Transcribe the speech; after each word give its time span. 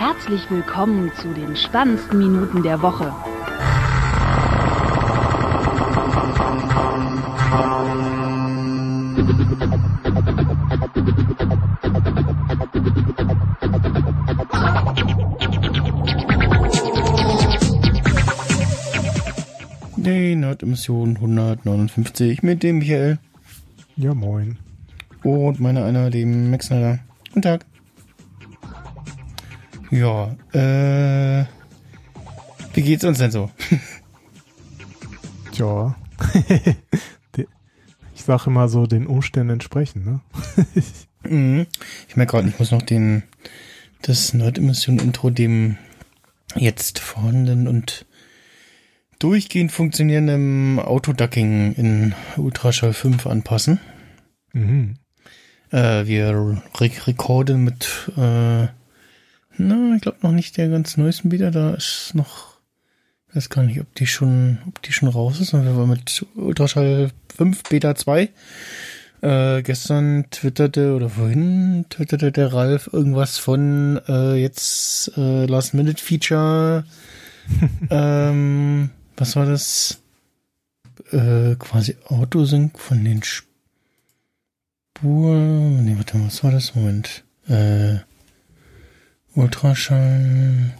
Herzlich 0.00 0.50
willkommen 0.50 1.12
zu 1.14 1.28
den 1.34 1.54
spannendsten 1.54 2.16
Minuten 2.16 2.62
der 2.62 2.80
Woche. 2.80 3.12
Die 19.96 20.34
Nerdemission 20.34 21.16
159 21.16 22.42
mit 22.42 22.62
dem 22.62 22.78
Michael 22.78 23.18
Ja, 23.96 24.14
moin. 24.14 24.56
und 25.22 25.60
meiner 25.60 25.84
einer, 25.84 26.08
dem 26.08 26.50
Max 26.50 26.68
Snyder. 26.68 27.00
Guten 27.28 27.42
Tag. 27.42 27.69
Ja, 29.90 30.36
äh, 30.52 31.44
wie 32.74 32.82
geht's 32.82 33.04
uns 33.04 33.18
denn 33.18 33.30
so? 33.30 33.50
Tja. 35.52 35.96
Ich 38.20 38.26
sage 38.26 38.50
immer 38.50 38.68
so, 38.68 38.86
den 38.86 39.06
Umständen 39.06 39.54
entsprechen, 39.54 40.04
ne? 40.04 40.20
Mhm. 41.28 41.66
Ich 42.06 42.16
merke 42.16 42.32
gerade, 42.32 42.48
ich 42.48 42.58
muss 42.58 42.70
noch 42.70 42.82
den, 42.82 43.22
das 44.02 44.34
Nerd-Emission-Intro 44.34 45.30
dem 45.30 45.78
jetzt 46.54 46.98
vorhandenen 46.98 47.66
und 47.66 48.04
durchgehend 49.18 49.72
funktionierenden 49.72 50.78
Autoducking 50.78 51.72
in 51.74 52.14
Ultraschall 52.36 52.92
5 52.92 53.26
anpassen. 53.26 53.80
Mhm. 54.52 54.96
Äh, 55.70 56.06
wir 56.06 56.28
re 56.78 56.90
rekorden 57.06 57.64
mit, 57.64 58.10
äh, 58.16 58.68
na, 59.68 59.96
ich 59.96 60.02
glaube 60.02 60.18
noch 60.22 60.32
nicht 60.32 60.56
der 60.56 60.68
ganz 60.68 60.96
neuesten 60.96 61.30
wieder. 61.30 61.50
Da 61.50 61.74
ist 61.74 62.12
noch, 62.14 62.58
ich 63.28 63.36
weiß 63.36 63.50
gar 63.50 63.62
nicht, 63.62 63.80
ob 63.80 63.94
die 63.94 64.06
schon, 64.06 64.58
ob 64.66 64.82
die 64.82 64.92
schon 64.92 65.08
raus 65.08 65.40
ist. 65.40 65.52
Wir 65.52 65.76
waren 65.76 65.90
mit 65.90 66.26
Ultraschall 66.34 67.10
5 67.36 67.62
Beta 67.64 67.94
2. 67.94 68.30
Äh, 69.22 69.62
gestern 69.62 70.30
twitterte 70.30 70.94
oder 70.94 71.10
vorhin 71.10 71.84
twitterte 71.90 72.32
der 72.32 72.54
Ralf 72.54 72.88
irgendwas 72.90 73.36
von 73.36 74.00
äh, 74.08 74.36
jetzt 74.36 75.12
äh, 75.16 75.44
Last 75.44 75.74
Minute 75.74 76.02
Feature. 76.02 76.84
ähm, 77.90 78.88
was 79.16 79.36
war 79.36 79.44
das? 79.44 80.00
Äh, 81.12 81.56
quasi 81.56 81.96
Autosync 82.06 82.78
von 82.78 83.04
den 83.04 83.22
Spuren. 83.22 83.44
Nee, 85.84 85.96
warte 85.96 86.16
mal, 86.16 86.28
was 86.28 86.42
war 86.42 86.52
das? 86.52 86.74
Moment. 86.74 87.24
Äh, 87.46 87.98
Ultraschall. 89.34 90.74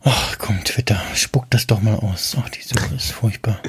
Ach 0.00 0.38
komm, 0.38 0.62
Twitter, 0.64 1.00
spuck 1.14 1.50
das 1.50 1.66
doch 1.66 1.80
mal 1.80 1.94
aus. 1.94 2.36
Ach, 2.38 2.48
die 2.50 2.62
Suche 2.62 2.94
ist 2.94 3.12
furchtbar. 3.12 3.60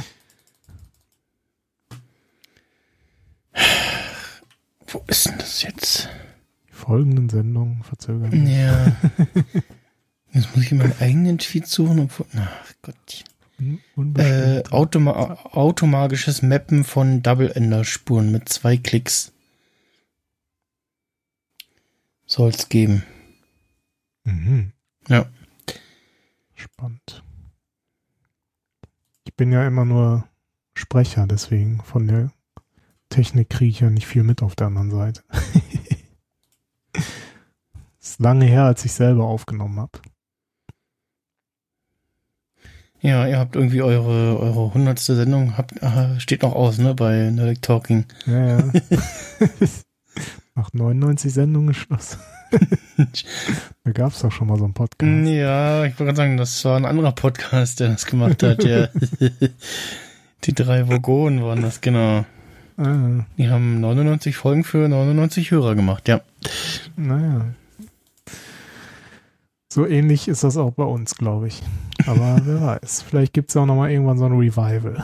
Wo 4.87 5.03
ist 5.07 5.25
denn 5.27 5.37
das 5.37 5.61
jetzt? 5.61 6.09
Die 6.69 6.73
folgenden 6.73 7.29
Sendungen 7.29 7.83
verzögern. 7.83 8.45
Ja. 8.47 8.95
Jetzt 10.33 10.53
muss 10.53 10.65
ich 10.65 10.71
in 10.73 10.79
meinem 10.79 10.93
eigenen 10.99 11.37
Tweet 11.37 11.67
suchen. 11.67 11.99
Obwohl, 12.01 12.25
ach 12.37 12.73
Gott. 12.81 13.23
Un- 13.95 14.15
Äh, 14.17 14.63
automa 14.69 15.37
automagisches 15.53 16.41
Mappen 16.41 16.83
von 16.83 17.23
Double-Ender-Spuren 17.23 18.31
mit 18.31 18.49
zwei 18.49 18.75
Klicks. 18.75 19.31
Soll's 22.35 22.67
geben. 22.67 23.01
mhm. 24.25 24.73
Ja. 25.07 25.25
Spannend. 26.53 27.23
Ich 29.23 29.33
bin 29.35 29.53
ja 29.53 29.65
immer 29.65 29.85
nur 29.85 30.27
Sprecher, 30.73 31.27
deswegen 31.27 31.81
von 31.81 32.07
der 32.07 32.33
Technik 33.07 33.49
kriege 33.49 33.71
ich 33.71 33.79
ja 33.79 33.89
nicht 33.89 34.05
viel 34.05 34.23
mit 34.23 34.43
auf 34.43 34.57
der 34.57 34.67
anderen 34.67 34.91
Seite. 34.91 35.23
ist 38.01 38.19
lange 38.19 38.43
her, 38.43 38.65
als 38.65 38.83
ich 38.83 38.91
selber 38.91 39.23
aufgenommen 39.23 39.79
habe. 39.79 40.01
Ja, 42.99 43.25
ihr 43.27 43.39
habt 43.39 43.55
irgendwie 43.55 43.81
eure, 43.81 44.37
eure 44.37 44.73
hundertste 44.73 45.15
Sendung, 45.15 45.55
habt, 45.55 45.81
aha, 45.81 46.19
steht 46.19 46.41
noch 46.41 46.53
aus, 46.53 46.79
ne, 46.79 46.95
bei 46.95 47.29
Nerdic 47.29 47.61
Talking. 47.61 48.03
Ja, 48.25 48.57
ja. 48.59 48.71
Nach 50.57 50.71
99 50.71 51.33
Sendungen 51.33 51.73
Schluss. 51.73 52.17
da 53.83 53.91
gab 53.91 54.13
es 54.13 54.19
doch 54.19 54.31
schon 54.31 54.47
mal 54.47 54.57
so 54.57 54.63
einen 54.63 54.73
Podcast. 54.73 55.27
Ja, 55.27 55.83
ich 55.83 55.91
wollte 55.99 56.05
gerade 56.05 56.15
sagen, 56.15 56.37
das 56.37 56.63
war 56.63 56.77
ein 56.77 56.85
anderer 56.85 57.11
Podcast, 57.11 57.81
der 57.81 57.89
das 57.89 58.05
gemacht 58.05 58.41
hat, 58.41 58.63
ja. 58.63 58.87
Die 60.45 60.53
drei 60.53 60.87
Vogonen 60.87 61.43
waren 61.43 61.61
das, 61.61 61.81
genau. 61.81 62.25
Ah, 62.77 63.25
Die 63.37 63.49
haben 63.49 63.81
99 63.81 64.37
Folgen 64.37 64.63
für 64.63 64.87
99 64.87 65.51
Hörer 65.51 65.75
gemacht, 65.75 66.07
ja. 66.07 66.21
naja. 66.95 67.47
So 69.69 69.85
ähnlich 69.85 70.29
ist 70.29 70.45
das 70.45 70.55
auch 70.55 70.71
bei 70.71 70.85
uns, 70.85 71.15
glaube 71.15 71.49
ich. 71.49 71.61
Aber 72.05 72.39
wer 72.45 72.61
weiß. 72.81 73.01
Vielleicht 73.01 73.33
gibt 73.33 73.49
es 73.49 73.57
auch 73.57 73.65
noch 73.65 73.75
mal 73.75 73.91
irgendwann 73.91 74.17
so 74.17 74.25
ein 74.25 74.37
Revival. 74.37 75.03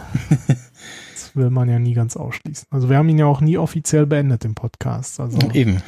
Will 1.35 1.49
man 1.49 1.69
ja 1.69 1.79
nie 1.79 1.93
ganz 1.93 2.17
ausschließen. 2.17 2.67
Also 2.71 2.89
wir 2.89 2.97
haben 2.97 3.09
ihn 3.09 3.19
ja 3.19 3.25
auch 3.25 3.41
nie 3.41 3.57
offiziell 3.57 4.05
beendet, 4.05 4.43
den 4.43 4.55
Podcast. 4.55 5.19
Also 5.19 5.39
Eben. 5.53 5.81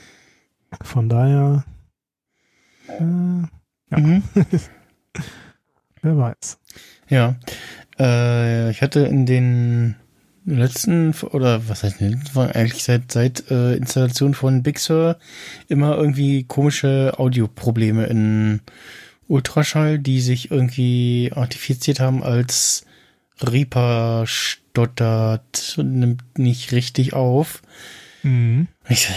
von 0.82 1.08
daher, 1.08 1.64
äh, 2.88 3.02
Ja. 3.90 3.98
Mhm. 3.98 4.22
wer 6.02 6.16
weiß. 6.18 6.58
Ja. 7.08 7.36
Äh, 7.98 8.70
ich 8.70 8.82
hatte 8.82 9.00
in 9.00 9.26
den 9.26 9.96
letzten, 10.44 11.14
oder 11.30 11.68
was 11.68 11.82
heißt 11.82 12.00
denn, 12.00 12.20
eigentlich 12.36 12.84
seit, 12.84 13.10
seit 13.10 13.50
äh, 13.50 13.76
Installation 13.76 14.34
von 14.34 14.62
Big 14.62 14.78
Sur 14.78 15.18
immer 15.68 15.96
irgendwie 15.96 16.44
komische 16.44 17.14
Audioprobleme 17.16 18.06
in 18.06 18.60
Ultraschall, 19.26 19.98
die 19.98 20.20
sich 20.20 20.50
irgendwie 20.50 21.32
artifiziert 21.34 22.00
haben 22.00 22.22
als 22.22 22.84
Reaper 23.42 24.24
stottert 24.26 25.74
und 25.78 25.98
nimmt 25.98 26.38
nicht 26.38 26.72
richtig 26.72 27.14
auf. 27.14 27.62
Mhm. 28.22 28.68
Ich, 28.88 29.08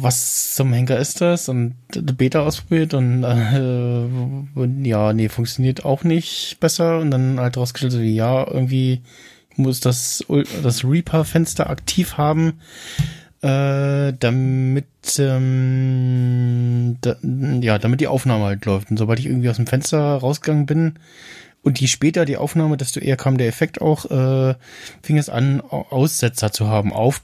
was 0.00 0.54
zum 0.54 0.72
Henker 0.72 0.98
ist 0.98 1.20
das? 1.20 1.48
Und 1.48 1.74
Beta 2.16 2.40
ausprobiert 2.40 2.94
und 2.94 3.24
äh, 3.24 4.58
und 4.58 4.84
ja, 4.84 5.12
nee, 5.12 5.28
funktioniert 5.28 5.84
auch 5.84 6.02
nicht 6.02 6.56
besser. 6.60 6.98
Und 6.98 7.10
dann 7.10 7.38
halt 7.38 7.56
rausgestellt, 7.56 7.92
so 7.92 8.00
wie 8.00 8.14
ja, 8.14 8.46
irgendwie 8.46 9.02
muss 9.56 9.80
das, 9.80 10.24
das 10.62 10.84
Reaper-Fenster 10.84 11.68
aktiv 11.70 12.14
haben, 12.18 12.60
äh, 13.42 14.12
damit 14.18 14.86
ähm, 15.18 16.96
da, 17.00 17.16
ja, 17.60 17.78
damit 17.78 18.00
die 18.00 18.08
Aufnahme 18.08 18.44
halt 18.44 18.64
läuft. 18.64 18.90
Und 18.90 18.96
sobald 18.98 19.18
ich 19.18 19.26
irgendwie 19.26 19.50
aus 19.50 19.56
dem 19.56 19.66
Fenster 19.66 19.98
rausgegangen 19.98 20.66
bin 20.66 20.94
und 21.66 21.80
je 21.80 21.86
später 21.88 22.24
die 22.24 22.36
Aufnahme, 22.36 22.76
desto 22.76 23.00
eher 23.00 23.16
kam 23.16 23.36
der 23.38 23.48
Effekt 23.48 23.80
auch, 23.80 24.04
äh, 24.10 24.54
fing 25.02 25.18
es 25.18 25.28
an, 25.28 25.60
Au- 25.60 25.86
Aussetzer 25.90 26.52
zu 26.52 26.68
haben 26.68 26.92
auf 26.92 27.22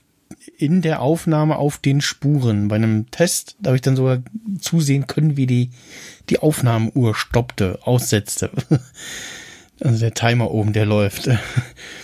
in 0.59 0.83
der 0.83 1.01
Aufnahme 1.03 1.57
auf 1.57 1.79
den 1.79 2.01
Spuren. 2.01 2.69
Bei 2.69 2.77
einem 2.77 3.11
Test, 3.11 3.57
da 3.61 3.69
habe 3.69 3.77
ich 3.77 3.83
dann 3.83 3.97
sogar 3.97 4.19
zusehen 4.61 5.07
können, 5.07 5.37
wie 5.37 5.47
die, 5.47 5.71
die 6.31 6.39
Aufnahmeuhr 6.41 7.15
stoppte, 7.15 7.79
aussetzte. 7.83 8.51
Also 9.81 9.99
der 9.99 10.15
Timer 10.15 10.53
oben, 10.53 10.73
der 10.73 10.87
läuft. 10.87 11.29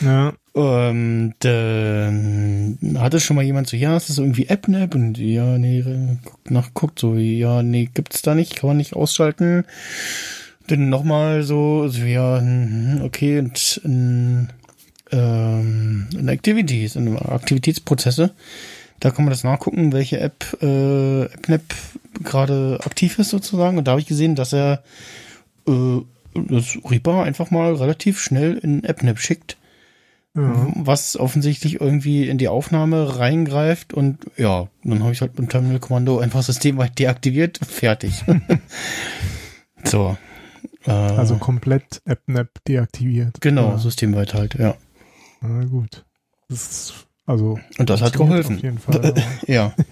Ja, 0.00 0.32
Und 0.52 1.34
äh, 1.44 2.10
hatte 2.98 3.20
schon 3.20 3.36
mal 3.36 3.44
jemand 3.44 3.68
so, 3.68 3.76
ja, 3.76 3.96
ist 3.96 4.08
das 4.10 4.18
irgendwie 4.18 4.50
AppNap? 4.50 4.96
Und 4.96 5.16
ja, 5.16 5.58
nee, 5.58 5.84
guckt 6.24 6.50
nach, 6.50 6.74
guckt 6.74 6.98
so, 6.98 7.14
ja, 7.14 7.62
nee, 7.62 7.88
gibt's 7.94 8.22
da 8.22 8.34
nicht, 8.34 8.56
kann 8.56 8.68
man 8.68 8.76
nicht 8.78 8.94
ausschalten. 8.96 9.64
Dann 10.68 10.88
nochmal 10.88 11.42
so, 11.42 11.88
so, 11.88 12.04
ja, 12.04 12.38
hm, 12.38 13.00
okay, 13.02 13.38
und 13.38 13.80
in, 13.84 14.48
ähm, 15.10 16.06
in 16.16 16.28
Activities, 16.28 16.96
in 16.96 17.16
Aktivitätsprozesse, 17.18 18.30
da 19.00 19.10
kann 19.10 19.24
man 19.24 19.32
das 19.32 19.44
nachgucken, 19.44 19.92
welche 19.92 20.20
App, 20.20 20.44
äh, 20.62 21.24
AppNap 21.24 21.62
gerade 22.22 22.78
aktiv 22.84 23.18
ist 23.18 23.30
sozusagen. 23.30 23.78
Und 23.78 23.86
da 23.86 23.92
habe 23.92 24.00
ich 24.00 24.06
gesehen, 24.06 24.34
dass 24.34 24.52
er 24.52 24.82
äh, 25.66 26.00
das 26.34 26.78
Reaper 26.88 27.22
einfach 27.22 27.50
mal 27.50 27.74
relativ 27.74 28.20
schnell 28.20 28.58
in 28.58 28.84
AppNap 28.84 29.18
schickt 29.18 29.56
ja. 30.38 30.72
was 30.76 31.16
offensichtlich 31.18 31.80
irgendwie 31.80 32.28
in 32.28 32.38
die 32.38 32.48
Aufnahme 32.48 33.18
reingreift 33.18 33.92
und 33.94 34.18
ja, 34.36 34.68
dann 34.84 35.02
habe 35.02 35.12
ich 35.12 35.20
halt 35.20 35.32
mit 35.32 35.38
dem 35.40 35.48
Terminal-Kommando 35.48 36.18
einfach 36.18 36.42
systemweit 36.42 36.98
deaktiviert, 36.98 37.58
fertig. 37.66 38.24
so. 39.84 40.16
Äh, 40.88 40.92
Also 40.92 41.36
komplett 41.36 42.00
AppNap 42.06 42.48
deaktiviert. 42.66 43.40
genau, 43.40 43.70
Ja. 43.72 43.78
systemweit 43.78 44.34
halt, 44.34 44.54
ja. 44.54 44.74
Na 45.40 45.64
gut. 45.64 46.04
Das 46.48 46.92
also 47.26 47.58
Und 47.78 47.90
das 47.90 48.00
hat 48.02 48.14
geholfen. 48.14 48.56
Auf 48.56 48.62
jeden 48.62 48.78
Fall. 48.78 49.14
Ja. 49.46 49.74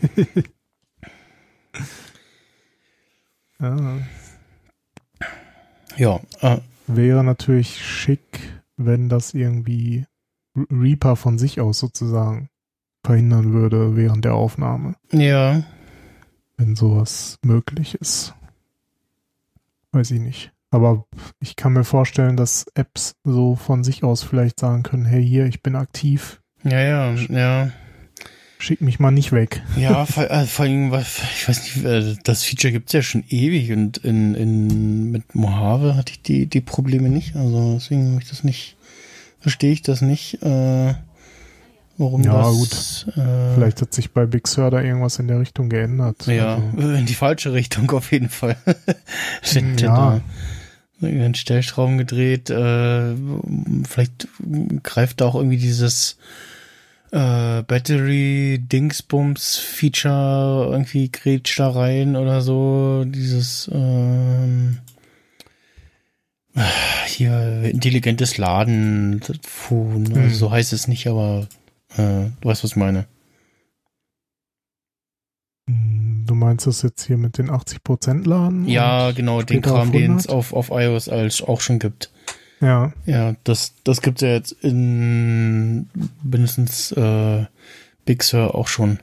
Ja. 3.60 3.98
Ja, 5.96 6.20
äh, 6.40 6.58
Wäre 6.88 7.24
natürlich 7.24 7.82
schick, 7.84 8.60
wenn 8.76 9.08
das 9.08 9.34
irgendwie 9.34 10.06
Re- 10.54 10.66
Reaper 10.70 11.16
von 11.16 11.38
sich 11.38 11.60
aus 11.60 11.78
sozusagen 11.78 12.48
verhindern 13.04 13.52
würde 13.52 13.96
während 13.96 14.24
der 14.24 14.34
Aufnahme, 14.34 14.94
ja, 15.12 15.62
wenn 16.58 16.76
sowas 16.76 17.38
möglich 17.42 17.94
ist. 17.96 18.34
Weiß 19.92 20.10
ich 20.10 20.20
nicht. 20.20 20.52
Aber 20.76 21.06
ich 21.40 21.56
kann 21.56 21.72
mir 21.72 21.84
vorstellen, 21.84 22.36
dass 22.36 22.66
Apps 22.74 23.16
so 23.24 23.56
von 23.56 23.82
sich 23.82 24.04
aus 24.04 24.22
vielleicht 24.22 24.60
sagen 24.60 24.82
können, 24.82 25.06
hey 25.06 25.26
hier, 25.26 25.46
ich 25.46 25.62
bin 25.62 25.74
aktiv, 25.74 26.42
ja, 26.64 26.80
ja, 26.80 27.14
ja. 27.30 27.70
schick 28.58 28.82
mich 28.82 28.98
mal 29.00 29.10
nicht 29.10 29.32
weg. 29.32 29.62
Ja, 29.78 30.04
vor, 30.06 30.30
äh, 30.30 30.44
vor 30.44 30.66
allem, 30.66 30.92
ich 30.92 31.48
weiß 31.48 31.62
nicht, 31.62 31.84
äh, 31.86 32.14
das 32.24 32.42
Feature 32.42 32.72
gibt's 32.72 32.92
ja 32.92 33.00
schon 33.00 33.24
ewig 33.30 33.72
und 33.72 33.96
in, 33.98 34.34
in 34.34 35.10
mit 35.10 35.34
Mojave 35.34 35.96
hatte 35.96 36.12
ich 36.12 36.20
die, 36.20 36.44
die 36.44 36.60
Probleme 36.60 37.08
nicht. 37.08 37.36
Also 37.36 37.74
deswegen 37.74 38.10
habe 38.12 38.22
ich 38.22 38.28
das 38.28 38.44
nicht, 38.44 38.76
verstehe 39.40 39.72
ich 39.72 39.80
das 39.80 40.02
nicht, 40.02 40.42
äh, 40.42 40.94
warum 41.96 42.22
Ja, 42.22 42.32
das 42.32 43.06
Äh, 43.16 43.54
Vielleicht 43.54 43.80
hat 43.80 43.94
sich 43.94 44.12
bei 44.12 44.26
Big 44.26 44.46
Sur 44.46 44.70
da 44.70 44.82
irgendwas 44.82 45.18
in 45.18 45.28
der 45.28 45.40
Richtung 45.40 45.70
geändert. 45.70 46.26
ja, 46.26 46.60
Also, 46.76 46.92
in 46.92 47.06
die 47.06 47.14
falsche 47.14 47.54
Richtung 47.54 47.90
auf 47.92 48.12
jeden 48.12 48.28
Fall. 48.28 48.56
Sind 49.42 49.80
Ja. 49.80 50.20
Einen 51.02 51.34
Stellschrauben 51.34 51.98
gedreht. 51.98 52.50
Äh, 52.50 53.14
vielleicht 53.88 54.28
greift 54.82 55.20
da 55.20 55.26
auch 55.26 55.34
irgendwie 55.34 55.58
dieses 55.58 56.16
äh, 57.12 57.62
Battery 57.62 58.58
Dingsbums 58.60 59.56
Feature 59.56 60.68
irgendwie 60.72 61.10
grätscht 61.10 61.60
da 61.60 61.70
rein 61.70 62.16
oder 62.16 62.40
so. 62.40 63.04
Dieses 63.06 63.70
ähm, 63.72 64.78
hier 67.06 67.62
intelligentes 67.64 68.38
Laden, 68.38 69.20
Phone, 69.42 70.06
also 70.08 70.20
Hm. 70.20 70.34
so 70.34 70.50
heißt 70.50 70.72
es 70.72 70.88
nicht, 70.88 71.06
aber 71.06 71.46
äh, 71.96 72.30
du 72.40 72.48
weißt, 72.48 72.64
was 72.64 72.70
ich 72.70 72.76
meine. 72.76 73.06
Hm, 75.68 76.24
du 76.26 76.34
meinst 76.34 76.66
das 76.66 76.82
jetzt 76.82 77.04
hier 77.06 77.16
mit 77.18 77.38
den 77.38 77.50
80% 77.50 78.26
Laden? 78.26 78.66
Ja, 78.68 79.12
genau, 79.12 79.42
den 79.42 79.62
Kram, 79.62 79.92
den 79.92 80.16
es 80.16 80.28
100? 80.28 80.30
auf, 80.30 80.52
auf 80.52 80.70
iOS 80.70 81.08
als 81.08 81.42
auch 81.42 81.60
schon 81.60 81.78
gibt. 81.78 82.10
Ja, 82.60 82.92
Ja, 83.04 83.34
das, 83.44 83.74
das 83.84 84.00
gibt's 84.00 84.22
ja 84.22 84.28
jetzt 84.28 84.52
in 84.52 85.90
mindestens 86.22 86.90
äh, 86.92 87.44
Big 88.06 88.22
Sur 88.22 88.54
auch 88.54 88.68
schon. 88.68 88.98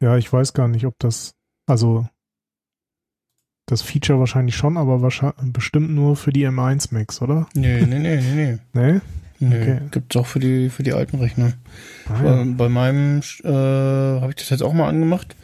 ja, 0.00 0.16
ich 0.16 0.32
weiß 0.32 0.54
gar 0.54 0.66
nicht, 0.66 0.86
ob 0.86 0.98
das, 0.98 1.34
also 1.66 2.08
das 3.66 3.82
Feature 3.82 4.18
wahrscheinlich 4.18 4.56
schon, 4.56 4.76
aber 4.76 5.02
wahrscheinlich 5.02 5.52
bestimmt 5.52 5.90
nur 5.90 6.16
für 6.16 6.32
die 6.32 6.46
M1 6.48 6.92
Max, 6.92 7.22
oder? 7.22 7.46
Nee, 7.54 7.82
nee, 7.86 7.98
nee, 8.00 8.16
nee, 8.20 8.58
nee. 8.74 8.92
Nee? 8.94 9.00
Nee. 9.48 9.60
Okay. 9.62 9.78
Gibt's 9.90 10.16
auch 10.16 10.26
für 10.26 10.38
die, 10.40 10.70
für 10.70 10.82
die 10.82 10.92
alten 10.92 11.18
Rechner. 11.18 11.52
Ah, 12.08 12.22
Bei, 12.22 12.44
bei 12.46 12.68
meinem 12.68 13.20
äh, 13.44 13.48
habe 13.48 14.30
ich 14.30 14.36
das 14.36 14.50
jetzt 14.50 14.62
auch 14.62 14.72
mal 14.72 14.88
angemacht. 14.88 15.34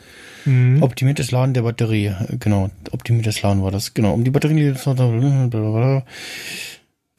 Mhm. 0.45 0.83
Optimiertes 0.83 1.31
Laden 1.31 1.53
der 1.55 1.63
Batterie. 1.63 2.07
Äh, 2.07 2.37
Genau, 2.39 2.71
optimiertes 2.93 3.43
Laden 3.43 3.63
war 3.63 3.71
das. 3.71 3.93
Genau, 3.95 4.15
um 4.15 4.25
die 4.25 4.31
Batterie. 4.31 4.73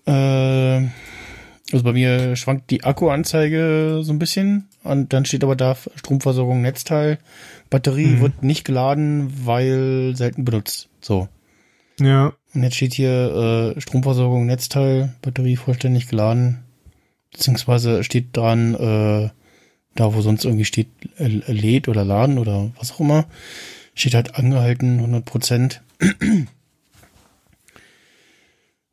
Äh, 0.05 0.87
also 1.71 1.83
bei 1.83 1.93
mir 1.93 2.35
schwankt 2.35 2.71
die 2.71 2.83
Akkuanzeige 2.83 3.99
so 4.01 4.11
ein 4.11 4.19
bisschen. 4.19 4.67
Und 4.83 5.13
dann 5.13 5.25
steht 5.25 5.43
aber 5.43 5.55
da 5.55 5.75
Stromversorgung 5.95 6.61
Netzteil. 6.61 7.19
Batterie 7.69 8.07
Mhm. 8.07 8.21
wird 8.21 8.43
nicht 8.43 8.65
geladen, 8.65 9.31
weil 9.45 10.13
selten 10.15 10.45
benutzt. 10.45 10.89
So. 11.01 11.27
Ja, 11.99 12.33
Und 12.55 12.63
jetzt 12.63 12.77
steht 12.77 12.93
hier 12.93 13.73
äh, 13.75 13.81
Stromversorgung 13.81 14.45
Netzteil, 14.45 15.13
Batterie 15.21 15.57
vollständig 15.57 16.07
geladen. 16.07 16.59
Beziehungsweise 17.31 18.03
steht 18.03 18.35
dran, 18.35 18.75
äh, 18.75 19.29
da 19.95 20.13
wo 20.13 20.21
sonst 20.21 20.45
irgendwie 20.45 20.65
steht, 20.65 20.87
äh, 21.17 21.27
lädt 21.27 21.87
oder 21.87 22.05
laden 22.05 22.37
oder 22.37 22.71
was 22.77 22.91
auch 22.91 22.99
immer, 22.99 23.25
steht 23.93 24.13
halt 24.15 24.35
angehalten 24.35 24.99
100 24.99 25.25
Prozent. 25.25 25.81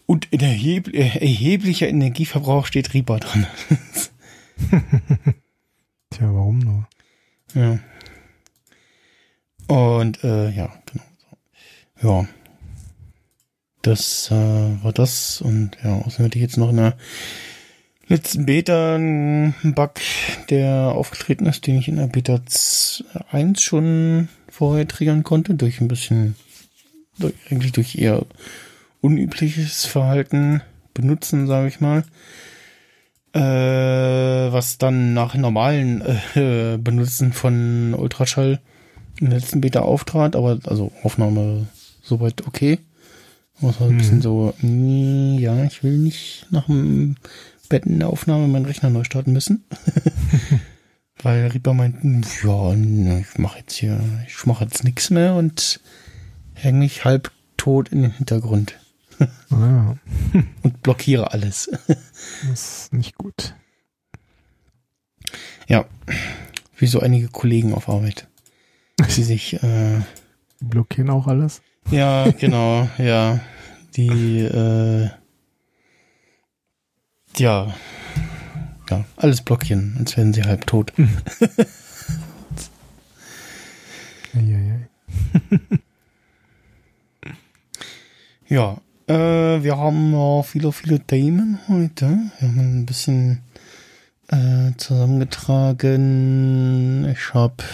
Und 0.07 0.33
in 0.33 0.41
erheb 0.41 0.95
erheblicher 0.95 1.89
Energieverbrauch 1.89 2.67
steht 2.67 2.95
Reaper 2.95 3.19
dran. 3.19 3.47
tja, 6.11 6.33
warum 6.33 6.59
nur? 6.61 6.89
ja. 7.55 7.79
Und 9.67 10.23
äh, 10.23 10.51
ja, 10.51 10.73
genau. 10.87 11.05
Ja. 12.03 12.29
Das 13.83 14.31
äh, 14.31 14.35
war 14.35 14.93
das 14.93 15.41
und 15.41 15.77
ja, 15.83 15.99
außerdem 15.99 16.27
hatte 16.27 16.39
ich 16.39 16.43
jetzt 16.43 16.57
noch 16.57 16.71
in 16.71 16.77
der 16.77 16.97
letzten 18.09 18.47
Beta 18.47 18.95
einen 18.95 19.55
Bug, 19.75 19.93
der 20.51 20.93
aufgetreten 20.95 21.47
ist, 21.47 21.67
den 21.67 21.79
ich 21.79 21.89
in 21.89 21.97
der 21.97 22.07
Beta 22.07 22.41
1 23.31 23.61
schon 23.61 24.29
vorher 24.49 24.87
triggern 24.89 25.23
konnte, 25.23 25.55
durch 25.55 25.81
ein 25.81 25.89
bisschen, 25.89 26.37
durch, 27.19 27.35
eigentlich 27.51 27.73
durch 27.73 27.97
eher 27.97 28.25
unübliches 29.01 29.85
Verhalten 29.85 30.63
benutzen, 30.95 31.47
sage 31.47 31.69
ich 31.69 31.81
mal. 31.81 32.05
Äh, 33.33 33.41
was 34.53 34.79
dann 34.79 35.13
nach 35.13 35.35
normalen 35.35 36.01
äh, 36.35 36.79
Benutzen 36.81 37.33
von 37.33 37.93
Ultraschall 37.95 38.61
in 39.21 39.31
der 39.31 39.41
letzten 39.41 39.61
Beta 39.61 39.81
auftrat, 39.81 40.37
aber 40.37 40.59
also 40.65 40.91
Aufnahme 41.03 41.67
soweit 42.03 42.47
okay. 42.47 42.79
Was 43.61 43.81
war 43.81 43.89
ein 43.89 43.95
Mhm. 43.95 43.99
bisschen 43.99 44.23
so, 44.23 44.55
mm, 44.61 45.39
ja, 45.39 45.65
ich 45.65 45.83
will 45.83 45.97
nicht 45.99 46.47
nach 46.51 46.67
dem 46.67 47.17
in 47.73 47.99
der 47.99 48.09
Aufnahme 48.09 48.49
meinen 48.49 48.65
Rechner 48.67 48.91
neu 48.91 49.05
starten 49.05 49.33
müssen. 49.33 49.65
Weil 51.23 51.47
Reaper 51.49 51.73
meint, 51.75 52.03
"Hm, 52.03 52.23
ja, 52.45 52.75
ne, 52.75 53.21
ich 53.21 53.39
mache 53.39 53.59
jetzt 53.59 53.75
hier, 53.75 53.99
ich 54.27 54.45
mache 54.47 54.65
jetzt 54.65 54.85
nichts 54.85 55.11
mehr 55.11 55.35
und 55.35 55.81
hänge 56.55 56.79
mich 56.81 57.05
halb 57.05 57.31
tot 57.57 57.89
in 57.89 58.03
den 58.03 58.11
Hintergrund 58.13 58.79
Ah, 59.51 59.97
und 60.63 60.83
blockiere 60.83 61.33
alles. 61.33 61.71
das 62.49 62.83
ist 62.85 62.93
nicht 62.93 63.17
gut. 63.17 63.55
ja, 65.69 65.87
wie 66.79 66.87
so 66.87 67.01
einige 67.01 67.29
Kollegen 67.29 67.73
auf 67.73 67.89
Arbeit, 67.89 68.29
die 69.17 69.23
sich 69.23 69.55
äh, 69.63 70.01
Die 70.61 70.65
blockieren 70.67 71.09
auch 71.11 71.27
alles. 71.27 71.63
Ja, 71.91 72.31
genau, 72.31 72.89
ja. 72.99 73.41
Die, 73.97 74.41
äh, 74.41 75.09
ja, 77.39 77.75
ja, 78.91 79.05
alles 79.17 79.43
blockieren, 79.43 79.97
als 79.99 80.17
wären 80.17 80.33
sie 80.33 80.45
halb 80.45 80.67
tot. 80.67 80.93
Eieiei. 84.35 84.89
Ja, 88.49 88.81
äh, 89.09 89.65
wir 89.65 89.77
haben 89.77 90.13
noch 90.13 90.45
viele, 90.45 90.71
viele 90.71 91.01
Themen 91.01 91.59
heute. 91.67 92.17
Wir 92.39 92.47
haben 92.49 92.83
ein 92.83 92.87
bisschen 92.87 93.41
äh, 94.29 94.71
zusammengetragen. 94.77 97.09
Ich 97.11 97.35
hab, 97.35 97.65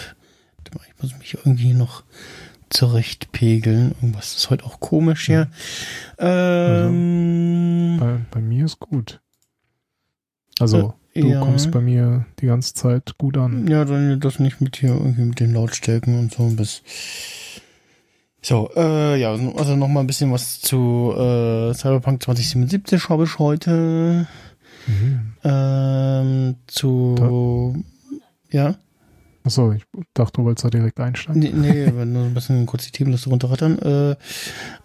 ich 0.65 1.03
muss 1.03 1.15
mich 1.19 1.35
irgendwie 1.35 1.75
noch 1.75 2.05
zurechtpegeln. 2.71 3.91
Irgendwas 4.01 4.35
ist 4.35 4.49
heute 4.49 4.65
auch 4.65 4.81
komisch 4.81 5.27
hier. 5.27 5.49
Ähm, 6.19 7.99
Bei, 8.01 8.17
bei 8.31 8.41
mir 8.41 8.65
ist 8.65 8.79
gut. 8.79 9.21
Also, 10.59 10.95
Äh, 11.15 11.21
du 11.23 11.29
ja. 11.29 11.41
kommst 11.41 11.71
bei 11.71 11.81
mir 11.81 12.27
die 12.41 12.47
ganze 12.47 12.75
Zeit 12.75 13.17
gut 13.19 13.37
an. 13.37 13.67
Ja, 13.69 13.85
dann 13.85 14.19
das 14.21 14.39
nicht 14.39 14.61
mit 14.61 14.77
hier 14.77 14.91
irgendwie 14.91 15.23
mit 15.23 15.41
den 15.41 15.53
Lautstärken 15.53 16.19
und 16.19 16.33
so 16.33 16.45
bis. 16.49 16.83
So, 18.41 18.71
äh, 18.75 19.21
ja, 19.21 19.31
also 19.31 19.77
noch 19.77 19.89
mal 19.89 20.01
ein 20.01 20.07
bisschen 20.07 20.33
was 20.33 20.61
zu 20.61 21.13
äh, 21.17 21.75
Cyberpunk 21.75 22.23
2077 22.23 23.09
habe 23.09 23.25
ich 23.25 23.39
heute. 23.39 24.27
Mhm. 24.87 25.33
Ähm, 25.45 26.57
zu 26.67 27.85
ja, 28.51 28.75
Achso, 29.45 29.73
ich 29.73 29.83
dachte, 30.15 30.35
du 30.35 30.45
wolltest 30.45 30.65
da 30.65 30.71
direkt 30.71 31.01
einsteigen. 31.01 31.41
nee, 31.41 31.51
nee 31.53 31.91
nur 32.05 32.25
ein 32.27 32.35
bisschen 32.35 32.65
kurz 32.65 32.85
die 32.85 32.93
Themenliste 32.93 33.29
runterrattern. 33.29 33.79
Äh, 33.79 34.17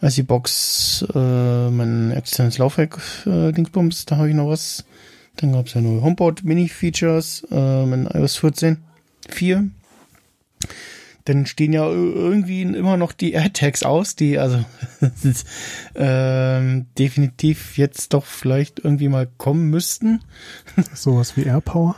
als 0.02 0.16
die 0.16 0.24
Box, 0.24 1.06
äh, 1.14 1.70
mein 1.70 2.12
externes 2.12 2.58
Laufwerk 2.58 3.00
äh, 3.28 3.52
Dingsbums, 3.52 4.06
da 4.06 4.18
habe 4.18 4.30
ich 4.30 4.36
noch 4.36 4.48
was. 4.50 4.84
Dann 5.38 5.54
gab 5.54 5.68
es 5.68 5.74
ja 5.76 5.82
neue 5.82 6.02
HomePod 6.02 6.44
Mini 6.44 6.68
Features, 6.68 7.46
äh, 7.52 7.84
in 7.84 8.08
iOS 8.08 8.38
14 8.38 8.78
4. 9.30 9.70
dann 11.26 11.46
stehen 11.46 11.74
ja 11.74 11.86
irgendwie 11.86 12.62
immer 12.62 12.96
noch 12.96 13.12
die 13.12 13.34
AirTags 13.34 13.84
aus, 13.84 14.16
die 14.16 14.40
also 14.40 14.64
ähm, 15.96 16.86
definitiv 16.98 17.78
jetzt 17.78 18.14
doch 18.14 18.26
vielleicht 18.26 18.80
irgendwie 18.80 19.10
mal 19.10 19.28
kommen 19.38 19.70
müssten. 19.70 20.22
Sowas 20.94 21.36
wie 21.36 21.44
AirPower? 21.44 21.96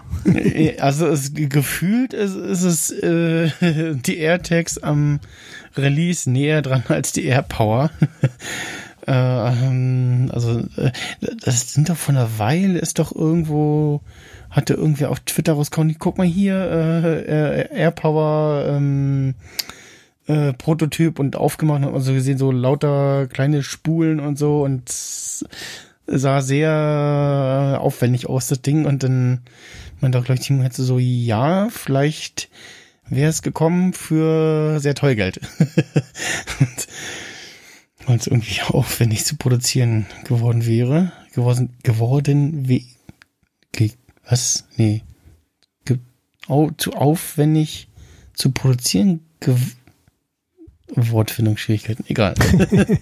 also 0.80 1.08
es 1.08 1.32
gefühlt 1.34 2.14
ist, 2.14 2.36
ist 2.36 2.64
es 2.64 2.90
äh, 2.90 3.52
die 3.94 4.18
AirTags 4.18 4.80
am 4.80 5.20
Release 5.78 6.30
näher 6.30 6.62
dran 6.64 6.84
als 6.88 7.12
die 7.12 7.26
AirPower. 7.26 7.92
Äh, 9.10 9.66
ähm, 9.66 10.30
also 10.34 10.60
äh, 10.78 10.92
das 11.44 11.74
sind 11.74 11.90
doch 11.90 11.98
von 11.98 12.16
einer 12.16 12.38
Weile 12.38 12.80
ist 12.80 13.00
doch 13.00 13.14
irgendwo 13.14 14.02
hatte 14.50 14.74
irgendwie 14.74 15.06
auf 15.06 15.20
Twitter 15.20 15.54
rausgekommen, 15.54 15.96
guck 16.00 16.18
mal 16.18 16.26
hier, 16.28 16.56
äh, 16.56 17.62
äh, 17.62 17.76
AirPower 17.76 18.66
ähm, 18.68 19.36
äh, 20.28 20.54
Prototyp 20.54 21.20
und 21.20 21.36
aufgemacht 21.36 21.84
und 21.84 21.94
also 21.94 22.14
gesehen, 22.14 22.38
so 22.38 22.52
lauter 22.52 23.28
kleine 23.28 23.64
Spulen 23.64 24.20
und 24.20 24.38
so 24.38 24.64
und 24.64 24.90
sah 26.08 26.42
sehr 26.42 27.78
aufwendig 27.80 28.28
aus, 28.28 28.48
das 28.48 28.62
Ding. 28.62 28.86
Und 28.86 29.04
dann 29.04 29.42
man 30.02 30.12
doch 30.12 30.24
gleich 30.24 30.40
Timo 30.40 30.64
hätte 30.64 30.82
so, 30.84 30.98
ja, 30.98 31.68
vielleicht 31.70 32.50
wäre 33.08 33.30
es 33.30 33.42
gekommen 33.42 33.94
für 33.94 34.80
sehr 34.80 34.96
teuer 34.96 35.16
Geld. 35.16 35.42
Weil 36.60 37.29
es 38.18 38.28
irgendwie 38.28 38.62
aufwendig 38.68 39.26
zu 39.26 39.36
produzieren 39.38 40.06
geworden 40.26 40.66
wäre. 40.66 41.12
Geworden, 41.34 41.76
geworden 41.84 42.68
wie, 42.68 42.86
was? 44.30 44.66
Nee. 44.78 45.02
Ge 45.86 45.98
au 46.48 46.70
zu 46.72 46.94
aufwendig 46.94 47.90
zu 48.34 48.52
produzieren. 48.52 49.22
Ge 49.40 49.56
Wortfindungsschwierigkeiten. 50.96 52.06
Egal. 52.08 52.36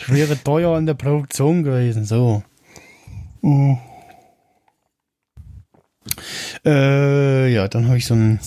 Es 0.00 0.08
wäre 0.08 0.40
teuer 0.40 0.78
in 0.78 0.86
der 0.86 0.94
Produktion 0.94 1.64
gewesen. 1.64 2.04
So. 2.04 2.44
Mhm. 3.42 3.78
Äh, 6.64 7.52
ja, 7.52 7.66
dann 7.66 7.86
habe 7.88 7.98
ich 7.98 8.06
so 8.06 8.14
ein, 8.14 8.38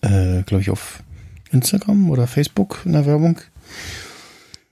äh, 0.00 0.42
glaube 0.42 0.62
ich, 0.62 0.70
auf 0.70 1.04
Instagram 1.52 2.10
oder 2.10 2.26
Facebook 2.26 2.82
in 2.84 2.94
der 2.94 3.06
Werbung 3.06 3.40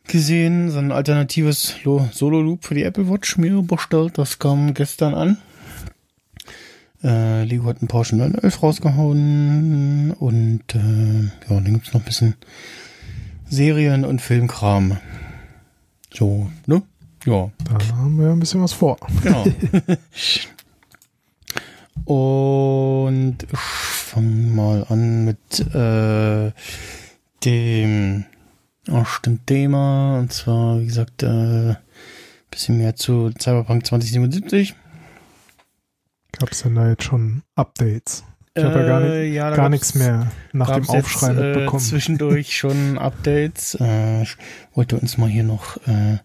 gesehen, 0.09 0.71
so 0.71 0.79
ein 0.79 0.91
alternatives 0.93 1.77
Solo-Loop 1.85 2.65
für 2.65 2.75
die 2.75 2.83
Apple 2.83 3.09
Watch 3.09 3.37
mir 3.37 3.63
bestellt. 3.63 4.19
Das 4.19 4.39
kam 4.39 4.75
gestern 4.75 5.15
an. 5.15 5.39
Äh, 7.03 7.45
Lego 7.45 7.67
hat 7.67 7.81
einen 7.81 7.89
Porsche 7.89 8.17
911 8.17 8.63
rausgehauen 8.63 10.11
und 10.19 10.63
äh, 10.75 11.23
ja, 11.49 11.61
dann 11.61 11.73
gibt's 11.73 11.93
noch 11.93 12.01
ein 12.01 12.05
bisschen 12.05 12.35
Serien- 13.49 14.05
und 14.05 14.21
Filmkram. 14.21 14.99
So, 16.13 16.51
ne? 16.67 16.83
Ja. 17.25 17.51
Da 17.65 17.97
haben 17.97 18.19
wir 18.19 18.31
ein 18.31 18.41
bisschen 18.41 18.63
was 18.63 18.73
vor. 18.73 18.97
Genau. 19.23 19.45
und 22.05 23.37
ich 23.43 23.59
fange 23.59 24.47
mal 24.55 24.85
an 24.89 25.25
mit 25.25 25.75
äh, 25.75 26.51
dem 27.45 28.25
ersten 28.89 29.45
Thema. 29.47 30.19
Und 30.19 30.33
zwar, 30.33 30.81
wie 30.81 30.87
gesagt, 30.87 31.23
äh, 31.23 31.75
bisschen 32.51 32.79
mehr 32.79 32.97
zu 32.97 33.31
Cyberpunk 33.39 33.87
2077. 33.87 34.75
Gab 36.33 36.51
es 36.53 36.63
denn 36.63 36.75
da 36.75 36.89
jetzt 36.89 37.05
schon 37.05 37.43
Updates? 37.55 38.25
Ich 38.55 38.65
habe 38.65 38.81
ja 38.81 38.87
gar, 38.87 39.01
nicht, 39.01 39.11
äh, 39.11 39.25
ja, 39.27 39.55
gar 39.55 39.69
nichts 39.69 39.95
mehr 39.95 40.33
nach 40.53 40.75
dem 40.75 40.89
Aufschrei 40.89 41.29
jetzt, 41.29 41.41
mitbekommen. 41.41 41.83
Äh, 41.83 41.87
zwischendurch 41.87 42.57
schon 42.57 42.99
Updates. 42.99 43.77
Äh, 43.81 44.23
ich 44.23 44.37
wollte 44.75 44.99
uns 44.99 45.17
mal 45.17 45.29
hier 45.29 45.45
noch 45.45 45.77
äh, 45.87 46.19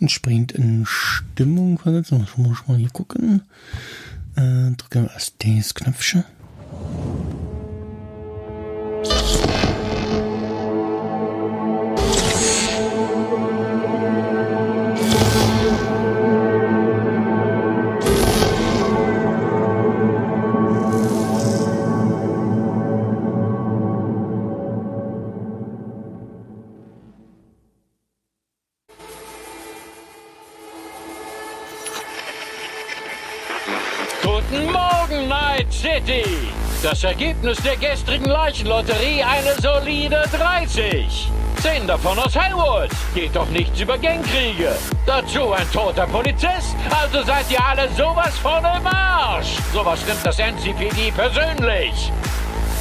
entsprechend 0.00 0.52
in 0.52 0.84
Stimmung 0.86 1.78
versetzen. 1.78 2.24
Ich 2.24 2.36
muss 2.36 2.66
mal 2.66 2.76
hier 2.76 2.90
gucken. 2.90 3.42
Äh, 4.36 4.72
drücke 4.76 5.10
erst 5.12 5.36
das 5.44 5.74
Knöpfchen. 5.74 6.24
Das 37.00 37.12
Ergebnis 37.12 37.56
der 37.62 37.78
gestrigen 37.78 38.26
Leichenlotterie 38.26 39.22
eine 39.22 39.54
solide 39.62 40.22
30. 40.38 41.30
Zehn 41.62 41.86
davon 41.86 42.18
aus 42.18 42.38
Hellwood. 42.38 42.90
Geht 43.14 43.34
doch 43.34 43.48
nichts 43.48 43.80
über 43.80 43.96
Gangkriege. 43.96 44.76
Dazu 45.06 45.50
ein 45.50 45.64
toter 45.72 46.06
Polizist. 46.06 46.76
Also 46.90 47.22
seid 47.22 47.50
ihr 47.50 47.64
alle 47.64 47.88
sowas 47.92 48.36
von 48.42 48.58
im 48.58 48.86
Arsch. 48.86 49.56
Sowas 49.72 50.04
nimmt 50.06 50.26
das 50.26 50.38
NCPD 50.38 51.10
persönlich. 51.12 52.12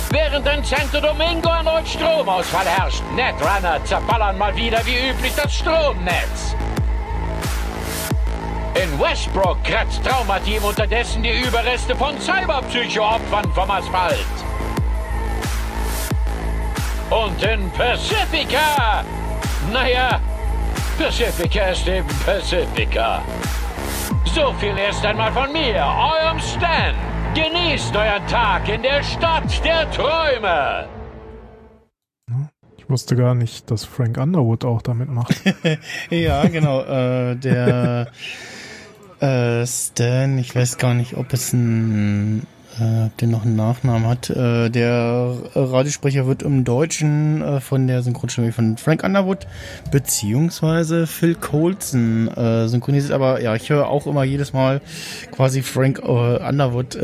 Während 0.09 0.45
in 0.47 0.65
Santo 0.65 0.99
Domingo 0.99 1.47
erneut 1.47 1.87
Stromausfall 1.87 2.65
herrscht, 2.65 3.03
Netrunner 3.15 3.79
zerballern 3.85 4.37
mal 4.37 4.53
wieder 4.53 4.85
wie 4.85 5.11
üblich 5.11 5.33
das 5.37 5.55
Stromnetz. 5.55 6.57
In 8.91 8.99
Westbrook 8.99 9.63
kratzt 9.63 10.03
Traumateam 10.03 10.63
unterdessen 10.63 11.21
die 11.21 11.41
Überreste 11.47 11.95
von 11.95 12.19
Cyberpsycho-Opfern 12.19 13.51
vom 13.53 13.69
Asphalt. 13.69 14.25
Und 17.09 17.43
in 17.43 17.69
Pacifica, 17.71 19.03
naja, 19.71 20.19
Pacifica 20.97 21.65
ist 21.65 21.87
eben 21.87 22.07
Pacifica. 22.25 23.21
So 24.33 24.53
viel 24.59 24.77
erst 24.77 25.05
einmal 25.05 25.31
von 25.33 25.51
mir, 25.51 25.75
eurem 25.75 26.39
Stan. 26.39 26.95
Genießt 27.35 27.95
euren 27.95 28.25
Tag 28.27 28.67
in 28.69 28.81
der 28.81 29.03
Stadt 29.03 29.63
der 29.63 29.89
Träume. 29.91 30.87
Ich 32.77 32.89
wusste 32.89 33.15
gar 33.15 33.35
nicht, 33.35 33.69
dass 33.69 33.85
Frank 33.85 34.17
Underwood 34.17 34.65
auch 34.65 34.81
damit 34.81 35.09
macht. 35.09 35.35
ja, 36.09 36.47
genau. 36.47 36.81
Äh, 36.81 37.35
der 37.35 38.07
Äh, 39.19 39.65
Stan, 39.65 40.37
ich 40.37 40.55
weiß 40.55 40.77
gar 40.77 40.93
nicht, 40.93 41.17
ob 41.17 41.33
es 41.33 41.53
ein 41.53 42.47
äh, 42.79 43.09
der 43.19 43.27
noch 43.27 43.45
einen 43.45 43.55
Nachnamen 43.55 44.07
hat. 44.07 44.29
Äh, 44.29 44.69
der 44.69 45.35
Radiosprecher 45.55 46.27
wird 46.27 46.43
im 46.43 46.63
Deutschen 46.63 47.41
äh, 47.41 47.59
von 47.59 47.87
der 47.87 48.01
Synchronstimme 48.01 48.51
von 48.51 48.77
Frank 48.77 49.03
Underwood 49.03 49.47
beziehungsweise 49.91 51.07
Phil 51.07 51.35
Colson 51.35 52.29
äh, 52.29 52.67
synchronisiert. 52.67 53.13
Aber 53.13 53.41
ja, 53.41 53.55
ich 53.55 53.69
höre 53.69 53.87
auch 53.87 54.07
immer 54.07 54.23
jedes 54.23 54.53
Mal 54.53 54.81
quasi 55.31 55.61
Frank 55.61 55.99
äh, 56.03 56.07
Underwood. 56.07 56.97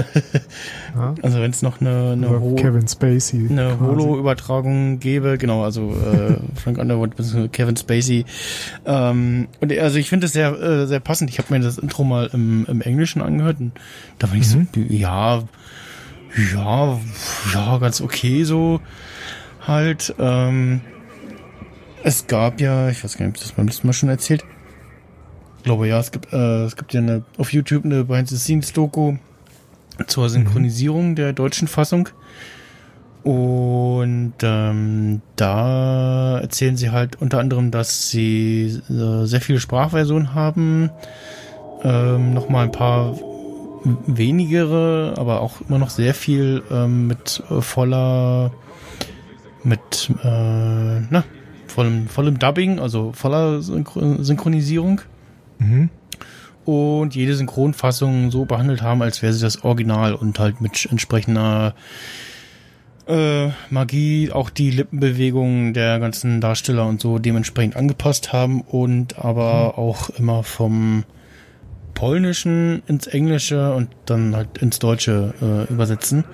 ja. 0.95 1.15
Also 1.21 1.41
wenn 1.41 1.51
es 1.51 1.61
noch 1.61 1.81
eine, 1.81 2.13
eine, 2.13 2.29
Ho 2.29 2.55
eine 2.57 3.79
Holo-Übertragung 3.79 4.99
gäbe, 4.99 5.37
genau, 5.37 5.63
also 5.63 5.91
äh, 5.91 6.37
Frank 6.55 6.77
Underwood 6.77 7.15
bzw. 7.15 7.47
Kevin 7.49 7.75
Spacey. 7.75 8.25
Ähm, 8.85 9.47
und 9.59 9.77
also 9.77 9.97
ich 9.97 10.09
finde 10.09 10.27
es 10.27 10.33
sehr, 10.33 10.51
äh, 10.59 10.87
sehr 10.87 10.99
passend. 10.99 11.29
Ich 11.29 11.39
habe 11.39 11.53
mir 11.53 11.59
das 11.59 11.77
Intro 11.77 12.03
mal 12.03 12.29
im, 12.33 12.65
im 12.67 12.81
Englischen 12.81 13.21
angehört 13.21 13.57
und 13.59 13.73
da 14.19 14.29
war 14.29 14.35
ich 14.35 14.55
mhm. 14.55 14.67
so, 14.73 14.81
ja, 14.81 15.43
ja, 16.53 16.99
ja, 17.53 17.77
ganz 17.77 18.01
okay 18.01 18.43
so 18.43 18.81
halt. 19.67 20.13
Ähm, 20.19 20.81
es 22.03 22.27
gab 22.27 22.61
ja, 22.61 22.89
ich 22.89 23.03
weiß 23.03 23.17
gar 23.17 23.25
nicht, 23.25 23.37
ob 23.37 23.41
das 23.41 23.51
beim 23.53 23.67
letzten 23.67 23.87
Mal 23.87 23.93
schon 23.93 24.09
erzählt. 24.09 24.43
Ich 25.57 25.63
glaube 25.63 25.87
ja, 25.87 25.99
es 25.99 26.11
gibt, 26.11 26.31
äh, 26.31 26.65
es 26.65 26.75
gibt 26.75 26.93
ja 26.93 26.99
eine, 26.99 27.23
auf 27.37 27.51
YouTube 27.51 27.83
eine 27.83 28.03
Behind-the-Scenes-Doku 28.03 29.17
zur 30.07 30.29
Synchronisierung 30.29 31.11
mhm. 31.11 31.15
der 31.15 31.33
deutschen 31.33 31.67
Fassung. 31.67 32.09
Und 33.23 34.33
ähm, 34.43 35.21
da 35.35 36.37
erzählen 36.39 36.77
sie 36.77 36.91
halt 36.91 37.19
unter 37.19 37.39
anderem, 37.39 37.71
dass 37.71 38.09
sie 38.09 38.79
äh, 38.87 39.25
sehr 39.25 39.41
viele 39.41 39.59
Sprachversionen 39.59 40.35
haben, 40.35 40.91
ähm, 41.83 42.35
nochmal 42.35 42.65
ein 42.65 42.71
paar 42.71 43.15
wenigere, 44.05 45.15
aber 45.17 45.41
auch 45.41 45.61
immer 45.67 45.79
noch 45.79 45.89
sehr 45.89 46.13
viel 46.13 46.61
ähm, 46.69 47.07
mit 47.07 47.41
äh, 47.49 47.61
voller, 47.61 48.51
mit, 49.63 50.11
äh, 50.23 50.99
na, 51.09 51.23
vollem, 51.67 52.07
vollem 52.07 52.39
Dubbing, 52.39 52.79
also 52.79 53.11
voller 53.11 53.61
Synchro 53.61 54.23
Synchronisierung. 54.23 55.01
Mhm. 55.59 55.89
Und 56.65 57.15
jede 57.15 57.35
Synchronfassung 57.35 58.31
so 58.31 58.45
behandelt 58.45 58.81
haben, 58.81 59.01
als 59.01 59.21
wäre 59.21 59.33
sie 59.33 59.41
das 59.41 59.63
Original 59.63 60.13
und 60.15 60.39
halt 60.39 60.61
mit 60.61 60.87
entsprechender 60.89 61.75
äh, 63.07 63.49
Magie, 63.69 64.31
auch 64.31 64.49
die 64.49 64.71
Lippenbewegungen 64.71 65.73
der 65.73 65.99
ganzen 65.99 66.41
Darsteller 66.41 66.87
und 66.87 67.01
so 67.01 67.19
dementsprechend 67.19 67.75
angepasst 67.75 68.33
haben 68.33 68.61
und 68.61 69.19
aber 69.19 69.73
mhm. 69.75 69.83
auch 69.83 70.09
immer 70.09 70.43
vom 70.43 71.03
Polnischen 71.93 72.83
ins 72.87 73.07
Englische 73.07 73.73
und 73.73 73.89
dann 74.05 74.35
halt 74.35 74.57
ins 74.57 74.79
Deutsche 74.79 75.33
äh, 75.41 75.71
übersetzen. 75.71 76.25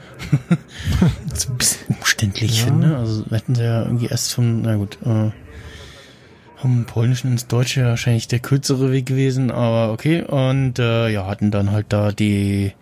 das 1.30 1.48
ein 1.48 1.58
bisschen 1.58 1.96
umständlich 1.96 2.60
ja. 2.60 2.66
finde. 2.66 2.98
Also 2.98 3.26
hätten 3.30 3.56
sie 3.56 3.64
ja 3.64 3.84
irgendwie 3.84 4.08
erst 4.08 4.34
vom, 4.34 4.64
na 4.64 4.76
gut, 4.76 4.98
äh, 5.06 5.32
vom 6.62 6.86
Polnischen 6.86 7.32
ins 7.32 7.48
Deutsche 7.48 7.84
wahrscheinlich 7.86 8.28
der 8.28 8.40
kürzere 8.40 8.92
Weg 8.92 9.08
gewesen, 9.08 9.50
aber 9.50 9.92
okay. 9.92 10.22
Und 10.22 10.78
äh, 10.78 11.10
ja, 11.10 11.26
hatten 11.26 11.50
dann 11.50 11.72
halt 11.72 11.88
da 11.90 12.12
die 12.12 12.74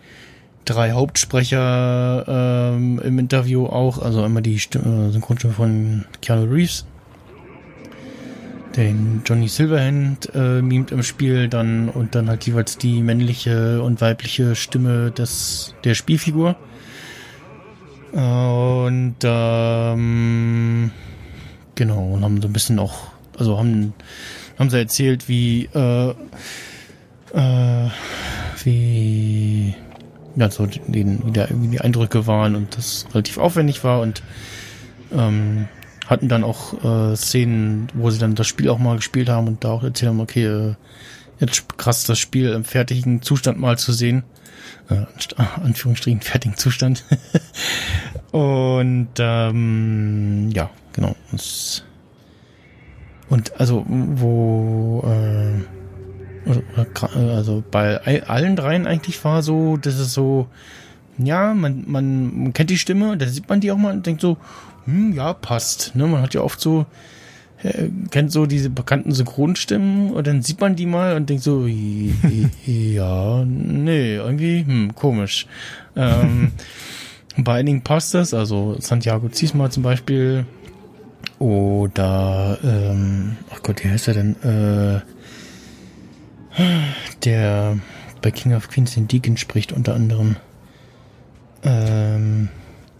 drei 0.66 0.92
Hauptsprecher 0.92 2.24
ähm, 2.28 3.00
im 3.02 3.18
Interview 3.18 3.66
auch, 3.66 4.00
also 4.00 4.22
einmal 4.22 4.42
die 4.42 4.58
Stimme, 4.58 5.08
äh, 5.08 5.10
Synchronstimme 5.12 5.54
von 5.54 6.04
Keanu 6.20 6.44
Reeves, 6.44 6.86
den 8.76 9.22
Johnny 9.24 9.48
Silverhand 9.48 10.30
äh, 10.34 10.62
mimt 10.62 10.92
im 10.92 11.02
Spiel 11.02 11.48
dann 11.48 11.88
und 11.88 12.14
dann 12.14 12.28
halt 12.28 12.46
jeweils 12.46 12.78
die 12.78 13.02
männliche 13.02 13.82
und 13.82 14.00
weibliche 14.00 14.54
Stimme 14.54 15.10
des 15.10 15.74
der 15.84 15.94
Spielfigur. 15.94 16.56
Und 18.12 19.16
ähm, 19.22 20.90
genau, 21.74 22.12
und 22.12 22.24
haben 22.24 22.42
so 22.42 22.48
ein 22.48 22.52
bisschen 22.52 22.78
auch, 22.78 23.09
also 23.40 23.58
haben, 23.58 23.94
haben 24.58 24.70
sie 24.70 24.78
erzählt, 24.78 25.28
wie 25.28 25.68
äh, 25.74 26.14
äh, 27.34 27.90
wie 28.62 29.74
ja, 30.36 30.50
so 30.50 30.66
den, 30.66 31.26
wie, 31.26 31.30
der, 31.32 31.48
wie 31.50 31.68
die 31.68 31.80
Eindrücke 31.80 32.26
waren 32.26 32.54
und 32.56 32.76
das 32.76 33.06
relativ 33.12 33.38
aufwendig 33.38 33.82
war 33.84 34.00
und 34.00 34.22
ähm, 35.12 35.68
hatten 36.06 36.28
dann 36.28 36.44
auch 36.44 36.84
äh, 36.84 37.16
Szenen, 37.16 37.88
wo 37.94 38.10
sie 38.10 38.18
dann 38.18 38.34
das 38.34 38.46
Spiel 38.46 38.68
auch 38.68 38.78
mal 38.78 38.96
gespielt 38.96 39.28
haben 39.28 39.48
und 39.48 39.64
da 39.64 39.70
auch 39.70 39.82
erzählt 39.82 40.10
haben, 40.10 40.20
okay, 40.20 40.44
äh, 40.44 40.74
jetzt 41.38 41.78
krass 41.78 42.04
das 42.04 42.18
Spiel 42.18 42.50
im 42.50 42.64
fertigen 42.64 43.22
Zustand 43.22 43.58
mal 43.58 43.78
zu 43.78 43.92
sehen. 43.92 44.24
Äh, 44.88 45.06
Anführungsstrichen 45.62 46.20
fertigen 46.20 46.56
Zustand. 46.56 47.04
und 48.32 49.08
ähm, 49.18 50.50
ja, 50.52 50.70
genau. 50.92 51.14
Und 53.30 53.58
also 53.58 53.86
wo 53.88 55.02
äh, 55.06 55.62
also 57.14 57.62
bei 57.70 58.24
allen 58.26 58.56
dreien 58.56 58.86
eigentlich 58.86 59.24
war 59.24 59.42
so, 59.42 59.76
dass 59.76 59.94
es 59.94 60.12
so, 60.12 60.48
ja, 61.18 61.54
man, 61.54 61.84
man 61.86 62.52
kennt 62.52 62.70
die 62.70 62.78
Stimme, 62.78 63.16
da 63.16 63.26
sieht 63.26 63.48
man 63.48 63.60
die 63.60 63.70
auch 63.70 63.76
mal 63.76 63.94
und 63.94 64.06
denkt 64.06 64.20
so, 64.20 64.36
hm, 64.84 65.12
ja, 65.12 65.32
passt. 65.32 65.94
Ne? 65.94 66.06
Man 66.06 66.22
hat 66.22 66.34
ja 66.34 66.40
oft 66.40 66.60
so, 66.60 66.86
äh, 67.62 67.88
kennt 68.10 68.32
so 68.32 68.46
diese 68.46 68.70
bekannten 68.70 69.12
Synchronstimmen 69.12 70.10
und 70.10 70.26
dann 70.26 70.42
sieht 70.42 70.60
man 70.60 70.76
die 70.76 70.86
mal 70.86 71.14
und 71.16 71.28
denkt 71.28 71.42
so, 71.42 71.66
ja, 72.66 73.44
nee, 73.44 74.16
irgendwie, 74.16 74.64
hm, 74.64 74.94
komisch. 74.94 75.46
Ähm, 75.94 76.52
bei 77.36 77.60
einigen 77.60 77.82
passt 77.82 78.14
das, 78.14 78.34
also 78.34 78.76
Santiago 78.80 79.28
Ziesma 79.28 79.70
zum 79.70 79.82
Beispiel 79.82 80.46
oder, 81.38 82.58
ähm, 82.62 83.36
ach 83.50 83.62
Gott, 83.62 83.82
wie 83.84 83.88
heißt 83.88 84.08
er 84.08 84.14
denn? 84.14 84.36
Äh, 84.42 85.00
der 87.24 87.78
bei 88.20 88.30
King 88.30 88.54
of 88.54 88.68
Queens 88.68 88.94
den 88.94 89.08
Deacon 89.08 89.36
spricht 89.36 89.72
unter 89.72 89.94
anderem. 89.94 90.36
Ähm, 91.62 92.48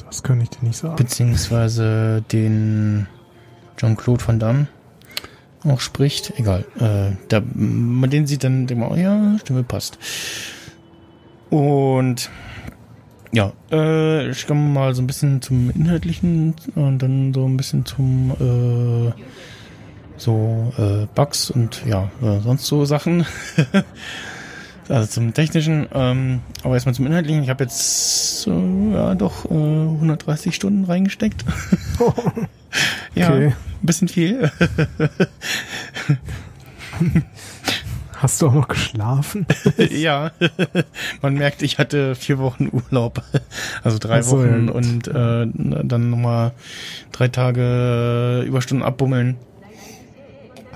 das 0.07 0.23
kann 0.23 0.41
ich 0.41 0.51
dir 0.51 0.65
nicht 0.65 0.77
sagen. 0.77 0.97
Beziehungsweise 0.97 2.23
den 2.33 3.07
Jean-Claude 3.77 4.27
Van 4.27 4.39
Damme 4.39 4.69
auch 5.65 5.81
spricht. 5.81 6.33
Egal. 6.39 6.65
Äh, 6.79 7.17
da, 7.29 7.43
man 7.55 8.09
den 8.11 8.27
sieht 8.27 8.45
dann, 8.45 8.67
denkt 8.67 8.83
man, 8.83 8.93
oh 8.93 8.97
ja, 8.97 9.39
Stimme 9.41 9.63
passt. 9.63 9.99
Und 11.51 12.31
ja, 13.33 13.53
äh, 13.71 14.31
ich 14.31 14.47
komme 14.47 14.61
mal 14.61 14.95
so 14.95 15.03
ein 15.03 15.07
bisschen 15.07 15.41
zum 15.41 15.71
Inhaltlichen 15.71 16.55
und 16.75 16.99
dann 16.99 17.33
so 17.33 17.47
ein 17.47 17.57
bisschen 17.57 17.87
zum 17.87 18.33
äh, 18.41 19.13
so 20.17 20.73
äh, 20.79 21.07
Bugs 21.15 21.51
und 21.51 21.85
ja, 21.87 22.11
äh, 22.23 22.41
sonst 22.41 22.67
so 22.67 22.85
Sachen. 22.85 23.25
also 24.89 25.09
zum 25.09 25.33
Technischen, 25.33 25.89
ähm, 25.95 26.41
aber 26.63 26.75
erstmal 26.75 26.95
zum 26.95 27.07
Inhaltlichen. 27.07 27.43
Ich 27.43 27.51
habe 27.51 27.65
jetzt 27.65 28.47
äh, 28.47 28.93
ja 28.93 29.15
doch 29.15 29.45
äh, 29.45 29.55
130 29.55 30.55
Stunden 30.55 30.85
reingesteckt. 30.85 31.45
ja, 33.15 33.29
okay. 33.29 33.47
ein 33.47 33.87
bisschen 33.87 34.09
viel. 34.09 34.51
Hast 38.21 38.43
du 38.43 38.49
auch 38.49 38.53
noch 38.53 38.69
geschlafen? 38.69 39.47
ja, 39.91 40.33
man 41.23 41.35
merkt, 41.35 41.63
ich 41.63 41.79
hatte 41.79 42.15
vier 42.15 42.39
Wochen 42.39 42.69
Urlaub, 42.71 43.23
also 43.83 43.97
drei 43.99 44.21
so, 44.21 44.39
Wochen 44.39 44.67
ja. 44.67 44.73
und 44.75 45.09
äh, 45.09 45.85
dann 45.85 46.11
nochmal 46.11 46.53
drei 47.13 47.29
Tage 47.29 48.45
Überstunden 48.47 48.85
abbummeln. 48.85 49.37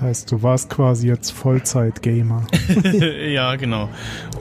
Heißt, 0.01 0.31
du 0.31 0.41
warst 0.41 0.71
quasi 0.71 1.07
jetzt 1.07 1.29
Vollzeit-Gamer. 1.31 2.47
ja, 3.27 3.55
genau. 3.57 3.89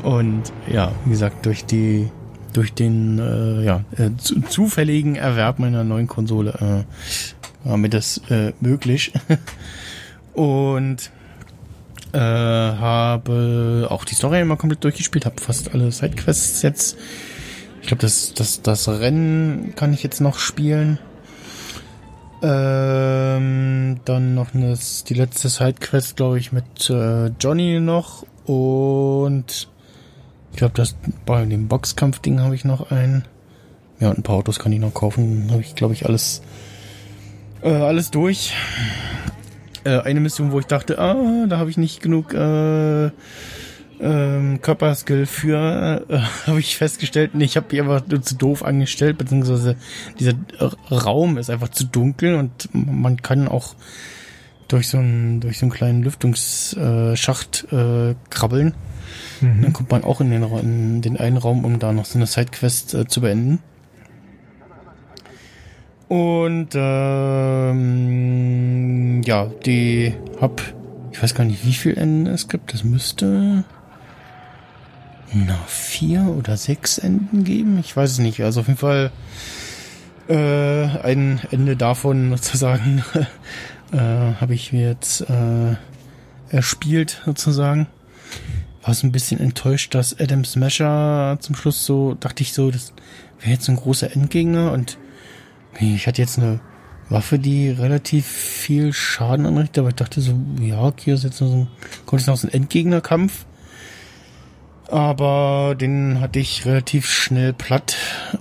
Und 0.02 0.44
ja, 0.66 0.90
wie 1.04 1.10
gesagt, 1.10 1.44
durch 1.44 1.66
die 1.66 2.10
durch 2.54 2.72
den 2.72 3.18
äh, 3.18 3.64
ja, 3.64 3.84
äh, 3.98 4.10
zu, 4.16 4.40
zufälligen 4.40 5.16
Erwerb 5.16 5.58
meiner 5.58 5.84
neuen 5.84 6.06
Konsole 6.06 6.86
äh, 7.64 7.68
war 7.68 7.76
mir 7.76 7.90
das 7.90 8.18
äh, 8.30 8.52
möglich. 8.60 9.12
Und 10.32 11.10
äh, 12.14 12.18
habe 12.18 13.88
auch 13.90 14.04
die 14.04 14.14
Story 14.14 14.40
immer 14.40 14.56
komplett 14.56 14.84
durchgespielt, 14.84 15.26
habe 15.26 15.40
fast 15.40 15.74
alle 15.74 15.90
Sidequests 15.90 16.62
jetzt. 16.62 16.96
Ich 17.82 17.88
glaube, 17.88 18.02
das, 18.02 18.32
das, 18.34 18.62
das 18.62 18.88
Rennen 18.88 19.74
kann 19.74 19.92
ich 19.92 20.02
jetzt 20.02 20.20
noch 20.20 20.38
spielen. 20.38 20.98
Ähm, 22.40 24.00
dann 24.04 24.34
noch 24.34 24.54
eine, 24.54 24.78
die 25.08 25.14
letzte 25.14 25.48
Sidequest, 25.48 26.16
glaube 26.16 26.38
ich, 26.38 26.52
mit 26.52 26.88
äh, 26.88 27.26
Johnny 27.40 27.80
noch. 27.80 28.24
Und 28.46 29.68
ich 30.52 30.58
glaube, 30.58 30.74
das 30.74 30.94
bei 31.26 31.44
dem 31.44 31.68
Boxkampf-Ding 31.68 32.40
habe 32.40 32.54
ich 32.54 32.64
noch 32.64 32.90
ein. 32.90 33.24
Ja, 33.98 34.10
und 34.10 34.18
ein 34.18 34.22
paar 34.22 34.36
Autos 34.36 34.58
kann 34.58 34.72
ich 34.72 34.80
noch 34.80 34.94
kaufen. 34.94 35.48
Habe 35.50 35.62
ich, 35.62 35.74
glaube 35.74 35.94
ich, 35.94 36.06
alles, 36.06 36.42
äh, 37.62 37.70
alles 37.70 38.10
durch. 38.10 38.52
Äh, 39.84 40.00
eine 40.00 40.20
Mission, 40.20 40.52
wo 40.52 40.58
ich 40.58 40.66
dachte, 40.66 40.98
ah, 40.98 41.46
da 41.46 41.58
habe 41.58 41.70
ich 41.70 41.76
nicht 41.76 42.00
genug 42.00 42.32
äh, 42.34 43.10
ähm, 44.00 44.60
Körperskill 44.60 45.26
für, 45.26 46.04
äh, 46.08 46.18
habe 46.46 46.60
ich 46.60 46.76
festgestellt, 46.76 47.34
nee, 47.34 47.44
ich 47.44 47.56
habe 47.56 47.66
die 47.70 47.80
einfach 47.80 48.06
nur 48.06 48.22
zu 48.22 48.36
doof 48.36 48.64
angestellt, 48.64 49.18
beziehungsweise 49.18 49.76
dieser 50.18 50.34
Raum 50.90 51.38
ist 51.38 51.50
einfach 51.50 51.68
zu 51.68 51.84
dunkel 51.84 52.34
und 52.34 52.68
man 52.72 53.22
kann 53.22 53.46
auch 53.48 53.74
durch 54.68 54.88
so 54.88 54.98
einen, 54.98 55.40
durch 55.40 55.58
so 55.58 55.66
einen 55.66 55.72
kleinen 55.72 56.02
Lüftungsschacht 56.02 57.66
äh, 57.70 58.14
krabbeln. 58.30 58.74
Mhm. 59.40 59.62
Dann 59.62 59.72
kommt 59.72 59.90
man 59.90 60.04
auch 60.04 60.20
in 60.20 60.30
den, 60.30 60.42
in 60.42 61.02
den 61.02 61.16
einen 61.18 61.36
Raum, 61.36 61.64
um 61.64 61.78
da 61.78 61.92
noch 61.92 62.06
so 62.06 62.18
eine 62.18 62.26
Sidequest 62.26 62.94
äh, 62.94 63.06
zu 63.06 63.20
beenden. 63.20 63.60
Und 66.08 66.68
ähm, 66.74 68.02
ja, 69.22 69.46
die 69.64 70.14
hab, 70.40 70.60
ich 71.12 71.22
weiß 71.22 71.34
gar 71.34 71.44
nicht, 71.44 71.64
wie 71.64 71.72
viel 71.72 71.96
Enden 71.96 72.26
es 72.26 72.48
gibt. 72.48 72.74
Das 72.74 72.84
müsste 72.84 73.64
na, 75.32 75.58
vier 75.66 76.22
oder 76.38 76.56
sechs 76.56 76.98
Enden 76.98 77.44
geben. 77.44 77.78
Ich 77.80 77.96
weiß 77.96 78.12
es 78.12 78.18
nicht. 78.18 78.42
Also 78.42 78.60
auf 78.60 78.68
jeden 78.68 78.78
Fall 78.78 79.10
äh, 80.28 80.84
ein 81.02 81.40
Ende 81.50 81.76
davon 81.76 82.30
sozusagen 82.36 83.02
äh, 83.92 83.98
habe 83.98 84.54
ich 84.54 84.72
mir 84.72 84.88
jetzt 84.88 85.22
äh, 85.22 85.76
erspielt 86.50 87.22
sozusagen. 87.24 87.86
War 88.82 88.94
so 88.94 89.06
ein 89.06 89.12
bisschen 89.12 89.40
enttäuscht, 89.40 89.94
dass 89.94 90.20
Adam 90.20 90.44
Smasher 90.44 91.38
zum 91.40 91.54
Schluss 91.54 91.86
so, 91.86 92.14
dachte 92.14 92.42
ich 92.42 92.52
so, 92.52 92.70
das 92.70 92.92
wäre 93.40 93.52
jetzt 93.52 93.68
ein 93.68 93.76
großer 93.76 94.12
Endgegner 94.14 94.72
und 94.72 94.98
ich 95.80 96.06
hatte 96.06 96.22
jetzt 96.22 96.38
eine 96.38 96.60
Waffe, 97.08 97.38
die 97.38 97.70
relativ 97.70 98.26
viel 98.26 98.92
Schaden 98.92 99.46
anrichtet, 99.46 99.78
aber 99.78 99.88
ich 99.88 99.94
dachte 99.94 100.20
so, 100.20 100.38
ja, 100.60 100.82
okay, 100.82 101.12
ist 101.12 101.24
jetzt 101.24 101.40
noch 101.40 101.48
so 101.48 101.54
ein, 101.54 101.68
kommt 102.06 102.22
jetzt 102.22 102.28
noch 102.28 102.36
so 102.36 102.48
ein 102.48 102.54
Endgegnerkampf. 102.54 103.44
Aber 104.88 105.74
den 105.78 106.20
hatte 106.20 106.38
ich 106.38 106.66
relativ 106.66 107.06
schnell 107.06 107.52
platt. 107.52 107.96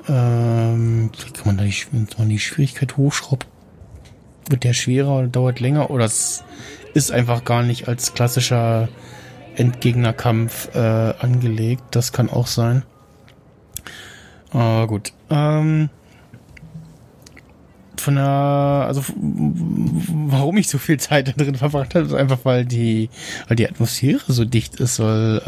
Ähm, 0.08 1.10
kann 1.34 1.46
man 1.46 1.58
da 1.58 1.64
die, 1.64 1.76
wenn 1.92 2.08
man 2.18 2.30
die 2.30 2.40
Schwierigkeit 2.40 2.98
hochschraubt, 2.98 3.48
wird 4.50 4.64
der 4.64 4.74
schwerer 4.74 5.20
oder 5.20 5.28
dauert 5.28 5.60
länger 5.60 5.90
oder 5.90 6.06
es 6.06 6.44
ist 6.94 7.12
einfach 7.12 7.46
gar 7.46 7.64
nicht 7.64 7.88
als 7.88 8.14
klassischer 8.14 8.90
Endgegnerkampf 9.56 10.76
äh, 10.76 10.80
angelegt. 10.80 11.84
Das 11.92 12.12
kann 12.12 12.30
auch 12.30 12.48
sein. 12.48 12.84
Aber 14.52 14.88
gut. 14.88 15.14
Ähm, 15.30 15.90
von 18.04 18.16
der, 18.16 18.26
also 18.26 19.02
warum 19.16 20.58
ich 20.58 20.68
so 20.68 20.78
viel 20.78 21.00
Zeit 21.00 21.28
da 21.28 21.32
drin 21.32 21.56
verbracht 21.56 21.96
habe, 21.96 22.06
ist 22.06 22.14
einfach, 22.14 22.40
weil 22.44 22.66
die, 22.66 23.10
weil 23.48 23.56
die 23.56 23.68
Atmosphäre 23.68 24.22
so 24.28 24.46
dicht 24.46 24.76
ist, 24.80 25.00
weil 25.00 25.42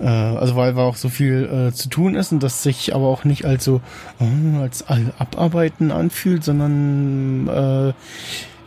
äh, 0.00 0.04
äh, 0.04 0.08
also 0.08 0.56
weil, 0.56 0.76
weil 0.76 0.84
auch 0.84 0.96
so 0.96 1.08
viel 1.08 1.68
äh, 1.68 1.72
zu 1.74 1.88
tun 1.88 2.14
ist 2.14 2.32
und 2.32 2.42
das 2.42 2.62
sich 2.62 2.94
aber 2.94 3.06
auch 3.06 3.24
nicht 3.24 3.44
als 3.44 3.64
so 3.64 3.80
äh, 4.18 4.58
als 4.58 4.82
all- 4.82 5.12
Abarbeiten 5.18 5.90
anfühlt, 5.92 6.42
sondern 6.42 7.48
äh, 7.48 7.92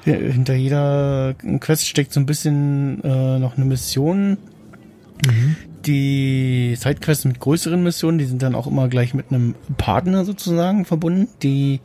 hinter 0.05 0.53
jeder 0.53 1.33
Quest 1.59 1.87
steckt 1.87 2.13
so 2.13 2.19
ein 2.19 2.25
bisschen 2.25 3.03
äh, 3.03 3.39
noch 3.39 3.57
eine 3.57 3.65
Mission. 3.65 4.37
Die 5.85 6.75
Sidequests 6.77 7.25
mit 7.25 7.39
größeren 7.39 7.81
Missionen, 7.81 8.17
die 8.17 8.25
sind 8.25 8.41
dann 8.41 8.55
auch 8.55 8.67
immer 8.67 8.87
gleich 8.89 9.13
mit 9.13 9.31
einem 9.31 9.55
Partner 9.77 10.25
sozusagen 10.25 10.85
verbunden, 10.85 11.27
die 11.41 11.79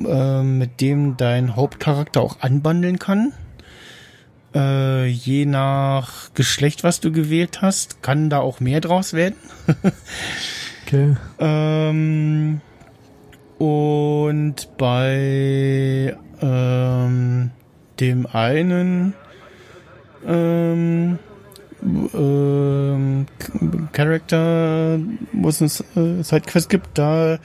äh, 0.00 0.42
mit 0.42 0.80
dem 0.80 1.16
dein 1.16 1.56
Hauptcharakter 1.56 2.20
auch 2.20 2.40
anbandeln 2.40 2.98
kann. 2.98 3.32
Äh, 4.54 5.06
je 5.06 5.44
nach 5.46 6.32
Geschlecht, 6.34 6.84
was 6.84 7.00
du 7.00 7.12
gewählt 7.12 7.62
hast, 7.62 8.02
kann 8.02 8.30
da 8.30 8.38
auch 8.38 8.60
mehr 8.60 8.80
draus 8.80 9.12
werden. 9.12 9.36
Okay. 10.86 11.16
Ähm, 11.40 12.60
und 13.58 14.68
bei 14.78 16.16
ähm, 16.40 17.50
dem 17.98 18.26
einen 18.26 19.14
ähm, 20.24 21.18
ähm, 21.82 23.26
Charakter, 23.92 24.98
wo 25.32 25.48
es 25.48 25.84
eine 25.94 26.20
äh, 26.20 26.22
Sidequest 26.22 26.68
gibt, 26.68 26.98
da 26.98 27.38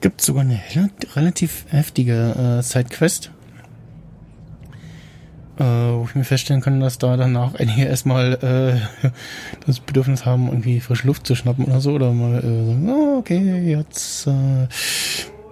gibt 0.00 0.20
es 0.20 0.26
sogar 0.26 0.42
eine 0.42 0.60
relativ 1.14 1.66
heftige 1.68 2.58
äh, 2.58 2.62
Sidequest. 2.62 3.30
Äh, 5.58 5.64
wo 5.64 6.06
ich 6.08 6.14
mir 6.14 6.22
feststellen 6.22 6.62
kann, 6.62 6.78
dass 6.78 6.98
da 6.98 7.16
danach 7.16 7.54
einige 7.56 7.84
erstmal 7.84 8.34
äh, 9.02 9.08
das 9.66 9.80
Bedürfnis 9.80 10.24
haben, 10.24 10.46
irgendwie 10.46 10.78
frische 10.78 11.08
Luft 11.08 11.26
zu 11.26 11.34
schnappen 11.34 11.64
oder 11.64 11.80
so, 11.80 11.92
oder 11.92 12.12
mal 12.12 12.38
äh, 12.38 12.66
sagen, 12.66 12.88
oh, 12.88 13.18
okay, 13.18 13.68
jetzt 13.68 14.28
äh, 14.28 14.68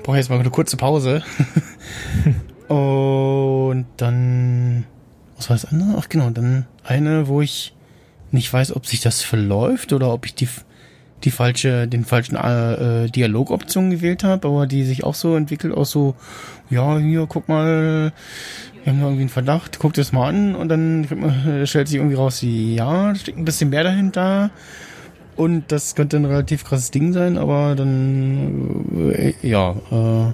brauche 0.04 0.16
ich 0.16 0.22
jetzt 0.22 0.30
mal 0.30 0.38
eine 0.38 0.50
kurze 0.50 0.76
Pause. 0.76 1.24
Und 2.68 3.86
dann, 3.96 4.84
was 5.36 5.50
war 5.50 5.56
das 5.56 5.64
andere? 5.64 5.96
Ach 5.98 6.08
genau, 6.08 6.30
dann 6.30 6.66
eine, 6.84 7.26
wo 7.26 7.40
ich 7.40 7.75
nicht 8.36 8.52
weiß, 8.52 8.76
ob 8.76 8.86
sich 8.86 9.00
das 9.00 9.22
verläuft 9.22 9.92
oder 9.92 10.12
ob 10.12 10.26
ich 10.26 10.34
die 10.34 10.48
die 11.24 11.30
falsche, 11.30 11.88
den 11.88 12.04
falschen 12.04 12.36
äh, 12.36 13.08
Dialogoption 13.08 13.90
gewählt 13.90 14.22
habe, 14.22 14.48
aber 14.48 14.66
die 14.66 14.84
sich 14.84 15.02
auch 15.02 15.14
so 15.14 15.34
entwickelt, 15.34 15.74
auch 15.74 15.86
so, 15.86 16.14
ja, 16.68 16.98
hier, 16.98 17.26
guck 17.26 17.48
mal, 17.48 18.12
wir 18.84 18.92
haben 18.92 19.00
irgendwie 19.00 19.22
einen 19.22 19.30
Verdacht, 19.30 19.78
guck 19.78 19.94
das 19.94 20.12
mal 20.12 20.28
an 20.28 20.54
und 20.54 20.68
dann 20.68 21.04
äh, 21.04 21.66
stellt 21.66 21.88
sich 21.88 21.96
irgendwie 21.96 22.16
raus, 22.16 22.40
ja, 22.42 23.14
steckt 23.14 23.38
ein 23.38 23.44
bisschen 23.44 23.70
mehr 23.70 23.82
dahinter 23.82 24.50
und 25.36 25.72
das 25.72 25.94
könnte 25.94 26.18
ein 26.18 26.26
relativ 26.26 26.64
krasses 26.64 26.90
Ding 26.90 27.12
sein, 27.12 27.38
aber 27.38 27.74
dann, 27.74 29.12
äh, 29.12 29.32
ja, 29.42 29.74
äh, 29.90 30.32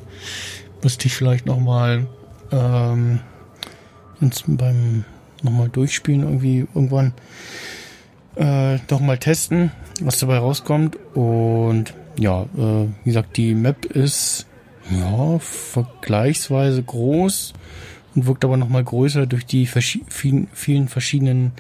müsste 0.83 1.07
ich 1.07 1.15
vielleicht 1.15 1.47
nochmal 1.47 2.07
ähm, 2.51 3.21
beim 4.47 5.05
nochmal 5.43 5.69
durchspielen 5.69 6.23
irgendwie 6.23 6.67
irgendwann 6.75 7.13
äh, 8.37 8.79
doch 8.87 9.01
mal 9.01 9.19
testen, 9.19 9.71
was 10.01 10.19
dabei 10.19 10.39
rauskommt. 10.39 10.97
Und 11.15 11.95
ja, 12.19 12.43
äh, 12.43 12.87
wie 13.05 13.05
gesagt, 13.05 13.37
die 13.37 13.55
Map 13.55 13.85
ist 13.85 14.47
ja 14.91 15.39
vergleichsweise 15.39 16.83
groß 16.83 17.53
und 18.15 18.27
wirkt 18.27 18.45
aber 18.45 18.57
nochmal 18.57 18.85
größer 18.85 19.27
durch 19.27 19.47
die 19.47 19.67
verschi 19.67 20.03
vielen, 20.09 20.49
vielen 20.53 20.89
verschiedenen 20.89 21.53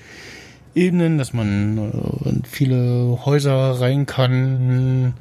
Ebenen, 0.74 1.18
dass 1.18 1.32
man 1.32 1.78
äh, 1.78 2.28
in 2.28 2.42
viele 2.44 3.18
Häuser 3.24 3.80
rein 3.80 4.06
kann. 4.06 5.14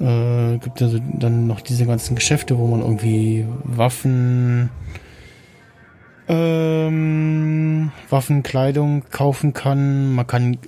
Äh, 0.00 0.58
gibt 0.58 0.80
also 0.82 0.98
dann 1.18 1.46
noch 1.46 1.60
diese 1.60 1.86
ganzen 1.86 2.14
Geschäfte, 2.14 2.58
wo 2.58 2.66
man 2.66 2.80
irgendwie 2.80 3.46
Waffen, 3.64 4.70
ähm, 6.30 7.90
Waffenkleidung 8.08 9.02
kaufen 9.10 9.52
kann. 9.52 10.14
Man 10.14 10.26
kann 10.26 10.58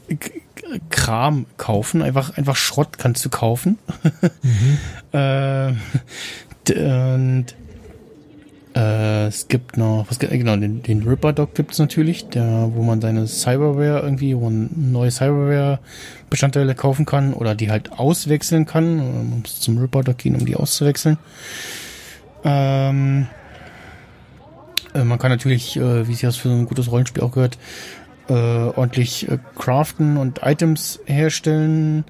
Kram 0.90 1.46
kaufen, 1.56 2.02
einfach 2.02 2.36
einfach 2.36 2.56
Schrott 2.56 2.98
kannst 2.98 3.24
du 3.24 3.30
kaufen. 3.30 3.78
äh, 5.12 5.72
d- 6.66 7.14
und 7.14 7.46
äh, 8.74 9.26
es 9.26 9.46
gibt 9.46 9.76
noch, 9.76 10.06
was 10.08 10.18
genau, 10.18 10.56
den, 10.56 10.82
den 10.82 11.06
Ripper 11.06 11.32
Dog 11.32 11.54
gibt's 11.54 11.78
natürlich, 11.78 12.28
der, 12.30 12.70
wo 12.74 12.82
man 12.82 13.00
seine 13.00 13.28
Cyberware 13.28 14.00
irgendwie, 14.00 14.36
wo 14.36 14.44
man 14.50 14.70
neue 14.74 15.10
Cyberware 15.12 15.78
Bestandteile 16.28 16.74
kaufen 16.74 17.06
kann 17.06 17.34
oder 17.34 17.54
die 17.54 17.70
halt 17.70 17.92
auswechseln 17.92 18.66
kann. 18.66 18.96
Man 18.96 19.40
muss 19.40 19.60
zum 19.60 19.78
Ripper 19.78 20.02
Dog 20.02 20.18
gehen, 20.18 20.34
um 20.34 20.44
die 20.44 20.56
auszuwechseln. 20.56 21.18
Ähm, 22.44 23.28
äh, 24.94 25.04
man 25.04 25.18
kann 25.18 25.30
natürlich, 25.30 25.76
äh, 25.76 26.06
wie 26.06 26.12
sich 26.12 26.22
das 26.22 26.36
für 26.36 26.48
so 26.48 26.54
ein 26.54 26.66
gutes 26.66 26.90
Rollenspiel 26.90 27.22
auch 27.22 27.32
gehört, 27.32 27.58
äh, 28.28 28.32
ordentlich 28.32 29.28
äh, 29.28 29.38
craften 29.56 30.16
und 30.16 30.40
Items 30.42 31.00
herstellen, 31.06 32.04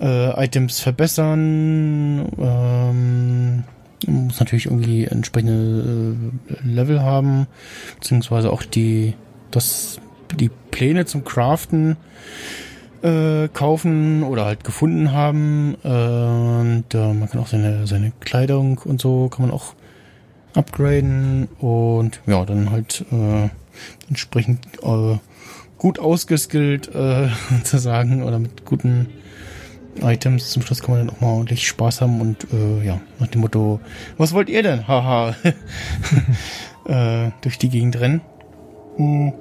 äh, 0.00 0.44
Items 0.44 0.80
verbessern, 0.80 2.28
ähm, 2.38 3.64
muss 4.06 4.40
natürlich 4.40 4.66
irgendwie 4.66 5.04
entsprechende 5.04 6.16
äh, 6.48 6.66
Level 6.66 7.02
haben, 7.02 7.46
beziehungsweise 8.00 8.52
auch 8.52 8.62
die, 8.64 9.14
das, 9.50 10.00
die 10.34 10.50
Pläne 10.70 11.06
zum 11.06 11.24
Craften 11.24 11.96
äh, 13.02 13.48
kaufen 13.48 14.22
oder 14.24 14.44
halt 14.44 14.64
gefunden 14.64 15.12
haben. 15.12 15.76
Äh, 15.84 15.88
und 15.88 16.84
äh, 16.94 17.12
man 17.12 17.28
kann 17.28 17.40
auch 17.40 17.48
seine, 17.48 17.86
seine 17.86 18.12
Kleidung 18.20 18.78
und 18.78 19.00
so 19.00 19.28
kann 19.28 19.46
man 19.46 19.54
auch 19.54 19.74
upgraden 20.54 21.48
und 21.58 22.20
ja, 22.26 22.44
dann 22.44 22.70
halt 22.70 23.04
äh, 23.10 23.48
entsprechend 24.08 24.60
äh, 24.82 25.18
gut 25.78 25.98
ausgeskillt 25.98 26.94
äh, 26.94 27.28
sozusagen 27.50 28.22
oder 28.22 28.38
mit 28.38 28.64
guten 28.64 29.08
Items. 30.00 30.50
Zum 30.50 30.62
Schluss 30.62 30.82
kann 30.82 30.96
man 30.96 31.06
dann 31.06 31.16
auch 31.16 31.20
mal 31.20 31.28
ordentlich 31.28 31.66
Spaß 31.66 32.00
haben 32.00 32.20
und 32.20 32.46
äh, 32.52 32.84
ja, 32.84 33.00
nach 33.18 33.28
dem 33.28 33.40
Motto, 33.42 33.80
was 34.16 34.32
wollt 34.32 34.48
ihr 34.48 34.62
denn? 34.62 34.86
Haha. 34.88 35.34
äh, 36.86 37.30
durch 37.40 37.58
die 37.58 37.68
Gegend 37.68 37.98
rennen. 38.00 38.20
Hm. 38.96 39.32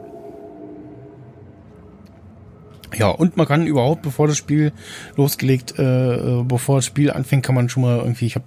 Ja, 2.97 3.07
und 3.09 3.37
man 3.37 3.47
kann 3.47 3.67
überhaupt, 3.67 4.01
bevor 4.01 4.27
das 4.27 4.37
Spiel 4.37 4.73
losgelegt, 5.15 5.79
äh, 5.79 6.39
äh, 6.39 6.43
bevor 6.43 6.77
das 6.77 6.85
Spiel 6.85 7.11
anfängt, 7.11 7.45
kann 7.45 7.55
man 7.55 7.69
schon 7.69 7.83
mal 7.83 7.99
irgendwie, 7.99 8.25
ich 8.25 8.35
habe, 8.35 8.45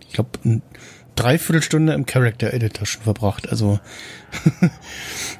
ich 0.00 0.14
glaube, 0.14 0.30
ein 1.14 1.22
Dreiviertelstunde 1.22 1.92
im 1.92 2.06
Character 2.06 2.52
Editor 2.52 2.86
schon 2.86 3.02
verbracht. 3.02 3.48
Also, 3.48 3.78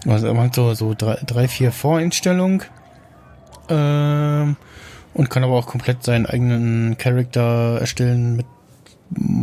also 0.07 0.33
man 0.35 0.47
hat 0.47 0.55
so, 0.55 0.75
so 0.75 0.95
drei, 0.97 1.19
drei 1.27 1.49
vier 1.49 1.73
Voreinstellungen 1.73 2.63
ähm, 3.69 4.57
und 5.15 5.31
kann 5.31 5.45
aber 5.45 5.55
auch 5.55 5.67
komplett 5.67 6.05
seinen 6.05 6.27
eigenen 6.27 6.97
Charakter 6.99 7.79
erstellen 7.81 8.37
mit 8.37 8.47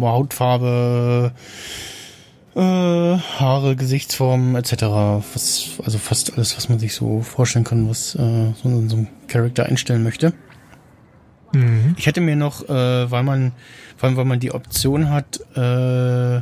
Hautfarbe, 0.02 1.32
äh, 2.56 2.60
Haare, 2.60 3.76
Gesichtsform 3.76 4.56
etc. 4.56 4.84
Was, 5.34 5.70
also 5.84 5.98
fast 5.98 6.34
alles, 6.34 6.58
was 6.58 6.70
man 6.70 6.80
sich 6.80 6.94
so 6.94 7.22
vorstellen 7.22 7.66
kann, 7.66 7.90
was 7.90 8.16
äh, 8.16 8.54
so 8.62 8.70
in 8.70 8.90
so 8.90 8.98
einem 8.98 9.08
Charakter 9.28 9.66
einstellen 9.66 10.04
möchte. 10.04 10.34
Mhm. 11.54 11.96
Ich 11.98 12.06
hätte 12.06 12.22
mir 12.22 12.36
noch, 12.36 12.68
äh, 12.70 13.12
weil 13.12 13.24
man, 13.24 13.52
vor 13.98 14.08
allem 14.08 14.18
weil 14.18 14.26
man 14.26 14.40
die 14.40 14.52
Option 14.54 15.10
hat, 15.10 15.40
äh, 15.56 16.42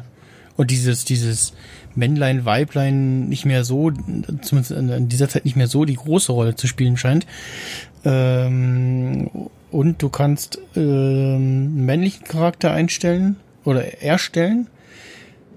und 0.56 0.72
dieses, 0.72 1.06
dieses 1.06 1.54
Männlein, 1.96 2.44
Weiblein 2.44 3.30
nicht 3.30 3.46
mehr 3.46 3.64
so, 3.64 3.92
zumindest 4.42 4.72
in, 4.72 5.08
dieser 5.08 5.30
Zeit 5.30 5.46
nicht 5.46 5.56
mehr 5.56 5.68
so 5.68 5.86
die 5.86 5.96
große 5.96 6.34
Rolle 6.34 6.56
zu 6.56 6.68
spielen 6.68 6.98
scheint. 6.98 7.26
Ähm, 8.04 9.30
und 9.72 10.02
du 10.02 10.10
kannst 10.10 10.60
ähm, 10.76 11.86
männlichen 11.86 12.26
Charakter 12.26 12.72
einstellen 12.72 13.38
oder 13.64 14.02
erstellen. 14.02 14.68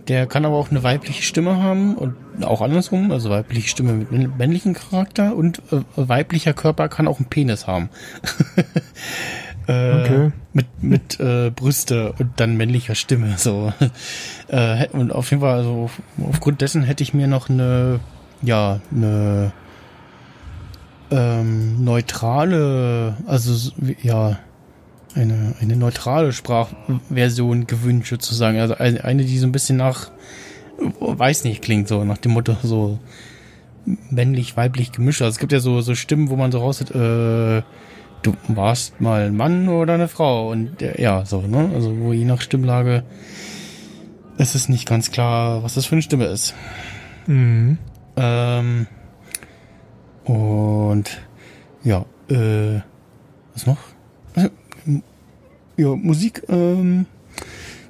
Der 0.08 0.26
kann 0.26 0.44
aber 0.44 0.56
auch 0.56 0.70
eine 0.70 0.82
weibliche 0.82 1.22
Stimme 1.22 1.62
haben 1.62 1.96
und 1.96 2.14
auch 2.42 2.60
andersrum, 2.60 3.10
also 3.12 3.30
weibliche 3.30 3.68
Stimme 3.68 3.92
mit 3.92 4.10
männ- 4.10 4.32
männlichen 4.36 4.74
Charakter 4.74 5.34
und 5.36 5.62
äh, 5.72 5.80
weiblicher 5.96 6.52
Körper 6.52 6.88
kann 6.88 7.08
auch 7.08 7.18
einen 7.18 7.28
Penis 7.28 7.66
haben. 7.66 7.88
äh, 9.68 10.01
Okay. 10.01 10.33
Mit, 10.55 10.66
mit 10.83 11.20
äh, 11.20 11.51
Brüste 11.51 12.12
und 12.18 12.33
dann 12.37 12.57
männlicher 12.57 12.94
Stimme. 12.94 13.35
So. 13.38 13.72
Äh, 14.48 14.88
und 14.88 15.12
auf 15.12 15.31
jeden 15.31 15.40
Fall, 15.40 15.55
also 15.59 15.85
auf- 15.85 16.03
aufgrund 16.29 16.61
dessen 16.61 16.83
hätte 16.83 17.03
ich 17.03 17.14
mir 17.14 17.27
noch 17.27 17.48
eine, 17.48 18.01
ja, 18.42 18.81
eine 18.94 19.53
ähm, 21.11 21.83
neutrale, 21.85 23.16
also 23.27 23.72
ja, 24.03 24.38
eine, 25.14 25.55
eine 25.61 25.77
neutrale 25.77 26.33
Sprachversion 26.33 27.66
gewünscht, 27.66 28.11
sozusagen. 28.11 28.59
Also 28.61 28.75
eine, 28.77 29.05
eine, 29.05 29.25
die 29.25 29.38
so 29.38 29.46
ein 29.46 29.53
bisschen 29.53 29.77
nach, 29.79 30.11
weiß 31.01 31.44
nicht, 31.44 31.62
klingt 31.62 31.88
so, 31.88 32.05
nach 32.05 32.18
dem 32.18 32.33
Motto 32.33 32.57
so 32.62 32.98
männlich, 34.11 34.57
weiblich 34.57 34.92
gemischt. 34.92 35.22
Also 35.22 35.33
es 35.35 35.38
gibt 35.38 35.53
ja 35.53 35.61
so, 35.61 35.81
so 35.81 35.94
Stimmen, 35.94 36.31
wo 36.31 36.37
man 36.37 36.53
so 36.53 36.59
raus 36.59 36.81
hat, 36.81 36.90
äh, 36.90 37.62
du 38.22 38.35
warst 38.48 39.00
mal 39.00 39.26
ein 39.26 39.37
Mann 39.37 39.68
oder 39.68 39.94
eine 39.94 40.08
Frau 40.08 40.50
und 40.50 40.80
ja, 40.80 41.24
so, 41.24 41.42
ne? 41.42 41.70
Also 41.74 41.98
wo 41.98 42.12
je 42.12 42.24
nach 42.24 42.40
Stimmlage 42.40 43.04
ist 44.38 44.54
es 44.54 44.68
nicht 44.68 44.88
ganz 44.88 45.11
klar, 45.11 45.62
was 45.62 45.74
das 45.74 45.87
für 45.87 45.94
eine 45.94 46.02
Stimme 46.02 46.26
ist. 46.26 46.54
Mhm. 47.26 47.78
Ähm, 48.16 48.87
und 50.24 51.20
ja, 51.85 52.04
äh, 52.28 52.80
was 53.54 53.66
noch? 53.66 53.78
Ja, 55.76 55.96
Musik, 55.96 56.42
ähm, 56.48 57.06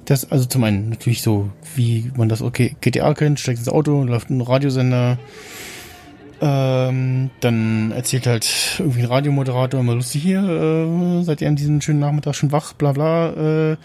das, 0.05 0.31
also 0.31 0.45
zum 0.45 0.63
einen 0.63 0.89
natürlich 0.89 1.21
so, 1.21 1.49
wie 1.75 2.11
man 2.15 2.29
das 2.29 2.41
okay, 2.41 2.75
GTA 2.81 3.13
kennt, 3.13 3.39
steigt 3.39 3.59
ins 3.59 3.69
Auto, 3.69 4.03
läuft 4.03 4.29
ein 4.29 4.41
Radiosender, 4.41 5.17
ähm, 6.45 7.29
dann 7.39 7.93
erzählt 7.93 8.27
halt 8.27 8.75
irgendwie 8.77 8.99
ein 8.99 9.05
Radiomoderator 9.05 9.79
immer 9.79 9.95
lustig 9.95 10.23
hier, 10.23 10.43
äh, 10.43 11.23
seid 11.23 11.39
ihr 11.39 11.47
an 11.47 11.55
diesem 11.55 11.79
schönen 11.79 11.99
Nachmittag 11.99 12.35
schon 12.35 12.51
wach, 12.51 12.73
bla 12.73 12.91
bla. 12.91 13.71
Äh, 13.71 13.77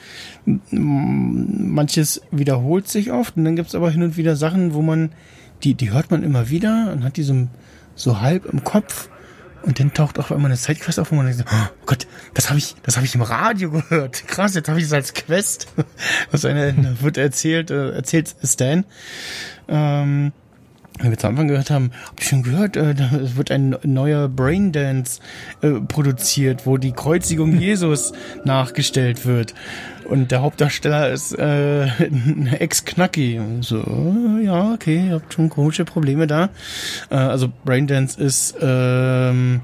manches 0.73 2.21
wiederholt 2.33 2.88
sich 2.88 3.12
oft 3.12 3.37
und 3.37 3.44
dann 3.44 3.55
gibt's 3.55 3.77
aber 3.77 3.92
hin 3.92 4.03
und 4.03 4.16
wieder 4.16 4.35
Sachen, 4.35 4.75
wo 4.75 4.83
man, 4.83 5.12
die, 5.62 5.75
die 5.75 5.92
hört 5.92 6.11
man 6.11 6.25
immer 6.25 6.51
wieder 6.51 6.90
und 6.92 7.05
hat 7.05 7.16
die 7.16 7.23
so, 7.23 7.47
so 7.94 8.21
halb 8.21 8.47
im 8.47 8.64
Kopf 8.64 9.09
und 9.62 9.79
dann 9.79 9.94
taucht 9.94 10.18
auch 10.18 10.33
immer 10.33 10.47
eine 10.47 10.57
Sidequest 10.57 10.99
auf, 10.99 11.12
wo 11.12 11.14
man 11.14 11.27
denkt, 11.27 11.44
oh 11.49 11.68
Gott, 11.87 12.09
das 12.35 12.49
habe 12.49 12.59
ich, 12.59 12.75
das 12.83 12.97
habe 12.97 13.07
ich 13.07 13.14
im 13.14 13.23
Radio 13.23 13.71
gehört. 13.88 14.27
Krass, 14.27 14.57
jetzt 14.57 14.68
habe 14.68 14.81
ich 14.81 14.87
es 14.87 14.92
als 14.92 15.14
Quest. 15.14 15.68
Was 16.33 16.44
eine 16.44 17.01
wird 17.03 17.18
erzählt, 17.18 17.71
äh, 17.71 17.92
erzählt 17.92 18.35
Stan. 18.42 18.85
Ähm, 19.68 20.33
wenn 20.98 21.11
wir 21.11 21.18
zu 21.18 21.28
Anfang 21.28 21.48
gehört 21.48 21.70
haben, 21.70 21.90
hab 22.06 22.20
ich 22.20 22.28
schon 22.28 22.42
gehört, 22.42 22.76
äh, 22.76 22.94
es 23.22 23.37
wird 23.37 23.50
ein 23.50 23.76
neuer 23.82 24.28
Braindance 24.28 25.20
äh, 25.62 25.80
produziert, 25.80 26.66
wo 26.66 26.76
die 26.76 26.92
Kreuzigung 26.92 27.56
Jesus 27.61 28.12
nachgestellt 28.44 29.26
wird. 29.26 29.54
Und 30.04 30.30
der 30.30 30.40
Hauptdarsteller 30.40 31.11
ist 31.11 31.38
äh, 31.38 31.82
ein 31.82 32.48
Ex-Knacki. 32.58 33.40
So, 33.61 33.82
ja, 34.42 34.72
okay, 34.72 35.08
ihr 35.08 35.14
habt 35.14 35.34
schon 35.34 35.50
komische 35.50 35.84
Probleme 35.84 36.26
da. 36.26 36.48
Äh, 37.11 37.16
also 37.16 37.52
Braindance 37.64 38.18
ist 38.18 38.56
ähm, 38.61 39.61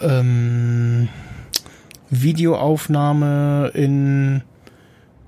ähm, 0.00 1.08
Videoaufnahme 2.10 3.70
in 3.74 4.42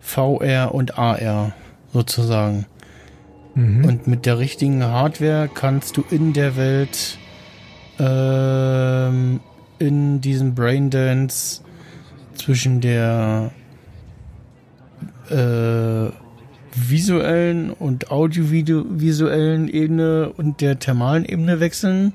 VR 0.01 0.75
und 0.75 0.99
AR 0.99 1.53
sozusagen. 1.93 2.67
Mhm. 3.61 3.85
Und 3.85 4.07
mit 4.07 4.27
der 4.27 4.39
richtigen 4.39 4.83
Hardware 4.83 5.49
kannst 5.53 5.97
du 5.97 6.05
in 6.11 6.33
der 6.33 6.57
Welt 6.57 7.19
ähm, 7.99 9.41
in 9.79 10.21
diesem 10.21 10.55
Braindance 10.55 11.63
zwischen 12.35 12.81
der 12.81 13.51
äh, 15.29 16.11
visuellen 16.75 17.71
und 17.71 18.11
audiovisuellen 18.11 19.69
Ebene 19.69 20.33
und 20.37 20.61
der 20.61 20.79
thermalen 20.79 21.25
Ebene 21.25 21.61
wechseln 21.61 22.13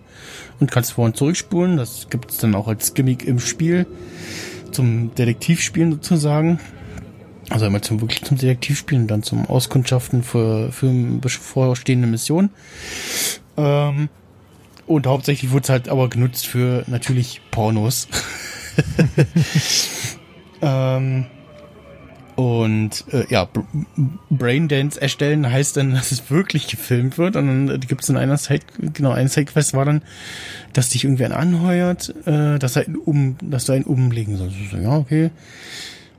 und 0.59 0.71
kannst 0.71 0.93
vor 0.93 1.05
und 1.05 1.17
zurückspulen. 1.17 1.77
Das 1.77 2.07
gibt 2.09 2.31
es 2.31 2.37
dann 2.37 2.55
auch 2.55 2.67
als 2.67 2.93
Gimmick 2.93 3.25
im 3.25 3.39
Spiel 3.39 3.85
zum 4.71 5.13
Detektivspielen 5.15 5.91
sozusagen. 5.91 6.59
Also 7.49 7.65
einmal 7.65 7.81
zum 7.81 8.01
wirklich 8.01 8.23
zum 8.23 8.37
Detektivspielen 8.37 9.03
und 9.03 9.07
dann 9.07 9.23
zum 9.23 9.45
Auskundschaften 9.45 10.23
für, 10.23 10.71
für 10.71 10.91
bevorstehende 10.91 12.07
Missionen. 12.07 12.49
Ähm, 13.55 14.09
und 14.87 15.07
hauptsächlich 15.07 15.51
wurde 15.51 15.63
es 15.63 15.69
halt 15.69 15.89
aber 15.89 16.09
genutzt 16.09 16.47
für 16.47 16.83
natürlich 16.87 17.41
Pornos. 17.51 18.07
ähm, 20.61 21.25
und 22.35 23.05
äh, 23.13 23.25
ja, 23.29 23.47
Braindance 24.29 25.01
erstellen 25.01 25.49
heißt 25.49 25.77
dann, 25.77 25.93
dass 25.93 26.11
es 26.11 26.29
wirklich 26.29 26.67
gefilmt 26.67 27.17
wird. 27.17 27.37
Und 27.37 27.67
dann 27.67 27.79
gibt 27.79 28.03
es 28.03 28.09
in 28.09 28.17
einer 28.17 28.37
Zeit, 28.37 28.63
genau, 28.77 29.11
eine 29.11 29.29
Sidequest 29.29 29.73
war 29.73 29.85
dann, 29.85 30.01
dass 30.73 30.89
dich 30.89 31.05
irgendwer 31.05 31.35
anheuert, 31.35 32.13
äh, 32.25 32.59
dass 32.59 32.75
er 32.75 32.87
ihn 32.87 32.97
um, 32.97 33.37
dass 33.41 33.65
du 33.65 33.71
einen 33.71 33.85
umlegen 33.85 34.35
sollst. 34.37 34.57
So, 34.69 34.77
ja, 34.77 34.97
okay. 34.97 35.31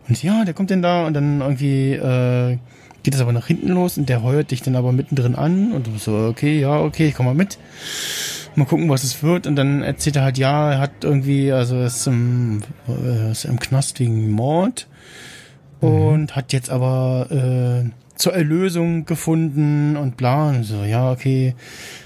Und 0.09 0.23
ja, 0.23 0.45
der 0.45 0.55
kommt 0.55 0.71
denn 0.71 0.83
da 0.83 1.07
und 1.07 1.15
dann 1.15 1.41
irgendwie 1.41 1.93
äh, 1.93 2.59
geht 3.07 3.15
es 3.15 3.21
aber 3.21 3.33
nach 3.33 3.47
hinten 3.47 3.69
los 3.69 3.99
und 3.99 4.09
der 4.09 4.25
heuert 4.25 4.51
dich 4.51 4.63
dann 4.63 4.75
aber 4.75 4.91
mittendrin 4.91 5.37
an 5.37 5.73
und 5.73 5.87
du 5.87 5.97
so, 5.97 6.27
okay, 6.29 6.59
ja, 6.59 6.81
okay, 6.81 7.07
ich 7.07 7.15
komm 7.15 7.27
mal 7.27 7.35
mit. 7.35 7.57
Mal 8.57 8.65
gucken, 8.65 8.89
was 8.89 9.05
es 9.05 9.23
wird. 9.23 9.47
Und 9.47 9.55
dann 9.55 9.83
erzählt 9.83 10.17
er 10.17 10.23
halt, 10.23 10.39
ja, 10.39 10.73
er 10.73 10.79
hat 10.81 11.05
irgendwie, 11.05 11.53
also 11.53 11.77
er 11.77 11.87
ist 11.87 12.07
im, 12.07 12.63
äh, 12.89 13.31
ist 13.31 13.45
im 13.45 13.61
Knast 13.61 14.01
wegen 14.01 14.31
Mord 14.33 14.89
mhm. 15.81 15.89
und 15.89 16.37
hat 16.37 16.53
jetzt 16.53 16.71
aber 16.71 17.29
äh, 17.31 17.91
zur 18.17 18.35
Erlösung 18.35 19.05
gefunden 19.05 19.97
und 19.97 20.17
bla. 20.17 20.49
Und 20.49 20.65
so, 20.65 20.83
ja, 20.83 21.13
okay, 21.13 21.55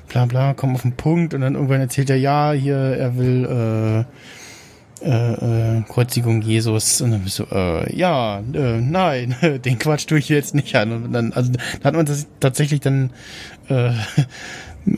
bla 0.08 0.26
bla, 0.26 0.52
komm 0.54 0.74
auf 0.74 0.82
den 0.82 0.96
Punkt. 0.96 1.32
Und 1.32 1.40
dann 1.40 1.54
irgendwann 1.54 1.80
erzählt 1.80 2.10
er, 2.10 2.16
ja, 2.16 2.52
hier, 2.52 2.76
er 2.76 3.16
will 3.16 3.44
äh, 3.46 4.04
äh, 5.02 5.78
äh, 5.78 5.82
Kreuzigung 5.88 6.42
Jesus 6.42 7.00
und 7.00 7.12
dann 7.12 7.22
bist 7.22 7.38
du, 7.38 7.44
äh, 7.50 7.96
ja, 7.96 8.40
äh, 8.52 8.80
nein, 8.80 9.34
den 9.64 9.78
Quatsch 9.78 10.06
tue 10.06 10.18
ich 10.18 10.28
jetzt 10.28 10.54
nicht 10.54 10.74
an. 10.76 10.92
Und 10.92 11.12
dann, 11.12 11.32
also 11.32 11.52
da 11.52 11.84
hat 11.84 11.94
man 11.94 12.06
das 12.06 12.26
tatsächlich 12.38 12.80
dann 12.80 13.10
äh, 13.68 13.92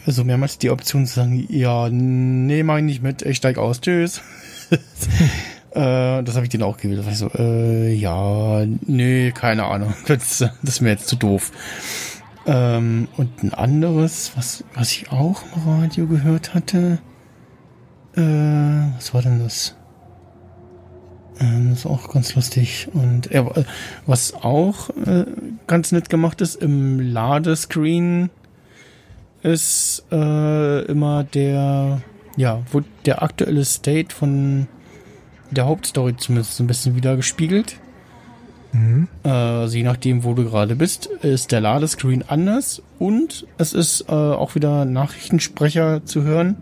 so 0.06 0.24
mehrmals 0.24 0.58
die 0.58 0.70
Option 0.70 1.06
zu 1.06 1.14
sagen, 1.14 1.46
ja, 1.48 1.88
nee, 1.88 2.62
mach 2.62 2.78
ich 2.78 2.84
nicht 2.84 3.02
mit, 3.02 3.22
ich 3.22 3.36
steig 3.36 3.58
aus, 3.58 3.80
tschüss. 3.80 4.22
äh, 5.70 6.22
das 6.22 6.34
habe 6.34 6.44
ich 6.44 6.50
den 6.50 6.62
auch 6.62 6.76
gewählt. 6.76 7.00
Da 7.00 7.06
war 7.06 7.14
so, 7.14 7.30
äh, 7.36 7.92
ja, 7.92 8.64
nee, 8.86 9.32
keine 9.32 9.64
Ahnung, 9.66 9.94
das, 10.06 10.38
das 10.38 10.52
ist 10.62 10.80
mir 10.80 10.90
jetzt 10.90 11.08
zu 11.08 11.16
doof. 11.16 11.52
Ähm, 12.44 13.06
und 13.16 13.42
ein 13.44 13.54
anderes, 13.54 14.32
was, 14.34 14.64
was 14.74 14.90
ich 14.90 15.12
auch 15.12 15.42
im 15.54 15.80
Radio 15.80 16.08
gehört 16.08 16.54
hatte, 16.54 16.98
äh, 18.16 18.20
was 18.96 19.14
war 19.14 19.22
denn 19.22 19.38
das? 19.38 19.76
Ähm, 21.40 21.70
das 21.70 21.80
ist 21.80 21.86
auch 21.86 22.10
ganz 22.10 22.34
lustig. 22.34 22.88
Und 22.92 23.30
ja, 23.30 23.46
was 24.06 24.34
auch 24.34 24.90
äh, 24.90 25.24
ganz 25.66 25.92
nett 25.92 26.08
gemacht 26.08 26.40
ist, 26.40 26.56
im 26.56 27.00
Ladescreen 27.00 28.30
ist 29.42 30.04
äh, 30.12 30.82
immer 30.84 31.24
der, 31.24 32.02
ja, 32.36 32.62
wo 32.70 32.82
der 33.06 33.22
aktuelle 33.22 33.64
State 33.64 34.14
von 34.14 34.68
der 35.50 35.66
Hauptstory 35.66 36.16
zumindest 36.16 36.60
ein 36.60 36.66
bisschen 36.66 36.94
wieder 36.94 37.16
gespiegelt. 37.16 37.76
Mhm. 38.72 39.08
Äh, 39.24 39.28
also 39.28 39.76
je 39.76 39.82
nachdem, 39.82 40.24
wo 40.24 40.34
du 40.34 40.44
gerade 40.44 40.76
bist, 40.76 41.06
ist 41.06 41.52
der 41.52 41.60
Ladescreen 41.60 42.24
anders 42.26 42.82
und 42.98 43.46
es 43.58 43.72
ist 43.72 44.06
äh, 44.08 44.12
auch 44.12 44.54
wieder 44.54 44.84
Nachrichtensprecher 44.84 46.04
zu 46.04 46.22
hören 46.22 46.56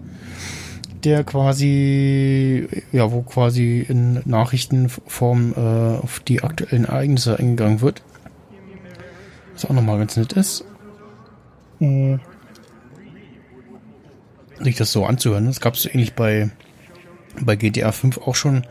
der 1.05 1.25
quasi, 1.25 2.69
ja, 2.93 3.11
wo 3.13 3.23
quasi 3.23 3.85
in 3.89 4.21
Nachrichtenform 4.25 5.55
äh, 5.57 6.03
auf 6.03 6.21
die 6.21 6.43
aktuellen 6.43 6.85
Ereignisse 6.85 7.39
eingegangen 7.39 7.81
wird. 7.81 8.03
Was 9.55 9.65
auch 9.65 9.71
nochmal 9.71 9.99
ganz 9.99 10.17
nett 10.17 10.33
ist. 10.33 10.65
Mhm. 11.79 12.21
Sich 14.61 14.77
das 14.77 14.93
so 14.93 15.07
anzuhören. 15.07 15.47
Das 15.47 15.61
gab 15.61 15.75
es 15.75 15.83
so 15.83 15.91
ähnlich 15.91 16.15
bei, 16.15 16.51
bei 17.41 17.57
GTA 17.57 17.93
5 17.93 18.19
auch 18.19 18.35
schon, 18.35 18.67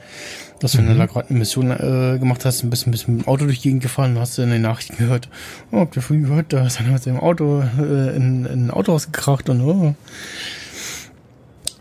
dass 0.59 0.77
wenn 0.77 0.85
mhm. 0.85 0.89
du 0.89 0.97
da 0.97 1.05
gerade 1.07 1.29
eine 1.29 1.39
Mission 1.39 1.71
äh, 1.71 2.19
gemacht 2.19 2.45
hast, 2.45 2.63
ein 2.63 2.69
bisschen, 2.69 2.89
ein 2.89 2.91
bisschen 2.91 3.15
mit 3.17 3.25
dem 3.25 3.27
Auto 3.27 3.45
durch 3.45 3.59
die 3.59 3.69
Gegend 3.69 3.83
gefahren, 3.83 4.19
hast 4.19 4.37
du 4.37 4.43
in 4.43 4.51
den 4.51 4.61
Nachrichten 4.61 4.97
gehört, 4.97 5.29
oh, 5.71 5.79
habt 5.79 5.95
ihr 5.95 6.01
früh 6.01 6.21
gehört, 6.21 6.53
da 6.53 6.65
ist 6.65 6.79
einer 6.79 6.91
mit 6.91 7.01
seinem 7.01 7.19
Auto 7.19 7.63
äh, 7.79 8.15
in, 8.15 8.45
in 8.45 8.65
ein 8.67 8.71
Auto 8.71 8.93
ausgekracht 8.93 9.49
und 9.49 9.61
oh, 9.61 9.95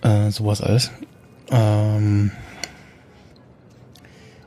äh, 0.02 0.30
sowas 0.30 0.60
alles. 0.60 0.90
Ähm, 1.50 2.30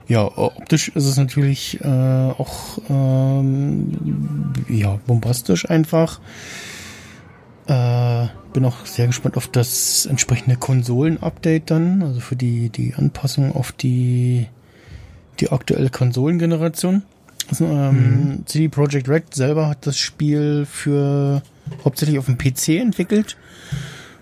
ja, 0.07 0.25
optisch 0.37 0.89
ist 0.89 1.05
es 1.05 1.17
natürlich 1.17 1.79
äh, 1.81 1.87
auch 1.87 2.79
ähm, 2.89 4.53
ja, 4.67 4.99
bombastisch 5.07 5.69
einfach. 5.69 6.19
Äh, 7.67 8.27
bin 8.51 8.65
auch 8.65 8.85
sehr 8.85 9.07
gespannt 9.07 9.37
auf 9.37 9.47
das 9.47 10.05
entsprechende 10.05 10.57
Konsolen-Update 10.57 11.71
dann, 11.71 12.01
also 12.01 12.19
für 12.19 12.35
die, 12.35 12.69
die 12.69 12.93
Anpassung 12.95 13.55
auf 13.55 13.71
die, 13.71 14.47
die 15.39 15.49
aktuelle 15.49 15.89
Konsolengeneration. 15.89 17.03
Also, 17.49 17.65
ähm, 17.65 17.93
mhm. 17.93 18.45
CD 18.47 18.67
Projekt 18.67 19.07
Red 19.07 19.33
selber 19.33 19.69
hat 19.69 19.87
das 19.87 19.97
Spiel 19.97 20.65
für 20.69 21.41
hauptsächlich 21.85 22.19
auf 22.19 22.25
dem 22.25 22.37
PC 22.37 22.81
entwickelt 22.81 23.37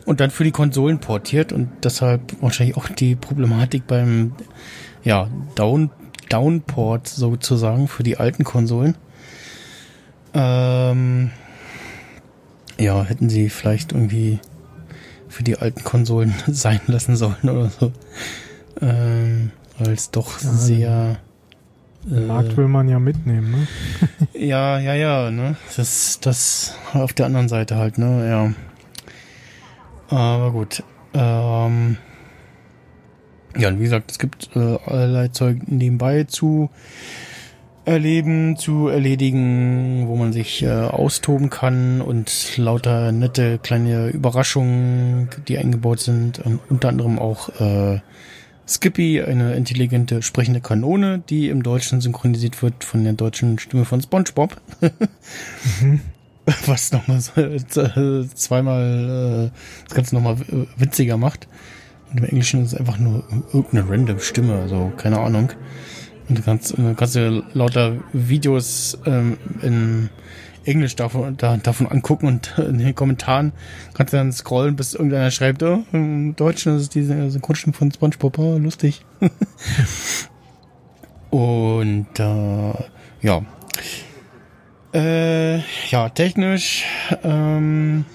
und 0.09 0.19
dann 0.21 0.31
für 0.31 0.43
die 0.43 0.49
Konsolen 0.49 0.97
portiert 0.97 1.53
und 1.53 1.69
deshalb 1.83 2.41
wahrscheinlich 2.41 2.75
auch 2.77 2.89
die 2.89 3.13
Problematik 3.15 3.85
beim 3.85 4.31
ja, 5.03 5.29
Down, 5.53 5.91
Downport 6.29 7.07
sozusagen 7.07 7.87
für 7.87 8.01
die 8.01 8.17
alten 8.17 8.43
Konsolen. 8.43 8.95
Ähm, 10.33 11.29
ja, 12.79 13.03
hätten 13.03 13.29
sie 13.29 13.49
vielleicht 13.49 13.91
irgendwie 13.91 14.39
für 15.27 15.43
die 15.43 15.59
alten 15.59 15.83
Konsolen 15.83 16.33
sein 16.47 16.81
lassen 16.87 17.15
sollen 17.15 17.43
oder 17.43 17.69
so. 17.69 17.91
Ähm, 18.81 19.51
weil 19.77 19.93
es 19.93 20.09
doch 20.09 20.41
ja, 20.41 20.49
sehr. 20.49 21.17
Den 22.03 22.25
Markt 22.25 22.57
will 22.57 22.67
man 22.67 22.89
ja 22.89 22.97
mitnehmen, 22.97 23.51
ne? 23.51 23.67
ja, 24.33 24.79
ja, 24.79 24.95
ja, 24.95 25.29
ne? 25.29 25.55
Das, 25.77 26.19
das 26.19 26.73
auf 26.93 27.13
der 27.13 27.27
anderen 27.27 27.47
Seite 27.47 27.75
halt, 27.75 27.99
ne? 27.99 28.27
Ja. 28.27 28.68
Aber 30.09 30.51
gut. 30.51 30.83
Ähm, 31.13 31.97
ja, 33.57 33.67
und 33.69 33.79
wie 33.79 33.83
gesagt, 33.83 34.11
es 34.11 34.19
gibt 34.19 34.49
äh, 34.55 34.77
allerlei 34.85 35.29
Zeug 35.29 35.59
nebenbei 35.67 36.23
zu 36.25 36.69
erleben, 37.85 38.55
zu 38.57 38.87
erledigen, 38.87 40.07
wo 40.07 40.15
man 40.15 40.31
sich 40.31 40.61
äh, 40.61 40.69
austoben 40.69 41.49
kann 41.49 42.01
und 42.01 42.57
lauter 42.57 43.11
nette 43.11 43.57
kleine 43.57 44.09
Überraschungen, 44.09 45.29
die 45.47 45.57
eingebaut 45.57 45.99
sind. 45.99 46.39
Und 46.39 46.59
unter 46.69 46.89
anderem 46.89 47.17
auch 47.17 47.49
äh, 47.59 47.99
Skippy, 48.67 49.21
eine 49.21 49.55
intelligente 49.55 50.21
sprechende 50.21 50.61
Kanone, 50.61 51.23
die 51.27 51.49
im 51.49 51.63
Deutschen 51.63 52.01
synchronisiert 52.01 52.61
wird 52.61 52.83
von 52.83 53.03
der 53.03 53.13
deutschen 53.13 53.57
Stimme 53.57 53.85
von 53.85 54.01
SpongeBob. 54.01 54.61
mhm. 55.81 56.01
Was 56.65 56.91
nochmal 56.91 57.21
so, 57.21 57.39
äh, 57.41 58.27
zweimal 58.33 59.51
äh, 59.51 59.85
das 59.87 59.95
Ganze 59.95 60.15
nochmal 60.15 60.37
witziger 60.77 61.17
macht. 61.17 61.47
Und 62.11 62.19
im 62.19 62.23
Englischen 62.25 62.63
ist 62.63 62.73
es 62.73 62.79
einfach 62.79 62.97
nur 62.97 63.23
irgendeine 63.53 63.89
random 63.89 64.19
Stimme, 64.19 64.55
also 64.55 64.91
keine 64.97 65.19
Ahnung. 65.19 65.51
Und 66.27 66.37
du 66.37 66.41
kannst, 66.41 66.75
kannst 66.97 67.15
dir 67.15 67.43
lauter 67.53 67.97
Videos 68.13 68.97
ähm, 69.05 69.37
in 69.61 70.09
Englisch 70.65 70.95
davon, 70.95 71.37
da, 71.37 71.57
davon 71.57 71.87
angucken 71.87 72.27
und 72.27 72.55
in 72.57 72.77
den 72.77 72.95
Kommentaren 72.95 73.53
kannst 73.93 74.13
du 74.13 74.17
dann 74.17 74.31
scrollen, 74.31 74.75
bis 74.75 74.93
irgendeiner 74.93 75.31
schreibt, 75.31 75.63
oh, 75.63 75.83
im 75.91 76.35
Deutschen 76.35 76.75
ist 76.75 76.81
es 76.83 76.89
diese 76.89 77.31
Synchronstimme 77.31 77.73
von 77.73 77.91
SpongeBob, 77.91 78.37
oh, 78.37 78.57
lustig. 78.57 79.05
und 81.29 82.19
äh, 82.19 82.73
ja. 83.21 83.41
Äh, 84.91 85.59
ja, 85.89 86.09
technisch 86.09 86.85
ähm, 87.23 88.05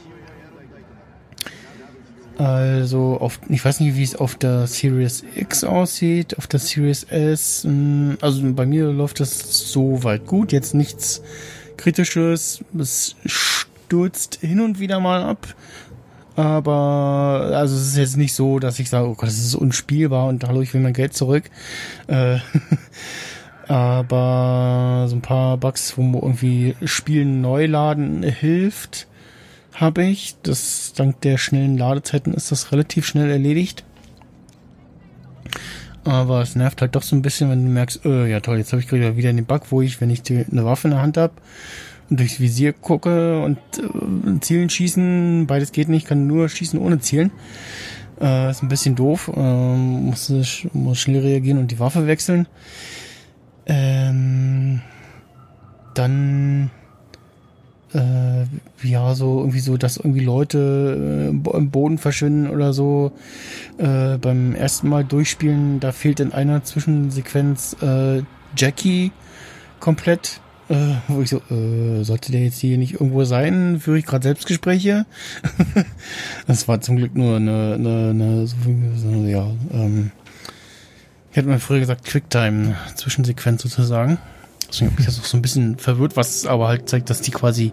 also 2.36 3.18
auf, 3.20 3.38
ich 3.48 3.64
weiß 3.64 3.80
nicht, 3.80 3.96
wie 3.96 4.02
es 4.02 4.16
auf 4.16 4.34
der 4.34 4.66
Series 4.66 5.24
X 5.36 5.62
aussieht, 5.62 6.36
auf 6.36 6.46
der 6.46 6.58
Series 6.58 7.04
S. 7.04 7.62
Hm, 7.64 8.18
also 8.20 8.42
bei 8.52 8.66
mir 8.66 8.86
läuft 8.90 9.20
das 9.20 9.70
so 9.70 10.02
weit 10.02 10.26
gut. 10.26 10.52
Jetzt 10.52 10.74
nichts 10.74 11.22
Kritisches. 11.76 12.64
Es 12.78 13.14
stürzt 13.24 14.38
hin 14.40 14.60
und 14.60 14.80
wieder 14.80 14.98
mal 14.98 15.22
ab. 15.22 15.54
Aber 16.36 17.52
also 17.54 17.76
es 17.76 17.88
ist 17.88 17.96
jetzt 17.96 18.16
nicht 18.16 18.34
so, 18.34 18.58
dass 18.58 18.80
ich 18.80 18.90
sage, 18.90 19.06
oh 19.06 19.14
Gott, 19.14 19.28
das 19.28 19.38
ist 19.38 19.54
unspielbar 19.54 20.26
und 20.26 20.42
hallo, 20.44 20.62
ich 20.62 20.74
will 20.74 20.80
mein 20.80 20.92
Geld 20.92 21.14
zurück. 21.14 21.44
Äh, 22.08 22.38
aber 23.68 25.06
so 25.08 25.16
ein 25.16 25.22
paar 25.22 25.56
Bugs, 25.56 25.96
wo 25.96 26.02
irgendwie 26.02 26.76
Spielen 26.84 27.40
neu 27.40 27.66
laden 27.66 28.22
hilft 28.22 29.06
habe 29.74 30.04
ich. 30.04 30.36
Das 30.42 30.92
dank 30.94 31.20
der 31.22 31.38
schnellen 31.38 31.76
Ladezeiten 31.76 32.32
ist 32.32 32.52
das 32.52 32.72
relativ 32.72 33.06
schnell 33.06 33.30
erledigt. 33.30 33.84
Aber 36.04 36.42
es 36.42 36.54
nervt 36.54 36.80
halt 36.82 36.94
doch 36.94 37.02
so 37.02 37.16
ein 37.16 37.22
bisschen, 37.22 37.50
wenn 37.50 37.64
du 37.64 37.70
merkst, 37.70 38.04
äh, 38.04 38.26
ja 38.26 38.40
toll, 38.40 38.58
jetzt 38.58 38.72
habe 38.72 38.82
ich 38.82 38.88
gerade 38.88 39.16
wieder 39.16 39.32
den 39.32 39.46
Bug, 39.46 39.62
wo 39.70 39.80
ich, 39.80 40.00
wenn 40.00 40.10
ich 40.10 40.22
die, 40.22 40.44
eine 40.50 40.64
Waffe 40.64 40.88
in 40.88 40.92
der 40.92 41.02
Hand 41.02 41.16
habe 41.16 41.32
und 42.10 42.20
durchs 42.20 42.40
Visier 42.40 42.74
gucke 42.74 43.42
und 43.42 43.58
äh, 43.78 44.40
Zielen 44.40 44.68
schießen, 44.68 45.46
beides 45.46 45.72
geht 45.72 45.88
nicht, 45.88 46.06
kann 46.06 46.26
nur 46.26 46.48
schießen 46.48 46.78
ohne 46.78 47.00
Zielen. 47.00 47.30
Äh, 48.20 48.50
ist 48.50 48.62
ein 48.62 48.68
bisschen 48.68 48.94
doof. 48.94 49.30
Ähm, 49.34 50.06
muss, 50.06 50.30
muss 50.72 50.98
schnell 50.98 51.22
reagieren 51.22 51.58
und 51.58 51.70
die 51.70 51.78
Waffe 51.78 52.06
wechseln. 52.06 52.46
Ähm, 53.66 54.80
dann 55.94 56.70
äh, 57.94 58.44
ja, 58.82 59.14
so 59.14 59.38
irgendwie 59.38 59.60
so, 59.60 59.76
dass 59.76 59.96
irgendwie 59.96 60.24
Leute 60.24 61.30
äh, 61.32 61.56
im 61.56 61.70
Boden 61.70 61.98
verschwinden 61.98 62.50
oder 62.50 62.72
so. 62.72 63.12
Äh, 63.78 64.18
beim 64.18 64.54
ersten 64.54 64.88
Mal 64.88 65.04
durchspielen, 65.04 65.80
da 65.80 65.92
fehlt 65.92 66.20
in 66.20 66.32
einer 66.32 66.64
Zwischensequenz 66.64 67.76
äh, 67.82 68.22
Jackie 68.56 69.12
komplett. 69.80 70.40
Äh, 70.70 70.94
wo 71.08 71.20
ich 71.20 71.28
so, 71.28 71.42
äh, 71.50 72.04
sollte 72.04 72.32
der 72.32 72.42
jetzt 72.42 72.58
hier 72.58 72.78
nicht 72.78 72.94
irgendwo 72.94 73.24
sein? 73.24 73.80
Führe 73.80 73.98
ich 73.98 74.06
gerade 74.06 74.22
Selbstgespräche? 74.22 75.04
das 76.46 76.66
war 76.68 76.80
zum 76.80 76.96
Glück 76.96 77.14
nur 77.14 77.36
eine, 77.36 77.74
eine, 77.74 78.10
eine 78.10 78.46
so, 78.46 79.08
ja, 79.26 79.46
ähm, 79.72 80.10
ich 81.34 81.38
hätte 81.38 81.48
mal 81.48 81.58
früher 81.58 81.80
gesagt 81.80 82.04
Quicktime, 82.04 82.76
Zwischensequenz 82.94 83.60
sozusagen. 83.60 84.18
Deswegen 84.68 84.92
bin 84.92 85.00
ich 85.00 85.06
jetzt 85.06 85.18
auch 85.18 85.24
so 85.24 85.36
ein 85.36 85.42
bisschen 85.42 85.78
verwirrt, 85.78 86.16
was 86.16 86.46
aber 86.46 86.68
halt 86.68 86.88
zeigt, 86.88 87.10
dass 87.10 87.22
die 87.22 87.32
quasi 87.32 87.72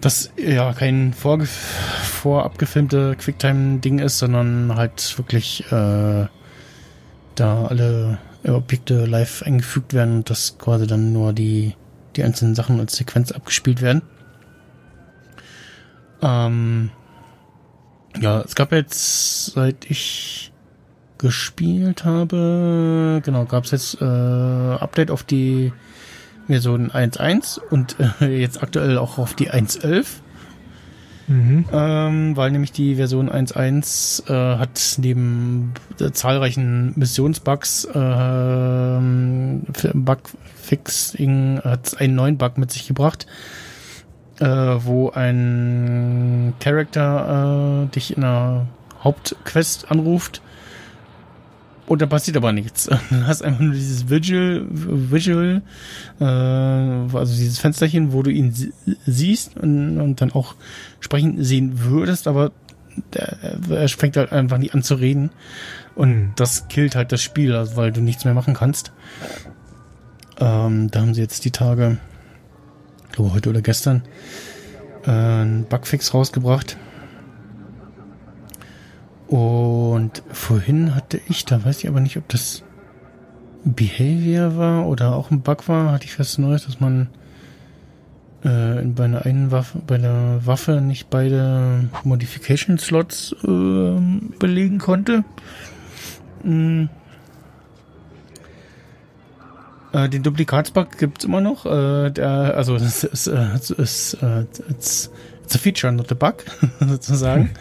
das 0.00 0.30
ja 0.36 0.72
kein 0.72 1.14
vorge 1.14 1.46
vorab 1.46 2.58
gefilmte 2.58 3.16
Quicktime-Ding 3.16 3.98
ist, 3.98 4.20
sondern 4.20 4.76
halt 4.76 5.18
wirklich 5.18 5.64
äh, 5.72 6.28
da 7.34 7.66
alle 7.66 8.18
Objekte 8.46 9.04
live 9.04 9.42
eingefügt 9.42 9.92
werden 9.92 10.18
und 10.18 10.30
das 10.30 10.58
quasi 10.58 10.86
dann 10.86 11.12
nur 11.12 11.32
die, 11.32 11.74
die 12.14 12.22
einzelnen 12.22 12.54
Sachen 12.54 12.78
als 12.78 12.94
Sequenz 12.94 13.32
abgespielt 13.32 13.82
werden. 13.82 14.02
Ähm, 16.22 16.90
ja, 18.20 18.42
es 18.42 18.54
gab 18.54 18.70
jetzt, 18.70 19.46
seit 19.46 19.90
ich 19.90 20.51
gespielt 21.22 22.04
habe, 22.04 23.22
genau, 23.24 23.44
gab 23.46 23.64
es 23.64 23.70
jetzt 23.70 24.02
äh, 24.02 24.04
Update 24.04 25.10
auf 25.10 25.22
die 25.22 25.72
Version 26.48 26.90
1.1 26.90 27.60
und 27.70 27.96
äh, 28.20 28.26
jetzt 28.40 28.62
aktuell 28.62 28.98
auch 28.98 29.18
auf 29.18 29.34
die 29.34 29.50
1.11. 29.50 30.04
Mhm. 31.28 31.64
Ähm, 31.72 32.36
weil 32.36 32.50
nämlich 32.50 32.72
die 32.72 32.96
Version 32.96 33.30
1.1 33.30 34.28
äh, 34.28 34.58
hat 34.58 34.96
neben 34.98 35.72
äh, 36.00 36.10
zahlreichen 36.10 36.92
Missionsbugs 36.96 37.84
äh, 37.84 38.98
Bugfixing 39.94 41.60
hat 41.62 42.00
einen 42.00 42.16
neuen 42.16 42.38
Bug 42.38 42.58
mit 42.58 42.72
sich 42.72 42.88
gebracht, 42.88 43.28
äh, 44.40 44.46
wo 44.46 45.10
ein 45.10 46.54
Character 46.58 47.84
äh, 47.84 47.94
dich 47.94 48.16
in 48.16 48.24
einer 48.24 48.66
Hauptquest 49.04 49.92
anruft 49.92 50.42
und 51.86 52.00
da 52.00 52.06
passiert 52.06 52.36
aber 52.36 52.52
nichts. 52.52 52.88
Du 53.10 53.26
hast 53.26 53.42
einfach 53.42 53.60
nur 53.60 53.74
dieses 53.74 54.08
Visual, 54.08 54.66
Visual 54.70 55.62
äh, 56.20 56.24
also 56.24 57.34
dieses 57.34 57.58
Fensterchen, 57.58 58.12
wo 58.12 58.22
du 58.22 58.30
ihn 58.30 58.54
siehst 59.06 59.56
und, 59.56 60.00
und 60.00 60.20
dann 60.20 60.32
auch 60.32 60.54
sprechen 61.00 61.42
sehen 61.42 61.80
würdest, 61.84 62.28
aber 62.28 62.52
der, 63.14 63.36
er 63.70 63.88
fängt 63.88 64.16
halt 64.16 64.32
einfach 64.32 64.58
nicht 64.58 64.74
an 64.74 64.82
zu 64.82 64.94
reden. 64.94 65.30
Und 65.94 66.10
hm. 66.10 66.32
das 66.36 66.68
killt 66.68 66.94
halt 66.94 67.12
das 67.12 67.22
Spiel, 67.22 67.54
also 67.54 67.76
weil 67.76 67.92
du 67.92 68.00
nichts 68.00 68.24
mehr 68.24 68.34
machen 68.34 68.54
kannst. 68.54 68.92
Ähm, 70.40 70.90
da 70.90 71.00
haben 71.00 71.14
sie 71.14 71.20
jetzt 71.20 71.44
die 71.44 71.50
Tage, 71.50 71.98
ich 73.08 73.16
glaube 73.16 73.34
heute 73.34 73.50
oder 73.50 73.62
gestern, 73.62 74.02
äh, 75.04 75.10
einen 75.10 75.64
Bugfix 75.64 76.14
rausgebracht 76.14 76.76
und 79.32 80.22
vorhin 80.30 80.94
hatte 80.94 81.18
ich, 81.26 81.46
da 81.46 81.64
weiß 81.64 81.78
ich 81.78 81.88
aber 81.88 82.00
nicht, 82.00 82.18
ob 82.18 82.28
das 82.28 82.64
Behavior 83.64 84.58
war 84.58 84.86
oder 84.86 85.16
auch 85.16 85.30
ein 85.30 85.40
Bug 85.40 85.68
war, 85.68 85.90
hatte 85.90 86.04
ich 86.04 86.12
fest 86.12 86.38
Neues, 86.38 86.66
dass 86.66 86.80
man 86.80 87.08
äh, 88.44 88.82
bei 88.82 89.04
einer 89.04 89.24
einen 89.24 89.50
Waffe, 89.50 89.78
bei 89.86 89.96
der 89.96 90.40
Waffe 90.44 90.82
nicht 90.82 91.08
beide 91.08 91.88
Modification 92.04 92.76
Slots 92.76 93.34
äh, 93.42 94.00
belegen 94.38 94.76
konnte. 94.76 95.24
Mhm. 96.44 96.90
Den 99.94 100.22
Duplikatsbug 100.22 100.98
gibt's 100.98 101.24
immer 101.24 101.40
noch. 101.40 101.64
Äh, 101.64 102.10
der, 102.10 102.54
also 102.54 102.76
das 102.76 103.04
ist, 103.04 103.28
äh, 103.28 103.44
äh, 103.44 104.46
a 105.54 105.58
feature, 105.58 105.90
not 105.90 106.12
a 106.12 106.14
bug, 106.14 106.44
sozusagen. 106.80 107.50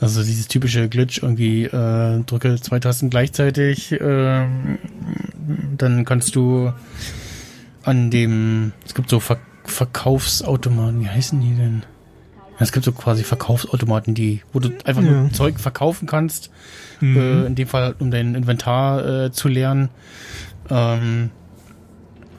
Also 0.00 0.22
dieses 0.22 0.48
typische 0.48 0.88
Glitch, 0.88 1.22
irgendwie 1.22 1.64
äh, 1.64 2.22
drücke 2.24 2.60
zwei 2.60 2.80
Tasten 2.80 3.10
gleichzeitig, 3.10 3.92
äh, 3.92 4.46
dann 5.76 6.04
kannst 6.06 6.34
du 6.34 6.72
an 7.82 8.10
dem, 8.10 8.72
es 8.84 8.94
gibt 8.94 9.10
so 9.10 9.20
Ver 9.20 9.38
Verkaufsautomaten, 9.64 11.00
wie 11.00 11.08
heißen 11.08 11.40
die 11.40 11.54
denn? 11.54 11.82
Es 12.58 12.72
gibt 12.72 12.84
so 12.84 12.92
quasi 12.92 13.24
Verkaufsautomaten, 13.24 14.14
die, 14.14 14.42
wo 14.52 14.58
du 14.58 14.70
einfach 14.84 15.02
ja. 15.02 15.10
nur 15.10 15.32
Zeug 15.32 15.60
verkaufen 15.60 16.06
kannst. 16.06 16.50
Mhm. 17.00 17.16
Äh, 17.16 17.46
in 17.46 17.54
dem 17.54 17.68
Fall, 17.68 17.94
um 17.98 18.10
dein 18.10 18.34
Inventar 18.34 19.06
äh, 19.06 19.32
zu 19.32 19.48
lernen. 19.48 19.90
Ähm, 20.68 21.30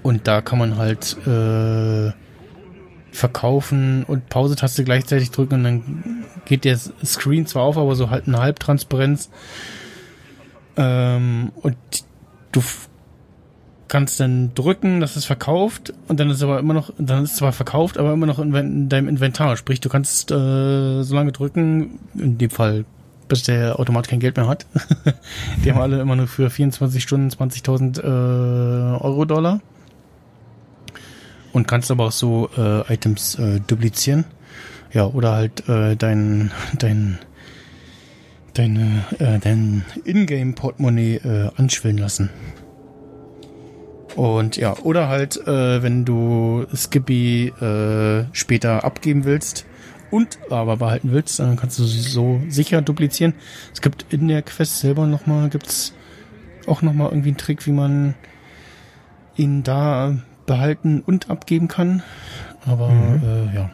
und 0.03 0.27
da 0.27 0.41
kann 0.41 0.59
man 0.59 0.77
halt 0.77 1.15
äh, 1.25 2.11
verkaufen 3.11 4.03
und 4.03 4.29
Pause-Taste 4.29 4.83
gleichzeitig 4.83 5.31
drücken 5.31 5.55
und 5.55 5.63
dann 5.63 6.20
geht 6.45 6.65
der 6.65 6.77
Screen 6.77 7.45
zwar 7.45 7.63
auf, 7.63 7.77
aber 7.77 7.95
so 7.95 8.09
halt 8.09 8.27
eine 8.27 8.39
Halbtransparenz. 8.39 9.29
Ähm, 10.77 11.51
und 11.61 11.75
du 12.51 12.61
kannst 13.91 14.21
dann 14.21 14.53
drücken, 14.55 15.01
dass 15.01 15.17
es 15.17 15.25
verkauft 15.25 15.93
und 16.07 16.17
dann 16.17 16.29
ist 16.29 16.41
aber 16.41 16.59
immer 16.59 16.73
noch, 16.73 16.93
dann 16.97 17.25
ist 17.25 17.31
es 17.31 17.37
zwar 17.37 17.51
verkauft, 17.51 17.97
aber 17.97 18.13
immer 18.13 18.25
noch 18.25 18.39
in, 18.39 18.87
deinem 18.87 19.09
Inventar. 19.09 19.57
Sprich, 19.57 19.81
du 19.81 19.89
kannst 19.89 20.31
äh, 20.31 21.03
so 21.03 21.13
lange 21.13 21.33
drücken, 21.33 21.99
in 22.15 22.37
dem 22.37 22.49
Fall, 22.49 22.85
bis 23.27 23.43
der 23.43 23.79
Automat 23.79 24.07
kein 24.07 24.21
Geld 24.21 24.37
mehr 24.37 24.47
hat. 24.47 24.65
Die 25.65 25.71
haben 25.71 25.81
alle 25.81 25.99
immer 25.99 26.15
nur 26.15 26.27
für 26.27 26.49
24 26.49 27.03
Stunden 27.03 27.27
20.000 27.27 27.99
äh, 27.99 29.03
Euro 29.03 29.25
Dollar. 29.25 29.59
Und 31.51 31.67
kannst 31.67 31.91
aber 31.91 32.05
auch 32.05 32.11
so 32.13 32.49
äh, 32.57 32.93
Items 32.93 33.35
äh, 33.35 33.59
duplizieren. 33.59 34.23
Ja, 34.93 35.05
oder 35.05 35.33
halt 35.33 35.67
äh, 35.69 35.95
dein, 35.95 36.51
dein, 36.77 37.19
deine, 38.53 39.05
äh, 39.19 39.39
dein 39.39 39.85
Ingame-Portemonnaie 40.03 41.15
äh, 41.15 41.49
anschwillen 41.55 41.97
lassen. 41.97 42.29
Und 44.15 44.57
ja, 44.57 44.75
oder 44.79 45.07
halt, 45.07 45.37
äh, 45.47 45.81
wenn 45.81 46.03
du 46.03 46.65
Skippy 46.75 47.47
äh, 47.47 48.25
später 48.33 48.83
abgeben 48.83 49.23
willst 49.23 49.65
und 50.09 50.39
aber 50.49 50.77
behalten 50.77 51.13
willst, 51.13 51.39
dann 51.39 51.55
kannst 51.55 51.79
du 51.79 51.85
sie 51.85 52.01
so 52.01 52.41
sicher 52.49 52.81
duplizieren. 52.81 53.33
Es 53.73 53.81
gibt 53.81 54.05
in 54.11 54.27
der 54.27 54.41
Quest 54.41 54.79
selber 54.79 55.07
nochmal, 55.07 55.49
gibt's 55.49 55.93
auch 56.67 56.81
nochmal 56.81 57.09
irgendwie 57.09 57.29
einen 57.29 57.37
Trick, 57.37 57.65
wie 57.65 57.71
man 57.71 58.15
ihn 59.37 59.63
da 59.63 60.17
behalten 60.45 61.01
und 61.05 61.29
abgeben 61.29 61.69
kann. 61.69 62.03
Aber 62.65 62.89
mhm. 62.89 63.21
äh, 63.23 63.55
ja. 63.55 63.71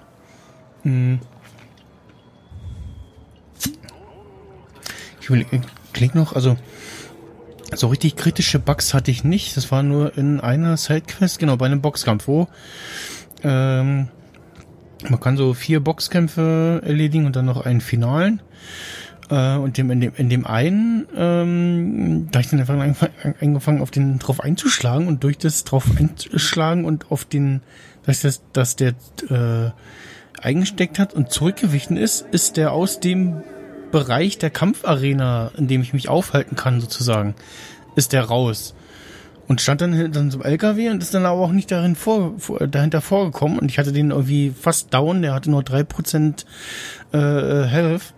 Ich 5.19 5.29
überlege 5.29 6.17
noch, 6.17 6.33
also 6.33 6.57
so 7.73 7.87
richtig 7.87 8.15
kritische 8.15 8.59
Bugs 8.59 8.93
hatte 8.93 9.11
ich 9.11 9.23
nicht. 9.23 9.57
Das 9.57 9.71
war 9.71 9.83
nur 9.83 10.17
in 10.17 10.39
einer 10.39 10.77
Sidequest, 10.77 11.39
genau, 11.39 11.57
bei 11.57 11.65
einem 11.65 11.81
Boxkampf, 11.81 12.27
wo 12.27 12.47
ähm, 13.43 14.07
man 15.09 15.19
kann 15.19 15.37
so 15.37 15.53
vier 15.53 15.81
Boxkämpfe 15.81 16.81
erledigen 16.83 17.25
und 17.25 17.35
dann 17.35 17.45
noch 17.45 17.65
einen 17.65 17.81
finalen. 17.81 18.41
Äh, 19.29 19.57
und 19.57 19.77
dem, 19.77 19.91
in, 19.91 19.99
dem, 19.99 20.13
in 20.15 20.29
dem 20.29 20.47
einen, 20.47 21.05
ähm, 21.15 22.29
da 22.31 22.39
ich 22.39 22.47
dann 22.47 22.61
einfach 22.61 23.09
angefangen, 23.41 23.81
auf 23.81 23.91
den 23.91 24.19
drauf 24.19 24.39
einzuschlagen 24.39 25.07
und 25.07 25.23
durch 25.23 25.37
das 25.37 25.65
drauf 25.65 25.85
einschlagen 25.99 26.85
und 26.85 27.11
auf 27.11 27.25
den, 27.25 27.61
dass, 28.05 28.21
das, 28.21 28.41
dass 28.53 28.77
der 28.77 28.93
äh, 29.29 29.71
eingesteckt 30.41 30.99
hat 30.99 31.13
und 31.13 31.31
zurückgewichen 31.31 31.97
ist, 31.97 32.25
ist 32.31 32.57
der 32.57 32.71
aus 32.71 32.99
dem 32.99 33.43
Bereich 33.91 34.37
der 34.37 34.49
Kampfarena, 34.49 35.51
in 35.57 35.67
dem 35.67 35.81
ich 35.81 35.93
mich 35.93 36.09
aufhalten 36.09 36.55
kann, 36.55 36.81
sozusagen, 36.81 37.35
ist 37.95 38.13
der 38.13 38.23
raus. 38.23 38.75
Und 39.47 39.61
stand 39.61 39.79
dann, 39.79 40.11
dann 40.11 40.29
so 40.29 40.41
LKW 40.41 40.89
und 40.89 41.01
ist 41.01 41.13
dann 41.13 41.25
aber 41.25 41.39
auch 41.39 41.53
nicht 41.53 41.71
darin 41.71 41.95
vor, 41.95 42.33
vor, 42.37 42.67
dahinter 42.67 42.99
vorgekommen. 42.99 43.57
Und 43.57 43.71
ich 43.71 43.79
hatte 43.79 43.93
den 43.93 44.11
irgendwie 44.11 44.51
fast 44.51 44.93
down, 44.93 45.21
der 45.21 45.33
hatte 45.33 45.49
nur 45.49 45.63
drei 45.63 45.83
Prozent 45.83 46.45
äh, 47.13 47.17
Health. 47.17 48.13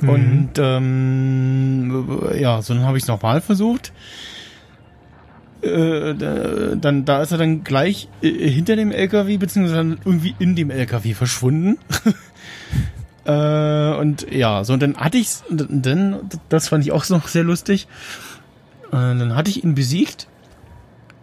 Mhm. 0.00 0.08
Und 0.08 0.50
ähm, 0.58 2.20
ja, 2.36 2.60
so 2.60 2.74
dann 2.74 2.82
habe 2.84 2.98
ich 2.98 3.04
es 3.04 3.08
nochmal 3.08 3.40
versucht. 3.40 3.92
Äh, 5.62 6.14
dann 6.14 7.04
da 7.04 7.22
ist 7.22 7.32
er 7.32 7.38
dann 7.38 7.64
gleich 7.64 8.08
äh, 8.22 8.28
hinter 8.28 8.76
dem 8.76 8.92
LKW 8.92 9.38
beziehungsweise 9.38 9.76
dann 9.76 9.98
irgendwie 10.04 10.34
in 10.38 10.54
dem 10.54 10.70
LKW 10.70 11.14
verschwunden. 11.14 11.78
Äh, 13.24 13.94
und 13.98 14.32
ja, 14.32 14.64
so 14.64 14.72
und 14.72 14.80
dann 14.80 14.96
hatte 14.96 15.18
ich's, 15.18 15.44
dann, 15.50 16.30
das 16.48 16.68
fand 16.68 16.82
ich 16.82 16.92
auch 16.92 17.06
noch 17.10 17.28
sehr 17.28 17.44
lustig. 17.44 17.86
Äh, 18.86 18.92
dann 18.92 19.36
hatte 19.36 19.50
ich 19.50 19.62
ihn 19.62 19.74
besiegt. 19.74 20.28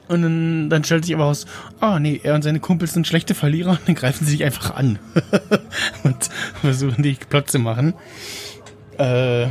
Und 0.08 0.22
dann, 0.22 0.70
dann 0.70 0.84
stellt 0.84 1.06
sich 1.06 1.16
aber 1.16 1.26
aus, 1.26 1.48
ah 1.80 2.00
nee, 2.00 2.22
er 2.24 2.36
und 2.36 2.44
seine 2.44 2.60
Kumpels 2.60 2.94
sind 2.94 3.08
schlechte 3.08 3.34
Verlierer 3.34 3.72
und 3.72 3.82
dann 3.88 3.96
greifen 3.96 4.26
sie 4.26 4.34
sich 4.34 4.44
einfach 4.44 4.76
an. 4.76 5.00
und 6.04 6.30
versuchen 6.62 7.02
dich 7.02 7.28
platt 7.28 7.50
zu 7.50 7.58
machen. 7.58 7.96
Äh, 9.00 9.48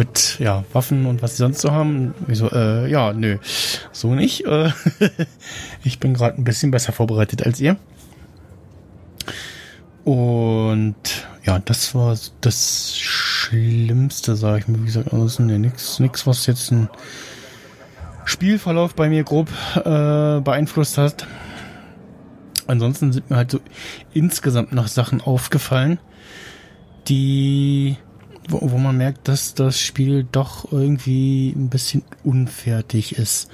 mit 0.00 0.38
ja, 0.40 0.64
Waffen 0.72 1.06
und 1.06 1.22
was 1.22 1.32
sie 1.32 1.42
sonst 1.42 1.60
so 1.60 1.70
haben. 1.70 2.14
Ich 2.26 2.38
so, 2.38 2.50
äh, 2.50 2.90
ja, 2.90 3.12
nö, 3.12 3.36
so 3.92 4.14
nicht. 4.14 4.46
Äh, 4.46 4.70
ich 5.84 6.00
bin 6.00 6.14
gerade 6.14 6.38
ein 6.38 6.44
bisschen 6.44 6.70
besser 6.70 6.92
vorbereitet 6.92 7.46
als 7.46 7.60
ihr. 7.60 7.76
Und 10.04 10.96
ja, 11.44 11.58
das 11.58 11.94
war 11.94 12.16
das 12.40 12.96
Schlimmste, 12.96 14.36
sage 14.36 14.60
ich 14.60 14.68
mir. 14.68 14.80
Wie 14.80 14.86
gesagt, 14.86 15.12
ansonsten 15.12 15.46
nee, 15.46 15.58
nix, 15.58 16.00
nix, 16.00 16.26
was 16.26 16.46
jetzt 16.46 16.72
ein 16.72 16.88
Spielverlauf 18.24 18.94
bei 18.94 19.10
mir 19.10 19.22
grob 19.22 19.50
äh, 19.76 20.40
beeinflusst 20.40 20.96
hat. 20.96 21.26
Ansonsten 22.66 23.12
sind 23.12 23.28
mir 23.28 23.36
halt 23.36 23.50
so 23.50 23.60
insgesamt 24.14 24.72
noch 24.72 24.88
Sachen 24.88 25.20
aufgefallen, 25.20 25.98
die, 27.08 27.96
wo, 28.50 28.70
wo 28.70 28.78
man 28.78 28.96
merkt, 28.96 29.28
dass 29.28 29.54
das 29.54 29.78
Spiel 29.78 30.26
doch 30.30 30.70
irgendwie 30.72 31.50
ein 31.50 31.68
bisschen 31.68 32.02
unfertig 32.24 33.16
ist. 33.16 33.50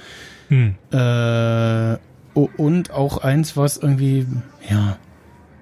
Hm. 0.49 0.75
Äh, 0.91 1.97
und 2.33 2.91
auch 2.91 3.17
eins, 3.17 3.57
was 3.57 3.77
irgendwie, 3.77 4.27
ja, 4.69 4.97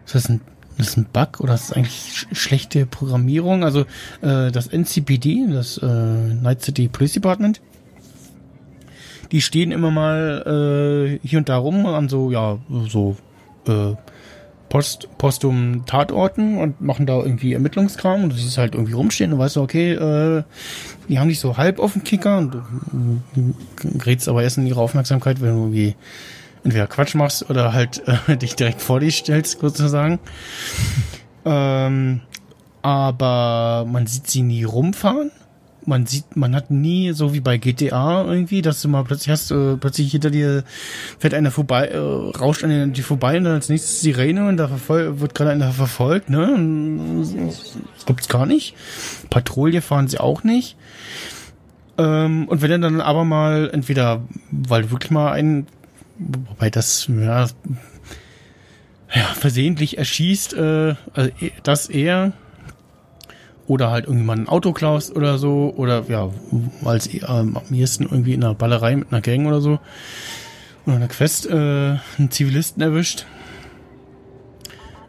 ist 0.05 0.15
das 0.15 0.29
ein 0.29 0.41
das 0.77 0.89
ist 0.89 0.97
ein 0.97 1.05
Bug 1.11 1.39
oder 1.39 1.53
das 1.53 1.69
ist 1.69 1.77
eigentlich 1.77 2.27
schlechte 2.33 2.85
Programmierung. 2.85 3.63
Also 3.63 3.81
äh, 4.21 4.51
das 4.51 4.67
NCPD, 4.67 5.47
das 5.49 5.77
äh, 5.77 5.85
Night 5.85 6.63
City 6.63 6.89
Police 6.89 7.13
Department, 7.13 7.61
die 9.31 9.41
stehen 9.41 9.71
immer 9.71 9.91
mal 9.91 11.19
äh, 11.23 11.27
hier 11.27 11.39
und 11.39 11.49
da 11.49 11.57
rum 11.57 11.85
an 11.85 12.09
so, 12.09 12.31
ja, 12.31 12.59
so 12.87 13.15
äh, 13.67 13.93
Post, 14.75 15.07
Postum 15.17 15.85
Tatorten 15.85 16.57
und 16.57 16.81
machen 16.81 17.05
da 17.05 17.15
irgendwie 17.19 17.53
Ermittlungskram 17.53 18.23
und 18.23 18.31
du 18.31 18.35
siehst 18.35 18.57
halt 18.57 18.75
irgendwie 18.75 18.91
rumstehen 18.91 19.31
und 19.31 19.39
weißt 19.39 19.55
du, 19.55 19.61
okay, 19.61 19.93
äh, 19.93 20.43
die 21.07 21.17
haben 21.17 21.29
dich 21.29 21.39
so 21.39 21.55
halb 21.55 21.79
auf 21.79 21.93
dem 21.93 22.03
Kicker 22.03 22.39
und 22.39 22.55
du 22.55 23.53
gerätst 23.77 24.27
aber 24.27 24.43
erst 24.43 24.57
in 24.57 24.67
ihre 24.67 24.81
Aufmerksamkeit, 24.81 25.39
wenn 25.39 25.55
du 25.55 25.61
irgendwie 25.61 25.95
entweder 26.65 26.87
Quatsch 26.87 27.15
machst 27.15 27.49
oder 27.49 27.71
halt 27.71 28.03
äh, 28.27 28.35
dich 28.35 28.57
direkt 28.57 28.81
vor 28.81 28.99
dich 28.99 29.15
stellst, 29.19 29.61
sozusagen. 29.61 30.19
ähm, 31.45 32.19
aber 32.81 33.85
man 33.89 34.07
sieht 34.07 34.29
sie 34.29 34.41
nie 34.41 34.65
rumfahren. 34.65 35.31
Man 35.87 36.05
sieht, 36.05 36.35
man 36.35 36.55
hat 36.55 36.71
nie, 36.71 37.11
so 37.11 37.33
wie 37.33 37.41
bei 37.41 37.57
GTA 37.57 38.23
irgendwie, 38.23 38.61
dass 38.61 38.81
du 38.81 38.87
mal 38.87 39.03
plötzlich 39.03 39.29
hast, 39.29 39.51
äh, 39.51 39.77
plötzlich 39.77 40.11
hinter 40.11 40.31
dir 40.31 40.63
fährt 41.19 41.33
einer 41.33 41.51
vorbei, 41.51 41.87
äh, 41.87 41.97
rauscht 41.97 42.63
an 42.63 42.93
dir 42.93 43.03
vorbei 43.03 43.37
und 43.37 43.43
dann 43.43 43.53
als 43.53 43.69
nächstes 43.69 44.01
Sirene 44.01 44.47
und 44.47 44.57
da 44.57 44.69
wird 44.69 45.35
gerade 45.35 45.51
einer 45.51 45.71
verfolgt, 45.71 46.29
ne? 46.29 47.21
Das 47.47 47.75
gibt's 48.05 48.27
gar 48.27 48.45
nicht. 48.45 48.75
Patrouille 49.29 49.81
fahren 49.81 50.07
sie 50.07 50.19
auch 50.19 50.43
nicht. 50.43 50.75
Ähm, 51.97 52.47
und 52.47 52.61
wenn 52.61 52.81
dann 52.81 53.01
aber 53.01 53.23
mal 53.23 53.69
entweder, 53.71 54.23
weil 54.51 54.91
wirklich 54.91 55.11
mal 55.11 55.31
einen 55.31 55.67
wobei 56.17 56.69
das 56.69 57.07
ja, 57.07 57.47
ja 59.13 59.23
versehentlich 59.33 59.97
erschießt, 59.97 60.53
äh, 60.53 60.95
also 61.13 61.31
e, 61.41 61.51
das 61.63 61.89
eher 61.89 62.33
oder 63.67 63.89
halt 63.89 64.05
irgendjemand 64.05 64.43
ein 64.43 64.49
Auto 64.49 64.73
klaust 64.73 65.15
oder 65.15 65.37
so 65.37 65.73
oder 65.75 66.03
ja 66.07 66.29
als 66.83 67.11
äh, 67.13 67.23
am 67.25 67.61
ehesten 67.71 68.03
irgendwie 68.03 68.33
in 68.33 68.43
einer 68.43 68.53
Ballerei 68.53 68.95
mit 68.95 69.11
einer 69.11 69.21
Gang 69.21 69.47
oder 69.47 69.61
so 69.61 69.79
oder 70.85 70.95
einer 70.97 71.07
Quest 71.07 71.47
äh, 71.47 71.53
einen 71.53 72.29
Zivilisten 72.29 72.81
erwischt 72.81 73.25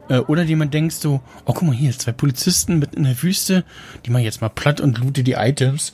äh, 0.09 0.19
oder 0.19 0.43
jemand 0.43 0.73
denkst 0.75 0.97
so, 0.97 1.21
oh 1.45 1.53
guck 1.53 1.63
mal 1.63 1.75
hier, 1.75 1.91
zwei 1.93 2.13
Polizisten 2.13 2.79
mit 2.79 2.95
in 2.95 3.05
der 3.05 3.23
Wüste, 3.23 3.65
die 4.05 4.11
machen 4.11 4.25
jetzt 4.25 4.41
mal 4.41 4.49
platt 4.49 4.81
und 4.81 4.99
loote 4.99 5.23
die 5.23 5.33
Items. 5.33 5.93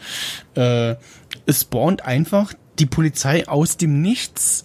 Äh, 0.55 0.97
es 1.47 1.63
spawnt 1.63 2.05
einfach 2.05 2.53
die 2.79 2.87
Polizei 2.87 3.49
aus 3.49 3.77
dem 3.77 4.01
Nichts 4.01 4.65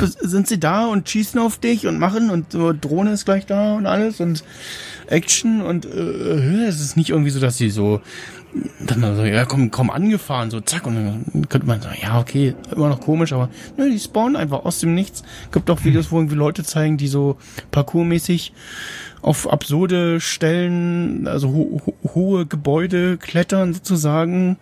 sind 0.00 0.48
sie 0.48 0.58
da 0.58 0.86
und 0.86 1.08
schießen 1.08 1.38
auf 1.38 1.58
dich 1.58 1.86
und 1.86 1.98
machen 1.98 2.30
und 2.30 2.52
so 2.52 2.72
Drohne 2.72 3.12
ist 3.12 3.26
gleich 3.26 3.44
da 3.44 3.74
und 3.74 3.84
alles 3.84 4.18
und 4.18 4.42
Action 5.10 5.62
und 5.62 5.86
äh, 5.86 6.66
es 6.66 6.80
ist 6.80 6.96
nicht 6.96 7.10
irgendwie 7.10 7.30
so, 7.30 7.40
dass 7.40 7.56
sie 7.56 7.70
so 7.70 8.00
dann 8.80 9.16
so, 9.16 9.24
ja, 9.24 9.44
komm, 9.44 9.70
komm 9.70 9.90
angefahren, 9.90 10.50
so 10.50 10.60
zack, 10.60 10.86
und 10.86 10.94
dann 10.94 11.48
könnte 11.48 11.66
man 11.66 11.80
sagen, 11.80 11.98
ja, 12.02 12.18
okay, 12.18 12.54
immer 12.74 12.88
noch 12.88 13.00
komisch, 13.00 13.32
aber 13.32 13.50
ne, 13.76 13.90
die 13.90 13.98
spawnen 13.98 14.36
einfach 14.36 14.64
aus 14.64 14.80
dem 14.80 14.94
Nichts. 14.94 15.22
Gibt 15.52 15.70
auch 15.70 15.84
Videos, 15.84 16.10
wo 16.10 16.16
irgendwie 16.16 16.36
Leute 16.36 16.64
zeigen, 16.64 16.96
die 16.96 17.08
so 17.08 17.36
parkourmäßig 17.70 18.52
auf 19.20 19.50
absurde 19.50 20.20
Stellen, 20.20 21.26
also 21.26 21.48
ho 21.52 21.82
ho 21.84 21.94
hohe 22.14 22.46
Gebäude 22.46 23.18
klettern 23.18 23.74
sozusagen, 23.74 24.56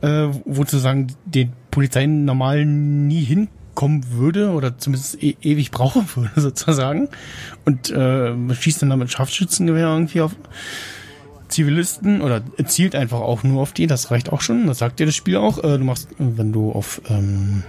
äh, 0.00 0.28
wo 0.44 0.62
sozusagen 0.62 1.08
die 1.24 1.50
Polizei 1.70 2.06
normal 2.06 2.64
nie 2.64 3.24
hinkommen 3.78 4.04
würde 4.10 4.50
oder 4.50 4.76
zumindest 4.76 5.22
e 5.22 5.36
ewig 5.40 5.70
brauchen 5.70 6.08
würde 6.14 6.40
sozusagen 6.40 7.08
und 7.64 7.90
äh, 7.90 8.34
schießt 8.54 8.82
dann 8.82 8.90
damit 8.90 9.10
Scharfschützengewehr 9.12 9.86
irgendwie 9.86 10.20
auf 10.20 10.34
Zivilisten 11.48 12.20
oder 12.20 12.42
zielt 12.66 12.94
einfach 12.94 13.20
auch 13.20 13.42
nur 13.42 13.62
auf 13.62 13.72
die, 13.72 13.86
das 13.86 14.10
reicht 14.10 14.32
auch 14.32 14.42
schon, 14.42 14.66
das 14.66 14.78
sagt 14.78 15.00
dir 15.00 15.06
das 15.06 15.16
Spiel 15.16 15.36
auch. 15.36 15.58
Äh, 15.58 15.78
du 15.78 15.84
machst, 15.84 16.08
wenn 16.18 16.52
du 16.52 16.72
auf 16.72 17.00
ähm, 17.08 17.62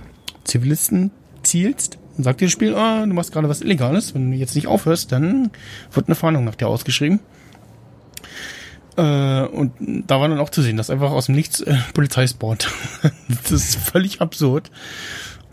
Zivilisten 0.43 1.11
zielst, 1.43 1.97
dann 2.15 2.23
sagt 2.23 2.41
dir 2.41 2.45
das 2.45 2.51
Spiel, 2.51 2.75
ah, 2.75 3.05
du 3.05 3.13
machst 3.13 3.31
gerade 3.31 3.47
was 3.47 3.61
Illegales. 3.61 4.13
Wenn 4.13 4.31
du 4.31 4.37
jetzt 4.37 4.55
nicht 4.55 4.67
aufhörst, 4.67 5.13
dann 5.13 5.51
wird 5.93 6.07
eine 6.07 6.15
Fahndung 6.15 6.43
nach 6.43 6.55
dir 6.55 6.67
ausgeschrieben. 6.67 7.21
Äh, 8.97 9.43
und 9.45 9.71
da 9.79 10.19
war 10.19 10.27
dann 10.27 10.39
auch 10.39 10.49
zu 10.49 10.61
sehen, 10.61 10.75
dass 10.75 10.89
einfach 10.89 11.11
aus 11.11 11.27
dem 11.27 11.35
Nichts 11.35 11.61
äh, 11.61 11.77
Polizei 11.93 12.25
das 13.29 13.51
ist 13.51 13.75
völlig 13.77 14.19
absurd. 14.19 14.69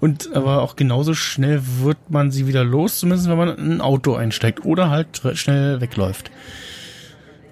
Und 0.01 0.35
aber 0.35 0.63
auch 0.63 0.77
genauso 0.77 1.15
schnell 1.15 1.63
wird 1.81 1.99
man 2.11 2.31
sie 2.31 2.47
wieder 2.47 2.65
los, 2.65 2.99
zumindest 2.99 3.29
wenn 3.29 3.39
man 3.39 3.57
in 3.57 3.73
ein 3.73 3.81
Auto 3.81 4.15
einsteigt 4.15 4.65
oder 4.65 4.91
halt 4.91 5.23
schnell 5.35 5.81
wegläuft. 5.81 6.31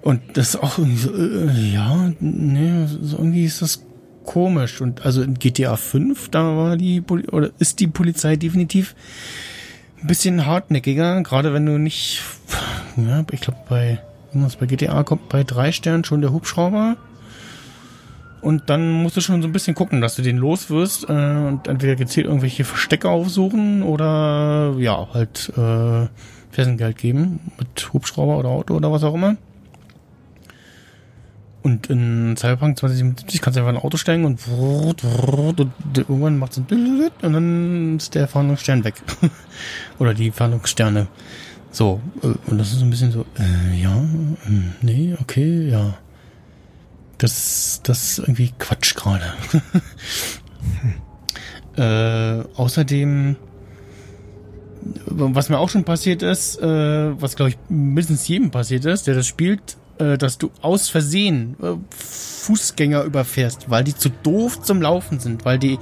Und 0.02 0.20
das 0.34 0.50
ist 0.50 0.56
auch 0.56 0.78
irgendwie 0.78 0.98
so, 0.98 1.14
äh, 1.14 1.72
ja, 1.72 2.12
nee, 2.20 2.86
so 2.86 3.16
irgendwie 3.16 3.44
ist 3.44 3.62
das 3.62 3.82
komisch. 4.24 4.82
Und 4.82 5.06
also 5.06 5.22
in 5.22 5.34
GTA 5.34 5.76
5, 5.76 6.28
da 6.28 6.56
war 6.56 6.76
die, 6.76 7.00
Poli 7.00 7.26
oder 7.28 7.50
ist 7.58 7.80
die 7.80 7.86
Polizei 7.86 8.36
definitiv 8.36 8.94
ein 10.02 10.06
bisschen 10.06 10.44
hartnäckiger, 10.44 11.22
gerade 11.22 11.54
wenn 11.54 11.64
du 11.64 11.78
nicht, 11.78 12.20
ja, 12.96 13.24
ich 13.32 13.40
glaube 13.40 13.58
bei, 13.68 13.98
bei 14.60 14.66
GTA 14.66 15.02
kommt 15.04 15.30
bei 15.30 15.42
drei 15.44 15.72
Sternen 15.72 16.04
schon 16.04 16.20
der 16.20 16.32
Hubschrauber. 16.32 16.98
Und 18.44 18.68
dann 18.68 18.92
musst 18.92 19.16
du 19.16 19.22
schon 19.22 19.40
so 19.40 19.48
ein 19.48 19.52
bisschen 19.52 19.74
gucken, 19.74 20.02
dass 20.02 20.16
du 20.16 20.22
den 20.22 20.36
los 20.36 20.68
wirst 20.68 21.08
äh, 21.08 21.12
und 21.12 21.66
entweder 21.66 21.96
gezielt 21.96 22.26
irgendwelche 22.26 22.64
Verstecke 22.64 23.08
aufsuchen 23.08 23.82
oder 23.82 24.74
ja, 24.78 25.08
halt 25.14 25.50
äh, 25.56 26.08
Fessengeld 26.50 26.98
geben 26.98 27.40
mit 27.58 27.90
Hubschrauber 27.94 28.36
oder 28.36 28.50
Auto 28.50 28.74
oder 28.74 28.92
was 28.92 29.02
auch 29.02 29.14
immer. 29.14 29.38
Und 31.62 31.88
in 31.88 32.36
Cyberpunk 32.36 32.78
2077 32.78 33.40
kannst 33.40 33.56
du 33.56 33.60
einfach 33.60 33.70
in 33.70 33.78
ein 33.78 33.82
Auto 33.82 33.96
steigen 33.96 34.26
und, 34.26 34.46
und 34.46 35.02
irgendwann 35.96 36.36
macht 36.36 36.52
es 36.52 36.58
und 36.58 36.70
dann 37.22 37.96
ist 37.96 38.14
der 38.14 38.28
Fahndungsstern 38.28 38.84
weg. 38.84 38.96
Oder 39.98 40.12
die 40.12 40.30
Fahndungssterne. 40.30 41.06
So, 41.70 41.98
und 42.20 42.58
das 42.58 42.72
ist 42.72 42.80
so 42.80 42.84
ein 42.84 42.90
bisschen 42.90 43.10
so, 43.10 43.24
äh, 43.38 43.80
ja, 43.80 44.04
nee, 44.82 45.16
okay, 45.18 45.70
ja. 45.70 45.94
Das, 47.24 47.80
das 47.82 48.02
ist 48.02 48.18
irgendwie 48.18 48.52
Quatsch 48.58 48.94
gerade. 48.94 49.32
äh, 52.44 52.44
außerdem, 52.54 53.36
was 55.06 55.48
mir 55.48 55.58
auch 55.58 55.70
schon 55.70 55.84
passiert 55.84 56.22
ist, 56.22 56.60
äh, 56.60 57.18
was 57.18 57.34
glaube 57.34 57.52
ich 57.52 57.58
mindestens 57.70 58.28
jedem 58.28 58.50
passiert 58.50 58.84
ist, 58.84 59.06
der 59.06 59.14
das 59.14 59.26
spielt, 59.26 59.78
äh, 59.96 60.18
dass 60.18 60.36
du 60.36 60.50
aus 60.60 60.90
Versehen 60.90 61.56
äh, 61.62 61.76
Fußgänger 61.96 63.04
überfährst, 63.04 63.70
weil 63.70 63.84
die 63.84 63.96
zu 63.96 64.10
doof 64.10 64.60
zum 64.60 64.82
Laufen 64.82 65.18
sind, 65.18 65.46
weil 65.46 65.58
die 65.58 65.78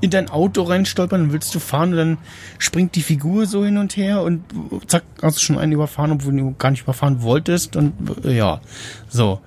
in 0.00 0.08
dein 0.08 0.30
Auto 0.30 0.62
reinstolpern 0.62 1.24
und 1.24 1.32
willst 1.34 1.54
du 1.54 1.58
fahren 1.58 1.90
und 1.90 1.98
dann 1.98 2.18
springt 2.56 2.94
die 2.94 3.02
Figur 3.02 3.44
so 3.44 3.66
hin 3.66 3.76
und 3.76 3.98
her 3.98 4.22
und 4.22 4.44
zack, 4.86 5.02
hast 5.20 5.36
du 5.36 5.42
schon 5.42 5.58
einen 5.58 5.72
überfahren, 5.72 6.12
obwohl 6.12 6.34
du 6.34 6.54
gar 6.54 6.70
nicht 6.70 6.84
überfahren 6.84 7.20
wolltest 7.20 7.76
und 7.76 7.92
äh, 8.24 8.34
ja, 8.34 8.62
so. 9.10 9.42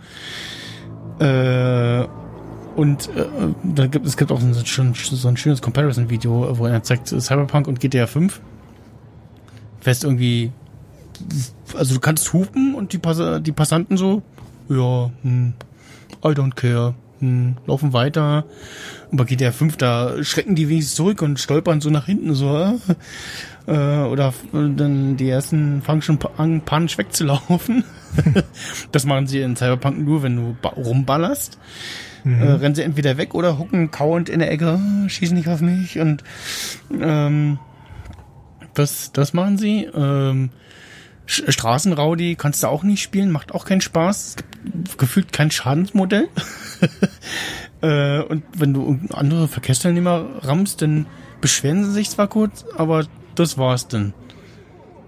Äh, 1.19 2.07
und 2.75 3.09
äh, 3.15 3.25
da 3.63 3.87
gibt 3.87 4.05
es 4.05 4.15
gibt 4.15 4.31
auch 4.31 4.39
so, 4.39 4.65
schon, 4.65 4.93
so 4.93 5.27
ein 5.27 5.37
schönes 5.37 5.61
Comparison-Video, 5.61 6.57
wo 6.57 6.65
er 6.65 6.81
zeigt 6.83 7.07
Cyberpunk 7.07 7.67
und 7.67 7.79
GTA 7.79 8.07
5. 8.07 8.39
Fährst 9.81 10.03
irgendwie 10.03 10.51
also 11.75 11.95
du 11.95 11.99
kannst 11.99 12.31
hupen 12.33 12.75
und 12.75 12.93
die, 12.93 12.97
Pass 12.97 13.19
die 13.41 13.51
Passanten 13.51 13.97
so, 13.97 14.21
ja, 14.69 15.11
hm, 15.21 15.53
I 16.23 16.27
don't 16.29 16.55
care, 16.55 16.95
hm, 17.19 17.57
laufen 17.65 17.93
weiter. 17.93 18.45
Und 19.11 19.17
bei 19.17 19.23
GTA 19.25 19.51
5, 19.51 19.77
da 19.77 20.23
schrecken 20.23 20.55
die 20.55 20.69
wenigstens 20.69 20.95
zurück 20.95 21.21
und 21.21 21.39
stolpern 21.39 21.81
so 21.81 21.89
nach 21.89 22.05
hinten 22.05 22.33
so, 22.33 22.55
äh, 22.57 22.73
oder 23.73 24.33
dann 24.53 25.17
die 25.17 25.29
ersten 25.29 25.81
fangen 25.81 26.01
schon 26.01 26.19
an, 26.37 26.61
panisch 26.61 26.97
wegzulaufen. 26.97 27.83
das 28.91 29.05
machen 29.05 29.27
sie 29.27 29.41
in 29.41 29.55
Cyberpunk 29.55 29.99
nur, 29.99 30.23
wenn 30.23 30.35
du 30.35 30.55
rumballerst. 30.69 31.59
Mhm. 32.23 32.41
Äh, 32.41 32.51
rennen 32.51 32.75
sie 32.75 32.83
entweder 32.83 33.17
weg 33.17 33.33
oder 33.33 33.57
hucken 33.57 33.91
kauend 33.91 34.29
in 34.29 34.39
der 34.39 34.51
Ecke, 34.51 34.79
schießen 35.07 35.35
nicht 35.35 35.47
auf 35.47 35.61
mich 35.61 35.99
und 35.99 36.23
ähm, 36.99 37.59
das, 38.73 39.11
das 39.11 39.33
machen 39.33 39.57
sie. 39.57 39.85
Ähm, 39.93 40.49
Straßenraudi 41.25 42.35
kannst 42.35 42.63
du 42.63 42.67
auch 42.67 42.83
nicht 42.83 43.03
spielen, 43.03 43.31
macht 43.31 43.53
auch 43.53 43.65
keinen 43.65 43.81
Spaß. 43.81 44.29
Es 44.29 44.35
gibt 44.35 44.97
gefühlt 44.97 45.31
kein 45.31 45.51
Schadensmodell. 45.51 46.27
äh, 47.81 48.21
und 48.21 48.43
wenn 48.57 48.73
du 48.73 48.99
andere 49.13 49.47
Verkehrsteilnehmer 49.47 50.25
rammst, 50.41 50.81
dann 50.81 51.05
beschweren 51.39 51.85
sie 51.85 51.91
sich 51.91 52.09
zwar 52.09 52.27
kurz, 52.27 52.65
aber 52.75 53.05
das 53.39 53.57
war's 53.57 53.87
dann. 53.87 54.13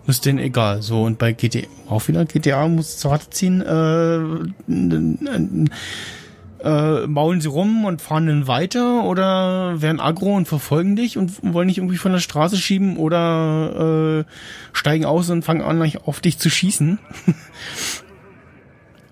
Ist 0.07 0.25
denen 0.25 0.39
egal. 0.39 0.81
So, 0.81 1.03
und 1.03 1.19
bei 1.19 1.31
GTA, 1.33 1.67
auch 1.87 2.07
wieder 2.07 2.25
GTA 2.25 2.67
muss 2.67 2.97
zur 2.97 3.11
Rate 3.11 3.29
ziehen, 3.29 3.61
äh, 3.61 4.17
äh, 6.63 7.07
maulen 7.07 7.41
sie 7.41 7.47
rum 7.47 7.85
und 7.85 8.01
fahren 8.01 8.27
dann 8.27 8.47
weiter 8.47 9.03
oder 9.03 9.81
werden 9.81 9.99
aggro 9.99 10.35
und 10.35 10.47
verfolgen 10.47 10.95
dich 10.95 11.17
und 11.17 11.31
wollen 11.53 11.67
dich 11.67 11.77
irgendwie 11.77 11.97
von 11.97 12.11
der 12.11 12.19
Straße 12.19 12.57
schieben 12.57 12.97
oder 12.97 14.19
äh, 14.19 14.31
steigen 14.73 15.05
aus 15.05 15.29
und 15.29 15.43
fangen 15.43 15.61
an, 15.61 15.81
auf 16.05 16.19
dich 16.19 16.37
zu 16.39 16.49
schießen. 16.49 16.99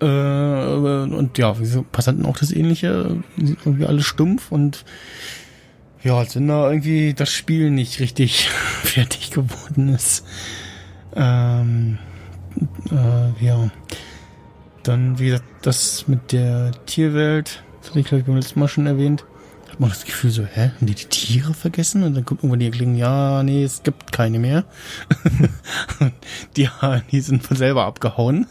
äh, 0.00 0.04
und 0.04 1.38
ja, 1.38 1.58
wieso 1.58 1.82
Passanten 1.82 2.26
auch 2.26 2.38
das 2.38 2.52
ähnliche, 2.52 3.16
irgendwie 3.36 3.86
alles 3.86 4.06
stumpf 4.06 4.52
und 4.52 4.84
ja, 6.02 6.16
als 6.16 6.36
wenn 6.36 6.48
da 6.48 6.70
irgendwie 6.70 7.14
das 7.14 7.30
Spiel 7.30 7.70
nicht 7.70 8.00
richtig 8.00 8.48
fertig 8.82 9.30
geworden 9.30 9.88
ist. 9.88 10.24
Ähm, 11.14 11.98
äh, 12.90 13.44
ja. 13.44 13.70
Dann, 14.82 15.18
wie 15.18 15.26
gesagt, 15.26 15.44
das 15.62 16.08
mit 16.08 16.32
der 16.32 16.72
Tierwelt, 16.86 17.62
das 17.80 17.90
hatte 17.90 18.00
ich, 18.00 18.06
glaube 18.06 18.20
ich, 18.20 18.26
beim 18.26 18.36
letzten 18.36 18.60
Mal 18.60 18.68
schon 18.68 18.86
erwähnt. 18.86 19.26
Hat 19.70 19.78
man 19.78 19.90
das 19.90 20.04
Gefühl 20.04 20.30
so, 20.30 20.44
hä, 20.44 20.70
haben 20.74 20.86
die 20.86 20.94
die 20.94 21.04
Tiere 21.04 21.52
vergessen? 21.52 22.02
Und 22.02 22.14
dann 22.14 22.24
kommt 22.24 22.40
irgendwann 22.40 22.60
die 22.60 22.66
Erklärung, 22.66 22.96
ja, 22.96 23.42
nee, 23.42 23.62
es 23.62 23.82
gibt 23.82 24.10
keine 24.10 24.38
mehr. 24.38 24.64
die, 26.56 26.68
die 27.12 27.20
sind 27.20 27.42
von 27.42 27.56
selber 27.56 27.84
abgehauen. 27.84 28.46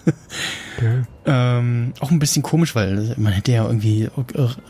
Okay. 0.77 1.03
Ähm, 1.31 1.93
auch 1.99 2.09
ein 2.09 2.17
bisschen 2.17 2.41
komisch, 2.41 2.73
weil 2.73 3.13
man 3.17 3.31
hätte 3.31 3.51
ja 3.51 3.63
irgendwie 3.63 4.09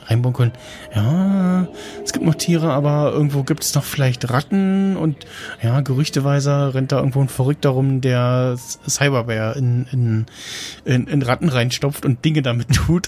reinbauen 0.07 0.36
können, 0.36 0.51
ja, 0.93 1.70
es 2.03 2.12
gibt 2.12 2.26
noch 2.26 2.36
Tiere, 2.36 2.74
aber 2.74 3.14
irgendwo 3.14 3.43
gibt 3.43 3.64
es 3.64 3.74
noch 3.76 3.86
vielleicht 3.86 4.30
Ratten 4.30 4.97
und 4.97 5.26
ja, 5.64 5.80
gerüchteweise 5.80 6.74
rennt 6.74 6.91
da 6.91 6.97
irgendwo 6.97 7.22
ein 7.22 7.30
Verrückter 7.30 7.70
rum, 7.70 8.01
der 8.01 8.57
Cyberware 8.57 9.57
in, 9.57 9.88
in, 9.93 10.26
in, 10.84 11.07
in 11.07 11.22
Ratten 11.22 11.47
reinstopft 11.47 12.03
und 12.03 12.26
Dinge 12.26 12.41
damit 12.41 12.68
tut. 12.76 13.07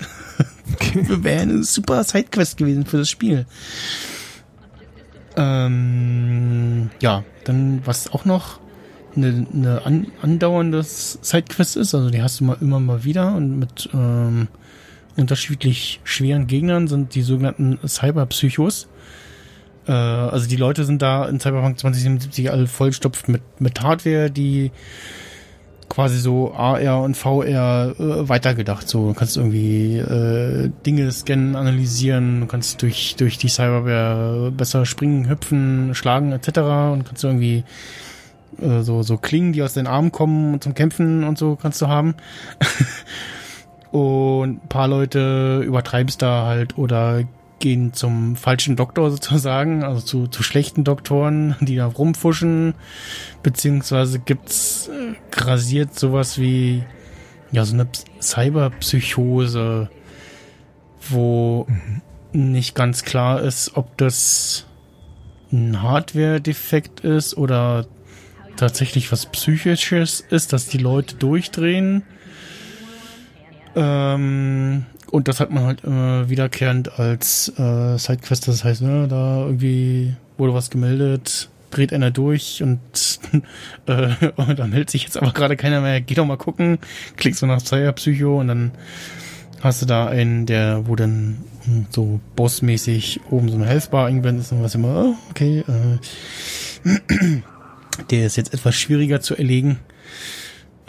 Okay. 0.73 1.05
Wäre 1.09 1.41
eine 1.41 1.63
super 1.63 2.05
Sidequest 2.05 2.55
gewesen 2.55 2.85
für 2.85 2.99
das 2.99 3.09
Spiel. 3.09 3.45
Ähm, 5.35 6.89
ja, 7.01 7.25
dann 7.43 7.81
was 7.85 8.13
auch 8.13 8.23
noch 8.23 8.61
eine, 9.16 9.47
eine 9.53 9.86
an, 9.86 10.07
andauernde 10.22 10.84
Sidequest 10.84 11.78
ist, 11.78 11.93
also 11.95 12.09
die 12.09 12.22
hast 12.22 12.39
du 12.39 12.45
mal 12.45 12.57
immer 12.62 12.80
mal 12.80 13.03
wieder 13.03 13.36
und 13.36 13.59
mit 13.59 13.89
ähm, 13.93 14.47
unterschiedlich 15.18 15.99
schweren 16.03 16.47
Gegnern 16.47 16.88
sind 16.88 17.16
die 17.16 17.22
sogenannten 17.22 17.80
Cyberpsychos. 17.88 18.88
Äh, 19.88 19.91
also 19.91 20.47
die 20.47 20.55
Leute 20.55 20.86
sind 20.86 21.01
da 21.01 21.28
in 21.28 21.39
Cyberpunk 21.39 21.80
2077 21.80 22.51
alle 22.51 22.68
vollstopft 22.68 23.28
mit, 23.28 23.41
mit 23.59 23.82
Hardware, 23.82 24.30
die 24.30 24.72
quasi 25.89 26.20
so 26.20 26.53
AR 26.53 27.01
und 27.01 27.18
VR 27.18 27.93
äh, 27.99 28.30
weitergedacht. 28.30 28.88
So, 28.88 29.09
du 29.09 29.14
kannst 29.14 29.36
irgendwie 29.36 29.97
äh, 29.97 30.72
Dinge 30.86 31.12
scannen, 31.12 31.57
analysieren, 31.57 32.41
du 32.41 32.47
kannst 32.47 32.82
durch, 32.82 33.16
durch 33.18 33.38
die 33.38 33.49
Cyberware 33.49 34.51
besser 34.51 34.86
springen, 34.86 35.28
hüpfen, 35.28 35.93
schlagen 35.93 36.32
etc. 36.32 36.59
und 36.93 37.03
kannst 37.05 37.26
irgendwie 37.26 37.66
äh, 38.62 38.82
so, 38.82 39.03
so 39.03 39.18
Klingen, 39.18 39.53
die 39.53 39.64
aus 39.64 39.74
den 39.74 39.88
Armen 39.88 40.12
kommen 40.12 40.62
zum 40.62 40.74
Kämpfen 40.74 41.24
und 41.24 41.38
so 41.38 41.55
kannst 41.55 41.82
du 41.82 41.88
haben. 41.88 42.16
und 43.91 44.64
ein 44.64 44.68
paar 44.70 44.88
Leute 44.88 45.62
übertreibst 45.66 46.22
da 46.22 46.45
halt 46.45 46.78
oder 46.78 47.24
gehen 47.59 47.93
zum 47.93 48.36
falschen 48.36 48.76
Doktor 48.76 49.12
sozusagen, 49.12 49.84
also 49.84 50.01
zu, 50.01 50.28
zu 50.28 50.43
schlechten 50.43 50.84
Doktoren, 50.84 51.55
die 51.62 51.78
da 51.78 51.86
rumfuschen, 51.86 52.74
beziehungsweise 53.43 54.20
gibt's 54.20 54.89
äh, 54.89 55.16
grasiert 55.30 55.97
sowas 55.97 56.38
wie 56.38 56.84
ja 57.51 57.64
so 57.64 57.74
eine 57.74 57.88
Cyberpsychose, 58.20 59.89
wo 61.09 61.68
mhm. 61.68 62.51
nicht 62.51 62.76
ganz 62.76 63.03
klar 63.03 63.41
ist, 63.41 63.76
ob 63.76 63.97
das 63.97 64.66
ein 65.51 65.82
Hardware-Defekt 65.82 67.01
ist 67.01 67.38
oder 67.38 67.86
tatsächlich 68.57 69.11
was 69.11 69.25
Psychisches 69.25 70.21
ist, 70.29 70.53
dass 70.53 70.67
die 70.67 70.77
Leute 70.77 71.15
durchdrehen. 71.15 72.03
Ähm, 73.75 74.85
und 75.09 75.27
das 75.27 75.39
hat 75.39 75.51
man 75.51 75.63
halt 75.65 75.83
immer 75.83 76.29
wiederkehrend 76.29 76.99
als 76.99 77.51
äh, 77.57 77.97
Sidequest. 77.97 78.47
Das 78.47 78.63
heißt, 78.63 78.81
ne, 78.81 79.07
da 79.09 79.45
irgendwie 79.45 80.15
wurde 80.37 80.53
was 80.53 80.69
gemeldet, 80.69 81.49
dreht 81.69 81.93
einer 81.93 82.11
durch 82.11 82.63
und, 82.63 82.79
äh, 83.87 84.31
und 84.35 84.59
da 84.59 84.67
meldet 84.67 84.89
sich 84.89 85.03
jetzt 85.03 85.17
aber 85.17 85.31
gerade 85.31 85.57
keiner 85.57 85.81
mehr. 85.81 86.01
Geh 86.01 86.15
doch 86.15 86.25
mal 86.25 86.37
gucken, 86.37 86.79
klickst 87.17 87.41
du 87.41 87.45
nach 87.45 87.61
Psycho 87.61 88.39
und 88.39 88.47
dann 88.47 88.71
hast 89.61 89.81
du 89.81 89.85
da 89.85 90.07
einen, 90.07 90.45
der, 90.45 90.87
wo 90.87 90.95
dann 90.95 91.37
so 91.91 92.19
bossmäßig 92.35 93.21
oben 93.29 93.49
so 93.49 93.55
eine 93.55 93.67
Healthbar 93.67 94.07
eingeblendet 94.07 94.45
ist 94.45 94.51
und 94.51 94.63
was 94.63 94.75
immer, 94.75 95.15
okay, 95.29 95.63
äh, 95.67 95.99
der 98.09 98.25
ist 98.25 98.37
jetzt 98.37 98.53
etwas 98.53 98.75
schwieriger 98.75 99.21
zu 99.21 99.35
erlegen. 99.35 99.79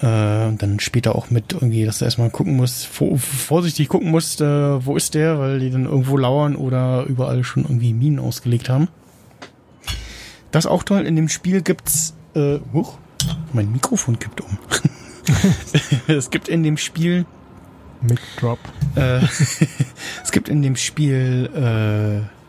Äh, 0.03 0.47
und 0.47 0.63
dann 0.63 0.81
später 0.81 1.15
auch 1.15 1.31
mit 1.31 1.53
irgendwie, 1.53 1.85
dass 1.85 1.99
du 1.99 2.05
erstmal 2.05 2.31
gucken 2.31 2.57
musst, 2.57 2.87
vorsichtig 2.87 3.89
gucken 3.89 4.11
musst, 4.11 4.41
äh, 4.41 4.85
wo 4.85 4.97
ist 4.97 5.15
der, 5.15 5.39
weil 5.39 5.61
die 5.61 5.71
dann 5.71 5.85
irgendwo 5.85 6.17
lauern 6.17 6.57
oder 6.57 7.05
überall 7.05 7.45
schon 7.45 7.63
irgendwie 7.63 7.93
Minen 7.93 8.19
ausgelegt 8.19 8.69
haben. 8.69 8.89
Das 10.51 10.67
auch 10.67 10.83
toll, 10.83 11.07
in 11.07 11.17
dem 11.17 11.29
Spiel 11.29 11.63
gibt's, 11.63 12.15
äh, 12.35 12.59
huch, 12.73 12.99
mein 13.53 13.71
Mikrofon 13.73 14.19
kippt 14.19 14.41
um. 14.41 14.59
es 16.09 16.31
gibt 16.31 16.49
in 16.49 16.63
dem 16.63 16.77
Spiel 16.77 17.25
Mic 18.03 18.21
Drop. 18.39 18.59
Äh, 18.97 19.21
es 20.23 20.33
gibt 20.33 20.49
in 20.49 20.63
dem 20.63 20.77
Spiel 20.77 21.49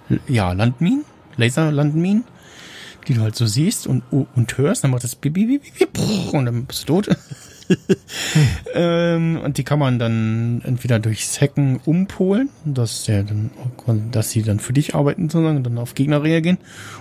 äh, 0.09 0.33
ja 0.33 0.51
Landminen, 0.53 1.05
Laserlandminen, 1.37 2.23
die 3.03 3.13
du 3.13 3.21
halt 3.21 3.35
so 3.35 3.45
siehst 3.45 3.87
und 3.87 4.03
und 4.11 4.57
hörst, 4.57 4.83
dann 4.83 4.91
macht 4.91 5.03
das 5.03 5.15
bip, 5.15 5.33
bip, 5.33 5.61
bip, 5.77 6.33
und 6.33 6.45
dann 6.45 6.65
bist 6.65 6.87
du 6.89 7.01
tot. 7.01 7.15
ähm, 8.73 9.39
und 9.43 9.57
die 9.57 9.63
kann 9.63 9.79
man 9.79 9.99
dann 9.99 10.61
entweder 10.65 10.99
durchs 10.99 11.39
Hacken 11.39 11.79
umpolen, 11.85 12.49
dass 12.65 13.05
der 13.05 13.23
dann, 13.23 13.51
dass 14.11 14.31
sie 14.31 14.43
dann 14.43 14.59
für 14.59 14.73
dich 14.73 14.95
arbeiten 14.95 15.29
sozusagen 15.29 15.57
und 15.57 15.63
dann 15.63 15.77
auf 15.77 15.95
Gegner 15.95 16.23
reagieren 16.23 16.57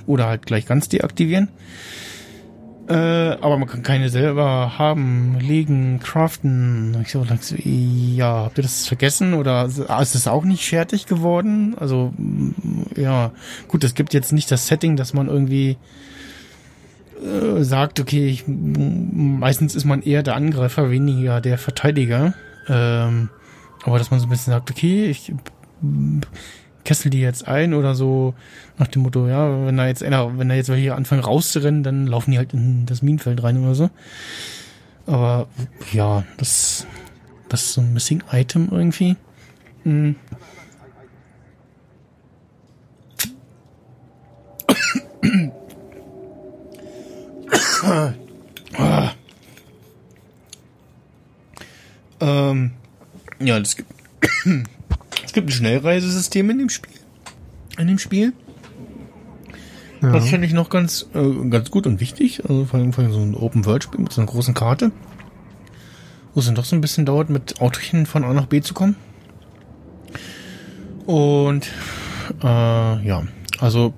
oder 0.07 0.27
halt 0.27 0.47
gleich 0.47 0.67
ganz 0.67 0.89
deaktivieren. 0.89 1.49
Äh, 2.93 3.39
aber 3.41 3.57
man 3.57 3.69
kann 3.69 3.83
keine 3.83 4.11
selber 4.11 4.77
haben, 4.77 5.39
legen, 5.41 5.99
craften. 5.99 6.95
Ich 7.01 7.13
so, 7.13 7.25
ja, 7.65 8.45
habt 8.45 8.59
ihr 8.59 8.63
das 8.63 8.87
vergessen 8.87 9.33
oder 9.33 9.65
ist 9.65 10.15
es 10.15 10.29
auch 10.29 10.45
nicht 10.45 10.69
fertig 10.69 11.07
geworden? 11.07 11.75
Also, 11.79 12.13
ja, 12.95 13.33
gut, 13.69 13.83
es 13.83 13.95
gibt 13.95 14.13
jetzt 14.13 14.35
nicht 14.35 14.51
das 14.51 14.67
Setting, 14.67 14.97
dass 14.97 15.15
man 15.15 15.29
irgendwie 15.29 15.79
äh, 17.25 17.63
sagt, 17.63 17.99
okay, 17.99 18.27
ich, 18.29 18.45
meistens 18.47 19.75
ist 19.75 19.87
man 19.87 20.03
eher 20.03 20.23
der 20.23 20.37
Angreifer, 20.37 20.91
weniger 20.91 21.41
der 21.41 21.57
Verteidiger. 21.57 22.35
Ähm, 22.69 23.31
aber 23.85 23.97
dass 23.97 24.11
man 24.11 24.21
so 24.21 24.27
ein 24.27 24.31
bisschen 24.31 24.53
sagt, 24.53 24.71
okay, 24.71 25.07
ich 25.07 25.33
kessel 26.85 27.11
die 27.11 27.21
jetzt 27.21 27.47
ein 27.47 27.75
oder 27.75 27.95
so 27.95 28.35
nach 28.79 28.89
dem 28.89 29.03
Motto, 29.03 29.29
ja, 29.29 29.67
wenn 29.67 29.77
da 29.77 29.87
jetzt 29.87 30.03
einer, 30.03 30.39
wenn 30.39 30.49
da 30.49 30.55
jetzt 30.55 30.69
welche 30.69 30.95
anfangen 30.95 31.23
rauszurennen, 31.23 31.83
dann 31.83 32.07
laufen 32.07 32.33
die 32.33 32.39
halt 32.39 32.53
in 32.53 32.87
das 32.87 33.03
Minenfeld 33.03 33.43
rein 33.43 33.63
oder 33.63 33.75
so. 33.75 33.91
Aber 35.07 35.47
ja, 35.93 36.25
das, 36.37 36.87
das 37.49 37.63
ist 37.63 37.73
so 37.75 37.81
ein 37.81 37.93
Missing 37.93 38.23
Item 38.33 38.69
irgendwie. 38.71 39.17
Mhm. 39.85 40.17
ähm, 52.21 52.73
ja, 53.41 53.59
es 53.59 53.77
gibt, 53.77 53.93
es 55.33 55.35
gibt 55.35 55.49
ein 55.49 55.53
Schnellreisesystem 55.53 56.51
in 56.51 56.59
dem 56.59 56.69
Spiel. 56.69 56.93
In 57.79 57.87
dem 57.87 57.99
Spiel. 57.99 58.35
Ja. 60.03 60.13
Das 60.13 60.29
finde 60.29 60.47
ich 60.47 60.53
noch 60.53 60.69
ganz, 60.69 61.07
äh, 61.15 61.49
ganz 61.49 61.71
gut 61.71 61.87
und 61.87 62.01
wichtig. 62.01 62.43
Also 62.45 62.67
vor 62.67 62.79
allem, 62.79 62.93
vor 62.93 63.03
allem 63.03 63.15
so 63.15 63.21
ein 63.21 63.35
Open-World-Spiel 63.35 63.99
mit 63.99 64.13
so 64.13 64.21
einer 64.21 64.31
großen 64.31 64.53
Karte. 64.53 64.93
Wo 66.35 66.41
es 66.41 66.45
dann 66.45 66.55
doch 66.55 66.67
so 66.67 66.77
ein 66.77 66.83
bisschen 66.83 67.07
dauert, 67.07 67.31
mit 67.31 67.63
Autochen 67.63 68.05
von 68.05 68.25
A 68.25 68.35
nach 68.35 68.45
B 68.45 68.61
zu 68.61 68.75
kommen. 68.75 68.97
Und 71.07 71.67
äh, 72.43 73.07
ja, 73.07 73.23
also 73.59 73.95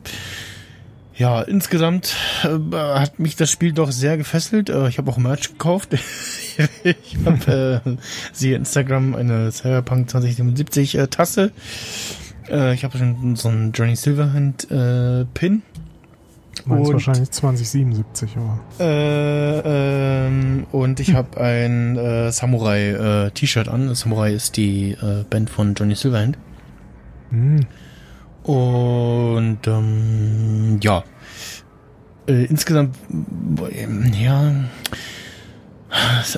ja, 1.17 1.43
insgesamt 1.43 2.17
äh, 2.43 2.77
hat 2.77 3.19
mich 3.19 3.37
das 3.37 3.51
Spiel 3.51 3.73
doch 3.73 3.93
sehr 3.93 4.17
gefesselt. 4.17 4.69
Äh, 4.69 4.89
ich 4.89 4.99
habe 4.99 5.11
auch 5.11 5.17
Merch 5.17 5.49
gekauft. 5.49 5.93
ich 6.83 7.17
habe 7.25 7.83
äh, 7.85 7.91
sie 8.33 8.53
Instagram 8.53 9.15
eine 9.15 9.53
Cyberpunk 9.53 10.11
2077 10.11 10.99
äh, 10.99 11.07
Tasse. 11.07 11.53
Äh, 12.49 12.75
ich 12.75 12.85
habe 12.85 12.99
schon 12.99 13.37
so 13.37 13.49
einen 13.49 13.73
Johnny 13.73 13.97
Silverhand 13.97 14.71
äh, 14.71 15.25
Pin. 15.35 15.63
Meins 16.67 16.93
wahrscheinlich 16.93 17.31
2077, 17.31 18.37
aber. 18.37 18.61
Äh, 18.81 20.27
ähm, 20.27 20.67
und 20.73 20.99
ich 21.01 21.15
habe 21.15 21.41
ein 21.41 21.97
äh, 21.97 22.33
Samurai 22.33 23.27
äh, 23.27 23.31
T-Shirt 23.33 23.69
an. 23.69 23.95
Samurai 23.95 24.33
ist 24.33 24.57
die 24.57 24.93
äh, 24.93 25.25
Band 25.29 25.51
von 25.51 25.75
Johnny 25.75 25.95
Silverhand. 25.95 26.39
Mhm. 27.31 27.67
Und 28.45 29.59
ähm, 29.67 30.79
ja, 30.83 31.03
äh, 32.27 32.45
insgesamt, 32.45 32.97
äh, 33.71 33.87
ja, 34.23 34.53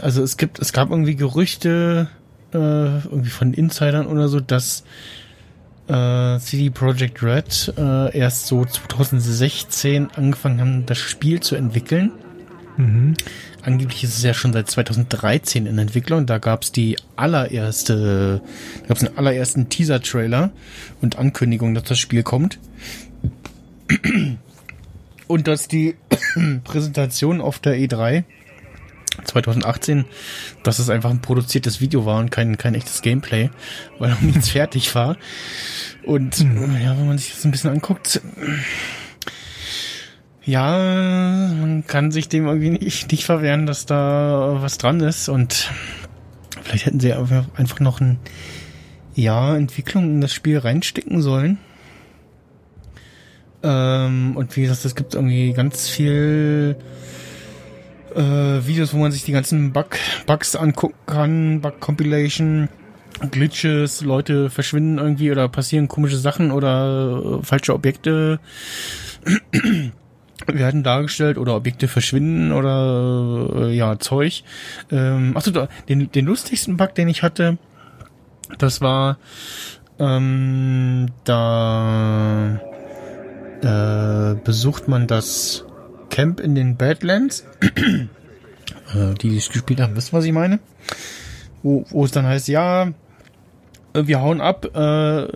also 0.03 0.23
es 0.23 0.37
gibt, 0.37 0.59
es 0.59 0.73
gab 0.73 0.91
irgendwie 0.91 1.17
Gerüchte 1.17 2.09
äh, 2.53 2.57
irgendwie 2.57 3.31
von 3.31 3.53
Insidern 3.55 4.07
oder 4.07 4.29
so, 4.29 4.41
dass 4.41 4.85
äh, 5.89 6.39
CD 6.39 6.71
Projekt 6.71 7.23
Red 7.23 7.75
äh, 7.77 8.17
erst 8.17 8.47
so 8.47 8.65
2016 8.65 10.11
angefangen 10.15 10.61
haben, 10.61 10.87
das 10.87 10.99
Spiel 10.99 11.41
zu 11.41 11.57
entwickeln. 11.57 12.13
Mhm. 12.77 13.15
Angeblich 13.67 14.05
ist 14.05 14.17
es 14.17 14.23
ja 14.23 14.33
schon 14.33 14.53
seit 14.53 14.71
2013 14.71 15.67
in 15.67 15.77
Entwicklung. 15.79 16.25
Da 16.25 16.39
gab 16.39 16.63
es 16.63 16.71
die 16.71 16.97
allererste, 17.17 18.41
da 18.83 18.87
gab 18.87 18.97
es 18.97 19.05
einen 19.05 19.19
allerersten 19.19 19.69
Teaser-Trailer 19.69 20.53
und 21.03 21.19
Ankündigung, 21.19 21.75
dass 21.75 21.83
das 21.83 21.99
Spiel 21.99 22.23
kommt. 22.23 22.61
Und 25.27 25.49
dass 25.49 25.67
die 25.67 25.97
Präsentation 26.65 27.41
auf 27.41 27.59
der 27.59 27.75
E3 27.77 28.23
2018, 29.25 30.05
dass 30.63 30.79
es 30.79 30.89
einfach 30.89 31.11
ein 31.11 31.21
produziertes 31.21 31.81
Video 31.81 32.07
war 32.07 32.21
und 32.21 32.31
kein, 32.31 32.59
kein 32.59 32.77
echtes 32.77 33.03
Gameplay, 33.03 33.51
weil 33.99 34.11
noch 34.11 34.21
nichts 34.21 34.49
fertig 34.51 34.95
war. 34.95 35.17
Und 36.05 36.39
ja, 36.39 36.97
wenn 36.97 37.09
man 37.09 37.19
sich 37.19 37.33
das 37.33 37.45
ein 37.45 37.51
bisschen 37.51 37.71
anguckt, 37.71 38.21
ja, 40.47 41.51
man 41.61 41.85
kann 41.87 42.13
sich 42.13 42.29
dem 42.29 42.47
irgendwie 42.47 42.71
nicht, 42.71 43.11
nicht 43.11 43.25
verwehren, 43.25 43.67
dass 43.67 43.85
da 43.85 44.59
was 44.61 44.79
dran 44.79 45.01
ist 45.01 45.29
und 45.29 45.71
vielleicht 46.63 46.87
hätten 46.87 47.01
sie 47.01 47.13
einfach 47.13 47.81
noch 47.81 48.01
ein 48.01 48.19
Jahr 49.15 49.57
Entwicklung 49.57 50.05
in 50.05 50.21
das 50.21 50.33
Spiel 50.33 50.59
reinstecken 50.59 51.21
sollen. 51.21 51.59
Ähm, 53.65 54.37
und 54.37 54.57
wie 54.57 54.63
gesagt, 54.63 54.85
es 54.85 54.95
gibt 54.95 55.15
irgendwie 55.15 55.53
ganz 55.53 55.89
viel 55.89 56.77
äh, 58.15 58.21
Videos, 58.21 58.95
wo 58.95 58.99
man 58.99 59.11
sich 59.11 59.25
die 59.25 59.33
ganzen 59.33 59.73
Bug, 59.73 59.99
Bugs 60.27 60.55
angucken 60.55 60.95
kann, 61.07 61.61
Bug 61.61 61.81
Compilation, 61.81 62.69
Glitches, 63.33 64.03
Leute 64.03 64.49
verschwinden 64.51 64.99
irgendwie 64.99 65.33
oder 65.33 65.49
passieren 65.49 65.89
komische 65.89 66.19
Sachen 66.19 66.53
oder 66.53 67.41
äh, 67.41 67.45
falsche 67.45 67.75
Objekte 67.75 68.39
werden 70.47 70.83
dargestellt 70.83 71.39
oder 71.39 71.57
Objekte 71.57 71.89
verschwinden 71.89 72.53
oder 72.53 73.69
äh, 73.69 73.75
ja 73.75 73.99
Zeug. 73.99 74.43
Ähm, 74.91 75.37
achso, 75.37 75.51
den, 75.89 76.11
den 76.11 76.27
lustigsten 76.27 76.77
Bug, 76.77 76.95
den 76.95 77.09
ich 77.09 77.23
hatte, 77.23 77.59
das 78.59 78.81
war 78.81 79.19
ähm, 79.99 81.09
da 81.25 82.61
äh, 83.63 84.35
besucht 84.45 84.89
man 84.89 85.07
das 85.07 85.65
Camp 86.11 86.41
in 86.41 86.55
den 86.55 86.77
Badlands. 86.77 87.45
äh, 88.95 89.15
die, 89.21 89.31
die 89.31 89.37
es 89.37 89.51
gespielt 89.51 89.81
haben, 89.81 89.97
wissen, 89.97 90.13
was 90.13 90.25
ich 90.25 90.33
meine. 90.33 90.59
Wo, 91.63 91.85
wo 91.91 92.05
es 92.05 92.13
dann 92.13 92.27
heißt, 92.27 92.49
ja, 92.49 92.93
äh, 93.95 94.07
wir 94.07 94.21
hauen 94.21 94.41
ab, 94.41 94.67
äh, 94.67 94.69
der 94.77 95.31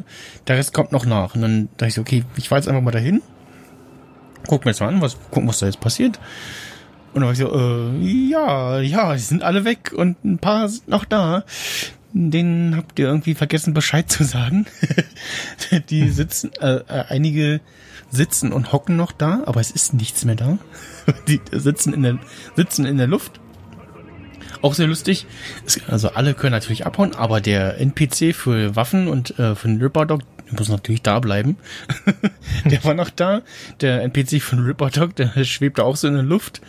Rest 0.48 0.74
kommt 0.74 0.92
noch 0.92 1.06
nach. 1.06 1.34
Und 1.34 1.42
dann 1.42 1.68
dachte 1.76 1.88
ich 1.88 1.94
so, 1.94 2.02
okay, 2.02 2.24
ich 2.36 2.48
fahr 2.48 2.58
jetzt 2.58 2.68
einfach 2.68 2.82
mal 2.82 2.90
dahin 2.90 3.22
guck 4.46 4.64
mir 4.64 4.72
jetzt 4.72 4.80
mal 4.80 4.88
an, 4.88 5.00
was, 5.00 5.16
gucken, 5.30 5.48
was 5.48 5.58
da 5.58 5.66
jetzt 5.66 5.80
passiert. 5.80 6.18
Und 7.12 7.22
dann 7.22 7.24
war 7.24 7.32
ich 7.32 7.38
so, 7.38 7.52
äh, 7.52 8.30
ja, 8.30 8.80
ja, 8.80 9.14
die 9.14 9.20
sind 9.20 9.42
alle 9.42 9.64
weg 9.64 9.92
und 9.94 10.24
ein 10.24 10.38
paar 10.38 10.68
sind 10.68 10.88
noch 10.88 11.04
da. 11.04 11.44
Denen 12.12 12.76
habt 12.76 12.98
ihr 12.98 13.06
irgendwie 13.06 13.34
vergessen 13.34 13.74
Bescheid 13.74 14.10
zu 14.10 14.24
sagen. 14.24 14.66
die 15.90 16.08
sitzen, 16.10 16.52
äh, 16.60 16.76
äh, 16.76 17.04
einige 17.08 17.60
sitzen 18.10 18.52
und 18.52 18.72
hocken 18.72 18.96
noch 18.96 19.12
da, 19.12 19.42
aber 19.46 19.60
es 19.60 19.70
ist 19.70 19.94
nichts 19.94 20.24
mehr 20.24 20.34
da. 20.34 20.58
die 21.28 21.40
sitzen 21.52 21.92
in 21.92 22.02
der, 22.02 22.18
sitzen 22.56 22.84
in 22.84 22.96
der 22.96 23.06
Luft. 23.06 23.40
Auch 24.62 24.74
sehr 24.74 24.88
lustig. 24.88 25.26
also 25.88 26.10
alle 26.10 26.34
können 26.34 26.52
natürlich 26.52 26.84
abhauen, 26.84 27.14
aber 27.14 27.40
der 27.40 27.80
NPC 27.80 28.34
für 28.34 28.76
Waffen 28.76 29.08
und 29.08 29.38
äh, 29.38 29.54
für 29.54 29.68
den 29.68 29.80
Ripper 29.80 30.04
Dog, 30.04 30.20
muss 30.58 30.68
natürlich 30.68 31.02
da 31.02 31.20
bleiben. 31.20 31.56
der 32.64 32.82
war 32.84 32.94
noch 32.94 33.10
da. 33.10 33.42
Der 33.80 34.02
NPC 34.02 34.40
von 34.40 34.60
Ripper 34.60 34.90
Dog, 34.90 35.16
der 35.16 35.44
schwebte 35.44 35.84
auch 35.84 35.96
so 35.96 36.08
in 36.08 36.14
der 36.14 36.22
Luft. 36.22 36.60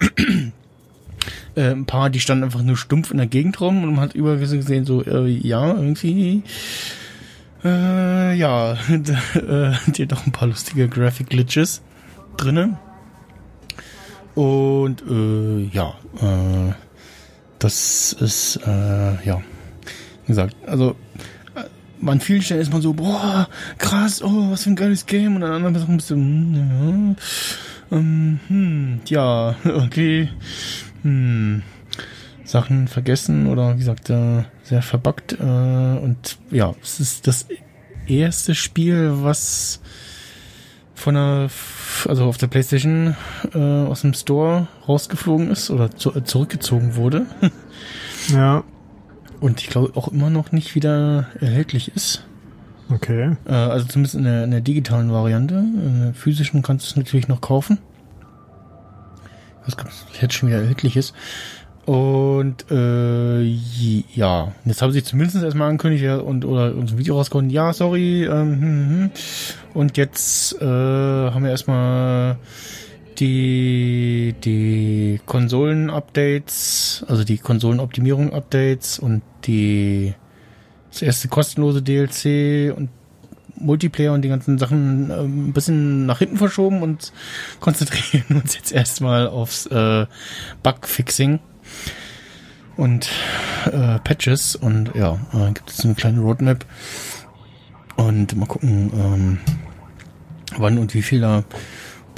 äh, 1.54 1.70
ein 1.70 1.86
paar, 1.86 2.10
die 2.10 2.20
standen 2.20 2.44
einfach 2.44 2.62
nur 2.62 2.76
stumpf 2.76 3.10
in 3.10 3.18
der 3.18 3.26
Gegend 3.26 3.60
rum 3.60 3.82
und 3.84 3.94
man 3.94 4.00
hat 4.00 4.14
überall 4.14 4.38
gesehen, 4.38 4.84
so, 4.84 5.04
äh, 5.04 5.28
ja, 5.28 5.74
irgendwie, 5.74 6.42
äh, 7.64 8.34
ja, 8.34 8.72
äh, 8.88 9.72
die 9.86 10.02
hat 10.02 10.12
doch 10.12 10.26
ein 10.26 10.32
paar 10.32 10.48
lustige 10.48 10.88
Graphic 10.88 11.28
Glitches 11.28 11.82
drinnen. 12.36 12.78
Und, 14.34 15.02
äh, 15.08 15.64
ja, 15.74 15.94
äh, 16.20 16.72
das 17.58 18.12
ist, 18.14 18.60
äh, 18.66 19.24
ja, 19.24 19.42
wie 20.24 20.28
gesagt, 20.28 20.56
also, 20.66 20.96
an 22.06 22.20
vielen 22.20 22.42
Stellen 22.42 22.60
ist 22.60 22.72
man 22.72 22.82
so, 22.82 22.92
boah, 22.92 23.48
krass, 23.78 24.22
oh, 24.22 24.50
was 24.50 24.64
für 24.64 24.70
ein 24.70 24.76
geiles 24.76 25.06
Game. 25.06 25.36
Und 25.36 25.42
an 25.42 25.52
anderen 25.52 25.78
Sachen 25.78 25.96
bist 25.96 26.10
du, 26.10 26.14
hm, 26.14 27.16
ja, 27.90 27.96
ähm, 27.96 28.40
hm, 28.48 29.00
ja, 29.06 29.54
okay, 29.64 30.28
hm, 31.02 31.62
Sachen 32.44 32.88
vergessen 32.88 33.46
oder 33.46 33.74
wie 33.74 33.78
gesagt, 33.78 34.10
äh, 34.10 34.44
sehr 34.62 34.82
verbuggt. 34.82 35.32
Äh, 35.32 35.44
und 35.44 36.38
ja, 36.50 36.74
es 36.82 37.00
ist 37.00 37.26
das 37.26 37.46
erste 38.06 38.54
Spiel, 38.54 39.10
was 39.22 39.80
von 40.94 41.14
der, 41.14 41.48
also 42.08 42.24
auf 42.24 42.36
der 42.36 42.48
Playstation 42.48 43.16
äh, 43.54 43.58
aus 43.58 44.02
dem 44.02 44.14
Store 44.14 44.68
rausgeflogen 44.86 45.50
ist 45.50 45.70
oder 45.70 45.90
zu, 45.90 46.14
äh, 46.14 46.24
zurückgezogen 46.24 46.96
wurde. 46.96 47.26
ja. 48.28 48.64
Und 49.40 49.60
ich 49.60 49.68
glaube 49.68 49.96
auch 49.96 50.08
immer 50.08 50.30
noch 50.30 50.52
nicht 50.52 50.74
wieder 50.74 51.26
erhältlich 51.40 51.94
ist. 51.94 52.24
Okay. 52.92 53.36
Äh, 53.46 53.52
also 53.52 53.86
zumindest 53.86 54.14
in 54.16 54.24
der, 54.24 54.44
in 54.44 54.50
der 54.50 54.60
digitalen 54.60 55.12
Variante. 55.12 55.54
In 55.54 56.00
der 56.00 56.14
physischen 56.14 56.62
kannst 56.62 56.86
du 56.86 56.90
es 56.90 56.96
natürlich 56.96 57.28
noch 57.28 57.40
kaufen. 57.40 57.78
Was 59.64 59.76
jetzt 60.20 60.34
schon 60.34 60.48
wieder 60.48 60.60
erhältlich 60.60 60.96
ist. 60.96 61.14
Und 61.86 62.70
äh, 62.70 63.42
ja, 63.42 64.52
jetzt 64.64 64.82
haben 64.82 64.92
sie 64.92 65.02
zumindest 65.02 65.42
erstmal 65.42 65.70
angekündigt 65.70 66.04
und 66.04 66.44
oder 66.44 66.74
uns 66.74 66.92
ein 66.92 66.98
Video 66.98 67.16
rausgehauen. 67.16 67.50
Ja, 67.50 67.72
sorry. 67.72 68.24
Ähm, 68.24 68.30
hm, 68.30 68.60
hm. 68.60 68.88
hm. 68.88 69.10
Und 69.74 69.96
jetzt 69.96 70.60
äh, 70.60 70.64
haben 70.64 71.42
wir 71.44 71.50
erstmal 71.50 72.36
die, 73.20 74.34
die 74.42 75.20
Konsolen-Updates, 75.26 77.04
also 77.06 77.22
die 77.22 77.38
Konsolenoptimierung-Updates 77.38 78.98
und 78.98 79.22
die 79.44 80.14
das 80.90 81.02
erste 81.02 81.28
kostenlose 81.28 81.82
DLC 81.82 82.74
und 82.76 82.88
Multiplayer 83.56 84.14
und 84.14 84.22
die 84.22 84.28
ganzen 84.28 84.58
Sachen 84.58 85.10
äh, 85.10 85.14
ein 85.20 85.52
bisschen 85.52 86.06
nach 86.06 86.18
hinten 86.18 86.38
verschoben 86.38 86.82
und 86.82 87.12
konzentrieren 87.60 88.40
uns 88.40 88.54
jetzt 88.54 88.72
erstmal 88.72 89.28
aufs 89.28 89.66
äh, 89.66 90.06
Bugfixing 90.62 91.40
und 92.76 93.10
äh, 93.66 93.98
Patches 93.98 94.56
und 94.56 94.92
ja, 94.94 95.18
äh, 95.34 95.52
gibt 95.52 95.70
es 95.70 95.84
eine 95.84 95.94
kleine 95.94 96.20
Roadmap 96.20 96.64
und 97.96 98.34
mal 98.34 98.46
gucken, 98.46 98.90
ähm, 98.94 99.38
wann 100.56 100.78
und 100.78 100.94
wie 100.94 101.02
viel 101.02 101.20
da 101.20 101.44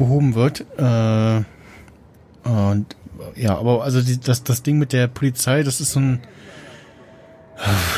behoben 0.04 0.34
wird. 0.34 0.64
Äh, 0.78 1.42
und 2.48 2.86
ja, 3.36 3.56
aber 3.56 3.84
also 3.84 4.02
die, 4.02 4.18
das, 4.18 4.42
das 4.42 4.62
Ding 4.62 4.78
mit 4.78 4.92
der 4.92 5.06
Polizei, 5.06 5.62
das 5.62 5.80
ist 5.80 5.92
so 5.92 6.00
ein 6.00 6.20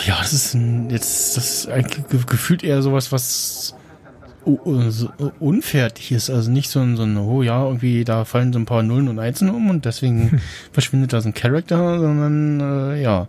ja, 0.07 0.19
das 0.19 0.33
ist 0.33 0.55
ein, 0.55 0.91
jetzt 0.91 1.37
das 1.37 1.49
ist 1.49 1.69
eigentlich 1.69 2.05
gefühlt 2.27 2.63
eher 2.63 2.83
sowas, 2.83 3.13
was 3.13 3.75
unfertig 4.45 6.13
ist. 6.13 6.29
Also 6.29 6.51
nicht 6.51 6.69
so 6.69 6.81
ein, 6.81 6.97
so 6.97 7.05
ein, 7.05 7.17
oh 7.17 7.43
ja, 7.43 7.65
irgendwie 7.65 8.05
da 8.05 8.27
fallen 8.27 8.53
so 8.53 8.59
ein 8.59 8.67
paar 8.67 8.83
Nullen 8.83 9.09
und 9.09 9.19
Einsen 9.19 9.49
um 9.49 9.71
und 9.71 9.87
deswegen 9.87 10.43
verschwindet 10.73 11.15
da 11.15 11.21
so 11.23 11.31
ein 11.31 11.35
Charakter, 11.35 11.99
sondern 11.99 12.61
äh, 12.61 13.03
ja. 13.03 13.29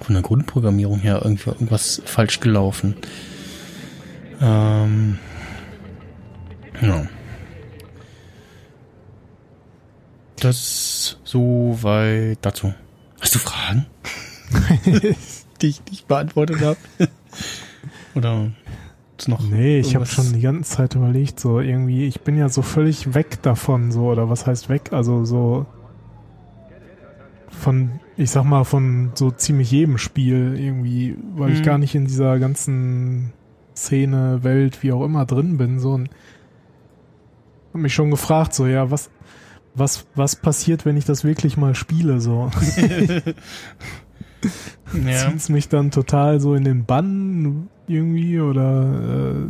Von 0.00 0.14
der 0.14 0.22
Grundprogrammierung 0.22 0.98
her 0.98 1.20
irgendwie 1.22 1.50
irgendwas 1.50 2.02
falsch 2.04 2.40
gelaufen. 2.40 2.96
Ähm, 4.40 5.18
ja. 6.80 7.06
Das 10.36 11.18
soweit 11.24 12.38
dazu. 12.42 12.74
Hast 13.20 13.34
du 13.34 13.38
Fragen? 13.38 13.86
die 15.62 15.68
ich 15.68 15.82
nicht 15.90 16.06
beantwortet 16.06 16.60
habe? 16.60 16.76
Oder 18.14 18.50
ist 19.16 19.28
noch 19.28 19.40
Nee, 19.40 19.78
ich 19.78 19.94
habe 19.94 20.06
schon 20.06 20.32
die 20.32 20.40
ganze 20.40 20.76
Zeit 20.76 20.94
überlegt, 20.94 21.40
so 21.40 21.60
irgendwie, 21.60 22.06
ich 22.06 22.20
bin 22.20 22.36
ja 22.36 22.48
so 22.48 22.62
völlig 22.62 23.14
weg 23.14 23.42
davon, 23.42 23.92
so, 23.92 24.10
oder 24.10 24.28
was 24.28 24.46
heißt 24.46 24.68
weg? 24.68 24.92
Also 24.92 25.24
so 25.24 25.66
von, 27.48 28.00
ich 28.16 28.30
sag 28.30 28.44
mal, 28.44 28.64
von 28.64 29.12
so 29.14 29.30
ziemlich 29.30 29.70
jedem 29.70 29.98
Spiel 29.98 30.56
irgendwie, 30.58 31.16
weil 31.34 31.48
hm. 31.48 31.54
ich 31.54 31.60
mhm. 31.60 31.64
gar 31.64 31.78
nicht 31.78 31.94
in 31.94 32.06
dieser 32.06 32.38
ganzen 32.38 33.32
Szene, 33.76 34.42
Welt, 34.42 34.82
wie 34.82 34.92
auch 34.92 35.04
immer 35.04 35.24
drin 35.24 35.56
bin, 35.56 35.78
so 35.78 35.96
ein 35.96 36.08
hab 37.74 37.80
mich 37.80 37.92
schon 37.92 38.10
gefragt, 38.10 38.54
so, 38.54 38.66
ja, 38.66 38.90
was, 38.90 39.10
was, 39.74 40.06
was 40.14 40.36
passiert, 40.36 40.86
wenn 40.86 40.96
ich 40.96 41.04
das 41.04 41.24
wirklich 41.24 41.56
mal 41.56 41.74
spiele, 41.74 42.20
so. 42.20 42.50
ja. 45.04 45.28
Zieht's 45.28 45.48
mich 45.48 45.68
dann 45.68 45.90
total 45.90 46.40
so 46.40 46.54
in 46.54 46.64
den 46.64 46.84
Bann 46.84 47.68
irgendwie 47.88 48.40
oder, 48.40 49.42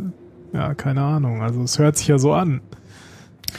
äh, 0.53 0.57
ja, 0.57 0.73
keine 0.73 1.03
Ahnung. 1.03 1.43
Also, 1.43 1.61
es 1.61 1.77
hört 1.77 1.97
sich 1.97 2.07
ja 2.07 2.17
so 2.17 2.33
an. 2.33 2.61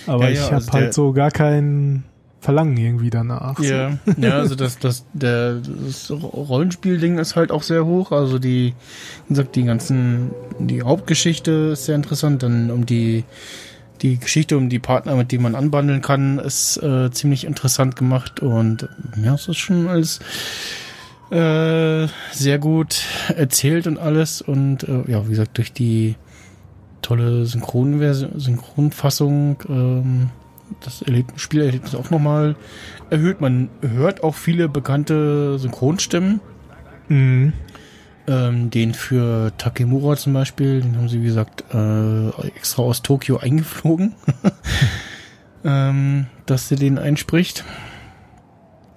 Aber 0.07 0.25
ja, 0.25 0.31
ja, 0.31 0.35
ich 0.35 0.47
habe 0.47 0.57
also 0.57 0.73
halt 0.73 0.95
so 0.95 1.13
gar 1.13 1.31
kein 1.31 2.03
Verlangen 2.41 2.77
irgendwie 2.77 3.11
danach. 3.11 3.61
Ja, 3.61 3.99
so. 4.05 4.13
ja, 4.21 4.39
also 4.39 4.55
das, 4.57 4.79
das, 4.79 5.07
der, 5.13 5.61
das 5.61 6.11
Rollenspielding 6.11 7.19
ist 7.19 7.37
halt 7.37 7.51
auch 7.51 7.63
sehr 7.63 7.87
hoch. 7.87 8.13
Also 8.13 8.39
die, 8.39 8.75
wie 9.27 9.29
gesagt, 9.29 9.57
die 9.57 9.65
ganzen, 9.65 10.31
die 10.59 10.83
Hauptgeschichte 10.83 11.71
ist 11.73 11.87
sehr 11.87 11.95
interessant. 11.95 12.43
Dann 12.43 12.71
um 12.71 12.85
die 12.85 13.25
die 14.03 14.19
Geschichte 14.19 14.57
um 14.57 14.69
die 14.69 14.79
Partner, 14.79 15.17
mit 15.17 15.33
denen 15.33 15.43
man 15.43 15.55
anbandeln 15.55 16.03
kann, 16.03 16.39
ist 16.39 16.77
äh, 16.83 17.11
ziemlich 17.11 17.45
interessant 17.45 17.97
gemacht 17.97 18.41
und 18.41 18.89
ja, 19.23 19.35
es 19.35 19.49
ist 19.49 19.59
schon 19.59 19.89
alles 19.89 20.21
äh, 21.31 22.07
sehr 22.33 22.59
gut 22.59 23.05
erzählt 23.35 23.87
und 23.87 23.99
alles 23.99 24.43
und 24.43 24.83
äh, 24.85 25.11
ja, 25.11 25.25
wie 25.27 25.31
gesagt, 25.31 25.59
durch 25.59 25.73
die 25.73 26.17
tolle 27.03 27.47
Synchronfassung 27.47 29.57
ähm, 29.69 30.31
das 30.81 31.03
Erlebnis, 31.03 31.41
Spielerlebnis 31.41 31.95
auch 31.95 32.11
nochmal 32.11 32.57
erhöht. 33.11 33.41
Man 33.41 33.69
hört 33.81 34.25
auch 34.25 34.35
viele 34.35 34.69
bekannte 34.69 35.59
Synchronstimmen. 35.59 36.41
Mhm. 37.09 37.53
Ähm, 38.29 38.71
den 38.71 38.93
für 38.93 39.53
Takemura 39.57 40.17
zum 40.17 40.33
Beispiel, 40.33 40.81
den 40.81 40.97
haben 40.97 41.09
sie, 41.09 41.23
wie 41.23 41.27
gesagt, 41.27 41.65
äh, 41.73 42.29
extra 42.49 42.83
aus 42.83 43.03
Tokio 43.03 43.37
eingeflogen, 43.41 44.15
ähm, 45.65 46.27
dass 46.47 46.69
sie 46.69 46.77
den 46.77 46.99
einspricht. 46.99 47.65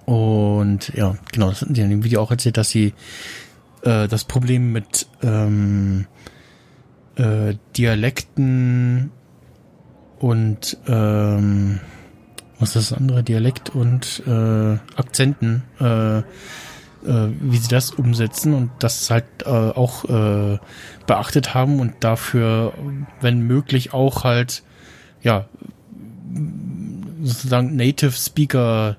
Und 0.06 0.92
ja, 0.94 1.14
genau, 1.32 1.50
das 1.50 1.60
hatten 1.62 1.74
sie 1.74 1.82
in 1.82 1.90
dem 1.90 2.02
Video 2.02 2.20
auch 2.20 2.32
erzählt, 2.32 2.56
dass 2.56 2.70
sie 2.70 2.94
äh, 3.82 4.08
das 4.08 4.24
Problem 4.24 4.72
mit 4.72 5.06
ähm, 5.22 6.06
äh, 7.16 7.54
Dialekten 7.76 9.12
und 10.18 10.76
ähm, 10.86 11.80
was 12.58 12.76
ist 12.76 12.90
das 12.90 12.98
andere? 12.98 13.22
Dialekt 13.22 13.70
und 13.70 14.22
äh, 14.26 14.78
Akzenten, 14.96 15.62
äh, 15.80 16.22
äh, 17.06 17.28
wie 17.40 17.56
sie 17.56 17.68
das 17.68 17.90
umsetzen 17.90 18.54
und 18.54 18.70
das 18.78 19.10
halt 19.10 19.24
äh, 19.44 19.48
auch 19.48 20.04
äh, 20.04 20.58
beachtet 21.06 21.54
haben 21.54 21.80
und 21.80 21.94
dafür, 22.00 22.72
wenn 23.20 23.40
möglich, 23.40 23.92
auch 23.92 24.24
halt, 24.24 24.62
ja, 25.22 25.46
sozusagen 27.22 27.76
Native 27.76 28.12
Speaker 28.12 28.96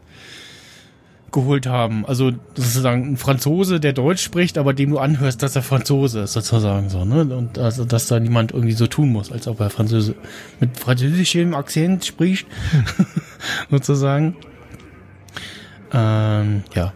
geholt 1.31 1.65
haben. 1.65 2.05
Also 2.05 2.31
sozusagen 2.55 3.13
ein 3.13 3.17
Franzose, 3.17 3.79
der 3.79 3.93
Deutsch 3.93 4.21
spricht, 4.21 4.57
aber 4.57 4.73
dem 4.73 4.91
du 4.91 4.99
anhörst, 4.99 5.41
dass 5.41 5.55
er 5.55 5.63
Franzose 5.63 6.21
ist, 6.21 6.33
sozusagen 6.33 6.89
so, 6.89 7.05
ne? 7.05 7.21
Und 7.35 7.57
also, 7.57 7.85
dass 7.85 8.07
da 8.07 8.19
niemand 8.19 8.51
irgendwie 8.51 8.73
so 8.73 8.87
tun 8.87 9.11
muss, 9.11 9.31
als 9.31 9.47
ob 9.47 9.59
er 9.59 9.69
Französisch 9.69 10.15
mit 10.59 10.77
französischem 10.77 11.53
Akzent 11.55 12.05
spricht, 12.05 12.47
sozusagen. 13.71 14.35
Ähm, 15.93 16.63
ja. 16.75 16.93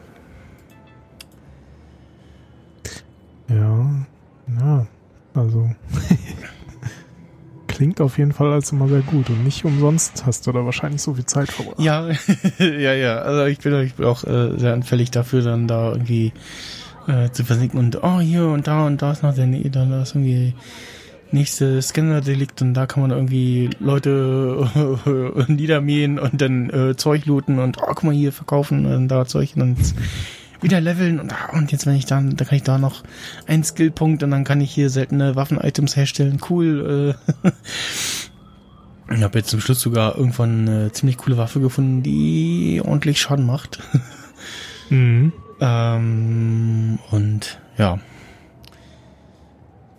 Ja, 3.50 4.06
ja, 4.60 4.88
also 5.34 5.70
klingt 7.68 8.00
auf 8.00 8.18
jeden 8.18 8.32
Fall 8.32 8.52
als 8.52 8.72
immer 8.72 8.88
sehr 8.88 9.02
gut 9.02 9.30
und 9.30 9.44
nicht 9.44 9.66
umsonst 9.66 10.26
hast 10.26 10.48
du 10.48 10.52
da 10.52 10.64
wahrscheinlich 10.64 11.02
so 11.02 11.14
viel 11.14 11.26
Zeit 11.26 11.52
verbracht. 11.52 11.80
Ja, 11.80 12.08
ja, 12.60 12.94
ja. 12.94 13.18
Also 13.18 13.46
ich 13.46 13.60
bin, 13.60 13.74
ich 13.82 13.96
bin 13.96 14.06
auch 14.06 14.24
äh, 14.24 14.58
sehr 14.58 14.74
anfällig 14.74 15.12
dafür, 15.12 15.42
dann 15.42 15.68
da 15.68 15.92
irgendwie 15.92 16.32
äh, 17.08 17.30
zu 17.32 17.44
versinken 17.44 17.80
und 17.80 18.02
oh 18.04 18.20
hier 18.20 18.48
und 18.48 18.68
da 18.68 18.86
und 18.86 19.02
da 19.02 19.12
ist 19.12 19.24
noch 19.24 19.36
der 19.36 19.48
dann 19.48 19.92
da 19.92 20.02
ist 20.02 20.16
irgendwie 20.16 20.54
nächste 21.32 21.82
Scanner-Delikt 21.82 22.62
und 22.62 22.74
da 22.74 22.86
kann 22.86 23.02
man 23.02 23.12
irgendwie 23.12 23.70
Leute 23.80 24.70
niedermähen 25.48 26.18
und 26.18 26.42
dann 26.42 26.70
äh, 26.70 26.96
Zeug 26.96 27.26
looten 27.26 27.60
und 27.60 27.78
oh, 27.80 27.86
guck 27.88 28.04
mal 28.06 28.14
hier 28.14 28.32
verkaufen 28.32 28.86
und 28.86 29.10
da 29.10 29.26
Zeug 29.26 29.52
und 29.56 29.78
wieder 30.66 30.82
leveln 30.82 31.20
und, 31.20 31.32
ah, 31.32 31.54
und 31.54 31.72
jetzt 31.72 31.86
wenn 31.86 31.96
ich 31.96 32.06
dann, 32.06 32.36
da 32.36 32.44
kann 32.44 32.58
ich 32.58 32.64
da 32.64 32.78
noch 32.78 33.04
einen 33.48 33.64
Skillpunkt 33.64 34.24
und 34.24 34.32
dann 34.32 34.44
kann 34.44 34.60
ich 34.60 34.72
hier 34.72 34.90
seltene 34.90 35.36
Waffen-Items 35.36 35.96
herstellen. 35.96 36.42
Cool. 36.50 37.16
Äh. 37.44 37.52
Ich 39.16 39.22
habe 39.22 39.38
jetzt 39.38 39.52
zum 39.52 39.62
Schluss 39.62 39.80
sogar 39.80 40.18
irgendwann 40.18 40.68
eine 40.68 40.92
ziemlich 40.92 41.18
coole 41.18 41.38
Waffe 41.38 41.60
gefunden, 41.60 42.02
die 42.02 42.82
ordentlich 42.84 43.22
Schaden 43.22 43.46
macht. 43.46 43.80
Mhm. 44.90 45.32
ähm, 45.62 47.00
und 47.12 47.60
ja. 47.78 48.00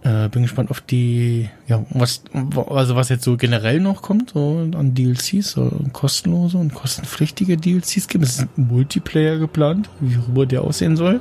Äh, 0.07 0.29
bin 0.29 0.43
gespannt 0.43 0.71
auf 0.71 0.81
die, 0.81 1.49
ja, 1.67 1.85
was, 1.91 2.23
also 2.69 2.95
was 2.95 3.09
jetzt 3.09 3.25
so 3.25 3.37
generell 3.37 3.81
noch 3.81 4.03
kommt, 4.03 4.31
so 4.35 4.71
an 4.77 4.95
DLCs, 4.95 5.51
so 5.51 5.69
kostenlose 5.93 6.59
und 6.59 6.73
kostenpflichtige 6.75 7.57
DLCs 7.57 8.07
gibt. 8.07 8.23
Es 8.23 8.39
ist 8.39 8.49
ein 8.57 8.69
Multiplayer 8.69 9.39
geplant, 9.39 9.91
wie 9.99 10.17
worüber 10.17 10.47
der 10.47 10.63
aussehen 10.63 10.97
soll. 10.97 11.21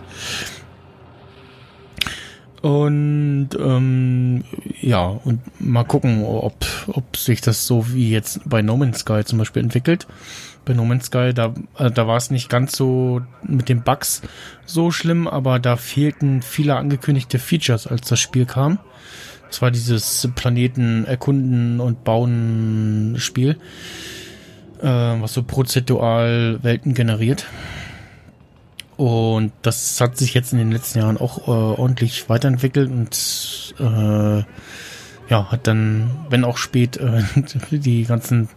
Und 2.62 3.50
ähm, 3.60 4.44
ja, 4.82 5.06
und 5.06 5.40
mal 5.60 5.84
gucken, 5.84 6.24
ob, 6.24 6.64
ob 6.86 7.18
sich 7.18 7.42
das 7.42 7.66
so 7.66 7.92
wie 7.92 8.12
jetzt 8.12 8.42
bei 8.46 8.62
No 8.62 8.78
Man's 8.78 9.00
Sky 9.00 9.24
zum 9.26 9.40
Beispiel 9.40 9.64
entwickelt. 9.64 10.06
Bei 10.66 10.74
No 10.74 10.84
Man's 10.86 11.06
Sky, 11.06 11.32
da, 11.34 11.54
äh, 11.78 11.92
da 11.92 12.08
war 12.08 12.18
es 12.18 12.32
nicht 12.32 12.50
ganz 12.50 12.76
so 12.76 13.22
mit 13.44 13.70
den 13.70 13.84
Bugs 13.84 14.22
so 14.66 14.92
schlimm, 14.92 15.28
aber 15.28 15.60
da 15.60 15.78
fehlten 15.78 16.42
viele 16.42 16.76
angekündigte 16.76 17.40
Features, 17.40 17.88
als 17.88 18.08
das 18.08 18.20
Spiel 18.20 18.46
kam. 18.46 18.80
Das 19.50 19.62
war 19.62 19.72
dieses 19.72 20.28
Planeten 20.36 21.06
erkunden 21.06 21.80
und 21.80 22.04
bauen 22.04 23.16
Spiel, 23.20 23.58
äh, 24.82 24.88
was 24.88 25.34
so 25.34 25.44
prozedural 25.44 26.60
Welten 26.64 26.94
generiert. 26.94 27.46
Und 28.98 29.52
das 29.62 30.00
hat 30.00 30.18
sich 30.18 30.34
jetzt 30.34 30.54
in 30.54 30.60
den 30.60 30.72
letzten 30.72 31.00
Jahren 31.00 31.18
auch 31.18 31.48
äh, 31.48 31.52
ordentlich 31.52 32.30
weiterentwickelt 32.30 32.90
und 32.90 33.76
äh, 33.80 34.44
ja, 35.30 35.52
hat 35.52 35.68
dann, 35.68 36.12
wenn 36.30 36.46
auch 36.46 36.58
spät, 36.58 36.98
äh, 36.98 37.24
die 37.72 38.04
ganzen 38.04 38.50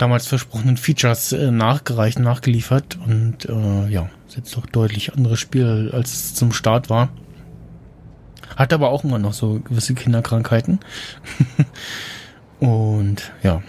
damals 0.00 0.26
versprochenen 0.26 0.76
Features 0.76 1.32
äh, 1.32 1.50
nachgereicht, 1.50 2.18
nachgeliefert 2.18 2.98
und 3.06 3.48
äh, 3.48 3.88
ja, 3.88 4.10
ist 4.28 4.36
jetzt 4.36 4.56
doch 4.56 4.66
deutlich 4.66 5.14
anderes 5.14 5.38
Spiel, 5.38 5.90
als 5.92 6.12
es 6.12 6.34
zum 6.34 6.52
Start 6.52 6.90
war. 6.90 7.08
Hat 8.56 8.72
aber 8.72 8.90
auch 8.90 9.04
immer 9.04 9.18
noch 9.18 9.32
so 9.32 9.60
gewisse 9.60 9.94
Kinderkrankheiten. 9.94 10.80
und 12.60 13.32
ja, 13.42 13.62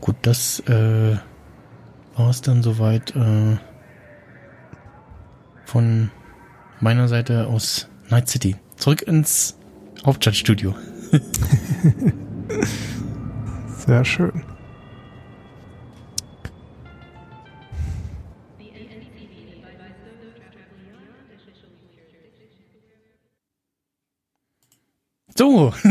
gut, 0.00 0.16
das 0.22 0.60
äh, 0.60 1.16
war 2.16 2.30
es 2.30 2.40
dann 2.40 2.62
soweit. 2.62 3.14
Äh, 3.14 3.58
von 5.72 6.10
meiner 6.80 7.08
Seite 7.08 7.46
aus 7.46 7.88
Night 8.10 8.28
City. 8.28 8.56
Zurück 8.76 9.00
ins 9.00 9.56
Hauptstadtstudio. 10.04 10.74
Sehr 13.86 14.04
schön. 14.04 14.42
So, 25.36 25.72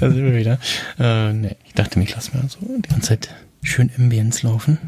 da 0.00 0.10
sind 0.10 0.24
wir 0.24 0.36
wieder. 0.36 0.58
Äh, 0.98 1.32
nee, 1.32 1.56
ich 1.64 1.74
dachte, 1.74 2.00
ich 2.00 2.14
lasse 2.14 2.36
mal 2.36 2.48
so 2.48 2.58
die 2.60 2.88
ganze 2.88 3.08
Zeit 3.08 3.28
schön 3.62 3.90
Ambience 3.96 4.42
laufen. 4.42 4.78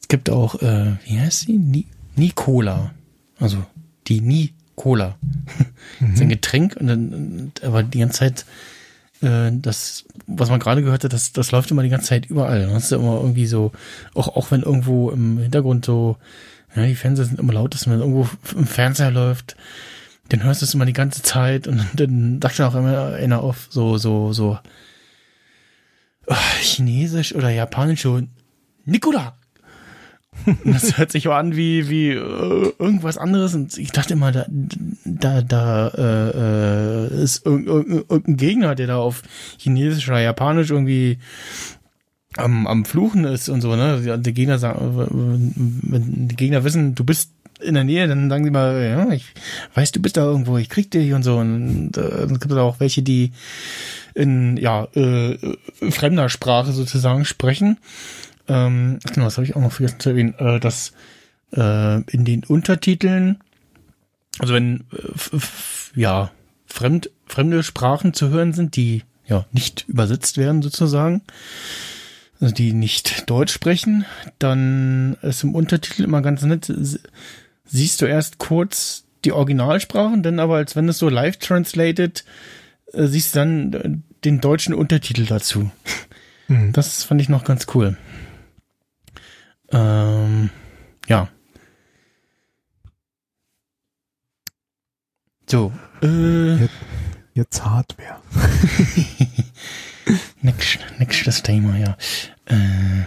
Es 0.00 0.08
gibt 0.08 0.30
auch, 0.30 0.62
äh, 0.62 0.94
wie 1.04 1.20
heißt 1.20 1.40
sie? 1.40 1.58
Ni 1.58 1.86
Nicola. 2.14 2.92
Also 3.38 3.64
die 4.06 4.20
Nicola. 4.20 5.16
Mhm. 5.20 5.66
das 6.00 6.10
ist 6.10 6.20
ein 6.22 6.28
Getränk 6.28 6.76
und 6.76 6.86
dann, 6.86 7.52
aber 7.62 7.82
die 7.82 7.98
ganze 7.98 8.20
Zeit, 8.20 8.46
äh, 9.20 9.50
das, 9.52 10.04
was 10.26 10.48
man 10.48 10.60
gerade 10.60 10.82
gehört 10.82 11.04
hat, 11.04 11.12
das, 11.12 11.32
das 11.32 11.50
läuft 11.52 11.70
immer 11.70 11.82
die 11.82 11.90
ganze 11.90 12.08
Zeit 12.08 12.26
überall. 12.26 12.66
Das 12.68 12.84
ist 12.84 12.92
immer 12.92 13.16
irgendwie 13.16 13.46
so, 13.46 13.72
auch, 14.14 14.28
auch 14.28 14.50
wenn 14.50 14.62
irgendwo 14.62 15.10
im 15.10 15.38
Hintergrund 15.38 15.84
so, 15.84 16.16
ja, 16.74 16.86
die 16.86 16.94
Fernseher 16.94 17.26
sind 17.26 17.40
immer 17.40 17.54
laut, 17.54 17.74
dass 17.74 17.86
man 17.86 18.00
irgendwo 18.00 18.28
im 18.56 18.66
Fernseher 18.66 19.10
läuft, 19.10 19.56
dann 20.28 20.42
hörst 20.42 20.62
du 20.62 20.64
es 20.64 20.74
immer 20.74 20.86
die 20.86 20.92
ganze 20.92 21.22
Zeit 21.22 21.66
und 21.66 21.84
dann 21.94 22.40
sagt 22.42 22.60
auch 22.60 22.74
immer 22.74 23.14
einer 23.14 23.42
auf 23.42 23.68
so, 23.70 23.98
so, 23.98 24.32
so, 24.32 24.58
oh, 26.26 26.34
Chinesisch 26.60 27.34
oder 27.34 27.50
Japanisch 27.50 28.02
so, 28.02 28.22
Nikola, 28.84 29.36
das 30.64 30.98
hört 30.98 31.10
sich 31.10 31.28
auch 31.28 31.34
an 31.34 31.56
wie, 31.56 31.88
wie 31.88 32.10
äh, 32.10 32.72
irgendwas 32.78 33.18
anderes. 33.18 33.54
Und 33.54 33.76
ich 33.78 33.90
dachte 33.90 34.12
immer, 34.12 34.32
da, 34.32 34.46
da, 35.04 35.42
da 35.42 35.88
äh, 35.88 37.16
äh, 37.16 37.22
ist 37.22 37.46
irgendein 37.46 38.36
Gegner, 38.36 38.74
der 38.74 38.86
da 38.86 38.96
auf 38.98 39.22
Chinesisch 39.58 40.08
oder 40.08 40.20
Japanisch 40.20 40.70
irgendwie 40.70 41.18
am, 42.36 42.66
am 42.66 42.84
Fluchen 42.84 43.24
ist 43.24 43.48
und 43.48 43.60
so, 43.60 43.76
ne? 43.76 44.20
Die 44.20 44.34
Gegner 44.34 44.58
sagen, 44.58 46.28
die 46.28 46.36
Gegner 46.36 46.64
wissen, 46.64 46.94
du 46.94 47.04
bist 47.04 47.32
in 47.60 47.74
der 47.74 47.84
Nähe, 47.84 48.06
dann 48.06 48.28
sagen 48.28 48.44
die 48.44 48.50
mal, 48.50 48.82
ja, 48.82 49.10
ich 49.12 49.32
weiß, 49.74 49.92
du 49.92 50.00
bist 50.00 50.16
da 50.16 50.24
irgendwo, 50.24 50.58
ich 50.58 50.68
krieg 50.68 50.90
dich 50.90 51.12
und 51.12 51.22
so. 51.22 51.38
Und 51.38 51.96
äh, 51.96 52.00
es 52.00 52.40
gibt 52.40 52.52
auch 52.52 52.80
welche, 52.80 53.02
die 53.02 53.32
in 54.14 54.56
ja 54.56 54.84
äh, 54.94 55.38
fremder 55.90 56.28
Sprache 56.28 56.72
sozusagen 56.72 57.24
sprechen. 57.24 57.78
Ähm, 58.48 58.98
genau, 59.12 59.26
das 59.26 59.36
habe 59.36 59.46
ich 59.46 59.56
auch 59.56 59.60
noch 59.60 59.72
vergessen 59.72 60.00
zu 60.00 60.10
erwähnen, 60.10 60.34
äh, 60.38 60.60
dass 60.60 60.92
äh, 61.52 62.00
in 62.10 62.24
den 62.24 62.44
Untertiteln, 62.44 63.38
also 64.38 64.54
wenn 64.54 64.84
äh, 64.92 65.38
ja 66.00 66.30
fremd, 66.66 67.10
fremde 67.26 67.62
Sprachen 67.62 68.14
zu 68.14 68.28
hören 68.30 68.52
sind, 68.52 68.76
die 68.76 69.02
ja 69.26 69.46
nicht 69.52 69.86
übersetzt 69.88 70.38
werden 70.38 70.62
sozusagen, 70.62 71.22
also 72.40 72.54
die 72.54 72.72
nicht 72.72 73.28
Deutsch 73.28 73.52
sprechen, 73.52 74.04
dann 74.38 75.16
ist 75.22 75.42
im 75.42 75.54
Untertitel 75.54 76.04
immer 76.04 76.22
ganz 76.22 76.42
nett, 76.42 76.72
siehst 77.66 78.00
du 78.00 78.06
erst 78.06 78.38
kurz 78.38 79.04
die 79.24 79.32
Originalsprachen, 79.32 80.22
dann 80.22 80.40
aber 80.40 80.56
als 80.56 80.76
wenn 80.76 80.88
es 80.88 80.98
so 80.98 81.08
live 81.08 81.38
translated, 81.38 82.24
äh, 82.92 83.06
siehst 83.06 83.34
du 83.34 83.38
dann 83.38 83.72
äh, 83.72 83.90
den 84.24 84.40
deutschen 84.40 84.74
Untertitel 84.74 85.26
dazu. 85.26 85.70
Mhm. 86.48 86.72
Das 86.72 87.04
fand 87.04 87.20
ich 87.20 87.28
noch 87.28 87.44
ganz 87.44 87.66
cool. 87.74 87.96
Ähm, 89.70 90.50
ja. 91.08 91.28
So, 95.48 95.72
äh. 96.02 96.56
Jetzt, 96.56 96.74
jetzt 97.34 97.64
Hardware. 97.64 98.20
nix, 100.42 100.78
nix 100.98 101.24
das 101.24 101.42
Thema, 101.42 101.76
ja. 101.76 101.96
Äh, 102.46 103.04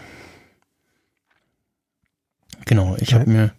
genau, 2.66 2.96
ich 3.00 3.14
habe 3.14 3.30
mir 3.30 3.52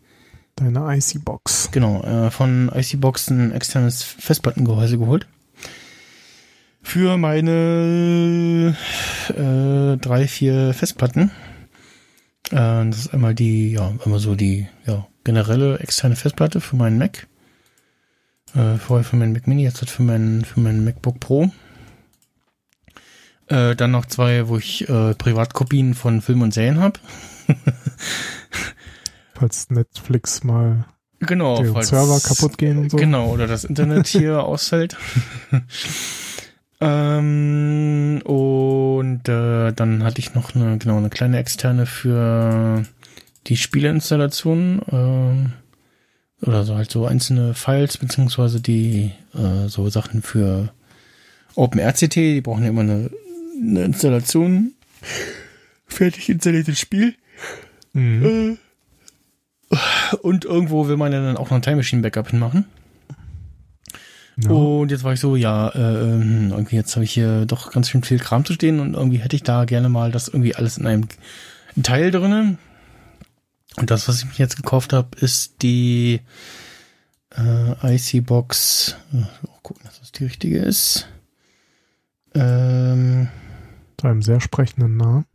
deine 0.61 0.97
IC-Box. 0.97 1.71
Genau, 1.73 2.03
äh, 2.03 2.31
von 2.31 2.71
IC-Box 2.75 3.31
ein 3.31 3.53
externes 3.53 4.03
Festplattengehäuse 4.03 4.99
geholt. 4.99 5.27
für 6.83 7.17
meine 7.19 8.77
äh, 9.29 9.97
drei, 9.99 10.27
vier 10.27 10.75
Festplatten. 10.75 11.31
Äh, 12.51 12.87
das 12.87 12.99
ist 12.99 13.15
einmal 13.15 13.35
die, 13.35 13.73
ja, 13.73 13.93
immer 14.05 14.19
so 14.19 14.35
die 14.35 14.67
ja, 14.87 15.07
generelle 15.25 15.79
externe 15.79 16.17
Festplatte 16.17 16.61
für 16.61 16.77
meinen 16.77 16.99
Mac. 16.99 17.27
Äh, 18.55 18.77
vorher 18.77 19.05
für 19.05 19.17
meinen 19.17 19.33
Mac 19.33 19.47
Mini, 19.47 19.63
jetzt 19.63 19.81
halt 19.81 19.91
für 19.91 20.03
meinen, 20.03 20.45
für 20.45 20.61
meinen 20.61 20.85
MacBook 20.85 21.21
Pro. 21.21 21.51
Äh, 23.47 23.77
dann 23.77 23.91
noch 23.91 24.07
zwei, 24.07 24.49
wo 24.49 24.57
ich 24.57 24.89
äh, 24.89 25.15
Privatkopien 25.15 25.95
von 25.95 26.23
Filmen 26.23 26.43
und 26.43 26.55
Serien 26.55 26.81
habe. 26.81 26.99
Falls 29.41 29.71
Netflix 29.71 30.45
mal 30.45 30.85
genau, 31.19 31.63
der 31.63 31.73
falls, 31.73 31.89
Server 31.89 32.21
kaputt 32.21 32.59
gehen 32.59 32.77
und 32.77 32.91
so. 32.91 32.99
Genau, 32.99 33.31
oder 33.31 33.47
das 33.47 33.65
Internet 33.65 34.07
hier 34.07 34.45
ausfällt. 34.45 34.99
ähm, 36.79 38.21
und 38.25 39.27
äh, 39.31 39.73
dann 39.73 40.05
hatte 40.05 40.19
ich 40.19 40.35
noch 40.35 40.55
eine, 40.55 40.77
genau, 40.77 40.99
eine 40.99 41.09
kleine 41.09 41.39
externe 41.39 41.87
für 41.87 42.85
die 43.47 43.57
Spieleinstallation. 43.57 45.53
Äh, 46.43 46.47
oder 46.47 46.65
so 46.65 46.77
halt 46.77 46.91
so 46.91 47.07
einzelne 47.07 47.55
Files, 47.55 47.97
beziehungsweise 47.97 48.61
die 48.61 49.13
äh, 49.33 49.69
so 49.69 49.89
Sachen 49.89 50.21
für 50.21 50.69
OpenRCT, 51.55 52.17
die 52.17 52.41
brauchen 52.43 52.65
ja 52.65 52.69
immer 52.69 52.83
eine, 52.83 53.11
eine 53.59 53.85
Installation. 53.85 54.73
Fertig 55.87 56.29
installiertes 56.29 56.79
Spiel. 56.79 57.15
Mhm. 57.95 58.59
Äh, 58.59 58.70
und 60.23 60.45
irgendwo 60.45 60.89
will 60.89 60.97
man 60.97 61.13
ja 61.13 61.23
dann 61.23 61.37
auch 61.37 61.51
noch 61.51 61.57
ein 61.57 61.63
Time 61.63 61.77
Machine 61.77 62.03
Backup 62.03 62.31
hinmachen. 62.31 62.67
Ja. 64.37 64.51
Und 64.51 64.91
jetzt 64.91 65.05
war 65.05 65.13
ich 65.13 65.21
so, 65.21 65.37
ja, 65.37 65.69
äh, 65.69 65.79
ähm, 65.79 66.51
irgendwie 66.51 66.77
jetzt 66.77 66.95
habe 66.97 67.05
ich 67.05 67.13
hier 67.13 67.45
doch 67.47 67.73
ganz 67.73 67.89
schön 67.89 68.03
viel 68.03 68.19
Kram 68.19 68.45
zu 68.45 68.55
stehen 68.55 68.81
und 68.81 68.95
irgendwie 68.95 69.19
hätte 69.19 69.37
ich 69.37 69.43
da 69.43 69.65
gerne 69.65 69.89
mal 69.89 70.13
das 70.13 70.29
irgendwie 70.29 70.55
alles 70.55 70.79
in 70.79 70.87
einem 70.87 71.09
Teil 71.83 72.11
drinne. 72.11 72.57
Und 73.77 73.91
das, 73.91 74.09
was 74.09 74.19
ich 74.19 74.25
mir 74.27 74.35
jetzt 74.37 74.57
gekauft 74.57 74.93
habe, 74.93 75.09
ist 75.21 75.63
die 75.63 76.21
äh, 77.37 77.95
IC 77.95 78.25
Box. 78.27 78.97
Auch 79.47 79.63
gucken, 79.63 79.83
dass 79.85 80.01
das 80.01 80.13
die 80.13 80.25
richtige 80.25 80.59
ist. 80.59 81.07
Ähm, 82.35 83.29
Mit 83.97 84.05
einem 84.05 84.23
sehr 84.23 84.41
sprechenden 84.41 84.97
Namen. 84.97 85.27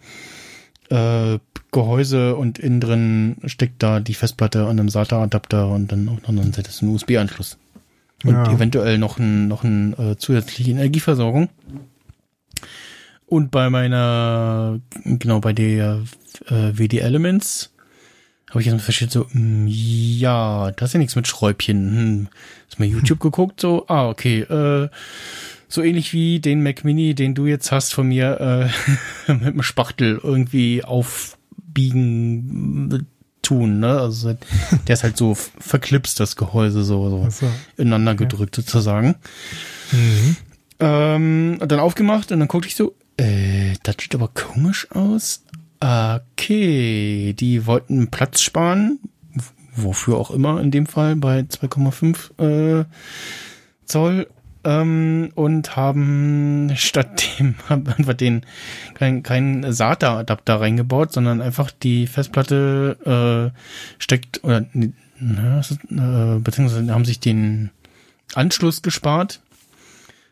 äh, 0.91 1.39
Gehäuse 1.71 2.35
und 2.35 2.59
innen 2.59 2.79
drin 2.79 3.37
steckt 3.45 3.81
da 3.81 3.99
die 3.99 4.13
Festplatte 4.13 4.63
an 4.65 4.79
einem 4.79 4.89
SATA-Adapter 4.89 5.67
und 5.67 5.91
dann 5.91 6.09
auch 6.09 6.21
noch 6.21 6.29
ein 6.43 6.53
einen 6.53 6.93
USB-Anschluss. 6.93 7.57
Und 8.23 8.33
Ja. 8.33 8.51
eventuell 8.51 8.97
noch 8.97 9.17
ein, 9.17 9.47
noch 9.47 9.63
ein 9.63 9.93
äh, 9.97 10.17
zusätzliche 10.17 10.71
Energieversorgung. 10.71 11.49
Und 13.25 13.51
bei 13.51 13.69
meiner, 13.69 14.79
genau, 15.05 15.39
bei 15.39 15.53
der 15.53 16.01
äh, 16.47 16.71
WD 16.77 16.99
Elements 16.99 17.71
habe 18.49 18.61
ich 18.61 18.65
jetzt 18.65 18.81
festgestellt, 18.81 19.11
so, 19.11 19.27
mh, 19.31 19.67
ja, 19.69 20.71
das 20.71 20.89
ist 20.89 20.93
ja 20.93 20.97
nichts 20.97 21.15
mit 21.15 21.27
Schräubchen. 21.27 21.95
Hm. 21.95 22.27
Ist 22.67 22.79
mal 22.79 22.87
YouTube 22.87 23.19
geguckt, 23.19 23.61
so, 23.61 23.85
ah, 23.87 24.09
okay, 24.09 24.39
äh, 24.41 24.89
so 25.67 25.83
ähnlich 25.83 26.13
wie 26.13 26.39
den 26.39 26.63
Mac 26.63 26.83
Mini, 26.83 27.13
den 27.13 27.35
du 27.35 27.45
jetzt 27.45 27.71
hast 27.71 27.93
von 27.93 28.07
mir, 28.07 28.71
äh, 29.27 29.33
mit 29.45 29.53
dem 29.53 29.61
Spachtel 29.61 30.19
irgendwie 30.23 30.83
aufbiegen 30.83 33.05
tun, 33.41 33.79
ne? 33.79 33.99
Also 33.99 34.35
der 34.87 34.93
ist 34.93 35.03
halt 35.03 35.17
so 35.17 35.35
verklipst, 35.35 36.19
das 36.19 36.35
Gehäuse 36.35 36.83
so, 36.83 37.09
so 37.09 37.23
Achso. 37.23 37.47
ineinander 37.77 38.15
gedrückt 38.15 38.55
sozusagen. 38.55 39.15
Mhm. 39.91 40.35
Ähm, 40.79 41.59
dann 41.65 41.79
aufgemacht 41.79 42.31
und 42.31 42.39
dann 42.39 42.47
guckte 42.47 42.67
ich 42.67 42.75
so, 42.75 42.95
äh, 43.17 43.73
das 43.83 43.95
sieht 43.99 44.15
aber 44.15 44.29
komisch 44.29 44.89
aus. 44.91 45.43
Okay, 45.81 47.33
die 47.33 47.65
wollten 47.65 48.09
Platz 48.09 48.41
sparen, 48.41 48.99
wofür 49.75 50.17
auch 50.17 50.31
immer 50.31 50.59
in 50.61 50.71
dem 50.71 50.87
Fall 50.87 51.15
bei 51.15 51.39
2,5 51.39 52.81
äh, 52.81 52.85
Zoll 53.85 54.27
ähm, 54.63 55.31
und 55.35 55.75
haben 55.75 56.71
statt 56.75 57.39
dem 57.39 57.55
haben 57.69 57.87
einfach 57.87 58.13
den 58.13 58.45
kein, 58.93 59.23
kein 59.23 59.71
SATA-Adapter 59.71 60.59
reingebaut, 60.59 61.13
sondern 61.13 61.41
einfach 61.41 61.71
die 61.71 62.07
Festplatte 62.07 63.51
äh, 63.53 63.59
steckt 64.01 64.43
oder 64.43 64.65
ist, 65.59 65.71
äh, 65.91 66.39
beziehungsweise 66.39 66.93
haben 66.93 67.05
sich 67.05 67.19
den 67.19 67.71
Anschluss 68.33 68.81
gespart 68.81 69.41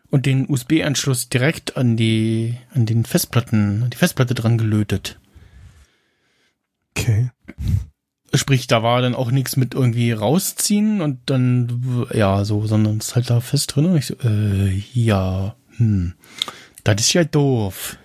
und 0.10 0.26
den 0.26 0.50
USB-Anschluss 0.50 1.30
direkt 1.30 1.78
an 1.78 1.98
die 1.98 2.58
an 2.74 2.86
den 2.86 3.06
Festplatten, 3.06 3.84
an 3.84 3.90
die 3.90 3.98
Festplatte 3.98 4.34
dran 4.34 4.58
gelötet. 4.58 5.20
Okay. 6.96 7.30
Sprich, 8.34 8.68
da 8.68 8.84
war 8.84 9.02
dann 9.02 9.16
auch 9.16 9.32
nichts 9.32 9.56
mit 9.56 9.74
irgendwie 9.74 10.12
rausziehen 10.12 11.02
und 11.02 11.20
dann, 11.28 12.08
ja, 12.14 12.44
so, 12.44 12.68
sondern 12.68 12.98
es 12.98 13.10
ist 13.10 13.16
halt 13.16 13.30
da 13.30 13.40
fest 13.40 13.76
drin. 13.76 13.86
Und 13.86 13.98
ich 13.98 14.08
so, 14.08 14.16
äh, 14.24 14.84
ja, 14.94 15.56
hm, 15.78 16.14
das 16.84 17.02
ist 17.02 17.14
ja 17.14 17.24
doof. 17.24 17.98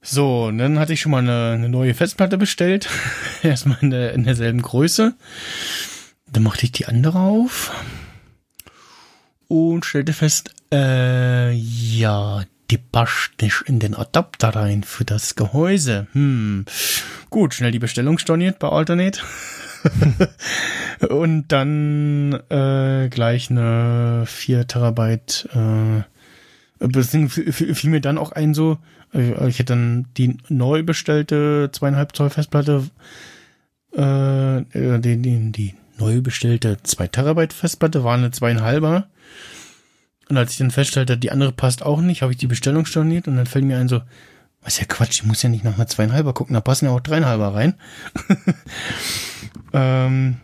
So, 0.00 0.44
und 0.46 0.58
dann 0.58 0.78
hatte 0.78 0.92
ich 0.92 1.00
schon 1.00 1.12
mal 1.12 1.18
eine, 1.18 1.52
eine 1.54 1.68
neue 1.68 1.94
Festplatte 1.94 2.38
bestellt. 2.38 2.88
Erstmal 3.42 3.78
in, 3.80 3.90
der, 3.90 4.12
in 4.14 4.24
derselben 4.24 4.62
Größe. 4.62 5.14
Dann 6.32 6.42
machte 6.42 6.64
ich 6.64 6.72
die 6.72 6.86
andere 6.86 7.18
auf 7.18 7.72
und 9.48 9.84
stellte 9.84 10.12
fest, 10.12 10.54
äh, 10.72 11.52
ja, 11.52 12.44
die 12.70 12.78
passt 12.78 13.32
nicht 13.40 13.62
in 13.66 13.78
den 13.78 13.94
Adapter 13.94 14.50
rein 14.50 14.82
für 14.82 15.04
das 15.04 15.34
Gehäuse. 15.34 16.06
Hm. 16.12 16.66
Gut, 17.30 17.54
schnell 17.54 17.72
die 17.72 17.78
Bestellung 17.78 18.18
storniert 18.18 18.58
bei 18.58 18.68
Alternate. 18.68 19.20
und 21.08 21.48
dann 21.48 22.32
äh, 22.50 23.08
gleich 23.08 23.50
eine 23.50 24.24
4 24.26 24.66
Terabyte 24.66 25.48
äh, 25.54 26.02
beziehungsweise 26.78 27.52
fiel 27.52 27.74
fiel 27.74 27.90
mir 27.90 28.00
dann 28.00 28.18
auch 28.18 28.32
ein 28.32 28.54
so, 28.54 28.78
äh, 29.14 29.48
ich 29.48 29.58
hätte 29.58 29.72
dann 29.72 30.06
die 30.16 30.36
neu 30.48 30.82
bestellte 30.82 31.70
zweieinhalb 31.72 32.14
Zoll 32.14 32.30
Festplatte, 32.30 32.84
äh, 33.96 34.58
äh, 34.58 34.98
die, 34.98 35.16
die, 35.16 35.52
die 35.52 35.74
neu 35.98 36.20
bestellte 36.20 36.78
2 36.82 37.08
Terabyte 37.08 37.52
Festplatte 37.52 38.04
war 38.04 38.14
eine 38.14 38.30
zweieinhalber. 38.30 39.08
Und 40.28 40.36
als 40.36 40.52
ich 40.52 40.58
dann 40.58 40.70
feststellte, 40.70 41.16
die 41.16 41.30
andere 41.30 41.52
passt 41.52 41.82
auch 41.82 42.00
nicht, 42.00 42.22
habe 42.22 42.32
ich 42.32 42.38
die 42.38 42.46
Bestellung 42.46 42.84
storniert 42.84 43.28
und 43.28 43.36
dann 43.36 43.46
fällt 43.46 43.64
mir 43.64 43.78
ein 43.78 43.88
so, 43.88 44.02
was 44.62 44.78
ja 44.78 44.84
Quatsch, 44.84 45.20
ich 45.20 45.24
muss 45.24 45.42
ja 45.42 45.48
nicht 45.48 45.64
nach 45.64 45.76
einer 45.76 45.86
zweieinhalber 45.86 46.34
gucken, 46.34 46.54
da 46.54 46.60
passen 46.60 46.86
ja 46.86 46.90
auch 46.90 47.00
dreieinhalber 47.00 47.54
rein. 47.54 47.74
ähm, 49.72 50.36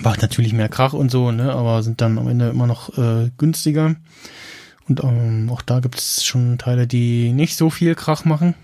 Macht 0.00 0.22
natürlich 0.22 0.54
mehr 0.54 0.68
Krach 0.68 0.94
und 0.94 1.10
so, 1.10 1.32
ne, 1.32 1.52
aber 1.52 1.82
sind 1.82 2.00
dann 2.00 2.18
am 2.18 2.28
Ende 2.28 2.48
immer 2.48 2.66
noch 2.66 2.96
äh, 2.96 3.30
günstiger. 3.36 3.96
Und 4.88 5.04
ähm, 5.04 5.50
auch 5.50 5.62
da 5.62 5.80
gibt 5.80 5.98
es 5.98 6.24
schon 6.24 6.58
Teile, 6.58 6.86
die 6.86 7.32
nicht 7.32 7.56
so 7.56 7.68
viel 7.68 7.94
Krach 7.94 8.24
machen. 8.24 8.54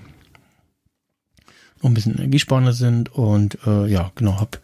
Und 1.81 1.91
ein 1.91 1.95
bisschen 1.95 2.16
energiesparender 2.16 2.72
sind. 2.72 3.14
Und 3.14 3.59
äh, 3.66 3.87
ja, 3.87 4.11
genau, 4.14 4.41
hab 4.41 4.59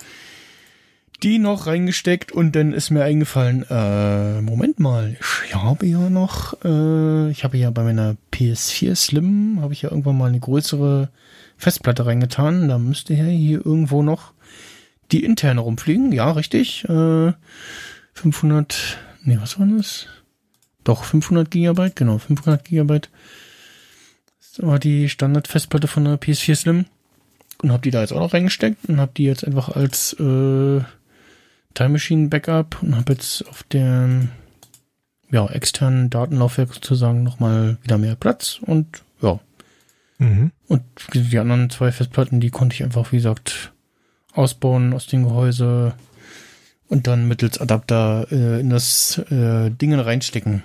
die 1.23 1.39
noch 1.39 1.67
reingesteckt 1.67 2.33
und 2.33 2.55
dann 2.55 2.73
ist 2.73 2.91
mir 2.91 3.05
eingefallen, 3.05 3.65
äh, 3.71 4.41
Moment 4.41 4.79
mal, 4.81 5.17
ich 5.47 5.55
habe 5.55 5.87
ja 5.87 6.11
noch, 6.11 6.55
äh, 6.65 7.31
ich 7.31 7.45
habe 7.45 7.57
ja 7.57 7.71
bei 7.71 7.83
meiner 7.83 8.17
PS4 8.33 8.95
Slim, 8.95 9.59
habe 9.61 9.73
ich 9.73 9.83
ja 9.83 9.91
irgendwann 9.91 10.19
mal 10.19 10.29
eine 10.29 10.41
größere 10.41 11.09
Festplatte 11.57 12.07
reingetan. 12.07 12.69
Da 12.69 12.79
müsste 12.79 13.15
ja 13.15 13.25
hier 13.25 13.65
irgendwo 13.65 14.03
noch 14.03 14.33
die 15.13 15.25
interne 15.25 15.61
rumfliegen. 15.61 16.13
Ja, 16.13 16.33
richtig. 16.33 16.85
Äh, 16.89 17.33
500, 18.15 18.99
nee, 19.23 19.39
was 19.41 19.59
war 19.59 19.67
das? 19.67 20.07
Doch, 20.85 21.05
500 21.05 21.51
Gigabyte, 21.51 21.97
genau, 21.97 22.19
500 22.19 22.65
Gigabyte. 22.65 23.09
Das 24.41 24.67
war 24.67 24.79
die 24.79 25.09
Standard-Festplatte 25.09 25.89
von 25.89 26.05
der 26.05 26.21
PS4 26.21 26.55
Slim. 26.55 26.85
Und 27.63 27.73
habe 27.73 27.83
die 27.83 27.91
da 27.91 28.01
jetzt 28.01 28.13
auch 28.13 28.21
noch 28.21 28.35
reingesteckt 28.35 28.89
und 28.89 29.01
habe 29.01 29.13
die 29.17 29.25
jetzt 29.25 29.45
einfach 29.45 29.71
als 29.71 30.13
äh, 30.15 30.81
Time 31.75 31.91
Machine 31.91 32.29
Backup 32.29 32.83
und 32.83 32.97
habe 32.97 33.13
jetzt 33.13 33.47
auf 33.49 33.63
dem 33.65 34.31
ja, 35.31 35.47
externen 35.49 36.11
Datenlaufwerk 36.11 36.73
sozusagen 36.73 37.23
nochmal 37.23 37.79
wieder 37.83 37.99
mehr 37.99 38.15
Platz 38.15 38.61
und 38.61 39.03
ja. 39.21 39.41
Mhm. 40.19 40.53
Und 40.69 40.83
die 41.13 41.39
anderen 41.39 41.71
zwei 41.71 41.91
Festplatten, 41.91 42.41
die 42.41 42.51
konnte 42.51 42.75
ich 42.75 42.85
einfach, 42.85 43.11
wie 43.11 43.17
gesagt, 43.17 43.73
ausbauen 44.33 44.93
aus 44.93 45.07
dem 45.07 45.25
Gehäuse 45.25 45.95
und 46.89 47.07
dann 47.07 47.27
mittels 47.27 47.61
Adapter 47.61 48.27
äh, 48.31 48.61
in 48.61 48.71
das 48.71 49.19
äh, 49.31 49.71
Ding 49.71 49.93
reinstecken. 49.95 50.63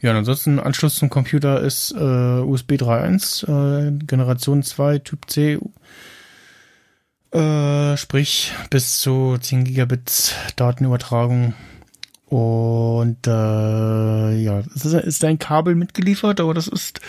Ja, 0.00 0.10
und 0.10 0.16
ansonsten 0.18 0.58
Anschluss 0.58 0.96
zum 0.96 1.10
Computer 1.10 1.60
ist 1.60 1.92
äh, 1.92 1.96
USB 1.96 2.72
3.1, 2.72 3.46
äh, 3.46 3.92
Generation 4.04 4.62
2, 4.62 4.98
Typ 4.98 5.30
C, 5.30 5.58
äh, 7.32 7.96
sprich 7.96 8.52
bis 8.70 8.98
zu 8.98 9.38
10 9.38 9.64
Gigabit 9.64 10.34
Datenübertragung. 10.56 11.54
Und 12.26 13.26
äh, 13.26 13.30
ja, 14.38 14.60
ist, 14.60 14.86
ist 14.86 15.24
ein 15.24 15.38
Kabel 15.38 15.74
mitgeliefert, 15.74 16.40
aber 16.40 16.54
das 16.54 16.66
ist 16.66 17.00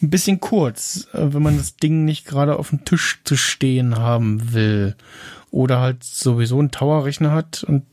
ein 0.00 0.10
bisschen 0.10 0.38
kurz, 0.38 1.08
äh, 1.12 1.34
wenn 1.34 1.42
man 1.42 1.58
das 1.58 1.76
Ding 1.76 2.04
nicht 2.04 2.26
gerade 2.26 2.56
auf 2.56 2.70
dem 2.70 2.84
Tisch 2.84 3.20
zu 3.24 3.36
stehen 3.36 3.96
haben 3.96 4.52
will. 4.52 4.94
Oder 5.50 5.80
halt 5.80 6.04
sowieso 6.04 6.60
einen 6.60 6.70
Tower-Rechner 6.70 7.32
hat 7.32 7.64
und 7.64 7.84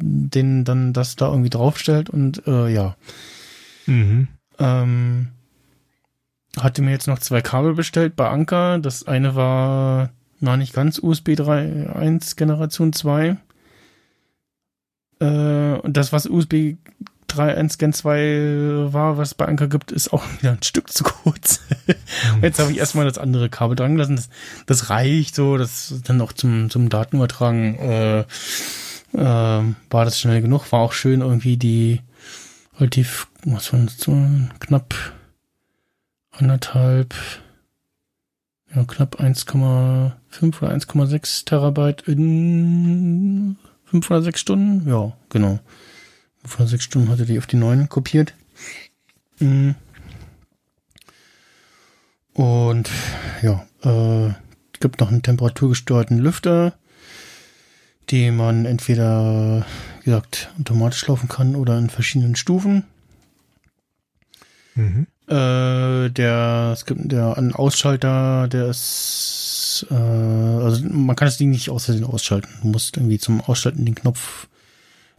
den 0.00 0.64
dann 0.64 0.92
das 0.92 1.14
da 1.16 1.28
irgendwie 1.28 1.50
draufstellt 1.50 2.10
und 2.10 2.46
äh, 2.46 2.68
ja. 2.68 2.96
Mhm. 3.86 4.28
Ähm, 4.58 5.28
hatte 6.58 6.82
mir 6.82 6.90
jetzt 6.90 7.06
noch 7.06 7.20
zwei 7.20 7.40
Kabel 7.42 7.74
bestellt 7.74 8.16
bei 8.16 8.28
Anker. 8.28 8.78
Das 8.78 9.06
eine 9.06 9.34
war 9.36 10.10
noch 10.42 10.56
nicht 10.56 10.72
ganz 10.72 10.98
USB 10.98 11.30
3.1 11.30 12.36
Generation 12.36 12.92
2. 12.92 13.36
Äh, 15.20 15.24
und 15.24 15.96
das, 15.96 16.12
was 16.12 16.26
USB 16.26 16.76
3.1 17.28 17.78
Gen 17.78 17.92
2 17.92 18.92
war, 18.92 19.16
was 19.16 19.28
es 19.28 19.34
bei 19.34 19.46
Anker 19.46 19.68
gibt, 19.68 19.92
ist 19.92 20.12
auch 20.12 20.24
wieder 20.40 20.52
ein 20.52 20.62
Stück 20.62 20.90
zu 20.90 21.04
kurz. 21.04 21.60
jetzt 22.42 22.58
habe 22.58 22.72
ich 22.72 22.78
erstmal 22.78 23.06
das 23.06 23.18
andere 23.18 23.48
Kabel 23.48 23.76
dran 23.76 23.94
gelassen. 23.94 24.16
Das, 24.16 24.28
das 24.66 24.90
reicht 24.90 25.34
so, 25.34 25.56
das 25.56 26.02
dann 26.04 26.20
auch 26.20 26.32
zum, 26.32 26.70
zum 26.70 26.88
Datenübertragen 26.88 27.78
äh, 27.78 28.20
äh, 28.20 28.24
war 29.14 30.04
das 30.04 30.20
schnell 30.20 30.42
genug. 30.42 30.70
War 30.72 30.80
auch 30.80 30.92
schön 30.92 31.20
irgendwie 31.20 31.56
die 31.56 32.00
relativ, 32.78 33.28
was 33.44 33.72
waren 33.72 33.86
das, 33.86 33.98
so 33.98 34.12
knapp 34.60 34.94
anderthalb, 36.32 37.14
ja, 38.74 38.84
knapp 38.84 39.20
1,5 39.20 40.62
oder 40.62 40.72
1,6 40.72 41.44
Terabyte 41.44 42.02
in 42.08 43.56
5 43.84 44.10
oder 44.10 44.22
6 44.22 44.40
Stunden. 44.40 44.88
Ja, 44.88 45.12
genau. 45.28 45.60
5 46.42 46.60
oder 46.60 46.68
6 46.68 46.84
Stunden 46.84 47.08
hatte 47.08 47.26
die 47.26 47.38
auf 47.38 47.46
die 47.46 47.56
9 47.56 47.88
kopiert. 47.88 48.34
Mhm. 49.38 49.74
Und 52.34 52.88
ja, 53.42 53.66
äh, 53.82 54.32
gibt 54.80 55.00
noch 55.00 55.10
einen 55.10 55.22
temperaturgesteuerten 55.22 56.18
Lüfter, 56.18 56.72
den 58.10 58.36
man 58.36 58.64
entweder, 58.64 59.66
wie 60.00 60.04
gesagt, 60.06 60.50
automatisch 60.58 61.06
laufen 61.06 61.28
kann 61.28 61.54
oder 61.54 61.78
in 61.78 61.90
verschiedenen 61.90 62.36
Stufen. 62.36 62.84
Mhm. 64.74 65.06
Äh, 65.32 66.10
der, 66.10 66.72
es 66.74 66.84
gibt 66.84 67.10
der 67.10 67.38
ein 67.38 67.54
Ausschalter, 67.54 68.48
der 68.48 68.66
ist, 68.66 69.86
äh, 69.90 69.94
also 69.94 70.84
man 70.90 71.16
kann 71.16 71.26
das 71.26 71.38
Ding 71.38 71.48
nicht 71.48 71.70
außerdem 71.70 72.04
ausschalten. 72.04 72.48
Du 72.60 72.68
musst 72.68 72.98
irgendwie 72.98 73.18
zum 73.18 73.40
Ausschalten 73.40 73.86
den 73.86 73.94
Knopf 73.94 74.48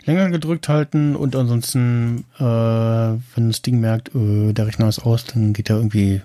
länger 0.06 0.30
gedrückt 0.30 0.70
halten 0.70 1.16
und 1.16 1.36
ansonsten, 1.36 2.26
äh, 2.38 2.44
wenn 2.44 3.48
das 3.48 3.64
Ding 3.64 3.80
merkt, 3.80 4.14
äh, 4.14 4.54
der 4.54 4.68
Rechner 4.68 4.88
ist 4.88 5.00
aus, 5.00 5.26
dann 5.26 5.54
geht 5.54 5.72
er 5.72 5.78
irgendwie, 5.78 6.22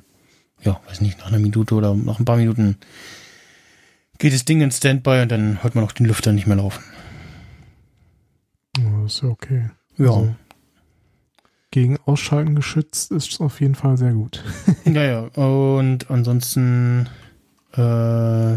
ja, 0.61 0.79
weiß 0.87 1.01
nicht, 1.01 1.21
nach 1.21 1.29
einer 1.29 1.39
Minute 1.39 1.75
oder 1.75 1.95
nach 1.95 2.19
ein 2.19 2.27
paar 2.27 2.37
Minuten 2.37 2.77
geht 4.19 4.35
das 4.35 4.45
Ding 4.45 4.61
in 4.61 4.71
Standby 4.71 5.23
und 5.23 5.33
dann 5.33 5.63
hört 5.63 5.75
man 5.75 5.85
auch 5.85 5.93
den 5.93 6.05
Lüfter 6.05 6.33
nicht 6.33 6.47
mehr 6.47 6.57
laufen. 6.57 6.85
Ja, 8.77 9.07
ist 9.07 9.23
ja 9.23 9.29
okay. 9.29 9.71
Ja. 9.97 10.09
Also, 10.09 10.35
gegen 11.71 11.99
Ausschalten 12.07 12.55
geschützt 12.55 13.13
ist 13.13 13.41
auf 13.41 13.61
jeden 13.61 13.75
Fall 13.75 13.97
sehr 13.97 14.13
gut. 14.13 14.43
Ja, 14.85 15.03
ja. 15.03 15.21
Und 15.35 16.11
ansonsten 16.11 17.09
äh, 17.75 18.57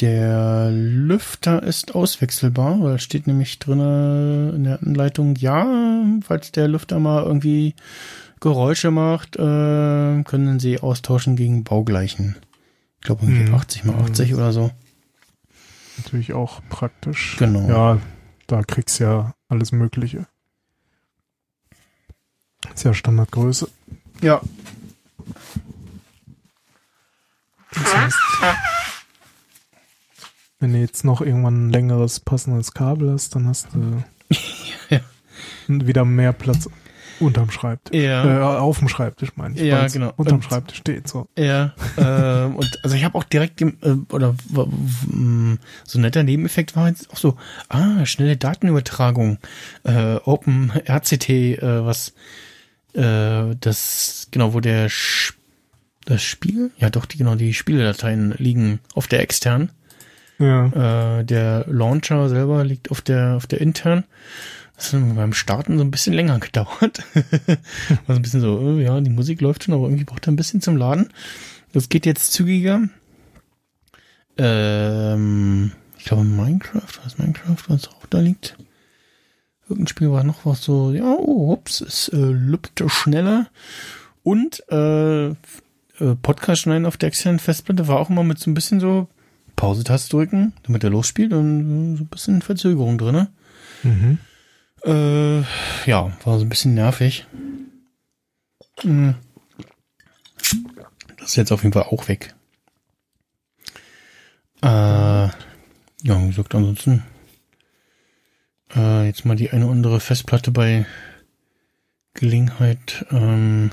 der 0.00 0.70
Lüfter 0.72 1.62
ist 1.62 1.94
auswechselbar, 1.94 2.80
weil 2.80 2.98
steht 2.98 3.26
nämlich 3.26 3.58
drinne 3.58 4.52
in 4.56 4.64
der 4.64 4.82
Anleitung, 4.82 5.36
ja, 5.36 5.66
falls 6.22 6.52
der 6.52 6.68
Lüfter 6.68 6.98
mal 6.98 7.22
irgendwie 7.24 7.74
Geräusche 8.40 8.90
macht, 8.90 9.36
äh, 9.36 10.22
können 10.24 10.58
sie 10.58 10.80
austauschen 10.80 11.36
gegen 11.36 11.64
baugleichen. 11.64 12.36
Ich 12.96 13.02
glaube 13.02 13.24
irgendwie 13.26 13.48
Mhm. 13.50 13.54
80 13.54 13.84
mal 13.84 13.94
80 14.02 14.34
oder 14.34 14.52
so. 14.52 14.70
Natürlich 15.98 16.32
auch 16.32 16.60
praktisch. 16.70 17.36
Genau. 17.38 17.68
Ja, 17.68 17.98
da 18.46 18.62
kriegst 18.62 18.98
du 18.98 19.04
ja 19.04 19.34
alles 19.48 19.70
Mögliche. 19.70 20.26
Ist 22.74 22.84
ja 22.84 22.94
Standardgröße. 22.94 23.68
Ja. 24.20 24.40
Das 27.72 27.96
heißt, 27.96 28.16
wenn 30.60 30.72
du 30.72 30.78
jetzt 30.78 31.04
noch 31.04 31.20
irgendwann 31.20 31.66
ein 31.68 31.70
längeres 31.70 32.20
passendes 32.20 32.72
Kabel 32.72 33.12
hast, 33.12 33.34
dann 33.34 33.46
hast 33.48 33.68
du 33.74 34.02
Ja. 34.90 35.00
wieder 35.68 36.04
mehr 36.04 36.32
Platz 36.32 36.68
unterm 37.20 37.50
Schreibtisch. 37.50 38.00
Ja. 38.00 38.56
Äh, 38.56 38.58
auf 38.58 38.78
dem 38.80 38.88
Schreibtisch 38.88 39.30
meine 39.36 39.54
ich. 39.54 39.62
Ja, 39.62 39.86
genau. 39.86 40.12
Unterm 40.16 40.36
Und- 40.36 40.42
Schreibtisch 40.44 40.78
steht 40.78 41.06
so. 41.08 41.28
Ja, 41.38 41.72
ähm, 41.96 42.56
und 42.56 42.78
also 42.82 42.96
ich 42.96 43.04
habe 43.04 43.16
auch 43.16 43.24
direkt 43.24 43.60
äh, 43.62 43.72
oder 44.10 44.34
so 44.52 44.68
ein 45.14 45.58
netter 45.94 46.22
Nebeneffekt 46.24 46.74
war 46.76 46.88
jetzt 46.88 47.10
auch 47.12 47.16
so, 47.16 47.36
ah, 47.68 48.04
schnelle 48.04 48.36
Datenübertragung, 48.36 49.38
äh, 49.84 50.16
Open 50.24 50.70
RCT, 50.88 51.28
äh, 51.30 51.84
was 51.84 52.14
äh, 52.94 53.54
das, 53.60 54.28
genau, 54.30 54.54
wo 54.54 54.60
der 54.60 54.88
Sch 54.88 55.34
das 56.06 56.22
Spiel, 56.22 56.70
ja 56.76 56.90
doch, 56.90 57.06
die, 57.06 57.16
genau, 57.16 57.34
die 57.34 57.54
Spieldateien 57.54 58.34
liegen 58.36 58.80
auf 58.94 59.06
der 59.06 59.20
externen. 59.20 59.70
Ja. 60.38 61.20
Äh, 61.20 61.24
der 61.24 61.64
Launcher 61.68 62.28
selber 62.28 62.64
liegt 62.64 62.90
auf 62.90 63.00
der, 63.00 63.36
auf 63.36 63.46
der 63.46 63.60
internen. 63.60 64.04
Das 64.76 64.92
hat 64.92 65.14
beim 65.14 65.32
Starten 65.32 65.78
so 65.78 65.84
ein 65.84 65.90
bisschen 65.90 66.12
länger 66.12 66.38
gedauert. 66.40 67.02
War 67.14 67.56
so 68.08 68.12
ein 68.14 68.22
bisschen 68.22 68.40
so, 68.40 68.78
äh, 68.78 68.82
ja, 68.82 69.00
die 69.00 69.10
Musik 69.10 69.40
läuft 69.40 69.64
schon, 69.64 69.74
aber 69.74 69.84
irgendwie 69.84 70.04
braucht 70.04 70.26
er 70.26 70.32
ein 70.32 70.36
bisschen 70.36 70.60
zum 70.60 70.76
Laden. 70.76 71.08
Das 71.72 71.88
geht 71.88 72.06
jetzt 72.06 72.32
zügiger. 72.32 72.82
Ähm, 74.36 75.72
ich 75.98 76.04
glaube 76.04 76.24
Minecraft, 76.24 77.00
was 77.04 77.18
Minecraft, 77.18 77.68
was 77.68 77.88
auch 77.88 78.06
da 78.10 78.20
liegt. 78.20 78.56
Irgendein 79.68 79.88
Spiel 79.88 80.10
war 80.10 80.24
noch 80.24 80.44
was 80.44 80.62
so, 80.62 80.92
ja, 80.92 81.14
oh, 81.18 81.52
ups, 81.52 81.80
es 81.80 82.08
äh, 82.08 82.16
lübte 82.16 82.88
schneller. 82.88 83.46
Und 84.22 84.62
äh, 84.70 85.28
äh, 85.28 85.34
Podcast 86.22 86.62
schneiden 86.62 86.86
auf 86.86 86.96
der 86.96 87.08
externen 87.08 87.38
Festplatte 87.38 87.88
war 87.88 87.98
auch 87.98 88.10
immer 88.10 88.24
mit 88.24 88.38
so 88.38 88.50
ein 88.50 88.54
bisschen 88.54 88.80
so 88.80 89.08
Pause-Taste 89.56 90.10
drücken, 90.10 90.52
damit 90.64 90.84
er 90.84 90.90
losspielt 90.90 91.32
und 91.32 91.96
so 91.96 92.04
ein 92.04 92.08
bisschen 92.08 92.42
Verzögerung 92.42 92.98
drinne. 92.98 93.30
Mhm. 93.82 94.18
Äh, 94.84 95.40
ja, 95.86 96.12
war 96.24 96.38
so 96.38 96.44
ein 96.44 96.48
bisschen 96.48 96.74
nervig. 96.74 97.26
Hm. 98.80 99.14
Das 101.18 101.28
ist 101.30 101.36
jetzt 101.36 101.52
auf 101.52 101.62
jeden 101.62 101.72
Fall 101.72 101.84
auch 101.84 102.08
weg. 102.08 102.34
Äh, 104.62 104.66
ja, 104.66 105.32
wie 106.02 106.28
gesagt, 106.28 106.54
ansonsten 106.54 107.02
äh, 108.76 109.06
jetzt 109.06 109.24
mal 109.24 109.36
die 109.36 109.50
eine 109.50 109.64
oder 109.64 109.72
andere 109.72 110.00
Festplatte 110.00 110.50
bei 110.50 110.86
Gelegenheit 112.14 113.06
ähm, 113.10 113.70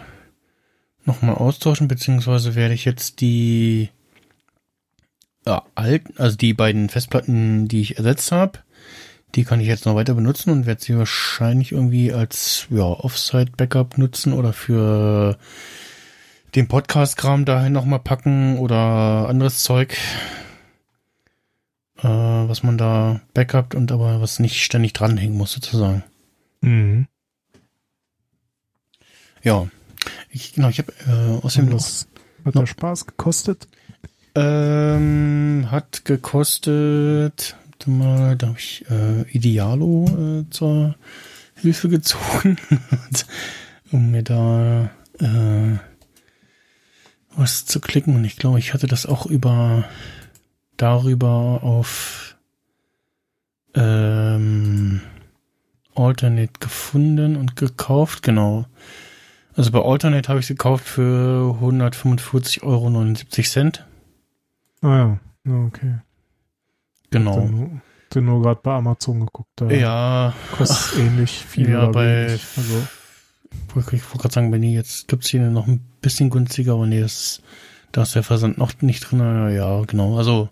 nochmal 1.06 1.36
austauschen, 1.36 1.88
beziehungsweise 1.88 2.56
werde 2.56 2.74
ich 2.74 2.86
jetzt 2.86 3.22
die 3.22 3.90
ja, 5.46 5.64
alten, 5.76 6.14
also 6.18 6.38
die 6.38 6.54
beiden 6.54 6.90
Festplatten, 6.90 7.68
die 7.68 7.82
ich 7.82 7.98
ersetzt 7.98 8.32
habe, 8.32 8.60
die 9.36 9.44
kann 9.44 9.60
ich 9.60 9.68
jetzt 9.68 9.86
noch 9.86 9.96
weiter 9.96 10.14
benutzen 10.14 10.52
und 10.52 10.66
werde 10.66 10.82
sie 10.82 10.98
wahrscheinlich 10.98 11.72
irgendwie 11.72 12.12
als 12.12 12.68
ja, 12.70 12.84
Offsite-Backup 12.84 13.98
nutzen 13.98 14.34
oder 14.34 14.54
für 14.54 15.38
den 16.56 16.68
Podcast-Kram 16.68 17.46
dahin 17.46 17.74
nochmal 17.74 18.00
packen 18.00 18.60
oder 18.60 19.30
anderes 19.30 19.64
Zeug, 19.64 19.98
äh, 22.02 22.08
was 22.08 22.64
man 22.64 22.78
da 22.78 23.22
backupt 23.34 23.76
und 23.76 23.92
aber 23.92 24.22
was 24.22 24.40
nicht 24.40 24.64
ständig 24.64 24.94
dranhängen 24.94 25.38
muss, 25.38 25.52
sozusagen. 25.54 26.04
Mhm. 26.62 27.08
Ja, 29.44 29.68
ich, 30.30 30.54
genau, 30.54 30.70
ich 30.70 30.80
habe 30.80 30.94
äh, 31.08 31.44
außerdem 31.46 31.70
noch, 31.70 31.78
Das 31.78 32.08
hat 32.46 32.56
noch- 32.56 32.62
ja 32.62 32.68
Spaß 32.68 33.08
gekostet. 33.08 33.68
ähm, 34.36 35.68
hat 35.72 36.06
gekostet, 36.06 37.56
mal, 37.88 38.36
da 38.36 38.48
habe 38.50 38.60
ich 38.60 38.86
äh, 38.92 39.24
Idealo 39.32 40.06
äh, 40.46 40.50
zur 40.52 40.96
Hilfe 41.56 41.90
gezogen, 41.90 42.58
um 43.92 44.12
mir 44.12 44.22
da 44.24 44.92
äh, 45.20 45.78
was 47.36 47.66
zu 47.66 47.80
klicken. 47.80 48.16
Und 48.16 48.24
ich 48.26 48.36
glaube, 48.38 48.60
ich 48.60 48.74
hatte 48.76 48.86
das 48.88 49.08
auch 49.08 49.26
über 49.26 49.86
darüber 50.82 51.60
auf 51.64 52.36
ähm, 53.76 55.02
Alternate 55.96 56.54
gefunden 56.60 57.36
und 57.36 57.56
gekauft, 57.56 58.24
genau. 58.24 58.66
Also 59.56 59.72
bei 59.72 59.82
Alternate 59.82 60.30
habe 60.30 60.40
ich 60.40 60.48
sie 60.48 60.56
gekauft 60.56 60.88
für 60.88 61.56
145,79 61.62 62.64
Euro. 62.64 62.88
Ah 64.82 65.18
ja, 65.46 65.66
okay. 65.68 66.00
Genau. 67.12 67.36
Dann, 67.36 67.82
dann 68.10 68.26
nur 68.26 68.42
gerade 68.42 68.62
bei 68.64 68.74
Amazon 68.74 69.20
geguckt. 69.20 69.50
Da 69.58 69.70
Ja, 69.70 70.34
kostet 70.54 71.00
ähnlich 71.00 71.46
viel. 71.46 71.70
ja, 71.70 71.88
bei, 71.88 72.28
wenig. 72.30 72.46
Also, 72.56 72.88
ich 73.52 73.76
wollte 73.76 73.98
gerade 74.18 74.34
sagen, 74.34 74.52
bei 74.52 74.58
nee, 74.58 74.74
jetzt 74.74 75.08
gibt's 75.10 75.30
hier 75.30 75.42
noch 75.50 75.68
ein 75.68 75.82
bisschen 76.02 76.30
günstiger, 76.30 76.74
aber 76.74 76.88
nee, 76.88 77.02
das, 77.02 77.42
da 77.92 78.04
ist 78.04 78.16
der 78.16 78.24
Versand 78.24 78.58
noch 78.58 78.74
nicht 78.82 79.02
drin. 79.02 79.20
Ja, 79.56 79.82
genau. 79.82 80.18
Also 80.18 80.50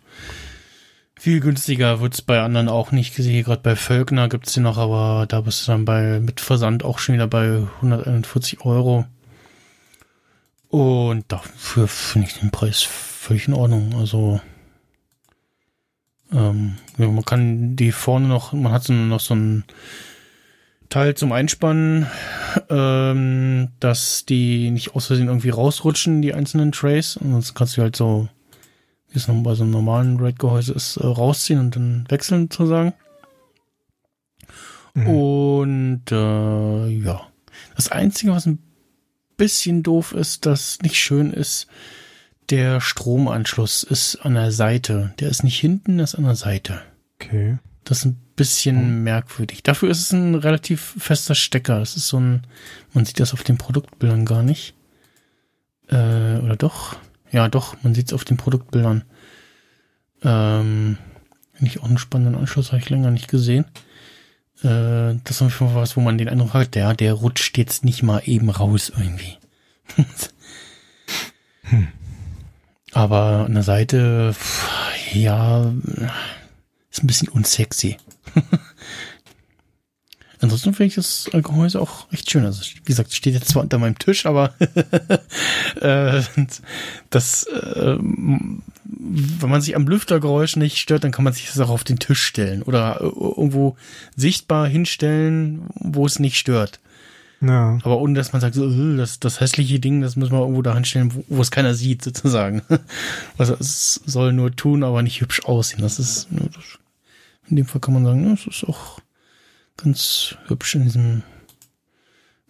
viel 1.19 1.39
günstiger 1.39 1.99
wird's 1.99 2.21
bei 2.21 2.41
anderen 2.41 2.69
auch 2.69 2.91
nicht 2.91 3.15
gesehen. 3.15 3.43
Gerade 3.43 3.61
bei 3.61 3.75
Völkner 3.75 4.29
gibt's 4.29 4.53
die 4.53 4.61
noch, 4.61 4.77
aber 4.77 5.25
da 5.27 5.41
bist 5.41 5.67
du 5.67 5.71
dann 5.71 5.85
bei 5.85 6.19
mit 6.19 6.39
Versand 6.39 6.83
auch 6.83 6.99
schon 6.99 7.15
wieder 7.15 7.27
bei 7.27 7.63
141 7.77 8.65
Euro. 8.65 9.05
Und 10.69 11.25
dafür 11.27 11.87
finde 11.87 12.27
ich 12.27 12.39
den 12.39 12.51
Preis 12.51 12.83
völlig 12.83 13.47
in 13.47 13.53
Ordnung. 13.53 13.95
Also 13.97 14.39
ähm, 16.31 16.77
ja, 16.97 17.07
man 17.07 17.25
kann 17.25 17.75
die 17.75 17.91
vorne 17.91 18.27
noch, 18.27 18.53
man 18.53 18.71
hat 18.71 18.83
so 18.83 18.93
noch 18.93 19.19
so 19.19 19.35
ein 19.35 19.63
Teil 20.89 21.13
zum 21.13 21.31
Einspannen, 21.31 22.07
ähm, 22.69 23.69
dass 23.79 24.25
die 24.25 24.71
nicht 24.71 24.95
aus 24.95 25.05
Versehen 25.05 25.27
irgendwie 25.27 25.49
rausrutschen, 25.49 26.21
die 26.21 26.33
einzelnen 26.33 26.71
Trays. 26.71 27.15
Und 27.15 27.31
sonst 27.31 27.53
kannst 27.53 27.77
du 27.77 27.81
halt 27.83 27.95
so, 27.95 28.27
wie 29.09 29.17
es 29.17 29.27
noch 29.27 29.35
bei 29.43 29.53
so 29.53 29.63
einem 29.63 29.71
normalen 29.71 30.19
RAID-Gehäuse 30.19 30.73
ist, 30.73 30.97
äh, 30.97 31.05
rausziehen 31.05 31.59
und 31.59 31.75
dann 31.75 32.05
wechseln 32.09 32.49
sozusagen. 32.51 32.93
mhm. 34.95 35.07
Und 35.07 36.11
äh, 36.11 36.87
ja, 36.87 37.21
das 37.75 37.91
Einzige, 37.91 38.31
was 38.31 38.47
ein 38.47 38.59
bisschen 39.37 39.83
doof 39.83 40.13
ist, 40.13 40.47
das 40.47 40.79
nicht 40.81 40.97
schön 40.97 41.31
ist, 41.31 41.67
der 42.49 42.81
Stromanschluss 42.81 43.83
ist 43.83 44.17
an 44.17 44.33
der 44.33 44.51
Seite. 44.51 45.13
Der 45.19 45.29
ist 45.29 45.43
nicht 45.43 45.59
hinten, 45.59 45.97
der 45.97 46.05
ist 46.05 46.15
an 46.15 46.23
der 46.23 46.35
Seite. 46.35 46.81
okay. 47.19 47.59
Das 47.83 47.99
ist 47.99 48.05
ein 48.05 48.21
bisschen 48.39 49.03
merkwürdig. 49.03 49.63
Dafür 49.63 49.89
ist 49.89 49.99
es 49.99 50.11
ein 50.13 50.33
relativ 50.33 50.95
fester 50.97 51.35
Stecker. 51.35 51.79
Das 51.79 51.95
ist 51.97 52.07
so 52.07 52.19
ein, 52.19 52.47
man 52.93 53.05
sieht 53.05 53.19
das 53.19 53.33
auf 53.33 53.43
den 53.43 53.57
Produktbildern 53.57 54.25
gar 54.25 54.43
nicht. 54.43 54.73
Äh, 55.89 56.37
oder 56.37 56.55
doch? 56.55 56.95
Ja, 57.31 57.49
doch, 57.49 57.75
man 57.83 57.93
sieht 57.93 58.07
es 58.07 58.13
auf 58.13 58.23
den 58.23 58.37
Produktbildern. 58.37 59.03
Ähm, 60.23 60.97
Finde 61.53 61.71
ich 61.71 61.81
auch 61.81 61.87
einen 61.87 61.97
spannenden 61.97 62.35
Anschluss, 62.35 62.71
habe 62.71 62.81
ich 62.81 62.89
länger 62.89 63.11
nicht 63.11 63.27
gesehen. 63.27 63.65
Äh, 64.63 65.19
das 65.23 65.35
ist 65.35 65.41
auf 65.41 65.59
jeden 65.59 65.73
Fall 65.73 65.81
was, 65.81 65.97
wo 65.97 66.01
man 66.01 66.17
den 66.17 66.29
Eindruck 66.29 66.53
hat, 66.53 66.75
der, 66.75 66.93
der 66.93 67.13
rutscht 67.13 67.57
jetzt 67.57 67.83
nicht 67.83 68.03
mal 68.03 68.21
eben 68.25 68.49
raus 68.49 68.91
irgendwie. 68.97 69.37
Aber 72.93 73.45
an 73.45 73.53
der 73.53 73.63
Seite, 73.63 74.33
pff, 74.33 75.13
ja, 75.13 75.71
ist 76.89 77.03
ein 77.03 77.07
bisschen 77.07 77.27
unsexy. 77.27 77.97
Ansonsten 80.41 80.73
finde 80.73 80.87
ich 80.87 80.95
das 80.95 81.29
Gehäuse 81.33 81.81
auch 81.81 82.07
echt 82.13 82.31
schön. 82.31 82.45
Also, 82.45 82.61
wie 82.61 82.83
gesagt, 82.85 83.09
es 83.09 83.15
steht 83.15 83.33
jetzt 83.33 83.49
zwar 83.49 83.63
unter 83.63 83.77
meinem 83.77 83.99
Tisch, 83.99 84.25
aber 84.25 84.53
äh, 85.81 86.21
das, 87.09 87.43
äh, 87.43 87.97
wenn 87.99 89.49
man 89.49 89.61
sich 89.61 89.75
am 89.75 89.85
Lüftergeräusch 89.85 90.55
nicht 90.55 90.77
stört, 90.77 91.03
dann 91.03 91.11
kann 91.11 91.25
man 91.25 91.33
sich 91.33 91.47
das 91.47 91.59
auch 91.59 91.69
auf 91.69 91.83
den 91.83 91.99
Tisch 91.99 92.23
stellen 92.23 92.63
oder 92.63 93.01
äh, 93.01 93.03
irgendwo 93.03 93.75
sichtbar 94.15 94.67
hinstellen, 94.67 95.63
wo 95.75 96.05
es 96.05 96.19
nicht 96.19 96.37
stört. 96.37 96.79
Ja. 97.41 97.77
Aber 97.83 97.99
ohne, 97.99 98.15
dass 98.15 98.33
man 98.33 98.41
sagt, 98.41 98.55
so, 98.55 98.69
äh, 98.69 98.97
das, 98.97 99.19
das 99.19 99.39
hässliche 99.39 99.79
Ding, 99.79 100.01
das 100.01 100.15
müssen 100.15 100.31
wir 100.31 100.39
irgendwo 100.39 100.61
da 100.61 100.73
hinstellen, 100.73 101.13
wo, 101.13 101.23
wo 101.27 101.41
es 101.41 101.51
keiner 101.51 101.73
sieht, 101.73 102.03
sozusagen. 102.03 102.61
Also 103.37 103.55
es 103.59 104.01
soll 104.05 104.33
nur 104.33 104.55
tun, 104.55 104.83
aber 104.83 105.01
nicht 105.01 105.21
hübsch 105.21 105.43
aussehen. 105.45 105.81
Das 105.81 105.99
ist, 105.99 106.27
das, 106.31 106.79
in 107.49 107.55
dem 107.55 107.65
Fall 107.65 107.81
kann 107.81 107.93
man 107.93 108.05
sagen, 108.05 108.33
es 108.33 108.47
ist 108.47 108.63
auch 108.67 108.99
ganz 109.77 110.35
hübsch 110.47 110.75
in 110.75 110.83
diesem 110.83 111.23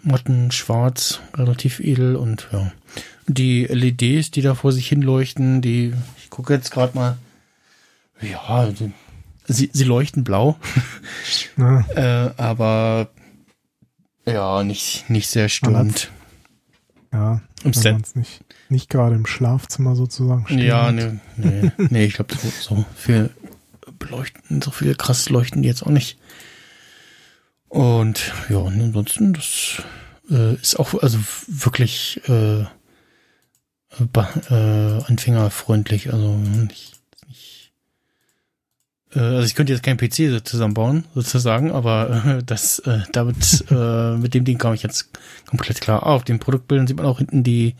matten 0.01 0.51
Schwarz, 0.51 1.19
relativ 1.35 1.79
edel 1.79 2.15
und 2.15 2.47
ja. 2.51 2.71
Die 3.27 3.65
LEDs, 3.65 4.31
die 4.31 4.41
da 4.41 4.55
vor 4.55 4.71
sich 4.71 4.87
hin 4.87 5.01
leuchten, 5.01 5.61
die, 5.61 5.93
ich 6.17 6.29
gucke 6.29 6.53
jetzt 6.53 6.71
gerade 6.71 6.97
mal, 6.97 7.17
ja, 8.21 8.67
die, 8.71 8.91
sie, 9.47 9.69
sie 9.71 9.83
leuchten 9.83 10.23
blau, 10.23 10.57
ja. 11.57 11.81
äh, 11.95 12.31
aber 12.37 13.09
ja, 14.25 14.63
nicht, 14.63 15.09
nicht 15.09 15.27
sehr 15.27 15.49
störend. 15.49 16.11
Ja, 17.11 17.41
Im 17.63 17.73
Set. 17.73 18.15
nicht, 18.15 18.43
nicht 18.69 18.89
gerade 18.89 19.15
im 19.15 19.25
Schlafzimmer 19.25 19.95
sozusagen 19.95 20.45
stehen 20.45 20.59
Ja, 20.59 20.91
nee, 20.91 21.19
nee, 21.37 21.71
nee, 21.77 22.05
ich 22.05 22.13
glaube, 22.13 22.35
so, 22.35 22.49
so 22.51 22.85
viel 23.99 24.07
beleuchten, 24.07 24.61
so 24.61 24.71
viel 24.71 24.95
krass 24.95 25.29
leuchten 25.29 25.61
die 25.61 25.67
jetzt 25.67 25.83
auch 25.83 25.91
nicht. 25.91 26.17
Und 27.67 28.33
ja, 28.49 28.57
und 28.57 28.81
ansonsten, 28.81 29.33
das 29.33 29.81
äh, 30.29 30.55
ist 30.55 30.79
auch 30.79 30.93
also 31.01 31.19
wirklich 31.47 32.21
äh, 32.27 32.65
äh, 34.51 35.03
anfängerfreundlich. 35.05 36.11
Also 36.11 36.35
nicht, 36.35 36.99
nicht 37.27 37.71
äh, 39.13 39.19
also 39.19 39.45
ich 39.45 39.55
könnte 39.55 39.73
jetzt 39.73 39.83
kein 39.83 39.97
PC 39.97 40.43
zusammenbauen, 40.43 41.05
sozusagen, 41.13 41.71
aber 41.71 42.25
äh, 42.25 42.43
das 42.43 42.79
äh, 42.79 43.01
damit 43.11 43.65
äh, 43.69 44.17
mit 44.17 44.33
dem 44.33 44.45
Ding 44.45 44.57
kam 44.57 44.73
ich 44.73 44.83
jetzt 44.83 45.09
komplett 45.47 45.79
klar. 45.79 46.03
Ah, 46.03 46.15
auf 46.15 46.23
den 46.23 46.39
Produktbildern 46.39 46.87
sieht 46.87 46.97
man 46.97 47.05
auch 47.05 47.19
hinten 47.19 47.43
die 47.43 47.75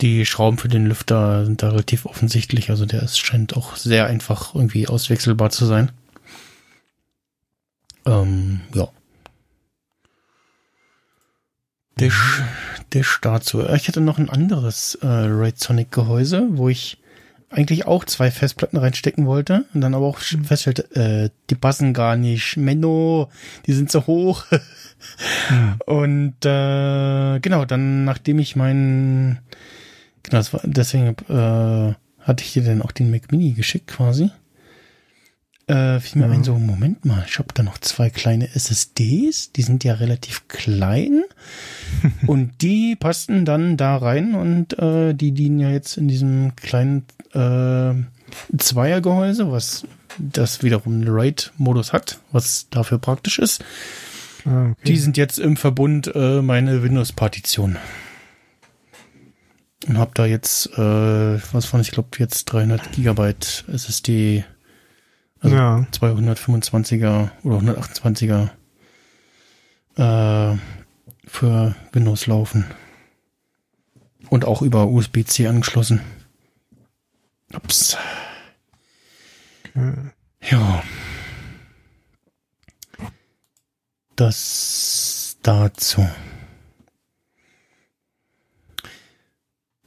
die 0.00 0.24
Schrauben 0.26 0.58
für 0.58 0.68
den 0.68 0.86
Lüfter 0.86 1.44
sind 1.44 1.62
da 1.62 1.70
relativ 1.70 2.06
offensichtlich. 2.06 2.70
Also 2.70 2.86
der 2.86 3.02
ist, 3.02 3.18
scheint 3.18 3.56
auch 3.56 3.76
sehr 3.76 4.06
einfach 4.06 4.54
irgendwie 4.54 4.88
auswechselbar 4.88 5.50
zu 5.50 5.66
sein. 5.66 5.92
Ähm, 8.06 8.60
ja. 8.74 8.88
Der, 11.98 12.10
Sch- 12.10 12.42
der 12.94 13.02
Start 13.02 13.44
zu. 13.44 13.66
Ich 13.68 13.88
hatte 13.88 14.00
noch 14.00 14.18
ein 14.18 14.30
anderes 14.30 14.94
äh, 15.02 15.06
Raid 15.06 15.58
Sonic 15.58 15.90
Gehäuse, 15.92 16.46
wo 16.52 16.68
ich 16.68 16.96
eigentlich 17.50 17.86
auch 17.86 18.04
zwei 18.04 18.30
Festplatten 18.30 18.76
reinstecken 18.78 19.26
wollte 19.26 19.64
und 19.74 19.80
dann 19.80 19.94
aber 19.94 20.06
auch 20.06 20.20
sch- 20.20 20.42
feststellte, 20.44 20.84
äh, 20.94 21.30
die 21.50 21.56
passen 21.56 21.92
gar 21.92 22.16
nicht. 22.16 22.56
Menno, 22.56 23.28
die 23.66 23.72
sind 23.72 23.90
zu 23.90 24.06
hoch. 24.06 24.44
Und 25.86 26.34
äh, 26.44 27.40
genau, 27.40 27.64
dann 27.64 28.04
nachdem 28.04 28.38
ich 28.38 28.54
meinen, 28.54 29.38
genau, 30.22 30.38
das 30.38 30.52
war, 30.52 30.60
deswegen 30.64 31.08
äh, 31.28 31.94
hatte 32.20 32.44
ich 32.44 32.52
dir 32.52 32.62
dann 32.62 32.82
auch 32.82 32.92
den 32.92 33.10
Mac 33.10 33.30
Mini 33.32 33.52
geschickt 33.52 33.86
quasi. 33.88 34.30
Äh, 35.66 36.00
fiel 36.00 36.20
mir 36.22 36.28
Ja. 36.28 36.34
ein, 36.34 36.42
so, 36.42 36.58
Moment 36.58 37.04
mal, 37.04 37.24
ich 37.28 37.38
habe 37.38 37.54
da 37.54 37.62
noch 37.62 37.78
zwei 37.78 38.10
kleine 38.10 38.48
SSDs, 38.54 39.52
die 39.52 39.62
sind 39.62 39.84
ja 39.84 39.94
relativ 39.94 40.48
klein 40.48 41.22
und 42.26 42.60
die 42.62 42.96
passten 42.96 43.44
dann 43.44 43.76
da 43.76 43.96
rein 43.96 44.34
und 44.34 44.76
äh, 44.78 45.14
die 45.14 45.30
dienen 45.32 45.60
ja 45.60 45.70
jetzt 45.70 45.96
in 45.96 46.08
diesem 46.08 46.56
kleinen 46.56 47.04
äh, 47.34 47.94
Zweiergehäuse, 48.58 49.50
was 49.52 49.84
das 50.18 50.62
wiederum 50.64 50.94
einen 50.94 51.08
RAID-Modus 51.08 51.92
hat, 51.92 52.20
was 52.32 52.66
dafür 52.70 52.98
praktisch 52.98 53.38
ist. 53.38 53.64
Ah, 54.44 54.70
okay. 54.70 54.74
Die 54.86 54.96
sind 54.96 55.16
jetzt 55.16 55.38
im 55.38 55.56
Verbund 55.56 56.10
äh, 56.14 56.42
meine 56.42 56.82
Windows-Partition. 56.82 57.76
Und 59.86 59.98
habe 59.98 60.10
da 60.14 60.26
jetzt, 60.26 60.66
äh, 60.76 61.40
was 61.52 61.64
von, 61.64 61.80
ich 61.80 61.90
glaube 61.90 62.10
jetzt 62.18 62.44
300 62.46 62.92
Gigabyte 62.92 63.64
SSD, 63.72 64.44
also 65.40 65.56
ja. 65.56 65.86
225er 65.92 67.30
oder 67.42 67.58
128er 67.58 68.50
äh, 69.96 70.58
für 71.26 71.74
Windows 71.92 72.26
laufen. 72.26 72.66
Und 74.28 74.44
auch 74.44 74.62
über 74.62 74.86
USB-C 74.86 75.46
angeschlossen. 75.48 76.00
Ups. 77.52 77.96
Okay. 79.74 79.92
Ja. 80.42 80.82
Das 84.14 85.38
dazu. 85.42 86.06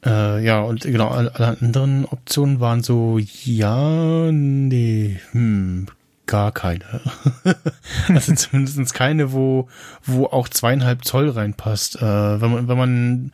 Äh, 0.06 0.44
ja, 0.44 0.62
und 0.62 0.82
genau, 0.82 1.10
alle, 1.10 1.34
anderen 1.36 2.06
Optionen 2.06 2.60
waren 2.60 2.84
so, 2.84 3.20
ja, 3.20 4.32
nee, 4.32 5.20
hm, 5.32 5.88
gar 6.26 6.52
keine. 6.52 7.02
also 8.10 8.34
zumindest 8.34 8.94
keine, 8.94 9.32
wo, 9.32 9.70
wo 10.04 10.26
auch 10.26 10.50
zweieinhalb 10.50 11.06
Zoll 11.06 11.30
reinpasst. 11.30 12.02
Äh, 12.02 12.42
wenn 12.42 12.52
man, 12.52 12.68
wenn 12.68 12.78
man 12.78 13.32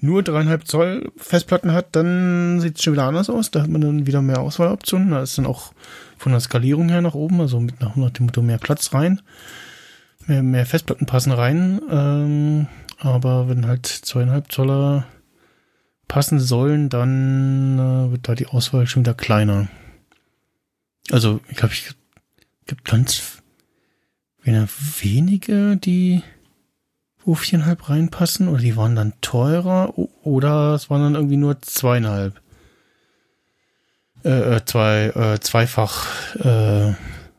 nur 0.00 0.22
dreieinhalb 0.22 0.66
Zoll 0.66 1.10
Festplatten 1.16 1.72
hat, 1.72 1.96
dann 1.96 2.60
sieht 2.60 2.76
es 2.76 2.84
schon 2.84 2.92
wieder 2.92 3.04
anders 3.04 3.30
aus. 3.30 3.50
Da 3.50 3.62
hat 3.62 3.70
man 3.70 3.80
dann 3.80 4.06
wieder 4.06 4.22
mehr 4.22 4.40
Auswahloptionen. 4.40 5.10
Da 5.10 5.22
ist 5.22 5.38
dann 5.38 5.46
auch 5.46 5.72
von 6.18 6.32
der 6.32 6.40
Skalierung 6.40 6.88
her 6.88 7.02
nach 7.02 7.14
oben, 7.14 7.40
also 7.40 7.60
mit 7.60 7.80
nach, 7.80 7.96
nach 7.96 8.10
dem 8.10 8.26
Motto 8.26 8.42
mehr 8.42 8.58
Platz 8.58 8.92
rein. 8.94 9.20
Mehr, 10.26 10.42
mehr 10.42 10.66
Festplatten 10.66 11.06
passen 11.06 11.32
rein. 11.32 11.80
Ähm, 11.90 12.66
aber 12.98 13.48
wenn 13.48 13.66
halt 13.66 13.86
zweieinhalb 13.86 14.52
Zoller 14.52 15.04
passen 16.08 16.40
sollen, 16.40 16.88
dann 16.88 17.78
äh, 17.78 18.10
wird 18.12 18.28
da 18.28 18.34
die 18.34 18.46
Auswahl 18.46 18.86
schon 18.86 19.02
wieder 19.02 19.14
kleiner. 19.14 19.68
Also, 21.10 21.40
ich 21.48 21.56
glaube, 21.56 21.74
ich 21.74 21.90
gibt 22.66 22.84
ganz 22.84 23.42
wenige, 24.42 25.76
die 25.76 26.22
wo 27.24 27.34
viereinhalb 27.34 27.88
reinpassen, 27.88 28.48
oder 28.48 28.60
die 28.60 28.76
waren 28.76 28.94
dann 28.94 29.14
teurer, 29.22 29.94
oder 29.96 30.74
es 30.74 30.90
waren 30.90 31.02
dann 31.02 31.14
irgendwie 31.14 31.38
nur 31.38 31.60
zweieinhalb. 31.62 32.40
Äh, 34.24 34.56
äh, 34.56 34.64
zwei, 34.64 35.06
äh, 35.06 35.40
zweifach 35.40 36.34
äh, 36.36 36.94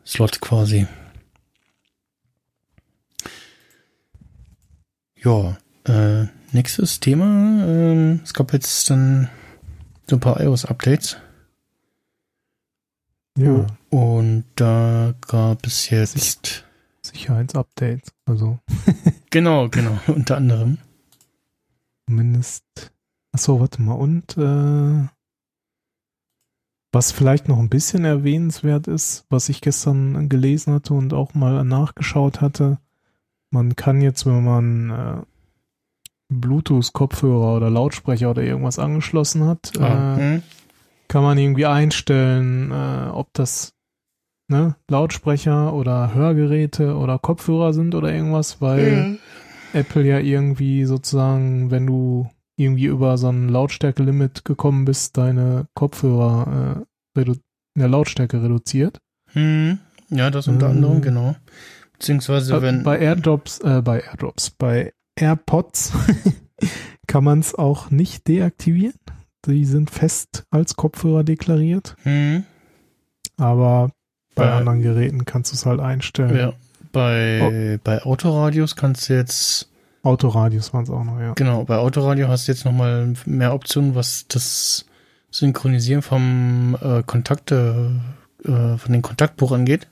Slot 0.05 0.41
quasi. 0.41 0.87
Ja, 5.23 5.57
äh, 5.85 6.27
nächstes 6.55 6.99
Thema. 6.99 7.65
Ähm, 7.67 8.21
es 8.23 8.33
gab 8.33 8.53
jetzt 8.53 8.89
dann 8.89 9.29
so 10.09 10.15
ein 10.15 10.19
paar 10.19 10.39
iOS-Updates. 10.39 11.17
Ja. 13.37 13.67
Und 13.89 14.45
da 14.55 15.13
gab 15.27 15.67
es 15.67 15.89
jetzt. 15.89 16.65
Sicherheitsupdates. 17.01 18.11
Also 18.25 18.59
Genau, 19.29 19.67
genau, 19.69 19.99
unter 20.07 20.37
anderem. 20.37 20.77
zumindest. 22.07 22.63
Achso, 23.33 23.59
warte 23.59 23.81
mal. 23.81 23.93
Und 23.93 24.37
äh, 24.37 25.07
was 26.93 27.11
vielleicht 27.11 27.49
noch 27.49 27.59
ein 27.59 27.69
bisschen 27.69 28.05
erwähnenswert 28.05 28.87
ist, 28.87 29.25
was 29.29 29.49
ich 29.49 29.59
gestern 29.59 30.29
gelesen 30.29 30.73
hatte 30.73 30.93
und 30.93 31.13
auch 31.13 31.33
mal 31.33 31.65
nachgeschaut 31.65 32.39
hatte, 32.39 32.79
man 33.49 33.75
kann 33.75 33.99
jetzt, 33.99 34.25
wenn 34.25 34.43
man 34.45 34.89
äh, 34.89 35.21
Bluetooth-Kopfhörer 36.33 37.55
oder 37.57 37.69
Lautsprecher 37.69 38.31
oder 38.31 38.43
irgendwas 38.43 38.79
angeschlossen 38.79 39.45
hat, 39.45 39.71
Ah, 39.79 40.17
äh, 40.17 40.19
hm. 40.19 40.43
kann 41.07 41.23
man 41.23 41.37
irgendwie 41.37 41.65
einstellen, 41.65 42.71
äh, 42.71 43.09
ob 43.11 43.27
das 43.33 43.73
ne, 44.47 44.75
Lautsprecher 44.89 45.73
oder 45.73 46.13
Hörgeräte 46.13 46.95
oder 46.95 47.19
Kopfhörer 47.19 47.73
sind 47.73 47.95
oder 47.95 48.13
irgendwas, 48.13 48.61
weil 48.61 49.17
Apple 49.73 50.03
ja 50.03 50.19
irgendwie 50.19 50.85
sozusagen, 50.85 51.71
wenn 51.71 51.85
du 51.87 52.29
irgendwie 52.57 52.85
über 52.85 53.17
so 53.17 53.27
ein 53.29 53.49
Lautstärkelimit 53.49 54.45
gekommen 54.45 54.85
bist, 54.85 55.17
deine 55.17 55.67
Kopfhörer 55.73 56.85
äh, 57.15 57.19
redu 57.19 57.33
in 57.75 57.79
der 57.81 57.89
Lautstärke 57.89 58.41
reduziert. 58.41 58.99
Hm. 59.33 59.79
Ja, 60.09 60.29
das 60.29 60.47
unter 60.47 60.67
Ähm, 60.67 60.77
anderem, 60.77 61.01
genau. 61.01 61.35
Beziehungsweise, 61.93 62.55
Äh, 62.55 62.61
wenn. 62.61 62.83
bei 62.83 62.97
AirDrops, 62.99 63.59
äh, 63.59 63.81
bei 63.83 63.99
AirDrops, 63.99 64.51
bei 64.51 64.93
AirPods 65.15 65.93
kann 67.07 67.23
man 67.23 67.39
es 67.39 67.55
auch 67.55 67.89
nicht 67.91 68.27
deaktivieren. 68.27 68.95
Die 69.45 69.65
sind 69.65 69.91
fest 69.91 70.43
als 70.49 70.75
Kopfhörer 70.75 71.23
deklariert, 71.23 71.95
hm, 72.03 72.43
aber 73.37 73.91
bei 74.33 74.43
Bei- 74.45 74.51
anderen 74.53 74.81
Geräten 74.81 75.23
kannst 75.25 75.51
du 75.51 75.55
es 75.55 75.65
halt 75.67 75.79
einstellen. 75.79 76.35
ja, 76.35 76.53
bei, 76.91 77.75
Oh. 77.75 77.79
bei 77.83 78.01
Autoradios 78.03 78.75
kannst 78.75 79.07
du 79.09 79.13
jetzt. 79.15 79.69
Autoradios 80.03 80.73
waren 80.73 80.83
es 80.83 80.89
auch 80.89 81.03
noch, 81.03 81.19
ja. 81.19 81.33
Genau, 81.33 81.63
bei 81.63 81.77
Autoradio 81.77 82.27
hast 82.27 82.47
du 82.47 82.51
jetzt 82.51 82.65
nochmal 82.65 83.13
mehr 83.25 83.53
Optionen, 83.53 83.95
was 83.95 84.25
das 84.27 84.85
Synchronisieren 85.31 86.01
vom 86.01 86.77
äh, 86.81 87.03
Kontakte, 87.03 87.91
äh, 88.45 88.77
von 88.77 88.91
den 88.93 89.01
Kontaktbuch 89.01 89.51
angeht. 89.51 89.87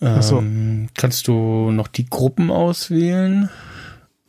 Ach 0.00 0.22
so. 0.22 0.38
Ähm, 0.38 0.88
Kannst 0.94 1.28
du 1.28 1.70
noch 1.70 1.88
die 1.88 2.06
Gruppen 2.08 2.50
auswählen? 2.50 3.50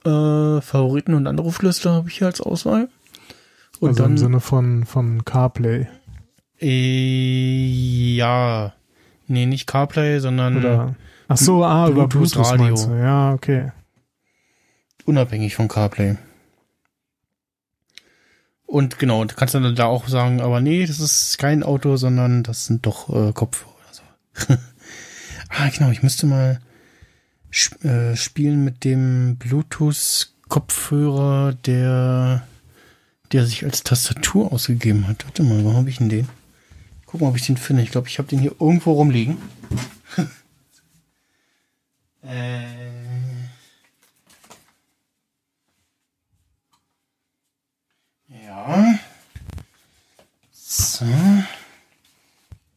Äh, 0.06 0.62
Favoriten 0.62 1.14
und 1.14 1.28
Anrufliste 1.28 1.92
habe 1.92 2.10
ich 2.10 2.18
hier 2.18 2.28
als 2.28 2.42
Auswahl. 2.42 2.90
Und 3.80 3.90
also 3.90 4.04
dann, 4.04 4.12
im 4.12 4.18
Sinne 4.18 4.40
von, 4.40 4.86
von 4.86 5.26
CarPlay. 5.26 5.88
äh, 6.60 8.16
ja, 8.16 8.74
nee, 9.28 9.46
nicht 9.46 9.68
CarPlay, 9.68 10.20
sondern 10.20 10.58
Oder 10.58 10.96
ach 11.28 11.38
so, 11.38 11.64
ah, 11.64 11.88
über 11.88 12.08
Bluetooth 12.08 12.34
Bluetooth 12.34 12.60
Radio. 12.60 12.76
du. 12.76 12.96
Ja, 12.96 13.34
okay. 13.34 13.72
unabhängig 15.06 15.56
von 15.56 15.68
CarPlay. 15.68 16.18
Und 18.66 19.00
genau, 19.00 19.26
du 19.26 19.36
kannst 19.36 19.54
dann 19.54 19.76
da 19.76 19.86
auch 19.86 20.08
sagen, 20.08 20.40
aber 20.42 20.62
nee, 20.62 20.86
das 20.86 21.00
ist 21.00 21.38
kein 21.38 21.62
Auto, 21.62 21.98
sondern 21.98 22.42
das 22.44 22.68
sind 22.68 22.86
doch 22.86 23.10
äh, 23.10 23.34
Kopfhörer 23.34 23.74
oder 23.76 23.94
so. 23.94 24.54
ah, 25.50 25.70
genau, 25.76 25.92
ich 25.92 26.04
müsste 26.04 26.26
mal 26.26 26.62
äh, 27.84 28.16
spielen 28.16 28.64
mit 28.64 28.84
dem 28.84 29.36
Bluetooth-Kopfhörer, 29.38 31.54
der, 31.66 32.48
der 33.32 33.46
sich 33.46 33.64
als 33.66 33.84
Tastatur 33.84 34.52
ausgegeben 34.52 35.08
hat. 35.08 35.26
Warte 35.26 35.44
mal, 35.44 35.64
wo 35.64 35.74
habe 35.74 35.90
ich 35.90 35.98
denn 35.98 36.10
den? 36.10 36.28
Gucken, 37.06 37.28
ob 37.28 37.36
ich 37.36 37.46
den 37.46 37.58
finde. 37.58 37.84
Ich 37.84 37.92
glaube, 37.92 38.08
ich 38.08 38.18
habe 38.20 38.30
den 38.30 38.40
hier 38.40 38.56
irgendwo 38.60 38.94
rumliegen. 38.94 39.38
äh. 42.24 42.62
Ja. 48.30 48.98
So. 50.54 51.06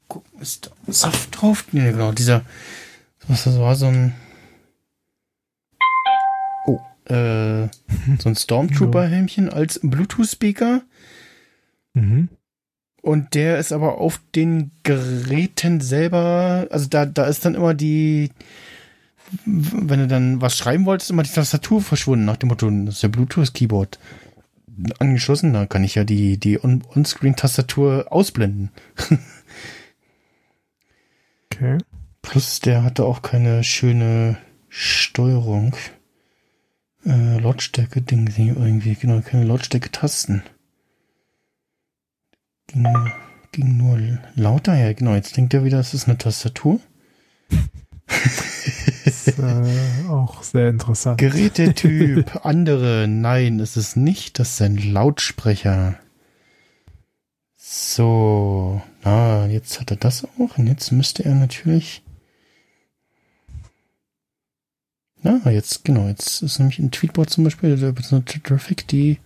Gucken, 0.09 0.41
ist 0.41 0.67
da 0.67 0.71
Saft 0.93 1.41
drauf? 1.41 1.67
Nee, 1.71 1.93
genau, 1.93 2.11
dieser. 2.11 2.45
Das 3.29 3.47
war, 3.59 3.77
so 3.77 3.87
ein. 3.87 4.15
Äh, 7.07 7.69
so 8.19 8.29
ein 8.29 8.37
Stormtrooper-Helmchen 8.37 9.49
als 9.51 9.81
Bluetooth-Speaker. 9.83 10.83
Mhm. 11.95 12.29
Und 13.03 13.35
der 13.35 13.59
ist 13.59 13.73
aber 13.73 13.99
auf 13.99 14.21
den 14.35 14.71
Geräten 14.83 15.81
selber, 15.83 16.67
also 16.71 16.89
da, 16.89 17.05
da 17.05 17.27
ist 17.27 17.45
dann 17.45 17.55
immer 17.55 17.75
die, 17.75 18.31
wenn 19.45 20.01
du 20.01 20.07
dann 20.07 20.41
was 20.41 20.57
schreiben 20.57 20.87
wolltest, 20.87 21.11
immer 21.11 21.23
die 21.23 21.31
Tastatur 21.33 21.83
verschwunden, 21.83 22.25
nach 22.25 22.39
dem 22.39 22.49
Motto, 22.49 22.71
das 22.71 22.97
ist 22.97 23.03
ja 23.03 23.11
Bluetooth-Keyboard 23.11 23.99
angeschlossen, 24.99 25.53
da 25.53 25.67
kann 25.67 25.85
ich 25.85 25.95
ja 25.95 26.05
die, 26.05 26.39
die 26.39 26.63
On- 26.65 26.83
On-Screen-Tastatur 26.95 28.07
ausblenden. 28.11 28.71
Okay. 31.53 31.79
Plus 32.23 32.59
der 32.59 32.83
hatte 32.83 33.05
auch 33.05 33.23
keine 33.23 33.63
schöne 33.63 34.39
Steuerung. 34.69 35.77
Äh, 37.07 37.39
Lautstärke-Ding 37.39 38.33
irgendwie, 38.37 38.95
genau, 38.95 39.21
keine 39.21 39.45
Lautstärke-Tasten. 39.45 40.43
Ging, 42.69 42.87
ging 43.53 43.77
nur 43.77 43.99
lauter, 44.35 44.75
ja, 44.75 44.93
genau, 44.93 45.15
jetzt 45.15 45.37
denkt 45.37 45.53
er 45.55 45.65
wieder, 45.65 45.79
es 45.79 45.93
ist 45.93 46.09
eine 46.09 46.19
Tastatur. 46.19 46.81
Ist 49.05 49.39
äh, 49.39 50.09
auch 50.09 50.43
sehr 50.43 50.71
interessant. 50.71 51.19
Gerätetyp, 51.19 52.41
andere, 52.45 53.07
nein, 53.07 53.61
es 53.61 53.77
ist 53.77 53.97
nicht, 53.97 54.39
das 54.39 54.53
ist 54.53 54.63
ein 54.63 54.77
Lautsprecher. 54.77 55.99
So, 57.57 58.81
na, 59.03 59.47
jetzt 59.47 59.81
hat 59.81 59.91
er 59.91 59.97
das 59.97 60.25
auch 60.25 60.57
und 60.59 60.67
jetzt 60.67 60.91
müsste 60.93 61.25
er 61.25 61.35
natürlich. 61.35 62.04
Na, 65.25 65.41
jetzt, 65.51 65.87
genau, 65.87 66.07
jetzt 66.07 66.43
ist 66.43 66.59
nämlich 66.59 66.79
im 66.79 66.91
Tweetboard 66.91 67.31
zum 67.31 67.45
Beispiel, 67.45 67.77
der 67.77 67.95
Traffic, 67.95 68.87
die 68.89 69.19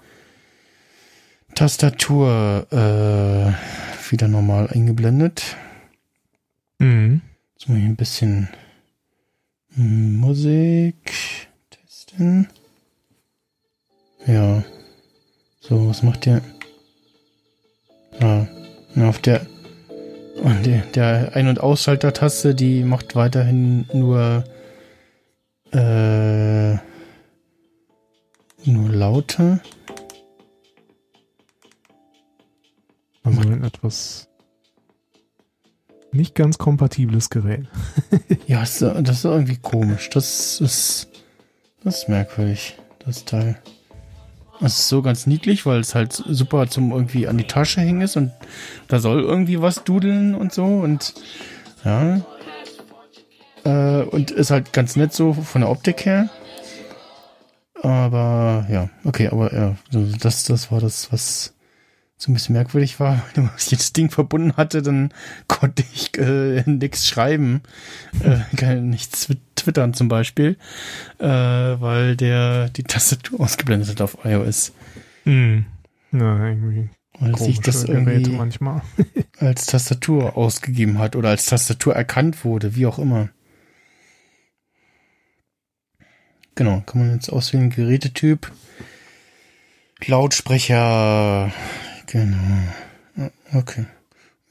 Tastatur 1.57 2.69
äh, 2.71 4.13
wieder 4.13 4.29
normal 4.29 4.69
eingeblendet. 4.69 5.57
Mhm. 6.79 7.21
Jetzt 7.55 7.69
muss 7.69 7.79
ich 7.79 7.85
ein 7.85 7.97
bisschen 7.97 8.49
Musik 9.75 11.13
testen. 11.71 12.47
Ja. 14.25 14.63
So, 15.61 15.89
was 15.89 16.05
macht 16.05 16.27
der? 16.27 16.43
Ah, 18.21 18.47
auf 19.01 19.19
der, 19.19 19.45
und 20.43 20.65
der, 20.65 20.83
der 20.95 21.35
Ein- 21.35 21.49
und 21.49 21.59
Ausschalter-Taste, 21.59 22.55
die 22.55 22.85
macht 22.85 23.17
weiterhin 23.17 23.87
nur 23.93 24.45
äh, 25.73 26.73
nur 28.65 28.89
lauter. 28.91 29.61
Also 33.23 33.41
ein 33.41 33.65
etwas 33.65 34.29
nicht 36.13 36.35
ganz 36.35 36.59
kompatibles 36.59 37.31
Gerät. 37.31 37.67
ja, 38.47 38.61
das 38.61 38.81
ist 38.81 39.25
irgendwie 39.25 39.57
komisch. 39.57 40.11
Das 40.11 40.61
ist, 40.61 41.09
das 41.85 41.99
ist 41.99 42.09
merkwürdig, 42.09 42.79
das 43.05 43.25
Teil. 43.25 43.61
Das 44.61 44.79
ist 44.79 44.89
so 44.89 45.03
ganz 45.03 45.27
niedlich, 45.27 45.67
weil 45.67 45.81
es 45.81 45.95
halt 45.95 46.13
super 46.13 46.67
zum 46.69 46.91
irgendwie 46.91 47.29
an 47.29 47.39
die 47.39 47.47
Tasche 47.47 47.81
hängen 47.81 48.01
ist 48.01 48.17
und 48.17 48.33
da 48.89 48.99
soll 48.99 49.23
irgendwie 49.23 49.61
was 49.61 49.85
dudeln 49.85 50.35
und 50.35 50.53
so 50.53 50.65
und 50.65 51.15
ja. 51.85 52.21
Äh, 53.69 54.03
und 54.05 54.31
ist 54.31 54.51
halt 54.51 54.73
ganz 54.73 54.97
nett 54.97 55.13
so 55.13 55.35
von 55.35 55.61
der 55.61 55.71
Optik 55.71 56.07
her. 56.07 56.31
Aber 57.83 58.67
ja, 58.71 58.89
okay, 59.05 59.29
aber 59.29 59.55
ja, 59.55 59.77
das, 60.21 60.45
das 60.45 60.73
war 60.73 60.81
das, 60.81 61.13
was 61.13 61.55
so 62.17 62.31
ein 62.31 62.35
bisschen 62.35 62.55
merkwürdig 62.55 62.99
war. 62.99 63.23
Wenn 63.35 63.51
ich 63.57 63.69
das 63.69 63.93
Ding 63.93 64.11
verbunden 64.11 64.57
hatte, 64.57 64.81
dann 64.81 65.13
konnte 65.49 65.85
ich 65.93 66.17
äh, 66.19 66.63
nichts 66.65 67.07
schreiben, 67.07 67.63
äh, 68.23 68.39
kann 68.57 68.89
nichts 68.89 69.29
twittern 69.55 69.93
zum 69.93 70.09
Beispiel, 70.09 70.57
äh, 71.19 71.27
weil 71.27 72.17
der 72.17 72.71
die 72.71 72.85
Tastatur 72.85 73.41
ausgeblendet 73.41 73.91
hat 73.91 74.01
auf 74.01 74.25
iOS. 74.25 74.73
Mhm. 75.25 75.67
Ja, 76.11 76.47
irgendwie. 76.47 76.89
Weil 77.21 77.37
sich 77.37 77.61
das 77.61 77.85
irgendwie 77.85 78.31
manchmal. 78.31 78.81
als 79.39 79.67
Tastatur 79.67 80.37
ausgegeben 80.37 80.99
hat 80.99 81.17
oder 81.17 81.29
als 81.31 81.47
Tastatur 81.47 81.95
erkannt 81.95 82.45
wurde, 82.45 82.75
wie 82.77 82.87
auch 82.87 82.99
immer. 82.99 83.29
Genau, 86.59 86.83
kann 86.87 87.03
man 87.03 87.15
jetzt 87.15 87.31
auswählen, 87.31 87.71
Gerätetyp, 87.71 88.51
Lautsprecher, 90.05 91.53
genau. 92.07 93.31
Okay. 93.55 93.87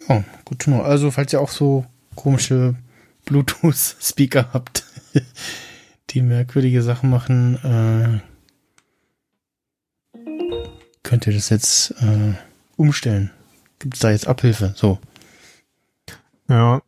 Oh, 0.08 0.24
gut 0.46 0.64
zu 0.64 0.70
know. 0.70 0.84
Also, 0.84 1.12
falls 1.12 1.34
ihr 1.34 1.42
auch 1.42 1.50
so 1.50 1.86
komische 2.16 2.76
Bluetooth-Speaker 3.26 4.48
habt, 4.54 4.86
die 6.12 6.22
merkwürdige 6.22 6.82
Sachen 6.82 7.10
machen, 7.10 8.22
äh, 10.16 10.22
könnt 11.04 11.28
ihr 11.28 11.34
das 11.34 11.50
jetzt 11.50 11.92
äh, 12.00 12.36
umstellen. 12.78 13.32
Gibt 13.80 13.96
es 13.96 14.00
da 14.00 14.12
jetzt 14.12 14.28
Abhilfe? 14.28 14.72
So. 14.78 14.98
Ja, 16.48 16.82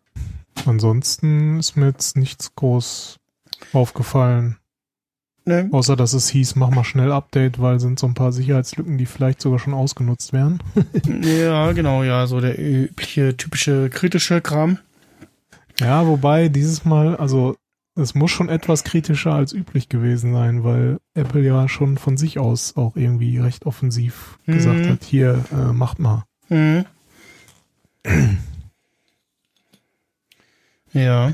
ansonsten 0.66 1.60
ist 1.60 1.76
mir 1.76 1.88
jetzt 1.88 2.16
nichts 2.16 2.56
groß 2.56 3.20
aufgefallen. 3.74 4.59
Nee. 5.50 5.68
Außer 5.72 5.96
dass 5.96 6.14
es 6.14 6.30
hieß, 6.30 6.58
mach 6.58 6.70
mal 6.70 6.84
schnell 6.84 7.12
Update, 7.12 7.60
weil 7.60 7.80
sind 7.80 7.98
so 7.98 8.06
ein 8.06 8.14
paar 8.14 8.32
Sicherheitslücken, 8.32 9.00
die 9.00 9.08
vielleicht 9.08 9.42
sogar 9.42 9.58
schon 9.58 9.74
ausgenutzt 9.74 10.32
werden. 10.32 10.60
ja, 11.24 11.72
genau, 11.72 12.04
ja, 12.04 12.28
so 12.28 12.40
der 12.40 12.60
übliche, 12.60 13.36
typische 13.36 13.90
kritische 13.90 14.42
Kram. 14.42 14.78
Ja, 15.80 16.06
wobei 16.06 16.50
dieses 16.50 16.86
Mal, 16.86 17.16
also 17.16 17.56
es 17.96 18.14
muss 18.14 18.30
schon 18.30 18.48
etwas 18.48 18.84
kritischer 18.84 19.34
als 19.34 19.52
üblich 19.52 19.90
gewesen 19.90 20.34
sein, 20.34 20.64
weil 20.64 21.00
Apple 21.16 21.42
ja 21.42 21.68
schon 21.68 21.98
von 21.98 22.16
sich 22.16 22.38
aus 22.38 22.78
auch 22.78 22.96
irgendwie 22.96 23.40
recht 23.40 23.66
offensiv 23.66 24.38
mhm. 24.46 24.54
gesagt 24.54 24.88
hat, 24.88 25.04
hier, 25.04 25.46
äh, 25.52 25.74
macht 25.74 25.98
mal. 25.98 26.26
Mhm. 26.50 26.86
ja. 30.94 31.34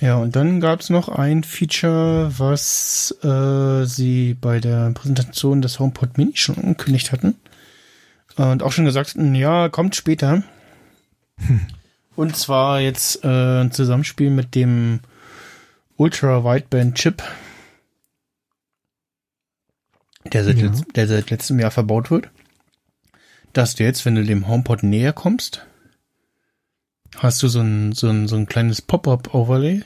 Ja, 0.00 0.16
und 0.16 0.34
dann 0.34 0.60
gab 0.60 0.80
es 0.80 0.90
noch 0.90 1.08
ein 1.08 1.44
Feature, 1.44 2.32
was 2.38 3.14
äh, 3.22 3.84
sie 3.84 4.34
bei 4.34 4.58
der 4.58 4.90
Präsentation 4.90 5.62
des 5.62 5.78
HomePod 5.78 6.18
Mini 6.18 6.36
schon 6.36 6.58
angekündigt 6.58 7.12
hatten. 7.12 7.36
Und 8.36 8.62
auch 8.62 8.72
schon 8.72 8.84
gesagt 8.84 9.10
hatten, 9.10 9.34
ja, 9.34 9.68
kommt 9.68 9.94
später. 9.94 10.42
Hm. 11.38 11.60
Und 12.16 12.36
zwar 12.36 12.80
jetzt 12.80 13.24
äh, 13.24 13.62
ein 13.62 13.72
Zusammenspiel 13.72 14.30
mit 14.30 14.54
dem 14.54 15.00
Ultra-Wideband-Chip, 15.96 17.22
der, 20.32 20.44
seit 20.44 20.58
ja. 20.58 20.72
der 20.94 21.06
seit 21.06 21.30
letztem 21.30 21.60
Jahr 21.60 21.70
verbaut 21.70 22.10
wird. 22.10 22.30
Dass 23.52 23.76
du 23.76 23.84
jetzt, 23.84 24.04
wenn 24.04 24.16
du 24.16 24.24
dem 24.24 24.48
HomePod 24.48 24.82
näher 24.82 25.12
kommst, 25.12 25.64
hast 27.18 27.42
du 27.42 27.48
so 27.48 27.60
ein, 27.60 27.92
so 27.92 28.08
ein, 28.08 28.28
so 28.28 28.36
ein 28.36 28.46
kleines 28.46 28.82
Pop-up-Overlay, 28.82 29.82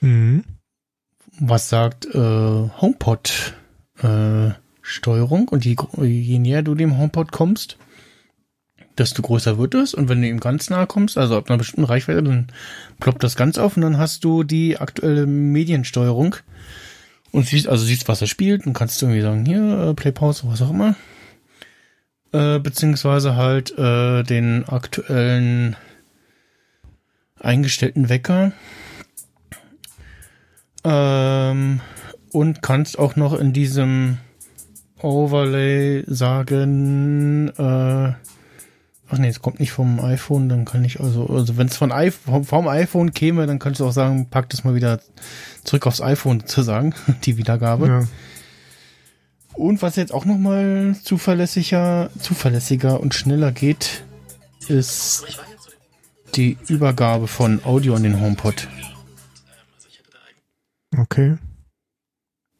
mhm. 0.00 0.44
was 1.38 1.68
sagt 1.68 2.06
äh, 2.06 2.18
HomePod 2.18 3.54
äh, 4.02 4.50
Steuerung 4.82 5.48
und 5.48 5.64
je, 5.64 5.76
je 6.02 6.38
näher 6.38 6.62
du 6.62 6.74
dem 6.74 6.98
HomePod 6.98 7.32
kommst, 7.32 7.76
desto 8.96 9.22
größer 9.22 9.58
wird 9.58 9.74
es 9.74 9.94
und 9.94 10.08
wenn 10.08 10.20
du 10.20 10.28
ihm 10.28 10.40
ganz 10.40 10.70
nahe 10.70 10.86
kommst, 10.86 11.18
also 11.18 11.36
ab 11.36 11.48
einer 11.48 11.58
bestimmten 11.58 11.84
Reichweite, 11.84 12.22
dann 12.22 12.48
ploppt 13.00 13.22
das 13.22 13.36
ganz 13.36 13.58
auf 13.58 13.76
und 13.76 13.82
dann 13.82 13.98
hast 13.98 14.24
du 14.24 14.42
die 14.42 14.78
aktuelle 14.78 15.26
Mediensteuerung 15.26 16.36
und 17.30 17.46
siehst, 17.46 17.68
also 17.68 17.84
siehst, 17.84 18.08
was 18.08 18.20
er 18.20 18.26
spielt 18.26 18.66
und 18.66 18.72
kannst 18.72 19.02
irgendwie 19.02 19.20
sagen, 19.20 19.44
hier, 19.44 19.90
äh, 19.90 19.94
Play 19.94 20.12
Pause, 20.12 20.44
was 20.46 20.62
auch 20.62 20.70
immer. 20.70 20.96
Äh, 22.32 22.58
beziehungsweise 22.58 23.36
halt 23.36 23.76
äh, 23.78 24.22
den 24.22 24.64
aktuellen 24.68 25.76
eingestellten 27.40 28.08
Wecker. 28.08 28.52
Ähm, 30.84 31.80
und 32.32 32.62
kannst 32.62 32.98
auch 32.98 33.16
noch 33.16 33.38
in 33.38 33.52
diesem 33.52 34.18
Overlay 35.00 36.04
sagen, 36.06 37.48
äh, 37.56 38.12
ach 39.10 39.18
nee, 39.18 39.28
es 39.28 39.40
kommt 39.40 39.60
nicht 39.60 39.72
vom 39.72 40.00
iPhone, 40.00 40.48
dann 40.48 40.64
kann 40.64 40.84
ich 40.84 41.00
also, 41.00 41.26
also 41.26 41.56
wenn 41.56 41.68
es 41.68 41.76
von 41.76 41.92
iPhone, 41.92 42.44
vom 42.44 42.68
iPhone 42.68 43.12
käme, 43.12 43.46
dann 43.46 43.58
kannst 43.58 43.80
du 43.80 43.86
auch 43.86 43.92
sagen, 43.92 44.28
pack 44.30 44.48
das 44.50 44.64
mal 44.64 44.74
wieder 44.74 45.00
zurück 45.64 45.86
aufs 45.86 46.00
iPhone 46.00 46.46
zu 46.46 46.62
sagen, 46.62 46.94
die 47.24 47.36
Wiedergabe. 47.36 47.86
Ja. 47.86 48.08
Und 49.54 49.82
was 49.82 49.96
jetzt 49.96 50.14
auch 50.14 50.24
nochmal 50.24 50.94
zuverlässiger, 51.02 52.10
zuverlässiger 52.20 53.00
und 53.00 53.14
schneller 53.14 53.50
geht, 53.50 54.04
ist 54.68 55.24
die 56.34 56.56
Übergabe 56.68 57.28
von 57.28 57.64
Audio 57.64 57.94
an 57.94 58.02
den 58.02 58.20
HomePod. 58.20 58.68
Okay. 60.96 61.36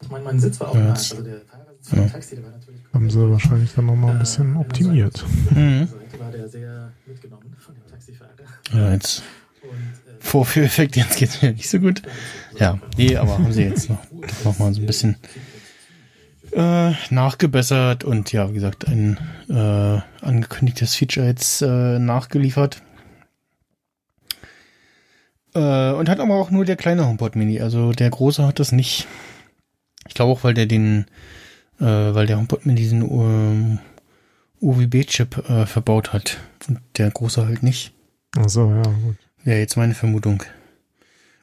Ich 0.01 0.09
meine, 0.09 0.23
mein 0.23 0.39
Sitz 0.39 0.59
war 0.59 0.69
auch 0.69 0.75
ja, 0.75 0.81
nice. 0.81 1.11
Also 1.11 1.23
der 1.23 1.41
ja. 1.91 2.07
Taxi, 2.07 2.35
der 2.35 2.45
war 2.45 2.51
natürlich 2.51 2.81
Haben 2.93 3.09
sie 3.09 3.31
wahrscheinlich 3.31 3.73
dann 3.73 3.85
nochmal 3.85 4.11
ein 4.11 4.19
bisschen 4.19 4.55
äh, 4.55 4.59
optimiert. 4.59 5.25
Mhm. 5.51 5.87
Also 5.91 6.19
war 6.19 6.31
der 6.31 6.49
sehr 6.49 6.93
mitgenommen 7.05 7.55
von 7.57 7.75
dem 7.75 7.87
Taxifahrer. 7.87 8.31
Ja, 8.73 8.93
jetzt. 8.93 9.23
Äh, 9.61 9.67
Vorführeffekt, 10.19 10.95
jetzt 10.95 11.17
geht's 11.17 11.41
mir 11.41 11.53
nicht 11.53 11.69
so 11.69 11.79
gut. 11.79 12.01
Ja, 12.57 12.79
nee, 12.97 13.15
aber 13.15 13.33
haben 13.33 13.51
sie 13.51 13.63
jetzt 13.63 13.89
noch, 13.89 13.99
noch 14.43 14.59
mal 14.59 14.73
so 14.73 14.81
ein 14.81 14.85
bisschen 14.85 15.17
äh, 16.51 16.91
nachgebessert 17.09 18.03
und 18.03 18.31
ja, 18.31 18.49
wie 18.49 18.53
gesagt, 18.53 18.87
ein 18.87 19.17
äh, 19.49 20.25
angekündigtes 20.25 20.95
Feature 20.95 21.27
jetzt 21.27 21.61
äh, 21.61 21.99
nachgeliefert. 21.99 22.81
Äh, 25.59 25.91
und 25.93 26.07
hat 26.07 26.21
aber 26.21 26.35
auch 26.35 26.51
nur 26.51 26.63
der 26.63 26.77
kleine 26.77 27.05
HomePod 27.05 27.35
Mini. 27.35 27.59
Also 27.59 27.91
der 27.91 28.09
große 28.09 28.47
hat 28.47 28.59
das 28.59 28.71
nicht. 28.71 29.07
Ich 30.07 30.13
glaube 30.13 30.31
auch, 30.31 30.43
weil 30.43 30.53
der 30.53 30.67
den, 30.67 31.05
äh, 31.79 31.83
weil 31.83 32.27
der 32.27 32.37
HomePod 32.37 32.65
Mini 32.65 32.79
diesen 32.79 33.01
ähm, 33.01 33.79
UWB-Chip 34.61 35.49
äh, 35.49 35.65
verbaut 35.65 36.13
hat. 36.13 36.37
Und 36.67 36.79
der 36.97 37.11
große 37.11 37.45
halt 37.45 37.61
nicht. 37.61 37.91
Ach 38.37 38.47
so, 38.47 38.69
ja, 38.69 38.83
gut. 38.83 39.17
Ja, 39.43 39.53
jetzt 39.53 39.75
meine 39.75 39.95
Vermutung. 39.95 40.43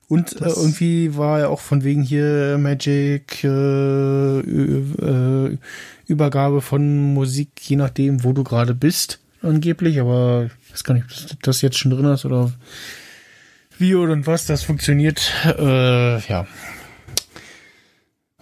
Und 0.08 0.40
äh, 0.40 0.48
irgendwie 0.48 1.16
war 1.16 1.40
er 1.40 1.50
auch 1.50 1.60
von 1.60 1.84
wegen 1.84 2.02
hier 2.02 2.56
Magic 2.58 3.44
äh, 3.44 4.38
äh, 4.38 5.58
Übergabe 6.06 6.62
von 6.62 7.12
Musik, 7.12 7.50
je 7.60 7.76
nachdem, 7.76 8.24
wo 8.24 8.32
du 8.32 8.44
gerade 8.44 8.74
bist. 8.74 9.18
angeblich, 9.42 10.00
aber 10.00 10.48
ich 10.64 10.72
weiß 10.72 10.84
gar 10.84 10.94
nicht, 10.94 11.06
ob 11.32 11.42
das 11.42 11.60
jetzt 11.60 11.76
schon 11.76 11.90
drin 11.90 12.06
ist 12.06 12.24
oder 12.24 12.52
wie 13.78 13.94
und 13.94 14.26
was 14.26 14.46
das 14.46 14.62
funktioniert. 14.62 15.32
Äh, 15.44 16.18
ja. 16.20 16.46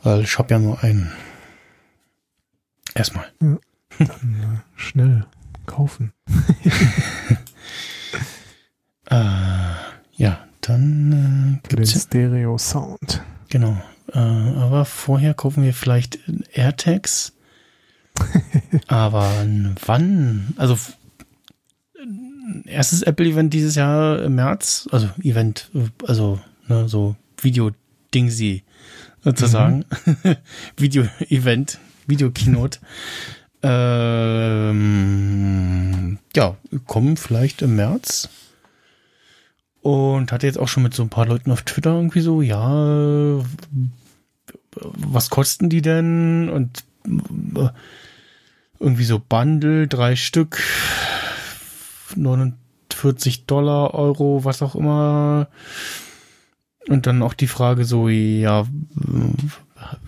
Weil 0.02 0.22
ich 0.22 0.38
habe 0.38 0.54
ja 0.54 0.58
nur 0.58 0.82
einen. 0.82 1.12
Erstmal. 2.94 3.26
Dann, 3.40 3.58
äh, 3.98 4.78
schnell 4.80 5.26
kaufen. 5.66 6.12
Äh, 9.10 9.74
ja, 10.16 10.46
dann 10.62 11.12
äh, 11.12 11.68
den 11.68 11.76
gibt's 11.76 11.94
ja, 11.94 12.00
Stereo 12.00 12.56
Sound. 12.58 13.22
genau. 13.50 13.76
Äh, 14.12 14.18
aber 14.18 14.84
vorher 14.84 15.34
kaufen 15.34 15.62
wir 15.62 15.74
vielleicht 15.74 16.18
AirTags. 16.52 17.34
aber 18.86 19.30
wann? 19.84 20.54
Also 20.56 20.78
erstes 22.64 23.02
Apple-Event 23.02 23.52
dieses 23.54 23.74
Jahr 23.74 24.22
im 24.22 24.34
März, 24.36 24.88
also 24.90 25.08
Event, 25.22 25.70
also 26.06 26.40
ne, 26.68 26.88
so 26.88 27.16
Video-Dingsi 27.40 28.62
sozusagen. 29.22 29.84
Video-Event, 30.76 31.78
Video-Keynote. 32.06 32.78
Ähm, 33.66 34.68
ja, 36.36 36.56
kommen 36.86 37.16
vielleicht 37.16 37.62
im 37.62 37.76
März. 37.76 38.28
Und 39.80 40.32
hatte 40.32 40.46
jetzt 40.46 40.58
auch 40.58 40.68
schon 40.68 40.82
mit 40.82 40.92
so 40.92 41.02
ein 41.02 41.08
paar 41.08 41.24
Leuten 41.24 41.50
auf 41.50 41.62
Twitter 41.62 41.94
irgendwie 41.94 42.20
so, 42.20 42.42
ja, 42.42 43.42
was 44.72 45.30
kosten 45.30 45.70
die 45.70 45.80
denn? 45.80 46.50
Und 46.50 46.84
äh, 47.06 47.70
irgendwie 48.80 49.04
so 49.04 49.18
Bundle, 49.18 49.88
drei 49.88 50.14
Stück, 50.14 50.62
49 52.16 53.46
Dollar, 53.46 53.94
Euro, 53.94 54.44
was 54.44 54.62
auch 54.62 54.74
immer. 54.74 55.48
Und 56.88 57.06
dann 57.06 57.22
auch 57.22 57.34
die 57.34 57.46
Frage 57.46 57.84
so, 57.84 58.08
ja, 58.08 58.66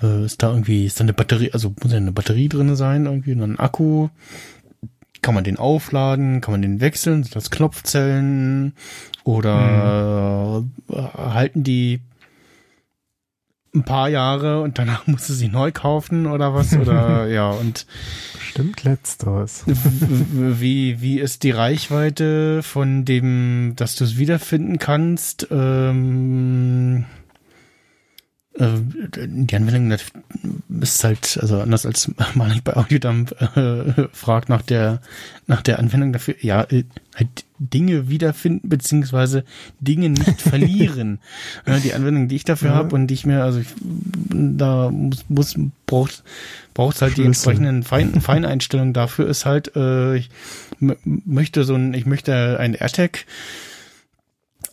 äh, 0.02 0.24
ist 0.24 0.42
da 0.42 0.50
irgendwie, 0.50 0.86
ist 0.86 1.00
da 1.00 1.04
eine 1.04 1.12
Batterie, 1.12 1.52
also 1.52 1.72
muss 1.82 1.92
ja 1.92 1.98
eine 1.98 2.12
Batterie 2.12 2.48
drin 2.48 2.76
sein, 2.76 3.06
irgendwie, 3.06 3.32
und 3.32 3.38
dann 3.38 3.52
ein 3.52 3.58
Akku. 3.58 4.08
Kann 5.22 5.34
man 5.34 5.44
den 5.44 5.58
aufladen? 5.58 6.40
Kann 6.40 6.52
man 6.52 6.62
den 6.62 6.80
wechseln? 6.80 7.24
Sind 7.24 7.34
das 7.34 7.50
Knopfzellen? 7.50 8.74
Oder 9.24 10.62
äh, 10.88 10.94
halten 10.94 11.64
die 11.64 12.00
ein 13.76 13.84
paar 13.84 14.08
Jahre 14.08 14.60
und 14.62 14.78
danach 14.78 15.06
musst 15.06 15.28
du 15.28 15.32
sie 15.32 15.48
neu 15.48 15.70
kaufen 15.72 16.26
oder 16.26 16.54
was? 16.54 16.76
Oder 16.76 17.26
ja, 17.28 17.50
und 17.50 17.86
Bestimmt 18.34 18.84
letzteres. 18.84 19.64
wie, 19.66 21.00
wie 21.00 21.20
ist 21.20 21.42
die 21.42 21.50
Reichweite 21.50 22.62
von 22.62 23.04
dem, 23.04 23.74
dass 23.76 23.96
du 23.96 24.04
es 24.04 24.16
wiederfinden 24.16 24.78
kannst? 24.78 25.48
Ähm, 25.50 27.04
äh, 28.58 28.68
die 29.26 29.56
Anwendung 29.56 29.96
ist 30.80 31.04
halt, 31.04 31.38
also 31.40 31.60
anders 31.60 31.84
als 31.86 32.10
man 32.34 32.60
bei 32.64 32.76
Audiodump 32.76 33.32
äh, 33.56 34.08
fragt 34.12 34.48
nach 34.48 34.62
der, 34.62 35.00
nach 35.46 35.62
der 35.62 35.78
Anwendung 35.78 36.12
dafür, 36.12 36.34
ja, 36.40 36.62
äh, 36.64 36.84
halt 37.14 37.45
Dinge 37.58 38.08
wiederfinden, 38.08 38.68
beziehungsweise 38.68 39.44
Dinge 39.80 40.08
nicht 40.10 40.40
verlieren. 40.42 41.18
die 41.84 41.94
Anwendung, 41.94 42.28
die 42.28 42.36
ich 42.36 42.44
dafür 42.44 42.70
Ja. 42.70 42.74
habe 42.76 42.94
und 42.94 43.06
die 43.08 43.14
ich 43.14 43.26
mir, 43.26 43.42
also 43.42 43.58
ich, 43.60 43.68
da 44.30 44.90
muss, 44.90 45.24
muss 45.28 45.54
braucht 45.86 46.22
braucht 46.74 47.00
halt 47.00 47.16
die 47.16 47.24
entsprechenden 47.24 47.82
Fein, 47.82 48.20
Feineinstellungen 48.20 48.92
dafür 48.92 49.26
ist 49.28 49.46
halt, 49.46 49.74
äh, 49.76 50.16
ich 50.16 50.28
möchte 50.80 51.64
so 51.64 51.74
ein, 51.74 51.94
ich 51.94 52.04
möchte 52.06 52.58
ein 52.60 52.74
AirTag 52.74 53.24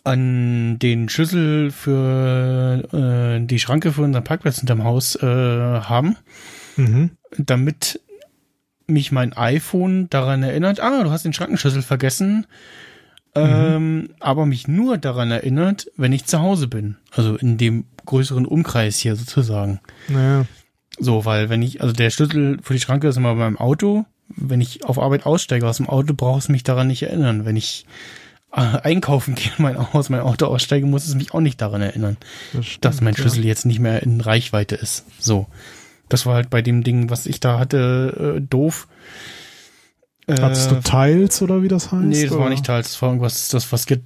an 0.03 0.79
den 0.79 1.07
Schlüssel 1.07 1.71
für 1.71 2.83
äh, 3.41 3.45
die 3.45 3.59
Schranke 3.59 3.93
für 3.93 4.01
unseren 4.01 4.23
Parkplatz 4.23 4.57
hinterm 4.59 4.83
Haus 4.83 5.15
äh, 5.15 5.25
haben, 5.25 6.17
Mhm. 6.75 7.11
damit 7.37 7.99
mich 8.87 9.11
mein 9.11 9.33
iPhone 9.33 10.09
daran 10.09 10.43
erinnert, 10.43 10.79
ah, 10.79 11.03
du 11.03 11.11
hast 11.11 11.25
den 11.25 11.33
Schrankenschlüssel 11.33 11.81
vergessen, 11.81 12.45
ähm, 13.35 14.09
aber 14.19 14.45
mich 14.45 14.67
nur 14.67 14.97
daran 14.97 15.31
erinnert, 15.31 15.87
wenn 15.97 16.13
ich 16.13 16.25
zu 16.25 16.39
Hause 16.39 16.67
bin. 16.67 16.97
Also 17.11 17.35
in 17.35 17.57
dem 17.57 17.85
größeren 18.05 18.45
Umkreis 18.45 18.97
hier 18.97 19.15
sozusagen. 19.15 19.79
Naja, 20.07 20.45
So, 20.99 21.25
weil 21.25 21.49
wenn 21.49 21.61
ich, 21.61 21.81
also 21.81 21.93
der 21.93 22.11
Schlüssel 22.11 22.59
für 22.61 22.73
die 22.73 22.79
Schranke 22.79 23.07
ist 23.07 23.17
immer 23.17 23.35
beim 23.35 23.57
Auto. 23.57 24.05
Wenn 24.27 24.61
ich 24.61 24.85
auf 24.85 24.99
Arbeit 24.99 25.25
aussteige 25.25 25.67
aus 25.67 25.77
dem 25.77 25.89
Auto, 25.89 26.13
braucht 26.13 26.43
es 26.43 26.49
mich 26.49 26.63
daran 26.63 26.87
nicht 26.87 27.03
erinnern. 27.03 27.45
Wenn 27.45 27.55
ich 27.55 27.85
äh, 28.51 28.59
einkaufen 28.59 29.35
gehe, 29.35 29.51
mein, 29.57 29.77
aus 29.77 30.09
mein 30.09 30.21
Auto 30.21 30.45
aussteige, 30.45 30.85
muss 30.85 31.07
es 31.07 31.15
mich 31.15 31.33
auch 31.33 31.41
nicht 31.41 31.59
daran 31.61 31.81
erinnern, 31.81 32.17
das 32.53 32.65
stimmt, 32.65 32.85
dass 32.85 33.01
mein 33.01 33.15
ja. 33.15 33.21
Schlüssel 33.21 33.45
jetzt 33.45 33.65
nicht 33.65 33.79
mehr 33.79 34.03
in 34.03 34.21
Reichweite 34.21 34.75
ist. 34.75 35.05
So. 35.19 35.47
Das 36.09 36.25
war 36.25 36.35
halt 36.35 36.49
bei 36.49 36.61
dem 36.61 36.83
Ding, 36.83 37.09
was 37.09 37.25
ich 37.25 37.39
da 37.39 37.59
hatte, 37.59 38.35
äh, 38.37 38.41
doof. 38.41 38.87
Äh, 40.27 40.39
Hattest 40.41 40.71
du 40.71 40.79
Tiles 40.81 41.41
oder 41.41 41.63
wie 41.63 41.67
das 41.67 41.91
heißt? 41.91 42.03
Nee, 42.03 42.23
das 42.23 42.31
war 42.31 42.41
oder? 42.41 42.49
nicht 42.49 42.65
Teils, 42.65 42.91
das 42.91 43.01
war 43.01 43.09
irgendwas, 43.09 43.47
das, 43.49 43.71
was, 43.71 43.85
Get, 43.85 44.01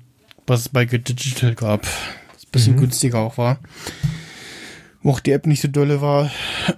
was 0.47 0.61
es 0.61 0.69
bei 0.69 0.85
Get 0.85 1.07
Digital 1.09 1.53
gab. 1.55 1.81
Das 1.81 2.45
ein 2.45 2.51
bisschen 2.51 2.75
Mhm. 2.75 2.79
günstiger 2.79 3.19
auch 3.19 3.37
war. 3.37 3.59
Wo 5.03 5.11
auch 5.11 5.19
die 5.19 5.31
App 5.31 5.45
nicht 5.45 5.61
so 5.61 5.67
dolle 5.67 6.01
war. 6.01 6.31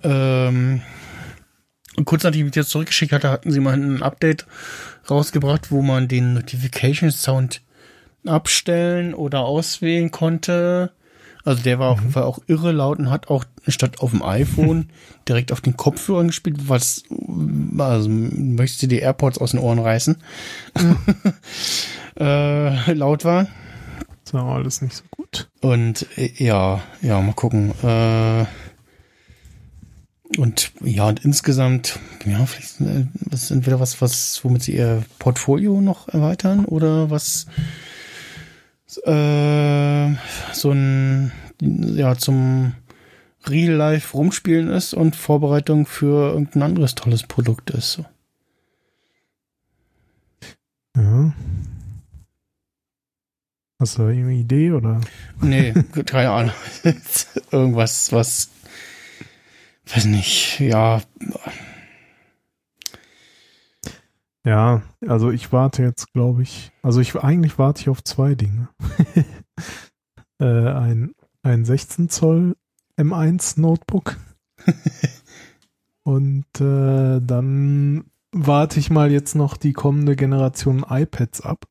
Ähm, 0.03 0.81
und 1.95 2.05
kurz 2.05 2.23
nachdem 2.23 2.47
ich 2.47 2.53
das 2.53 2.69
zurückgeschickt 2.69 3.11
hatte, 3.13 3.29
hatten 3.29 3.51
sie 3.51 3.59
mal 3.59 3.73
ein 3.73 4.01
Update 4.03 4.45
rausgebracht, 5.09 5.71
wo 5.71 5.81
man 5.81 6.07
den 6.07 6.33
Notification 6.33 7.11
Sound 7.11 7.61
abstellen 8.25 9.13
oder 9.13 9.41
auswählen 9.41 10.11
konnte. 10.11 10.91
Also 11.45 11.63
der 11.63 11.79
war 11.79 11.89
auf 11.91 11.99
jeden 11.99 12.11
Fall 12.11 12.23
auch 12.23 12.39
irre 12.47 12.71
laut 12.73 12.99
und 12.99 13.09
hat 13.09 13.29
auch 13.29 13.45
statt 13.71 13.99
auf 13.99 14.11
dem 14.11 14.23
iPhone 14.23 14.89
direkt 15.27 15.51
auf 15.51 15.61
den 15.61 15.77
Kopfhörern 15.77 16.27
gespielt, 16.27 16.69
was 16.69 17.03
also 17.77 18.09
möchtest 18.09 18.83
du 18.83 18.87
die 18.87 18.99
AirPods 18.99 19.37
aus 19.39 19.51
den 19.51 19.59
Ohren 19.59 19.79
reißen. 19.79 20.17
äh, 22.19 22.93
laut 22.93 23.25
war. 23.25 23.47
Das 24.23 24.33
war 24.33 24.55
alles 24.55 24.81
nicht 24.81 24.95
so 24.95 25.03
gut. 25.09 25.49
Und 25.61 26.05
äh, 26.17 26.31
ja, 26.37 26.81
ja, 27.01 27.21
mal 27.21 27.33
gucken. 27.33 27.71
Äh, 27.83 28.45
und 30.37 30.71
ja, 30.81 31.07
und 31.07 31.25
insgesamt, 31.25 31.99
ja, 32.25 32.45
vielleicht 32.45 32.81
äh, 32.81 33.07
das 33.29 33.43
ist 33.43 33.51
entweder 33.51 33.79
was, 33.79 34.01
was, 34.01 34.39
womit 34.43 34.61
sie 34.61 34.75
ihr 34.75 35.03
Portfolio 35.17 35.81
noch 35.81 36.07
erweitern 36.07 36.65
oder 36.65 37.09
was 37.09 37.47
äh, 39.05 40.13
so 40.53 40.71
ein 40.71 41.31
ja 41.61 42.15
zum 42.15 42.73
Real 43.49 43.73
Life 43.73 44.15
rumspielen 44.15 44.69
ist 44.69 44.93
und 44.93 45.15
Vorbereitung 45.15 45.85
für 45.85 46.31
irgendein 46.31 46.63
anderes 46.63 46.95
tolles 46.95 47.23
Produkt 47.23 47.71
ist. 47.71 47.93
So. 47.93 48.05
Ja. 50.95 51.33
Hast 53.79 53.97
du 53.97 54.03
irgendeine 54.03 54.35
Idee 54.35 54.71
oder? 54.71 54.99
Nee, 55.41 55.73
keine 56.05 56.31
Ahnung. 56.31 56.53
Irgendwas, 57.51 58.11
was 58.11 58.49
weiß 59.85 60.05
nicht, 60.05 60.59
ja, 60.59 61.01
Ja, 64.45 64.81
also 65.07 65.31
ich 65.31 65.51
warte 65.51 65.83
jetzt, 65.83 66.11
glaube 66.13 66.41
ich, 66.43 66.71
also 66.81 67.01
ich 67.01 67.15
eigentlich 67.15 67.59
warte 67.59 67.81
ich 67.81 67.89
auf 67.89 68.03
zwei 68.03 68.35
Dinge. 68.35 68.69
äh, 70.41 70.45
ein, 70.45 71.13
ein 71.43 71.65
16 71.65 72.09
Zoll 72.09 72.55
M1 72.99 73.59
Notebook 73.59 74.17
und 76.03 76.45
äh, 76.59 77.21
dann 77.21 78.05
warte 78.31 78.79
ich 78.79 78.89
mal 78.89 79.11
jetzt 79.11 79.35
noch 79.35 79.57
die 79.57 79.73
kommende 79.73 80.15
Generation 80.15 80.85
iPads 80.87 81.41
ab, 81.41 81.65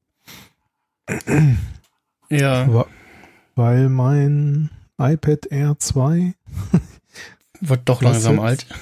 ja, 2.31 2.85
weil 3.55 3.89
mein 3.89 4.71
iPad 4.99 5.47
Air 5.47 5.79
2 5.79 6.35
wird 7.61 7.89
doch 7.89 8.03
langsam 8.03 8.35
jetzt? 8.37 8.43
alt. 8.45 8.67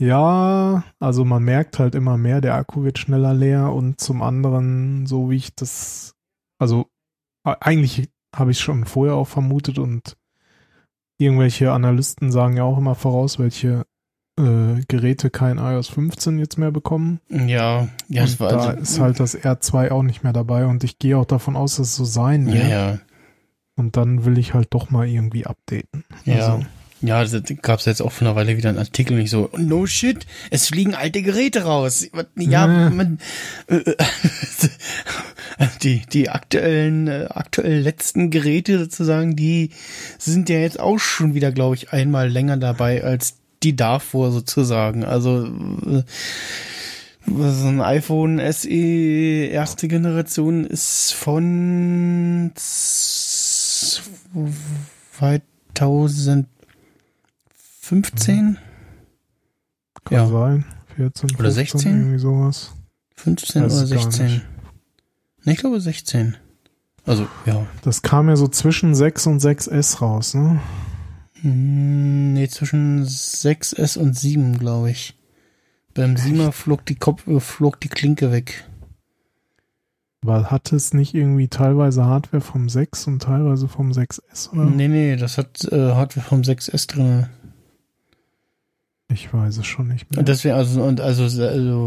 Ja, 0.00 0.82
also 0.98 1.24
man 1.24 1.44
merkt 1.44 1.78
halt 1.78 1.94
immer 1.94 2.18
mehr, 2.18 2.40
der 2.40 2.56
Akku 2.56 2.82
wird 2.82 2.98
schneller 2.98 3.34
leer 3.34 3.72
und 3.72 4.00
zum 4.00 4.20
anderen, 4.20 5.06
so 5.06 5.30
wie 5.30 5.36
ich 5.36 5.54
das, 5.54 6.16
also 6.58 6.90
eigentlich 7.44 8.10
habe 8.34 8.50
ich 8.50 8.58
schon 8.58 8.84
vorher 8.84 9.14
auch 9.14 9.28
vermutet 9.28 9.78
und 9.78 10.16
irgendwelche 11.24 11.72
Analysten 11.72 12.30
sagen 12.32 12.56
ja 12.56 12.64
auch 12.64 12.78
immer 12.78 12.94
voraus, 12.94 13.38
welche 13.38 13.84
äh, 14.38 14.82
Geräte 14.88 15.30
kein 15.30 15.58
iOS 15.58 15.88
15 15.88 16.38
jetzt 16.38 16.58
mehr 16.58 16.70
bekommen. 16.70 17.20
Ja, 17.28 17.88
ja, 18.08 18.24
und 18.24 18.40
da 18.40 18.46
also, 18.46 18.80
ist 18.80 19.00
halt 19.00 19.20
das 19.20 19.36
R2 19.36 19.90
auch 19.90 20.02
nicht 20.02 20.24
mehr 20.24 20.32
dabei 20.32 20.66
und 20.66 20.84
ich 20.84 20.98
gehe 20.98 21.18
auch 21.18 21.26
davon 21.26 21.56
aus, 21.56 21.76
dass 21.76 21.88
es 21.88 21.96
so 21.96 22.04
sein 22.04 22.46
wird. 22.46 22.64
ja, 22.64 22.92
ja, 22.92 22.98
Und 23.76 23.96
dann 23.96 24.24
will 24.24 24.38
ich 24.38 24.54
halt 24.54 24.68
doch 24.70 24.90
mal 24.90 25.06
irgendwie 25.06 25.46
updaten. 25.46 26.04
ja. 26.24 26.34
Also, 26.34 26.64
Ja, 27.02 27.24
da 27.24 27.40
gab 27.60 27.80
es 27.80 27.86
jetzt 27.86 28.00
auch 28.00 28.12
von 28.12 28.28
einer 28.28 28.36
Weile 28.36 28.56
wieder 28.56 28.68
einen 28.68 28.78
Artikel 28.78 29.16
nicht 29.16 29.30
so, 29.30 29.50
no 29.56 29.86
shit, 29.86 30.24
es 30.50 30.68
fliegen 30.68 30.94
alte 30.94 31.22
Geräte 31.22 31.64
raus. 31.64 32.06
Ja, 32.36 32.68
man, 32.68 33.18
äh, 33.66 33.96
die, 35.82 36.02
die 36.12 36.28
aktuellen, 36.30 37.08
äh, 37.08 37.26
aktuell 37.28 37.80
letzten 37.80 38.30
Geräte 38.30 38.78
sozusagen, 38.78 39.34
die 39.34 39.70
sind 40.18 40.48
ja 40.48 40.58
jetzt 40.58 40.78
auch 40.78 40.98
schon 40.98 41.34
wieder, 41.34 41.50
glaube 41.50 41.74
ich, 41.74 41.92
einmal 41.92 42.28
länger 42.28 42.56
dabei 42.56 43.02
als 43.02 43.34
die 43.64 43.74
davor 43.74 44.30
sozusagen. 44.30 45.04
Also 45.04 45.46
äh, 45.46 46.04
so 47.26 47.68
ein 47.68 47.80
iPhone 47.80 48.40
SE 48.52 48.68
erste 48.68 49.88
Generation 49.88 50.64
ist 50.64 51.12
von 51.14 52.52
2000 55.74 56.46
15? 57.82 58.58
Kann 60.04 60.16
ja. 60.16 60.26
sein. 60.28 60.64
14, 60.96 61.30
15, 61.30 61.40
oder 61.40 61.50
16? 61.50 61.92
Irgendwie 61.92 62.18
sowas. 62.18 62.72
15 63.16 63.64
oder 63.64 63.86
16? 63.86 64.26
Nicht. 64.26 64.42
ich 65.44 65.56
glaube 65.58 65.80
16. 65.80 66.36
Also, 67.04 67.26
ja. 67.44 67.66
Das 67.82 68.02
kam 68.02 68.28
ja 68.28 68.36
so 68.36 68.46
zwischen 68.46 68.94
6 68.94 69.26
und 69.26 69.42
6S 69.42 69.98
raus, 70.00 70.34
ne? 70.34 70.60
Hm, 71.40 72.34
nee, 72.34 72.46
zwischen 72.48 73.04
6S 73.04 73.98
und 73.98 74.16
7, 74.16 74.60
glaube 74.60 74.92
ich. 74.92 75.18
Beim 75.92 76.14
7er 76.14 76.52
flog 76.52 76.86
die, 76.86 76.94
Kopf, 76.94 77.26
äh, 77.26 77.40
flog 77.40 77.80
die 77.80 77.88
Klinke 77.88 78.30
weg. 78.30 78.64
Weil 80.24 80.52
hat 80.52 80.72
es 80.72 80.94
nicht 80.94 81.14
irgendwie 81.14 81.48
teilweise 81.48 82.04
Hardware 82.04 82.42
vom 82.42 82.68
6 82.68 83.08
und 83.08 83.22
teilweise 83.22 83.66
vom 83.66 83.90
6S, 83.90 84.52
oder? 84.52 84.66
Nee, 84.66 84.86
nee, 84.86 85.16
das 85.16 85.36
hat 85.36 85.64
äh, 85.64 85.94
Hardware 85.94 86.24
vom 86.24 86.42
6S 86.42 86.86
drin. 86.86 87.26
Ich 89.08 89.32
weiß 89.32 89.58
es 89.58 89.66
schon 89.66 89.88
nicht 89.88 90.10
mehr. 90.10 90.20
Und 90.20 90.28
deswegen, 90.28 90.54
also, 90.54 90.82
und 90.82 91.00
also, 91.00 91.24
also 91.24 91.84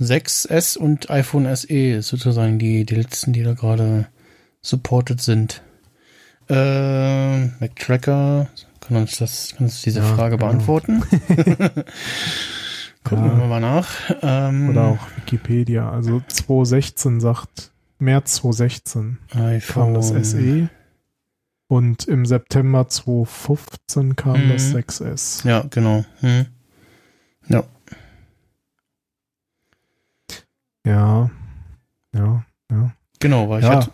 6S 0.00 0.76
und 0.76 1.10
iPhone 1.10 1.46
SE 1.54 2.02
sozusagen 2.02 2.58
die, 2.58 2.84
die 2.84 2.94
letzten, 2.96 3.32
die 3.32 3.42
da 3.42 3.54
gerade 3.54 4.08
supported 4.60 5.20
sind. 5.22 5.62
Äh, 6.48 7.46
MacTracker 7.60 8.48
kann 8.80 8.96
uns 8.96 9.18
das, 9.18 9.54
kann 9.56 9.66
uns 9.66 9.82
diese 9.82 10.00
ja, 10.00 10.14
Frage 10.14 10.36
genau. 10.36 10.48
beantworten. 10.48 11.02
Gucken 13.04 13.24
ja. 13.24 13.38
wir 13.38 13.46
mal 13.46 13.60
nach. 13.60 13.88
Ähm, 14.22 14.70
Oder 14.70 14.84
auch 14.84 14.98
Wikipedia. 15.16 15.90
Also 15.90 16.22
2016 16.26 17.20
sagt, 17.20 17.72
März 17.98 18.36
2016 18.36 19.18
iPhone. 19.32 19.84
kam 19.84 19.94
das 19.94 20.08
SE. 20.08 20.68
Und 21.70 22.08
im 22.08 22.26
September 22.26 22.88
2015 22.88 24.16
kam 24.16 24.34
hm. 24.34 24.48
das 24.48 24.74
6S. 24.74 25.46
Ja, 25.46 25.64
genau. 25.70 26.04
Hm. 26.18 26.46
Ja. 27.46 27.62
Ja. 30.84 31.30
Ja, 32.12 32.44
ja. 32.72 32.92
Genau, 33.20 33.48
weil 33.48 33.62
ja, 33.62 33.68
ich 33.68 33.76
hatte. 33.76 33.90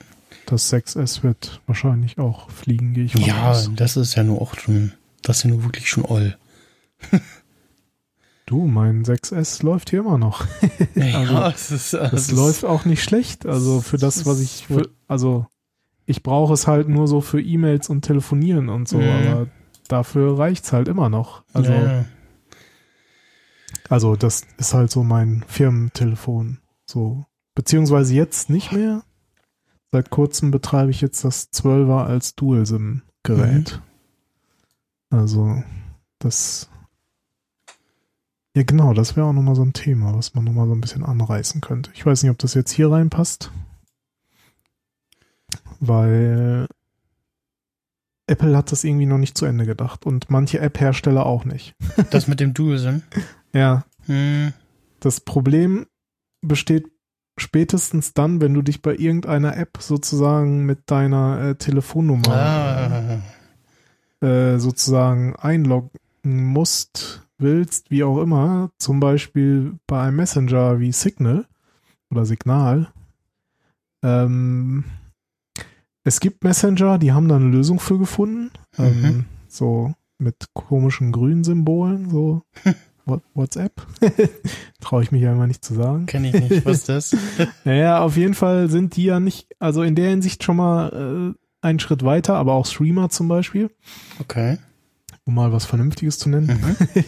Das 0.46 0.72
6S 0.72 1.22
wird 1.22 1.60
wahrscheinlich 1.66 2.18
auch 2.18 2.48
fliegen, 2.48 2.94
gehe 2.94 3.04
ich 3.04 3.14
mal 3.14 3.26
Ja, 3.26 3.50
aus. 3.50 3.68
das 3.76 3.98
ist 3.98 4.14
ja 4.14 4.24
nur 4.24 4.40
auch 4.40 4.58
schon, 4.58 4.94
das 5.20 5.38
ist 5.38 5.42
ja 5.42 5.50
nur 5.50 5.64
wirklich 5.64 5.90
schon 5.90 6.06
all. 6.06 6.38
Du, 8.46 8.68
mein 8.68 9.04
6S 9.04 9.64
läuft 9.64 9.90
hier 9.90 9.98
immer 9.98 10.18
noch. 10.18 10.46
also, 10.94 11.00
ja, 11.00 11.50
es 11.50 11.72
ist, 11.72 11.94
es 11.94 12.30
läuft 12.30 12.64
auch 12.64 12.84
nicht 12.84 13.02
schlecht. 13.02 13.44
Also 13.44 13.80
für 13.80 13.98
das, 13.98 14.24
was 14.24 14.38
ich, 14.38 14.66
für, 14.68 14.88
also 15.08 15.46
ich 16.06 16.22
brauche 16.22 16.54
es 16.54 16.66
halt 16.66 16.88
nur 16.88 17.08
so 17.08 17.20
für 17.20 17.42
E-Mails 17.42 17.88
und 17.90 18.02
Telefonieren 18.02 18.68
und 18.68 18.88
so, 18.88 18.98
mhm. 18.98 19.08
aber 19.08 19.46
dafür 19.88 20.38
reicht's 20.38 20.72
halt 20.72 20.88
immer 20.88 21.08
noch. 21.08 21.42
Also, 21.52 21.72
ja. 21.72 22.04
also 23.88 24.14
das 24.14 24.46
ist 24.56 24.72
halt 24.72 24.90
so 24.90 25.02
mein 25.02 25.44
Firmentelefon. 25.48 26.58
So. 26.86 27.26
Beziehungsweise 27.54 28.14
jetzt 28.14 28.48
nicht 28.48 28.72
mehr. 28.72 29.02
Seit 29.90 30.10
kurzem 30.10 30.50
betreibe 30.50 30.90
ich 30.90 31.00
jetzt 31.00 31.24
das 31.24 31.52
12er 31.52 32.04
als 32.04 32.34
Dual-SIM-Gerät. 32.36 33.80
Mhm. 35.10 35.16
Also, 35.18 35.62
das. 36.18 36.68
Ja, 38.54 38.62
genau, 38.62 38.94
das 38.94 39.16
wäre 39.16 39.26
auch 39.26 39.32
nochmal 39.32 39.54
so 39.54 39.62
ein 39.62 39.72
Thema, 39.72 40.14
was 40.14 40.34
man 40.34 40.44
nochmal 40.44 40.66
so 40.66 40.74
ein 40.74 40.80
bisschen 40.80 41.04
anreißen 41.04 41.60
könnte. 41.60 41.90
Ich 41.94 42.04
weiß 42.04 42.22
nicht, 42.22 42.30
ob 42.30 42.38
das 42.38 42.54
jetzt 42.54 42.72
hier 42.72 42.90
reinpasst 42.90 43.50
weil 45.88 46.66
Apple 48.28 48.56
hat 48.56 48.72
das 48.72 48.84
irgendwie 48.84 49.06
noch 49.06 49.18
nicht 49.18 49.38
zu 49.38 49.46
Ende 49.46 49.66
gedacht 49.66 50.04
und 50.04 50.30
manche 50.30 50.60
App-Hersteller 50.60 51.24
auch 51.26 51.44
nicht. 51.44 51.74
Das 52.10 52.26
mit 52.26 52.40
dem 52.40 52.54
Dual-SIM? 52.54 53.02
ja. 53.52 53.84
Hm. 54.06 54.52
Das 55.00 55.20
Problem 55.20 55.86
besteht 56.40 56.86
spätestens 57.38 58.14
dann, 58.14 58.40
wenn 58.40 58.54
du 58.54 58.62
dich 58.62 58.82
bei 58.82 58.94
irgendeiner 58.94 59.56
App 59.56 59.78
sozusagen 59.80 60.64
mit 60.64 60.90
deiner 60.90 61.40
äh, 61.40 61.54
Telefonnummer 61.54 63.22
ah. 64.22 64.26
äh, 64.26 64.58
sozusagen 64.58 65.36
einloggen 65.36 65.90
musst, 66.24 67.26
willst, 67.38 67.90
wie 67.90 68.04
auch 68.04 68.22
immer, 68.22 68.70
zum 68.78 69.00
Beispiel 69.00 69.74
bei 69.86 70.02
einem 70.02 70.16
Messenger 70.16 70.80
wie 70.80 70.92
Signal 70.92 71.46
oder 72.10 72.24
Signal, 72.24 72.88
ähm, 74.02 74.84
es 76.06 76.20
gibt 76.20 76.44
Messenger, 76.44 76.98
die 76.98 77.12
haben 77.12 77.28
da 77.28 77.34
eine 77.34 77.48
Lösung 77.48 77.80
für 77.80 77.98
gefunden. 77.98 78.52
Mhm. 78.78 78.84
Ähm, 79.04 79.24
so 79.48 79.92
mit 80.18 80.36
komischen 80.54 81.10
grünen 81.10 81.42
Symbolen, 81.42 82.08
so 82.08 82.42
WhatsApp. 83.34 83.84
Traue 84.80 85.02
ich 85.02 85.10
mich 85.10 85.22
ja 85.22 85.32
immer 85.32 85.48
nicht 85.48 85.64
zu 85.64 85.74
sagen. 85.74 86.06
Kenne 86.06 86.28
ich 86.28 86.48
nicht. 86.48 86.64
Was 86.64 86.78
ist 86.78 86.88
das? 86.88 87.16
naja, 87.64 88.00
auf 88.00 88.16
jeden 88.16 88.34
Fall 88.34 88.70
sind 88.70 88.94
die 88.94 89.04
ja 89.04 89.18
nicht, 89.18 89.48
also 89.58 89.82
in 89.82 89.96
der 89.96 90.10
Hinsicht 90.10 90.44
schon 90.44 90.56
mal 90.56 91.34
äh, 91.34 91.66
einen 91.66 91.80
Schritt 91.80 92.04
weiter, 92.04 92.36
aber 92.36 92.52
auch 92.52 92.66
Streamer 92.66 93.10
zum 93.10 93.26
Beispiel. 93.26 93.70
Okay. 94.20 94.58
Um 95.24 95.34
mal 95.34 95.52
was 95.52 95.64
Vernünftiges 95.64 96.20
zu 96.20 96.28
nennen. 96.28 96.46
Mhm. 96.46 97.04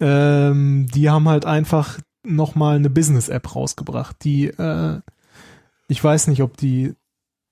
ähm, 0.00 0.86
die 0.92 1.08
haben 1.08 1.28
halt 1.28 1.46
einfach 1.46 2.00
nochmal 2.26 2.76
eine 2.76 2.90
Business-App 2.90 3.54
rausgebracht, 3.54 4.16
die 4.24 4.46
äh, 4.46 5.00
ich 5.86 6.02
weiß 6.02 6.28
nicht, 6.28 6.42
ob 6.42 6.56
die 6.56 6.94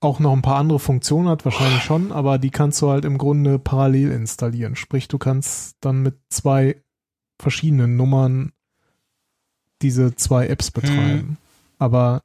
auch 0.02 0.18
noch 0.18 0.32
ein 0.32 0.42
paar 0.42 0.56
andere 0.56 0.78
Funktionen 0.78 1.28
hat, 1.28 1.44
wahrscheinlich 1.44 1.82
schon, 1.82 2.12
aber 2.12 2.38
die 2.38 2.50
kannst 2.50 2.82
du 2.82 2.90
halt 2.90 3.04
im 3.04 3.18
Grunde 3.18 3.58
parallel 3.58 4.10
installieren. 4.10 4.74
Sprich, 4.74 5.08
du 5.08 5.18
kannst 5.18 5.76
dann 5.80 6.02
mit 6.02 6.16
zwei 6.28 6.82
verschiedenen 7.40 7.96
Nummern 7.96 8.52
diese 9.80 10.14
zwei 10.16 10.46
Apps 10.48 10.70
betreiben. 10.70 11.28
Mhm. 11.28 11.36
Aber 11.78 12.22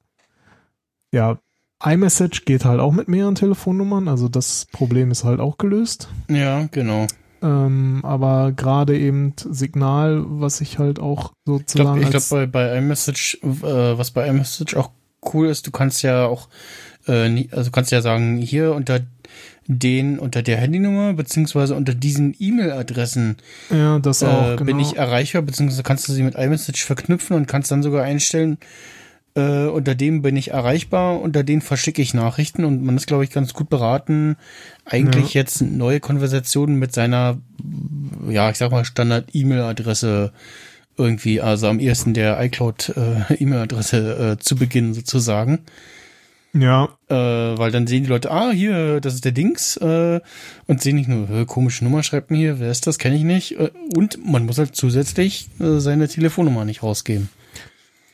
ja, 1.11 1.37
iMessage 1.83 2.45
geht 2.45 2.65
halt 2.65 2.79
auch 2.79 2.91
mit 2.91 3.07
mehreren 3.07 3.35
Telefonnummern, 3.35 4.07
also 4.07 4.27
das 4.27 4.67
Problem 4.71 5.11
ist 5.11 5.23
halt 5.23 5.39
auch 5.39 5.57
gelöst. 5.57 6.09
Ja, 6.29 6.67
genau. 6.71 7.05
Ähm, 7.43 7.99
aber 8.03 8.51
gerade 8.51 8.97
eben 8.97 9.33
Signal, 9.37 10.23
was 10.25 10.61
ich 10.61 10.79
halt 10.79 10.99
auch 10.99 11.33
sozusagen. 11.45 12.01
Ich 12.01 12.09
glaube, 12.09 12.25
glaub, 12.25 12.29
bei, 12.29 12.45
bei 12.47 12.77
iMessage, 12.79 13.37
äh, 13.43 13.97
was 13.97 14.09
bei 14.09 14.27
iMessage 14.27 14.75
auch 14.75 14.89
cool 15.33 15.47
ist, 15.47 15.67
du 15.67 15.71
kannst 15.71 16.01
ja 16.01 16.25
auch 16.25 16.49
äh, 17.07 17.47
also 17.51 17.71
kannst 17.71 17.91
ja 17.91 18.01
sagen, 18.01 18.37
hier 18.37 18.73
unter 18.73 19.01
den, 19.67 20.17
unter 20.17 20.41
der 20.41 20.57
Handynummer, 20.57 21.13
beziehungsweise 21.13 21.75
unter 21.75 21.93
diesen 21.93 22.35
E-Mail-Adressen 22.39 23.37
ja, 23.69 23.99
das 23.99 24.23
auch, 24.23 24.53
äh, 24.53 24.55
genau. 24.55 24.65
bin 24.65 24.79
ich 24.79 24.95
erreichbar, 24.95 25.41
beziehungsweise 25.41 25.83
kannst 25.83 26.07
du 26.07 26.13
sie 26.13 26.23
mit 26.23 26.35
iMessage 26.35 26.85
verknüpfen 26.85 27.35
und 27.35 27.47
kannst 27.47 27.71
dann 27.71 27.83
sogar 27.83 28.03
einstellen, 28.03 28.57
äh, 29.35 29.67
unter 29.67 29.93
dem 29.93 30.21
bin 30.21 30.35
ich 30.35 30.51
erreichbar, 30.51 31.21
unter 31.21 31.43
den 31.43 31.61
verschicke 31.61 32.01
ich 32.01 32.13
Nachrichten 32.13 32.63
und 32.63 32.81
man 32.83 32.95
ist, 32.97 33.07
glaube 33.07 33.23
ich, 33.23 33.29
ganz 33.29 33.53
gut 33.53 33.69
beraten, 33.69 34.37
eigentlich 34.85 35.33
ja. 35.33 35.41
jetzt 35.41 35.61
neue 35.61 35.99
Konversationen 35.99 36.77
mit 36.77 36.93
seiner, 36.93 37.37
ja, 38.29 38.49
ich 38.49 38.57
sag 38.57 38.71
mal, 38.71 38.85
Standard-E-Mail-Adresse 38.85 40.31
irgendwie, 40.97 41.41
also 41.41 41.67
am 41.67 41.79
ersten 41.79 42.13
der 42.13 42.41
iCloud-E-Mail-Adresse 42.41 44.37
äh, 44.37 44.43
zu 44.43 44.55
beginnen 44.55 44.93
sozusagen. 44.93 45.59
Ja. 46.57 46.89
Äh, 47.09 47.57
weil 47.57 47.71
dann 47.71 47.87
sehen 47.87 48.03
die 48.03 48.09
Leute, 48.09 48.31
ah, 48.31 48.51
hier, 48.51 48.99
das 48.99 49.13
ist 49.13 49.25
der 49.25 49.31
Dings, 49.31 49.77
äh, 49.77 50.19
und 50.65 50.81
sehen 50.81 50.95
nicht 50.95 51.09
nur, 51.09 51.45
komische 51.45 51.83
Nummer 51.83 52.03
schreibt 52.03 52.31
mir 52.31 52.37
hier, 52.37 52.59
wer 52.59 52.71
ist 52.71 52.87
das, 52.87 52.97
kenne 52.97 53.15
ich 53.15 53.23
nicht. 53.23 53.59
Äh, 53.59 53.71
und 53.95 54.25
man 54.25 54.45
muss 54.45 54.57
halt 54.57 54.75
zusätzlich 54.75 55.49
äh, 55.59 55.79
seine 55.79 56.07
Telefonnummer 56.07 56.65
nicht 56.65 56.83
rausgeben. 56.83 57.29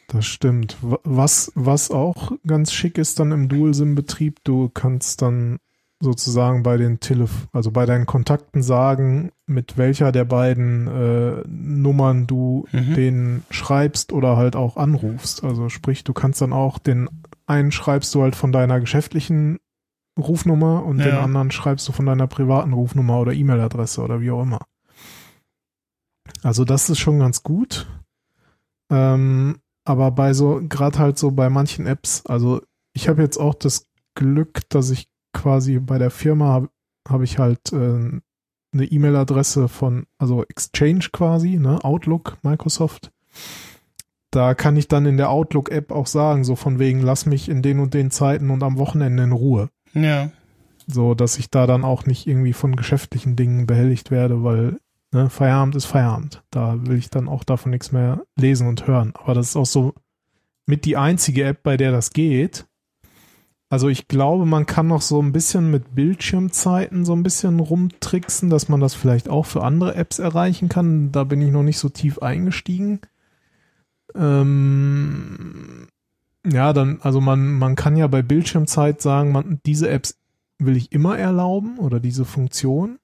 Das 0.07 0.25
stimmt. 0.25 0.77
Was, 0.81 1.51
was 1.55 1.89
auch 1.89 2.33
ganz 2.45 2.71
schick 2.71 2.97
ist 2.97 3.19
dann 3.19 3.31
im 3.31 3.49
Dual-SIM-Betrieb, 3.49 4.43
du 4.43 4.69
kannst 4.69 5.21
dann 5.21 5.59
sozusagen 5.99 6.63
bei 6.63 6.77
den 6.77 6.99
Telef 6.99 7.47
also 7.53 7.71
bei 7.71 7.85
deinen 7.85 8.05
Kontakten 8.05 8.61
sagen, 8.61 9.31
mit 9.47 9.77
welcher 9.77 10.11
der 10.11 10.25
beiden 10.25 10.87
äh, 10.87 11.43
Nummern 11.47 12.27
du 12.27 12.65
mhm. 12.71 12.93
den 12.93 13.43
schreibst 13.49 14.11
oder 14.11 14.35
halt 14.35 14.55
auch 14.55 14.75
anrufst. 14.75 15.43
Also 15.43 15.69
sprich, 15.69 16.03
du 16.03 16.13
kannst 16.13 16.41
dann 16.41 16.53
auch 16.53 16.77
den 16.77 17.09
einen 17.45 17.71
schreibst 17.71 18.13
du 18.15 18.21
halt 18.21 18.35
von 18.35 18.51
deiner 18.51 18.79
geschäftlichen 18.79 19.59
Rufnummer 20.17 20.85
und 20.85 20.99
ja. 20.99 21.05
den 21.05 21.15
anderen 21.15 21.51
schreibst 21.51 21.87
du 21.87 21.91
von 21.91 22.05
deiner 22.05 22.27
privaten 22.27 22.73
Rufnummer 22.73 23.19
oder 23.19 23.33
E-Mail-Adresse 23.33 24.01
oder 24.01 24.21
wie 24.21 24.31
auch 24.31 24.43
immer. 24.43 24.59
Also 26.43 26.65
das 26.65 26.89
ist 26.89 26.99
schon 26.99 27.19
ganz 27.19 27.43
gut. 27.43 27.87
Ähm, 28.91 29.59
aber 29.85 30.11
bei 30.11 30.33
so, 30.33 30.61
gerade 30.67 30.99
halt 30.99 31.17
so 31.17 31.31
bei 31.31 31.49
manchen 31.49 31.87
Apps, 31.87 32.25
also 32.25 32.61
ich 32.93 33.07
habe 33.07 33.21
jetzt 33.21 33.37
auch 33.37 33.55
das 33.55 33.87
Glück, 34.15 34.61
dass 34.69 34.89
ich 34.91 35.09
quasi 35.33 35.79
bei 35.79 35.97
der 35.97 36.11
Firma 36.11 36.47
habe 36.47 36.69
hab 37.09 37.21
ich 37.21 37.39
halt 37.39 37.73
äh, 37.73 38.21
eine 38.73 38.85
E-Mail-Adresse 38.85 39.67
von, 39.67 40.05
also 40.17 40.43
Exchange 40.43 41.09
quasi, 41.11 41.57
ne, 41.57 41.83
Outlook, 41.83 42.37
Microsoft. 42.43 43.11
Da 44.33 44.55
kann 44.55 44.75
ich 44.77 44.87
dann 44.87 45.05
in 45.05 45.17
der 45.17 45.29
Outlook-App 45.29 45.91
auch 45.91 46.07
sagen, 46.07 46.43
so 46.43 46.55
von 46.55 46.79
wegen, 46.79 47.01
lass 47.01 47.27
mich 47.27 47.49
in 47.49 47.61
den 47.61 47.79
und 47.79 47.93
den 47.93 48.09
Zeiten 48.09 48.49
und 48.49 48.63
am 48.63 48.79
Wochenende 48.79 49.21
in 49.21 49.31
Ruhe. 49.31 49.69
Ja. 49.93 50.31
So, 50.87 51.13
dass 51.13 51.37
ich 51.37 51.51
da 51.51 51.67
dann 51.67 51.85
auch 51.85 52.07
nicht 52.07 52.25
irgendwie 52.25 52.53
von 52.53 52.75
geschäftlichen 52.75 53.35
Dingen 53.35 53.67
behelligt 53.67 54.09
werde, 54.09 54.43
weil 54.43 54.77
ne, 55.11 55.29
Feierabend 55.29 55.75
ist 55.75 55.85
Feierabend. 55.85 56.41
Da 56.49 56.79
will 56.83 56.97
ich 56.97 57.11
dann 57.11 57.29
auch 57.29 57.43
davon 57.43 57.69
nichts 57.69 57.91
mehr 57.91 58.23
lesen 58.35 58.67
und 58.67 58.87
hören. 58.87 59.13
Aber 59.13 59.35
das 59.35 59.49
ist 59.49 59.55
auch 59.55 59.67
so 59.67 59.93
mit 60.65 60.85
die 60.85 60.97
einzige 60.97 61.43
App, 61.43 61.61
bei 61.61 61.77
der 61.77 61.91
das 61.91 62.09
geht. 62.09 62.65
Also 63.69 63.87
ich 63.87 64.07
glaube, 64.07 64.47
man 64.47 64.65
kann 64.65 64.87
noch 64.87 65.03
so 65.03 65.21
ein 65.21 65.31
bisschen 65.31 65.69
mit 65.69 65.93
Bildschirmzeiten 65.93 67.05
so 67.05 67.13
ein 67.13 67.21
bisschen 67.21 67.59
rumtricksen, 67.59 68.49
dass 68.49 68.67
man 68.67 68.79
das 68.79 68.95
vielleicht 68.95 69.29
auch 69.29 69.45
für 69.45 69.63
andere 69.63 69.93
Apps 69.93 70.17
erreichen 70.17 70.69
kann. 70.69 71.11
Da 71.11 71.23
bin 71.23 71.39
ich 71.39 71.51
noch 71.51 71.63
nicht 71.63 71.77
so 71.77 71.89
tief 71.89 72.17
eingestiegen. 72.17 72.99
Ähm, 74.15 75.87
ja, 76.45 76.73
dann, 76.73 76.99
also 77.01 77.21
man, 77.21 77.53
man 77.53 77.75
kann 77.75 77.95
ja 77.95 78.07
bei 78.07 78.21
Bildschirmzeit 78.21 79.01
sagen, 79.01 79.31
man, 79.31 79.59
diese 79.65 79.89
Apps 79.89 80.17
will 80.59 80.75
ich 80.75 80.91
immer 80.91 81.17
erlauben 81.17 81.77
oder 81.77 81.99
diese 81.99 82.25
Funktion. 82.25 82.99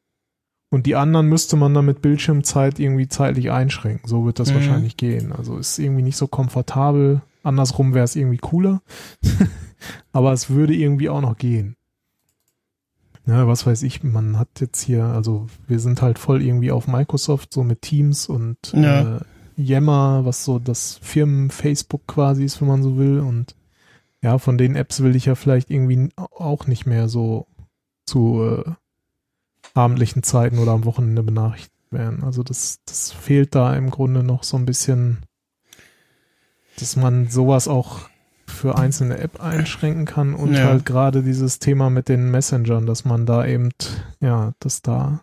Und 0.72 0.86
die 0.86 0.96
anderen 0.96 1.28
müsste 1.28 1.56
man 1.56 1.74
dann 1.74 1.86
mit 1.86 2.02
Bildschirmzeit 2.02 2.80
irgendwie 2.80 3.08
zeitlich 3.08 3.50
einschränken. 3.50 4.08
So 4.08 4.26
wird 4.26 4.40
das 4.40 4.52
mhm. 4.52 4.56
wahrscheinlich 4.56 4.98
gehen. 4.98 5.32
Also 5.32 5.58
ist 5.58 5.80
irgendwie 5.80 6.04
nicht 6.04 6.18
so 6.18 6.28
komfortabel. 6.28 7.22
Andersrum 7.42 7.94
wäre 7.94 8.06
es 8.06 8.16
irgendwie 8.16 8.38
cooler. 8.38 8.82
Aber 10.12 10.32
es 10.32 10.50
würde 10.50 10.76
irgendwie 10.76 11.10
auch 11.10 11.22
noch 11.22 11.38
gehen. 11.38 11.76
Ja, 13.26 13.48
was 13.48 13.66
weiß 13.66 13.84
ich, 13.84 14.04
man 14.04 14.38
hat 14.40 14.60
jetzt 14.60 14.82
hier, 14.82 15.06
also 15.06 15.48
wir 15.68 15.80
sind 15.80 16.02
halt 16.02 16.18
voll 16.18 16.42
irgendwie 16.42 16.72
auf 16.72 16.88
Microsoft, 16.88 17.54
so 17.54 17.64
mit 17.64 17.82
Teams 17.82 18.28
und 18.28 18.58
ja. 18.74 19.18
äh, 19.18 19.20
Yammer, 19.60 20.26
was 20.26 20.46
so 20.46 20.58
das 20.58 21.00
Firmen-Facebook 21.02 22.08
quasi 22.08 22.46
ist, 22.46 22.62
wenn 22.62 22.68
man 22.70 22.82
so 22.84 22.98
will. 22.98 23.20
Und 23.20 23.56
ja, 24.22 24.38
von 24.38 24.58
den 24.58 24.76
Apps 24.76 25.04
will 25.04 25.16
ich 25.16 25.26
ja 25.26 25.36
vielleicht 25.36 25.70
irgendwie 25.70 26.10
auch 26.16 26.66
nicht 26.66 26.86
mehr 26.86 27.10
so 27.10 27.46
zu 28.06 28.64
äh, 28.66 28.72
abendlichen 29.74 30.24
Zeiten 30.24 30.60
oder 30.60 30.72
am 30.72 30.86
Wochenende 30.86 31.24
benachrichtigt 31.24 31.74
werden. 31.92 32.24
Also 32.24 32.42
das, 32.44 32.80
das 32.86 33.12
fehlt 33.12 33.54
da 33.54 33.76
im 33.76 33.90
Grunde 33.90 34.24
noch 34.24 34.44
so 34.44 34.58
ein 34.58 34.66
bisschen, 34.66 35.20
dass 36.78 36.96
man 36.96 37.28
sowas 37.28 37.68
auch 37.68 38.10
für 38.48 38.78
einzelne 38.78 39.18
App 39.20 39.42
einschränken 39.42 40.06
kann 40.06 40.34
und 40.34 40.54
ja. 40.54 40.66
halt 40.66 40.86
gerade 40.86 41.22
dieses 41.22 41.60
Thema 41.60 41.90
mit 41.90 42.10
den 42.10 42.32
Messengern, 42.32 42.86
dass 42.86 43.06
man 43.06 43.26
da 43.26 43.46
eben, 43.46 43.70
ja, 44.22 44.54
dass 44.60 44.82
da 44.82 45.22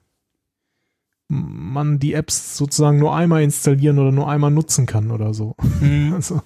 man 1.28 1.98
die 1.98 2.14
Apps 2.14 2.56
sozusagen 2.56 2.98
nur 2.98 3.14
einmal 3.14 3.42
installieren 3.42 3.98
oder 3.98 4.12
nur 4.12 4.28
einmal 4.28 4.50
nutzen 4.50 4.86
kann 4.86 5.10
oder 5.10 5.34
so. 5.34 5.54
Mhm. 5.80 6.12
Also 6.14 6.42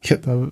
ich 0.00 0.16
da 0.22 0.48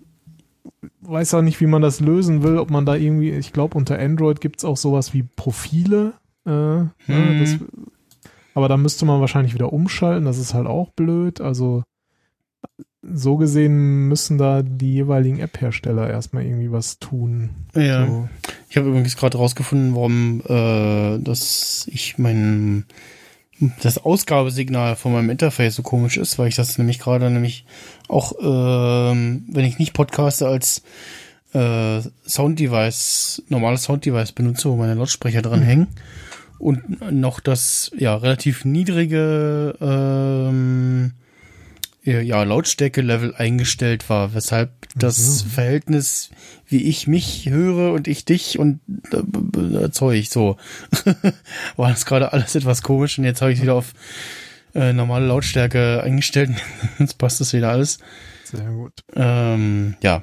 weiß 1.02 1.34
auch 1.34 1.42
nicht, 1.42 1.60
wie 1.60 1.66
man 1.66 1.82
das 1.82 2.00
lösen 2.00 2.42
will, 2.42 2.58
ob 2.58 2.70
man 2.70 2.86
da 2.86 2.94
irgendwie, 2.94 3.30
ich 3.30 3.52
glaube, 3.52 3.76
unter 3.76 3.98
Android 3.98 4.40
gibt 4.40 4.58
es 4.58 4.64
auch 4.64 4.76
sowas 4.76 5.12
wie 5.14 5.22
Profile. 5.22 6.14
Äh, 6.46 6.50
mhm. 6.50 6.90
ja, 7.06 7.40
das, 7.40 7.58
aber 8.54 8.68
da 8.68 8.76
müsste 8.76 9.04
man 9.06 9.20
wahrscheinlich 9.20 9.54
wieder 9.54 9.72
umschalten, 9.72 10.24
das 10.24 10.38
ist 10.38 10.54
halt 10.54 10.66
auch 10.66 10.90
blöd. 10.90 11.40
Also 11.40 11.84
so 13.02 13.36
gesehen 13.36 14.08
müssen 14.08 14.38
da 14.38 14.62
die 14.62 14.92
jeweiligen 14.92 15.38
App-Hersteller 15.38 16.08
erstmal 16.08 16.44
irgendwie 16.44 16.70
was 16.70 16.98
tun. 16.98 17.50
Ja. 17.74 18.06
So. 18.06 18.28
Ich 18.68 18.76
habe 18.76 18.88
übrigens 18.88 19.16
gerade 19.16 19.38
rausgefunden, 19.38 19.94
warum 19.94 20.42
äh, 20.46 21.18
dass 21.22 21.86
ich 21.90 22.18
mein 22.18 22.84
das 23.82 23.98
Ausgabesignal 23.98 24.96
von 24.96 25.12
meinem 25.12 25.30
Interface 25.30 25.76
so 25.76 25.82
komisch 25.82 26.16
ist, 26.16 26.38
weil 26.38 26.48
ich 26.48 26.56
das 26.56 26.78
nämlich 26.78 26.98
gerade 26.98 27.30
nämlich 27.30 27.64
auch, 28.08 28.32
ähm, 28.40 29.44
wenn 29.48 29.64
ich 29.64 29.78
nicht 29.78 29.92
podcaste, 29.92 30.46
als 30.46 30.82
äh, 31.52 32.00
Sound-Device, 32.26 33.42
normales 33.48 33.84
Sound-Device 33.84 34.32
benutze, 34.32 34.70
wo 34.70 34.76
meine 34.76 34.94
Lautsprecher 34.94 35.42
dran 35.42 35.60
mhm. 35.60 35.64
hängen 35.64 35.86
und 36.58 37.12
noch 37.12 37.40
das 37.40 37.90
ja 37.96 38.16
relativ 38.16 38.64
niedrige 38.64 39.76
ähm, 39.80 41.12
ja, 42.02 42.42
Lautstärke-Level 42.42 43.34
eingestellt 43.34 44.08
war, 44.08 44.34
weshalb 44.34 44.70
das 44.96 45.44
mhm. 45.44 45.50
Verhältnis, 45.50 46.30
wie 46.66 46.84
ich 46.84 47.06
mich 47.06 47.48
höre 47.48 47.92
und 47.92 48.08
ich 48.08 48.24
dich 48.24 48.58
und 48.58 48.80
äh, 49.12 49.90
Zeug 49.90 50.28
so, 50.28 50.56
war 51.76 51.90
das 51.90 52.06
gerade 52.06 52.32
alles 52.32 52.54
etwas 52.54 52.82
komisch 52.82 53.18
und 53.18 53.24
jetzt 53.24 53.42
habe 53.42 53.52
ich 53.52 53.60
wieder 53.60 53.74
auf 53.74 53.92
äh, 54.74 54.92
normale 54.92 55.26
Lautstärke 55.26 56.02
eingestellt. 56.02 56.50
jetzt 56.98 57.18
passt 57.18 57.40
das 57.40 57.52
wieder 57.52 57.70
alles. 57.70 57.98
Sehr 58.44 58.70
gut. 58.70 58.92
Ähm, 59.14 59.96
ja. 60.02 60.22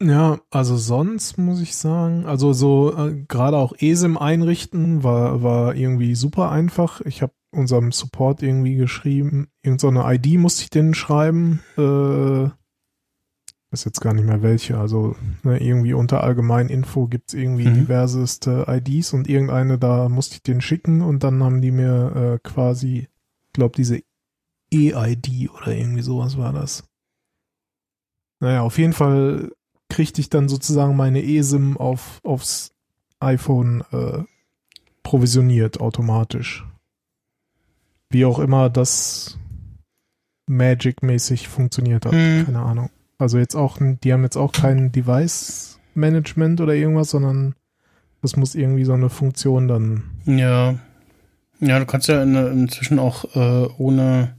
Ja, 0.00 0.38
also 0.50 0.76
sonst 0.76 1.38
muss 1.38 1.60
ich 1.60 1.74
sagen, 1.74 2.24
also 2.24 2.52
so 2.52 2.96
äh, 2.96 3.24
gerade 3.26 3.56
auch 3.56 3.72
ESIM 3.78 4.16
einrichten 4.16 5.02
war 5.02 5.42
war 5.42 5.74
irgendwie 5.74 6.14
super 6.14 6.52
einfach. 6.52 7.00
Ich 7.00 7.20
habe 7.20 7.32
unserem 7.58 7.92
Support 7.92 8.42
irgendwie 8.42 8.76
geschrieben. 8.76 9.48
Irgendeine 9.62 10.00
so 10.00 10.08
ID 10.08 10.38
musste 10.38 10.62
ich 10.62 10.70
denen 10.70 10.94
schreiben. 10.94 11.60
Äh, 11.76 12.50
weiß 13.70 13.84
jetzt 13.84 14.00
gar 14.00 14.14
nicht 14.14 14.24
mehr 14.24 14.42
welche. 14.42 14.78
Also 14.78 15.16
ne, 15.42 15.62
irgendwie 15.62 15.92
unter 15.92 16.22
allgemein 16.24 16.68
Info 16.68 17.06
gibt's 17.06 17.34
irgendwie 17.34 17.66
mhm. 17.66 17.74
diverseste 17.74 18.64
IDs 18.68 19.12
und 19.12 19.28
irgendeine 19.28 19.78
da 19.78 20.08
musste 20.08 20.36
ich 20.36 20.42
denen 20.42 20.60
schicken 20.60 21.02
und 21.02 21.22
dann 21.24 21.42
haben 21.42 21.60
die 21.60 21.70
mir 21.70 22.38
äh, 22.42 22.48
quasi, 22.48 23.08
ich 23.46 23.52
glaube, 23.52 23.74
diese 23.76 24.00
E-ID 24.70 25.50
oder 25.50 25.74
irgendwie 25.74 26.02
sowas 26.02 26.38
war 26.38 26.52
das. 26.52 26.84
Naja, 28.40 28.62
auf 28.62 28.78
jeden 28.78 28.92
Fall 28.92 29.52
kriegte 29.88 30.20
ich 30.20 30.30
dann 30.30 30.48
sozusagen 30.48 30.96
meine 30.96 31.22
eSIM 31.24 31.76
auf, 31.76 32.20
aufs 32.22 32.72
iPhone 33.20 33.82
äh, 33.90 34.22
provisioniert 35.02 35.80
automatisch 35.80 36.67
wie 38.10 38.24
auch 38.24 38.38
immer 38.38 38.70
das 38.70 39.38
Magic-mäßig 40.46 41.48
funktioniert 41.48 42.06
hat. 42.06 42.12
Mhm. 42.12 42.44
Keine 42.46 42.60
Ahnung. 42.60 42.90
Also 43.18 43.38
jetzt 43.38 43.54
auch, 43.54 43.78
die 43.80 44.12
haben 44.12 44.22
jetzt 44.22 44.36
auch 44.36 44.52
kein 44.52 44.92
Device-Management 44.92 46.60
oder 46.60 46.74
irgendwas, 46.74 47.10
sondern 47.10 47.54
das 48.22 48.36
muss 48.36 48.54
irgendwie 48.54 48.84
so 48.84 48.92
eine 48.92 49.10
Funktion 49.10 49.68
dann. 49.68 50.04
Ja. 50.24 50.76
Ja, 51.60 51.78
du 51.78 51.86
kannst 51.86 52.08
ja 52.08 52.22
in, 52.22 52.34
inzwischen 52.36 52.98
auch 52.98 53.24
äh, 53.34 53.68
ohne 53.78 54.36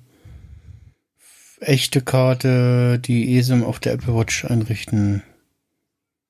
echte 1.59 2.01
Karte 2.01 2.99
die 2.99 3.37
ESIM 3.37 3.63
auf 3.63 3.79
der 3.79 3.93
Apple 3.93 4.15
Watch 4.15 4.45
einrichten. 4.45 5.23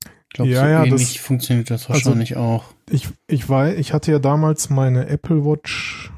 Ich 0.03 0.33
glaube, 0.33 0.51
ja, 0.51 0.61
so 0.61 0.67
ja, 0.67 0.83
ähnlich 0.85 1.13
das, 1.13 1.23
funktioniert 1.23 1.69
das 1.69 1.89
also 1.89 1.93
wahrscheinlich 1.93 2.37
also, 2.37 2.49
auch. 2.49 2.63
Ich, 2.89 3.09
ich 3.27 3.47
weiß, 3.47 3.77
ich 3.77 3.93
hatte 3.93 4.11
ja 4.11 4.19
damals 4.19 4.69
meine 4.71 5.07
Apple 5.07 5.45
Watch 5.45 6.11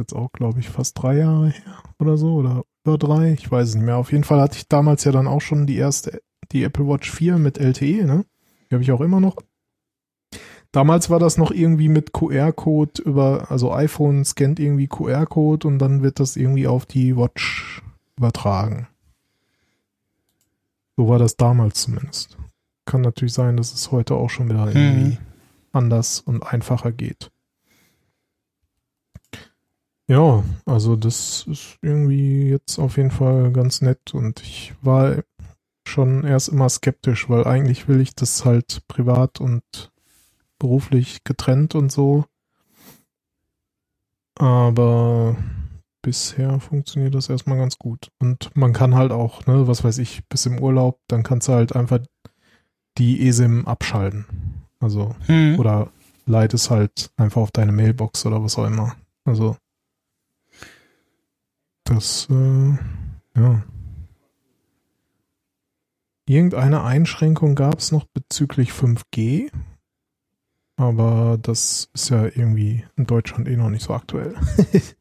jetzt 0.00 0.14
auch, 0.14 0.32
glaube 0.32 0.60
ich, 0.60 0.68
fast 0.68 1.00
drei 1.00 1.18
Jahre 1.18 1.48
her 1.48 1.82
oder 1.98 2.16
so 2.16 2.34
oder 2.34 2.64
über 2.84 2.98
drei. 2.98 3.32
Ich 3.32 3.50
weiß 3.50 3.68
es 3.68 3.74
nicht 3.74 3.84
mehr. 3.84 3.96
Auf 3.96 4.12
jeden 4.12 4.24
Fall 4.24 4.40
hatte 4.40 4.56
ich 4.56 4.68
damals 4.68 5.04
ja 5.04 5.12
dann 5.12 5.26
auch 5.26 5.40
schon 5.40 5.66
die 5.66 5.76
erste, 5.76 6.20
die 6.52 6.64
Apple 6.64 6.86
Watch 6.86 7.10
4 7.10 7.38
mit 7.38 7.58
LTE, 7.58 8.04
ne? 8.04 8.24
Die 8.70 8.74
habe 8.74 8.82
ich 8.82 8.92
auch 8.92 9.00
immer 9.00 9.20
noch. 9.20 9.36
Damals 10.72 11.10
war 11.10 11.18
das 11.18 11.36
noch 11.36 11.50
irgendwie 11.50 11.88
mit 11.88 12.12
QR-Code 12.12 13.02
über, 13.02 13.50
also 13.50 13.72
iPhone 13.72 14.24
scannt 14.24 14.60
irgendwie 14.60 14.86
QR-Code 14.86 15.66
und 15.66 15.78
dann 15.78 16.02
wird 16.02 16.20
das 16.20 16.36
irgendwie 16.36 16.68
auf 16.68 16.86
die 16.86 17.16
Watch 17.16 17.82
übertragen. 18.16 18.86
So 20.96 21.08
war 21.08 21.18
das 21.18 21.36
damals 21.36 21.82
zumindest. 21.82 22.38
Kann 22.84 23.00
natürlich 23.00 23.32
sein, 23.32 23.56
dass 23.56 23.72
es 23.74 23.90
heute 23.90 24.14
auch 24.14 24.30
schon 24.30 24.48
wieder 24.48 24.68
irgendwie 24.68 25.16
hm. 25.16 25.18
anders 25.72 26.20
und 26.20 26.42
einfacher 26.42 26.92
geht. 26.92 27.30
Ja, 30.10 30.42
also 30.66 30.96
das 30.96 31.46
ist 31.48 31.78
irgendwie 31.82 32.48
jetzt 32.48 32.80
auf 32.80 32.96
jeden 32.96 33.12
Fall 33.12 33.52
ganz 33.52 33.80
nett 33.80 34.12
und 34.12 34.40
ich 34.40 34.74
war 34.82 35.22
schon 35.86 36.24
erst 36.24 36.48
immer 36.48 36.68
skeptisch, 36.68 37.28
weil 37.30 37.44
eigentlich 37.44 37.86
will 37.86 38.00
ich 38.00 38.16
das 38.16 38.44
halt 38.44 38.82
privat 38.88 39.40
und 39.40 39.62
beruflich 40.58 41.22
getrennt 41.22 41.76
und 41.76 41.92
so. 41.92 42.24
Aber 44.34 45.36
bisher 46.02 46.58
funktioniert 46.58 47.14
das 47.14 47.28
erstmal 47.28 47.58
ganz 47.58 47.78
gut. 47.78 48.10
Und 48.18 48.50
man 48.56 48.72
kann 48.72 48.96
halt 48.96 49.12
auch, 49.12 49.46
ne, 49.46 49.68
was 49.68 49.84
weiß 49.84 49.98
ich, 49.98 50.26
bis 50.28 50.44
im 50.44 50.58
Urlaub, 50.58 50.98
dann 51.06 51.22
kannst 51.22 51.46
du 51.46 51.52
halt 51.52 51.76
einfach 51.76 52.00
die 52.98 53.28
ESIM 53.28 53.64
abschalten. 53.64 54.26
Also, 54.80 55.14
hm. 55.26 55.56
oder 55.60 55.92
leitest 56.26 56.68
halt 56.68 57.12
einfach 57.16 57.42
auf 57.42 57.52
deine 57.52 57.70
Mailbox 57.70 58.26
oder 58.26 58.42
was 58.42 58.58
auch 58.58 58.66
immer. 58.66 58.96
Also, 59.24 59.56
Das, 61.90 62.28
äh, 62.30 62.78
ja. 63.36 63.64
Irgendeine 66.28 66.84
Einschränkung 66.84 67.56
gab 67.56 67.80
es 67.80 67.90
noch 67.90 68.04
bezüglich 68.04 68.70
5G, 68.70 69.50
aber 70.76 71.36
das 71.42 71.90
ist 71.92 72.10
ja 72.10 72.26
irgendwie 72.26 72.84
in 72.96 73.06
Deutschland 73.06 73.48
eh 73.48 73.56
noch 73.56 73.70
nicht 73.70 73.82
so 73.82 73.92
aktuell. 73.92 74.36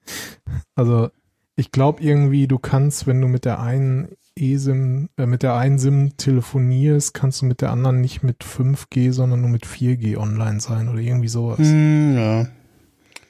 also 0.75 1.11
ich 1.55 1.71
glaube 1.71 2.01
irgendwie, 2.01 2.47
du 2.47 2.57
kannst, 2.57 3.05
wenn 3.05 3.21
du 3.21 3.27
mit 3.27 3.45
der 3.45 3.59
einen 3.59 4.09
eSIM, 4.35 5.09
äh, 5.15 5.27
mit 5.27 5.43
der 5.43 5.53
einen 5.53 5.77
SIM 5.77 6.17
telefonierst, 6.17 7.13
kannst 7.13 7.43
du 7.43 7.45
mit 7.45 7.61
der 7.61 7.69
anderen 7.69 8.01
nicht 8.01 8.23
mit 8.23 8.43
5G, 8.43 9.11
sondern 9.11 9.41
nur 9.41 9.51
mit 9.51 9.67
4G 9.67 10.17
online 10.17 10.59
sein 10.59 10.89
oder 10.89 10.99
irgendwie 10.99 11.27
sowas. 11.27 11.59
Mm, 11.59 12.17
ja. 12.17 12.47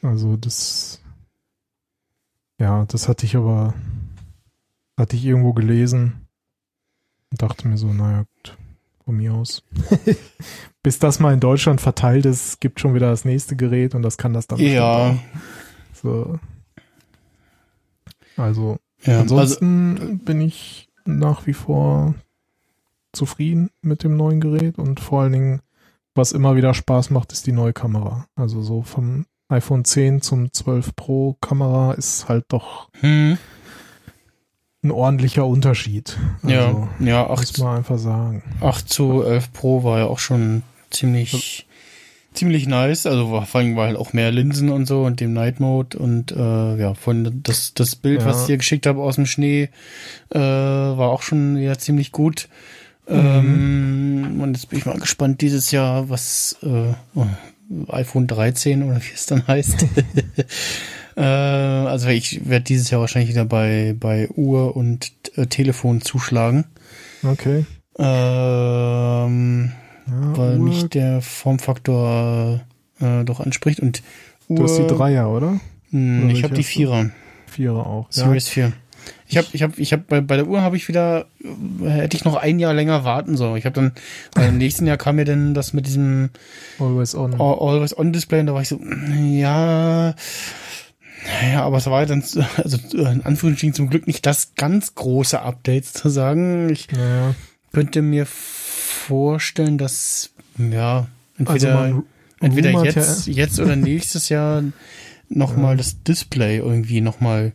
Also 0.02 0.38
das, 0.38 0.99
ja, 2.60 2.86
das 2.86 3.08
hatte 3.08 3.26
ich 3.26 3.36
aber, 3.36 3.74
hatte 4.98 5.16
ich 5.16 5.26
irgendwo 5.26 5.54
gelesen 5.54 6.28
und 7.32 7.42
dachte 7.42 7.68
mir 7.68 7.78
so, 7.78 7.94
naja, 7.94 8.26
gut, 8.36 8.58
von 9.06 9.16
mir 9.16 9.34
aus. 9.34 9.64
Bis 10.84 11.00
das 11.00 11.20
mal 11.20 11.34
in 11.34 11.40
Deutschland 11.40 11.82
verteilt 11.82 12.26
ist, 12.26 12.60
gibt 12.60 12.80
schon 12.80 12.94
wieder 12.94 13.10
das 13.10 13.26
nächste 13.26 13.56
Gerät 13.56 13.96
und 13.96 14.02
das 14.02 14.18
kann 14.18 14.34
das 14.34 14.48
dann. 14.48 14.60
Ja. 14.60 15.18
So. 15.94 16.40
Also, 18.38 18.78
ja, 19.04 19.22
ansonsten 19.22 19.98
also, 20.00 20.16
bin 20.18 20.42
ich 20.42 20.90
nach 21.06 21.48
wie 21.48 21.54
vor 21.54 22.14
zufrieden 23.12 23.70
mit 23.82 24.04
dem 24.04 24.16
neuen 24.16 24.40
Gerät 24.40 24.78
und 24.78 25.00
vor 25.00 25.22
allen 25.22 25.34
Dingen, 25.34 25.62
was 26.16 26.32
immer 26.32 26.56
wieder 26.56 26.74
Spaß 26.74 27.10
macht, 27.10 27.32
ist 27.32 27.48
die 27.48 27.52
neue 27.52 27.74
Kamera. 27.74 28.28
Also 28.36 28.62
so 28.62 28.82
vom 28.82 29.26
iPhone 29.50 29.84
10 29.84 30.22
zum 30.22 30.54
12 30.54 30.96
Pro 30.96 31.36
Kamera 31.42 31.94
ist 31.94 32.30
halt 32.30 32.46
doch 32.50 32.90
hm. 33.02 33.38
ein 34.84 34.92
ordentlicher 34.92 35.46
Unterschied. 35.46 36.18
Also, 36.44 36.56
ja, 36.56 36.90
ja, 37.00 37.30
8, 37.30 37.40
muss 37.40 37.58
man 37.58 37.78
einfach 37.78 37.98
sagen. 37.98 38.44
8 38.62 38.88
zu 38.88 39.24
11 39.24 39.52
Pro 39.52 39.84
war 39.84 40.00
ja 40.00 40.06
auch 40.06 40.20
schon 40.20 40.64
ziemlich 40.92 41.66
ziemlich 42.34 42.68
nice. 42.68 43.06
Also 43.06 43.44
vor 43.46 43.60
allem 43.60 43.76
war 43.76 43.88
halt 43.88 43.98
auch 43.98 44.14
mehr 44.14 44.32
Linsen 44.32 44.70
und 44.70 44.86
so 44.86 45.04
und 45.04 45.20
dem 45.20 45.34
Night 45.34 45.60
Mode 45.60 45.98
und 45.98 46.32
äh, 46.32 46.78
ja, 46.78 46.94
von 46.94 47.42
das, 47.44 47.74
das 47.74 47.96
Bild, 47.96 48.22
ja. 48.22 48.28
was 48.28 48.42
ich 48.42 48.48
dir 48.48 48.58
geschickt 48.58 48.86
habe 48.86 49.02
aus 49.02 49.16
dem 49.16 49.26
Schnee, 49.26 49.70
äh, 50.30 50.40
war 50.40 51.10
auch 51.10 51.22
schon 51.22 51.58
wieder 51.58 51.78
ziemlich 51.78 52.12
gut. 52.12 52.48
Mhm. 53.08 53.16
Ähm, 53.16 54.42
und 54.42 54.54
jetzt 54.54 54.70
bin 54.70 54.80
ich 54.80 54.86
mal 54.86 55.00
gespannt 55.00 55.42
dieses 55.42 55.72
Jahr, 55.72 56.10
was 56.10 56.58
äh, 56.62 56.94
oh, 57.16 57.26
iPhone 57.88 58.28
13 58.28 58.84
oder 58.84 58.98
wie 58.98 59.14
es 59.14 59.26
dann 59.26 59.48
heißt. 59.48 59.86
äh, 61.16 61.22
also 61.22 62.10
ich 62.10 62.50
werde 62.50 62.66
dieses 62.66 62.90
Jahr 62.90 63.02
wahrscheinlich 63.02 63.30
wieder 63.30 63.46
bei, 63.46 63.96
bei 64.00 64.30
Uhr 64.30 64.76
und 64.76 65.12
äh, 65.36 65.48
Telefon 65.48 66.02
zuschlagen. 66.02 66.66
Okay. 67.24 67.66
Ähm, 67.98 69.72
ja, 70.08 70.38
weil 70.38 70.58
Uhr. 70.58 70.66
mich 70.66 70.90
der 70.90 71.22
Formfaktor 71.22 72.62
äh, 73.00 73.24
doch 73.24 73.40
anspricht. 73.40 73.80
Und 73.80 74.02
Uhr, 74.48 74.58
du 74.58 74.64
hast 74.64 74.78
die 74.78 74.88
Dreier, 74.88 75.30
oder? 75.30 75.60
Mh, 75.92 76.22
hm, 76.22 76.30
ich 76.30 76.44
habe 76.44 76.56
die 76.56 76.64
Vierer. 76.64 77.10
Vierer 77.48 77.86
auch. 77.86 78.08
Series 78.12 78.48
ja. 78.56 78.70
4. 78.70 78.74
Ich 79.28 79.38
habe, 79.38 79.48
ich 79.54 79.64
habe, 79.64 79.74
ich 79.78 79.94
habe 79.94 80.04
bei, 80.08 80.22
bei 80.22 80.36
der 80.36 80.48
Uhr 80.48 80.62
habe 80.62 80.76
ich 80.76 80.88
wieder, 80.88 81.28
äh, 81.84 81.90
hätte 81.90 82.18
ich 82.18 82.26
noch 82.26 82.36
ein 82.36 82.60
Jahr 82.60 82.74
länger 82.74 83.04
warten 83.04 83.38
sollen. 83.38 83.58
Ich 83.58 83.66
habe 83.66 83.76
dann, 83.76 83.92
weil 84.34 84.50
im 84.50 84.58
nächsten 84.60 84.88
Jahr 84.88 84.98
kam 84.98 85.18
mir 85.18 85.26
dann 85.26 85.54
das 85.54 85.74
mit 85.74 85.86
diesem 85.86 86.30
Always 86.80 87.16
On, 87.16 87.34
Always 87.40 87.98
On 87.98 88.12
Display 88.12 88.42
und 88.42 88.48
da 88.48 88.54
war 88.54 88.62
ich 88.62 88.70
so, 88.70 88.80
ja, 88.80 90.16
ja, 91.52 91.64
aber 91.64 91.78
es 91.78 91.86
war 91.88 92.06
dann, 92.06 92.24
also 92.58 92.78
in 92.98 93.22
Anführungsstrichen 93.24 93.74
zum 93.74 93.90
Glück 93.90 94.08
nicht 94.08 94.26
das 94.26 94.54
ganz 94.56 94.96
große 94.96 95.42
Update 95.42 95.86
zu 95.86 96.10
sagen. 96.10 96.70
Ich 96.70 96.88
ja. 96.96 97.36
könnte 97.72 98.02
mir 98.02 98.26
vorstellen, 98.26 99.78
dass, 99.78 100.32
ja, 100.58 101.08
entweder, 101.38 101.80
also 101.80 102.04
entweder 102.40 102.84
jetzt, 102.84 103.28
ja. 103.28 103.34
jetzt 103.34 103.60
oder 103.60 103.76
nächstes 103.76 104.30
Jahr 104.30 104.64
nochmal 105.30 105.74
ja. 105.74 105.78
das 105.78 106.04
Display 106.04 106.58
irgendwie 106.58 107.02
nochmal 107.02 107.54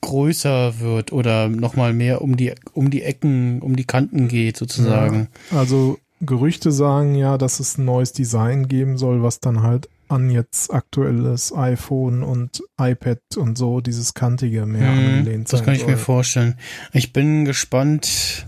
größer 0.00 0.80
wird 0.80 1.12
oder 1.12 1.48
nochmal 1.48 1.92
mehr 1.92 2.22
um 2.22 2.36
die, 2.36 2.52
um 2.72 2.90
die 2.90 3.02
Ecken, 3.02 3.60
um 3.60 3.76
die 3.76 3.84
Kanten 3.84 4.28
geht 4.28 4.56
sozusagen. 4.56 5.28
Ja, 5.50 5.58
also 5.58 5.98
Gerüchte 6.20 6.70
sagen 6.70 7.14
ja, 7.14 7.38
dass 7.38 7.60
es 7.60 7.78
ein 7.78 7.86
neues 7.86 8.12
Design 8.12 8.68
geben 8.68 8.98
soll, 8.98 9.22
was 9.22 9.40
dann 9.40 9.62
halt 9.62 9.88
an 10.08 10.28
jetzt 10.28 10.72
aktuelles 10.72 11.54
iPhone 11.54 12.22
und 12.22 12.62
iPad 12.78 13.20
und 13.36 13.56
so 13.56 13.80
dieses 13.80 14.12
kantige 14.12 14.66
mehr 14.66 14.90
hm, 14.90 14.98
angelehnt 14.98 15.48
sein 15.48 15.58
Das 15.58 15.64
kann 15.64 15.74
ich 15.74 15.80
soll. 15.80 15.92
mir 15.92 15.96
vorstellen. 15.96 16.56
Ich 16.92 17.12
bin 17.12 17.44
gespannt, 17.44 18.46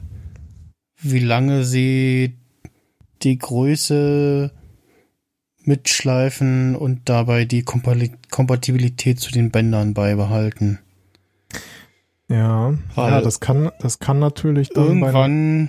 wie 1.00 1.20
lange 1.20 1.64
sie 1.64 2.36
die 3.22 3.38
Größe 3.38 4.50
mitschleifen 5.64 6.74
und 6.74 7.08
dabei 7.08 7.44
die 7.44 7.62
Kompatibilität 7.62 9.20
zu 9.20 9.30
den 9.30 9.50
Bändern 9.50 9.94
beibehalten. 9.94 10.80
Ja, 12.32 12.72
Weil 12.94 13.12
ja, 13.12 13.20
das 13.20 13.40
kann, 13.40 13.70
das 13.80 13.98
kann 13.98 14.18
natürlich 14.18 14.70
dann 14.70 14.86
irgendwann 14.86 15.68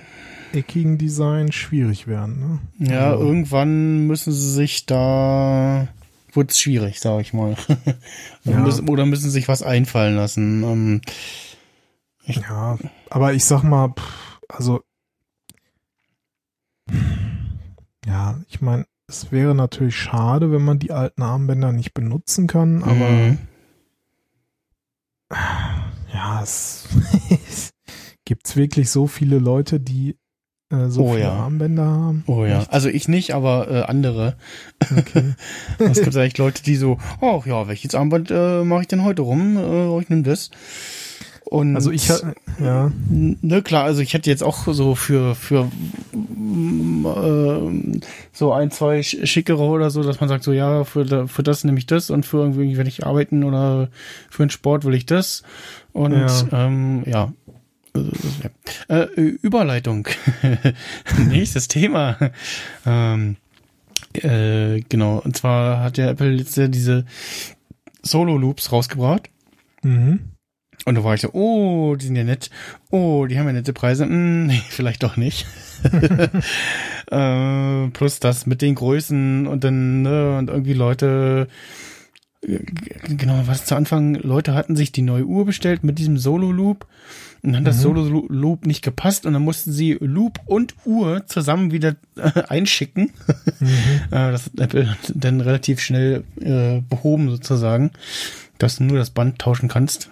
bei 0.52 0.58
eckigen 0.58 0.96
Design 0.96 1.52
schwierig 1.52 2.06
werden. 2.06 2.60
Ne? 2.78 2.90
Ja, 2.90 3.10
also. 3.10 3.24
irgendwann 3.24 4.06
müssen 4.06 4.32
sie 4.32 4.52
sich 4.52 4.86
da 4.86 5.88
wird 6.32 6.50
es 6.50 6.58
schwierig, 6.58 7.00
sag 7.00 7.20
ich 7.20 7.34
mal. 7.34 7.54
ja. 8.44 8.58
müssen, 8.60 8.88
oder 8.88 9.04
müssen 9.04 9.30
sich 9.30 9.46
was 9.46 9.62
einfallen 9.62 10.16
lassen. 10.16 10.62
Ähm, 10.62 11.00
ja, 12.24 12.78
aber 13.10 13.34
ich 13.34 13.44
sag 13.44 13.62
mal, 13.62 13.92
also 14.48 14.80
ja, 18.06 18.40
ich 18.48 18.62
meine, 18.62 18.86
es 19.06 19.30
wäre 19.30 19.54
natürlich 19.54 19.96
schade, 19.96 20.50
wenn 20.50 20.64
man 20.64 20.78
die 20.78 20.92
alten 20.92 21.22
Armbänder 21.22 21.72
nicht 21.72 21.92
benutzen 21.92 22.46
kann, 22.46 22.82
aber 22.82 23.10
mhm 23.10 23.38
ja, 26.24 26.42
es 26.42 26.84
gibt's 28.24 28.56
wirklich 28.56 28.90
so 28.90 29.06
viele 29.06 29.38
Leute, 29.38 29.80
die 29.80 30.16
äh, 30.70 30.88
so 30.88 31.04
oh, 31.04 31.12
viele 31.12 31.24
ja. 31.24 31.32
Armbänder 31.32 31.84
haben? 31.84 32.24
Oh 32.26 32.44
ja, 32.44 32.64
also 32.70 32.88
ich 32.88 33.08
nicht, 33.08 33.34
aber 33.34 33.70
äh, 33.70 33.82
andere. 33.82 34.36
Okay. 34.96 35.34
es 35.78 36.00
gibt 36.00 36.16
eigentlich 36.16 36.38
Leute, 36.38 36.62
die 36.62 36.76
so, 36.76 36.98
oh 37.20 37.42
ja, 37.44 37.68
welches 37.68 37.94
Armband 37.94 38.30
äh, 38.30 38.64
mache 38.64 38.82
ich 38.82 38.88
denn 38.88 39.04
heute 39.04 39.22
rum? 39.22 39.56
Äh, 39.56 40.00
ich 40.00 40.08
nehme 40.08 40.22
das. 40.22 40.50
Und 41.44 41.76
also 41.76 41.90
ich 41.90 42.08
ja. 42.60 42.90
Ne, 43.10 43.62
klar, 43.62 43.84
also 43.84 44.00
ich 44.00 44.14
hätte 44.14 44.30
jetzt 44.30 44.42
auch 44.42 44.66
so 44.66 44.94
für 44.94 45.34
für 45.34 45.70
äh, 47.04 48.00
so 48.32 48.52
ein, 48.52 48.70
zwei 48.70 49.02
schickere 49.02 49.62
oder 49.62 49.90
so, 49.90 50.02
dass 50.02 50.20
man 50.20 50.28
sagt, 50.28 50.44
so 50.44 50.52
ja, 50.52 50.84
für, 50.84 51.28
für 51.28 51.42
das 51.42 51.64
nehme 51.64 51.78
ich 51.78 51.86
das 51.86 52.10
und 52.10 52.24
für 52.24 52.38
irgendwie, 52.38 52.76
wenn 52.76 52.86
ich 52.86 53.06
arbeiten 53.06 53.44
oder 53.44 53.88
für 54.30 54.44
den 54.44 54.50
Sport 54.50 54.84
will 54.84 54.94
ich 54.94 55.06
das. 55.06 55.42
Und 55.92 56.12
ja, 56.12 56.66
ähm, 56.66 57.02
ja. 57.06 57.32
Äh, 58.88 59.04
Überleitung. 59.14 60.08
Nächstes 61.28 61.68
Thema. 61.68 62.16
Ähm, 62.84 63.36
äh, 64.14 64.80
genau, 64.88 65.18
und 65.18 65.36
zwar 65.36 65.80
hat 65.80 65.96
der 65.96 66.10
Apple 66.10 66.32
jetzt 66.32 66.56
ja 66.56 66.66
diese 66.66 67.04
Solo-Loops 68.02 68.72
rausgebracht. 68.72 69.30
Mhm. 69.82 70.33
Und 70.84 70.96
da 70.96 71.04
war 71.04 71.14
ich 71.14 71.22
so, 71.22 71.30
oh, 71.32 71.96
die 71.96 72.06
sind 72.06 72.16
ja 72.16 72.24
nett. 72.24 72.50
Oh, 72.90 73.26
die 73.26 73.38
haben 73.38 73.46
ja 73.46 73.52
nette 73.52 73.72
Preise. 73.72 74.04
Hm, 74.04 74.46
nee, 74.48 74.62
vielleicht 74.68 75.02
doch 75.02 75.16
nicht. 75.16 75.46
äh, 77.10 77.88
plus 77.88 78.20
das 78.20 78.46
mit 78.46 78.62
den 78.62 78.74
Größen 78.74 79.46
und 79.46 79.64
dann, 79.64 80.02
ne, 80.02 80.38
und 80.38 80.50
irgendwie 80.50 80.74
Leute, 80.74 81.48
äh, 82.46 82.58
genau, 83.08 83.42
was 83.46 83.66
zu 83.66 83.74
Anfang, 83.76 84.14
Leute 84.14 84.54
hatten 84.54 84.76
sich 84.76 84.92
die 84.92 85.02
neue 85.02 85.24
Uhr 85.24 85.44
bestellt 85.44 85.84
mit 85.84 85.98
diesem 85.98 86.18
Solo-Loop 86.18 86.86
und 87.44 87.52
dann 87.52 87.56
hat 87.56 87.62
mhm. 87.62 87.66
das 87.66 87.82
Solo-Loop 87.82 88.66
nicht 88.66 88.82
gepasst 88.82 89.26
und 89.26 89.34
dann 89.34 89.42
mussten 89.42 89.70
sie 89.70 89.98
Loop 90.00 90.40
und 90.46 90.74
Uhr 90.86 91.26
zusammen 91.26 91.72
wieder 91.72 91.94
äh, 92.16 92.42
einschicken. 92.48 93.12
Mhm. 93.60 93.68
äh, 94.10 94.32
das 94.32 94.46
hat 94.46 94.58
Apple 94.58 94.96
dann 95.14 95.42
relativ 95.42 95.80
schnell 95.80 96.24
äh, 96.40 96.80
behoben 96.88 97.28
sozusagen, 97.28 97.90
dass 98.56 98.76
du 98.76 98.84
nur 98.84 98.96
das 98.96 99.10
Band 99.10 99.38
tauschen 99.38 99.68
kannst. 99.68 100.08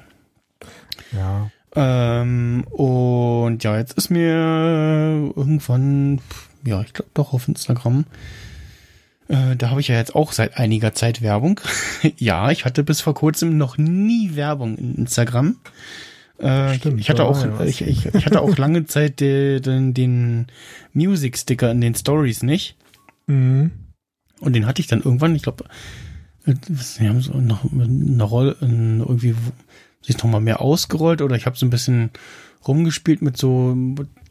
Ja. 1.12 1.51
Ähm, 1.74 2.64
und 2.70 3.64
ja, 3.64 3.78
jetzt 3.78 3.94
ist 3.94 4.10
mir 4.10 5.32
irgendwann, 5.35 6.20
ja, 6.64 6.82
ich 6.82 6.93
glaube 6.93 7.10
doch 7.14 7.32
auf 7.32 7.48
Instagram, 7.48 8.05
äh, 9.28 9.56
da 9.56 9.70
habe 9.70 9.81
ich 9.81 9.89
ja 9.89 9.97
jetzt 9.97 10.14
auch 10.14 10.32
seit 10.32 10.59
einiger 10.59 10.93
Zeit 10.93 11.23
Werbung. 11.23 11.60
ja, 12.19 12.51
ich 12.51 12.64
hatte 12.64 12.85
bis 12.85 13.01
vor 13.01 13.14
kurzem 13.14 13.56
noch 13.56 13.78
nie 13.78 14.36
Werbung 14.36 14.77
in 14.77 14.94
Instagram. 14.97 15.56
Äh, 16.39 16.74
Stimmt, 16.74 17.01
ich 17.01 17.09
hatte 17.09 17.24
auch, 17.24 17.43
ja 17.43 17.64
ich, 17.64 17.81
ich, 17.82 18.06
ich, 18.06 18.27
hatte 18.27 18.40
auch 18.40 18.56
lange 18.59 18.85
Zeit 18.86 19.20
den, 19.20 19.62
den, 19.62 19.94
den 19.94 20.47
Music 20.93 21.39
Sticker 21.39 21.70
in 21.70 21.81
den 21.81 21.94
Stories 21.94 22.43
nicht. 22.43 22.77
Mhm. 23.27 23.70
Und 24.40 24.55
den 24.55 24.66
hatte 24.66 24.81
ich 24.81 24.89
dann 24.89 25.02
irgendwann, 25.02 25.36
ich 25.36 25.43
glaube, 25.43 25.64
wir 26.44 27.09
haben 27.09 27.20
so 27.20 27.35
noch 27.35 27.64
eine 27.73 28.24
Rolle, 28.24 28.56
irgendwie 28.60 29.36
sich 30.02 30.18
noch 30.18 30.30
mal 30.30 30.40
mehr 30.40 30.60
ausgerollt 30.60 31.22
oder 31.22 31.36
ich 31.36 31.46
habe 31.46 31.56
so 31.56 31.66
ein 31.66 31.70
bisschen 31.70 32.10
rumgespielt 32.66 33.22
mit 33.22 33.36
so 33.36 33.76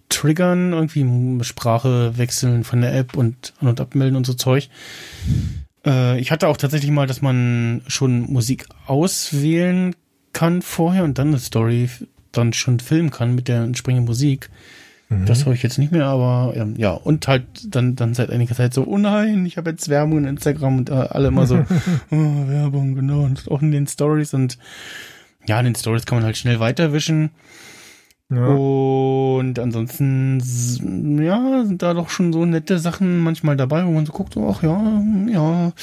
Triggern, 0.10 0.73
irgendwie 0.73 1.43
Sprache 1.43 2.18
wechseln 2.18 2.64
von 2.64 2.81
der 2.81 2.95
App 2.95 3.15
und 3.15 3.53
an- 3.61 3.69
und 3.69 3.80
abmelden 3.80 4.18
und 4.18 4.26
so 4.26 4.34
Zeug. 4.34 4.69
Äh, 5.85 6.19
ich 6.19 6.31
hatte 6.31 6.48
auch 6.48 6.57
tatsächlich 6.57 6.91
mal, 6.91 7.07
dass 7.07 7.22
man 7.22 7.81
schon 7.88 8.31
Musik 8.31 8.68
auswählen 8.88 9.95
kann 10.34 10.61
vorher 10.61 11.03
und 11.03 11.18
dann 11.18 11.30
eine 11.30 11.39
Story 11.39 11.89
dann 12.31 12.53
schon 12.53 12.80
filmen 12.80 13.11
kann 13.11 13.35
mit 13.35 13.48
der 13.48 13.64
entsprechenden 13.64 14.06
Musik. 14.06 14.49
Das 15.26 15.43
habe 15.43 15.53
ich 15.53 15.61
jetzt 15.61 15.77
nicht 15.77 15.91
mehr, 15.91 16.06
aber 16.06 16.53
ähm, 16.56 16.76
ja, 16.77 16.91
und 16.91 17.27
halt 17.27 17.43
dann, 17.68 17.98
dann 17.98 18.14
seit 18.14 18.30
einiger 18.30 18.56
Zeit 18.56 18.73
so, 18.73 18.85
oh 18.85 18.98
nein, 18.98 19.45
ich 19.45 19.57
habe 19.57 19.69
jetzt 19.69 19.89
Werbung 19.89 20.19
in 20.19 20.23
Instagram 20.26 20.77
und 20.77 20.89
äh, 20.89 20.93
alle 20.93 21.27
immer 21.27 21.45
so, 21.45 21.57
oh, 22.11 22.48
Werbung, 22.48 22.95
genau, 22.95 23.23
und 23.23 23.52
auch 23.52 23.61
in 23.61 23.73
den 23.73 23.88
Stories 23.88 24.34
und 24.34 24.57
ja, 25.47 25.59
in 25.59 25.65
den 25.65 25.76
Stories 25.76 26.05
kann 26.05 26.18
man 26.18 26.26
halt 26.26 26.38
schnell 26.38 26.59
weiterwischen. 26.59 27.31
Ja. 28.30 28.47
Und 28.47 29.59
ansonsten, 29.59 31.22
ja, 31.22 31.65
sind 31.65 31.81
da 31.81 31.93
doch 31.93 32.09
schon 32.09 32.31
so 32.31 32.45
nette 32.45 32.80
Sachen 32.80 33.19
manchmal 33.19 33.57
dabei, 33.57 33.85
wo 33.85 33.91
man 33.91 34.05
so 34.05 34.13
guckt, 34.13 34.34
so, 34.34 34.47
ach 34.47 34.63
ja, 34.63 35.01
ja, 35.27 35.73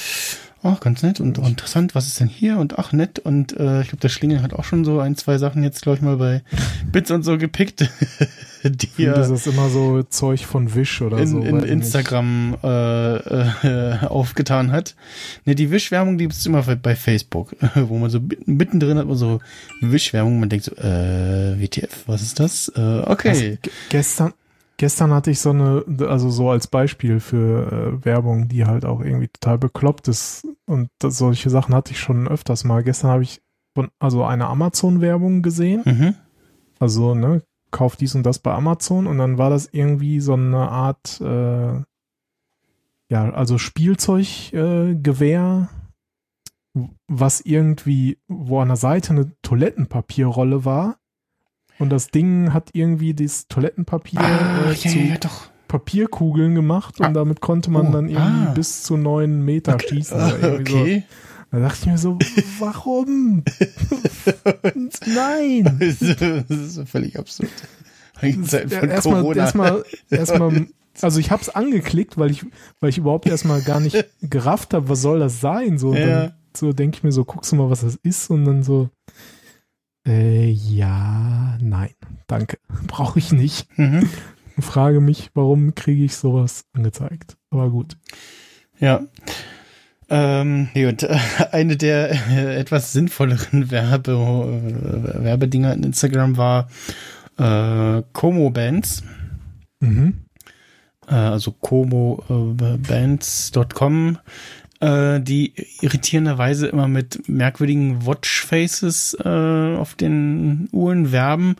ach, 0.63 0.79
ganz 0.79 1.03
nett 1.03 1.19
und, 1.19 1.37
und 1.39 1.47
interessant, 1.47 1.95
was 1.95 2.07
ist 2.07 2.19
denn 2.19 2.27
hier? 2.27 2.57
Und 2.57 2.77
ach, 2.79 2.91
nett. 2.93 3.19
Und 3.19 3.57
äh, 3.57 3.81
ich 3.81 3.89
glaube, 3.89 4.01
der 4.01 4.09
Schlingel 4.09 4.41
hat 4.41 4.53
auch 4.53 4.63
schon 4.63 4.83
so 4.85 4.99
ein, 4.99 5.15
zwei 5.15 5.37
Sachen 5.37 5.63
jetzt, 5.63 5.81
glaube 5.81 5.97
ich, 5.97 6.01
mal 6.01 6.17
bei 6.17 6.41
Bits 6.91 7.11
und 7.11 7.23
so 7.23 7.37
gepickt, 7.37 7.81
die 8.63 9.05
das 9.05 9.29
ist 9.29 9.47
immer 9.47 9.69
so 9.69 10.03
Zeug 10.03 10.45
von 10.45 10.75
Wish 10.75 11.01
oder 11.01 11.25
so. 11.25 11.39
in, 11.39 11.45
in 11.45 11.55
ich 11.57 11.61
nicht. 11.63 11.71
Instagram 11.71 12.57
äh, 12.63 13.15
äh, 13.15 13.97
aufgetan 14.07 14.71
hat. 14.71 14.95
Ne, 15.45 15.55
die 15.55 15.71
Wischwerbung, 15.71 16.17
die 16.17 16.25
ist 16.25 16.45
immer 16.45 16.63
bei, 16.63 16.95
Facebook, 16.95 17.55
wo 17.75 17.97
man 17.97 18.09
so 18.09 18.19
mitten- 18.19 18.57
mittendrin 18.57 18.97
hat 18.97 19.07
man 19.07 19.15
so 19.17 19.39
Wischwerbung, 19.81 20.39
man 20.39 20.49
denkt 20.49 20.65
so, 20.65 20.75
äh, 20.75 21.55
WTF, 21.59 22.03
was 22.07 22.21
ist 22.21 22.39
das? 22.39 22.69
Äh, 22.75 22.81
okay. 23.05 23.29
Also, 23.29 23.41
ge- 23.41 23.57
gestern, 23.89 24.33
gestern 24.79 25.13
hatte 25.13 25.29
ich 25.29 25.39
so 25.39 25.51
eine, 25.51 25.85
also 26.07 26.31
so 26.31 26.49
als 26.49 26.65
Beispiel 26.67 27.19
für 27.19 27.71
äh, 27.71 28.03
Werbung, 28.05 28.47
die 28.47 28.65
halt 28.65 28.85
auch 28.85 29.01
irgendwie 29.01 29.27
total 29.27 29.59
bekloppt 29.59 30.07
ist. 30.07 30.47
Und 30.65 30.89
das, 30.99 31.17
solche 31.17 31.51
Sachen 31.51 31.75
hatte 31.75 31.91
ich 31.91 31.99
schon 31.99 32.27
öfters 32.27 32.63
mal. 32.63 32.81
Gestern 32.81 33.11
habe 33.11 33.23
ich 33.23 33.41
von, 33.75 33.89
also 33.99 34.23
eine 34.23 34.47
Amazon-Werbung 34.47 35.41
gesehen. 35.43 35.83
Mhm. 35.85 36.15
Also, 36.79 37.13
ne, 37.13 37.43
kauf 37.71 37.97
dies 37.97 38.15
und 38.15 38.23
das 38.23 38.39
bei 38.39 38.53
Amazon 38.53 39.05
und 39.05 39.19
dann 39.19 39.37
war 39.37 39.49
das 39.49 39.67
irgendwie 39.71 40.21
so 40.21 40.33
eine 40.33 40.69
Art, 40.69 41.19
äh, 41.21 41.81
ja, 43.11 43.33
also 43.33 43.57
Spielzeuggewehr, 43.57 45.69
äh, 46.75 46.79
was 47.07 47.41
irgendwie, 47.41 48.19
wo 48.29 48.61
an 48.61 48.69
der 48.69 48.77
Seite 48.77 49.09
eine 49.11 49.33
Toilettenpapierrolle 49.41 50.63
war. 50.63 50.98
Und 51.79 51.89
das 51.89 52.07
Ding 52.09 52.53
hat 52.53 52.69
irgendwie 52.73 53.13
das 53.13 53.47
Toilettenpapier 53.47 54.19
Ah, 54.19 54.69
äh, 54.69 54.73
ja, 54.73 54.75
zu 54.91 54.99
ja. 54.99 55.15
Papierkugeln 55.67 56.55
gemacht 56.55 56.99
und 56.99 57.05
Ah. 57.07 57.11
damit 57.11 57.41
konnte 57.41 57.71
man 57.71 57.87
Oh, 57.87 57.91
dann 57.91 58.09
irgendwie 58.09 58.47
ah. 58.47 58.51
bis 58.53 58.83
zu 58.83 58.97
neun 58.97 59.43
Meter 59.45 59.77
schießen. 59.79 60.19
Ah, 60.19 60.33
irgendwie 60.41 60.71
so. 60.71 60.77
okay. 60.79 61.03
Da 61.51 61.59
dachte 61.59 61.77
ich 61.81 61.85
mir 61.87 61.97
so, 61.97 62.17
warum? 62.59 63.43
Nein! 65.07 65.77
das 65.79 66.01
ist 66.49 66.87
völlig 66.89 67.17
absurd. 67.17 67.49
Erstmal, 68.21 69.35
erstmal, 69.37 69.83
erstmal, 70.09 70.67
also 71.01 71.19
ich 71.19 71.31
hab's 71.31 71.49
angeklickt, 71.49 72.17
weil 72.17 72.31
ich, 72.31 72.45
weil 72.79 72.89
ich 72.89 72.97
überhaupt 72.97 73.27
erstmal 73.27 73.61
gar 73.61 73.79
nicht 73.79 74.05
gerafft 74.21 74.73
habe, 74.73 74.89
was 74.89 75.01
soll 75.01 75.19
das 75.19 75.39
sein? 75.41 75.77
So, 75.77 75.93
Ja. 75.95 76.05
dann 76.21 76.33
so 76.55 76.73
denke 76.73 76.97
ich 76.97 77.03
mir 77.03 77.11
so, 77.11 77.25
guckst 77.25 77.51
du 77.51 77.55
mal, 77.55 77.69
was 77.69 77.81
das 77.81 77.95
ist? 78.03 78.29
Und 78.29 78.45
dann 78.45 78.63
so, 78.63 78.89
äh, 80.07 80.49
ja, 80.49 81.57
nein, 81.61 81.91
danke, 82.27 82.57
brauche 82.87 83.19
ich 83.19 83.31
nicht. 83.31 83.67
mhm. 83.77 84.09
Frage 84.61 84.99
mich, 84.99 85.29
warum 85.35 85.73
kriege 85.73 86.03
ich 86.03 86.17
sowas 86.17 86.65
angezeigt? 86.73 87.37
Aber 87.49 87.69
gut. 87.69 87.95
Ja. 88.79 89.05
Ähm, 90.09 90.67
äh, 90.73 90.93
eine 91.51 91.77
der 91.77 92.11
äh, 92.11 92.57
etwas 92.57 92.91
sinnvolleren 92.91 93.71
Werbe, 93.71 94.11
äh, 94.11 95.23
Werbedinger 95.23 95.73
in 95.73 95.83
Instagram 95.83 96.35
war 96.37 96.67
äh, 97.37 98.01
Como-Bands. 98.11 99.03
Mhm. 99.81 100.25
äh, 101.07 101.15
also 101.15 101.53
komobands.com, 101.53 104.09
äh, 104.09 104.13
die 104.81 105.53
irritierenderweise 105.81 106.67
immer 106.67 106.87
mit 106.87 107.27
merkwürdigen 107.27 108.05
Watchfaces 108.05 109.17
äh, 109.23 109.75
auf 109.75 109.95
den 109.95 110.69
Uhren 110.71 111.11
werben. 111.11 111.57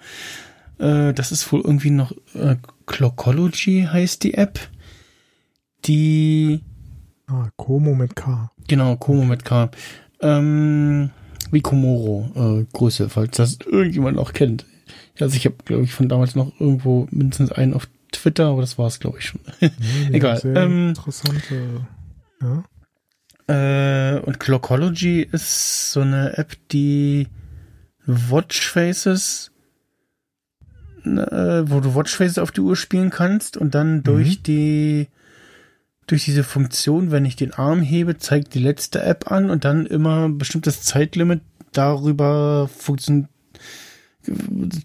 Äh, 0.77 1.13
das 1.13 1.31
ist 1.31 1.51
wohl 1.51 1.61
irgendwie 1.61 1.91
noch 1.91 2.13
äh, 2.33 2.55
Clockology 2.85 3.87
heißt 3.91 4.23
die 4.23 4.35
App. 4.35 4.59
Die 5.85 6.61
Ah, 7.29 7.49
Como 7.57 7.93
mit 7.93 8.15
K. 8.15 8.51
Genau, 8.67 8.95
Komo 8.95 9.23
mit 9.23 9.45
K. 9.45 9.69
Ähm, 10.21 11.11
wie 11.51 11.61
Komoro, 11.61 12.31
äh, 12.35 12.65
Größe, 12.73 13.09
falls 13.09 13.37
das 13.37 13.59
irgendjemand 13.65 14.15
noch 14.15 14.33
kennt. 14.33 14.65
Also 15.19 15.35
ich 15.35 15.45
habe, 15.45 15.55
glaube 15.63 15.83
ich, 15.83 15.93
von 15.93 16.09
damals 16.09 16.35
noch 16.35 16.59
irgendwo 16.59 17.07
mindestens 17.11 17.51
einen 17.51 17.73
auf 17.73 17.87
Twitter, 18.11 18.47
aber 18.47 18.61
das 18.61 18.77
war 18.77 18.87
es, 18.87 18.99
glaube 18.99 19.19
ich, 19.19 19.25
schon. 19.25 19.41
Die 19.61 20.13
Egal, 20.13 20.41
ähm, 20.43 20.89
interessante. 20.89 21.85
Ja. 22.41 22.63
Äh, 23.49 24.19
und 24.19 24.39
Clockology 24.39 25.27
ist 25.31 25.91
so 25.91 26.01
eine 26.01 26.37
App, 26.37 26.55
die 26.71 27.27
Watchfaces, 28.05 29.51
äh, 31.03 31.09
wo 31.09 31.79
du 31.79 31.95
Watchfaces 31.95 32.37
auf 32.37 32.51
die 32.51 32.61
Uhr 32.61 32.75
spielen 32.75 33.09
kannst 33.09 33.57
und 33.57 33.73
dann 33.73 34.03
durch 34.03 34.43
die, 34.43 35.07
durch 36.05 36.25
diese 36.25 36.43
Funktion, 36.43 37.09
wenn 37.09 37.25
ich 37.25 37.35
den 37.35 37.53
Arm 37.53 37.81
hebe, 37.81 38.17
zeigt 38.17 38.53
die 38.53 38.59
letzte 38.59 39.01
App 39.01 39.31
an 39.31 39.49
und 39.49 39.65
dann 39.65 39.87
immer 39.87 40.27
ein 40.27 40.37
bestimmtes 40.37 40.83
Zeitlimit 40.83 41.41
darüber 41.71 42.67
funktioniert, 42.67 43.29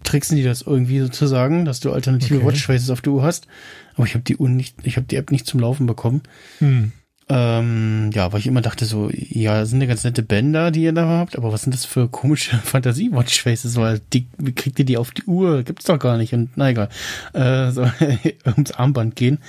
tricksen 0.03 0.37
die 0.37 0.43
das 0.43 0.63
irgendwie 0.63 1.01
sozusagen, 1.01 1.65
dass 1.65 1.81
du 1.81 1.91
alternative 1.91 2.37
Okay. 2.37 2.45
Watchfaces 2.47 2.89
auf 2.89 3.01
der 3.01 3.13
Uhr 3.13 3.21
hast. 3.21 3.47
Aber 3.93 4.07
ich 4.07 4.15
habe 4.15 4.23
die 4.23 4.37
Uhr 4.37 4.49
nicht, 4.49 4.77
ich 4.83 4.97
habe 4.97 5.05
die 5.05 5.17
App 5.17 5.29
nicht 5.29 5.45
zum 5.45 5.59
Laufen 5.59 5.85
bekommen. 5.85 6.23
Hm. 6.57 6.93
Ähm, 7.27 8.11
ja, 8.13 8.31
weil 8.31 8.39
ich 8.39 8.47
immer 8.47 8.61
dachte 8.61 8.85
so, 8.85 9.09
ja, 9.11 9.59
das 9.59 9.71
sind 9.71 9.81
ja 9.81 9.87
ganz 9.87 10.03
nette 10.03 10.21
Bänder, 10.21 10.69
die 10.69 10.83
ihr 10.83 10.93
da 10.93 11.07
habt, 11.07 11.35
aber 11.35 11.51
was 11.51 11.63
sind 11.63 11.73
das 11.73 11.83
für 11.83 12.07
komische 12.07 12.55
Fantasie-Watchfaces, 12.63 13.77
weil 13.77 13.99
die, 14.13 14.27
wie 14.37 14.53
kriegt 14.53 14.77
ihr 14.77 14.85
die 14.85 14.97
auf 14.97 15.11
die 15.11 15.23
Uhr? 15.23 15.63
Gibt's 15.63 15.85
doch 15.85 15.97
gar 15.97 16.17
nicht 16.17 16.33
und 16.33 16.49
na 16.55 16.69
egal. 16.69 16.89
Äh, 17.33 17.71
so, 17.71 17.89
ums 18.45 18.71
Armband 18.73 19.15
gehen. 19.15 19.39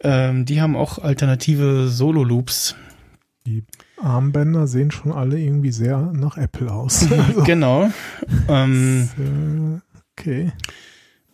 Ähm, 0.00 0.44
die 0.44 0.60
haben 0.60 0.76
auch 0.76 0.98
alternative 0.98 1.88
Solo-Loops. 1.88 2.76
Die 3.46 3.64
Armbänder 4.00 4.66
sehen 4.66 4.90
schon 4.90 5.12
alle 5.12 5.40
irgendwie 5.40 5.72
sehr 5.72 6.12
nach 6.12 6.36
Apple 6.36 6.70
aus. 6.70 7.10
Also, 7.10 7.42
Genau. 7.44 7.90
Ähm, 8.48 9.08
äh, 9.16 10.20
okay. 10.20 10.52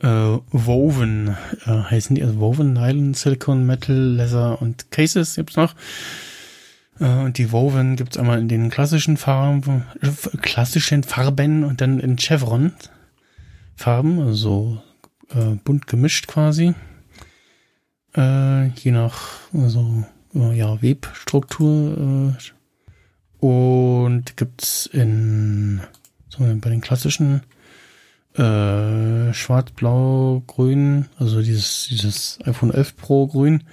Äh, 0.05 0.39
Woven 0.51 1.37
äh, 1.65 1.71
heißen 1.71 2.15
die, 2.15 2.23
also 2.23 2.39
Woven, 2.39 2.75
Nylon, 2.75 3.15
Silicon, 3.15 3.65
Metal, 3.65 3.97
Leather 3.97 4.61
und 4.61 4.91
Cases 4.91 5.35
gibt's 5.35 5.57
noch. 5.57 5.75
Äh, 7.01 7.07
und 7.07 7.39
die 7.39 7.53
Woven 7.53 7.97
gibt's 7.97 8.19
einmal 8.19 8.39
in 8.39 8.49
den 8.49 8.69
klassischen 8.69 9.17
Farben, 9.17 9.85
äh, 10.03 10.37
klassischen 10.43 11.05
Farben 11.05 11.65
und 11.65 11.81
dann 11.81 12.01
in 12.01 12.19
Chevron 12.19 12.73
Farben, 13.77 14.21
also 14.21 14.83
äh, 15.31 15.57
bunt 15.65 15.87
gemischt 15.87 16.27
quasi. 16.27 16.75
Äh, 18.15 18.69
je 18.69 18.93
nach 18.93 19.39
also, 19.55 20.05
ja, 20.35 20.83
Webstruktur. 20.83 22.37
Und 23.41 24.37
gibt's 24.37 24.87
in 24.87 25.81
so, 26.29 26.45
bei 26.61 26.71
den 26.71 26.81
klassischen 26.81 27.43
äh, 28.35 29.33
schwarz, 29.33 29.71
blau, 29.73 30.43
grün, 30.47 31.07
also 31.19 31.41
dieses, 31.41 31.87
dieses 31.89 32.39
iPhone 32.45 32.73
11 32.73 32.97
Pro 32.97 33.27
grün. 33.27 33.65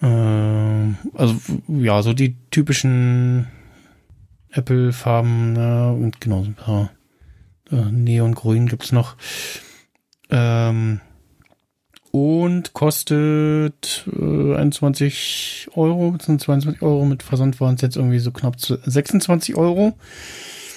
Äh, 0.00 0.06
also, 0.06 1.36
ja, 1.68 2.02
so 2.02 2.12
die 2.12 2.36
typischen 2.50 3.48
Apple-Farben, 4.50 5.56
ja, 5.56 5.90
und 5.90 6.20
genau, 6.20 6.42
so 6.42 6.50
ein 6.50 6.54
paar 6.54 6.90
äh, 7.70 7.90
Neongrün 7.90 8.66
gibt's 8.66 8.92
noch. 8.92 9.16
Ähm, 10.30 11.00
und 12.12 12.74
kostet 12.74 14.08
äh, 14.16 14.54
21 14.54 15.68
Euro, 15.74 16.12
beziehungsweise 16.12 16.60
22 16.60 16.82
Euro. 16.82 17.04
Mit 17.04 17.24
Versand 17.24 17.60
waren 17.60 17.74
es 17.74 17.80
jetzt 17.80 17.96
irgendwie 17.96 18.20
so 18.20 18.30
knapp 18.30 18.60
zu 18.60 18.78
26 18.84 19.56
Euro. 19.56 19.94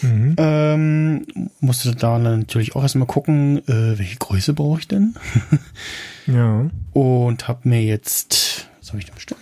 Mhm. 0.01 0.35
Ähm, 0.37 1.25
musste 1.59 1.95
da 1.95 2.19
natürlich 2.19 2.75
auch 2.75 2.83
erstmal 2.83 3.07
gucken, 3.07 3.57
äh, 3.67 3.97
welche 3.97 4.17
Größe 4.17 4.53
brauche 4.53 4.79
ich 4.79 4.87
denn? 4.87 5.15
Ja. 6.27 6.69
Und 6.91 7.47
habe 7.47 7.69
mir 7.69 7.81
jetzt, 7.81 8.69
was 8.79 8.89
habe 8.89 8.99
ich 8.99 9.05
denn 9.05 9.15
bestimmt? 9.15 9.39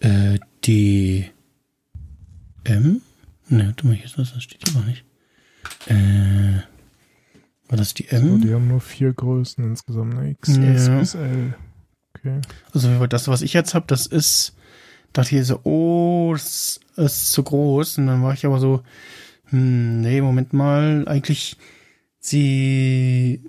Äh, 0.00 0.38
die 0.64 1.24
M? 2.64 3.00
Ne, 3.48 3.72
du 3.74 3.86
mal, 3.86 3.96
hier 3.96 4.10
das, 4.14 4.34
das 4.34 4.42
steht 4.42 4.62
hier 4.62 4.74
gar 4.78 4.86
nicht. 4.86 5.04
Äh, 5.86 6.60
war 7.68 7.78
das 7.78 7.94
die 7.94 8.08
M? 8.08 8.28
So, 8.28 8.36
die 8.46 8.52
haben 8.52 8.68
nur 8.68 8.82
vier 8.82 9.14
Größen 9.14 9.64
insgesamt, 9.64 10.14
ne? 10.14 10.34
XS 10.38 10.86
Ja. 10.88 10.98
bis 10.98 11.14
L. 11.14 11.54
Okay. 12.14 12.40
Also 12.74 13.06
das, 13.06 13.28
was 13.28 13.40
ich 13.40 13.54
jetzt 13.54 13.74
habe, 13.74 13.86
das 13.88 14.06
ist, 14.06 14.54
dachte 15.14 15.34
ich 15.34 15.46
so, 15.46 15.60
oh, 15.64 16.32
das 16.34 16.78
ist 16.96 17.32
zu 17.32 17.42
groß. 17.42 17.98
Und 17.98 18.06
dann 18.08 18.22
war 18.22 18.34
ich 18.34 18.44
aber 18.44 18.58
so, 18.58 18.82
hm, 19.50 20.00
nee, 20.00 20.20
Moment 20.20 20.52
mal, 20.52 21.04
eigentlich, 21.06 21.56
sie, 22.20 23.40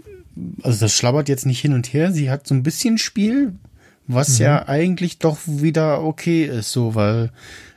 also 0.63 0.80
das 0.85 0.93
schlabbert 0.93 1.30
jetzt 1.30 1.45
nicht 1.45 1.59
hin 1.61 1.73
und 1.73 1.91
her, 1.93 2.11
sie 2.11 2.30
hat 2.30 2.47
so 2.47 2.55
ein 2.55 2.63
bisschen 2.63 2.97
Spiel, 2.97 3.53
was 4.07 4.39
Mhm. 4.39 4.45
ja 4.45 4.67
eigentlich 4.67 5.19
doch 5.19 5.39
wieder 5.45 6.03
okay 6.03 6.45
ist, 6.45 6.71
so, 6.71 6.95
weil 6.95 7.31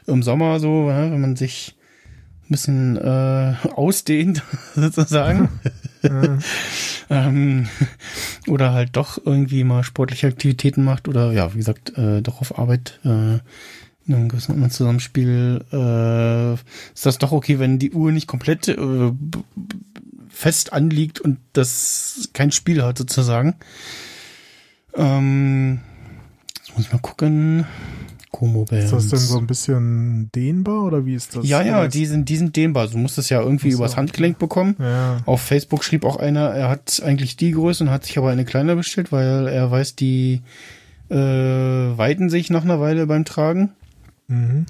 im 0.07 0.23
Sommer 0.23 0.61
so, 0.61 0.87
wenn 0.89 1.21
man 1.21 1.37
sich 1.37 1.75
ein 2.45 2.53
bisschen 2.53 2.97
äh, 2.97 3.55
ausdehnt, 3.75 4.43
sozusagen, 4.75 5.49
Ja. 6.03 6.39
ähm, 7.11 7.69
oder 8.49 8.73
halt 8.73 8.91
doch 8.97 9.19
irgendwie 9.25 9.63
mal 9.63 9.85
sportliche 9.85 10.27
Aktivitäten 10.27 10.83
macht 10.83 11.07
oder 11.07 11.31
ja, 11.33 11.53
wie 11.55 11.59
gesagt, 11.59 11.97
äh, 11.97 12.23
doch 12.23 12.41
auf 12.41 12.59
Arbeit 12.59 12.99
äh, 13.05 13.39
in 14.07 14.15
einem 14.15 14.29
gewissen 14.29 14.71
Zusammenspiel 14.71 15.65
äh, 15.73 16.55
ist 16.55 17.07
das 17.07 17.19
doch 17.19 17.33
okay, 17.33 17.59
wenn 17.59 17.79
die 17.79 17.93
Uhr 17.93 18.13
nicht 18.13 18.27
komplett 18.27 18.69
äh, 18.69 19.13
fest 20.29 20.73
anliegt 20.73 21.21
und 21.21 21.39
das 21.53 22.31
kein 22.33 22.51
Spiel 22.51 22.83
hat 22.83 22.99
sozusagen. 22.99 23.55
Ähm, 24.95 25.81
jetzt 26.59 26.77
muss 26.77 26.87
ich 26.87 26.93
mal 26.93 26.99
gucken. 26.99 27.67
Como 28.31 28.65
Ist 28.71 28.93
das 28.93 29.09
denn 29.09 29.19
so 29.19 29.37
ein 29.37 29.47
bisschen 29.47 30.31
dehnbar 30.35 30.85
oder 30.85 31.05
wie 31.05 31.15
ist 31.15 31.37
das? 31.37 31.47
ja, 31.47 31.63
ja, 31.63 31.87
die 31.87 32.07
sind, 32.07 32.31
die 32.31 32.39
sind 32.39 32.57
dehnbar. 32.57 32.89
Du 32.89 32.97
musst 32.97 33.19
das 33.19 33.29
ja 33.29 33.43
irgendwie 33.43 33.71
so. 33.71 33.77
übers 33.77 33.99
Handgelenk 33.99 34.39
bekommen. 34.39 34.75
Ja. 34.79 35.19
Auf 35.27 35.43
Facebook 35.43 35.85
schrieb 35.85 36.07
auch 36.07 36.17
einer, 36.17 36.49
er 36.49 36.71
hat 36.71 37.03
eigentlich 37.05 37.37
die 37.37 37.51
Größe 37.51 37.85
und 37.85 37.91
hat 37.91 38.07
sich 38.07 38.17
aber 38.17 38.31
eine 38.31 38.47
kleine 38.47 38.75
bestellt, 38.75 39.13
weil 39.13 39.49
er 39.49 39.71
weiß, 39.71 39.97
die 39.97 40.41
äh, 41.11 41.15
weiten 41.15 42.31
sich 42.31 42.49
nach 42.49 42.65
einer 42.65 42.81
Weile 42.81 43.07
beim 43.07 43.27
Tragen. 43.27 43.73
Mhm. 44.33 44.67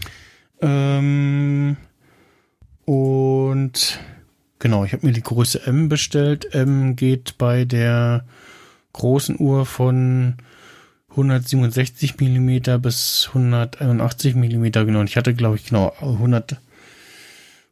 Ähm, 0.61 1.77
und 2.85 4.01
genau, 4.59 4.85
ich 4.85 4.93
habe 4.93 5.07
mir 5.07 5.13
die 5.13 5.23
Größe 5.23 5.67
M 5.67 5.89
bestellt. 5.89 6.55
M 6.55 6.97
geht 6.97 7.39
bei 7.39 7.65
der 7.65 8.25
großen 8.93 9.39
Uhr 9.39 9.65
von 9.67 10.35
167 11.11 12.19
Millimeter 12.19 12.79
bis 12.79 13.27
181 13.29 14.35
Millimeter 14.35 14.85
genau. 14.85 15.01
Und 15.01 15.09
ich 15.09 15.17
hatte, 15.17 15.35
glaube 15.35 15.57
ich, 15.57 15.67
genau 15.67 15.93
100, 16.01 16.57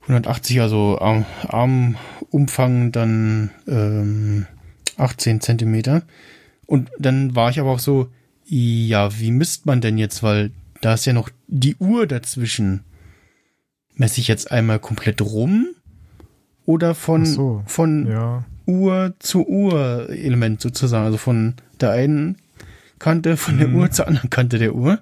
180, 0.03 0.61
also 0.61 0.99
Arm, 1.01 1.25
Armumfang 1.49 2.93
dann 2.93 3.51
ähm, 3.67 4.47
18 4.97 5.41
Zentimeter. 5.41 6.03
Und 6.67 6.91
dann 6.99 7.35
war 7.35 7.51
ich 7.51 7.59
aber 7.59 7.71
auch 7.71 7.79
so, 7.81 8.09
ja, 8.47 9.19
wie 9.19 9.33
misst 9.33 9.67
man 9.67 9.81
denn 9.81 9.99
jetzt? 9.99 10.23
Weil 10.23 10.51
da 10.81 10.95
ist 10.95 11.07
ja 11.07 11.13
noch 11.13 11.31
die 11.53 11.77
Uhr 11.77 12.07
dazwischen. 12.07 12.85
Messe 13.95 14.21
ich 14.21 14.29
jetzt 14.29 14.51
einmal 14.51 14.79
komplett 14.79 15.21
rum 15.21 15.67
oder 16.65 16.95
von, 16.95 17.27
so, 17.27 17.63
von 17.67 18.07
Ja. 18.09 18.45
Uhr 18.67 19.15
zu 19.19 19.47
Uhr 19.47 20.09
Element 20.11 20.61
sozusagen, 20.61 21.05
also 21.05 21.19
von 21.19 21.55
der 21.81 21.91
einen 21.91 22.37
Kante 22.99 23.37
von 23.37 23.59
der 23.59 23.69
Mhm. 23.69 23.77
Uhr 23.77 23.91
zur 23.91 24.07
anderen 24.07 24.31
Kante 24.31 24.59
der 24.59 24.75
Uhr. 24.75 25.01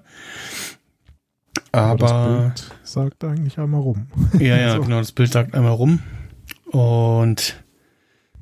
Aber 1.71 1.97
das 1.99 2.11
Aber 2.11 2.39
Bild 2.41 2.71
sagt 2.83 3.23
eigentlich 3.23 3.59
einmal 3.59 3.81
rum. 3.81 4.07
ja, 4.39 4.57
ja, 4.57 4.75
So. 4.75 4.81
genau, 4.81 4.97
das 4.99 5.11
Bild 5.11 5.31
sagt 5.31 5.53
einmal 5.53 5.73
rum. 5.73 5.99
Und 6.71 7.63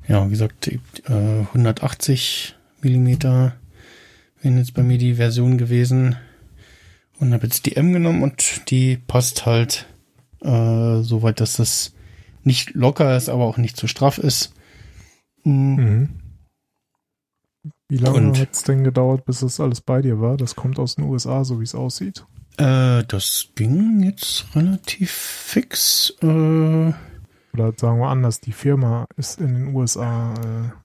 ja, 0.06 0.24
wie 0.26 0.30
gesagt, 0.30 0.68
äh, 0.68 0.78
180 1.08 2.56
Millimeter 2.80 3.54
wären 4.40 4.56
jetzt 4.56 4.72
bei 4.74 4.82
mir 4.82 4.96
die 4.98 5.14
Version 5.14 5.58
gewesen. 5.58 6.16
Und 7.18 7.32
habe 7.32 7.44
jetzt 7.46 7.66
die 7.66 7.76
M 7.76 7.92
genommen 7.92 8.22
und 8.22 8.70
die 8.70 8.96
passt 8.96 9.44
halt 9.46 9.86
äh, 10.40 11.00
so 11.02 11.22
weit, 11.22 11.40
dass 11.40 11.54
das 11.54 11.94
nicht 12.44 12.74
locker 12.74 13.16
ist, 13.16 13.28
aber 13.28 13.44
auch 13.44 13.56
nicht 13.56 13.76
zu 13.76 13.86
straff 13.88 14.18
ist. 14.18 14.54
Mm, 15.44 15.74
Mhm. 15.74 16.08
Wie 17.90 17.96
lange 17.96 18.38
hat 18.38 18.52
es 18.52 18.62
denn 18.64 18.84
gedauert, 18.84 19.24
bis 19.24 19.40
das 19.40 19.60
alles 19.60 19.80
bei 19.80 20.02
dir 20.02 20.20
war? 20.20 20.36
Das 20.36 20.54
kommt 20.54 20.78
aus 20.78 20.96
den 20.96 21.04
USA, 21.04 21.42
so 21.44 21.58
wie 21.58 21.64
es 21.64 21.74
aussieht. 21.74 22.26
Äh, 22.58 23.02
das 23.04 23.48
ging 23.54 24.02
jetzt 24.02 24.44
relativ 24.54 25.10
fix. 25.10 26.12
Äh, 26.20 26.26
Oder 26.26 27.72
sagen 27.76 27.98
wir 27.98 28.08
anders, 28.08 28.40
die 28.40 28.52
Firma 28.52 29.06
ist 29.16 29.40
in 29.40 29.54
den 29.54 29.74
USA 29.74 30.34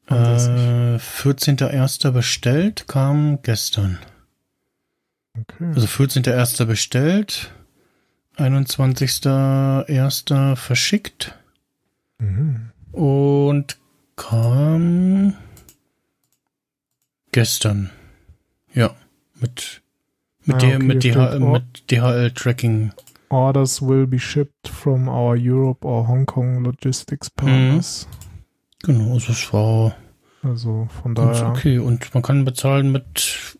äh, 0.10 0.14
äh, 0.14 0.97
14.01. 0.97 2.11
bestellt, 2.11 2.85
kam 2.88 3.39
gestern. 3.41 3.99
Okay. 5.39 5.65
Also 5.76 5.88
14.01. 5.88 6.65
bestellt, 6.65 7.51
21.01. 8.38 10.55
verschickt 10.55 11.35
Mhm. 12.19 12.72
und 12.91 13.77
kam 14.15 15.34
gestern. 17.31 17.89
Ja, 18.73 18.95
mit 19.39 19.81
mit 20.45 20.55
Ah, 20.57 20.60
der 20.60 20.76
okay, 20.77 20.84
mit, 20.85 21.03
hier 21.03 21.14
DH, 21.14 21.27
steht, 21.30 21.41
oh. 21.41 21.51
mit 21.51 21.91
DHL 21.91 22.31
Tracking. 22.31 22.91
Orders 23.30 23.81
will 23.81 24.05
be 24.05 24.19
shipped 24.19 24.68
from 24.68 25.07
our 25.07 25.35
Europe 25.38 25.85
or 25.88 26.07
Hong 26.07 26.26
Kong 26.26 26.64
Logistics 26.64 27.30
Partners. 27.30 28.07
Genau, 28.84 29.14
also 29.14 29.31
es 29.31 29.51
war 29.53 29.95
Also 30.43 30.88
von 31.01 31.15
daher. 31.15 31.49
okay 31.49 31.80
und 31.80 32.14
man 32.14 32.22
kann 32.22 32.45
bezahlen 32.45 32.91
mit 32.91 33.57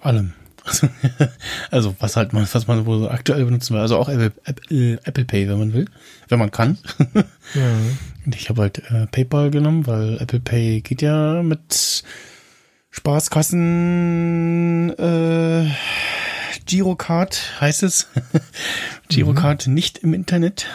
allem. 0.00 0.34
Also, 0.66 0.88
also 1.70 1.94
was 2.00 2.16
halt 2.16 2.32
man, 2.32 2.48
was 2.50 2.66
man 2.66 2.86
wohl 2.86 2.98
so 2.98 3.10
aktuell 3.10 3.44
benutzen 3.44 3.74
will. 3.74 3.80
Also 3.80 3.96
auch 3.96 4.08
Apple, 4.08 4.32
Apple, 4.44 5.00
Apple 5.04 5.24
Pay, 5.24 5.48
wenn 5.48 5.58
man 5.58 5.72
will, 5.72 5.86
wenn 6.28 6.38
man 6.38 6.50
kann. 6.50 6.78
Ja. 7.54 7.76
Ich 8.34 8.48
habe 8.48 8.62
halt 8.62 8.82
äh, 8.90 9.06
PayPal 9.06 9.52
genommen, 9.52 9.86
weil 9.86 10.20
Apple 10.20 10.40
Pay 10.40 10.80
geht 10.80 11.00
ja 11.00 11.44
mit 11.44 12.02
Spaßkassen 12.90 14.92
äh, 14.98 15.70
Girocard 16.66 17.60
heißt 17.60 17.84
es. 17.84 18.08
Girocard 19.08 19.68
nicht 19.68 19.98
im 19.98 20.12
Internet. 20.12 20.66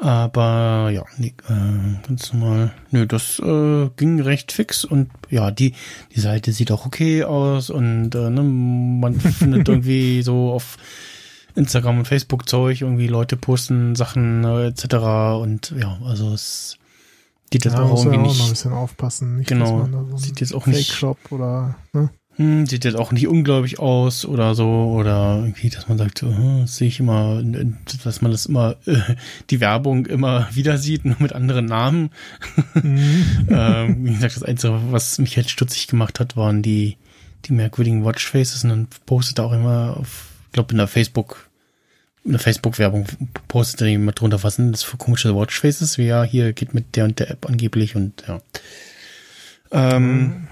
Aber 0.00 0.90
ja, 0.92 1.04
nee, 1.18 1.34
äh, 1.48 2.06
ganz 2.08 2.32
normal. 2.32 2.72
Nö, 2.90 3.06
das 3.06 3.38
äh, 3.38 3.90
ging 3.96 4.20
recht 4.20 4.50
fix 4.50 4.84
und 4.84 5.10
ja, 5.28 5.50
die 5.50 5.74
die 6.14 6.20
Seite 6.20 6.52
sieht 6.52 6.72
auch 6.72 6.86
okay 6.86 7.22
aus 7.24 7.68
und 7.68 8.14
äh, 8.14 8.30
ne, 8.30 8.42
man 8.42 9.20
findet 9.20 9.68
irgendwie 9.68 10.22
so 10.22 10.52
auf 10.52 10.78
Instagram 11.54 11.98
und 11.98 12.08
Facebook 12.08 12.48
Zeug, 12.48 12.80
irgendwie 12.80 13.08
Leute 13.08 13.36
posten 13.36 13.94
Sachen 13.94 14.42
äh, 14.44 14.68
etc. 14.68 14.94
Und 15.42 15.74
ja, 15.78 15.98
also 16.04 16.32
es 16.32 16.78
sieht 17.52 17.64
jetzt 17.66 17.74
Ja, 17.74 17.82
auch 17.82 17.98
irgendwie 18.04 18.16
auch 18.18 18.22
mal 18.22 18.28
ein 18.30 18.38
nicht, 18.38 18.48
bisschen 18.48 18.72
aufpassen. 18.72 19.36
Nicht, 19.36 19.48
Genau. 19.48 19.86
Sieht 20.16 20.40
jetzt 20.40 20.54
auch 20.54 20.64
nicht- 20.66 20.88
Fake-Shop 20.88 21.18
oder, 21.30 21.76
ne? 21.92 22.08
Hm, 22.40 22.64
sieht 22.64 22.86
jetzt 22.86 22.96
auch 22.96 23.12
nicht 23.12 23.28
ungläubig 23.28 23.80
aus 23.80 24.24
oder 24.24 24.54
so 24.54 24.66
oder 24.66 25.40
irgendwie, 25.42 25.68
dass 25.68 25.88
man 25.88 25.98
sagt, 25.98 26.22
das 26.22 26.76
sehe 26.76 26.88
ich 26.88 26.98
immer, 26.98 27.42
dass 28.02 28.22
man 28.22 28.30
das 28.30 28.46
immer 28.46 28.76
äh, 28.86 28.96
die 29.50 29.60
Werbung 29.60 30.06
immer 30.06 30.48
wieder 30.54 30.78
sieht, 30.78 31.04
nur 31.04 31.16
mit 31.18 31.34
anderen 31.34 31.66
Namen. 31.66 32.08
Mhm. 32.72 33.46
ähm, 33.50 34.06
wie 34.06 34.14
gesagt, 34.14 34.36
das 34.36 34.42
Einzige, 34.42 34.80
was 34.90 35.18
mich 35.18 35.36
jetzt 35.36 35.50
stutzig 35.50 35.86
gemacht 35.86 36.18
hat, 36.18 36.34
waren 36.34 36.62
die 36.62 36.96
die 37.44 37.52
merkwürdigen 37.52 38.06
Watchfaces 38.06 38.64
und 38.64 38.70
dann 38.70 38.88
postet 39.04 39.38
er 39.38 39.44
auch 39.44 39.52
immer 39.52 39.98
auf, 39.98 40.28
ich 40.46 40.52
glaube 40.52 40.72
in 40.72 40.78
der 40.78 40.88
Facebook 40.88 41.46
in 42.24 42.32
der 42.32 42.40
Facebook-Werbung 42.40 43.04
postet 43.48 43.82
er 43.82 43.88
jemand 43.88 44.18
drunter, 44.18 44.42
was 44.42 44.56
sind 44.56 44.72
das 44.72 44.82
für 44.82 44.96
komische 44.96 45.34
Watchfaces? 45.34 45.98
Wie 45.98 46.06
ja, 46.06 46.22
hier 46.22 46.54
geht 46.54 46.72
mit 46.72 46.96
der 46.96 47.04
und 47.04 47.18
der 47.18 47.30
App 47.30 47.46
angeblich 47.46 47.96
und 47.96 48.24
ja. 48.26 48.40
Ähm, 49.72 50.48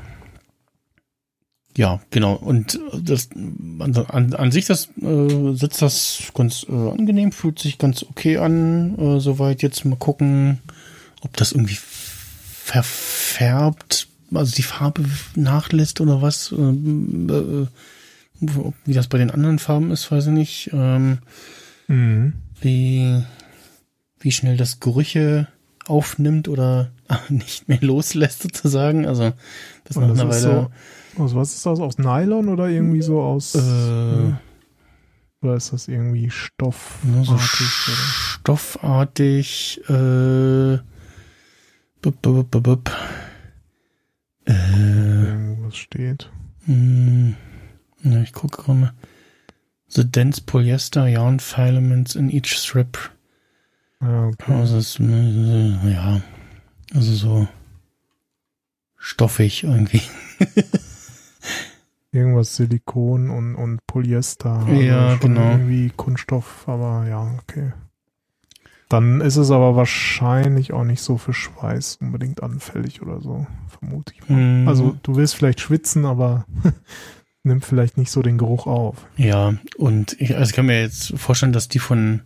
ja, 1.78 2.00
genau. 2.10 2.34
Und 2.34 2.80
das 3.00 3.28
an, 3.30 3.94
an, 4.08 4.34
an 4.34 4.50
sich 4.50 4.66
das 4.66 4.88
äh, 5.00 5.54
sitzt 5.54 5.80
das 5.80 6.24
ganz 6.34 6.66
äh, 6.68 6.72
angenehm, 6.72 7.30
fühlt 7.30 7.60
sich 7.60 7.78
ganz 7.78 8.02
okay 8.02 8.38
an. 8.38 8.98
Äh, 8.98 9.20
soweit 9.20 9.62
jetzt 9.62 9.84
mal 9.84 9.94
gucken, 9.94 10.58
ob 11.20 11.36
das 11.36 11.52
irgendwie 11.52 11.78
verfärbt, 12.64 14.08
also 14.34 14.54
die 14.56 14.64
Farbe 14.64 15.04
nachlässt 15.36 16.00
oder 16.00 16.20
was. 16.20 16.50
Ähm, 16.50 17.28
äh, 17.30 17.68
wie 18.84 18.94
das 18.94 19.06
bei 19.06 19.18
den 19.18 19.30
anderen 19.30 19.60
Farben 19.60 19.92
ist, 19.92 20.10
weiß 20.10 20.26
ich 20.26 20.32
nicht. 20.32 20.70
Ähm, 20.72 21.18
Mhm. 21.90 22.34
wie, 22.60 23.22
wie 24.20 24.32
schnell 24.32 24.56
das 24.58 24.78
Gerüche 24.78 25.48
aufnimmt 25.86 26.48
oder 26.48 26.90
nicht 27.30 27.68
mehr 27.68 27.80
loslässt 27.80 28.42
sozusagen. 28.42 29.06
Also 29.06 29.32
das 29.84 29.96
nach 29.96 30.10
einer 30.10 30.28
ist 30.28 30.44
Weile. 30.44 30.70
Aus 31.18 31.34
was 31.34 31.54
ist 31.54 31.66
das? 31.66 31.80
Aus 31.80 31.98
Nylon 31.98 32.48
oder 32.48 32.68
irgendwie 32.68 33.02
so 33.02 33.20
aus, 33.22 33.54
Äh, 33.54 33.58
äh, 34.28 34.32
oder 35.42 35.54
ist 35.54 35.72
das 35.72 35.88
irgendwie 35.88 36.30
Stoff? 36.30 36.98
nur 37.04 37.24
so 37.24 37.36
stoffartig. 38.38 39.80
Äh, 39.88 40.78
bup, 42.02 42.22
bup, 42.22 42.50
bup, 42.50 42.62
bup. 42.62 42.90
Äh, 44.46 44.52
Irgendwas 44.52 45.76
steht. 45.76 46.30
mh, 46.66 46.74
hm, 46.74 47.36
ja, 48.12 48.22
ich 48.22 48.32
gucke 48.32 48.62
gerade 48.62 48.78
mal. 48.78 48.92
The 49.90 50.04
dense 50.04 50.40
polyester 50.42 51.06
yarn 51.06 51.40
filaments 51.40 52.14
in 52.14 52.30
each 52.30 52.56
strip. 52.58 52.98
Ja, 54.02 54.26
okay. 54.26 54.52
Also 54.52 54.76
es, 54.78 54.98
ja, 54.98 56.20
also 56.94 57.14
so 57.14 57.48
stoffig 58.98 59.64
irgendwie. 59.64 60.02
Irgendwas 62.10 62.56
Silikon 62.56 63.30
und, 63.30 63.54
und 63.54 63.86
Polyester. 63.86 64.66
Ja, 64.68 65.10
schon 65.10 65.20
genau. 65.20 65.50
Irgendwie 65.52 65.90
Kunststoff, 65.94 66.66
aber 66.66 67.06
ja, 67.06 67.34
okay. 67.42 67.72
Dann 68.88 69.20
ist 69.20 69.36
es 69.36 69.50
aber 69.50 69.76
wahrscheinlich 69.76 70.72
auch 70.72 70.84
nicht 70.84 71.02
so 71.02 71.18
für 71.18 71.34
Schweiß 71.34 71.98
unbedingt 72.00 72.42
anfällig 72.42 73.02
oder 73.02 73.20
so, 73.20 73.46
vermute 73.68 74.14
ich 74.14 74.26
mal. 74.28 74.36
Mhm. 74.36 74.68
Also 74.68 74.96
du 75.02 75.16
willst 75.16 75.34
vielleicht 75.34 75.60
schwitzen, 75.60 76.06
aber 76.06 76.46
nimmt 77.42 77.66
vielleicht 77.66 77.98
nicht 77.98 78.10
so 78.10 78.22
den 78.22 78.38
Geruch 78.38 78.66
auf. 78.66 79.06
Ja, 79.16 79.54
und 79.76 80.18
ich, 80.20 80.36
also 80.36 80.48
ich 80.48 80.56
kann 80.56 80.66
mir 80.66 80.80
jetzt 80.80 81.18
vorstellen, 81.18 81.52
dass 81.52 81.68
die 81.68 81.78
von 81.80 82.22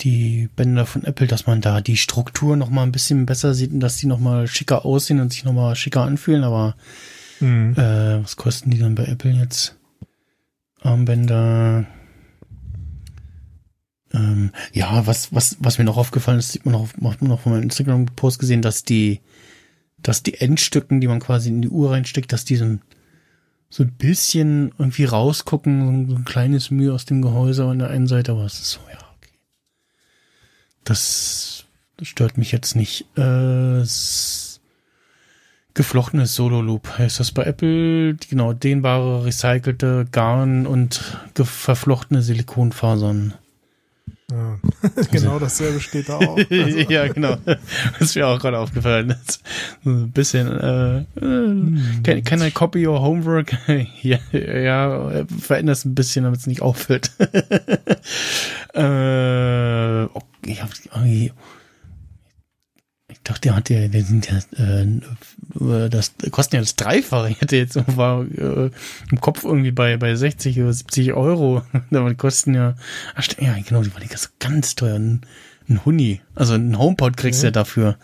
die 0.00 0.48
Bänder 0.54 0.86
von 0.86 1.04
Apple, 1.04 1.26
dass 1.26 1.46
man 1.46 1.60
da 1.60 1.80
die 1.80 1.96
Struktur 1.96 2.56
noch 2.56 2.70
mal 2.70 2.82
ein 2.82 2.92
bisschen 2.92 3.26
besser 3.26 3.54
sieht 3.54 3.72
und 3.72 3.80
dass 3.80 3.96
die 3.96 4.06
noch 4.06 4.20
mal 4.20 4.46
schicker 4.46 4.84
aussehen 4.84 5.20
und 5.20 5.32
sich 5.32 5.44
noch 5.44 5.54
mal 5.54 5.74
schicker 5.74 6.02
anfühlen. 6.02 6.44
Aber 6.44 6.76
Mhm. 7.40 7.74
äh, 7.74 8.22
was 8.22 8.36
kosten 8.36 8.70
die 8.70 8.78
dann 8.78 8.94
bei 8.94 9.04
Apple 9.04 9.32
jetzt? 9.32 9.76
Armbänder. 10.80 11.86
Ähm, 14.12 14.52
ja, 14.72 15.06
was 15.06 15.32
was 15.34 15.56
was 15.60 15.78
mir 15.78 15.84
noch 15.84 15.96
aufgefallen 15.96 16.38
ist, 16.38 16.52
sieht 16.52 16.64
man 16.64 16.72
noch, 16.72 16.88
hat 16.92 17.20
man 17.20 17.30
noch 17.30 17.40
von 17.40 17.52
meinem 17.52 17.64
Instagram-Post 17.64 18.38
gesehen, 18.38 18.62
dass 18.62 18.84
die 18.84 19.20
dass 19.98 20.22
die 20.22 20.40
Endstücken, 20.40 21.00
die 21.00 21.08
man 21.08 21.20
quasi 21.20 21.48
in 21.48 21.62
die 21.62 21.68
Uhr 21.68 21.90
reinsteckt, 21.90 22.32
dass 22.32 22.44
die 22.44 22.56
so 22.56 22.64
ein 22.64 22.82
so 23.68 23.82
ein 23.82 23.92
bisschen 23.92 24.72
irgendwie 24.78 25.04
rausgucken, 25.04 26.08
so 26.08 26.14
ein, 26.14 26.24
kleines 26.24 26.70
Mühe 26.70 26.92
aus 26.94 27.04
dem 27.04 27.20
Gehäuse 27.20 27.64
an 27.64 27.80
der 27.80 27.90
einen 27.90 28.06
Seite, 28.06 28.32
aber 28.32 28.44
es 28.44 28.60
ist 28.60 28.70
so, 28.70 28.80
ja, 28.90 28.98
okay. 29.16 29.32
Das, 30.84 31.64
das 31.96 32.08
stört 32.08 32.38
mich 32.38 32.52
jetzt 32.52 32.76
nicht. 32.76 33.06
Äh, 33.18 33.80
geflochtenes 35.76 36.34
Solo-Loop 36.34 36.98
heißt 36.98 37.20
das 37.20 37.30
bei 37.30 37.44
Apple. 37.44 38.14
Genau, 38.28 38.52
dehnbare, 38.52 39.24
recycelte 39.24 40.06
Garn 40.10 40.66
und 40.66 41.00
verflochtene 41.34 42.22
Silikonfasern. 42.22 43.34
Ja. 44.30 44.58
genau 45.12 45.38
dasselbe 45.38 45.78
steht 45.80 46.08
da 46.08 46.16
auch. 46.16 46.36
Also, 46.50 46.78
ja, 46.78 47.06
genau. 47.08 47.36
Das 47.44 47.58
ist 48.00 48.16
mir 48.16 48.26
auch 48.26 48.40
gerade 48.40 48.58
aufgefallen. 48.58 49.08
Das 49.08 49.20
ist 49.20 49.42
ein 49.84 50.10
bisschen, 50.10 50.48
äh, 50.48 50.98
äh, 50.98 52.02
can, 52.02 52.24
can 52.24 52.42
I 52.42 52.50
copy 52.50 52.86
your 52.86 53.00
homework? 53.00 53.52
ja, 54.02 54.18
ja, 54.32 55.26
verändert 55.38 55.76
es 55.76 55.84
ein 55.84 55.94
bisschen, 55.94 56.24
damit 56.24 56.40
es 56.40 56.46
nicht 56.46 56.62
auffällt. 56.62 57.12
äh, 58.74 60.04
okay, 60.04 60.58
ich, 61.04 61.32
ich 63.26 63.28
dachte, 63.28 63.48
der 63.48 63.56
hat 63.56 63.70
ja, 63.70 63.88
der 63.88 64.04
sind 64.04 64.30
ja, 64.30 64.38
äh, 64.64 65.90
das 65.90 66.14
kosten 66.30 66.54
ja 66.54 66.62
das 66.62 66.76
Dreifache. 66.76 67.30
Ich 67.30 67.40
hatte 67.40 67.56
jetzt 67.56 67.76
war 67.96 68.22
äh, 68.22 68.70
im 69.10 69.20
Kopf 69.20 69.42
irgendwie 69.42 69.72
bei 69.72 69.96
bei 69.96 70.14
60 70.14 70.60
oder 70.60 70.72
70 70.72 71.12
Euro. 71.14 71.62
Damit 71.90 72.18
kosten 72.18 72.54
ja, 72.54 72.76
ach, 73.16 73.26
ja 73.40 73.56
genau, 73.66 73.82
die 73.82 73.92
waren 73.92 74.02
die 74.04 74.14
ganz, 74.38 74.76
teuer. 74.76 74.94
Ein, 74.94 75.22
ein 75.68 75.84
Huni, 75.84 76.20
also 76.36 76.54
ein 76.54 76.78
HomePod 76.78 77.16
kriegst 77.16 77.42
du 77.42 77.48
ja 77.48 77.50
dafür. 77.50 77.98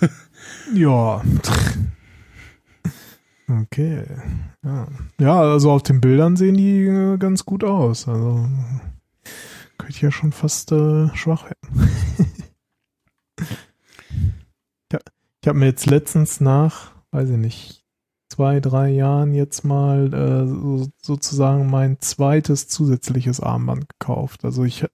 Ja. 0.72 1.22
Okay. 3.48 4.04
Ja. 4.64 4.88
ja, 5.20 5.40
also 5.40 5.72
auf 5.72 5.82
den 5.82 6.00
Bildern 6.00 6.36
sehen 6.36 6.56
die 6.56 6.84
äh, 6.84 7.18
ganz 7.18 7.44
gut 7.44 7.64
aus. 7.64 8.06
Also 8.06 8.48
könnte 9.78 10.00
ja 10.00 10.12
schon 10.12 10.30
fast 10.30 10.70
äh, 10.70 11.08
schwach 11.16 11.44
werden. 11.44 11.90
ich 15.42 15.48
habe 15.48 15.58
mir 15.58 15.66
jetzt 15.66 15.86
letztens 15.86 16.40
nach, 16.40 16.92
weiß 17.12 17.30
ich 17.30 17.36
nicht, 17.36 17.84
zwei, 18.28 18.60
drei 18.60 18.90
Jahren 18.90 19.34
jetzt 19.34 19.64
mal 19.64 20.12
äh, 20.12 20.46
so, 20.46 20.88
sozusagen 21.02 21.68
mein 21.68 21.98
zweites 22.00 22.68
zusätzliches 22.68 23.40
Armband 23.40 23.88
gekauft. 23.88 24.44
Also 24.44 24.64
ich 24.64 24.84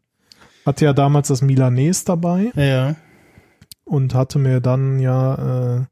hatte 0.65 0.85
ja 0.85 0.93
damals 0.93 1.29
das 1.29 1.43
Milanese 1.43 2.05
dabei 2.07 2.51
Ja. 2.55 2.97
und 3.85 4.15
hatte 4.15 4.39
mir 4.39 4.61
dann 4.61 4.99
ja 5.01 5.77
äh, 5.79 5.85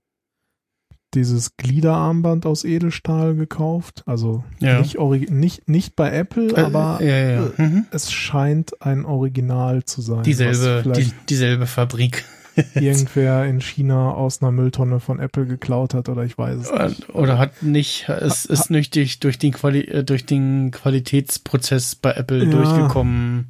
dieses 1.14 1.56
Gliederarmband 1.56 2.44
aus 2.47 2.64
Edelstahl 2.64 3.35
gekauft. 3.36 4.02
Also 4.06 4.43
Ja. 4.59 4.81
nicht, 4.81 4.98
nicht, 5.31 5.68
nicht 5.68 5.94
bei 5.97 6.10
Apple, 6.12 6.48
Äh, 6.56 6.60
aber 6.62 6.98
ja, 7.02 7.16
ja, 7.16 7.28
ja. 7.28 7.47
äh, 7.59 7.62
Mhm. 7.62 7.86
es 7.93 8.10
scheint 8.10 8.82
ein 8.82 9.05
Original 9.05 9.85
zu 9.85 10.01
sein. 10.01 10.22
Dieselbe, 10.24 10.90
die, 10.93 11.12
dieselbe 11.28 11.66
Fabrik. 11.66 12.24
irgendwer 12.74 13.44
in 13.47 13.60
China 13.60 14.12
aus 14.12 14.40
einer 14.43 14.51
Mülltonne 14.52 15.01
von 15.01 15.18
Apple 15.18 15.47
geklaut 15.47 15.94
hat 15.94 16.09
oder 16.09 16.22
ich 16.24 16.36
weiß 16.39 16.60
es 16.60 16.72
nicht. 16.98 17.10
Oder 17.14 17.39
hat 17.39 17.62
nicht, 17.62 18.09
es 18.09 18.44
ist 18.44 18.70
nicht 18.70 18.94
durch, 18.94 19.39
den 19.39 19.52
Quali 19.52 19.81
äh, 19.81 20.05
durch 20.05 20.24
den 20.26 20.70
Qualitätsprozess 20.70 21.94
bei 21.94 22.12
Apple 22.12 22.44
Ja. 22.44 22.51
durchgekommen. 22.51 23.47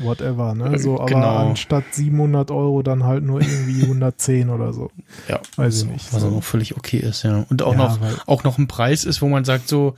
Whatever, 0.00 0.54
ne? 0.54 0.74
Äh, 0.74 0.78
So, 0.78 0.96
aber 0.96 1.06
genau. 1.06 1.36
anstatt 1.48 1.84
700 1.92 2.50
Euro 2.50 2.82
dann 2.82 3.04
halt 3.04 3.24
nur 3.24 3.40
irgendwie 3.40 3.82
110 3.82 4.48
oder 4.50 4.72
so. 4.72 4.90
Ja, 5.28 5.40
Weiß 5.56 5.74
ich 5.74 5.80
so, 5.80 5.86
nicht, 5.86 6.12
Was 6.12 6.22
so. 6.22 6.28
auch 6.28 6.32
noch 6.32 6.44
völlig 6.44 6.76
okay 6.76 6.98
ist, 6.98 7.24
ja. 7.24 7.44
Und 7.50 7.62
auch 7.62 7.72
Ja, 7.72 7.78
noch, 7.78 8.26
auch 8.28 8.44
noch 8.44 8.58
ein 8.58 8.68
Preis 8.68 9.04
ist, 9.04 9.22
wo 9.22 9.28
man 9.28 9.44
sagt, 9.44 9.68
so, 9.68 9.94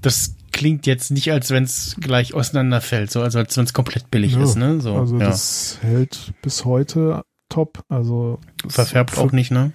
das 0.00 0.34
klingt 0.52 0.86
jetzt 0.86 1.10
nicht, 1.10 1.32
als 1.32 1.50
wenn 1.50 1.64
es 1.64 1.96
gleich 2.00 2.34
auseinanderfällt, 2.34 3.10
so, 3.10 3.22
also 3.22 3.38
als 3.38 3.56
wenn 3.56 3.64
es 3.64 3.72
komplett 3.72 4.10
billig 4.10 4.34
Ja, 4.34 4.42
ist, 4.44 4.56
ne? 4.56 4.80
So, 4.80 4.94
also 4.96 5.18
ja. 5.18 5.26
das 5.26 5.78
hält 5.82 6.34
bis 6.42 6.64
heute 6.64 7.22
top. 7.52 7.84
Also 7.88 8.38
Verfärbt 8.66 9.18
auch 9.18 9.32
nicht, 9.32 9.50
ne? 9.50 9.72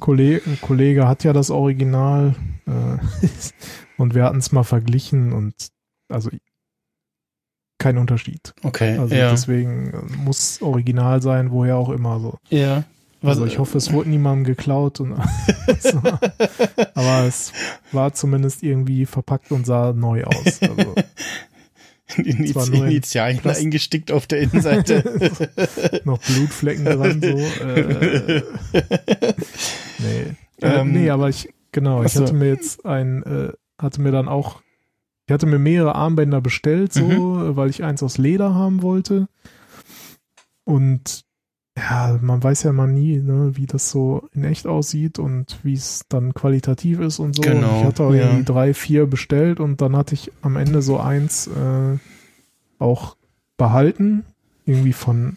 Kollege, 0.00 0.42
ein 0.46 0.58
Kollege 0.60 1.06
hat 1.06 1.24
ja 1.24 1.32
das 1.32 1.50
Original 1.50 2.34
äh, 2.66 2.72
und 3.98 4.14
wir 4.14 4.24
hatten 4.24 4.38
es 4.38 4.50
mal 4.52 4.64
verglichen 4.64 5.32
und 5.32 5.54
also 6.08 6.30
kein 7.78 7.98
Unterschied. 7.98 8.54
Okay, 8.64 8.98
Also 8.98 9.14
ja. 9.14 9.30
deswegen 9.30 9.92
muss 10.24 10.60
Original 10.62 11.22
sein, 11.22 11.52
woher 11.52 11.76
auch 11.76 11.90
immer 11.90 12.18
so. 12.18 12.38
ja. 12.50 12.84
Was, 13.20 13.30
Also 13.30 13.46
ich 13.46 13.58
hoffe, 13.58 13.76
es 13.78 13.92
wurde 13.92 14.10
niemandem 14.10 14.44
geklaut 14.44 15.00
und 15.00 15.14
aber 16.94 17.24
es 17.26 17.52
war 17.90 18.12
zumindest 18.14 18.62
irgendwie 18.62 19.06
verpackt 19.06 19.50
und 19.50 19.66
sah 19.66 19.92
neu 19.92 20.22
aus. 20.22 20.62
Also, 20.62 20.94
die 22.16 22.52
zwar 22.52 22.66
nur 22.68 22.84
in 22.86 22.90
Initialien 22.92 23.40
Plast- 23.40 23.60
eingestickt 23.60 24.10
auf 24.12 24.26
der 24.26 24.40
Innenseite. 24.42 25.22
noch 26.04 26.18
Blutflecken 26.18 26.84
dran 26.84 27.20
so. 27.20 27.26
Äh, 27.64 28.42
nee. 29.98 30.20
Äh, 30.60 30.80
Ähm, 30.80 30.92
nee, 30.92 31.10
aber 31.10 31.28
ich 31.28 31.48
genau, 31.72 32.00
ich 32.00 32.06
achso. 32.06 32.22
hatte 32.22 32.32
mir 32.34 32.48
jetzt 32.48 32.84
ein 32.84 33.22
äh, 33.22 33.52
hatte 33.80 34.00
mir 34.00 34.10
dann 34.10 34.28
auch 34.28 34.60
ich 35.26 35.32
hatte 35.32 35.46
mir 35.46 35.58
mehrere 35.58 35.94
Armbänder 35.94 36.40
bestellt 36.40 36.92
so, 36.94 37.04
Mhm. 37.04 37.56
weil 37.56 37.68
ich 37.70 37.84
eins 37.84 38.02
aus 38.02 38.16
Leder 38.16 38.54
haben 38.54 38.80
wollte. 38.82 39.28
Und 40.64 41.24
ja, 41.78 42.18
man 42.20 42.42
weiß 42.42 42.64
ja 42.64 42.72
mal 42.72 42.88
nie, 42.88 43.18
ne, 43.18 43.52
wie 43.56 43.66
das 43.66 43.90
so 43.90 44.28
in 44.34 44.44
echt 44.44 44.66
aussieht 44.66 45.18
und 45.18 45.58
wie 45.62 45.72
es 45.74 46.04
dann 46.08 46.34
qualitativ 46.34 46.98
ist 47.00 47.18
und 47.20 47.36
so. 47.36 47.42
und 47.42 47.48
Genau, 47.48 47.80
ich 47.80 47.86
hatte 47.86 48.02
auch 48.04 48.12
ja. 48.12 48.24
irgendwie 48.26 48.44
drei, 48.44 48.74
vier 48.74 49.06
bestellt 49.06 49.60
und 49.60 49.80
dann 49.80 49.96
hatte 49.96 50.14
ich 50.14 50.30
am 50.42 50.56
Ende 50.56 50.82
so 50.82 50.98
eins 50.98 51.46
äh, 51.46 51.96
auch 52.78 53.16
behalten, 53.56 54.24
irgendwie 54.66 54.92
von 54.92 55.36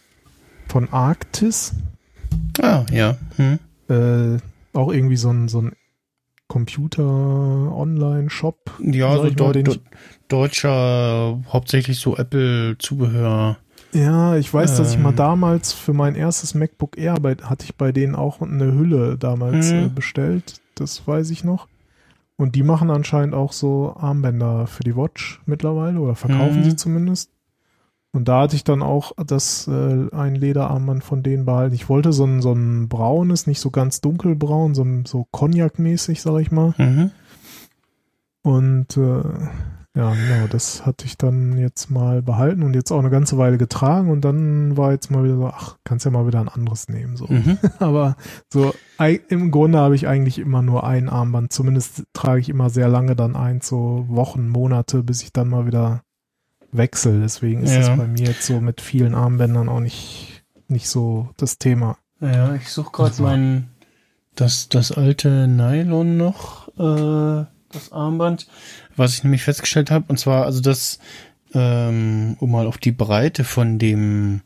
von 0.67 0.89
Arktis. 0.91 1.73
ah, 2.61 2.83
ja. 2.91 3.17
Hm. 3.35 3.59
Äh, 3.89 4.37
auch 4.73 4.91
irgendwie 4.93 5.17
so 5.17 5.29
ein, 5.31 5.47
so 5.49 5.61
ein 5.61 5.73
Computer-Online-Shop. 6.47 8.57
Ja, 8.83 9.15
so 9.17 9.25
ich 9.25 9.37
mal, 9.37 9.55
ich- 9.55 9.79
deutscher, 10.27 11.39
hauptsächlich 11.51 11.99
so 11.99 12.15
Apple-Zubehör. 12.17 13.57
Ja, 13.93 14.35
ich 14.37 14.53
weiß, 14.53 14.77
dass 14.77 14.93
ich 14.93 14.99
mal 14.99 15.09
Ähm. 15.09 15.15
damals 15.17 15.73
für 15.73 15.93
mein 15.93 16.15
erstes 16.15 16.53
MacBook 16.53 16.97
Air 16.97 17.15
bei, 17.15 17.35
hatte 17.35 17.65
ich 17.65 17.75
bei 17.75 17.91
denen 17.91 18.15
auch 18.15 18.41
eine 18.41 18.71
Hülle 18.73 19.17
damals 19.17 19.71
Mhm. 19.71 19.77
äh, 19.79 19.89
bestellt. 19.89 20.61
Das 20.75 21.05
weiß 21.07 21.29
ich 21.31 21.43
noch. 21.43 21.67
Und 22.37 22.55
die 22.55 22.63
machen 22.63 22.89
anscheinend 22.89 23.35
auch 23.35 23.51
so 23.53 23.93
Armbänder 23.99 24.65
für 24.67 24.83
die 24.83 24.95
Watch 24.95 25.41
mittlerweile 25.45 25.99
oder 25.99 26.15
verkaufen 26.15 26.59
Mhm. 26.61 26.63
sie 26.63 26.75
zumindest. 26.75 27.29
Und 28.13 28.27
da 28.27 28.41
hatte 28.41 28.55
ich 28.55 28.63
dann 28.63 28.81
auch 28.81 29.13
das 29.25 29.67
äh, 29.67 30.07
ein 30.11 30.35
Lederarmband 30.35 31.03
von 31.03 31.23
denen 31.23 31.45
behalten. 31.45 31.75
Ich 31.75 31.87
wollte 31.87 32.11
so 32.13 32.25
ein, 32.25 32.41
so 32.41 32.51
ein 32.51 32.89
braunes, 32.89 33.45
nicht 33.47 33.59
so 33.61 33.69
ganz 33.71 34.01
dunkelbraun, 34.01 34.73
so, 34.73 34.85
so 35.05 35.27
Cognac-mäßig, 35.31 36.21
sag 36.21 36.39
ich 36.41 36.51
mal. 36.51 36.73
Mhm. 36.77 37.11
Und 38.43 38.97
äh, 38.97 39.21
Ja, 39.95 40.13
genau, 40.13 40.47
das 40.49 40.85
hatte 40.85 41.05
ich 41.05 41.17
dann 41.17 41.57
jetzt 41.57 41.89
mal 41.89 42.21
behalten 42.21 42.63
und 42.63 42.75
jetzt 42.75 42.91
auch 42.91 42.99
eine 42.99 43.09
ganze 43.09 43.37
Weile 43.37 43.57
getragen 43.57 44.09
und 44.09 44.21
dann 44.21 44.77
war 44.77 44.93
jetzt 44.93 45.11
mal 45.11 45.25
wieder 45.25 45.35
so, 45.35 45.47
ach, 45.47 45.77
kannst 45.83 46.05
ja 46.05 46.11
mal 46.11 46.25
wieder 46.25 46.39
ein 46.39 46.47
anderes 46.47 46.87
nehmen, 46.87 47.17
so. 47.17 47.27
Mhm. 47.27 47.57
Aber 47.79 48.15
so, 48.53 48.73
im 49.27 49.51
Grunde 49.51 49.79
habe 49.79 49.95
ich 49.95 50.07
eigentlich 50.07 50.39
immer 50.39 50.61
nur 50.61 50.85
ein 50.85 51.09
Armband, 51.09 51.51
zumindest 51.51 52.03
trage 52.13 52.39
ich 52.39 52.47
immer 52.47 52.69
sehr 52.69 52.87
lange 52.87 53.17
dann 53.17 53.35
eins, 53.35 53.67
so 53.67 54.05
Wochen, 54.07 54.47
Monate, 54.47 55.03
bis 55.03 55.23
ich 55.23 55.33
dann 55.33 55.49
mal 55.49 55.65
wieder 55.65 56.03
wechsle. 56.71 57.19
Deswegen 57.19 57.63
ist 57.63 57.73
Ja. 57.73 57.81
es 57.81 57.97
bei 57.97 58.07
mir 58.07 58.27
jetzt 58.27 58.43
so 58.45 58.61
mit 58.61 58.79
vielen 58.79 59.13
Armbändern 59.13 59.67
auch 59.67 59.81
nicht, 59.81 60.45
nicht 60.69 60.87
so 60.87 61.27
das 61.35 61.57
Thema. 61.57 61.97
Ja, 62.21 62.55
ich 62.55 62.69
suche 62.69 62.91
gerade 62.91 63.09
Also. 63.09 63.23
mein 63.23 63.67
das 64.35 64.69
das 64.69 64.93
alte 64.93 65.49
Nylon 65.49 66.15
noch, 66.15 66.69
äh, 66.77 67.45
das 67.73 67.91
Armband, 67.91 68.47
was 68.95 69.15
ich 69.15 69.23
nämlich 69.23 69.43
festgestellt 69.43 69.91
habe, 69.91 70.05
und 70.07 70.17
zwar 70.19 70.45
also 70.45 70.61
das, 70.61 70.99
ähm, 71.53 72.35
um 72.39 72.51
mal 72.51 72.67
auf 72.67 72.77
die 72.77 72.91
Breite 72.91 73.43
von 73.43 73.79
dem 73.79 74.41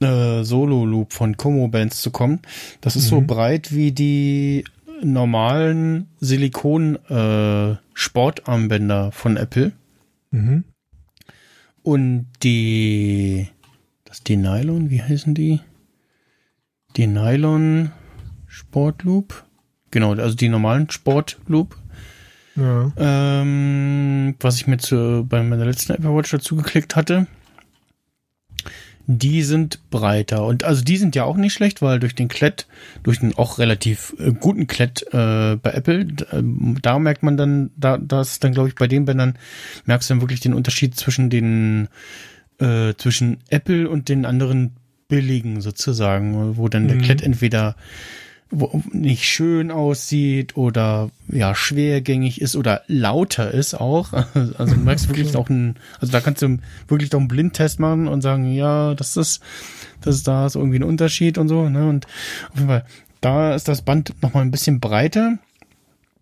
äh, 0.00 0.42
Solo 0.44 0.84
Loop 0.86 1.12
von 1.12 1.36
Como 1.36 1.68
Bands 1.68 2.00
zu 2.00 2.10
kommen, 2.10 2.40
das 2.80 2.96
ist 2.96 3.08
so 3.08 3.20
Mhm. 3.20 3.26
breit 3.26 3.72
wie 3.74 3.92
die 3.92 4.64
normalen 5.02 6.08
Silikon 6.20 6.96
äh, 7.08 7.76
von 9.12 9.36
Apple 9.36 9.72
Mhm. 10.30 10.64
und 11.82 12.26
die 12.42 13.48
das 14.04 14.22
die 14.24 14.36
Nylon, 14.36 14.90
wie 14.90 15.02
heißen 15.02 15.34
die? 15.34 15.60
Die 16.96 17.06
Nylon 17.06 17.92
Sportloop. 18.48 19.44
Genau, 19.92 20.14
also 20.14 20.34
die 20.34 20.48
normalen 20.48 20.90
Sportloop. 20.90 21.76
Ja. 22.60 22.92
Ähm, 22.96 24.34
was 24.40 24.56
ich 24.56 24.66
mir 24.66 24.76
zu, 24.78 25.24
bei 25.28 25.42
meiner 25.42 25.64
letzten 25.64 25.92
Apple 25.92 26.14
Watch 26.14 26.30
dazu 26.30 26.56
geklickt 26.56 26.94
hatte. 26.96 27.26
Die 29.06 29.42
sind 29.42 29.90
breiter. 29.90 30.44
Und 30.44 30.62
also 30.62 30.84
die 30.84 30.96
sind 30.96 31.16
ja 31.16 31.24
auch 31.24 31.36
nicht 31.36 31.52
schlecht, 31.52 31.82
weil 31.82 31.98
durch 31.98 32.14
den 32.14 32.28
Klett, 32.28 32.66
durch 33.02 33.18
den 33.18 33.36
auch 33.36 33.58
relativ 33.58 34.14
äh, 34.18 34.32
guten 34.32 34.66
Klett 34.68 35.02
äh, 35.12 35.56
bei 35.56 35.72
Apple, 35.72 36.06
ähm, 36.32 36.76
da 36.80 36.98
merkt 36.98 37.22
man 37.24 37.36
dann, 37.36 37.70
da, 37.76 37.98
das 37.98 38.38
dann, 38.38 38.52
glaube 38.52 38.68
ich, 38.68 38.76
bei 38.76 38.86
den 38.86 39.06
Bändern 39.06 39.36
merkst 39.86 40.08
du 40.08 40.14
dann 40.14 40.20
wirklich 40.20 40.40
den 40.40 40.54
Unterschied 40.54 40.94
zwischen 40.94 41.28
den, 41.28 41.88
äh, 42.58 42.94
zwischen 42.98 43.38
Apple 43.48 43.88
und 43.88 44.08
den 44.08 44.26
anderen 44.26 44.76
billigen 45.08 45.60
sozusagen, 45.60 46.56
wo 46.56 46.68
dann 46.68 46.86
der 46.86 46.98
Mhm. 46.98 47.02
Klett 47.02 47.22
entweder 47.22 47.74
nicht 48.50 49.24
schön 49.24 49.70
aussieht 49.70 50.56
oder 50.56 51.10
ja 51.28 51.54
schwergängig 51.54 52.40
ist 52.40 52.56
oder 52.56 52.82
lauter 52.88 53.52
ist 53.52 53.74
auch. 53.74 54.12
Also 54.58 54.74
du 54.74 54.80
merkst 54.80 55.08
wirklich 55.08 55.36
auch 55.36 55.48
ein, 55.48 55.76
also 56.00 56.12
da 56.12 56.20
kannst 56.20 56.42
du 56.42 56.58
wirklich 56.88 57.14
auch 57.14 57.18
einen 57.18 57.28
Blindtest 57.28 57.78
machen 57.78 58.08
und 58.08 58.22
sagen, 58.22 58.52
ja, 58.52 58.94
das 58.94 59.16
ist, 59.16 59.40
das 60.00 60.16
ist 60.16 60.28
da 60.28 60.46
ist 60.46 60.56
irgendwie 60.56 60.78
ein 60.78 60.84
Unterschied 60.84 61.38
und 61.38 61.48
so. 61.48 61.68
Ne? 61.68 61.88
Und 61.88 62.06
auf 62.50 62.56
jeden 62.56 62.68
Fall, 62.68 62.84
da 63.20 63.54
ist 63.54 63.68
das 63.68 63.82
Band 63.82 64.14
noch 64.22 64.34
mal 64.34 64.40
ein 64.40 64.50
bisschen 64.50 64.80
breiter. 64.80 65.38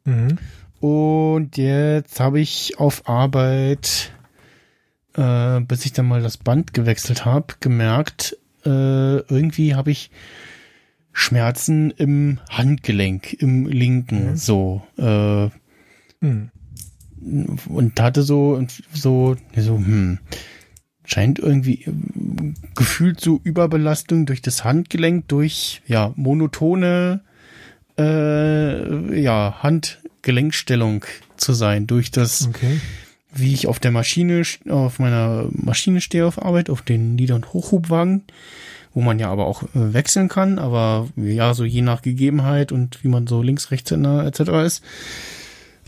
Mhm. 0.05 0.39
Und 0.81 1.57
jetzt 1.57 2.21
habe 2.21 2.41
ich 2.41 2.79
auf 2.79 3.09
Arbeit, 3.09 4.13
äh, 5.15 5.61
bis 5.61 5.85
ich 5.85 5.93
dann 5.93 6.07
mal 6.07 6.23
das 6.23 6.37
Band 6.37 6.75
gewechselt 6.75 7.25
habe, 7.25 7.55
gemerkt, 7.61 8.37
äh, 8.65 9.19
irgendwie 9.19 9.75
habe 9.75 9.91
ich 9.91 10.11
Schmerzen 11.19 11.91
im 11.91 12.39
Handgelenk, 12.49 13.33
im 13.33 13.67
linken, 13.67 14.31
Mhm. 14.31 14.37
so. 14.37 14.83
Äh, 14.97 15.49
Mhm. 16.25 16.51
und 17.69 18.01
hatte 18.01 18.23
so, 18.23 18.65
so, 18.93 19.37
so, 19.57 19.77
hm, 19.77 20.19
scheint 21.05 21.39
irgendwie 21.41 21.83
ähm, 21.87 22.55
gefühlt 22.77 23.21
so 23.21 23.41
Überbelastung 23.43 24.27
durch 24.27 24.43
das 24.43 24.63
Handgelenk, 24.63 25.27
durch, 25.27 25.83
ja, 25.89 26.13
monotone, 26.15 27.21
äh, 27.99 29.21
ja, 29.21 29.57
Handgelenkstellung 29.63 31.05
zu 31.37 31.53
sein, 31.53 31.87
durch 31.89 32.13
das, 32.13 32.47
Okay. 32.49 32.81
wie 33.35 33.53
ich 33.55 33.67
auf 33.67 33.81
der 33.81 33.91
Maschine, 33.91 34.43
auf 34.69 34.99
meiner 35.01 35.49
Maschine 35.51 36.01
stehe 36.01 36.25
auf 36.27 36.41
Arbeit, 36.41 36.71
auf 36.71 36.83
den 36.83 37.17
Nieder- 37.17 37.35
und 37.35 37.53
Hochhubwagen, 37.53 38.23
wo 38.95 39.01
man 39.01 39.19
ja 39.19 39.31
aber 39.31 39.47
auch 39.47 39.63
äh, 39.63 39.93
wechseln 39.93 40.29
kann, 40.29 40.59
aber 40.59 41.09
ja, 41.17 41.55
so 41.55 41.65
je 41.65 41.83
nach 41.83 42.03
Gegebenheit 42.03 42.73
und 42.73 43.03
wie 43.05 43.09
man 43.09 43.27
so 43.27 43.43
links, 43.43 43.71
rechts 43.71 43.93
etc. 43.93 44.41
ist, 44.65 44.85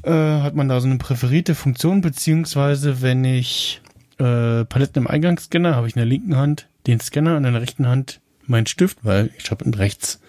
äh, 0.03 0.11
hat 0.13 0.55
man 0.55 0.69
da 0.69 0.81
so 0.81 0.87
eine 0.89 0.99
präferierte 0.99 1.55
Funktion, 1.55 2.01
beziehungsweise 2.01 3.03
wenn 3.03 3.25
ich 3.25 3.81
äh, 4.19 4.65
Paletten 4.65 5.03
im 5.03 5.07
Eingang 5.09 5.39
scanne, 5.39 5.75
habe 5.75 5.87
ich 5.89 5.97
in 5.97 6.01
der 6.01 6.07
linken 6.07 6.37
Hand 6.37 6.69
den 6.87 7.01
Scanner 7.01 7.37
und 7.37 7.45
in 7.45 7.53
der 7.53 7.63
rechten 7.63 7.87
Hand 7.87 8.21
meinen 8.47 8.67
Stift, 8.67 8.99
weil 9.03 9.31
ich 9.39 9.51
habe 9.51 9.65
in 9.65 9.75
rechts 9.75 10.21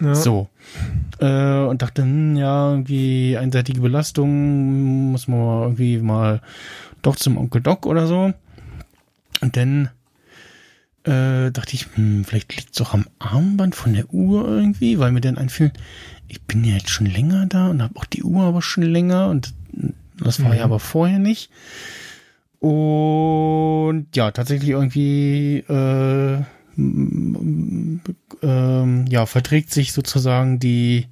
Ja. 0.00 0.14
so. 0.14 0.48
Äh, 1.20 1.60
und 1.64 1.82
dachte, 1.82 2.02
hm, 2.02 2.36
ja, 2.36 2.70
irgendwie 2.70 3.36
einseitige 3.36 3.80
Belastung, 3.80 5.12
muss 5.12 5.28
man 5.28 5.62
irgendwie 5.62 5.98
mal 5.98 6.40
doch 7.02 7.16
zum 7.16 7.36
Onkel 7.38 7.60
Doc 7.60 7.86
oder 7.86 8.06
so. 8.06 8.32
Und 9.40 9.56
dann 9.56 9.90
äh, 11.04 11.50
dachte 11.50 11.74
ich, 11.74 11.86
hm, 11.94 12.24
vielleicht 12.24 12.54
liegt 12.56 12.70
es 12.70 12.76
doch 12.76 12.94
am 12.94 13.06
Armband 13.18 13.74
von 13.74 13.94
der 13.94 14.12
Uhr 14.12 14.46
irgendwie, 14.48 14.98
weil 14.98 15.12
mir 15.12 15.20
dann 15.20 15.38
einfiel, 15.38 15.72
ich 16.28 16.40
bin 16.42 16.64
ja 16.64 16.74
jetzt 16.74 16.90
schon 16.90 17.06
länger 17.06 17.46
da 17.46 17.68
und 17.68 17.82
habe 17.82 17.96
auch 17.96 18.04
die 18.04 18.22
Uhr 18.22 18.44
aber 18.44 18.62
schon 18.62 18.82
länger 18.84 19.28
und 19.28 19.52
das 20.18 20.42
war 20.42 20.50
ja 20.54 20.66
Mhm. 20.66 20.72
aber 20.72 20.80
vorher 20.80 21.18
nicht. 21.18 21.50
Und 22.58 24.06
ja, 24.14 24.30
tatsächlich 24.32 24.70
irgendwie 24.70 25.58
äh, 25.68 26.42
ähm, 28.42 29.06
ja, 29.08 29.26
verträgt 29.26 29.72
sich 29.72 29.92
sozusagen 29.92 30.58
die, 30.58 31.06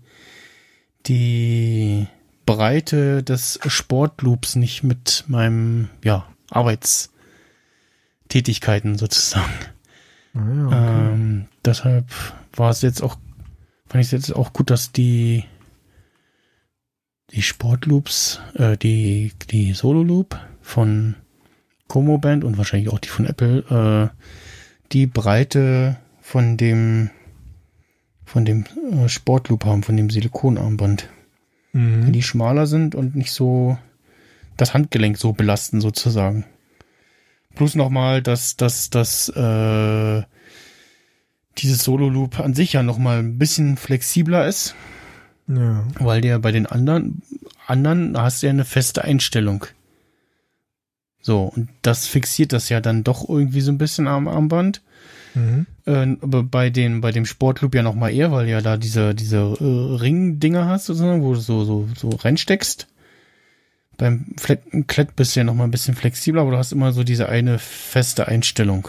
die 1.07 2.09
Breite 2.45 3.23
des 3.23 3.61
Sportloops 3.67 4.57
nicht 4.57 4.83
mit 4.83 5.25
meinem, 5.29 5.89
ja, 6.05 6.27
Arbeitstätigkeiten 6.51 8.99
sozusagen. 8.99 9.53
Ah, 10.39 10.55
ja, 10.55 10.67
okay. 10.67 11.13
Ähm, 11.13 11.47
deshalb 11.65 12.07
war 12.55 12.71
es 12.71 12.83
jetzt 12.83 13.03
auch, 13.03 13.17
fand 13.87 14.03
ich 14.03 14.09
es 14.09 14.13
jetzt 14.13 14.35
auch 14.35 14.53
gut, 14.53 14.71
dass 14.71 14.93
die, 14.93 15.45
die 17.31 17.43
Sportloops, 17.43 18.41
äh, 18.55 18.77
die, 18.77 19.33
die 19.51 19.73
Solo-Loop 19.73 20.39
von 20.63 21.17
Como 21.89 22.19
Band 22.19 22.45
und 22.45 22.59
wahrscheinlich 22.59 22.91
auch 22.91 22.99
die 22.99 23.09
von 23.09 23.27
Apple, 23.27 24.13
äh, 24.15 24.25
die 24.93 25.07
Breite 25.07 25.97
von 26.21 26.57
dem, 26.57 27.11
von 28.25 28.45
dem 28.45 28.65
äh, 28.93 29.09
Sportloop 29.09 29.65
haben, 29.65 29.83
von 29.83 29.97
dem 29.97 30.11
Silikonarmband. 30.11 31.09
Mhm. 31.73 32.13
Die 32.13 32.23
schmaler 32.23 32.67
sind 32.67 32.95
und 32.95 33.17
nicht 33.17 33.33
so 33.33 33.79
das 34.57 34.75
Handgelenk 34.75 35.17
so 35.17 35.33
belasten 35.33 35.81
sozusagen. 35.81 36.45
Plus 37.59 37.75
nochmal, 37.75 38.23
dass, 38.23 38.57
dass, 38.57 38.89
dass 38.89 39.29
äh, 39.31 40.23
dieses 41.59 41.83
Solo-Loop 41.83 42.39
an 42.39 42.55
sich 42.55 42.73
ja 42.75 42.85
nochmal 42.85 43.19
ein 43.19 43.37
bisschen 43.37 43.77
flexibler 43.77 44.47
ist, 44.47 44.77
Ja. 45.49 45.85
weil 45.99 46.21
der 46.21 46.39
bei 46.39 46.53
den 46.53 46.67
anderen, 46.67 47.21
anderen 47.67 48.17
hast 48.17 48.43
du 48.43 48.47
ja 48.47 48.53
eine 48.53 48.65
feste 48.65 49.03
Einstellung. 49.03 49.67
So, 51.21 51.53
und 51.55 51.69
das 51.83 52.07
fixiert 52.07 52.53
das 52.53 52.69
ja 52.69 52.81
dann 52.81 53.03
doch 53.03 53.29
irgendwie 53.29 53.61
so 53.61 53.73
ein 53.73 53.79
bisschen 53.79 54.07
am 54.07 54.29
Armband. 54.29 54.81
Mhm. 55.35 55.67
Äh, 55.85 56.17
aber 56.23 56.45
bei 56.45 56.71
den, 56.71 57.01
bei 57.01 57.11
dem 57.11 57.27
Sportloop 57.27 57.75
ja 57.75 57.83
noch 57.83 57.97
mal 57.97 58.11
eher, 58.11 58.31
weil 58.31 58.49
ja 58.49 58.61
da 58.61 58.77
diese, 58.77 59.17
diese 59.17 59.39
äh, 59.39 59.97
Ring-Dinger 59.97 60.67
hast, 60.67 60.87
sozusagen, 60.87 61.23
wo 61.25 61.35
du 61.35 61.41
so, 61.41 61.65
so, 61.65 61.89
so 61.97 62.11
reinsteckst. 62.11 62.87
Beim 63.99 64.25
Klett 64.87 65.17
bist 65.17 65.35
du 65.37 65.41
ja 65.41 65.45
noch 65.45 65.55
mal 65.55 65.65
ein 65.65 65.71
bisschen 65.71 65.95
flexibler, 65.97 66.41
aber 66.43 66.53
du 66.53 66.57
hast 66.57 66.73
immer 66.73 66.93
so 66.93 67.05
diese 67.05 67.29
eine 67.29 67.59
feste 67.59 68.27
Einstellung. 68.29 68.89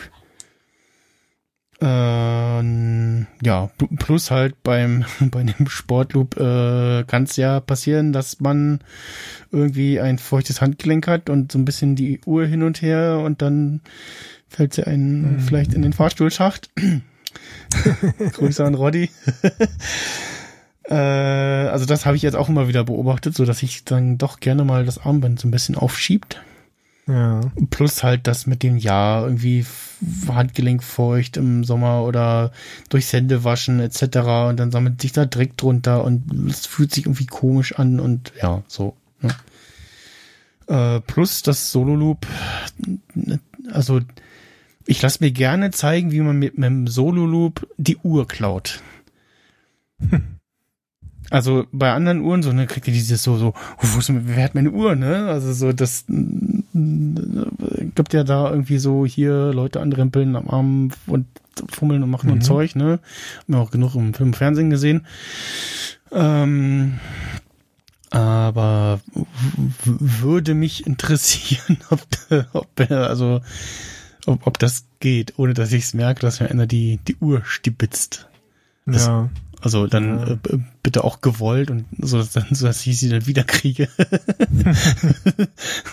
Ähm, 1.82 3.26
ja, 3.42 3.70
pl- 3.80 3.98
plus 3.98 4.32
halt 4.32 4.62
beim, 4.64 5.06
bei 5.32 5.44
dem 5.44 5.68
Sportloop 5.68 6.38
äh, 6.38 7.04
kann 7.06 7.24
es 7.24 7.36
ja 7.38 7.60
passieren, 7.60 8.12
dass 8.14 8.40
man 8.42 8.80
irgendwie 9.52 10.00
ein 10.00 10.18
feuchtes 10.20 10.62
Handgelenk 10.62 11.08
hat 11.08 11.30
und 11.30 11.52
so 11.52 11.58
ein 11.58 11.66
bisschen 11.66 11.96
die 11.96 12.20
Uhr 12.26 12.46
hin 12.46 12.64
und 12.64 12.82
her 12.82 13.20
und 13.24 13.42
dann 13.42 13.82
fällt 14.48 14.74
sie 14.74 14.86
einen 14.86 15.36
Mhm. 15.36 15.40
vielleicht 15.40 15.74
in 15.74 15.82
den 15.82 15.94
Fahrstuhlschacht. 15.94 16.70
Grüße 18.34 18.64
an 18.64 18.76
Roddy. 18.76 19.10
äh, 20.90 20.96
also 20.96 21.86
das 21.86 22.06
habe 22.06 22.18
ich 22.18 22.24
jetzt 22.24 22.36
auch 22.36 22.50
immer 22.50 22.68
wieder 22.68 22.84
beobachtet, 22.84 23.36
so 23.36 23.46
dass 23.46 23.64
ich 23.64 23.86
dann 23.86 24.18
doch 24.18 24.40
gerne 24.40 24.64
mal 24.64 24.86
das 24.86 24.98
Armband 25.06 25.40
so 25.40 25.48
ein 25.48 25.52
bisschen 25.52 25.76
aufschiebt. 25.76 26.42
Ja. 27.08 27.42
Plus 27.72 28.04
halt 28.04 28.28
das 28.28 28.46
mit 28.46 28.62
dem 28.62 28.78
Jahr 28.78 29.24
irgendwie 29.24 29.62
f- 29.62 29.98
Handgelenk 30.28 30.84
feucht 30.84 31.38
im 31.38 31.64
Sommer 31.64 32.04
oder 32.04 32.52
durchs 32.90 33.12
Händewaschen 33.14 33.80
etc. 33.80 34.18
Und 34.50 34.58
dann 34.60 34.72
sammelt 34.72 35.02
sich 35.02 35.12
da 35.12 35.26
Dreck 35.26 35.58
drunter 35.58 36.04
und 36.04 36.50
es 36.50 36.68
fühlt 36.68 36.94
sich 36.94 37.06
irgendwie 37.06 37.26
komisch 37.26 37.74
an 37.80 38.00
und 38.00 38.32
ja, 38.40 38.62
so. 38.68 38.96
Ne? 39.22 39.36
Äh, 40.68 41.00
plus 41.02 41.42
das 41.42 41.72
Solo 41.72 41.96
Loop, 41.96 42.28
also 43.72 44.02
ich 44.86 45.02
lasse 45.02 45.24
mir 45.24 45.32
gerne 45.32 45.72
zeigen, 45.72 46.12
wie 46.12 46.22
man 46.22 46.38
mit, 46.38 46.60
mit 46.60 46.66
dem 46.68 46.86
Solo 46.86 47.26
Loop 47.26 47.68
die 47.78 47.98
Uhr 47.98 48.28
klaut. 48.28 48.82
Also 51.30 51.66
bei 51.72 51.92
anderen 51.92 52.22
Uhren 52.22 52.42
so, 52.42 52.52
ne, 52.52 52.66
kriegt 52.66 52.88
ihr 52.88 52.94
dieses 52.94 53.22
so, 53.22 53.38
so, 53.38 53.54
wo 53.80 54.00
ist, 54.00 54.12
wer 54.12 54.44
hat 54.44 54.56
meine 54.56 54.72
Uhr, 54.72 54.96
ne? 54.96 55.28
Also 55.28 55.54
so, 55.54 55.74
das 55.74 56.06
gibt 56.76 58.14
ja 58.14 58.24
da 58.24 58.50
irgendwie 58.50 58.80
so 58.80 59.06
hier 59.06 59.54
Leute 59.54 59.80
anrempeln 59.80 60.36
am 60.36 60.50
Arm 60.50 60.90
und 61.06 61.28
fummeln 61.70 62.04
und 62.04 62.10
machen 62.10 62.28
mhm. 62.28 62.34
und 62.34 62.42
Zeug, 62.42 62.76
ne? 62.76 63.00
Haben 63.40 63.54
wir 63.54 63.60
auch 63.60 63.72
genug 63.72 63.96
im 63.96 64.14
Film 64.14 64.30
und 64.30 64.36
Fernsehen 64.36 64.70
gesehen. 64.70 65.06
Ähm, 66.12 67.00
aber 68.10 69.02
würde 69.84 70.56
mich 70.56 70.88
interessieren, 70.88 71.78
ob, 71.90 72.02
ob 72.54 72.92
also 72.92 73.42
ob, 74.26 74.48
ob 74.48 74.60
das 74.60 74.86
geht, 75.00 75.38
ohne 75.38 75.54
dass 75.54 75.72
ich 75.72 75.84
es 75.84 75.94
merke, 75.94 76.22
dass 76.22 76.40
mir 76.40 76.50
einer 76.50 76.68
die, 76.68 77.00
die 77.08 77.18
Uhr 77.18 77.44
stibitzt. 77.46 78.28
Das, 78.86 79.06
ja. 79.06 79.30
Also 79.62 79.88
dann 79.88 80.20
ja. 80.20 80.34
äh, 80.34 80.60
bitte 80.84 81.04
auch 81.04 81.22
gewollt 81.22 81.70
und 81.70 81.86
so, 81.98 82.18
dass, 82.18 82.32
dann, 82.32 82.48
so 82.52 82.66
dass 82.66 82.86
ich 82.86 82.98
sie 82.98 83.10
dann 83.10 83.28
wieder 83.28 83.44
kriege. 83.44 83.90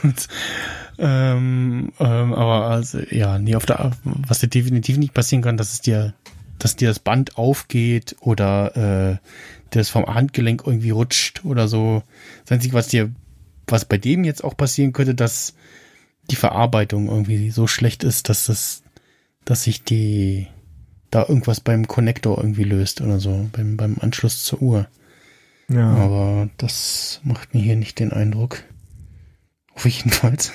und, 0.02 0.28
ähm, 0.98 1.92
ähm, 1.98 2.34
aber 2.34 2.66
also, 2.66 3.00
ja, 3.10 3.38
nee, 3.38 3.56
auf 3.56 3.66
der, 3.66 3.92
was 4.04 4.38
dir 4.38 4.48
definitiv 4.48 4.98
nicht 4.98 5.14
passieren 5.14 5.42
kann, 5.42 5.56
dass 5.56 5.72
es 5.72 5.80
dir, 5.80 6.14
dass 6.58 6.76
dir 6.76 6.88
das 6.88 7.00
Band 7.00 7.36
aufgeht 7.36 8.16
oder 8.20 8.76
äh, 8.76 9.16
das 9.70 9.88
vom 9.88 10.06
Handgelenk 10.06 10.62
irgendwie 10.64 10.90
rutscht 10.90 11.44
oder 11.44 11.68
so. 11.68 12.02
Das 12.44 12.52
Einzige, 12.52 12.74
was 12.74 12.88
dir, 12.88 13.10
was 13.66 13.84
bei 13.84 13.98
dem 13.98 14.24
jetzt 14.24 14.44
auch 14.44 14.56
passieren 14.56 14.92
könnte, 14.92 15.14
dass 15.14 15.54
die 16.30 16.36
Verarbeitung 16.36 17.08
irgendwie 17.08 17.50
so 17.50 17.66
schlecht 17.66 18.04
ist, 18.04 18.28
dass 18.28 18.46
das, 18.46 18.82
dass 19.44 19.64
sich 19.64 19.82
die 19.82 20.46
da 21.10 21.26
irgendwas 21.26 21.60
beim 21.60 21.86
Connector 21.86 22.38
irgendwie 22.38 22.64
löst 22.64 23.00
oder 23.00 23.20
so, 23.20 23.48
beim, 23.52 23.76
beim 23.76 23.96
Anschluss 24.00 24.44
zur 24.44 24.62
Uhr. 24.62 24.88
Ja. 25.68 25.88
Aber 25.94 26.48
das 26.56 27.20
macht 27.24 27.54
mir 27.54 27.60
hier 27.60 27.76
nicht 27.76 27.98
den 27.98 28.12
Eindruck. 28.12 28.62
Hoffe 29.74 29.88
ich 29.88 29.98
jedenfalls. 29.98 30.52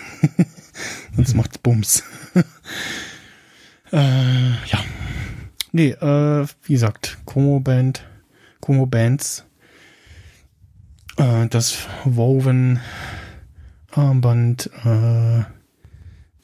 Sonst 1.15 1.35
macht's 1.35 1.57
Bums. 1.57 2.03
äh, 3.91 4.49
ja. 4.65 4.83
Nee, 5.73 5.91
äh, 5.91 6.45
wie 6.63 6.73
gesagt, 6.73 7.19
Como 7.25 7.59
Band, 7.59 8.05
Como 8.59 8.85
Bands, 8.85 9.45
äh, 11.17 11.47
das 11.47 11.87
Woven 12.03 12.79
Armband 13.91 14.69
äh, 14.85 15.43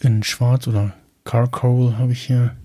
in 0.05 0.23
Schwarz 0.23 0.67
oder 0.67 0.93
Carcoal 1.23 1.97
habe 1.97 2.11
ich 2.11 2.23
hier 2.23 2.55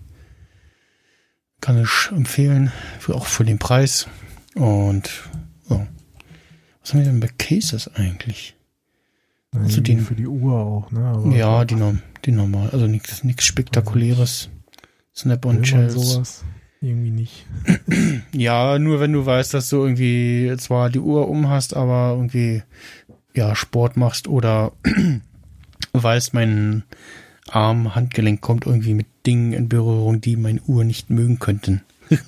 kann 1.63 1.83
ich 1.83 2.11
empfehlen, 2.11 2.71
für, 2.99 3.15
auch 3.15 3.25
für 3.25 3.45
den 3.45 3.59
Preis. 3.59 4.07
Und 4.55 5.09
ja. 5.71 5.87
was 6.83 6.93
haben 6.93 7.01
wir 7.01 7.07
denn 7.07 7.21
bei 7.21 7.31
Cases 7.39 7.89
eigentlich? 7.95 8.55
Nein, 9.53 9.65
also 9.65 9.81
den, 9.81 10.01
für 10.01 10.15
die 10.15 10.27
Uhr 10.27 10.55
auch, 10.55 10.91
ne? 10.91 11.05
Aber 11.07 11.35
ja, 11.35 11.65
die, 11.65 11.77
die 12.25 12.33
normal, 12.33 12.69
also 12.71 12.87
nichts 12.87 13.25
nichts 13.25 13.45
spektakuläres. 13.45 14.51
Snap-on-Shells. 15.15 15.95
sowas 15.95 16.45
irgendwie 16.83 17.11
nicht. 17.11 17.47
ja, 18.33 18.79
nur 18.79 19.01
wenn 19.01 19.13
du 19.13 19.25
weißt, 19.25 19.55
dass 19.55 19.69
du 19.69 19.77
irgendwie 19.77 20.53
zwar 20.59 20.91
die 20.91 20.99
Uhr 20.99 21.29
um 21.29 21.49
hast, 21.49 21.75
aber 21.75 22.15
irgendwie 22.17 22.63
ja 23.35 23.55
Sport 23.55 23.97
machst 23.97 24.27
oder 24.27 24.73
weißt, 25.93 26.35
mein 26.35 26.83
Arm, 27.55 27.95
Handgelenk 27.95 28.41
kommt 28.41 28.67
irgendwie 28.67 28.95
mit 28.95 29.07
Dingen 29.27 29.53
in 29.53 29.69
Berührung, 29.69 30.21
die 30.21 30.37
meine 30.37 30.63
Uhr 30.63 30.85
nicht 30.85 31.11
mögen 31.11 31.39
könnten. 31.39 31.83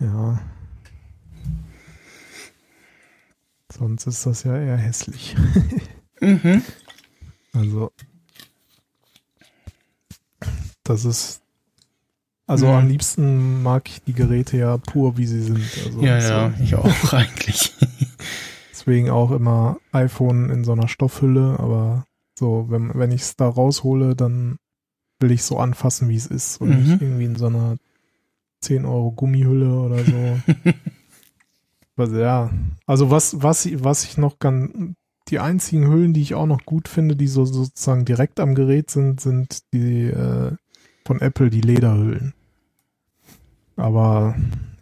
ja. 0.00 0.40
Sonst 3.72 4.06
ist 4.06 4.26
das 4.26 4.42
ja 4.42 4.56
eher 4.58 4.76
hässlich. 4.76 5.34
mhm. 6.20 6.62
Also, 7.52 7.92
das 10.84 11.04
ist. 11.04 11.40
Also 12.46 12.66
mhm. 12.66 12.72
am 12.72 12.88
liebsten 12.88 13.62
mag 13.62 13.88
ich 13.88 14.02
die 14.02 14.12
Geräte 14.12 14.56
ja 14.56 14.76
pur, 14.76 15.16
wie 15.16 15.26
sie 15.26 15.40
sind. 15.40 15.64
Also 15.86 16.02
ja, 16.02 16.18
ja, 16.18 16.52
ich 16.60 16.74
auch 16.74 17.12
eigentlich. 17.12 17.74
Deswegen 18.70 19.10
auch 19.10 19.30
immer 19.30 19.78
iPhone 19.92 20.50
in 20.50 20.64
so 20.64 20.72
einer 20.72 20.88
Stoffhülle, 20.88 21.56
aber 21.58 22.04
so, 22.42 22.66
wenn, 22.70 22.90
wenn 22.94 23.12
ich 23.12 23.22
es 23.22 23.36
da 23.36 23.48
raushole, 23.48 24.16
dann 24.16 24.56
will 25.20 25.30
ich 25.30 25.44
so 25.44 25.58
anfassen, 25.58 26.08
wie 26.08 26.16
es 26.16 26.26
ist 26.26 26.60
und 26.60 26.70
mhm. 26.70 26.76
nicht 26.76 27.00
irgendwie 27.00 27.24
in 27.24 27.36
so 27.36 27.46
einer 27.46 27.76
10 28.62 28.84
Euro 28.84 29.12
Gummihülle 29.12 29.72
oder 29.72 30.04
so. 30.04 30.40
also, 31.96 32.18
ja, 32.18 32.50
also 32.84 33.12
was, 33.12 33.40
was, 33.44 33.68
was 33.84 34.02
ich 34.02 34.18
noch 34.18 34.40
ganz, 34.40 34.72
die 35.28 35.38
einzigen 35.38 35.86
Hüllen, 35.86 36.14
die 36.14 36.22
ich 36.22 36.34
auch 36.34 36.46
noch 36.46 36.64
gut 36.64 36.88
finde, 36.88 37.14
die 37.14 37.28
so 37.28 37.44
sozusagen 37.44 38.04
direkt 38.04 38.40
am 38.40 38.56
Gerät 38.56 38.90
sind, 38.90 39.20
sind 39.20 39.62
die 39.72 40.08
äh, 40.08 40.56
von 41.06 41.20
Apple, 41.20 41.48
die 41.48 41.60
Lederhüllen. 41.60 42.34
Aber 43.76 44.34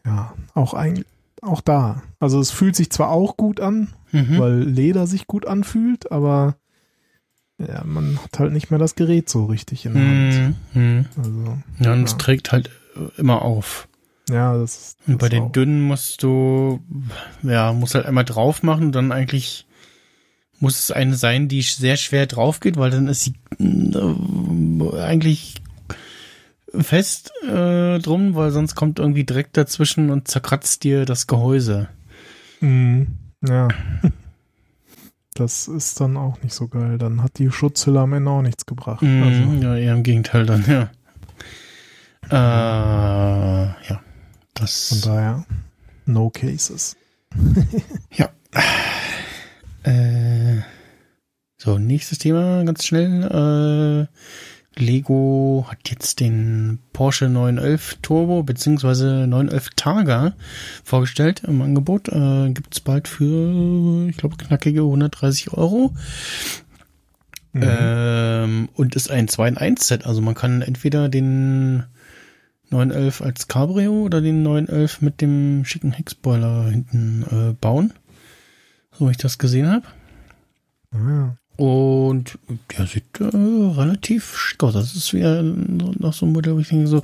ja, 0.06 0.32
auch 0.54 0.72
eigentlich, 0.72 1.06
auch 1.42 1.60
da. 1.60 2.02
Also 2.20 2.40
es 2.40 2.50
fühlt 2.50 2.74
sich 2.74 2.88
zwar 2.88 3.10
auch 3.10 3.36
gut 3.36 3.60
an, 3.60 3.88
mhm. 4.12 4.38
weil 4.38 4.60
Leder 4.60 5.06
sich 5.06 5.26
gut 5.26 5.46
anfühlt, 5.46 6.10
aber 6.10 6.56
ja, 7.66 7.82
man 7.84 8.18
hat 8.22 8.38
halt 8.38 8.52
nicht 8.52 8.70
mehr 8.70 8.78
das 8.78 8.94
Gerät 8.94 9.28
so 9.28 9.46
richtig 9.46 9.86
in 9.86 9.94
der 9.94 10.02
Hand. 10.02 10.56
Mhm. 10.74 11.06
Also, 11.16 11.58
ja, 11.80 11.92
und 11.92 11.98
ja. 11.98 12.04
es 12.04 12.16
trägt 12.16 12.52
halt 12.52 12.70
immer 13.16 13.42
auf. 13.42 13.88
Ja, 14.28 14.56
das 14.56 14.76
ist. 14.76 14.98
Und 15.06 15.18
bei 15.18 15.28
den 15.28 15.52
dünnen 15.52 15.80
musst 15.80 16.22
du, 16.22 16.80
ja, 17.42 17.72
musst 17.72 17.94
halt 17.94 18.06
einmal 18.06 18.24
drauf 18.24 18.62
machen 18.62 18.92
dann 18.92 19.12
eigentlich 19.12 19.66
muss 20.60 20.78
es 20.78 20.90
eine 20.90 21.14
sein, 21.14 21.48
die 21.48 21.62
sehr 21.62 21.96
schwer 21.96 22.26
drauf 22.26 22.60
geht, 22.60 22.76
weil 22.76 22.90
dann 22.90 23.08
ist 23.08 23.24
sie 23.24 23.34
äh, 23.58 24.98
eigentlich 25.00 25.54
fest 26.78 27.32
äh, 27.42 27.98
drum, 27.98 28.34
weil 28.34 28.50
sonst 28.50 28.74
kommt 28.74 28.98
irgendwie 28.98 29.24
direkt 29.24 29.56
dazwischen 29.56 30.10
und 30.10 30.28
zerkratzt 30.28 30.84
dir 30.84 31.06
das 31.06 31.26
Gehäuse. 31.26 31.88
Mhm. 32.60 33.18
Ja. 33.46 33.68
Das 35.34 35.68
ist 35.68 36.00
dann 36.00 36.16
auch 36.16 36.42
nicht 36.42 36.54
so 36.54 36.68
geil. 36.68 36.98
Dann 36.98 37.22
hat 37.22 37.38
die 37.38 37.50
Schutzhülle 37.50 38.00
am 38.00 38.12
Ende 38.12 38.30
auch 38.30 38.42
nichts 38.42 38.66
gebracht. 38.66 39.02
Mm, 39.02 39.22
also. 39.22 39.66
Ja, 39.66 39.76
eher 39.76 39.94
im 39.94 40.02
Gegenteil 40.02 40.46
dann, 40.46 40.64
ja. 40.66 40.90
Äh, 42.30 43.66
ja. 43.88 44.00
Das. 44.54 44.88
Von 44.88 45.00
daher, 45.02 45.44
no 46.06 46.30
cases. 46.30 46.96
ja. 48.12 48.28
Äh, 49.84 50.62
so, 51.56 51.78
nächstes 51.78 52.18
Thema, 52.18 52.64
ganz 52.64 52.84
schnell. 52.84 53.22
Äh, 53.22 54.06
Lego 54.76 55.66
hat 55.68 55.90
jetzt 55.90 56.20
den 56.20 56.78
Porsche 56.92 57.28
911 57.28 57.98
Turbo 58.02 58.42
bzw. 58.42 59.26
911 59.26 59.70
Targa 59.76 60.34
vorgestellt 60.84 61.42
im 61.46 61.60
Angebot. 61.60 62.08
Äh, 62.08 62.50
Gibt 62.52 62.74
es 62.74 62.80
bald 62.80 63.08
für, 63.08 64.08
ich 64.08 64.16
glaube, 64.16 64.36
knackige 64.36 64.82
130 64.82 65.52
Euro. 65.52 65.92
Mhm. 67.52 67.62
Ähm, 67.64 68.68
und 68.74 68.94
ist 68.94 69.10
ein 69.10 69.28
2 69.28 69.48
in 69.48 69.56
1 69.58 69.86
Set. 69.86 70.06
Also 70.06 70.20
man 70.20 70.34
kann 70.34 70.62
entweder 70.62 71.08
den 71.08 71.84
911 72.70 73.22
als 73.22 73.48
Cabrio 73.48 74.02
oder 74.02 74.20
den 74.20 74.42
911 74.44 75.02
mit 75.02 75.20
dem 75.20 75.64
schicken 75.64 75.92
Heckspoiler 75.92 76.70
hinten 76.70 77.24
äh, 77.30 77.54
bauen. 77.54 77.92
So 78.92 79.08
wie 79.08 79.12
ich 79.12 79.16
das 79.16 79.38
gesehen 79.38 79.68
habe. 79.68 79.86
Ah, 80.92 81.36
und 81.60 82.38
der 82.70 82.86
sieht 82.86 83.20
äh, 83.20 83.24
relativ 83.26 84.34
schick 84.34 84.62
aus. 84.62 84.72
Das 84.72 84.96
ist 84.96 85.12
wieder 85.12 85.42
noch 85.42 86.14
so 86.14 86.24
ein 86.24 86.32
Modell, 86.32 86.54
wo 86.54 86.60
ich 86.60 86.68
denke 86.68 86.86
so, 86.86 87.02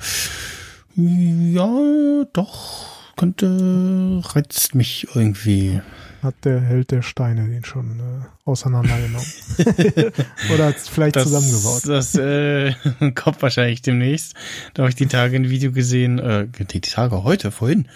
ja, 0.96 2.24
doch, 2.32 2.86
könnte, 3.16 4.22
reizt 4.24 4.74
mich 4.74 5.08
irgendwie. 5.14 5.82
Hat 6.22 6.36
der 6.44 6.62
Held 6.62 6.90
der 6.90 7.02
Steine 7.02 7.46
den 7.50 7.66
schon 7.66 8.00
äh, 8.00 8.48
auseinandergenommen? 8.48 9.26
Oder 10.54 10.66
hat 10.68 10.76
es 10.76 10.88
vielleicht 10.88 11.16
das, 11.16 11.24
zusammengebaut? 11.24 11.86
Das 11.86 12.14
äh, 12.14 12.72
kommt 13.14 13.42
wahrscheinlich 13.42 13.82
demnächst. 13.82 14.32
Da 14.72 14.84
habe 14.84 14.88
ich 14.88 14.96
die 14.96 15.04
Tage 15.06 15.36
ein 15.36 15.50
Video 15.50 15.70
gesehen, 15.70 16.18
äh, 16.18 16.46
die 16.48 16.80
Tage 16.80 17.24
heute, 17.24 17.50
vorhin, 17.50 17.88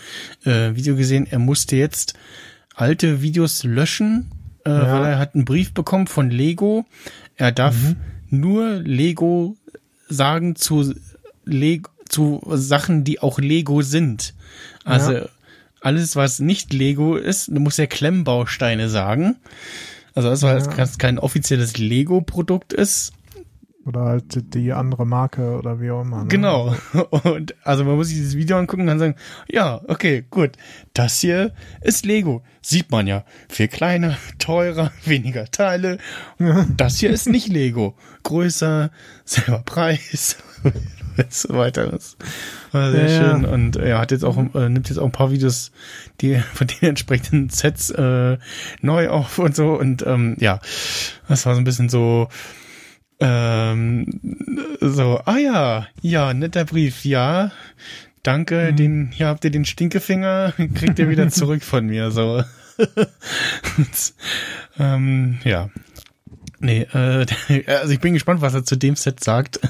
äh, 0.44 0.74
Video 0.74 0.94
gesehen, 0.94 1.26
er 1.26 1.38
musste 1.38 1.76
jetzt 1.76 2.12
alte 2.74 3.22
Videos 3.22 3.64
löschen, 3.64 4.30
äh, 4.64 4.70
ja. 4.70 5.00
weil 5.00 5.12
er 5.12 5.18
hat 5.18 5.34
einen 5.34 5.44
Brief 5.44 5.72
bekommen 5.72 6.06
von 6.06 6.30
Lego. 6.30 6.84
Er 7.36 7.52
darf 7.52 7.76
mhm. 7.76 7.96
nur 8.30 8.76
Lego 8.76 9.56
sagen 10.08 10.56
zu 10.56 10.94
Lego, 11.44 11.90
zu 12.08 12.42
Sachen, 12.54 13.04
die 13.04 13.20
auch 13.20 13.38
Lego 13.38 13.82
sind. 13.82 14.34
Also 14.84 15.12
ja. 15.12 15.28
alles, 15.80 16.16
was 16.16 16.40
nicht 16.40 16.72
Lego 16.72 17.16
ist, 17.16 17.50
muss 17.50 17.78
er 17.78 17.86
Klemmbausteine 17.86 18.88
sagen. 18.88 19.36
Also 20.14 20.28
das 20.28 20.42
war 20.42 20.58
ja. 20.58 20.86
kein 20.98 21.18
offizielles 21.18 21.78
Lego-Produkt 21.78 22.72
ist, 22.72 23.12
oder 23.86 24.00
halt 24.02 24.54
die 24.54 24.72
andere 24.72 25.06
Marke 25.06 25.56
oder 25.56 25.80
wie 25.80 25.90
auch 25.90 26.02
immer. 26.02 26.22
Ne? 26.22 26.28
Genau. 26.28 26.74
Und 27.24 27.54
also 27.64 27.84
man 27.84 27.96
muss 27.96 28.08
sich 28.08 28.18
dieses 28.18 28.36
Video 28.36 28.58
angucken 28.58 28.82
und 28.82 28.88
dann 28.88 28.98
sagen, 28.98 29.14
ja, 29.48 29.80
okay, 29.88 30.24
gut. 30.30 30.52
Das 30.92 31.18
hier 31.20 31.52
ist 31.80 32.04
Lego. 32.04 32.42
Sieht 32.60 32.90
man 32.90 33.06
ja. 33.06 33.24
Viel 33.48 33.68
kleiner, 33.68 34.16
teurer, 34.38 34.92
weniger 35.04 35.50
Teile. 35.50 35.98
Das 36.76 36.98
hier 36.98 37.10
ist 37.10 37.26
nicht 37.26 37.48
Lego. 37.48 37.96
Größer, 38.22 38.90
selber 39.24 39.62
Preis. 39.64 40.36
und 41.16 41.32
so 41.32 41.56
weiter. 41.56 41.86
Das 41.86 42.16
war 42.72 42.90
sehr 42.90 43.08
ja, 43.08 43.18
schön. 43.18 43.44
Und 43.46 43.76
er 43.76 43.98
hat 43.98 44.10
jetzt 44.10 44.24
auch, 44.24 44.36
äh, 44.54 44.68
nimmt 44.68 44.88
jetzt 44.88 44.98
auch 44.98 45.06
ein 45.06 45.12
paar 45.12 45.30
Videos, 45.30 45.72
die 46.20 46.38
von 46.54 46.66
den 46.66 46.90
entsprechenden 46.90 47.48
Sets 47.48 47.90
äh, 47.90 48.36
neu 48.82 49.08
auf 49.08 49.38
und 49.38 49.56
so. 49.56 49.72
Und 49.78 50.04
ähm, 50.06 50.36
ja, 50.38 50.60
das 51.28 51.46
war 51.46 51.54
so 51.54 51.60
ein 51.60 51.64
bisschen 51.64 51.88
so, 51.88 52.28
ähm, 53.20 54.20
so, 54.80 55.20
ah 55.24 55.38
ja, 55.38 55.86
ja, 56.00 56.34
netter 56.34 56.64
Brief, 56.64 57.04
ja. 57.04 57.52
Danke, 58.22 58.70
mhm. 58.72 58.76
den, 58.76 59.10
hier 59.12 59.26
habt 59.28 59.44
ihr 59.44 59.50
den 59.50 59.64
Stinkefinger, 59.64 60.52
kriegt 60.74 60.98
ihr 60.98 61.08
wieder 61.08 61.28
zurück 61.28 61.62
von 61.62 61.86
mir, 61.86 62.10
so. 62.10 62.42
Ähm, 64.78 65.38
ja. 65.44 65.68
Nee, 66.60 66.82
äh, 66.92 67.26
also 67.66 67.92
ich 67.92 68.00
bin 68.00 68.14
gespannt, 68.14 68.40
was 68.40 68.54
er 68.54 68.64
zu 68.64 68.76
dem 68.76 68.96
Set 68.96 69.22
sagt. 69.22 69.60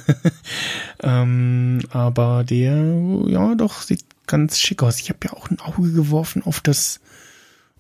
ähm, 1.03 1.81
aber 1.91 2.45
der, 2.45 2.85
ja, 3.27 3.55
doch, 3.57 3.83
sieht 3.83 4.05
ganz 4.27 4.59
schick 4.61 4.83
aus. 4.83 5.01
Ich 5.01 5.09
habe 5.09 5.19
ja 5.25 5.33
auch 5.33 5.51
ein 5.51 5.61
Auge 5.61 5.93
geworfen 5.93 6.43
auf 6.45 6.61
das, 6.61 7.01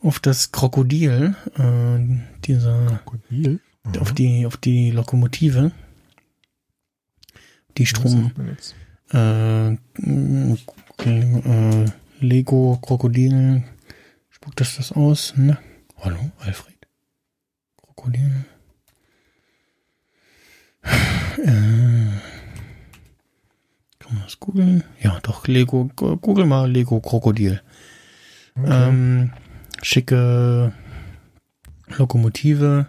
auf 0.00 0.18
das 0.18 0.50
Krokodil, 0.50 1.36
äh, 1.56 2.18
dieser. 2.44 3.00
Krokodil? 3.04 3.60
Auf 3.98 4.12
die, 4.12 4.46
auf 4.46 4.56
die 4.56 4.90
Lokomotive. 4.90 5.72
Die 7.76 7.86
Strom. 7.86 8.32
Äh, 9.12 9.72
äh, 9.72 9.76
Lego 12.20 12.78
Krokodil. 12.82 13.62
Spuckt 14.28 14.60
das 14.60 14.76
das 14.76 14.92
aus? 14.92 15.34
Ne? 15.36 15.58
Hallo, 15.98 16.18
Alfred. 16.38 16.76
Krokodil. 17.82 18.44
Äh, 20.82 22.10
kann 23.98 24.14
man 24.14 24.22
das 24.24 24.40
googeln? 24.40 24.84
Ja, 25.00 25.18
doch, 25.22 25.46
Lego, 25.46 25.90
google 25.96 26.46
mal 26.46 26.70
Lego 26.70 27.00
Krokodil. 27.00 27.62
Okay. 28.56 28.88
Ähm, 28.88 29.32
schicke 29.82 30.72
Lokomotive. 31.86 32.86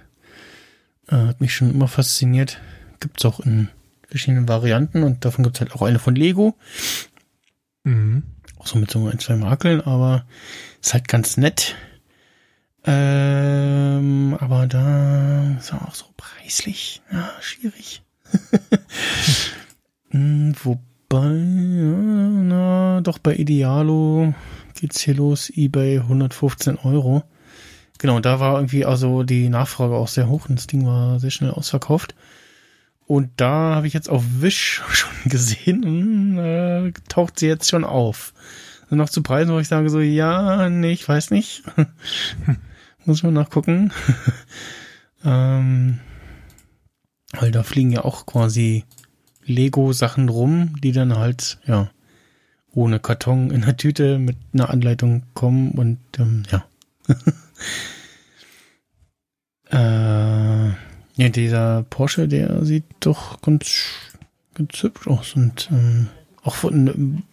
Äh, 1.12 1.28
hat 1.28 1.42
mich 1.42 1.54
schon 1.54 1.72
immer 1.72 1.88
fasziniert. 1.88 2.60
Gibt's 3.00 3.26
auch 3.26 3.40
in 3.42 3.70
verschiedenen 4.08 4.48
Varianten 4.48 5.04
und 5.04 5.26
davon 5.26 5.44
gibt's 5.44 5.60
halt 5.60 5.74
auch 5.74 5.82
eine 5.82 6.00
von 6.00 6.16
Lego. 6.16 6.56
Mhm. 7.84 8.24
Auch 8.58 8.68
so 8.68 8.78
mit 8.78 8.92
so 8.92 9.08
ein, 9.08 9.20
zwei 9.20 9.36
Makeln, 9.36 9.82
aber 9.82 10.26
ist 10.82 10.94
halt 10.94 11.08
ganz 11.08 11.38
nett. 11.38 11.76
Ähm, 12.84 14.36
aber 14.40 14.68
da 14.68 15.58
ist 15.58 15.74
auch 15.74 15.94
so 15.94 16.06
preislich. 16.18 17.02
Ja, 17.12 17.32
schwierig. 17.42 18.02
hm, 20.10 20.56
wobei, 20.64 21.26
ja, 21.26 22.30
na, 22.44 23.02
doch 23.02 23.20
bei 23.20 23.36
Idealo 23.36 24.34
geht's 24.80 25.02
hier 25.02 25.16
los, 25.16 25.52
eBay 25.56 26.00
115 26.00 26.78
Euro. 26.78 27.24
Genau, 28.02 28.20
da 28.20 28.40
war 28.40 28.56
irgendwie 28.56 28.84
also 28.84 29.22
die 29.22 29.48
Nachfrage 29.48 29.94
auch 29.94 30.08
sehr 30.08 30.28
hoch 30.28 30.50
und 30.50 30.58
das 30.58 30.66
Ding 30.66 30.88
war 30.88 31.20
sehr 31.20 31.30
schnell 31.30 31.52
ausverkauft. 31.52 32.16
Und 33.06 33.30
da 33.38 33.76
habe 33.76 33.86
ich 33.86 33.94
jetzt 33.94 34.10
auf 34.10 34.24
Wish 34.40 34.82
schon 34.90 35.30
gesehen, 35.30 36.36
äh, 36.40 36.94
taucht 37.10 37.38
sie 37.38 37.46
jetzt 37.46 37.70
schon 37.70 37.84
auf. 37.84 38.34
Also 38.86 38.96
noch 38.96 39.12
zu 39.12 39.22
Preisen, 39.22 39.54
wo 39.54 39.60
ich 39.60 39.68
sage 39.68 39.92
so, 39.92 40.00
ja, 40.00 40.68
nee, 40.68 40.94
ich 40.94 41.08
weiß 41.08 41.30
nicht. 41.30 41.62
Muss 43.06 43.22
man 43.22 43.36
nachgucken. 43.36 43.94
ähm, 45.24 46.00
weil 47.34 47.52
da 47.52 47.62
fliegen 47.62 47.92
ja 47.92 48.04
auch 48.04 48.26
quasi 48.26 48.84
Lego-Sachen 49.46 50.28
rum, 50.28 50.74
die 50.82 50.92
dann 50.92 51.20
halt, 51.20 51.60
ja, 51.68 51.92
ohne 52.74 53.00
Karton 53.00 53.52
in 53.52 53.62
der 53.62 53.78
Tüte 53.78 54.18
mit 54.18 54.38
einer 54.54 54.72
Anleitung 54.72 55.22
kommen 55.36 55.70
und 55.74 56.00
ähm, 56.18 56.42
ja. 56.50 56.66
Äh, 59.70 60.70
ja, 61.16 61.30
dieser 61.30 61.84
Porsche, 61.90 62.28
der 62.28 62.64
sieht 62.66 62.86
doch 63.00 63.42
ganz, 63.42 63.84
ganz 64.54 64.82
hübsch 64.84 65.08
aus 65.08 65.36
und 65.36 65.70
ähm, 65.72 66.08
auch 66.44 66.56
von 66.56 67.24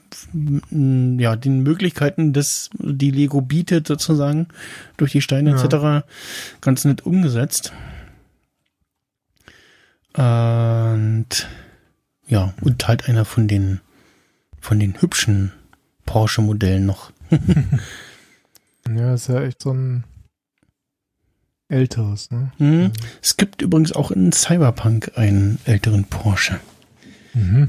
ähm, 0.73 1.19
ja, 1.19 1.37
den 1.37 1.63
Möglichkeiten, 1.63 2.33
das 2.33 2.71
die 2.79 3.11
Lego 3.11 3.41
bietet, 3.41 3.87
sozusagen, 3.87 4.49
durch 4.97 5.13
die 5.13 5.23
Steine 5.23 5.51
ja. 5.51 5.63
etc., 5.63 6.07
ganz 6.61 6.85
nett 6.85 7.05
umgesetzt. 7.05 7.73
Und 10.15 11.49
ja, 12.27 12.53
und 12.61 12.89
halt 12.89 13.09
einer 13.09 13.25
von 13.25 13.49
den 13.49 13.81
von 14.61 14.81
den 14.81 15.01
hübschen 15.01 15.53
Porsche-Modellen 16.05 16.87
noch. 16.87 17.13
Ja, 18.97 19.15
ist 19.15 19.29
ja 19.29 19.43
echt 19.43 19.63
so 19.63 19.73
ein 19.73 20.05
älteres, 21.69 22.31
ne? 22.31 22.53
Mhm. 22.59 22.93
Es 23.23 23.37
gibt 23.37 23.63
übrigens 23.63 23.93
auch 23.93 24.11
in 24.11 24.33
Cyberpunk 24.33 25.13
einen 25.17 25.59
älteren 25.65 26.05
Porsche. 26.05 26.61
Mhm. 27.35 27.69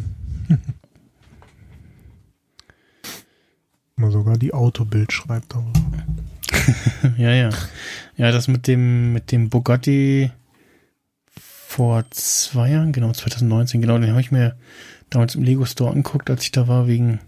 Mal 3.95 4.11
sogar 4.11 4.37
die 4.37 4.53
Autobild 4.53 5.11
schreibt 5.11 5.53
darüber. 5.53 6.05
ja, 7.17 7.31
ja. 7.31 7.49
Ja, 8.15 8.31
das 8.31 8.47
mit 8.47 8.67
dem, 8.67 9.13
mit 9.13 9.31
dem 9.31 9.49
Bugatti 9.49 10.31
vor 11.29 12.05
zwei 12.09 12.71
Jahren, 12.71 12.93
genau, 12.93 13.11
2019, 13.11 13.81
genau, 13.81 13.97
den 13.97 14.09
habe 14.09 14.21
ich 14.21 14.31
mir 14.31 14.57
damals 15.09 15.35
im 15.35 15.43
Lego 15.43 15.65
Store 15.65 15.91
angeguckt, 15.91 16.29
als 16.29 16.43
ich 16.43 16.51
da 16.51 16.67
war, 16.67 16.87
wegen 16.87 17.19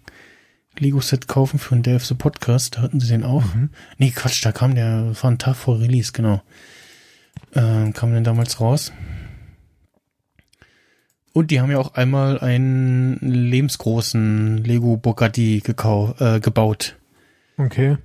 Lego-Set 0.80 1.28
kaufen 1.28 1.60
für 1.60 1.74
einen 1.74 1.84
Day 1.84 1.96
of 1.96 2.06
the 2.06 2.16
Podcast. 2.16 2.78
Da 2.78 2.82
hatten 2.82 3.00
sie 3.00 3.08
den 3.08 3.24
auch. 3.24 3.44
Mhm. 3.54 3.70
Nee, 3.98 4.12
Quatsch, 4.12 4.46
da 4.46 4.52
kam 4.52 4.76
der, 4.76 5.10
das 5.10 5.24
war 5.24 5.32
ein 5.32 5.38
Tag 5.38 5.56
vor 5.56 5.80
Release, 5.80 6.12
genau. 6.12 6.42
Ähm, 7.54 7.94
kam 7.94 8.14
den 8.14 8.24
damals 8.24 8.60
raus. 8.60 8.92
Und 11.34 11.52
die 11.52 11.62
haben 11.62 11.72
ja 11.72 11.80
auch 11.80 11.96
einmal 11.96 12.40
einen 12.40 13.18
lebensgroßen 13.20 14.64
Lego 14.64 14.98
Bugatti 14.98 15.64
äh, 15.66 16.40
gebaut. 16.40 16.98
Okay. 17.58 17.98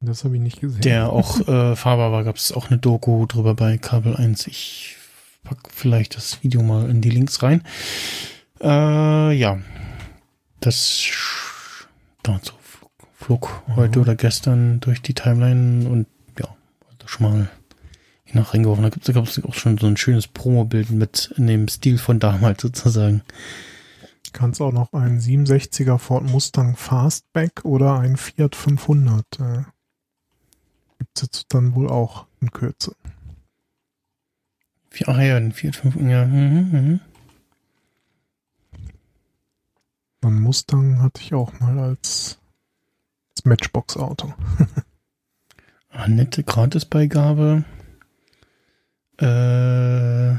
Das 0.00 0.24
habe 0.24 0.36
ich 0.36 0.42
nicht 0.42 0.60
gesehen. 0.60 0.80
Der 0.82 1.10
auch 1.12 1.40
äh, 1.48 1.76
fahrbar 1.76 2.12
war. 2.12 2.24
Gab 2.24 2.36
es 2.36 2.52
auch 2.52 2.70
eine 2.70 2.78
Doku 2.78 3.26
drüber 3.26 3.54
bei 3.54 3.78
Kabel 3.78 4.16
1. 4.16 4.46
Ich 4.46 4.96
pack 5.42 5.58
vielleicht 5.70 6.16
das 6.16 6.42
Video 6.42 6.62
mal 6.62 6.88
in 6.90 7.00
die 7.00 7.10
Links 7.10 7.42
rein. 7.42 7.62
Äh, 8.60 9.32
ja. 9.32 9.58
Das 10.60 11.06
dazu 12.22 12.54
flog 13.20 13.62
heute 13.76 13.98
mhm. 13.98 14.04
oder 14.04 14.16
gestern 14.16 14.80
durch 14.80 15.02
die 15.02 15.14
Timeline 15.14 15.88
und 15.88 16.06
ja, 16.38 16.48
wollte 16.86 17.08
schon 17.08 17.30
mal 17.30 17.50
nach 18.32 18.54
reingeworfen. 18.54 18.82
Da 18.82 18.90
gibt 18.90 19.08
es 19.08 19.44
auch 19.44 19.54
schon 19.54 19.78
so 19.78 19.86
ein 19.86 19.96
schönes 19.96 20.26
Promo-Bild 20.28 20.90
mit 20.90 21.34
in 21.36 21.46
dem 21.46 21.68
Stil 21.68 21.98
von 21.98 22.18
damals 22.18 22.62
sozusagen. 22.62 23.22
Kannst 24.32 24.60
auch 24.60 24.72
noch 24.72 24.92
einen 24.92 25.18
67er 25.18 25.98
Ford 25.98 26.24
Mustang 26.24 26.76
Fastback 26.76 27.64
oder 27.64 27.98
einen 27.98 28.16
Fiat 28.16 28.54
500. 28.54 29.24
Äh, 29.40 29.62
gibt 30.98 31.10
es 31.16 31.22
jetzt 31.22 31.46
dann 31.48 31.74
wohl 31.74 31.88
auch 31.88 32.26
in 32.40 32.52
Kürze. 32.52 32.94
Ach 35.06 35.18
ja, 35.18 35.36
ein 35.36 35.52
Fiat 35.52 35.76
500, 35.76 36.10
ja. 36.10 36.24
Mhm, 36.26 36.70
mhm. 36.70 37.00
Ein 40.22 40.38
Mustang 40.38 41.00
hatte 41.00 41.22
ich 41.22 41.32
auch 41.32 41.58
mal 41.60 41.78
als, 41.78 42.38
als 43.30 43.44
Matchbox-Auto. 43.46 44.34
ah, 45.88 46.08
nette 46.08 46.44
Gratisbeigabe. 46.44 47.64
Äh, 49.16 50.36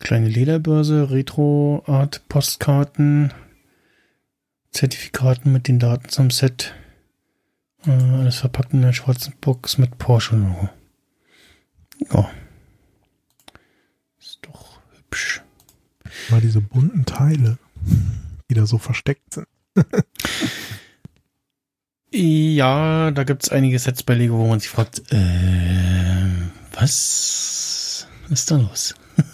kleine 0.00 0.28
Lederbörse, 0.28 1.10
Retro-Art, 1.10 2.28
Postkarten, 2.28 3.32
Zertifikaten 4.72 5.52
mit 5.52 5.68
den 5.68 5.78
Daten 5.78 6.08
zum 6.08 6.30
Set. 6.30 6.74
Äh, 7.86 7.92
alles 7.92 8.38
verpackt 8.38 8.72
in 8.72 8.82
einer 8.82 8.92
schwarzen 8.92 9.34
Box 9.40 9.78
mit 9.78 9.96
Porsche-Logo. 9.98 10.70
Ja. 12.12 12.28
Ist 14.18 14.40
doch 14.42 14.80
hübsch. 14.96 15.40
Mal 16.30 16.40
diese 16.40 16.60
bunten 16.60 17.04
Teile 17.04 17.58
die 18.50 18.54
da 18.54 18.66
so 18.66 18.78
versteckt 18.78 19.34
sind. 19.34 19.46
ja, 22.12 23.10
da 23.10 23.24
gibt 23.24 23.42
es 23.44 23.50
einige 23.50 23.78
Sets 23.78 24.02
bei 24.02 24.14
Lego, 24.14 24.38
wo 24.38 24.46
man 24.46 24.60
sich 24.60 24.70
fragt, 24.70 25.02
äh, 25.12 26.26
Was 26.74 28.06
ist 28.30 28.50
da 28.50 28.56
los? 28.56 28.94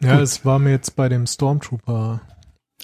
Ja, 0.00 0.20
es 0.20 0.44
war 0.44 0.58
mir 0.58 0.70
jetzt 0.70 0.94
bei 0.94 1.08
dem 1.08 1.26
Stormtrooper 1.26 2.20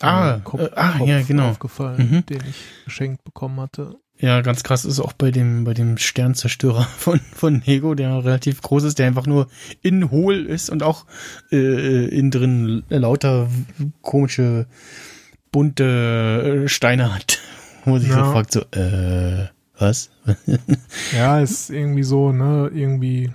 Ah, 0.00 0.36
äh, 0.36 0.40
Kopf, 0.42 0.60
äh, 0.60 0.70
ah, 0.74 0.98
Kopf 0.98 1.08
ja, 1.08 1.22
genau. 1.22 1.48
aufgefallen, 1.50 2.10
Mhm. 2.10 2.26
den 2.26 2.40
ich 2.48 2.56
geschenkt 2.84 3.22
bekommen 3.22 3.60
hatte. 3.60 3.96
Ja, 4.18 4.40
ganz 4.40 4.62
krass 4.62 4.84
ist 4.84 4.98
auch 4.98 5.12
bei 5.12 5.30
dem, 5.30 5.64
bei 5.64 5.74
dem 5.74 5.96
Sternzerstörer 5.98 6.82
von, 6.98 7.20
von 7.20 7.62
Lego, 7.64 7.94
der 7.94 8.24
relativ 8.24 8.62
groß 8.62 8.84
ist, 8.84 8.98
der 8.98 9.06
einfach 9.06 9.26
nur 9.26 9.48
innen 9.82 10.10
hohl 10.10 10.46
ist 10.46 10.70
und 10.70 10.82
auch 10.82 11.06
äh, 11.52 12.06
innen 12.06 12.30
drin 12.30 12.82
lauter 12.88 13.48
komische, 14.00 14.66
bunte 15.52 16.64
äh, 16.64 16.68
Steine 16.68 17.14
hat. 17.14 17.38
Wo 17.84 17.98
sich 17.98 18.10
so 18.10 18.18
Ja. 18.18 18.32
fragt, 18.32 18.52
so, 18.52 18.60
äh, 18.72 19.48
was? 19.78 20.10
Ja, 21.12 21.40
ist 21.40 21.70
irgendwie 21.70 22.02
so, 22.04 22.32
ne, 22.32 22.70
irgendwie 22.74 23.30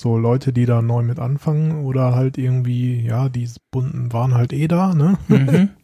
so 0.00 0.16
Leute, 0.16 0.52
die 0.52 0.66
da 0.66 0.82
neu 0.82 1.02
mit 1.02 1.18
anfangen 1.18 1.84
oder 1.84 2.14
halt 2.14 2.38
irgendwie, 2.38 3.00
ja, 3.06 3.28
die 3.28 3.48
bunten 3.70 4.12
waren 4.12 4.34
halt 4.34 4.52
eh 4.52 4.66
da, 4.68 4.94
ne? 4.94 5.18
mhm. 5.28 5.70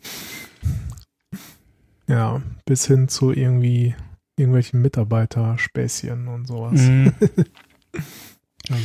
Ja, 2.09 2.41
bis 2.65 2.87
hin 2.87 3.09
zu 3.09 3.33
irgendwie 3.33 3.95
irgendwelchen 4.37 4.81
Mitarbeiterspäßchen 4.81 6.27
und 6.29 6.47
sowas. 6.47 6.81
Mhm. 6.81 7.13
Also, 8.71 8.83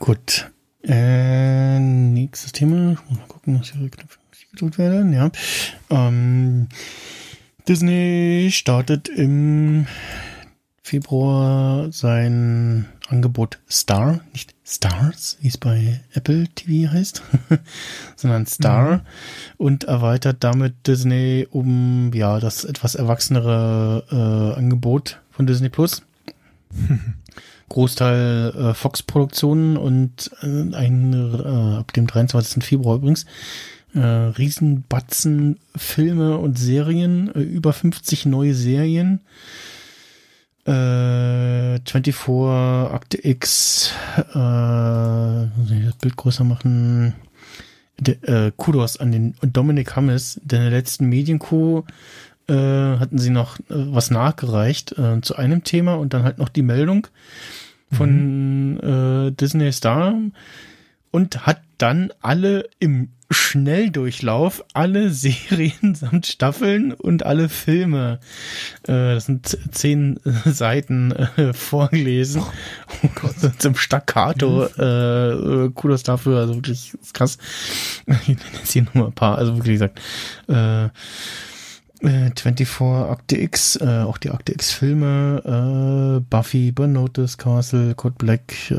Gut. 0.00 0.50
Äh, 0.82 1.78
nächstes 1.78 2.50
Thema. 2.52 2.92
Ich 2.92 3.08
muss 3.08 3.18
Mal 3.18 3.26
gucken, 3.28 3.60
was 3.60 3.70
hier 3.70 3.88
gedrückt 4.60 4.78
werden. 4.78 5.12
Ja. 5.12 5.30
Ähm, 5.90 6.68
Disney 7.68 8.48
startet 8.52 9.08
im 9.08 9.86
Februar 10.82 11.92
sein 11.92 12.86
Angebot 13.08 13.58
Star, 13.70 14.20
nicht 14.32 14.54
Stars, 14.64 15.36
wie 15.40 15.48
es 15.48 15.58
bei 15.58 16.00
Apple 16.14 16.46
TV 16.54 16.92
heißt, 16.92 17.22
sondern 18.16 18.46
Star 18.46 18.96
Mhm. 18.96 19.00
und 19.58 19.84
erweitert 19.84 20.38
damit 20.40 20.86
Disney 20.86 21.46
um 21.50 22.12
ja 22.14 22.40
das 22.40 22.64
etwas 22.64 22.94
erwachsenere 22.94 24.04
äh, 24.10 24.58
Angebot 24.58 25.20
von 25.30 25.46
Disney 25.46 25.68
Plus. 25.68 26.02
Großteil 27.68 28.52
äh, 28.56 28.74
Fox-Produktionen 28.74 29.76
und 29.76 30.30
äh, 30.42 30.74
ein, 30.74 31.12
äh, 31.12 31.78
ab 31.78 31.92
dem 31.92 32.08
23. 32.08 32.64
Februar 32.64 32.96
übrigens 32.96 33.26
äh, 33.94 34.00
Riesenbatzen 34.00 35.58
Filme 35.76 36.38
und 36.38 36.58
Serien, 36.58 37.34
äh, 37.34 37.40
über 37.40 37.72
50 37.72 38.26
neue 38.26 38.54
Serien. 38.54 39.20
Äh, 40.64 41.80
24 41.84 42.14
Akte 42.92 43.26
X, 43.26 43.92
äh, 44.34 45.46
muss 45.56 45.70
ich 45.70 45.84
das 45.84 45.96
Bild 45.96 46.16
größer 46.16 46.44
machen. 46.44 47.14
De, 47.98 48.16
äh, 48.22 48.52
Kudos 48.56 48.98
an 48.98 49.12
den 49.12 49.34
Dominik 49.42 49.94
Hammes, 49.96 50.40
denn 50.42 50.62
in 50.62 50.70
der 50.70 50.78
letzten 50.78 51.06
Medienkuh 51.06 51.84
äh, 52.48 52.98
hatten 52.98 53.18
sie 53.18 53.30
noch 53.30 53.58
äh, 53.58 53.62
was 53.68 54.10
nachgereicht 54.10 54.98
äh, 54.98 55.20
zu 55.20 55.36
einem 55.36 55.64
Thema 55.64 55.94
und 55.94 56.14
dann 56.14 56.22
halt 56.22 56.38
noch 56.38 56.48
die 56.48 56.62
Meldung 56.62 57.06
von 57.92 58.78
äh, 58.80 59.32
Disney 59.32 59.72
Star 59.72 60.14
und 61.10 61.46
hat 61.46 61.60
dann 61.78 62.12
alle 62.20 62.68
im 62.78 63.08
Schnelldurchlauf 63.30 64.64
alle 64.74 65.10
Serien 65.14 65.94
samt 65.94 66.26
Staffeln 66.26 66.92
und 66.92 67.24
alle 67.24 67.48
Filme, 67.48 68.18
äh, 68.82 69.14
das 69.14 69.26
sind 69.26 69.56
zehn 69.70 70.18
äh, 70.24 70.50
Seiten 70.50 71.12
äh, 71.12 71.52
vorgelesen. 71.52 72.42
Oh 73.02 73.08
Gott, 73.14 73.34
zum 73.58 73.76
Staccato. 73.76 74.66
Äh, 74.78 75.64
äh, 75.64 75.70
Kudos 75.70 76.02
dafür, 76.02 76.40
also 76.40 76.56
wirklich 76.56 76.92
krass. 77.12 77.38
Ich 78.06 78.28
nenne 78.28 78.40
jetzt 78.58 78.72
hier 78.72 78.82
nur 78.82 79.04
mal 79.04 79.06
ein 79.06 79.12
paar, 79.12 79.38
also 79.38 79.56
wirklich 79.56 79.74
gesagt. 79.74 80.00
Äh, 80.48 80.88
äh, 82.02 82.30
24 82.34 82.80
Akte 82.80 83.36
X, 83.38 83.76
äh, 83.76 84.02
auch 84.02 84.18
die 84.18 84.30
Akte 84.30 84.52
X 84.52 84.72
Filme, 84.72 85.42
äh, 85.44 86.20
Buffy, 86.28 86.72
Burn 86.72 86.92
Notice, 86.92 87.36
Castle, 87.38 87.94
Code 87.94 88.16
Black, 88.18 88.70
äh, 88.70 88.74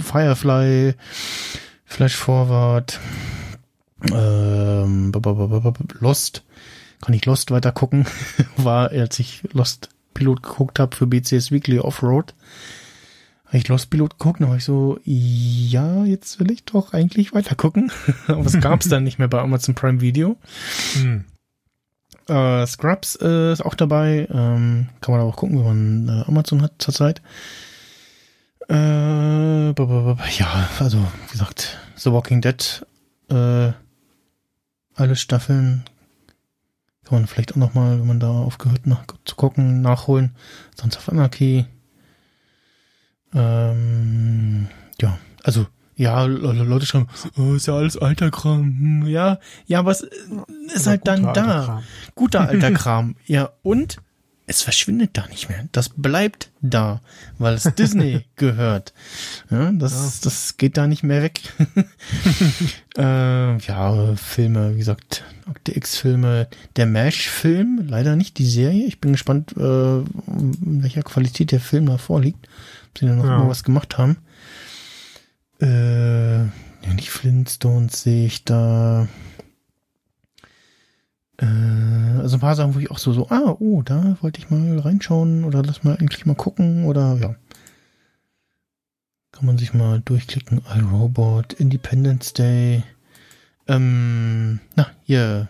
Firefly, 0.00 0.94
Flash 1.84 2.16
Forward, 2.16 3.00
ähm, 4.12 5.12
Lost, 6.00 6.42
kann 7.00 7.14
ich 7.14 7.26
Lost 7.26 7.50
weiter 7.50 7.72
gucken, 7.72 8.06
war, 8.56 8.90
als 8.90 9.18
ich 9.18 9.42
Lost 9.52 9.88
Pilot 10.14 10.42
geguckt 10.42 10.78
habe 10.78 10.96
für 10.96 11.06
BCS 11.06 11.52
Weekly 11.52 11.78
Offroad, 11.78 12.34
habe 13.46 13.58
ich 13.58 13.68
Lost 13.68 13.90
Pilot 13.90 14.18
geguckt, 14.18 14.40
dann 14.40 14.48
war 14.48 14.56
ich 14.56 14.64
so, 14.64 14.98
ja, 15.04 16.04
jetzt 16.04 16.40
will 16.40 16.50
ich 16.50 16.64
doch 16.64 16.92
eigentlich 16.92 17.32
weiter 17.32 17.54
gucken, 17.54 17.92
aber 18.26 18.46
es 18.46 18.60
gab 18.60 18.80
es 18.80 18.88
dann 18.88 19.04
nicht 19.04 19.18
mehr 19.18 19.28
bei 19.28 19.40
Amazon 19.40 19.74
Prime 19.74 20.00
Video. 20.00 20.36
hm. 20.94 21.24
Äh, 22.28 22.66
Scrubs 22.66 23.16
äh, 23.22 23.52
ist 23.52 23.64
auch 23.64 23.74
dabei. 23.74 24.26
Ähm, 24.30 24.88
kann 25.00 25.12
man 25.12 25.20
aber 25.20 25.30
auch 25.30 25.36
gucken, 25.36 25.58
wenn 25.58 26.06
man 26.06 26.08
äh, 26.08 26.24
Amazon 26.26 26.60
hat 26.60 26.72
zurzeit. 26.78 27.22
Äh, 28.68 29.68
ja, 29.68 30.68
also 30.80 30.98
wie 30.98 31.32
gesagt, 31.32 31.78
The 31.94 32.10
Walking 32.10 32.40
Dead, 32.40 32.84
äh, 33.30 33.72
alle 34.94 35.14
Staffeln 35.14 35.84
kann 37.04 37.20
man 37.20 37.26
vielleicht 37.28 37.52
auch 37.52 37.56
noch 37.56 37.74
mal, 37.74 38.00
wenn 38.00 38.06
man 38.06 38.18
da 38.18 38.30
aufgehört 38.30 38.86
nach, 38.86 39.04
zu 39.24 39.36
gucken, 39.36 39.80
nachholen. 39.80 40.34
Sonst 40.74 40.96
auf 40.96 41.08
Anarchy. 41.08 41.66
Ähm, 43.34 44.68
ja, 45.00 45.18
also 45.42 45.66
ja, 45.96 46.24
Le- 46.24 46.52
Le- 46.52 46.64
Leute 46.64 46.84
schreiben, 46.86 47.08
oh, 47.38 47.54
ist 47.54 47.66
ja 47.66 47.74
alles 47.74 47.96
alter 47.96 48.30
Kram. 48.30 48.62
Hm, 48.62 49.06
Ja, 49.06 49.38
ja, 49.66 49.84
was 49.84 50.02
ist 50.02 50.82
Oder 50.82 50.90
halt 50.90 51.06
dann 51.08 51.22
da? 51.32 51.64
Kram. 51.64 51.82
Guter 52.14 52.40
alter 52.48 52.70
Kram. 52.72 53.16
Ja, 53.26 53.50
und 53.62 53.96
es 54.48 54.62
verschwindet 54.62 55.10
da 55.14 55.26
nicht 55.26 55.48
mehr. 55.48 55.64
Das 55.72 55.88
bleibt 55.88 56.50
da, 56.60 57.00
weil 57.38 57.54
es 57.54 57.64
Disney 57.76 58.26
gehört. 58.36 58.92
Ja, 59.50 59.72
das, 59.72 60.20
das 60.20 60.56
geht 60.56 60.76
da 60.76 60.86
nicht 60.86 61.02
mehr 61.02 61.22
weg. 61.22 61.40
äh, 62.96 63.56
ja, 63.58 64.14
Filme, 64.16 64.74
wie 64.74 64.78
gesagt, 64.78 65.24
Akte 65.46 65.76
X-Filme, 65.76 66.48
der 66.76 66.86
Mash-Film, 66.86 67.86
leider 67.88 68.16
nicht 68.16 68.38
die 68.38 68.46
Serie. 68.46 68.86
Ich 68.86 69.00
bin 69.00 69.12
gespannt, 69.12 69.54
äh, 69.56 69.60
in 69.98 70.82
welcher 70.82 71.02
Qualität 71.02 71.50
der 71.52 71.60
Film 71.60 71.86
da 71.86 71.98
vorliegt. 71.98 72.48
Ob 72.96 73.00
sie 73.00 73.06
da 73.08 73.14
noch 73.14 73.24
Ja. 73.26 73.38
mal 73.40 73.48
was 73.48 73.62
gemacht 73.62 73.98
haben. 73.98 74.16
Äh, 75.60 76.38
ja, 76.44 76.94
die 76.98 77.06
Flintstones 77.06 78.02
sehe 78.02 78.24
ich 78.26 78.44
da. 78.44 79.06
Äh, 81.38 81.44
also 82.20 82.36
ein 82.38 82.40
paar 82.40 82.56
Sachen, 82.56 82.74
wo 82.74 82.78
ich 82.78 82.90
auch 82.90 82.96
so, 82.98 83.12
so, 83.12 83.28
ah, 83.28 83.54
oh, 83.58 83.82
da 83.82 84.16
wollte 84.22 84.38
ich 84.38 84.48
mal 84.48 84.78
reinschauen 84.78 85.44
oder 85.44 85.62
lass 85.62 85.84
mal 85.84 85.96
eigentlich 85.96 86.24
mal 86.24 86.34
gucken 86.36 86.84
oder 86.86 87.18
ja. 87.20 87.34
Kann 89.32 89.44
man 89.44 89.58
sich 89.58 89.74
mal 89.74 90.00
durchklicken. 90.02 90.62
iRobot, 90.74 91.52
Independence 91.52 92.32
Day. 92.32 92.82
Ähm, 93.68 94.60
na, 94.74 94.86
hier. 95.02 95.48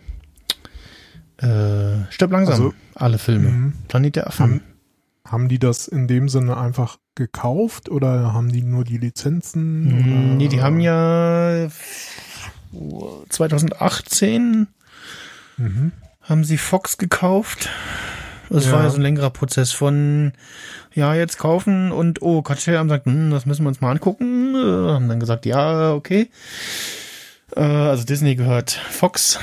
Äh, 1.37 2.11
Stirb 2.11 2.33
langsam. 2.33 2.55
Also, 2.55 2.75
Alle 2.97 3.19
Filme. 3.19 3.51
Mhm. 3.51 3.73
Planet 3.87 4.17
der 4.17 4.27
Affen. 4.27 4.43
Haben, 4.43 4.61
haben 5.25 5.49
die 5.49 5.61
das 5.61 5.87
in 5.87 6.09
dem 6.09 6.29
Sinne 6.29 6.57
einfach 6.57 6.99
gekauft 7.17 7.89
oder 7.89 8.33
haben 8.33 8.53
die 8.53 8.63
nur 8.63 8.85
die 8.85 8.99
Lizenzen? 8.99 9.87
Oder? 9.93 10.37
Nee, 10.37 10.49
die 10.49 10.63
haben 10.63 10.79
ja 10.81 11.67
2018 13.31 14.69
Mhm. 15.59 15.93
haben 16.23 16.45
sie 16.45 16.59
Fox 16.59 16.99
gekauft. 16.99 17.69
Das 18.51 18.67
Ja. 18.67 18.73
war 18.73 18.83
ja 18.85 18.91
so 18.91 18.97
ein 18.97 19.03
längerer 19.03 19.31
Prozess 19.31 19.73
von, 19.73 20.33
ja, 20.95 21.15
jetzt 21.15 21.39
kaufen 21.39 21.91
und, 21.91 22.23
oh, 22.23 22.43
Cartel 22.43 22.79
haben 22.79 22.89
gesagt, 22.89 23.07
hm, 23.07 23.31
das 23.31 23.47
müssen 23.47 23.65
wir 23.65 23.69
uns 23.69 23.81
mal 23.81 23.91
angucken. 23.91 24.55
Äh, 24.55 24.93
haben 24.93 25.09
dann 25.09 25.19
gesagt, 25.19 25.47
ja, 25.47 25.93
okay. 25.95 26.31
Äh, 27.57 27.61
also 27.63 28.05
Disney 28.05 28.35
gehört 28.37 28.71
Fox. 28.71 29.39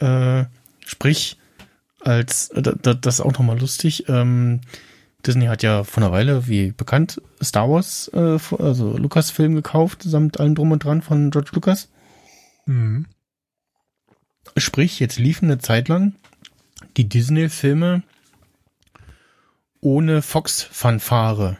Äh, 0.00 0.44
sprich, 0.86 1.36
als, 2.00 2.48
äh, 2.50 2.62
da- 2.62 2.94
das 2.94 3.16
ist 3.16 3.20
auch 3.20 3.32
nochmal 3.32 3.58
lustig, 3.58 4.08
ähm, 4.08 4.60
Disney 5.26 5.46
hat 5.46 5.62
ja 5.62 5.84
vor 5.84 6.02
einer 6.02 6.12
Weile, 6.12 6.46
wie 6.46 6.72
bekannt, 6.72 7.20
Star 7.42 7.68
Wars, 7.68 8.08
äh, 8.14 8.38
also 8.58 8.96
Lucasfilm 8.96 9.54
gekauft, 9.54 10.02
samt 10.04 10.38
allem 10.40 10.54
drum 10.54 10.70
und 10.72 10.84
dran 10.84 11.02
von 11.02 11.30
George 11.30 11.50
Lucas. 11.54 11.88
Mhm. 12.66 13.06
Sprich, 14.56 15.00
jetzt 15.00 15.18
liefen 15.18 15.46
eine 15.46 15.58
Zeit 15.58 15.88
lang 15.88 16.14
die 16.96 17.08
Disney-Filme 17.08 18.02
ohne 19.80 20.22
Fox-Fanfare. 20.22 21.56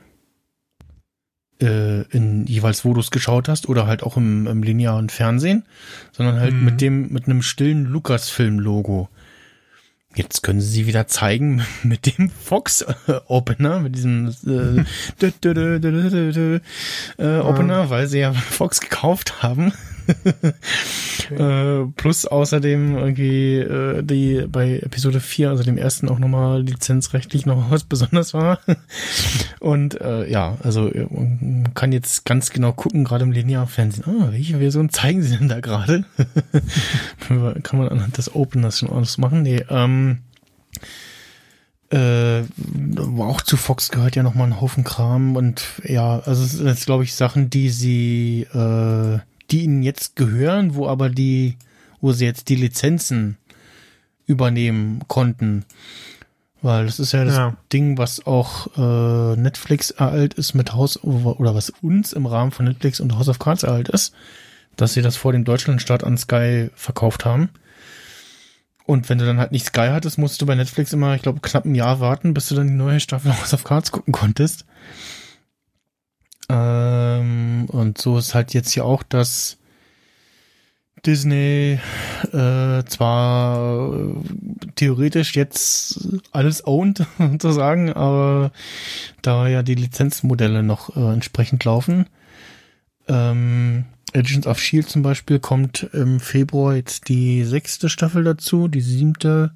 Äh, 1.60 2.02
in 2.14 2.46
jeweils, 2.46 2.84
wo 2.84 2.94
du 2.94 3.00
es 3.00 3.10
geschaut 3.10 3.48
hast, 3.48 3.68
oder 3.68 3.86
halt 3.88 4.04
auch 4.04 4.16
im, 4.16 4.46
im 4.46 4.62
linearen 4.62 5.08
Fernsehen, 5.08 5.64
sondern 6.12 6.38
halt 6.38 6.54
Mhm. 6.54 6.64
mit 6.64 6.80
dem, 6.80 7.08
mit 7.12 7.24
einem 7.26 7.42
stillen 7.42 7.84
Lucasfilm-Logo. 7.84 9.08
Jetzt 10.18 10.42
können 10.42 10.60
sie 10.60 10.66
sie 10.66 10.86
wieder 10.88 11.06
zeigen 11.06 11.64
mit 11.84 12.18
dem 12.18 12.28
Fox 12.28 12.82
äh, 12.82 13.20
Opener, 13.28 13.78
mit 13.78 13.94
diesem 13.94 14.34
äh, 14.44 14.84
äh, 17.18 17.38
Opener, 17.38 17.88
weil 17.88 18.08
sie 18.08 18.18
ja 18.18 18.32
Fox 18.50 18.80
gekauft 18.80 19.44
haben. 19.44 19.72
äh, 21.30 21.84
plus 21.96 22.26
außerdem 22.26 22.96
irgendwie 22.96 23.56
äh, 23.56 24.02
die 24.02 24.46
bei 24.48 24.78
Episode 24.78 25.20
4, 25.20 25.50
also 25.50 25.62
dem 25.62 25.78
ersten 25.78 26.08
auch 26.08 26.18
nochmal 26.18 26.62
lizenzrechtlich 26.62 27.46
noch 27.46 27.70
was 27.70 27.84
besonders 27.84 28.34
war. 28.34 28.60
Und 29.60 30.00
äh, 30.00 30.30
ja, 30.30 30.56
also 30.62 30.88
äh, 30.88 31.06
man 31.10 31.74
kann 31.74 31.92
jetzt 31.92 32.24
ganz 32.24 32.50
genau 32.50 32.72
gucken, 32.72 33.04
gerade 33.04 33.24
im 33.24 33.32
Linearfernsehen, 33.32 34.04
ah, 34.06 34.28
welche 34.30 34.58
Version 34.58 34.90
zeigen 34.90 35.22
sie 35.22 35.36
denn 35.36 35.48
da 35.48 35.60
gerade? 35.60 36.04
kann 37.62 37.78
man 37.78 37.88
anhand 37.88 38.18
des 38.18 38.34
Openers 38.34 38.78
schon 38.78 38.90
alles 38.90 39.18
machen. 39.18 39.42
Nee, 39.42 39.64
ähm, 39.68 40.18
äh, 41.90 42.42
auch 43.18 43.40
zu 43.40 43.56
Fox 43.56 43.90
gehört 43.90 44.14
ja 44.14 44.22
nochmal 44.22 44.48
ein 44.48 44.60
Haufen 44.60 44.84
Kram 44.84 45.36
und 45.36 45.64
ja, 45.84 46.18
also 46.20 46.44
es 46.44 46.52
sind 46.52 46.66
jetzt, 46.66 46.84
glaube 46.84 47.04
ich, 47.04 47.14
Sachen, 47.14 47.48
die 47.48 47.70
sie, 47.70 48.46
äh, 48.52 49.18
die 49.50 49.64
ihnen 49.64 49.82
jetzt 49.82 50.16
gehören, 50.16 50.74
wo 50.74 50.86
aber 50.86 51.08
die, 51.08 51.56
wo 52.00 52.12
sie 52.12 52.24
jetzt 52.24 52.48
die 52.48 52.56
Lizenzen 52.56 53.38
übernehmen 54.26 55.00
konnten. 55.08 55.64
Weil 56.60 56.86
das 56.86 56.98
ist 56.98 57.12
ja 57.12 57.24
das 57.24 57.36
Ja. 57.36 57.56
Ding, 57.72 57.98
was 57.98 58.26
auch 58.26 58.66
äh, 58.76 59.36
Netflix 59.36 59.90
ereilt 59.90 60.34
ist 60.34 60.54
mit 60.54 60.74
House 60.74 61.02
oder 61.02 61.54
was 61.54 61.70
uns 61.82 62.12
im 62.12 62.26
Rahmen 62.26 62.50
von 62.50 62.66
Netflix 62.66 63.00
und 63.00 63.16
House 63.16 63.28
of 63.28 63.38
Cards 63.38 63.62
ereilt 63.62 63.88
ist, 63.88 64.12
dass 64.76 64.92
sie 64.92 65.02
das 65.02 65.16
vor 65.16 65.32
dem 65.32 65.44
Deutschlandstart 65.44 66.04
an 66.04 66.18
Sky 66.18 66.70
verkauft 66.74 67.24
haben. 67.24 67.50
Und 68.86 69.08
wenn 69.08 69.18
du 69.18 69.26
dann 69.26 69.38
halt 69.38 69.52
nicht 69.52 69.66
Sky 69.66 69.88
hattest, 69.90 70.18
musst 70.18 70.40
du 70.40 70.46
bei 70.46 70.54
Netflix 70.54 70.92
immer, 70.92 71.14
ich 71.14 71.22
glaube, 71.22 71.40
knapp 71.40 71.64
ein 71.64 71.74
Jahr 71.74 72.00
warten, 72.00 72.34
bis 72.34 72.48
du 72.48 72.54
dann 72.54 72.68
die 72.68 72.72
neue 72.74 73.00
Staffel 73.00 73.36
House 73.38 73.54
of 73.54 73.64
Cards 73.64 73.92
gucken 73.92 74.12
konntest. 74.12 74.64
Ähm, 76.48 77.66
und 77.68 77.98
so 77.98 78.18
ist 78.18 78.34
halt 78.34 78.54
jetzt 78.54 78.72
hier 78.72 78.84
auch, 78.84 79.02
dass 79.02 79.58
Disney 81.04 81.78
äh, 82.32 82.84
zwar 82.84 83.92
äh, 83.94 84.14
theoretisch 84.74 85.34
jetzt 85.36 86.08
alles 86.32 86.66
owned, 86.66 87.06
sozusagen, 87.18 87.92
aber 87.92 88.52
da 89.22 89.48
ja 89.48 89.62
die 89.62 89.74
Lizenzmodelle 89.74 90.62
noch 90.62 90.96
äh, 90.96 91.12
entsprechend 91.12 91.64
laufen. 91.64 92.06
Ähm, 93.08 93.84
Agents 94.14 94.46
of 94.46 94.58
Shield 94.58 94.88
zum 94.88 95.02
Beispiel 95.02 95.38
kommt 95.38 95.88
im 95.92 96.20
Februar 96.20 96.74
jetzt 96.74 97.08
die 97.08 97.44
sechste 97.44 97.88
Staffel 97.88 98.24
dazu, 98.24 98.68
die 98.68 98.80
siebte 98.80 99.52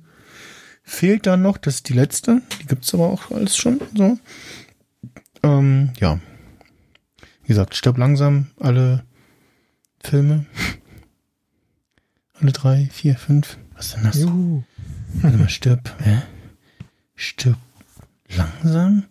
fehlt 0.85 1.27
dann 1.27 1.43
noch, 1.43 1.59
das 1.59 1.77
ist 1.77 1.89
die 1.89 1.95
letzte, 1.95 2.43
die 2.61 2.67
gibt's 2.67 2.93
aber 2.93 3.07
auch 3.07 3.31
alles 3.31 3.57
schon 3.57 3.81
so. 3.97 4.19
Ähm, 5.43 5.91
ja. 5.99 6.19
Wie 7.53 7.55
gesagt, 7.55 7.77
stirb 7.77 7.99
langsam 7.99 8.47
alle 8.59 9.05
Filme. 10.03 10.47
Alle 12.33 12.51
drei, 12.51 12.89
vier, 12.91 13.15
fünf. 13.19 13.59
Was 13.75 13.89
ist 13.89 13.97
denn 13.97 14.05
das? 14.05 14.17
Juhu. 14.17 14.63
Warte 15.21 15.37
mal, 15.37 15.51
stirb. 15.51 15.95
Hä? 16.03 16.23
Stirb 17.15 17.59
langsam? 18.35 19.05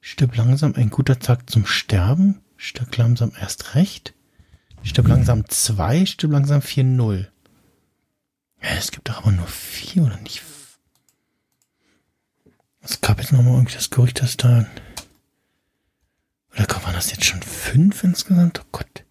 Stirb 0.00 0.36
langsam, 0.36 0.74
ein 0.74 0.90
guter 0.90 1.20
Tag 1.20 1.48
zum 1.48 1.64
Sterben? 1.64 2.40
Stirb 2.56 2.96
langsam 2.96 3.30
erst 3.40 3.76
recht? 3.76 4.12
Stirb 4.82 5.06
langsam 5.06 5.48
2, 5.48 6.06
stirb 6.06 6.32
langsam 6.32 6.62
4-0. 6.62 7.28
Ja, 8.60 8.70
es 8.76 8.90
gibt 8.90 9.08
doch 9.08 9.18
aber 9.18 9.30
nur 9.30 9.46
vier 9.46 10.02
oder 10.02 10.16
nicht? 10.16 10.42
Es 12.80 13.00
gab 13.00 13.20
jetzt 13.20 13.30
nochmal 13.30 13.54
irgendwie 13.54 13.76
das 13.76 13.90
Gerücht, 13.90 14.20
dass 14.20 14.36
da. 14.36 14.66
Oder 16.56 16.82
waren 16.82 16.94
das 16.94 17.10
jetzt 17.10 17.24
schon 17.24 17.42
fünf 17.42 18.04
insgesamt? 18.04 18.60
Oh 18.60 18.68
Gott. 18.72 19.04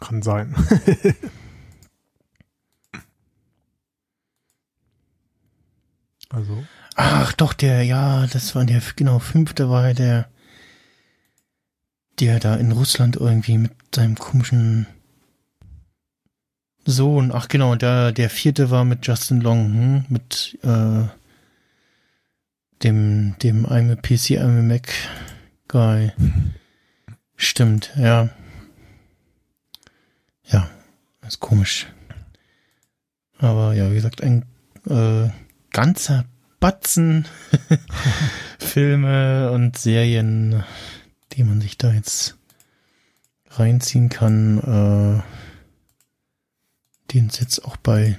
Kann 0.00 0.22
sein. 0.22 0.54
also, 6.30 6.64
Ach, 7.00 7.32
doch, 7.34 7.52
der, 7.52 7.84
ja, 7.84 8.26
das 8.26 8.56
war 8.56 8.64
der, 8.64 8.82
genau, 8.96 9.20
fünfte 9.20 9.70
war 9.70 9.94
der, 9.94 10.28
der 12.18 12.40
da 12.40 12.56
in 12.56 12.72
Russland 12.72 13.14
irgendwie 13.14 13.56
mit 13.56 13.70
seinem 13.94 14.16
komischen 14.16 14.88
Sohn. 16.84 17.30
Ach, 17.32 17.46
genau, 17.46 17.76
der, 17.76 18.10
der 18.10 18.30
vierte 18.30 18.70
war 18.70 18.84
mit 18.84 19.06
Justin 19.06 19.40
Long, 19.40 19.72
hm, 19.72 20.04
mit, 20.08 20.58
äh, 20.64 21.04
dem, 22.82 23.34
dem 23.42 23.66
I'm 23.66 23.90
a 23.90 23.96
PC, 23.96 24.40
I'm 24.40 24.58
a 24.58 24.62
Mac 24.62 24.92
Guy. 25.68 26.12
Stimmt, 27.36 27.92
ja. 27.96 28.28
Ja, 30.44 30.68
ist 31.26 31.40
komisch. 31.40 31.86
Aber 33.38 33.74
ja, 33.74 33.90
wie 33.90 33.94
gesagt, 33.94 34.22
ein 34.22 34.44
äh, 34.88 35.28
ganzer 35.70 36.24
Batzen 36.60 37.26
Filme 38.58 39.52
und 39.52 39.78
Serien, 39.78 40.64
die 41.32 41.44
man 41.44 41.60
sich 41.60 41.78
da 41.78 41.92
jetzt 41.92 42.36
reinziehen 43.50 44.08
kann, 44.08 45.22
äh, 45.22 45.22
die 47.10 47.20
uns 47.20 47.38
jetzt 47.38 47.64
auch 47.64 47.76
bei 47.76 48.18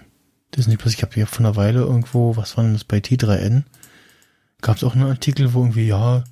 Disney 0.55 0.77
Plus, 0.77 0.93
ich 0.93 1.03
habe 1.03 1.19
ja 1.19 1.25
vor 1.25 1.39
einer 1.39 1.55
Weile 1.55 1.81
irgendwo, 1.81 2.37
was 2.37 2.57
war 2.57 2.63
denn 2.63 2.73
das 2.73 2.83
bei 2.83 2.97
T3N? 2.97 3.63
Gab 4.61 4.77
es 4.77 4.83
auch 4.83 4.95
einen 4.95 5.09
Artikel, 5.09 5.53
wo 5.53 5.61
irgendwie, 5.61 5.87
ja, 5.87 6.23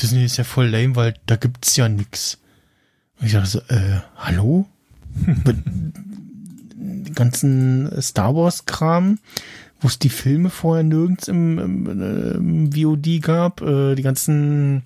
Disney 0.00 0.24
ist 0.24 0.36
ja 0.36 0.44
voll 0.44 0.68
lame, 0.68 0.96
weil 0.96 1.14
da 1.26 1.36
gibt's 1.36 1.76
ja 1.76 1.88
nix. 1.88 2.38
Und 3.20 3.26
ich 3.26 3.32
dachte 3.32 3.48
so, 3.48 3.58
äh, 3.68 4.00
hallo? 4.16 4.66
Den 5.14 7.12
ganzen 7.14 8.00
Star 8.00 8.34
Wars 8.34 8.66
Kram, 8.66 9.18
wo 9.80 9.88
es 9.88 9.98
die 9.98 10.08
Filme 10.08 10.50
vorher 10.50 10.82
nirgends 10.82 11.28
im, 11.28 11.58
im, 11.58 12.00
im 12.00 12.72
VOD 12.72 13.20
gab, 13.20 13.60
äh, 13.60 13.94
die 13.94 14.02
ganzen 14.02 14.84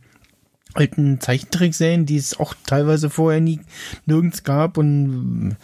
alten 0.74 1.20
Zeichentrickserien, 1.20 2.06
die 2.06 2.16
es 2.16 2.38
auch 2.38 2.54
teilweise 2.66 3.10
vorher 3.10 3.40
nie 3.40 3.60
nirgends 4.04 4.42
gab 4.42 4.76
und 4.76 5.56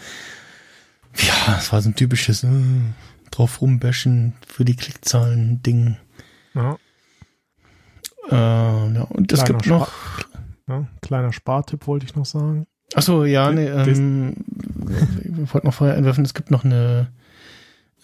ja, 1.16 1.58
es 1.58 1.72
war 1.72 1.82
so 1.82 1.90
ein 1.90 1.96
typisches 1.96 2.44
äh, 2.44 2.48
drauf 3.30 3.60
rumbashen 3.60 4.34
für 4.46 4.64
die 4.64 4.76
Klickzahlen 4.76 5.62
Ding. 5.62 5.96
Ja, 6.54 6.78
Äh, 8.30 8.94
ja, 8.94 9.02
und 9.10 9.32
es 9.32 9.44
gibt 9.44 9.66
noch 9.66 9.90
ja, 10.68 10.86
kleiner 11.00 11.32
Spartipp 11.32 11.86
wollte 11.86 12.06
ich 12.06 12.14
noch 12.14 12.24
sagen. 12.24 12.66
Ach 12.94 13.02
so, 13.02 13.24
ja, 13.24 13.50
nee, 13.50 13.66
ähm, 13.66 14.34
wir 14.46 15.52
wollten 15.52 15.66
noch 15.66 15.74
vorher 15.74 15.96
einwerfen, 15.96 16.24
es 16.24 16.34
gibt 16.34 16.50
noch 16.50 16.64
eine 16.64 17.08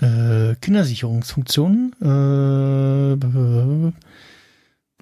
äh, 0.01 0.55
Kindersicherungsfunktion 0.60 1.93
äh, 2.01 3.17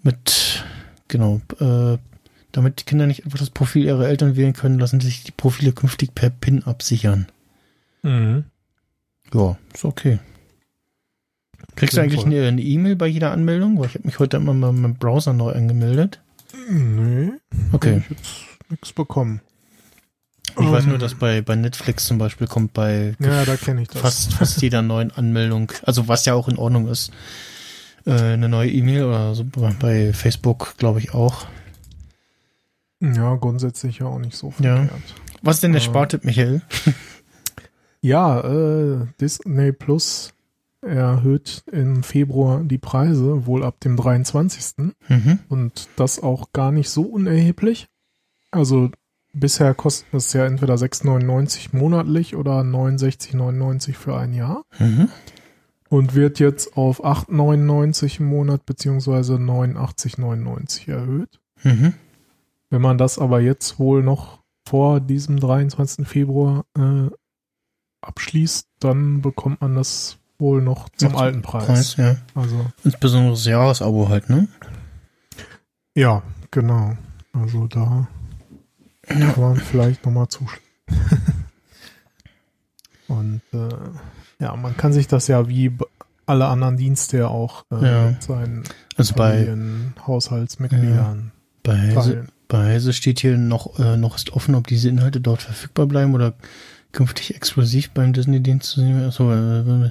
mit, 0.02 0.64
genau, 1.08 1.40
äh, 1.60 1.98
damit 2.52 2.80
die 2.80 2.84
Kinder 2.84 3.06
nicht 3.06 3.24
einfach 3.24 3.38
das 3.38 3.50
Profil 3.50 3.84
ihrer 3.84 4.08
Eltern 4.08 4.36
wählen 4.36 4.54
können, 4.54 4.78
lassen 4.78 5.00
sich 5.00 5.24
die 5.24 5.32
Profile 5.32 5.72
künftig 5.72 6.14
per 6.14 6.30
PIN 6.30 6.64
absichern. 6.64 7.26
Mhm. 8.02 8.44
Ja, 9.32 9.56
ist 9.72 9.84
okay. 9.84 10.18
Kriegst 11.76 11.96
du 11.96 12.00
eigentlich 12.00 12.24
eine 12.24 12.60
E-Mail 12.60 12.96
bei 12.96 13.06
jeder 13.06 13.30
Anmeldung? 13.32 13.78
Weil 13.78 13.86
ich 13.86 13.94
habe 13.94 14.06
mich 14.06 14.18
heute 14.18 14.38
immer 14.38 14.54
mal 14.54 14.72
mit 14.72 14.84
dem 14.84 14.94
Browser 14.96 15.32
neu 15.32 15.52
angemeldet. 15.52 16.20
Nee, 16.70 17.32
Okay. 17.72 17.98
ich 18.04 18.10
jetzt 18.10 18.32
nichts 18.70 18.92
bekommen. 18.92 19.40
Ich 20.58 20.70
weiß 20.70 20.84
Ähm, 20.84 20.90
nur, 20.90 20.98
dass 20.98 21.14
bei, 21.14 21.42
bei 21.42 21.54
Netflix 21.54 22.06
zum 22.06 22.16
Beispiel 22.18 22.46
kommt 22.46 22.72
bei 22.72 23.14
Ja, 23.20 23.44
da 23.44 23.56
kenne 23.56 23.82
ich 23.82 23.88
das. 23.88 24.00
fast, 24.00 24.32
fast 24.32 24.62
jeder 24.62 24.80
neuen 24.82 25.10
Anmeldung, 25.10 25.70
also 25.82 26.08
was 26.08 26.24
ja 26.24 26.32
auch 26.34 26.48
in 26.48 26.56
Ordnung 26.56 26.88
ist, 26.88 27.12
äh, 28.06 28.12
eine 28.12 28.48
neue 28.48 28.70
E-Mail 28.70 29.04
oder 29.04 29.34
so 29.34 29.44
bei 29.78 30.12
Facebook, 30.14 30.74
glaube 30.78 30.98
ich 31.00 31.12
auch. 31.12 31.46
Ja, 33.00 33.34
grundsätzlich 33.34 33.98
ja 33.98 34.06
auch 34.06 34.18
nicht 34.18 34.34
so 34.36 34.54
Ja. 34.60 34.76
verkehrt. 34.76 35.02
Was 35.42 35.56
ist 35.56 35.62
denn 35.64 35.72
der 35.72 35.82
Äh, 35.82 35.84
Spartipp, 35.84 36.24
Michael? 36.24 36.62
Ja, 38.02 38.40
äh, 38.40 39.06
Disney 39.20 39.72
Plus 39.72 40.32
erhöht 40.86 41.62
im 41.70 42.02
Februar 42.02 42.62
die 42.62 42.78
Preise, 42.78 43.46
wohl 43.46 43.64
ab 43.64 43.80
dem 43.80 43.96
23. 43.96 44.92
Mhm. 45.08 45.38
Und 45.48 45.88
das 45.96 46.22
auch 46.22 46.52
gar 46.52 46.72
nicht 46.72 46.90
so 46.90 47.02
unerheblich. 47.02 47.88
Also 48.50 48.90
bisher 49.32 49.74
kostet 49.74 50.12
es 50.14 50.32
ja 50.32 50.46
entweder 50.46 50.74
6,99 50.74 51.76
monatlich 51.76 52.36
oder 52.36 52.60
69,99 52.60 53.92
für 53.94 54.16
ein 54.16 54.32
Jahr. 54.32 54.64
Mhm. 54.78 55.08
Und 55.88 56.14
wird 56.14 56.40
jetzt 56.40 56.76
auf 56.76 57.04
8,99 57.04 58.20
im 58.20 58.26
Monat 58.26 58.66
beziehungsweise 58.66 59.34
89,99 59.34 60.90
erhöht. 60.90 61.40
Mhm. 61.62 61.94
Wenn 62.70 62.82
man 62.82 62.98
das 62.98 63.18
aber 63.18 63.40
jetzt 63.40 63.78
wohl 63.78 64.02
noch 64.02 64.40
vor 64.64 65.00
diesem 65.00 65.38
23. 65.38 66.06
Februar 66.06 66.64
äh, 66.76 67.08
abschließt, 68.00 68.68
dann 68.80 69.22
bekommt 69.22 69.60
man 69.60 69.76
das 69.76 70.18
wohl 70.38 70.62
noch 70.62 70.88
zum 70.90 71.12
ja, 71.12 71.18
alten 71.18 71.42
Preis. 71.42 71.66
Preis. 71.66 71.96
ja. 71.96 72.16
Also 72.34 72.66
insbesondere 72.84 73.32
das 73.32 73.44
Jahresabo 73.44 74.08
halt, 74.08 74.28
ne? 74.30 74.48
Ja, 75.94 76.22
genau. 76.50 76.96
Also 77.32 77.66
da 77.66 78.08
ja. 79.08 79.30
kann 79.32 79.40
man 79.40 79.56
vielleicht 79.56 80.04
nochmal 80.04 80.28
zuschlagen. 80.28 80.62
Und 83.08 83.40
äh, 83.52 83.68
ja, 84.40 84.56
man 84.56 84.76
kann 84.76 84.92
sich 84.92 85.06
das 85.06 85.28
ja 85.28 85.48
wie 85.48 85.72
alle 86.26 86.46
anderen 86.46 86.76
Dienste 86.76 87.18
ja 87.18 87.28
auch 87.28 87.64
äh, 87.70 87.84
ja. 87.84 88.10
mit 88.10 88.22
seinen 88.22 88.64
also 88.96 89.14
Familien, 89.14 89.92
bei, 89.94 90.06
Haushaltsmitgliedern. 90.06 91.32
Ja, 91.34 91.40
bei, 91.62 91.78
Heise, 91.78 92.26
bei 92.48 92.64
Heise 92.64 92.92
steht 92.92 93.20
hier 93.20 93.38
noch, 93.38 93.78
äh, 93.78 93.96
noch 93.96 94.16
ist 94.16 94.32
offen, 94.32 94.54
ob 94.56 94.66
diese 94.66 94.88
Inhalte 94.88 95.20
dort 95.20 95.42
verfügbar 95.42 95.86
bleiben 95.86 96.14
oder 96.14 96.34
künftig 96.96 97.36
exklusiv 97.36 97.90
beim 97.90 98.14
Disney-Dienst 98.14 98.70
zu 98.70 98.80
sehen. 98.80 99.04
Achso, 99.04 99.30
äh, 99.30 99.90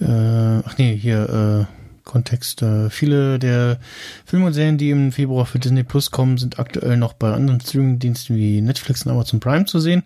äh, 0.00 0.62
ach 0.64 0.76
nee, 0.76 0.94
hier 0.94 1.66
äh, 1.70 2.04
Kontext. 2.04 2.60
Äh, 2.60 2.90
viele 2.90 3.38
der 3.38 3.78
Filme 4.26 4.46
und 4.46 4.52
Serien, 4.52 4.76
die 4.76 4.90
im 4.90 5.10
Februar 5.10 5.46
für 5.46 5.58
Disney 5.58 5.82
Plus 5.84 6.10
kommen, 6.10 6.36
sind 6.36 6.58
aktuell 6.58 6.98
noch 6.98 7.14
bei 7.14 7.32
anderen 7.32 7.60
Streaming-Diensten 7.60 8.36
wie 8.36 8.60
Netflix 8.60 9.06
und 9.06 9.12
Amazon 9.12 9.40
Prime 9.40 9.64
zu 9.64 9.80
sehen. 9.80 10.02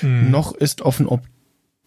Mhm. 0.00 0.30
Noch 0.30 0.54
ist 0.54 0.80
offen, 0.82 1.08
ob 1.08 1.22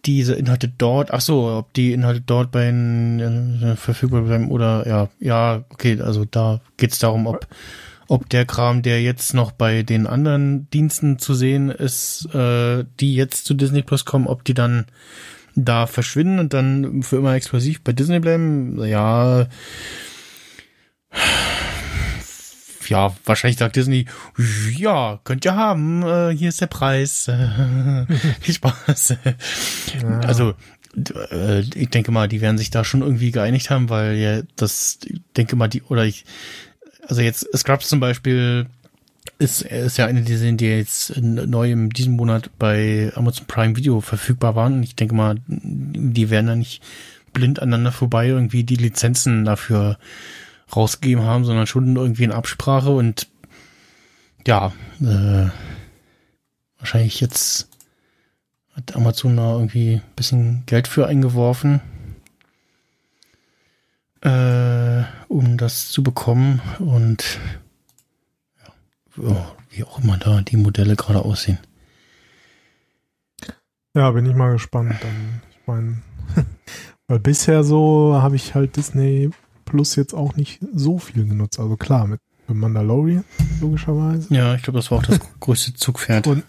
diese 0.04 0.34
Inhalte 0.34 0.68
dort, 0.68 1.10
ach 1.10 1.22
so, 1.22 1.48
ob 1.48 1.72
die 1.72 1.92
Inhalte 1.92 2.20
dort 2.20 2.50
bei 2.52 2.68
äh, 2.68 3.74
verfügbar 3.76 4.20
bleiben 4.20 4.50
oder 4.50 4.86
ja, 4.86 5.08
ja, 5.18 5.64
okay, 5.70 5.98
also 6.00 6.26
da 6.26 6.60
geht's 6.76 6.98
darum, 6.98 7.26
ob 7.26 7.46
ob 8.08 8.28
der 8.28 8.44
Kram, 8.46 8.82
der 8.82 9.02
jetzt 9.02 9.34
noch 9.34 9.52
bei 9.52 9.82
den 9.82 10.06
anderen 10.06 10.68
Diensten 10.70 11.18
zu 11.18 11.34
sehen 11.34 11.70
ist, 11.70 12.26
äh, 12.34 12.84
die 13.00 13.14
jetzt 13.14 13.44
zu 13.44 13.54
Disney 13.54 13.82
Plus 13.82 14.04
kommen, 14.04 14.26
ob 14.26 14.44
die 14.44 14.54
dann 14.54 14.86
da 15.54 15.86
verschwinden 15.86 16.38
und 16.38 16.54
dann 16.54 17.02
für 17.02 17.16
immer 17.16 17.34
exklusiv 17.34 17.82
bei 17.82 17.92
Disney 17.92 18.20
bleiben. 18.20 18.82
Ja, 18.84 19.46
ja, 22.88 23.14
wahrscheinlich 23.24 23.58
sagt 23.58 23.76
Disney, 23.76 24.06
ja, 24.74 25.20
könnt 25.24 25.44
ihr 25.44 25.54
haben, 25.54 26.02
äh, 26.02 26.34
hier 26.34 26.48
ist 26.48 26.60
der 26.60 26.66
Preis. 26.68 27.30
Viel 28.40 28.54
Spaß. 28.54 29.16
Ja. 30.02 30.20
Also, 30.20 30.54
äh, 31.30 31.60
ich 31.60 31.90
denke 31.90 32.10
mal, 32.10 32.28
die 32.28 32.40
werden 32.40 32.58
sich 32.58 32.70
da 32.70 32.84
schon 32.84 33.02
irgendwie 33.02 33.30
geeinigt 33.30 33.70
haben, 33.70 33.90
weil 33.90 34.16
ja, 34.16 34.42
das, 34.56 34.98
ich 35.04 35.20
denke 35.36 35.56
mal, 35.56 35.68
die, 35.68 35.82
oder 35.82 36.04
ich, 36.04 36.24
also 37.08 37.22
jetzt 37.22 37.46
Scrubs 37.56 37.88
zum 37.88 38.00
Beispiel 38.00 38.66
ist, 39.38 39.62
ist 39.62 39.96
ja 39.98 40.06
eine 40.06 40.22
der 40.22 40.38
Serien, 40.38 40.56
die 40.56 40.66
jetzt 40.66 41.16
neu 41.16 41.72
in 41.72 41.90
diesem 41.90 42.16
Monat 42.16 42.50
bei 42.58 43.12
Amazon 43.14 43.46
Prime 43.46 43.76
Video 43.76 44.00
verfügbar 44.00 44.54
waren. 44.54 44.82
Ich 44.82 44.96
denke 44.96 45.14
mal, 45.14 45.36
die 45.46 46.30
werden 46.30 46.46
da 46.46 46.56
nicht 46.56 46.82
blind 47.32 47.60
aneinander 47.60 47.92
vorbei 47.92 48.28
irgendwie 48.28 48.64
die 48.64 48.76
Lizenzen 48.76 49.44
dafür 49.44 49.98
rausgegeben 50.74 51.24
haben, 51.24 51.44
sondern 51.44 51.66
schon 51.66 51.96
irgendwie 51.96 52.24
in 52.24 52.32
Absprache 52.32 52.90
und 52.90 53.28
ja, 54.46 54.72
äh, 55.00 55.48
wahrscheinlich 56.78 57.20
jetzt 57.20 57.68
hat 58.74 58.96
Amazon 58.96 59.36
da 59.36 59.54
irgendwie 59.54 59.94
ein 59.94 60.02
bisschen 60.16 60.62
Geld 60.66 60.88
für 60.88 61.06
eingeworfen, 61.06 61.80
äh, 64.22 65.02
um 65.28 65.56
das 65.56 65.90
zu 65.90 66.02
bekommen 66.02 66.60
und 66.78 67.38
ja, 69.16 69.52
wie 69.70 69.84
auch 69.84 69.98
immer 70.00 70.16
da 70.16 70.40
die 70.40 70.56
Modelle 70.56 70.96
gerade 70.96 71.24
aussehen. 71.24 71.58
Ja, 73.94 74.10
bin 74.12 74.26
ich 74.26 74.34
mal 74.34 74.52
gespannt. 74.52 74.94
Dann, 75.00 75.42
ich 75.50 75.66
meine, 75.66 76.02
weil 77.08 77.18
bisher 77.18 77.64
so 77.64 78.18
habe 78.20 78.36
ich 78.36 78.54
halt 78.54 78.76
Disney 78.76 79.30
Plus 79.64 79.96
jetzt 79.96 80.14
auch 80.14 80.34
nicht 80.36 80.60
so 80.72 80.98
viel 80.98 81.26
genutzt. 81.26 81.58
Also 81.60 81.76
klar, 81.76 82.06
mit 82.06 82.20
Mandalorian, 82.46 83.24
logischerweise. 83.60 84.32
Ja, 84.32 84.54
ich 84.54 84.62
glaube, 84.62 84.78
das 84.78 84.90
war 84.90 84.98
auch 84.98 85.02
das 85.02 85.20
größte 85.40 85.74
Zugpferd. 85.74 86.26
Und, 86.26 86.44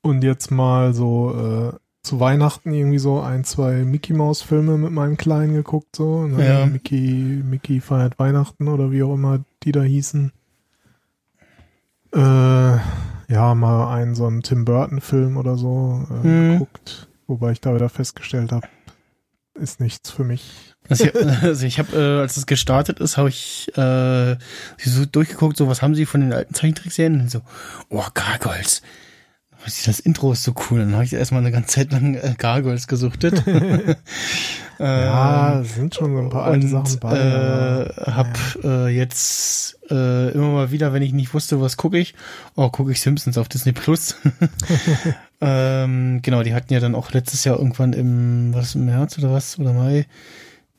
und 0.00 0.24
jetzt 0.24 0.50
mal 0.50 0.94
so 0.94 1.74
äh, 1.74 1.78
zu 2.02 2.18
Weihnachten 2.18 2.72
irgendwie 2.72 2.98
so 2.98 3.20
ein, 3.20 3.44
zwei 3.44 3.84
Mickey 3.84 4.12
Maus 4.12 4.42
Filme 4.42 4.76
mit 4.76 4.90
meinem 4.90 5.16
Kleinen 5.16 5.54
geguckt, 5.54 5.94
so. 5.96 6.26
Ne? 6.26 6.46
Ja. 6.46 6.66
Mickey, 6.66 7.42
Mickey 7.44 7.80
feiert 7.80 8.18
Weihnachten 8.18 8.68
oder 8.68 8.90
wie 8.90 9.02
auch 9.02 9.14
immer 9.14 9.44
die 9.62 9.72
da 9.72 9.82
hießen. 9.82 10.32
Äh, 12.14 12.18
ja, 13.32 13.54
mal 13.54 13.94
einen 13.94 14.14
so 14.14 14.26
einen 14.26 14.42
Tim 14.42 14.64
Burton 14.64 15.00
Film 15.00 15.36
oder 15.36 15.56
so 15.56 16.06
äh, 16.10 16.22
hm. 16.24 16.52
geguckt. 16.52 17.08
Wobei 17.26 17.52
ich 17.52 17.60
da 17.60 17.74
wieder 17.74 17.88
festgestellt 17.88 18.52
habe, 18.52 18.66
ist 19.54 19.80
nichts 19.80 20.10
für 20.10 20.24
mich. 20.24 20.74
Also 20.88 21.04
ich, 21.04 21.14
also 21.42 21.66
ich 21.66 21.78
habe, 21.78 21.96
äh, 21.96 22.20
als 22.20 22.36
es 22.36 22.46
gestartet 22.46 22.98
ist, 22.98 23.16
habe 23.16 23.28
ich 23.28 23.68
äh, 23.76 24.36
so 24.78 25.06
durchgeguckt, 25.06 25.56
so 25.56 25.68
was 25.68 25.82
haben 25.82 25.94
sie 25.94 26.04
von 26.04 26.20
den 26.20 26.32
alten 26.32 26.52
Zeichentrickserien? 26.52 27.20
Und 27.20 27.30
so, 27.30 27.40
oh, 27.88 28.04
Gargoyles. 28.12 28.82
Das 29.64 30.00
Intro 30.00 30.32
ist 30.32 30.42
so 30.42 30.54
cool. 30.70 30.80
Dann 30.80 30.94
habe 30.94 31.04
ich 31.04 31.12
erstmal 31.12 31.40
eine 31.40 31.52
ganze 31.52 31.68
Zeit 31.68 31.92
lang 31.92 32.14
äh, 32.14 32.34
Gargoyles 32.36 32.86
gesuchtet. 32.88 33.44
ja, 34.78 35.62
sind 35.64 35.94
schon 35.94 36.14
so 36.14 36.22
ein 36.22 36.30
paar 36.30 36.44
alte 36.44 36.66
Sachen 36.66 36.98
bei. 36.98 37.16
Äh, 37.16 38.10
hab 38.10 38.38
äh, 38.64 38.88
jetzt 38.88 39.78
äh, 39.90 40.32
immer 40.32 40.48
mal 40.48 40.70
wieder, 40.70 40.92
wenn 40.92 41.02
ich 41.02 41.12
nicht 41.12 41.34
wusste, 41.34 41.60
was 41.60 41.76
gucke 41.76 41.98
ich, 41.98 42.14
oh, 42.56 42.68
gucke 42.70 42.92
ich 42.92 43.00
Simpsons 43.00 43.38
auf 43.38 43.48
Disney 43.48 43.72
Plus. 43.72 44.16
ähm, 45.40 46.20
genau, 46.22 46.42
die 46.42 46.54
hatten 46.54 46.72
ja 46.72 46.80
dann 46.80 46.94
auch 46.94 47.12
letztes 47.12 47.44
Jahr 47.44 47.58
irgendwann 47.58 47.92
im, 47.92 48.54
was 48.54 48.74
im 48.74 48.86
März 48.86 49.18
oder 49.18 49.32
was, 49.32 49.58
oder 49.58 49.72
Mai, 49.72 50.06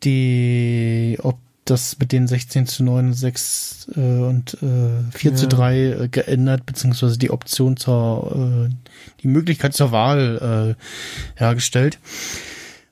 die, 0.04 1.18
ob 1.22 1.38
das 1.66 1.98
mit 2.00 2.12
den 2.12 2.28
16 2.28 2.66
zu 2.68 2.84
9, 2.84 3.14
6 3.14 3.88
äh, 3.96 4.00
und 4.00 4.56
äh, 4.62 5.18
4 5.18 5.32
ja. 5.32 5.38
zu 5.38 5.48
3 5.48 5.78
äh, 5.78 6.08
geändert, 6.10 6.66
beziehungsweise 6.66 7.18
die 7.18 7.32
Option 7.32 7.78
zur, 7.78 8.70
äh, 8.70 8.92
die 9.22 9.28
Möglichkeit 9.28 9.74
zur 9.74 9.92
Wahl 9.92 10.76
äh, 10.78 11.40
hergestellt. 11.40 12.00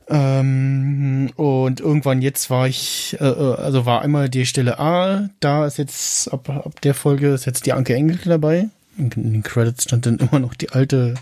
Ähm, 0.07 1.31
und 1.37 1.79
irgendwann 1.79 2.21
jetzt 2.21 2.49
war 2.49 2.67
ich, 2.67 3.17
äh, 3.21 3.25
äh, 3.25 3.55
also 3.55 3.85
war 3.85 4.01
einmal 4.01 4.29
die 4.29 4.45
Stelle 4.45 4.77
A, 4.79 5.29
da 5.39 5.65
ist 5.65 5.77
jetzt, 5.77 6.31
ab, 6.33 6.49
ab 6.49 6.81
der 6.81 6.93
Folge 6.93 7.29
ist 7.29 7.45
jetzt 7.45 7.65
die 7.65 7.73
Anke 7.73 7.95
Engelke 7.95 8.27
dabei. 8.27 8.67
In 8.97 9.09
den 9.09 9.43
Credits 9.43 9.83
stand 9.83 10.05
dann 10.05 10.17
immer 10.31 10.39
noch 10.39 10.53
die 10.53 10.71
alte 10.71 11.15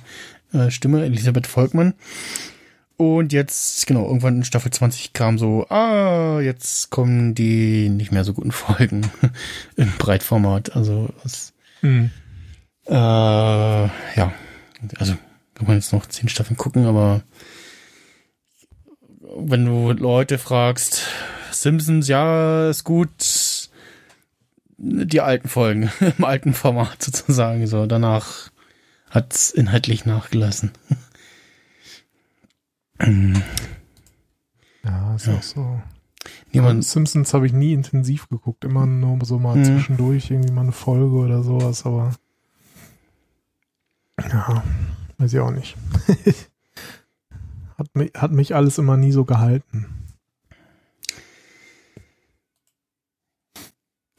äh, 0.53 0.71
Stimme, 0.71 1.03
Elisabeth 1.05 1.45
Volkmann. 1.45 1.93
Und 2.99 3.31
jetzt, 3.31 3.87
genau, 3.87 4.05
irgendwann 4.07 4.35
in 4.35 4.43
Staffel 4.43 4.73
20 4.73 5.13
kam 5.13 5.37
so, 5.37 5.65
ah, 5.69 6.41
jetzt 6.41 6.89
kommen 6.89 7.33
die 7.33 7.87
nicht 7.87 8.11
mehr 8.11 8.25
so 8.25 8.33
guten 8.33 8.51
Folgen 8.51 9.09
im 9.77 9.89
Breitformat. 9.97 10.75
Also, 10.75 11.07
das, 11.23 11.53
mhm. 11.81 12.11
äh, 12.87 12.91
ja, 12.91 14.33
also 14.97 15.13
kann 15.55 15.67
man 15.67 15.77
jetzt 15.77 15.93
noch 15.93 16.07
zehn 16.07 16.27
Staffeln 16.27 16.57
gucken, 16.57 16.87
aber 16.87 17.21
wenn 19.37 19.63
du 19.63 19.93
Leute 19.93 20.37
fragst, 20.37 21.07
Simpsons, 21.51 22.09
ja, 22.09 22.69
ist 22.69 22.83
gut, 22.83 23.69
die 24.77 25.21
alten 25.21 25.47
Folgen 25.47 25.89
im 26.17 26.25
alten 26.25 26.53
Format 26.53 27.01
sozusagen, 27.01 27.65
so, 27.65 27.85
danach 27.85 28.49
hat's 29.09 29.51
inhaltlich 29.51 30.05
nachgelassen. 30.05 30.73
ja, 34.83 35.15
ist 35.15 35.27
ja. 35.27 35.35
auch 35.35 35.43
so. 35.43 35.81
Niemand 36.51 36.83
Simpsons 36.83 37.33
habe 37.33 37.45
ich 37.45 37.53
nie 37.53 37.73
intensiv 37.73 38.27
geguckt, 38.27 38.65
immer 38.65 38.85
nur 38.85 39.23
so 39.23 39.39
mal 39.39 39.55
mhm. 39.55 39.65
zwischendurch 39.65 40.31
irgendwie 40.31 40.51
mal 40.51 40.61
eine 40.61 40.71
Folge 40.71 41.15
oder 41.15 41.43
sowas, 41.43 41.85
aber 41.85 42.13
ja, 44.19 44.63
weiß 45.17 45.33
ich 45.33 45.39
auch 45.39 45.51
nicht. 45.51 45.77
hat, 47.77 47.95
mich, 47.95 48.11
hat 48.15 48.31
mich 48.31 48.55
alles 48.55 48.77
immer 48.77 48.97
nie 48.97 49.11
so 49.11 49.25
gehalten. 49.25 49.85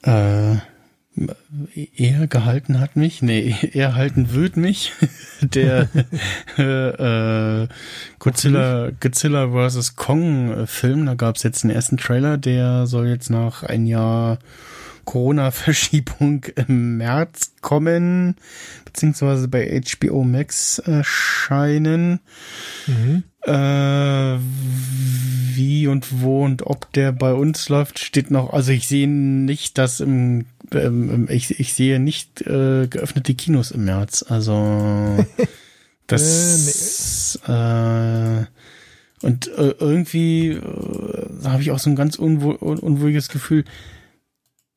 Äh, 0.03 0.57
eher 1.75 2.27
gehalten 2.27 2.81
hat 2.81 2.97
mich, 2.97 3.23
nee, 3.23 3.55
eher 3.73 3.95
halten 3.95 4.33
wird 4.33 4.57
mich, 4.57 4.93
der 5.41 5.89
äh, 6.57 7.69
Godzilla, 8.19 8.91
Godzilla 9.01 9.49
vs. 9.49 9.97
Kong 9.97 10.51
äh, 10.51 10.67
Film, 10.67 11.07
da 11.07 11.15
gab 11.15 11.37
es 11.37 11.43
jetzt 11.43 11.63
den 11.63 11.71
ersten 11.71 11.97
Trailer, 11.97 12.39
der 12.39 12.87
soll 12.87 13.09
jetzt 13.09 13.31
nach 13.31 13.63
ein 13.63 13.87
Jahr 13.87 14.39
Corona-Verschiebung 15.05 16.45
im 16.55 16.99
März 16.99 17.55
kommen, 17.63 18.37
beziehungsweise 18.85 19.49
bei 19.49 19.81
HBO 19.81 20.23
Max 20.25 20.79
erscheinen. 20.79 22.21
Mhm. 22.87 23.25
Äh, 23.43 24.39
wie 25.55 25.87
und 25.87 26.21
wo 26.21 26.45
und 26.45 26.67
ob 26.67 26.93
der 26.93 27.13
bei 27.13 27.33
uns 27.33 27.69
läuft, 27.69 27.99
steht 27.99 28.31
noch. 28.31 28.53
Also 28.53 28.73
ich 28.73 28.87
sehe 28.87 29.09
nicht, 29.09 29.79
dass 29.79 30.01
im, 30.01 30.45
ähm, 30.73 31.29
ich, 31.31 31.59
ich 31.59 31.75
sehe 31.75 31.99
nicht 31.99 32.43
äh, 32.43 32.87
geöffnete 32.87 33.35
Kinos 33.35 33.71
im 33.71 33.85
März. 33.85 34.25
Also 34.29 35.25
das 36.07 37.39
äh, 37.47 38.41
äh, 38.41 38.47
Und 39.23 39.49
äh, 39.49 39.75
irgendwie 39.79 40.51
äh, 40.53 41.45
habe 41.45 41.63
ich 41.63 41.71
auch 41.71 41.79
so 41.79 41.91
ein 41.91 41.97
ganz 41.97 42.17
unwohl, 42.17 42.57
un 42.61 42.79
unwohliges 42.79 43.29
Gefühl, 43.29 43.65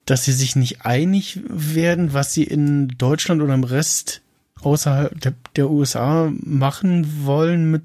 dass 0.05 0.25
sie 0.25 0.33
sich 0.33 0.55
nicht 0.55 0.85
einig 0.85 1.39
werden, 1.47 2.13
was 2.13 2.33
sie 2.33 2.43
in 2.43 2.89
Deutschland 2.89 3.41
oder 3.41 3.53
im 3.53 3.63
Rest 3.63 4.21
außerhalb 4.61 5.19
der, 5.19 5.33
der 5.55 5.69
USA 5.69 6.31
machen 6.41 7.25
wollen 7.25 7.71
mit 7.71 7.83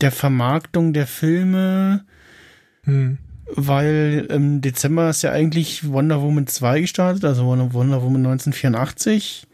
der 0.00 0.10
Vermarktung 0.10 0.92
der 0.92 1.06
Filme. 1.06 2.04
Hm. 2.82 3.18
Weil 3.46 4.26
im 4.30 4.60
Dezember 4.60 5.10
ist 5.10 5.22
ja 5.22 5.30
eigentlich 5.30 5.90
Wonder 5.90 6.22
Woman 6.22 6.46
2 6.46 6.80
gestartet, 6.80 7.24
also 7.24 7.44
Wonder 7.46 8.02
Woman 8.02 8.26
1984. 8.26 9.46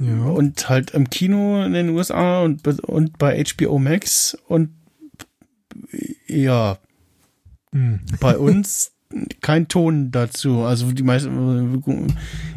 Ja. 0.00 0.24
Und 0.26 0.68
halt 0.68 0.92
im 0.92 1.10
Kino 1.10 1.62
in 1.62 1.72
den 1.72 1.90
USA 1.90 2.42
und, 2.42 2.66
und 2.84 3.18
bei 3.18 3.42
HBO 3.42 3.78
Max 3.78 4.36
und 4.46 4.70
ja, 6.26 6.78
hm. 7.72 8.00
bei 8.20 8.36
uns 8.38 8.92
kein 9.40 9.68
Ton 9.68 10.10
dazu. 10.10 10.62
Also 10.62 10.92
die 10.92 11.02
meiste 11.02 11.30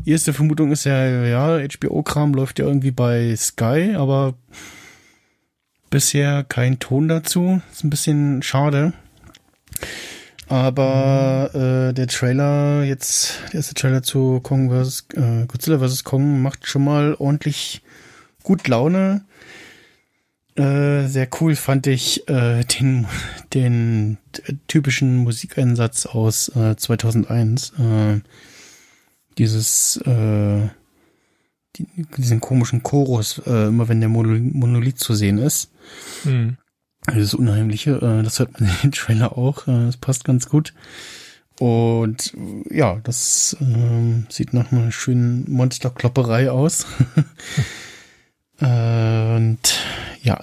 erste 0.06 0.34
Vermutung 0.34 0.72
ist 0.72 0.84
ja, 0.84 1.26
ja, 1.26 1.68
HBO-Kram 1.68 2.34
läuft 2.34 2.60
ja 2.60 2.66
irgendwie 2.66 2.92
bei 2.92 3.36
Sky, 3.36 3.94
aber 3.96 4.36
bisher 5.90 6.44
kein 6.44 6.80
Ton 6.80 7.08
dazu. 7.08 7.62
Ist 7.72 7.84
ein 7.84 7.90
bisschen 7.90 8.44
schade. 8.44 8.94
Aber 10.48 11.50
äh, 11.54 11.94
der 11.94 12.08
Trailer 12.08 12.84
jetzt, 12.84 13.40
der 13.48 13.56
erste 13.56 13.74
Trailer 13.74 14.04
zu 14.04 14.42
Kong 14.42 14.70
vs. 14.70 15.06
Äh, 15.16 15.46
Godzilla 15.48 15.80
vs. 15.80 16.04
Kong 16.04 16.42
macht 16.42 16.68
schon 16.68 16.84
mal 16.84 17.16
ordentlich 17.16 17.82
gut 18.44 18.68
Laune. 18.68 19.24
Äh, 20.56 21.08
sehr 21.08 21.30
cool 21.40 21.56
fand 21.56 21.88
ich 21.88 22.28
äh, 22.28 22.66
den, 22.66 23.08
den 23.54 24.18
typischen 24.68 25.18
Musikeinsatz 25.18 26.06
aus 26.06 26.50
äh, 26.50 26.76
2001. 26.76 27.72
Äh, 27.80 28.20
dieses, 29.38 29.98
äh, 30.06 30.68
die, 31.78 31.88
diesen 32.18 32.42
komischen 32.42 32.84
Chorus, 32.84 33.42
äh, 33.46 33.68
immer 33.68 33.88
wenn 33.88 34.02
der 34.02 34.10
Monolith 34.10 35.00
zu 35.00 35.16
sehen 35.16 35.38
ist. 35.38 35.72
Mhm. 36.26 36.58
Das 37.06 37.34
Unheimliche, 37.34 37.92
äh, 37.96 38.24
das 38.24 38.40
hört 38.40 38.60
man 38.60 38.70
den 38.84 38.92
Trailer 38.92 39.38
auch, 39.38 39.68
äh, 39.68 39.86
das 39.86 39.98
passt 39.98 40.24
ganz 40.24 40.50
gut. 40.50 40.74
Und 41.60 42.34
ja, 42.72 43.00
das 43.04 43.56
äh, 43.60 44.24
sieht 44.30 44.54
nach 44.54 44.72
einer 44.72 44.92
schönen 44.92 45.52
Monsterklopperei 45.52 46.50
aus. 46.50 46.88
und 48.60 49.60
ja, 50.24 50.40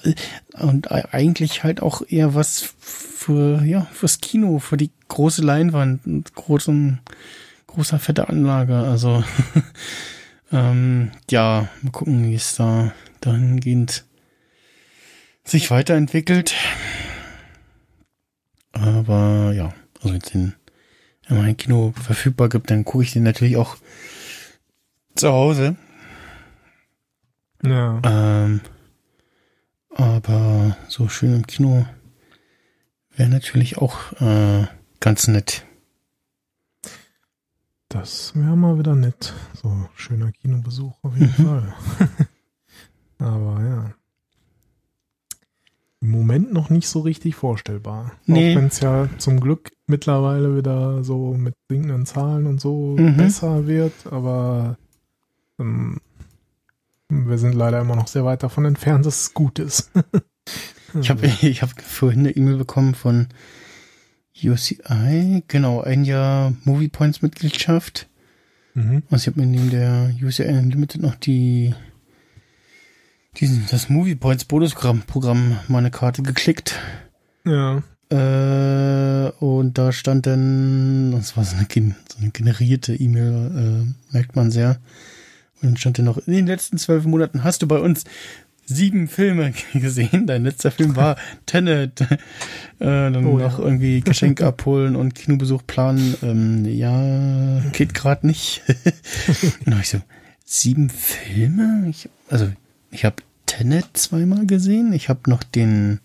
und 0.60 0.90
eigentlich 0.90 1.64
halt 1.64 1.82
auch 1.82 2.02
eher 2.08 2.34
was 2.34 2.74
für, 2.80 3.62
ja, 3.64 3.86
fürs 3.92 4.20
Kino, 4.20 4.58
für 4.58 4.76
die 4.76 4.90
große 5.08 5.42
Leinwand 5.42 6.06
und 6.06 6.34
großen, 6.34 7.00
großer 7.66 7.98
fette 7.98 8.28
Anlage. 8.28 8.76
Also, 8.76 9.24
ähm, 10.52 11.10
ja, 11.30 11.68
mal 11.82 11.90
gucken, 11.90 12.28
wie 12.28 12.34
es 12.34 12.54
da 12.54 12.92
dahingehend 13.20 14.04
sich 15.50 15.70
weiterentwickelt. 15.70 16.54
Aber 18.72 19.52
ja, 19.54 19.74
also 20.00 20.14
wenn 20.14 20.20
es 20.20 20.30
den 20.30 20.54
in 21.28 21.36
meinem 21.36 21.56
Kino 21.56 21.92
verfügbar 22.00 22.48
gibt, 22.48 22.70
dann 22.70 22.84
gucke 22.84 23.04
ich 23.04 23.12
den 23.12 23.22
natürlich 23.22 23.56
auch 23.56 23.76
zu 25.14 25.30
Hause. 25.30 25.76
Ja. 27.62 28.00
Ähm, 28.04 28.60
aber 29.90 30.76
so 30.88 31.08
schön 31.08 31.34
im 31.34 31.46
Kino 31.46 31.86
wäre 33.16 33.28
natürlich 33.28 33.78
auch 33.78 34.12
äh, 34.20 34.66
ganz 35.00 35.28
nett. 35.28 35.64
Das 37.88 38.36
wäre 38.36 38.56
mal 38.56 38.78
wieder 38.78 38.94
nett. 38.94 39.34
So 39.54 39.88
schöner 39.96 40.30
Kinobesuch 40.30 41.02
auf 41.02 41.16
jeden 41.16 41.34
mhm. 41.38 41.46
Fall. 41.46 41.74
aber 43.18 43.62
ja 43.62 43.97
im 46.00 46.10
Moment 46.10 46.52
noch 46.52 46.70
nicht 46.70 46.88
so 46.88 47.00
richtig 47.00 47.34
vorstellbar. 47.34 48.12
Nee. 48.26 48.52
Auch 48.52 48.56
wenn 48.56 48.66
es 48.68 48.80
ja 48.80 49.08
zum 49.18 49.40
Glück 49.40 49.72
mittlerweile 49.86 50.56
wieder 50.56 51.02
so 51.02 51.34
mit 51.34 51.54
sinkenden 51.68 52.06
Zahlen 52.06 52.46
und 52.46 52.60
so 52.60 52.96
mhm. 52.98 53.16
besser 53.16 53.66
wird, 53.66 53.94
aber 54.10 54.76
ähm, 55.58 56.00
wir 57.08 57.38
sind 57.38 57.54
leider 57.54 57.80
immer 57.80 57.96
noch 57.96 58.06
sehr 58.06 58.24
weit 58.24 58.42
davon 58.42 58.64
entfernt, 58.64 59.06
dass 59.06 59.22
es 59.22 59.34
gut 59.34 59.58
ist. 59.58 59.90
ich 61.00 61.10
habe 61.10 61.26
ich 61.40 61.62
hab 61.62 61.80
vorhin 61.80 62.20
eine 62.20 62.30
E-Mail 62.30 62.58
bekommen 62.58 62.94
von 62.94 63.28
UCI, 64.40 65.42
genau, 65.48 65.80
ein 65.80 66.04
Jahr 66.04 66.52
Movie 66.64 66.88
Points 66.88 67.22
Mitgliedschaft. 67.22 68.08
Mhm. 68.74 69.02
Also 69.10 69.22
ich 69.22 69.26
habe 69.34 69.40
mir 69.40 69.46
neben 69.46 69.70
der 69.70 70.14
UCI 70.22 70.44
Unlimited 70.44 71.02
noch 71.02 71.16
die 71.16 71.74
diesen, 73.40 73.66
das 73.70 73.88
Movie 73.88 74.16
Points 74.16 74.44
Bonusprogramm 74.44 75.02
Programm 75.02 75.58
meine 75.68 75.90
Karte 75.90 76.22
geklickt. 76.22 76.78
Ja. 77.44 77.82
Äh, 78.10 79.30
und 79.38 79.76
da 79.76 79.92
stand 79.92 80.26
dann, 80.26 81.12
das 81.12 81.36
war 81.36 81.44
so 81.44 81.56
eine, 81.56 81.66
so 82.08 82.18
eine 82.20 82.30
generierte 82.30 82.94
E-Mail, 82.94 83.86
äh, 83.86 84.12
merkt 84.14 84.34
man 84.34 84.50
sehr. 84.50 84.80
Und 85.60 85.70
dann 85.70 85.76
stand 85.76 85.98
dann 85.98 86.06
noch, 86.06 86.18
in 86.26 86.32
den 86.32 86.46
letzten 86.46 86.78
zwölf 86.78 87.04
Monaten 87.04 87.44
hast 87.44 87.62
du 87.62 87.68
bei 87.68 87.78
uns 87.78 88.04
sieben 88.64 89.08
Filme 89.08 89.52
gesehen. 89.74 90.26
Dein 90.26 90.44
letzter 90.44 90.70
Film 90.70 90.96
war 90.96 91.16
Tenet. 91.46 92.00
Äh, 92.00 92.06
dann 92.78 93.26
oh, 93.26 93.38
noch 93.38 93.58
ja. 93.58 93.64
irgendwie 93.64 94.00
Geschenk 94.00 94.42
abholen 94.42 94.96
und 94.96 95.14
Kinobesuch 95.14 95.62
planen. 95.66 96.16
Ähm, 96.22 96.64
ja, 96.64 97.60
geht 97.72 97.94
gerade 97.94 98.26
nicht. 98.26 98.62
und 99.66 99.80
ich 99.80 99.88
so, 99.88 100.00
sieben 100.44 100.90
Filme? 100.90 101.86
Ich, 101.88 102.08
also, 102.28 102.50
ich 102.90 103.04
habe 103.04 103.16
Tenet 103.48 103.96
zweimal 103.96 104.46
gesehen. 104.46 104.92
Ich 104.92 105.08
habe 105.08 105.28
noch 105.28 105.42
den 105.42 105.98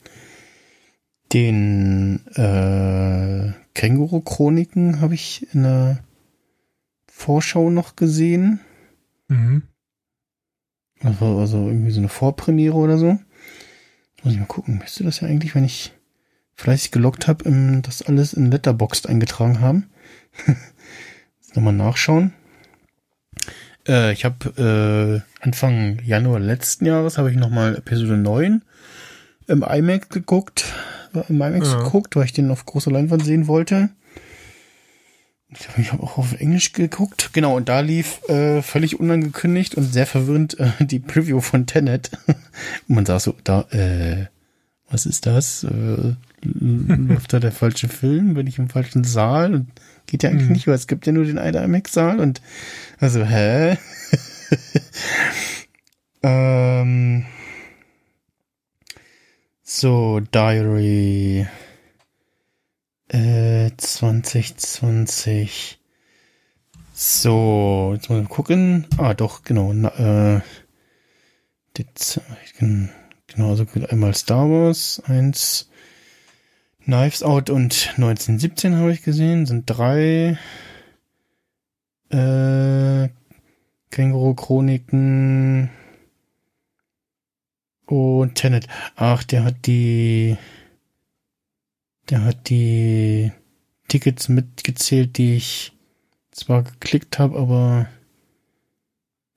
den 1.32 2.26
äh, 2.36 3.54
Känguru-Chroniken 3.74 5.02
habe 5.02 5.16
ich 5.16 5.48
in 5.54 5.64
der 5.64 6.04
Vorschau 7.08 7.70
noch 7.70 7.96
gesehen. 7.96 8.60
Mhm. 9.28 9.64
Also, 11.02 11.40
also 11.40 11.68
irgendwie 11.68 11.92
so 11.92 12.00
eine 12.00 12.10
Vorpremiere 12.10 12.76
oder 12.76 12.98
so. 12.98 13.20
Jetzt 14.16 14.26
muss 14.26 14.34
ich 14.34 14.40
mal 14.40 14.46
gucken. 14.46 14.78
Müsste 14.78 15.04
das 15.04 15.20
ja 15.20 15.28
eigentlich, 15.28 15.56
wenn 15.56 15.66
ich 15.66 15.92
fleißig 16.56 16.92
gelockt 16.92 17.28
habe, 17.28 17.82
das 17.82 18.04
alles 18.04 18.34
in 18.34 18.52
Letterboxd 18.52 19.10
eingetragen 19.10 19.60
haben. 19.60 19.90
Nochmal 21.56 21.74
nachschauen. 21.74 22.34
Äh, 23.88 24.14
ich 24.14 24.26
habe 24.26 25.24
äh, 25.42 25.44
Anfang 25.44 26.00
Januar 26.06 26.40
letzten 26.40 26.86
Jahres 26.86 27.18
habe 27.18 27.32
ich 27.32 27.38
nochmal 27.38 27.76
Episode 27.76 28.18
9 28.18 28.64
im 29.48 29.64
iMac 29.64 30.10
geguckt, 30.10 30.66
im 31.14 31.42
iMac 31.42 31.64
ja. 31.66 31.78
geguckt, 31.78 32.16
weil 32.16 32.26
ich 32.26 32.34
den 32.34 32.52
auf 32.52 32.66
großer 32.66 32.92
Leinwand 32.92 33.26
sehen 33.26 33.48
wollte. 33.48 33.90
Ich 35.60 35.68
habe 35.70 35.84
hab 35.84 36.04
auch 36.04 36.18
auf 36.18 36.40
Englisch 36.40 36.74
geguckt. 36.74 37.30
Genau, 37.34 37.56
und 37.56 37.70
da 37.70 37.82
lief 37.82 38.28
äh, 38.28 38.62
völlig 38.62 39.00
unangekündigt 39.00 39.76
und 39.76 39.84
sehr 39.84 40.08
verwirrend 40.08 40.60
äh, 40.60 40.72
die 40.80 41.00
Preview 41.00 41.42
von 41.42 41.66
Tenet. 41.66 42.12
und 42.28 42.36
man 42.96 43.06
saß 43.06 43.24
so, 43.24 43.36
da, 43.44 43.62
äh, 43.72 44.28
was 44.90 45.06
ist 45.06 45.26
das? 45.26 45.64
Äh, 45.64 46.16
läuft 46.42 47.34
da 47.34 47.40
der 47.40 47.52
falsche 47.52 47.88
Film? 47.88 48.34
Bin 48.34 48.48
ich 48.48 48.58
im 48.58 48.70
falschen 48.70 49.04
Saal? 49.04 49.54
Und 49.54 49.68
geht 50.08 50.24
ja 50.24 50.30
eigentlich 50.30 50.48
mhm. 50.48 50.54
nicht, 50.54 50.68
weil 50.68 50.76
es 50.76 50.88
gibt 50.88 51.06
ja 51.06 51.14
nur 51.14 51.26
den 51.26 51.38
einen 51.38 51.64
IMAX-Saal 51.64 52.20
und 52.20 52.42
also, 53.00 53.26
hä? 53.26 53.74
ähm, 56.24 57.26
so, 59.64 60.20
Diary 60.20 61.48
äh, 63.10 63.72
2020. 63.78 65.80
So, 66.94 67.92
jetzt 67.96 68.10
mal 68.10 68.24
gucken. 68.26 68.88
Ah, 68.98 69.14
doch, 69.14 69.44
genau. 69.44 69.74
Na, 69.74 70.36
äh, 70.36 70.42
genau, 72.54 73.50
also 73.50 73.66
einmal 73.90 74.14
Star 74.14 74.50
Wars, 74.50 75.02
eins, 75.06 75.70
Knives 76.86 77.24
Out 77.24 77.50
und 77.50 77.94
1917 77.96 78.76
habe 78.76 78.92
ich 78.92 79.04
gesehen, 79.04 79.46
sind 79.46 79.66
drei. 79.66 80.38
Äh, 82.10 83.10
Känguru-Chroniken 83.94 85.70
und 87.86 88.36
Tenet. 88.36 88.68
Ach, 88.96 89.24
der 89.24 89.44
hat 89.44 89.68
die, 89.68 90.38
der 92.10 92.24
hat 92.24 92.50
die 92.50 93.32
Tickets 93.88 94.30
mitgezählt, 94.30 95.18
die 95.18 95.36
ich 95.36 95.74
zwar 96.32 96.64
geklickt 96.64 97.20
habe, 97.20 97.38
aber 97.38 97.88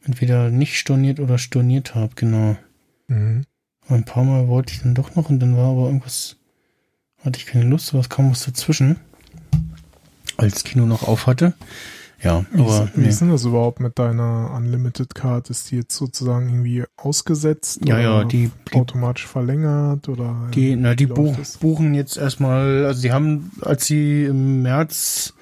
entweder 0.03 0.51
nicht 0.51 0.79
storniert 0.79 1.21
oder 1.21 1.37
storniert 1.37 1.95
habe, 1.95 2.15
genau. 2.15 2.57
Mhm. 3.09 3.45
Ein 3.89 4.05
paar 4.05 4.25
Mal 4.25 4.49
wollte 4.49 4.73
ich 4.73 4.81
dann 4.81 4.95
doch 4.95 5.15
noch 5.15 5.29
und 5.29 5.39
dann 5.39 5.57
war 5.57 5.73
aber 5.73 5.87
irgendwas, 5.87 6.36
hatte 7.25 7.39
ich 7.39 7.47
keine 7.47 7.65
Lust, 7.65 7.95
was 7.95 8.09
kam 8.09 8.31
was 8.31 8.45
dazwischen, 8.45 8.97
als 10.37 10.65
Kino 10.65 10.87
noch 10.87 11.03
auf 11.03 11.27
hatte. 11.27 11.55
Ja, 12.23 12.47
Wie, 12.51 12.63
aber 12.63 12.85
ist, 12.85 12.97
wie 12.97 13.01
nee. 13.03 13.09
ist 13.09 13.21
denn 13.21 13.31
das 13.31 13.45
überhaupt 13.45 13.79
mit 13.81 13.99
deiner 13.99 14.51
Unlimited 14.57 15.15
Card? 15.15 15.51
Ist 15.51 15.71
die 15.71 15.77
jetzt 15.77 15.95
sozusagen 15.95 16.49
irgendwie 16.49 16.85
ausgesetzt? 16.97 17.81
ja, 17.85 17.99
ja, 17.99 18.17
oder 18.21 18.25
die, 18.25 18.51
die, 18.73 18.77
automatisch 18.77 19.27
verlängert 19.27 20.09
oder? 20.09 20.49
die, 20.55 20.77
na, 20.77 20.95
die 20.95 21.07
buch, 21.07 21.37
buchen 21.61 21.93
jetzt 21.95 22.17
erstmal, 22.17 22.87
also 22.87 23.03
die 23.03 23.13
haben, 23.13 23.51
als 23.61 23.85
sie 23.85 24.25
im 24.25 24.63
März, 24.63 25.35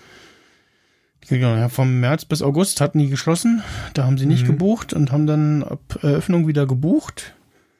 genau, 1.29 1.69
vom 1.69 2.01
März 2.01 2.25
bis 2.25 2.43
August 2.43 2.81
hatten 2.81 2.99
die 2.99 3.09
geschlossen, 3.09 3.63
da 3.95 4.05
haben 4.05 4.19
sie 4.19 4.27
nicht 4.27 4.43
Mhm. 4.43 4.49
gebucht 4.49 4.93
und 4.93 5.13
haben 5.13 5.29
dann 5.29 5.63
ab 5.63 5.99
Eröffnung 6.03 6.49
wieder 6.49 6.67
gebucht. 6.67 7.35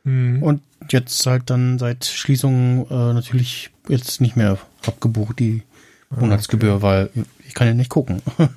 Mhm. 0.05 0.41
Und 0.43 0.63
jetzt 0.93 1.25
halt 1.27 1.51
dann 1.51 1.79
seit 1.79 2.05
Schließung 2.05 2.87
äh, 2.91 3.13
natürlich 3.13 3.71
jetzt 3.89 4.21
nicht 4.21 4.37
mehr 4.37 4.59
abgebucht, 4.87 5.39
die 5.39 5.63
Ah, 6.11 6.21
Monatsgebühr, 6.21 6.83
weil 6.83 7.11
ich 7.47 7.55
kann 7.55 7.67
ja 7.67 7.75
nicht 7.75 7.91
gucken. 7.91 8.21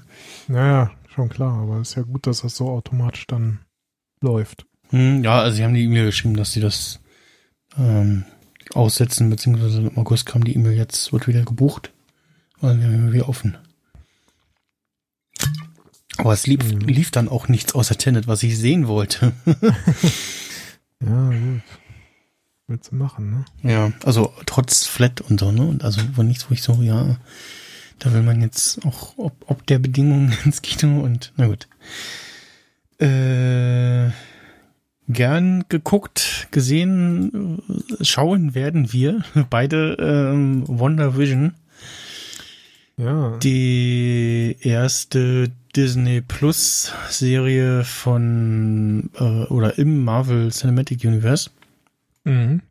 Naja, 0.50 0.92
schon 1.14 1.28
klar, 1.28 1.58
aber 1.62 1.82
ist 1.82 1.96
ja 1.96 2.04
gut, 2.04 2.26
dass 2.26 2.42
das 2.42 2.56
so 2.56 2.70
automatisch 2.70 3.28
dann 3.28 3.60
läuft. 4.22 4.66
Hm, 4.92 5.22
ja, 5.24 5.42
also 5.42 5.58
sie 5.58 5.64
haben 5.66 5.74
die 5.74 5.84
E-Mail 5.84 6.06
geschrieben, 6.06 6.38
dass 6.38 6.54
sie 6.54 6.62
das 6.62 7.02
ähm, 7.78 8.24
aussetzen, 8.74 9.30
beziehungsweise 9.30 9.80
im 9.82 9.98
August 9.98 10.26
kam 10.26 10.46
die 10.46 10.56
E-Mail, 10.56 10.72
jetzt 10.78 11.12
wird 11.12 11.28
wieder 11.28 11.44
gebucht. 11.44 11.92
Und 12.62 12.80
wir 12.80 12.88
haben 12.88 13.12
wieder 13.12 13.28
offen. 13.28 13.58
Aber 16.18 16.32
es 16.34 16.48
lief, 16.48 16.64
Mhm. 16.64 16.80
lief 16.88 17.12
dann 17.12 17.28
auch 17.30 17.48
nichts 17.50 17.76
außer 17.76 17.98
Tenet, 17.98 18.28
was 18.28 18.42
ich 18.44 18.58
sehen 18.58 18.88
wollte. 18.88 19.34
Ja, 21.00 21.30
gut. 21.30 21.62
Willst 22.68 22.92
du 22.92 22.96
machen, 22.96 23.30
ne? 23.30 23.46
Ja, 23.70 23.92
also 24.04 24.34
trotz 24.46 24.86
Flat 24.86 25.22
und 25.22 25.40
so, 25.40 25.52
ne? 25.54 25.62
Und 25.62 25.86
also 25.86 26.02
wo 26.16 26.24
nichts, 26.24 26.50
wo 26.50 26.54
ich 26.54 26.62
so, 26.62 26.82
ja, 26.82 27.16
da 28.00 28.14
will 28.14 28.24
man 28.24 28.42
jetzt 28.42 28.86
auch 28.86 29.18
ob, 29.18 29.34
ob 29.50 29.66
der 29.68 29.80
Bedingungen 29.80 30.34
ins 30.46 30.62
Kino 30.62 31.00
und 31.00 31.32
na 31.38 31.48
gut. 31.48 31.68
Äh, 33.00 34.12
gern 35.08 35.64
geguckt, 35.70 36.50
gesehen, 36.52 37.62
schauen 38.02 38.54
werden 38.54 38.92
wir 38.92 39.24
beide 39.50 39.96
ähm, 40.00 40.64
Wonder 40.68 41.18
Vision, 41.18 41.54
Ja. 42.98 43.38
die 43.38 44.58
erste 44.60 45.52
Disney 45.74 46.20
Plus 46.22 46.92
Serie 47.10 47.86
von 47.86 49.10
äh, 49.18 49.24
oder 49.46 49.78
im 49.78 50.04
Marvel 50.04 50.52
Cinematic 50.52 51.06
Universe. 51.06 51.52
Mhm. 52.28 52.62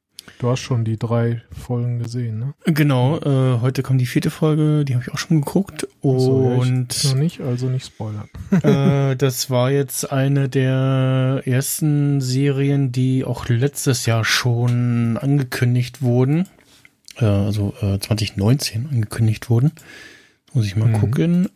Du 0.41 0.51
hast 0.51 0.59
schon 0.60 0.85
die 0.85 0.99
drei 0.99 1.43
Folgen 1.52 2.01
gesehen, 2.01 2.41
ne? 2.41 2.55
Genau, 2.65 3.17
äh, 3.20 3.60
heute 3.60 3.83
kommt 3.85 4.01
die 4.01 4.07
vierte 4.07 4.31
Folge, 4.31 4.85
die 4.85 4.94
habe 4.94 5.05
ich 5.07 5.12
auch 5.12 5.18
schon 5.18 5.41
geguckt. 5.41 5.86
So, 6.02 6.09
Und 6.60 7.05
Noch 7.05 7.15
nicht, 7.15 7.41
also 7.41 7.68
nicht 7.68 7.86
spoilern. 7.86 8.28
äh, 8.51 9.15
das 9.17 9.51
war 9.51 9.70
jetzt 9.70 10.10
eine 10.12 10.49
der 10.49 11.43
ersten 11.44 12.20
Serien, 12.20 12.91
die 12.91 13.25
auch 13.25 13.49
letztes 13.49 14.05
Jahr 14.07 14.25
schon 14.25 15.17
angekündigt 15.17 16.02
wurden. 16.02 16.49
Äh, 17.18 17.25
also 17.25 17.73
äh, 17.81 17.99
2019 18.01 18.89
angekündigt 18.91 19.49
wurden. 19.49 19.70
Muss 20.52 20.67
ich 20.67 20.75
mal 20.76 20.89
Mhm. 20.89 20.93
gucken. 21.01 21.49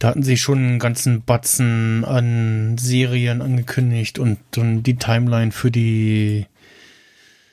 Da 0.00 0.08
hatten 0.08 0.22
sie 0.22 0.38
schon 0.38 0.58
einen 0.58 0.78
ganzen 0.78 1.24
Batzen 1.24 2.06
an 2.06 2.78
Serien 2.78 3.42
angekündigt 3.42 4.18
und 4.18 4.38
dann 4.52 4.82
die 4.82 4.96
Timeline 4.96 5.52
für 5.52 5.70
die, 5.70 6.46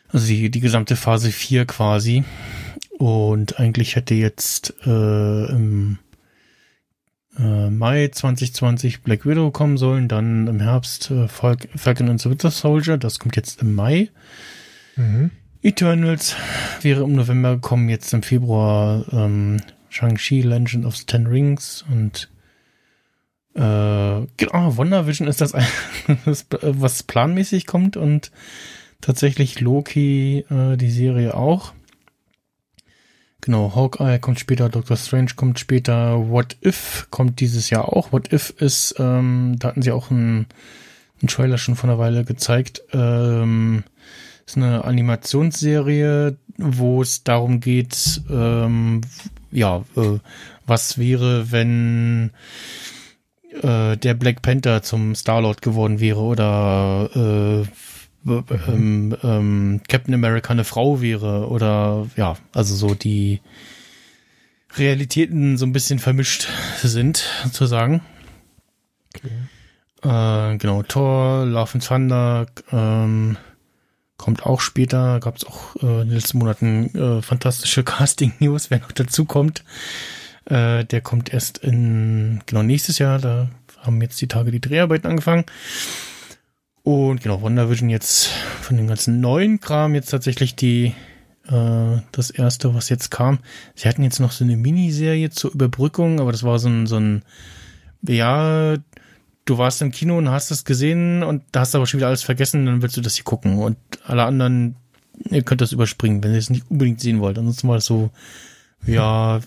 also 0.08 0.28
die, 0.28 0.50
die 0.50 0.62
gesamte 0.62 0.96
Phase 0.96 1.32
4 1.32 1.66
quasi. 1.66 2.24
Und 2.98 3.60
eigentlich 3.60 3.98
hätte 3.98 4.16
jetzt 4.16 4.74
äh, 4.86 5.52
im 5.52 6.00
äh, 7.38 7.70
Mai 7.70 8.08
2020 8.08 9.02
Black 9.02 9.26
Widow 9.26 9.52
kommen 9.52 9.76
sollen, 9.76 10.08
dann 10.08 10.48
im 10.48 10.62
Herbst 10.62 11.12
äh, 11.12 11.28
Fal 11.28 11.58
Falcon 11.76 12.10
and 12.10 12.22
the 12.22 12.30
Winter 12.30 12.50
Soldier, 12.50 12.98
das 12.98 13.20
kommt 13.20 13.36
jetzt 13.36 13.62
im 13.62 13.76
Mai. 13.76 14.10
Mhm. 14.96 15.32
Eternals 15.62 16.38
wäre 16.82 17.04
im 17.04 17.12
November 17.12 17.56
gekommen, 17.56 17.90
jetzt 17.90 18.14
im 18.14 18.24
Februar 18.24 19.04
ähm, 19.12 19.62
Shang-Chi, 19.90 20.44
Legend 20.44 20.86
of 20.86 20.96
the 20.96 21.06
Ten 21.06 21.28
Rings 21.28 21.84
und 21.92 22.30
äh, 23.58 24.28
genau, 24.38 24.78
WandaVision 24.78 25.28
ist 25.28 25.42
das, 25.42 25.54
das, 26.26 26.46
was 26.62 27.02
planmäßig 27.02 27.66
kommt 27.66 27.98
und 27.98 28.32
tatsächlich 29.02 29.60
Loki, 29.60 30.46
äh, 30.50 30.78
die 30.78 30.92
Serie 30.92 31.34
auch. 31.34 31.74
Genau, 33.42 33.74
Hawkeye 33.76 34.20
kommt 34.20 34.40
später, 34.40 34.70
Doctor 34.70 34.96
Strange 34.96 35.32
kommt 35.36 35.58
später, 35.58 36.30
What 36.30 36.58
If 36.64 37.08
kommt 37.10 37.40
dieses 37.40 37.72
Jahr 37.72 37.92
auch. 37.94 38.12
What 38.12 38.32
If 38.32 38.54
ist, 38.60 38.96
ähm, 39.00 39.56
da 39.58 39.70
hatten 39.70 39.82
sie 39.82 39.92
auch 39.92 40.12
einen, 40.12 40.46
einen 41.20 41.28
Trailer 41.28 41.58
schon 41.58 41.76
vor 41.76 41.90
einer 41.90 42.00
Weile 42.00 42.26
gezeigt, 42.26 42.84
ähm, 42.94 43.84
ist 44.46 44.58
eine 44.58 44.84
Animationsserie, 44.86 46.38
wo 46.58 47.02
es 47.02 47.24
darum 47.24 47.60
geht, 47.60 48.22
ähm, 48.30 49.02
ja, 49.52 49.84
äh, 49.96 50.20
was 50.68 51.00
wäre, 51.00 51.52
wenn 51.52 52.32
äh, 53.64 53.98
der 53.98 54.14
Black 54.14 54.42
Panther 54.42 54.82
zum 54.82 55.16
Star-Lord 55.16 55.62
geworden 55.62 56.00
wäre 56.00 56.20
oder 56.20 57.10
äh, 57.16 57.68
ähm, 58.68 59.16
ähm, 59.24 59.82
Captain 59.88 60.14
America 60.14 60.52
eine 60.52 60.64
Frau 60.64 61.02
wäre 61.02 61.48
oder 61.50 62.08
ja, 62.16 62.38
also 62.54 62.76
so 62.76 62.94
die 62.94 63.42
Realitäten 64.76 65.58
so 65.58 65.66
ein 65.66 65.74
bisschen 65.74 66.00
vermischt 66.00 66.48
sind, 66.82 67.26
sozusagen. 67.44 68.02
Okay. 69.16 69.32
Äh, 70.04 70.58
genau, 70.58 70.84
Thor, 70.84 71.46
Love 71.46 71.74
and 71.76 71.86
Thunder 71.86 72.46
ähm, 72.72 73.38
kommt 74.18 74.46
auch 74.46 74.62
später. 74.62 75.20
Gab 75.20 75.38
es 75.38 75.46
auch 75.46 75.76
äh, 75.78 76.02
in 76.02 76.10
den 76.10 76.16
letzten 76.16 76.40
Monaten 76.40 76.96
äh, 76.96 77.22
fantastische 77.22 77.84
Casting-News, 77.86 78.70
wer 78.70 78.80
noch 78.80 78.92
dazu 78.92 79.26
kommt. 79.26 79.64
Äh, 80.50 80.86
der 80.86 81.02
kommt 81.02 81.34
erst 81.34 81.58
in, 81.60 82.42
genau, 82.46 82.64
nächstes 82.64 83.00
Jahr. 83.00 83.20
Da 83.20 83.50
haben 83.82 84.02
jetzt 84.02 84.20
die 84.22 84.28
Tage 84.28 84.52
die 84.52 84.62
Dreharbeiten 84.62 85.08
angefangen. 85.08 85.46
Und 86.84 87.22
genau, 87.22 87.42
WandaVision 87.42 87.90
jetzt 87.90 88.28
von 88.62 88.78
dem 88.78 88.88
ganzen 88.88 89.20
neuen 89.20 89.60
Kram 89.60 89.94
jetzt 89.94 90.10
tatsächlich 90.10 90.56
die 90.56 90.94
äh, 91.50 92.02
das 92.12 92.30
erste, 92.30 92.74
was 92.74 92.90
jetzt 92.90 93.12
kam. 93.12 93.40
Sie 93.76 93.90
hatten 93.90 94.04
jetzt 94.04 94.20
noch 94.20 94.32
so 94.32 94.46
eine 94.46 94.56
Miniserie 94.56 95.30
zur 95.30 95.52
Überbrückung, 95.52 96.22
aber 96.22 96.32
das 96.32 96.44
war 96.44 96.60
so 96.60 96.70
ein, 96.70 96.88
so 96.88 96.98
ein 96.98 97.24
ja, 98.04 98.76
du 99.46 99.58
warst 99.58 99.82
im 99.82 99.92
Kino 99.92 100.18
und 100.18 100.30
hast 100.30 100.52
es 100.52 100.66
gesehen 100.66 101.24
und 101.24 101.44
da 101.52 101.62
hast 101.62 101.74
du 101.74 101.80
aber 101.80 101.88
schon 101.88 102.00
wieder 102.00 102.08
alles 102.08 102.24
vergessen, 102.24 102.66
dann 102.66 102.82
willst 102.82 102.98
du 102.98 103.02
das 103.02 103.16
hier 103.16 103.24
gucken. 103.24 103.58
Und 103.58 103.78
alle 104.06 104.24
anderen, 104.24 104.76
ihr 105.30 105.44
könnt 105.44 105.62
das 105.62 105.72
überspringen, 105.72 106.24
wenn 106.24 106.32
ihr 106.32 106.38
es 106.38 106.50
nicht 106.50 106.70
unbedingt 106.70 107.02
sehen 107.02 107.20
wollt. 107.20 107.38
Ansonsten 107.38 107.68
war 107.68 107.78
es 107.78 107.86
so, 107.86 108.12
ja, 108.86 109.40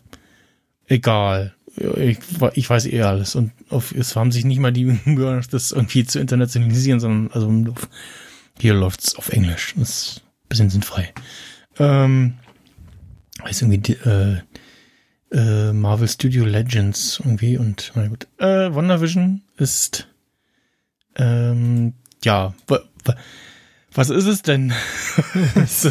egal. 0.91 1.55
Ich, 1.97 2.19
ich 2.55 2.69
weiß 2.69 2.86
eh 2.86 3.02
alles. 3.02 3.35
Und 3.35 3.52
auf, 3.70 3.93
es 3.93 4.17
haben 4.17 4.33
sich 4.33 4.44
nicht 4.44 4.59
mal 4.59 4.73
die 4.73 4.85
Mühe, 5.05 5.41
das 5.51 5.73
irgendwie 5.73 6.05
zu 6.05 6.19
internationalisieren, 6.19 7.01
sondern 7.01 7.33
also 7.33 7.75
hier 8.59 8.75
läuft's 8.75 9.15
auf 9.15 9.31
Englisch. 9.31 9.75
Das 9.78 9.89
ist 9.89 10.19
ein 10.19 10.49
bisschen 10.49 10.70
sinnfrei. 10.70 11.15
Ähm, 11.78 12.35
heißt 13.43 13.62
irgendwie 13.62 13.93
äh, 13.93 14.39
äh, 15.33 15.73
Marvel 15.73 16.09
Studio 16.09 16.44
Legends 16.44 17.20
irgendwie 17.25 17.57
und 17.57 17.93
na 17.94 18.09
gut. 18.09 18.27
Äh, 18.39 18.75
WandaVision 18.75 19.43
ist 19.57 20.09
ähm, 21.17 21.94
ja 22.25 22.52
wa, 22.67 22.81
wa, 23.05 23.15
was 23.94 24.10
ist 24.10 24.27
es 24.27 24.43
denn? 24.43 24.73
es, 25.55 25.85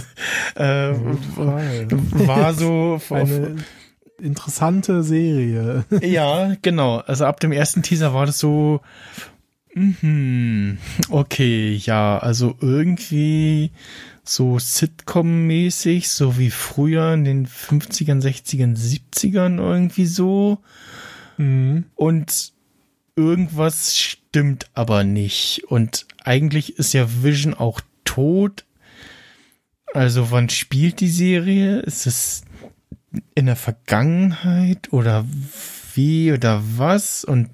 äh, 0.55 0.93
war 0.95 2.53
so 2.53 3.01
Eine 3.09 3.55
interessante 4.21 5.03
Serie. 5.03 5.85
ja 6.01 6.55
genau 6.61 6.97
also 6.97 7.25
ab 7.25 7.39
dem 7.39 7.51
ersten 7.51 7.83
Teaser 7.83 8.13
war 8.13 8.25
das 8.25 8.39
so 8.39 8.81
mhm, 9.73 10.77
okay 11.09 11.75
ja 11.75 12.17
also 12.17 12.55
irgendwie 12.59 13.71
so 14.29 14.59
Sitcom-mäßig, 14.59 16.09
so 16.09 16.37
wie 16.37 16.51
früher 16.51 17.13
in 17.13 17.23
den 17.23 17.47
50ern, 17.47 18.21
60ern, 18.21 18.77
70ern 18.77 19.57
irgendwie 19.57 20.05
so. 20.05 20.59
Mhm. 21.37 21.85
Und 21.95 22.53
irgendwas 23.15 23.97
stimmt 23.97 24.69
aber 24.73 25.03
nicht. 25.03 25.63
Und 25.67 26.05
eigentlich 26.23 26.77
ist 26.77 26.93
ja 26.93 27.07
Vision 27.23 27.53
auch 27.53 27.81
tot. 28.05 28.65
Also 29.93 30.31
wann 30.31 30.49
spielt 30.49 30.99
die 30.99 31.09
Serie? 31.09 31.79
Ist 31.79 32.05
es 32.05 32.43
in 33.35 33.45
der 33.45 33.55
Vergangenheit 33.55 34.91
oder 34.93 35.25
wie 35.95 36.31
oder 36.31 36.61
was? 36.77 37.23
Und 37.23 37.49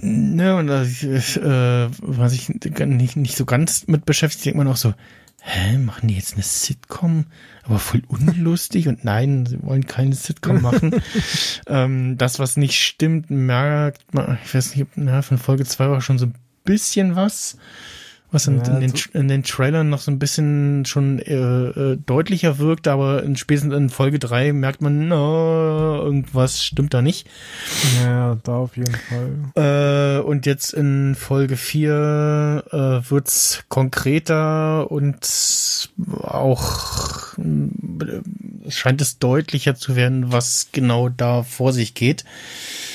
Ne, 0.00 0.56
und 0.56 0.68
das, 0.68 1.02
äh, 1.02 1.88
was 2.00 2.32
ich 2.32 2.48
nicht, 2.48 3.16
nicht 3.16 3.36
so 3.36 3.44
ganz 3.44 3.86
mit 3.86 4.06
beschäftigt, 4.06 4.46
denkt 4.46 4.58
man 4.58 4.68
auch 4.68 4.76
so, 4.76 4.94
hä, 5.40 5.78
machen 5.78 6.08
die 6.08 6.14
jetzt 6.14 6.34
eine 6.34 6.42
Sitcom? 6.42 7.26
Aber 7.64 7.78
voll 7.78 8.02
unlustig 8.08 8.88
und 8.88 9.04
nein, 9.04 9.44
sie 9.46 9.62
wollen 9.62 9.86
keine 9.86 10.14
Sitcom 10.14 10.62
machen. 10.62 11.02
ähm, 11.66 12.16
das, 12.16 12.38
was 12.38 12.56
nicht 12.56 12.80
stimmt, 12.80 13.30
merkt 13.30 14.14
man, 14.14 14.38
ich 14.44 14.54
weiß 14.54 14.76
nicht, 14.76 14.88
na, 14.96 15.22
von 15.22 15.38
Folge 15.38 15.64
2 15.64 15.90
war 15.90 16.00
schon 16.00 16.18
so 16.18 16.26
ein 16.26 16.34
bisschen 16.64 17.16
was 17.16 17.58
was 18.30 18.46
in, 18.46 18.58
ja, 18.58 18.76
in, 18.76 18.80
den, 18.80 18.92
in 19.14 19.28
den 19.28 19.42
Trailern 19.42 19.88
noch 19.88 20.00
so 20.00 20.10
ein 20.10 20.18
bisschen 20.18 20.84
schon 20.84 21.18
äh, 21.18 21.34
äh, 21.34 21.96
deutlicher 21.96 22.58
wirkt, 22.58 22.86
aber 22.86 23.22
in, 23.22 23.36
spätestens 23.36 23.74
in 23.74 23.88
Folge 23.88 24.18
drei 24.18 24.52
merkt 24.52 24.82
man, 24.82 25.08
no, 25.08 26.02
irgendwas 26.02 26.62
stimmt 26.62 26.92
da 26.92 27.00
nicht. 27.00 27.26
Ja, 28.04 28.36
da 28.42 28.56
auf 28.56 28.76
jeden 28.76 28.94
Fall. 28.94 30.18
Äh, 30.18 30.20
und 30.22 30.44
jetzt 30.44 30.74
in 30.74 31.14
Folge 31.14 31.56
vier 31.56 32.64
äh, 32.70 33.10
wird's 33.10 33.64
konkreter 33.68 34.90
und 34.90 35.88
auch 36.22 37.38
äh, 37.38 38.70
scheint 38.70 39.00
es 39.00 39.18
deutlicher 39.18 39.74
zu 39.74 39.96
werden, 39.96 40.32
was 40.32 40.68
genau 40.72 41.08
da 41.08 41.42
vor 41.42 41.72
sich 41.72 41.94
geht. 41.94 42.24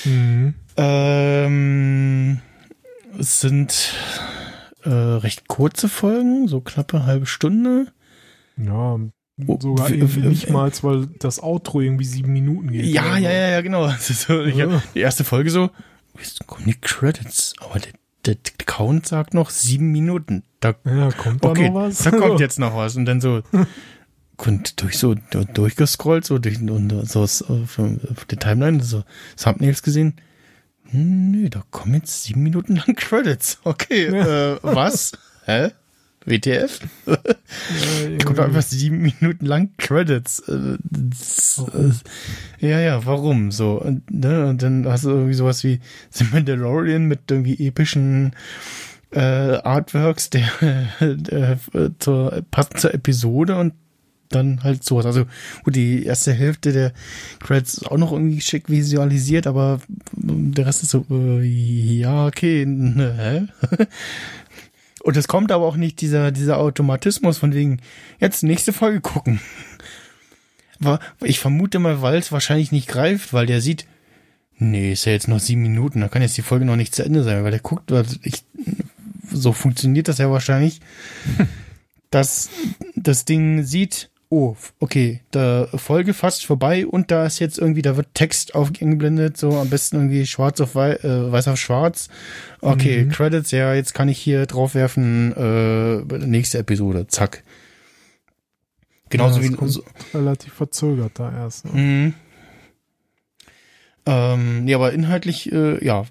Mhm. 0.06 0.54
Ähm, 0.78 2.40
es 3.20 3.40
sind 3.40 3.94
äh, 4.84 4.90
recht 4.90 5.48
kurze 5.48 5.90
Folgen, 5.90 6.48
so 6.48 6.62
knappe 6.62 7.06
halbe 7.06 7.26
Stunde. 7.26 7.88
Ja, 8.58 9.00
oh, 9.48 9.58
sogar 9.60 9.90
irgendwie 9.90 10.22
nicht 10.22 10.50
mal, 10.50 10.72
weil 10.82 11.08
das 11.20 11.42
Outro 11.42 11.82
irgendwie 11.82 12.06
sieben 12.06 12.34
Minuten 12.34 12.72
geht. 12.72 12.86
Ja, 12.86 13.18
ja, 13.18 13.32
ja, 13.32 13.50
ja, 13.50 13.62
genau. 13.62 13.90
So, 14.00 14.42
ja. 14.44 14.82
die 14.94 15.00
erste 15.00 15.24
Folge 15.24 15.50
so, 15.50 15.70
jetzt 16.18 16.46
kommen 16.48 16.66
die 16.66 16.80
Credits, 16.80 17.54
aber 17.60 17.80
der, 17.80 18.36
der 18.36 18.66
Count 18.66 19.08
sagt 19.08 19.34
noch 19.34 19.50
sieben 19.50 19.92
Minuten. 19.92 20.44
Da, 20.60 20.76
ja, 20.86 21.12
kommt 21.12 21.44
da 21.44 21.50
okay, 21.50 21.70
noch 21.70 21.76
was? 21.76 22.00
Da 22.00 22.12
kommt 22.12 22.40
jetzt 22.40 22.60
noch 22.60 22.76
was. 22.76 22.96
Und 22.96 23.06
dann 23.06 23.22
so, 23.22 23.42
und 24.38 24.82
durch 24.82 24.98
so 24.98 25.16
durchgescrollt, 25.54 26.26
so 26.26 26.38
durch 26.38 26.60
und 26.62 27.08
so 27.08 27.22
auf, 27.22 27.80
auf 27.80 28.26
der 28.30 28.40
Timeline, 28.40 28.82
so 28.84 29.04
Thumbnails 29.38 29.84
gesehen 29.84 30.16
hm, 30.94 31.50
da 31.50 31.64
kommen 31.72 31.96
jetzt 31.96 32.24
sieben 32.24 32.44
Minuten 32.44 32.76
lang 32.76 32.96
Credits. 32.96 33.60
Okay, 33.64 34.06
äh, 34.06 34.60
was? 34.62 35.12
Hä? 35.46 35.72
WTF? 36.26 36.80
ja, 37.06 38.18
kommt 38.24 38.40
einfach 38.40 38.62
sieben 38.62 39.02
Minuten 39.02 39.46
lang 39.46 39.72
Credits. 39.78 40.40
Äh, 40.48 40.78
äh, 40.78 41.92
ja, 42.60 42.80
ja, 42.80 43.06
warum 43.06 43.52
so? 43.52 43.82
Und, 43.82 44.10
ne, 44.10 44.46
und 44.46 44.62
dann 44.62 44.86
hast 44.88 45.04
du 45.04 45.10
irgendwie 45.10 45.34
sowas 45.34 45.64
wie 45.64 45.80
The 46.12 46.26
Mandalorian 46.32 47.06
mit 47.06 47.30
irgendwie 47.30 47.68
epischen 47.68 48.36
äh, 49.12 49.20
Artworks, 49.20 50.30
der 50.30 50.48
äh, 51.02 51.90
zur, 52.00 52.44
passend 52.52 52.80
zur 52.80 52.94
Episode 52.94 53.58
und 53.58 53.74
dann 54.36 54.64
halt 54.64 54.84
sowas. 54.84 55.06
Also 55.06 55.26
gut, 55.64 55.76
die 55.76 56.06
erste 56.06 56.34
Hälfte 56.34 56.72
der 56.72 56.94
Credits 57.40 57.76
ist 57.76 57.92
auch 57.92 57.98
noch 57.98 58.12
irgendwie 58.12 58.42
schick 58.42 58.70
visualisiert, 58.70 59.48
aber 59.48 59.82
der 60.14 60.66
Rest 60.66 60.84
ist 60.84 60.92
so, 60.92 61.06
äh, 61.10 61.44
ja, 61.44 62.28
okay, 62.28 62.66
ne? 62.68 63.50
Und 65.04 65.18
es 65.18 65.28
kommt 65.28 65.52
aber 65.52 65.66
auch 65.66 65.76
nicht 65.76 66.00
dieser, 66.00 66.32
dieser 66.32 66.58
Automatismus 66.58 67.38
von 67.38 67.54
wegen, 67.54 67.82
jetzt 68.20 68.42
nächste 68.42 68.72
Folge 68.72 69.02
gucken. 69.02 69.42
Ich 71.22 71.40
vermute 71.40 71.80
mal, 71.80 72.02
weil 72.02 72.18
es 72.18 72.32
wahrscheinlich 72.32 72.72
nicht 72.72 72.88
greift, 72.88 73.34
weil 73.34 73.46
der 73.46 73.60
sieht, 73.60 73.86
nee, 74.58 74.94
ist 74.94 75.06
ja 75.06 75.12
jetzt 75.12 75.28
noch 75.28 75.40
sieben 75.40 75.62
Minuten, 75.62 76.00
da 76.00 76.08
kann 76.08 76.22
jetzt 76.22 76.38
die 76.38 76.42
Folge 76.42 76.64
noch 76.66 76.78
nicht 76.78 76.96
zu 76.96 77.04
Ende 77.04 77.24
sein, 77.24 77.44
weil 77.44 77.52
der 77.52 77.60
guckt, 77.60 77.92
ich, 78.24 78.46
so 79.30 79.52
funktioniert 79.52 80.08
das 80.08 80.20
ja 80.20 80.32
wahrscheinlich, 80.32 80.80
dass 82.10 82.50
das 82.96 83.26
Ding 83.26 83.64
sieht, 83.64 84.10
oh, 84.34 84.56
okay, 84.80 85.22
da 85.30 85.68
Folge 85.76 86.16
fast 86.16 86.46
vorbei 86.46 86.88
und 86.88 87.12
da 87.12 87.26
ist 87.26 87.38
jetzt 87.38 87.60
irgendwie, 87.60 87.84
da 87.84 87.98
wird 87.98 88.16
Text 88.16 88.56
aufgeblendet, 88.56 89.38
so 89.38 89.58
am 89.60 89.70
besten 89.70 89.98
irgendwie 89.98 90.26
schwarz 90.26 90.60
auf 90.60 90.74
weiß, 90.74 91.04
äh, 91.04 91.32
weiß 91.32 91.48
auf 91.50 91.60
schwarz. 91.60 92.10
Okay, 92.60 93.06
mhm. 93.06 93.10
Credits, 93.10 93.52
ja, 93.52 93.76
jetzt 93.76 93.94
kann 93.94 94.10
ich 94.10 94.18
hier 94.18 94.48
draufwerfen, 94.48 95.34
äh, 95.38 96.18
nächste 96.26 96.58
Episode, 96.58 97.06
zack. 97.08 97.44
Genauso 99.10 99.40
ja, 99.40 99.52
wie 99.52 99.68
so, 99.70 99.84
relativ 100.16 100.54
verzögert 100.54 101.12
da 101.20 101.32
erst. 101.32 101.66
Ne? 101.66 101.72
Mhm. 101.74 102.14
Ähm, 104.06 104.66
nee, 104.66 104.74
aber 104.74 104.94
inhaltlich, 104.94 105.52
äh, 105.52 105.86
ja, 105.86 106.06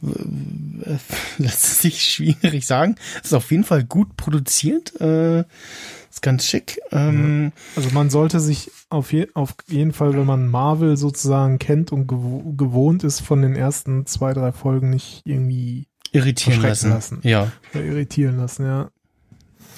lässt 1.38 1.82
sich 1.82 2.04
schwierig 2.04 2.66
sagen. 2.66 2.94
Ist 3.22 3.34
auf 3.34 3.50
jeden 3.50 3.64
Fall 3.64 3.82
gut 3.82 4.16
produziert. 4.16 4.98
Äh, 5.00 5.44
ist 6.12 6.22
ganz 6.22 6.46
schick. 6.46 6.78
Ähm, 6.90 7.52
also 7.74 7.88
man 7.92 8.10
sollte 8.10 8.38
sich 8.38 8.70
auf, 8.90 9.12
je, 9.12 9.28
auf 9.34 9.54
jeden 9.68 9.92
Fall, 9.92 10.12
wenn 10.14 10.26
man 10.26 10.46
Marvel 10.46 10.96
sozusagen 10.96 11.58
kennt 11.58 11.90
und 11.90 12.06
gew 12.06 12.54
gewohnt 12.54 13.02
ist, 13.02 13.20
von 13.20 13.40
den 13.40 13.56
ersten 13.56 14.04
zwei, 14.04 14.34
drei 14.34 14.52
Folgen 14.52 14.90
nicht 14.90 15.22
irgendwie 15.24 15.86
irritieren 16.12 16.60
lassen. 16.60 16.90
lassen. 16.90 17.18
Ja. 17.22 17.50
ja. 17.72 17.80
Irritieren 17.80 18.36
lassen, 18.36 18.66
ja. 18.66 18.90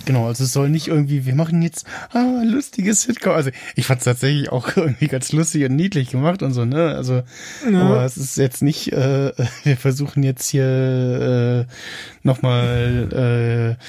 Genau, 0.06 0.26
also 0.26 0.44
es 0.44 0.52
soll 0.52 0.68
nicht 0.68 0.88
irgendwie, 0.88 1.24
wir 1.24 1.34
machen 1.34 1.62
jetzt 1.62 1.86
ah, 2.10 2.42
lustiges 2.44 3.02
Sitcom. 3.02 3.32
Also 3.32 3.50
ich 3.76 3.86
fand 3.86 4.00
es 4.00 4.04
tatsächlich 4.04 4.50
auch 4.50 4.68
irgendwie 4.76 5.06
ganz 5.06 5.30
lustig 5.30 5.64
und 5.64 5.76
niedlich 5.76 6.10
gemacht 6.10 6.42
und 6.42 6.52
so, 6.52 6.64
ne? 6.64 6.94
Also, 6.96 7.22
ja. 7.70 7.80
aber 7.80 8.04
es 8.04 8.16
ist 8.16 8.36
jetzt 8.36 8.60
nicht, 8.60 8.92
äh, 8.92 9.32
wir 9.62 9.76
versuchen 9.76 10.24
jetzt 10.24 10.48
hier 10.48 11.66
äh, 11.68 12.26
nochmal 12.26 13.78
äh, 13.78 13.84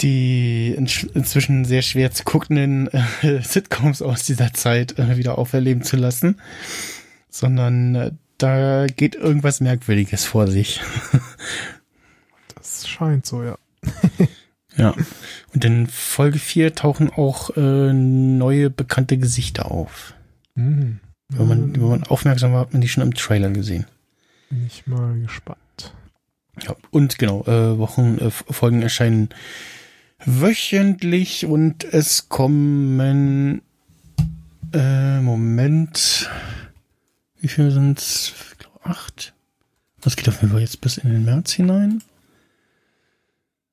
die 0.00 0.74
inzwischen 0.76 1.64
sehr 1.64 1.82
schwer 1.82 2.10
zu 2.12 2.24
guckenden 2.24 2.88
äh, 2.88 3.42
Sitcoms 3.42 4.02
aus 4.02 4.24
dieser 4.24 4.52
Zeit 4.52 4.98
äh, 4.98 5.16
wieder 5.16 5.38
auferleben 5.38 5.82
zu 5.82 5.96
lassen, 5.96 6.40
sondern 7.28 7.94
äh, 7.94 8.10
da 8.38 8.86
geht 8.86 9.16
irgendwas 9.16 9.60
Merkwürdiges 9.60 10.24
vor 10.24 10.46
sich. 10.46 10.80
das 12.54 12.88
scheint 12.88 13.26
so, 13.26 13.42
ja. 13.42 13.58
ja. 14.76 14.94
Und 15.52 15.64
in 15.64 15.88
Folge 15.88 16.38
4 16.38 16.74
tauchen 16.74 17.10
auch 17.10 17.56
äh, 17.56 17.92
neue 17.92 18.70
bekannte 18.70 19.18
Gesichter 19.18 19.70
auf. 19.70 20.14
Mhm. 20.54 21.00
Wenn, 21.30 21.48
man, 21.48 21.74
wenn 21.74 21.88
man 21.88 22.04
aufmerksam 22.04 22.52
war, 22.52 22.60
hat 22.60 22.72
man 22.72 22.80
die 22.80 22.88
schon 22.88 23.02
im 23.02 23.14
Trailer 23.14 23.50
gesehen. 23.50 23.86
Bin 24.48 24.66
ich 24.66 24.86
mal 24.86 25.18
gespannt. 25.20 25.92
Ja, 26.62 26.74
und 26.90 27.18
genau, 27.18 27.42
äh, 27.42 27.78
Wochen, 27.78 28.18
äh, 28.18 28.30
Folgen 28.30 28.82
erscheinen 28.82 29.28
wöchentlich 30.24 31.46
und 31.46 31.84
es 31.84 32.28
kommen 32.28 33.62
äh, 34.72 35.20
Moment 35.20 36.28
wie 37.40 37.48
viel? 37.48 37.68
Ich 37.68 38.58
glaube 38.58 38.80
acht. 38.84 39.34
Das 40.00 40.16
geht 40.16 40.28
auf 40.28 40.40
jeden 40.40 40.52
Fall 40.52 40.60
jetzt 40.60 40.80
bis 40.80 40.98
in 40.98 41.10
den 41.10 41.24
März 41.24 41.52
hinein. 41.52 42.02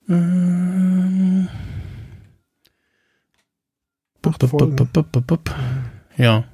Ähm, 0.07 1.47
Acht 4.23 4.43
Folgen. 4.43 4.89
Ja, 6.17 6.45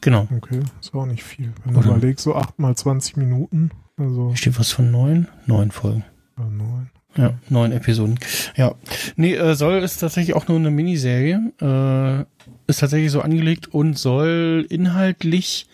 genau. 0.00 0.28
Okay, 0.36 0.60
ist 0.80 0.94
auch 0.94 1.06
nicht 1.06 1.24
viel. 1.24 1.52
Wenn 1.64 1.74
du 1.74 1.80
überlegst, 1.80 2.24
so 2.24 2.36
acht 2.36 2.58
mal 2.58 2.76
20 2.76 3.16
Minuten. 3.16 3.70
Also 3.96 4.34
steht 4.34 4.58
was 4.58 4.70
von 4.72 4.90
neun? 4.90 5.28
Neun 5.46 5.70
Folgen. 5.70 6.04
Ja, 6.38 6.44
neun. 6.44 6.90
Ja, 7.16 7.34
neun 7.48 7.72
Episoden. 7.72 8.18
Ja. 8.56 8.74
Nee, 9.16 9.34
äh, 9.34 9.54
soll 9.54 9.82
ist 9.82 9.98
tatsächlich 9.98 10.36
auch 10.36 10.48
nur 10.48 10.58
eine 10.58 10.70
Miniserie. 10.70 11.52
Äh, 11.60 12.24
ist 12.70 12.80
tatsächlich 12.80 13.10
so 13.10 13.20
angelegt 13.20 13.68
und 13.72 13.98
soll 13.98 14.66
inhaltlich 14.68 15.66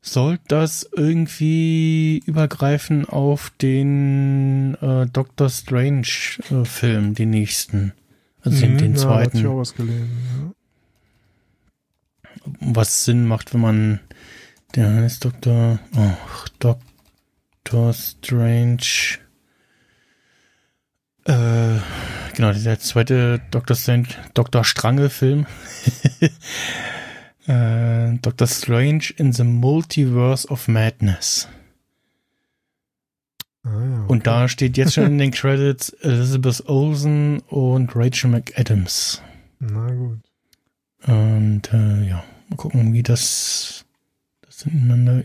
soll 0.00 0.38
das 0.46 0.88
irgendwie 0.94 2.22
übergreifen 2.26 3.06
auf 3.06 3.50
den 3.60 4.76
äh, 4.80 5.06
Doctor 5.06 5.50
Strange 5.50 6.06
äh, 6.50 6.64
Film, 6.64 7.14
den 7.14 7.30
nächsten. 7.30 7.92
Also 8.40 8.58
mhm, 8.58 8.60
den, 8.60 8.78
den 8.78 8.96
zweiten. 8.96 9.38
Ja, 9.38 9.56
was, 9.56 9.74
gelesen, 9.74 10.54
ja. 12.44 12.52
was 12.60 13.04
Sinn 13.04 13.26
macht, 13.26 13.52
wenn 13.52 13.60
man 13.60 14.00
der 14.76 14.92
heißt 14.92 15.24
Dr. 15.24 15.78
Oh, 15.96 16.14
Doctor 16.58 17.92
Strange 17.92 19.18
äh, 21.26 21.80
genau, 22.34 22.52
der 22.52 22.78
zweite 22.78 23.40
Dr. 23.50 23.76
Strange, 23.76 24.08
Dr. 24.34 24.64
Strange-Film. 24.64 25.46
äh, 27.46 28.18
Dr. 28.22 28.46
Strange 28.46 29.12
in 29.16 29.32
the 29.32 29.44
Multiverse 29.44 30.48
of 30.48 30.68
Madness. 30.68 31.48
Ah, 33.64 33.70
ja, 33.70 34.02
okay. 34.02 34.12
Und 34.12 34.26
da 34.26 34.48
steht 34.48 34.76
jetzt 34.76 34.94
schon 34.94 35.06
in 35.06 35.18
den 35.18 35.30
Credits 35.32 35.90
Elizabeth 36.00 36.68
Olsen 36.68 37.40
und 37.48 37.96
Rachel 37.96 38.30
McAdams. 38.30 39.22
Na 39.58 39.92
gut. 39.92 40.20
Und 41.06 41.72
äh, 41.72 42.08
ja, 42.08 42.24
mal 42.48 42.56
gucken, 42.56 42.92
wie 42.92 43.02
das, 43.02 43.84
das 44.42 44.62
ineinander 44.62 45.24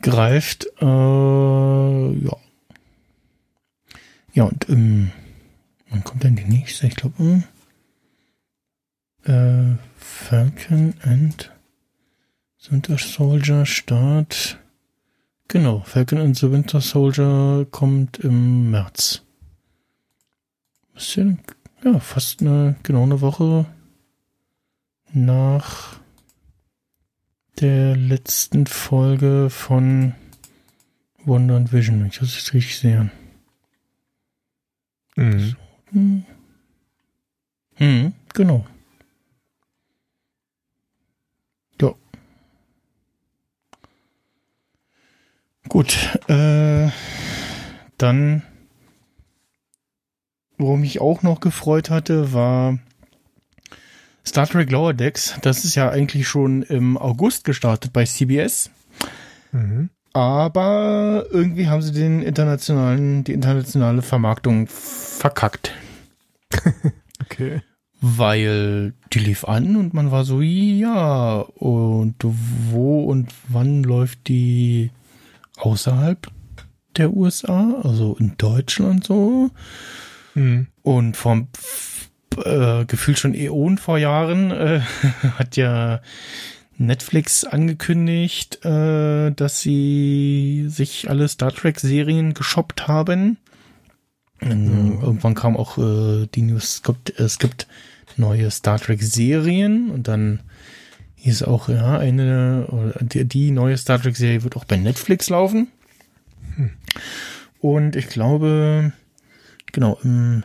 greift. 0.00 0.66
Äh, 0.80 0.84
ja. 0.84 2.36
Ja, 4.34 4.44
und 4.44 4.68
ähm, 4.68 5.12
wann 5.90 6.02
kommt 6.02 6.24
denn 6.24 6.34
die 6.34 6.44
nächste? 6.44 6.88
Ich 6.88 6.96
glaube, 6.96 7.44
äh, 9.22 9.76
Falcon 9.96 10.94
and 11.02 11.52
Winter 12.68 12.98
Soldier 12.98 13.64
Start. 13.64 14.58
Genau, 15.46 15.82
Falcon 15.86 16.18
and 16.18 16.36
the 16.36 16.50
Winter 16.50 16.80
Soldier 16.80 17.64
kommt 17.70 18.18
im 18.18 18.72
März. 18.72 19.22
Bisschen, 20.94 21.38
ja, 21.84 22.00
fast 22.00 22.40
eine, 22.40 22.74
genau 22.82 23.04
eine 23.04 23.20
Woche 23.20 23.66
nach 25.12 26.00
der 27.60 27.94
letzten 27.94 28.66
Folge 28.66 29.48
von 29.48 30.14
Wonder 31.24 31.54
and 31.54 31.72
Vision. 31.72 32.06
Ich 32.06 32.20
muss 32.20 32.36
es 32.36 32.52
richtig 32.52 32.80
sehen. 32.80 33.12
Mhm. 35.16 35.38
So. 35.40 35.56
Hm. 35.92 36.24
Hm, 37.76 38.12
genau. 38.32 38.66
Ja. 41.80 41.94
Gut. 45.68 45.96
Äh, 46.28 46.90
dann, 47.98 48.42
worum 50.58 50.80
mich 50.80 51.00
auch 51.00 51.22
noch 51.22 51.40
gefreut 51.40 51.90
hatte, 51.90 52.32
war 52.32 52.78
Star 54.26 54.46
Trek 54.46 54.70
Lower 54.70 54.94
Decks, 54.94 55.36
das 55.42 55.64
ist 55.64 55.74
ja 55.74 55.90
eigentlich 55.90 56.26
schon 56.26 56.62
im 56.62 56.96
August 56.96 57.44
gestartet 57.44 57.92
bei 57.92 58.04
CBS. 58.04 58.70
Mhm. 59.52 59.90
Aber 60.14 61.26
irgendwie 61.30 61.68
haben 61.68 61.82
sie 61.82 61.92
den 61.92 62.22
internationalen, 62.22 63.24
die 63.24 63.32
internationale 63.32 64.00
Vermarktung 64.00 64.68
verkackt. 65.14 65.72
okay. 67.22 67.62
Weil 68.00 68.94
die 69.12 69.18
lief 69.18 69.44
an 69.44 69.76
und 69.76 69.94
man 69.94 70.10
war 70.10 70.24
so, 70.24 70.40
ja, 70.42 71.36
und 71.54 72.16
wo 72.20 73.04
und 73.04 73.32
wann 73.48 73.82
läuft 73.82 74.28
die 74.28 74.90
außerhalb 75.56 76.26
der 76.96 77.12
USA, 77.12 77.80
also 77.82 78.16
in 78.18 78.36
Deutschland 78.36 79.04
so? 79.04 79.50
Mhm. 80.34 80.66
Und 80.82 81.16
vom 81.16 81.48
äh, 82.42 82.84
gefühlt 82.84 83.18
schon 83.18 83.34
Äonen 83.34 83.78
vor 83.78 83.98
Jahren 83.98 84.50
äh, 84.50 84.80
hat 85.38 85.56
ja 85.56 86.00
Netflix 86.76 87.44
angekündigt, 87.44 88.64
äh, 88.64 89.30
dass 89.30 89.60
sie 89.60 90.66
sich 90.68 91.08
alle 91.08 91.28
Star 91.28 91.52
Trek 91.52 91.78
Serien 91.78 92.34
geshoppt 92.34 92.88
haben. 92.88 93.38
Mhm. 94.44 95.00
Irgendwann 95.02 95.34
kam 95.34 95.56
auch 95.56 95.78
äh, 95.78 96.26
die 96.34 96.42
News, 96.42 96.64
es 96.64 96.82
gibt, 96.82 97.18
es 97.18 97.38
gibt 97.38 97.66
neue 98.16 98.50
Star 98.50 98.78
Trek 98.78 99.02
Serien 99.02 99.90
und 99.90 100.08
dann 100.08 100.40
hieß 101.16 101.44
auch, 101.44 101.68
ja, 101.68 101.98
eine, 101.98 102.94
die, 103.00 103.24
die 103.24 103.50
neue 103.50 103.76
Star 103.78 104.00
Trek 104.00 104.16
Serie 104.16 104.44
wird 104.44 104.56
auch 104.56 104.64
bei 104.64 104.76
Netflix 104.76 105.30
laufen. 105.30 105.68
Hm. 106.56 106.70
Und 107.60 107.96
ich 107.96 108.08
glaube, 108.08 108.92
genau, 109.72 109.98
im, 110.04 110.44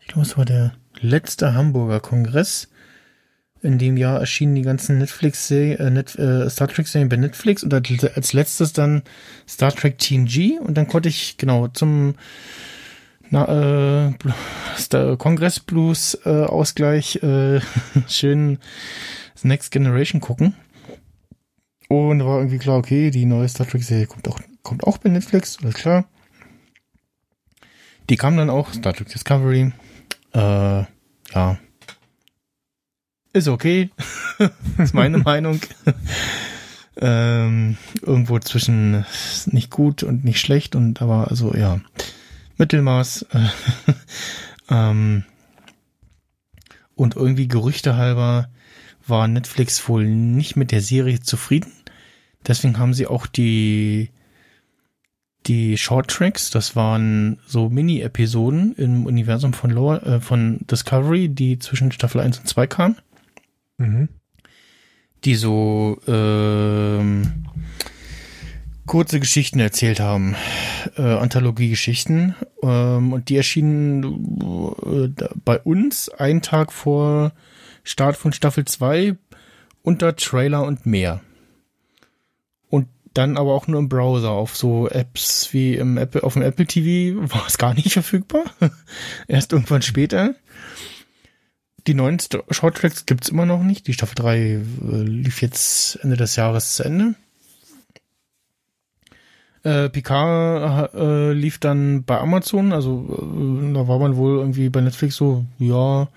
ich 0.00 0.08
glaube, 0.08 0.26
es 0.26 0.36
war 0.36 0.44
der 0.44 0.74
letzte 1.00 1.54
Hamburger 1.54 2.00
Kongress. 2.00 2.68
In 3.62 3.78
dem 3.78 3.96
Jahr 3.96 4.20
erschienen 4.20 4.54
die 4.54 4.62
ganzen 4.62 4.98
Netflix 4.98 5.50
äh, 5.50 5.90
Net, 5.90 6.18
äh, 6.18 6.48
Star 6.48 6.68
Trek 6.68 6.86
Serien 6.86 7.08
bei 7.08 7.16
Netflix 7.16 7.62
und 7.62 7.72
als 7.74 8.32
letztes 8.32 8.72
dann 8.72 9.02
Star 9.46 9.72
Trek 9.72 9.98
TNG 9.98 10.58
und 10.60 10.76
dann 10.76 10.86
konnte 10.86 11.08
ich 11.08 11.36
genau 11.36 11.68
zum 11.68 12.14
na, 13.30 14.08
äh, 14.08 14.12
Star 14.76 15.16
Kongress 15.16 15.60
Blues 15.60 16.18
äh, 16.24 16.44
Ausgleich 16.44 17.16
äh, 17.22 17.60
schön 18.08 18.58
Next 19.42 19.70
Generation 19.70 20.20
gucken. 20.20 20.54
Und 21.88 22.24
war 22.24 22.38
irgendwie 22.38 22.58
klar, 22.58 22.76
okay, 22.76 23.10
die 23.10 23.24
neue 23.24 23.48
Star 23.48 23.66
Trek 23.66 23.82
Serie 23.82 24.06
kommt 24.06 24.28
auch 24.28 24.38
kommt 24.62 24.84
auch 24.84 24.98
bei 24.98 25.08
Netflix, 25.08 25.58
alles 25.62 25.74
klar. 25.74 26.04
Die 28.10 28.16
kam 28.16 28.36
dann 28.36 28.50
auch 28.50 28.72
Star 28.72 28.92
Trek 28.92 29.08
Discovery 29.08 29.72
äh, 30.32 30.84
ja. 31.34 31.58
Ist 33.32 33.48
okay. 33.48 33.90
ist 34.78 34.94
meine 34.94 35.18
Meinung. 35.18 35.60
ähm, 36.96 37.76
irgendwo 38.02 38.38
zwischen 38.40 39.04
nicht 39.46 39.70
gut 39.70 40.02
und 40.02 40.24
nicht 40.24 40.40
schlecht 40.40 40.74
und 40.74 41.00
aber 41.00 41.28
also 41.30 41.54
ja 41.54 41.80
Mittelmaß. 42.60 43.26
ähm, 44.70 45.24
und 46.94 47.16
irgendwie 47.16 47.48
Gerüchte 47.48 47.96
halber 47.96 48.50
war 49.06 49.26
Netflix 49.26 49.88
wohl 49.88 50.06
nicht 50.06 50.54
mit 50.54 50.70
der 50.70 50.80
Serie 50.80 51.20
zufrieden. 51.20 51.72
Deswegen 52.46 52.78
haben 52.78 52.94
sie 52.94 53.06
auch 53.06 53.26
die 53.26 54.10
die 55.46 55.78
Short 55.78 56.10
Tracks, 56.10 56.50
das 56.50 56.76
waren 56.76 57.38
so 57.46 57.70
Mini-Episoden 57.70 58.74
im 58.74 59.06
Universum 59.06 59.54
von, 59.54 59.70
Lower, 59.70 60.02
äh, 60.02 60.20
von 60.20 60.58
Discovery, 60.70 61.30
die 61.30 61.58
zwischen 61.58 61.92
Staffel 61.92 62.20
1 62.20 62.40
und 62.40 62.46
2 62.46 62.66
kamen. 62.66 62.96
Mhm. 63.78 64.08
Die 65.24 65.34
so 65.34 65.98
ähm, 66.06 67.46
kurze 68.90 69.20
Geschichten 69.20 69.60
erzählt 69.60 70.00
haben, 70.00 70.36
äh, 70.96 71.02
Anthologie-Geschichten. 71.02 72.34
Ähm, 72.62 73.12
und 73.12 73.28
die 73.28 73.36
erschienen 73.36 74.02
äh, 74.84 75.24
bei 75.44 75.58
uns 75.60 76.08
einen 76.08 76.42
Tag 76.42 76.72
vor 76.72 77.32
Start 77.84 78.16
von 78.16 78.32
Staffel 78.32 78.64
2 78.64 79.16
unter 79.82 80.16
Trailer 80.16 80.64
und 80.64 80.86
mehr 80.86 81.20
dann 83.14 83.36
aber 83.36 83.54
auch 83.54 83.66
nur 83.66 83.80
im 83.80 83.88
Browser. 83.88 84.30
Auf 84.30 84.56
so 84.56 84.88
Apps 84.88 85.52
wie 85.52 85.74
im 85.74 85.96
Apple, 85.96 86.22
auf 86.22 86.34
dem 86.34 86.42
Apple 86.42 86.66
TV 86.66 87.20
war 87.34 87.46
es 87.46 87.58
gar 87.58 87.74
nicht 87.74 87.92
verfügbar. 87.92 88.44
Erst 89.28 89.52
irgendwann 89.52 89.82
später. 89.82 90.34
Die 91.86 91.94
neuen 91.94 92.18
Shorttracks 92.50 93.06
gibt's 93.06 93.30
immer 93.30 93.46
noch 93.46 93.62
nicht. 93.62 93.86
Die 93.86 93.94
Staffel 93.94 94.14
3 94.14 94.38
äh, 94.38 94.62
lief 95.02 95.40
jetzt 95.40 95.96
Ende 96.02 96.16
des 96.16 96.36
Jahres 96.36 96.74
zu 96.74 96.84
Ende. 96.84 97.14
Äh, 99.62 99.90
Picard 99.90 100.94
äh, 100.94 101.32
lief 101.32 101.58
dann 101.58 102.04
bei 102.04 102.18
Amazon, 102.18 102.72
also 102.72 103.04
äh, 103.10 103.74
da 103.74 103.86
war 103.88 103.98
man 103.98 104.16
wohl 104.16 104.38
irgendwie 104.38 104.70
bei 104.70 104.80
Netflix 104.80 105.16
so, 105.16 105.44
ja, 105.58 106.08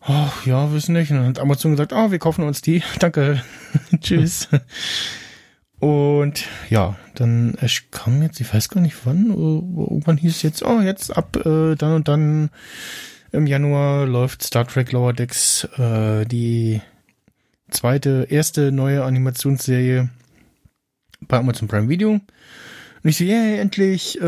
ach, 0.00 0.46
ja, 0.46 0.72
wissen 0.72 0.92
nicht. 0.92 1.10
Und 1.10 1.16
dann 1.16 1.28
hat 1.28 1.38
Amazon 1.38 1.72
gesagt, 1.72 1.92
ah, 1.92 2.10
wir 2.10 2.18
kaufen 2.18 2.44
uns 2.44 2.60
die. 2.60 2.82
Danke. 2.98 3.42
Tschüss. 4.00 4.48
Und 5.78 6.44
ja, 6.70 6.96
dann 7.14 7.56
kam 7.90 8.22
jetzt, 8.22 8.40
ich 8.40 8.52
weiß 8.52 8.68
gar 8.70 8.80
nicht 8.80 8.96
wann, 9.04 9.30
äh, 9.30 9.82
irgendwann 9.82 10.16
hieß 10.16 10.36
es 10.36 10.42
jetzt, 10.42 10.62
oh, 10.62 10.80
jetzt 10.80 11.16
ab 11.16 11.36
äh, 11.36 11.74
dann 11.74 11.94
und 11.94 12.08
dann 12.08 12.50
im 13.32 13.46
Januar 13.46 14.06
läuft 14.06 14.42
Star 14.42 14.66
Trek 14.66 14.92
Lower 14.92 15.12
Decks, 15.12 15.64
äh, 15.76 16.24
die 16.24 16.80
zweite, 17.70 18.26
erste 18.30 18.72
neue 18.72 19.04
Animationsserie 19.04 20.08
bei 21.28 21.38
Amazon 21.38 21.68
Prime 21.68 21.88
Video. 21.88 22.12
Und 22.12 23.10
ich 23.10 23.18
so, 23.18 23.24
yeah, 23.24 23.60
endlich, 23.60 24.20
äh, 24.20 24.24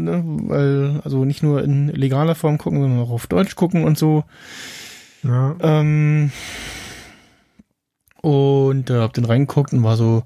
ne, 0.00 0.22
weil, 0.24 1.00
also 1.04 1.24
nicht 1.24 1.42
nur 1.42 1.62
in 1.62 1.88
legaler 1.88 2.34
Form 2.34 2.58
gucken, 2.58 2.80
sondern 2.80 3.00
auch 3.00 3.10
auf 3.10 3.26
Deutsch 3.26 3.56
gucken 3.56 3.84
und 3.84 3.98
so. 3.98 4.24
Ja. 5.22 5.54
Ähm, 5.60 6.32
und 8.22 8.88
äh, 8.88 9.00
hab 9.00 9.12
den 9.12 9.24
reingeguckt 9.24 9.72
und 9.72 9.82
war 9.82 9.96
so, 9.96 10.22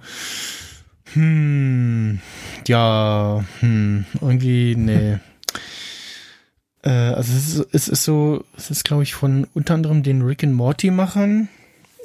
hm, 1.14 2.20
ja, 2.66 3.44
hm, 3.60 4.04
irgendwie, 4.20 4.76
nee. 4.76 5.18
äh, 6.82 6.90
also 6.90 7.32
es 7.32 7.56
ist, 7.56 7.68
es 7.72 7.88
ist 7.88 8.04
so, 8.04 8.44
es 8.56 8.70
ist, 8.70 8.84
glaube 8.84 9.02
ich, 9.02 9.14
von 9.14 9.46
unter 9.54 9.74
anderem 9.74 10.02
den 10.02 10.22
Rick 10.22 10.44
and 10.44 10.54
Morty 10.54 10.90
Machern. 10.90 11.48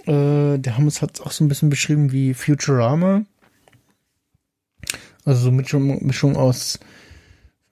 Äh, 0.05 0.57
der 0.57 0.77
haben 0.77 0.87
es 0.87 1.01
hat 1.01 1.21
auch 1.21 1.31
so 1.31 1.43
ein 1.43 1.49
bisschen 1.49 1.69
beschrieben 1.69 2.11
wie 2.11 2.33
Futurama. 2.33 3.23
Also 5.25 5.43
so 5.43 5.51
Mischung, 5.51 6.05
Mischung 6.05 6.35
aus 6.35 6.79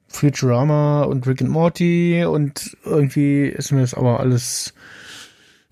Futurama 0.07 1.03
und 1.03 1.27
Rick 1.27 1.41
and 1.41 1.51
Morty 1.51 2.25
und 2.25 2.77
irgendwie 2.83 3.45
ist 3.47 3.71
mir 3.71 3.81
das 3.81 3.93
aber 3.93 4.19
alles 4.19 4.73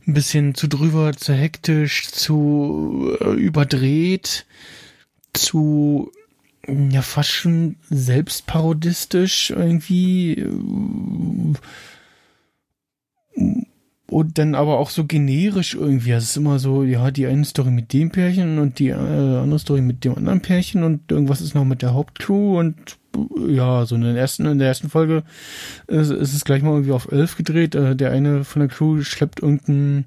ein 0.06 0.14
bisschen 0.14 0.56
zu 0.56 0.68
drüber, 0.68 1.14
zu 1.14 1.34
hektisch, 1.34 2.08
zu 2.10 3.18
äh, 3.20 3.32
überdreht 3.32 4.46
zu 5.34 6.12
ja 6.68 7.02
fast 7.02 7.32
schon 7.32 7.78
selbstparodistisch 7.90 9.52
irgendwie 9.52 10.46
und 14.10 14.38
dann 14.38 14.56
aber 14.56 14.80
auch 14.80 14.90
so 14.90 15.06
generisch 15.06 15.76
irgendwie. 15.76 16.12
Es 16.12 16.24
ist 16.24 16.38
immer 16.38 16.60
so, 16.60 16.84
ja, 16.84 17.12
die 17.12 17.28
eine 17.28 17.46
Story 17.46 17.72
mit 17.72 17.94
dem 17.94 18.10
Pärchen 18.10 18.60
und 18.60 18.80
die 18.80 18.90
äh, 18.90 18.94
andere 18.94 19.60
Story 19.60 19.82
mit 19.82 20.06
dem 20.06 20.16
anderen 20.16 20.42
Pärchen 20.42 20.84
und 20.84 21.12
irgendwas 21.12 21.42
ist 21.42 21.56
noch 21.56 21.66
mit 21.66 21.82
der 21.82 21.94
Hauptcrew 21.94 22.60
und 22.60 22.76
ja, 23.48 23.86
so 23.86 23.96
in 23.96 24.02
der 24.02 24.16
ersten, 24.16 24.46
in 24.46 24.60
der 24.60 24.68
ersten 24.68 24.90
Folge 24.90 25.24
ist, 25.88 26.12
ist 26.12 26.34
es 26.34 26.46
gleich 26.46 26.62
mal 26.62 26.72
irgendwie 26.72 26.92
auf 26.92 27.12
elf 27.12 27.36
gedreht. 27.36 27.76
Äh, 27.76 27.96
der 27.96 28.12
eine 28.12 28.44
von 28.44 28.62
der 28.62 28.70
Crew 28.70 29.02
schleppt 29.02 29.42
irgendeinen 29.42 30.06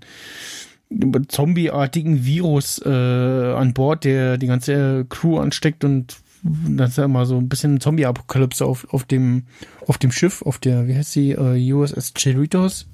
zombieartigen 1.29 2.25
Virus 2.25 2.81
äh, 2.85 2.89
an 2.89 3.75
Bord, 3.75 4.05
der 4.05 4.39
die 4.39 4.47
ganze 4.47 5.07
Crew 5.09 5.39
ansteckt 5.39 5.85
und 5.85 6.17
das 6.43 6.91
ist 6.91 6.97
ja 6.99 7.05
immer 7.05 7.27
so 7.27 7.37
ein 7.37 7.49
bisschen 7.49 7.81
Zombie-Apokalypse 7.81 8.65
auf, 8.65 8.87
auf 8.93 9.05
dem, 9.05 9.45
auf 9.87 9.99
dem 9.99 10.11
Schiff, 10.11 10.41
auf 10.43 10.59
der, 10.59 10.89
wie 10.89 10.95
heißt 10.95 11.13
sie, 11.13 11.33
äh, 11.33 11.73
USS 11.73 12.15
Cerritos. 12.17 12.87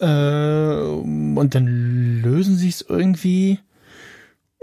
Äh, 0.00 0.74
und 0.74 1.54
dann 1.54 1.66
lösen 2.22 2.56
sie 2.56 2.68
es 2.68 2.84
irgendwie. 2.88 3.60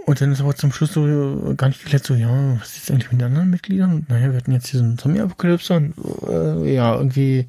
Und 0.06 0.20
dann 0.20 0.32
ist 0.32 0.42
aber 0.42 0.56
zum 0.56 0.72
Schluss 0.72 0.94
so 0.94 1.54
gar 1.56 1.68
nicht 1.68 1.84
geklärt, 1.84 2.06
so, 2.06 2.16
ja, 2.16 2.60
was 2.60 2.76
ist 2.76 2.90
eigentlich 2.90 3.12
mit 3.12 3.22
den 3.22 3.28
anderen 3.28 3.52
Mitgliedern? 3.52 4.06
Naja, 4.10 4.32
wir 4.32 4.38
hatten 4.38 4.52
jetzt 4.52 4.68
hier 4.68 4.80
so 4.80 4.86
einen 4.86 4.98
Zombie-Apokalypse 4.98 5.76
und 5.76 5.94
äh, 6.28 6.74
ja, 6.74 6.96
irgendwie 6.96 7.48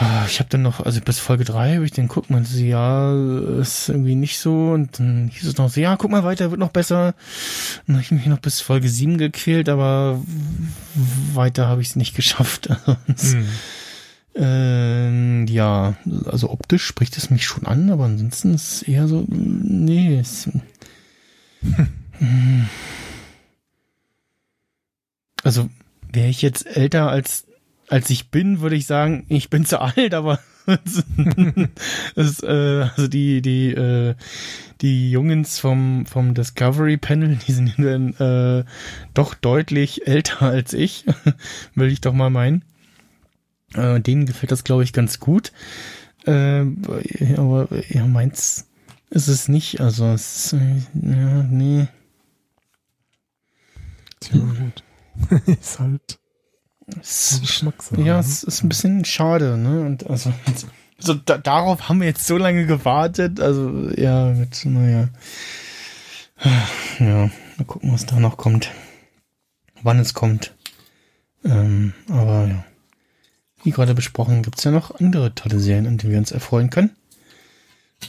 Ah, 0.00 0.26
ich 0.28 0.38
habe 0.38 0.48
dann 0.48 0.62
noch, 0.62 0.78
also 0.78 1.00
bis 1.00 1.18
Folge 1.18 1.44
3 1.44 1.74
habe 1.74 1.84
ich 1.84 1.90
den 1.90 2.06
gucken 2.06 2.36
und 2.36 2.44
sie, 2.44 2.68
ja, 2.68 3.12
ist 3.60 3.88
irgendwie 3.88 4.14
nicht 4.14 4.38
so. 4.38 4.70
Und 4.70 5.00
dann 5.00 5.28
hieß 5.28 5.48
es 5.48 5.56
noch 5.56 5.68
so, 5.68 5.80
ja, 5.80 5.96
guck 5.96 6.12
mal 6.12 6.22
weiter, 6.22 6.50
wird 6.50 6.60
noch 6.60 6.70
besser. 6.70 7.14
Dann 7.86 7.96
habe 7.96 8.04
ich 8.04 8.12
mich 8.12 8.26
noch 8.26 8.38
bis 8.38 8.60
Folge 8.60 8.88
7 8.88 9.18
gequält, 9.18 9.68
aber 9.68 10.22
weiter 11.34 11.66
habe 11.66 11.82
ich 11.82 11.88
es 11.88 11.96
nicht 11.96 12.14
geschafft. 12.16 12.68
mhm. 13.06 13.48
Ähm, 14.40 15.46
ja, 15.48 15.96
also 16.26 16.50
optisch 16.50 16.84
spricht 16.84 17.16
es 17.18 17.28
mich 17.30 17.44
schon 17.44 17.66
an, 17.66 17.90
aber 17.90 18.04
ansonsten 18.04 18.54
ist 18.54 18.72
es 18.72 18.82
eher 18.82 19.08
so, 19.08 19.24
nee. 19.28 20.16
Es, 20.16 20.48
also 25.42 25.68
wäre 26.12 26.28
ich 26.28 26.40
jetzt 26.40 26.66
älter 26.66 27.10
als 27.10 27.46
als 27.88 28.10
ich 28.10 28.30
bin, 28.30 28.60
würde 28.60 28.76
ich 28.76 28.86
sagen, 28.86 29.24
ich 29.28 29.50
bin 29.50 29.64
zu 29.64 29.80
alt, 29.80 30.14
aber 30.14 30.38
es, 32.14 32.42
äh, 32.42 32.86
also 32.94 33.08
die 33.08 33.42
die 33.42 33.72
äh, 33.72 34.14
die 34.82 35.10
Jungens 35.10 35.58
vom 35.58 36.06
vom 36.06 36.34
Discovery 36.34 36.96
Panel, 36.96 37.38
die 37.46 37.52
sind 37.52 37.74
dann 37.78 38.12
äh, 38.14 38.64
doch 39.14 39.34
deutlich 39.34 40.06
älter 40.06 40.42
als 40.42 40.74
ich, 40.74 41.06
will 41.74 41.90
ich 41.90 42.00
doch 42.00 42.12
mal 42.12 42.30
meinen. 42.30 42.64
Äh, 43.74 44.00
denen 44.00 44.26
gefällt 44.26 44.52
das, 44.52 44.64
glaube 44.64 44.84
ich, 44.84 44.92
ganz 44.92 45.20
gut. 45.20 45.52
Äh, 46.24 46.64
aber 47.36 47.68
ja, 47.88 48.06
meins 48.06 48.66
ist 49.10 49.28
es 49.28 49.48
nicht. 49.48 49.80
Also 49.80 50.06
es, 50.06 50.52
äh, 50.52 50.76
ja, 50.94 51.42
nee. 51.44 51.88
Tja, 54.20 54.38
gut. 54.38 54.82
ist 55.46 55.78
halt 55.78 56.18
ja, 57.96 58.14
ne? 58.14 58.18
es 58.20 58.42
ist 58.42 58.62
ein 58.62 58.68
bisschen 58.68 59.04
schade, 59.04 59.56
ne? 59.58 59.82
Und 59.82 60.08
also, 60.08 60.32
also 60.98 61.14
da, 61.14 61.38
darauf 61.38 61.88
haben 61.88 62.00
wir 62.00 62.08
jetzt 62.08 62.26
so 62.26 62.36
lange 62.36 62.66
gewartet. 62.66 63.40
Also, 63.40 63.90
ja, 63.96 64.26
mit, 64.26 64.64
naja. 64.64 65.08
Ja, 66.98 67.30
mal 67.56 67.64
gucken, 67.66 67.92
was 67.92 68.06
da 68.06 68.18
noch 68.20 68.36
kommt. 68.36 68.70
Wann 69.82 69.98
es 69.98 70.14
kommt. 70.14 70.54
Ähm, 71.44 71.92
aber 72.08 72.46
ja. 72.46 72.64
Wie 73.64 73.70
gerade 73.70 73.94
besprochen, 73.94 74.42
gibt's 74.42 74.64
ja 74.64 74.70
noch 74.70 74.98
andere 75.00 75.34
tolle 75.34 75.58
Serien, 75.58 75.86
an 75.86 75.98
denen 75.98 76.12
wir 76.12 76.18
uns 76.18 76.32
erfreuen 76.32 76.70
können. 76.70 76.90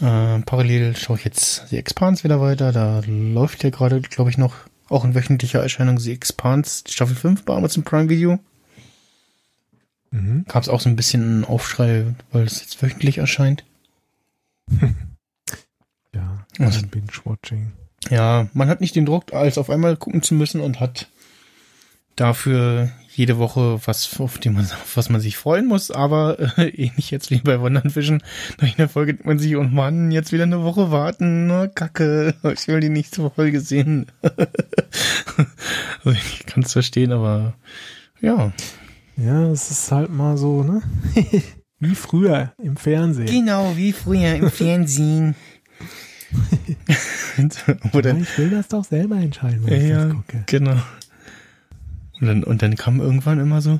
Äh, 0.01 0.39
parallel 0.41 0.95
schaue 0.95 1.17
ich 1.17 1.25
jetzt 1.25 1.67
The 1.69 1.77
Expanse 1.77 2.23
wieder 2.23 2.39
weiter. 2.39 2.71
Da 2.71 3.01
läuft 3.07 3.63
ja 3.63 3.69
gerade, 3.69 4.01
glaube 4.01 4.29
ich, 4.29 4.37
noch 4.37 4.55
auch 4.89 5.03
in 5.03 5.15
wöchentlicher 5.15 5.61
Erscheinung 5.61 5.99
The 5.99 6.11
Expanse 6.11 6.83
Staffel 6.87 7.15
5 7.15 7.43
bei 7.43 7.55
Amazon 7.55 7.83
Prime 7.83 8.09
Video. 8.09 8.39
Mhm. 10.11 10.45
Gab 10.47 10.63
es 10.63 10.69
auch 10.69 10.81
so 10.81 10.89
ein 10.89 10.95
bisschen 10.95 11.23
einen 11.23 11.45
Aufschrei, 11.45 12.15
weil 12.31 12.43
es 12.43 12.61
jetzt 12.61 12.81
wöchentlich 12.81 13.17
erscheint. 13.17 13.63
ja, 16.13 16.45
also, 16.59 16.85
Binge-Watching. 16.87 17.71
Ja, 18.09 18.47
man 18.53 18.69
hat 18.69 18.81
nicht 18.81 18.95
den 18.95 19.05
Druck, 19.05 19.33
alles 19.33 19.57
auf 19.57 19.69
einmal 19.69 19.97
gucken 19.97 20.21
zu 20.21 20.33
müssen 20.33 20.61
und 20.61 20.79
hat 20.79 21.07
dafür 22.19 22.91
jede 23.19 23.37
Woche 23.37 23.79
was, 23.85 24.19
auf 24.19 24.37
dem 24.37 24.53
man, 24.53 24.63
auf 24.63 24.95
was 24.95 25.09
man 25.09 25.19
sich 25.19 25.35
freuen 25.35 25.67
muss, 25.67 25.91
aber 25.91 26.57
äh, 26.57 26.69
ähnlich 26.69 27.11
jetzt 27.11 27.31
wie 27.31 27.39
bei 27.39 27.61
Wandernfischen. 27.61 28.23
Nach 28.61 28.77
einer 28.77 28.87
Folge 28.87 29.13
denkt 29.13 29.25
man 29.25 29.39
sich, 29.39 29.57
oh 29.57 29.63
Mann, 29.63 30.11
jetzt 30.11 30.31
wieder 30.31 30.43
eine 30.43 30.63
Woche 30.63 30.91
warten, 30.91 31.47
na, 31.47 31.67
kacke, 31.67 32.33
ich 32.53 32.67
will 32.67 32.79
die 32.79 32.89
nächste 32.89 33.29
Folge 33.29 33.59
sehen. 33.59 34.07
also 34.21 36.11
ich 36.11 36.45
kann 36.45 36.63
es 36.63 36.73
verstehen, 36.73 37.11
aber 37.11 37.55
ja. 38.21 38.53
Ja, 39.17 39.49
es 39.51 39.69
ist 39.69 39.91
halt 39.91 40.09
mal 40.09 40.37
so, 40.37 40.63
ne? 40.63 40.81
wie 41.79 41.95
früher 41.95 42.53
im 42.57 42.77
Fernsehen. 42.77 43.27
Genau, 43.27 43.75
wie 43.75 43.91
früher 43.91 44.35
im 44.35 44.49
Fernsehen. 44.49 45.35
Oder, 47.93 48.13
ja, 48.13 48.21
ich 48.21 48.37
will 48.37 48.49
das 48.51 48.67
doch 48.67 48.85
selber 48.85 49.17
entscheiden, 49.17 49.61
wenn 49.65 49.81
ja, 49.81 49.87
ich 49.87 49.91
das 49.91 50.13
gucke. 50.13 50.43
Genau. 50.45 50.77
Und 52.19 52.27
dann, 52.27 52.43
und 52.43 52.61
dann 52.61 52.75
kam 52.75 52.99
irgendwann 52.99 53.39
immer 53.39 53.61
so, 53.61 53.79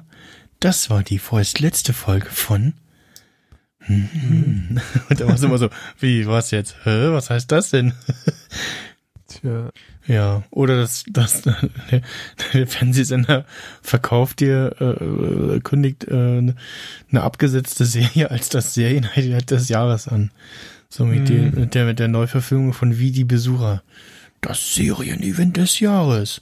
das 0.60 0.90
war 0.90 1.04
die 1.04 1.20
vorerst 1.20 1.60
letzte 1.60 1.94
Folge 1.94 2.30
von. 2.30 2.74
Mhm. 3.88 4.80
Und 5.10 5.20
da 5.20 5.28
war 5.28 5.36
es 5.36 5.44
immer 5.44 5.58
so, 5.58 5.70
wie, 6.00 6.28
was 6.28 6.52
jetzt? 6.52 6.76
Hä, 6.84 7.12
was 7.12 7.30
heißt 7.30 7.52
das 7.52 7.70
denn? 7.70 7.94
Tja. 9.28 9.70
Ja, 10.08 10.44
oder 10.50 10.76
das, 10.76 11.04
das 11.08 11.44
der, 11.44 12.02
der 12.54 12.68
Fernsehsender 12.68 13.46
verkauft 13.82 14.40
dir, 14.40 14.76
äh, 14.80 15.60
kündigt 15.60 16.06
äh, 16.06 16.14
eine 17.12 17.22
abgesetzte 17.22 17.86
Serie 17.86 18.32
als 18.32 18.50
das 18.50 18.74
Serienhighlight 18.74 19.52
des 19.52 19.70
Jahres 19.70 20.08
an. 20.08 20.32
So 20.90 21.06
mit, 21.06 21.22
mhm. 21.22 21.26
die, 21.26 21.60
mit 21.60 21.76
der 21.76 21.86
mit 21.86 22.00
der 22.00 22.08
Neuverfilmung 22.08 22.74
von 22.74 22.98
Wie 22.98 23.12
die 23.12 23.24
Besucher. 23.24 23.84
Das 24.42 24.74
Serienevent 24.74 25.58
des 25.58 25.80
Jahres. 25.80 26.42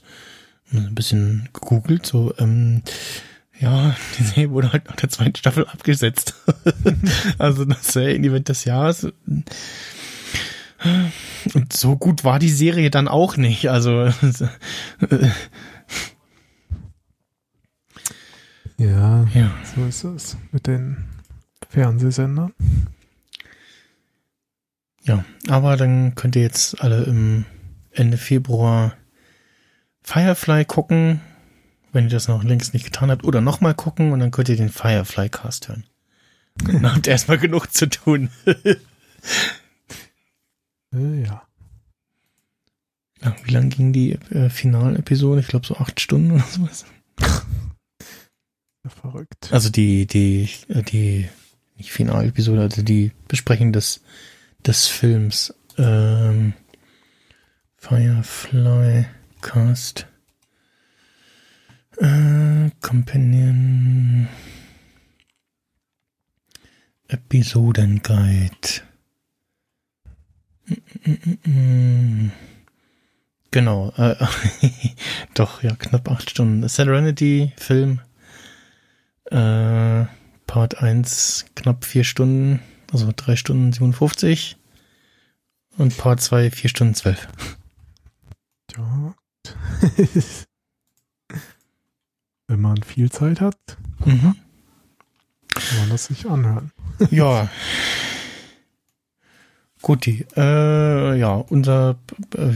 Ein 0.72 0.94
bisschen 0.94 1.48
gegoogelt, 1.52 2.04
so, 2.06 2.34
ähm, 2.38 2.82
ja, 3.58 3.96
die 4.18 4.22
Serie 4.24 4.50
wurde 4.50 4.72
halt 4.72 4.86
nach 4.86 4.96
der 4.96 5.08
zweiten 5.08 5.36
Staffel 5.36 5.66
abgesetzt. 5.66 6.34
also 7.38 7.64
das 7.64 7.92
Serienevent 7.92 8.48
des 8.48 8.64
Jahres 8.64 9.12
und 11.54 11.72
so 11.72 11.96
gut 11.96 12.24
war 12.24 12.38
die 12.38 12.50
Serie 12.50 12.90
dann 12.90 13.08
auch 13.08 13.36
nicht. 13.36 13.68
Also 13.68 14.04
ja, 18.76 19.26
ja, 19.34 19.50
so 19.74 19.86
ist 19.86 20.04
es 20.04 20.36
mit 20.52 20.66
den 20.66 21.04
Fernsehsendern. 21.68 22.52
Ja, 25.02 25.24
aber 25.48 25.76
dann 25.76 26.14
könnt 26.14 26.36
ihr 26.36 26.42
jetzt 26.42 26.80
alle 26.80 27.04
im 27.04 27.44
Ende 27.90 28.18
Februar 28.18 28.94
Firefly 30.08 30.64
gucken, 30.64 31.20
wenn 31.92 32.04
ihr 32.04 32.10
das 32.10 32.28
noch 32.28 32.42
längst 32.42 32.72
nicht 32.72 32.86
getan 32.86 33.10
habt, 33.10 33.24
oder 33.24 33.42
nochmal 33.42 33.74
gucken 33.74 34.12
und 34.12 34.20
dann 34.20 34.30
könnt 34.30 34.48
ihr 34.48 34.56
den 34.56 34.70
Firefly 34.70 35.28
Cast 35.28 35.68
hören. 35.68 35.84
Dann 36.64 36.90
habt 36.94 37.06
ihr 37.06 37.10
erstmal 37.12 37.36
genug 37.36 37.70
zu 37.74 37.90
tun. 37.90 38.30
Äh, 40.94 41.22
ja. 41.22 41.42
ja. 43.22 43.36
Wie 43.44 43.52
lang 43.52 43.68
ging 43.68 43.92
die 43.92 44.12
äh, 44.30 44.48
Finalepisode? 44.48 45.42
Ich 45.42 45.48
glaube 45.48 45.66
so 45.66 45.76
acht 45.76 46.00
Stunden 46.00 46.30
oder 46.30 46.44
sowas. 46.44 46.86
Ja, 47.20 48.88
verrückt. 48.88 49.52
Also 49.52 49.68
die, 49.68 50.06
die, 50.06 50.48
äh, 50.68 50.82
die, 50.82 51.28
nicht 51.76 51.92
Finalepisode, 51.92 52.62
also 52.62 52.80
die 52.80 53.12
Besprechung 53.28 53.74
des, 53.74 54.00
des 54.64 54.86
Films. 54.86 55.52
Ähm, 55.76 56.54
Firefly 57.76 59.04
Cast. 59.40 60.06
Äh, 61.98 62.70
Companion. 62.80 64.28
Episodenguide. 67.08 68.82
Genau, 73.50 73.92
äh, 73.96 74.14
doch, 75.34 75.62
ja, 75.62 75.74
knapp 75.74 76.10
acht 76.10 76.30
Stunden. 76.30 76.68
Serenity 76.68 77.52
Film, 77.56 78.00
äh, 79.24 80.04
Part 80.46 80.82
1 80.82 81.46
knapp 81.54 81.84
vier 81.84 82.04
Stunden, 82.04 82.60
also 82.92 83.10
drei 83.14 83.36
Stunden 83.36 83.72
57 83.72 84.56
und 85.78 85.96
Part 85.96 86.20
2 86.20 86.50
vier 86.50 86.70
Stunden 86.70 86.94
zwölf. 86.94 87.28
Ja. 88.76 89.14
Wenn 92.48 92.60
man 92.60 92.82
viel 92.82 93.10
Zeit 93.10 93.40
hat, 93.40 93.58
mhm. 94.04 94.34
kann 95.54 95.78
man 95.80 95.90
das 95.90 96.06
sich 96.06 96.26
anhören. 96.26 96.72
ja. 97.10 97.48
Guti. 99.82 100.26
Äh, 100.36 101.18
ja, 101.18 101.34
unser, 101.34 101.98
äh, 102.34 102.52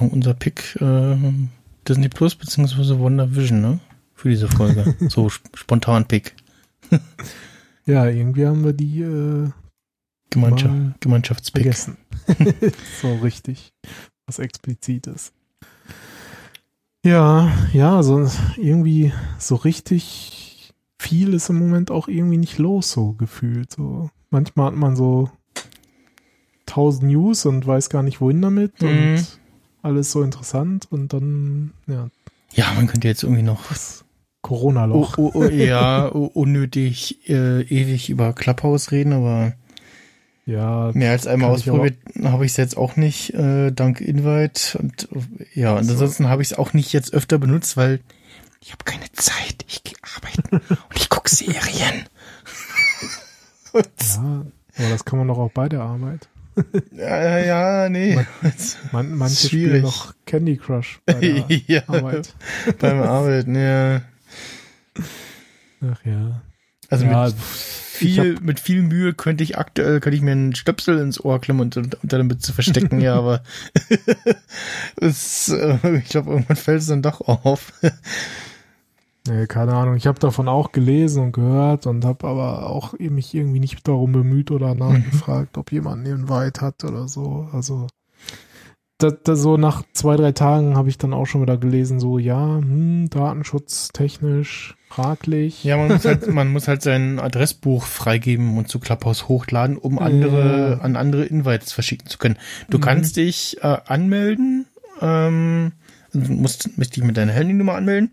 unser 0.00 0.34
Pick 0.34 0.76
äh, 0.80 1.16
Disney 1.86 2.08
Plus 2.08 2.34
beziehungsweise 2.34 2.98
Wonder 2.98 3.36
Vision, 3.36 3.60
ne? 3.60 3.80
Für 4.14 4.30
diese 4.30 4.48
Folge. 4.48 4.96
so 5.08 5.28
spontan 5.28 6.06
Pick. 6.06 6.34
ja, 7.86 8.06
irgendwie 8.06 8.46
haben 8.46 8.64
wir 8.64 8.72
die 8.72 9.02
äh, 9.02 9.50
Gemeinschaft, 10.30 11.00
Gemeinschaftspick. 11.00 11.62
Vergessen. 11.62 11.98
so 13.00 13.14
richtig. 13.16 13.72
Was 14.26 14.38
explizit 14.38 15.06
ist. 15.06 15.32
Ja, 17.04 17.52
ja, 17.74 18.02
so 18.02 18.26
irgendwie 18.56 19.12
so 19.38 19.56
richtig 19.56 20.72
viel 20.98 21.34
ist 21.34 21.50
im 21.50 21.58
Moment 21.58 21.90
auch 21.90 22.08
irgendwie 22.08 22.38
nicht 22.38 22.56
los, 22.56 22.90
so 22.90 23.12
gefühlt. 23.12 23.72
So 23.72 24.08
manchmal 24.30 24.68
hat 24.68 24.76
man 24.76 24.96
so 24.96 25.30
tausend 26.64 27.12
News 27.12 27.44
und 27.44 27.66
weiß 27.66 27.90
gar 27.90 28.02
nicht 28.02 28.22
wohin 28.22 28.40
damit 28.40 28.80
mhm. 28.80 28.88
und 28.88 29.38
alles 29.82 30.12
so 30.12 30.22
interessant 30.22 30.90
und 30.90 31.12
dann, 31.12 31.74
ja. 31.86 32.08
Ja, 32.54 32.72
man 32.74 32.86
könnte 32.86 33.06
jetzt 33.06 33.22
irgendwie 33.22 33.42
noch 33.42 33.64
Corona-Loch. 34.40 35.18
Oh, 35.18 35.30
oh, 35.34 35.40
oh, 35.40 35.44
ja, 35.44 36.06
unnötig 36.06 37.28
äh, 37.28 37.62
ewig 37.62 38.08
über 38.08 38.32
Clubhouse 38.32 38.92
reden, 38.92 39.12
aber 39.12 39.52
ja, 40.46 40.90
mehr 40.92 41.12
als 41.12 41.26
einmal 41.26 41.50
ausprobiert 41.50 41.96
habe 42.22 42.44
ich 42.44 42.52
es 42.52 42.56
jetzt 42.58 42.76
auch 42.76 42.96
nicht, 42.96 43.32
äh, 43.34 43.70
dank 43.70 44.00
Invite. 44.00 44.78
Und 44.78 45.08
ja, 45.54 45.74
und 45.74 45.84
so. 45.84 45.92
ansonsten 45.92 46.28
habe 46.28 46.42
ich 46.42 46.52
es 46.52 46.58
auch 46.58 46.74
nicht 46.74 46.92
jetzt 46.92 47.14
öfter 47.14 47.38
benutzt, 47.38 47.76
weil 47.76 48.00
ich 48.60 48.72
habe 48.72 48.84
keine 48.84 49.10
Zeit. 49.12 49.64
Ich 49.68 49.82
gehe 49.84 49.96
arbeiten 50.02 50.56
und 50.68 50.96
ich 50.96 51.08
gucke 51.08 51.34
Serien. 51.34 52.04
ja, 53.74 54.44
aber 54.76 54.90
das 54.90 55.04
kann 55.04 55.18
man 55.18 55.28
doch 55.28 55.38
auch 55.38 55.50
bei 55.50 55.68
der 55.68 55.80
Arbeit. 55.80 56.28
ja, 56.92 57.38
ja, 57.38 57.88
nee. 57.88 58.14
Man, 58.14 58.26
man, 58.92 59.14
manche 59.16 59.48
spielen 59.48 59.82
noch 59.82 60.14
Candy 60.26 60.56
Crush 60.56 61.00
bei 61.06 61.14
der 61.14 61.44
ja, 61.66 61.82
Arbeit. 61.88 62.34
Beim 62.78 63.02
Arbeiten, 63.02 63.56
ja. 63.56 64.02
Ach 65.80 66.04
ja. 66.04 66.42
Also 66.94 67.06
ja, 67.06 67.24
mit 67.24 67.34
viel, 67.38 68.38
mit 68.40 68.60
viel 68.60 68.82
Mühe 68.82 69.14
könnte 69.14 69.44
ich 69.44 69.56
aktuell, 69.56 70.00
könnte 70.00 70.16
ich 70.16 70.22
mir 70.22 70.32
einen 70.32 70.54
Stöpsel 70.54 70.98
ins 70.98 71.22
Ohr 71.22 71.40
klemmen 71.40 71.62
und 71.62 71.76
unter 71.76 72.16
der 72.16 72.24
Mütze 72.24 72.52
verstecken, 72.52 73.00
ja, 73.00 73.14
aber 73.14 73.42
es, 75.00 75.48
äh, 75.48 75.96
ich 75.98 76.08
glaube, 76.08 76.30
irgendwann 76.30 76.56
fällt 76.56 76.80
es 76.80 76.88
dann 76.88 77.02
doch 77.02 77.20
auf. 77.20 77.72
Nee, 79.26 79.46
keine 79.46 79.74
Ahnung. 79.74 79.96
Ich 79.96 80.06
habe 80.06 80.18
davon 80.18 80.48
auch 80.48 80.72
gelesen 80.72 81.22
und 81.22 81.32
gehört 81.32 81.86
und 81.86 82.04
habe 82.04 82.26
aber 82.26 82.68
auch 82.68 82.92
mich 82.98 83.34
irgendwie 83.34 83.60
nicht 83.60 83.86
darum 83.88 84.12
bemüht 84.12 84.50
oder 84.50 84.74
nachgefragt, 84.74 85.56
mhm. 85.56 85.60
ob 85.60 85.72
jemand 85.72 86.06
einen 86.06 86.20
Invite 86.20 86.60
hat 86.60 86.84
oder 86.84 87.08
so. 87.08 87.48
Also 87.52 87.86
das, 88.98 89.14
das 89.24 89.40
so 89.40 89.56
nach 89.56 89.82
zwei, 89.92 90.16
drei 90.16 90.32
Tagen 90.32 90.76
habe 90.76 90.88
ich 90.88 90.98
dann 90.98 91.12
auch 91.12 91.26
schon 91.26 91.42
wieder 91.42 91.56
gelesen, 91.56 91.98
so 91.98 92.18
ja, 92.18 92.58
hm, 92.58 93.10
datenschutztechnisch 93.10 94.76
fraglich. 94.88 95.64
Ja, 95.64 95.76
man 95.76 95.88
muss 95.88 96.04
halt, 96.04 96.26
man 96.32 96.52
muss 96.52 96.68
halt 96.68 96.82
sein 96.82 97.18
Adressbuch 97.18 97.84
freigeben 97.84 98.56
und 98.56 98.68
zu 98.68 98.78
Clubhouse 98.78 99.28
hochladen, 99.28 99.76
um 99.76 99.98
andere, 99.98 100.78
äh. 100.80 100.84
an 100.84 100.96
andere 100.96 101.24
Invites 101.24 101.72
verschicken 101.72 102.06
zu 102.08 102.18
können. 102.18 102.38
Du 102.70 102.78
mhm. 102.78 102.82
kannst 102.82 103.16
dich 103.16 103.58
äh, 103.62 103.78
anmelden, 103.86 104.66
ähm, 105.00 105.72
musst, 106.12 106.78
musst 106.78 106.96
dich 106.96 107.02
mit 107.02 107.16
deiner 107.16 107.32
Handynummer 107.32 107.74
anmelden 107.74 108.12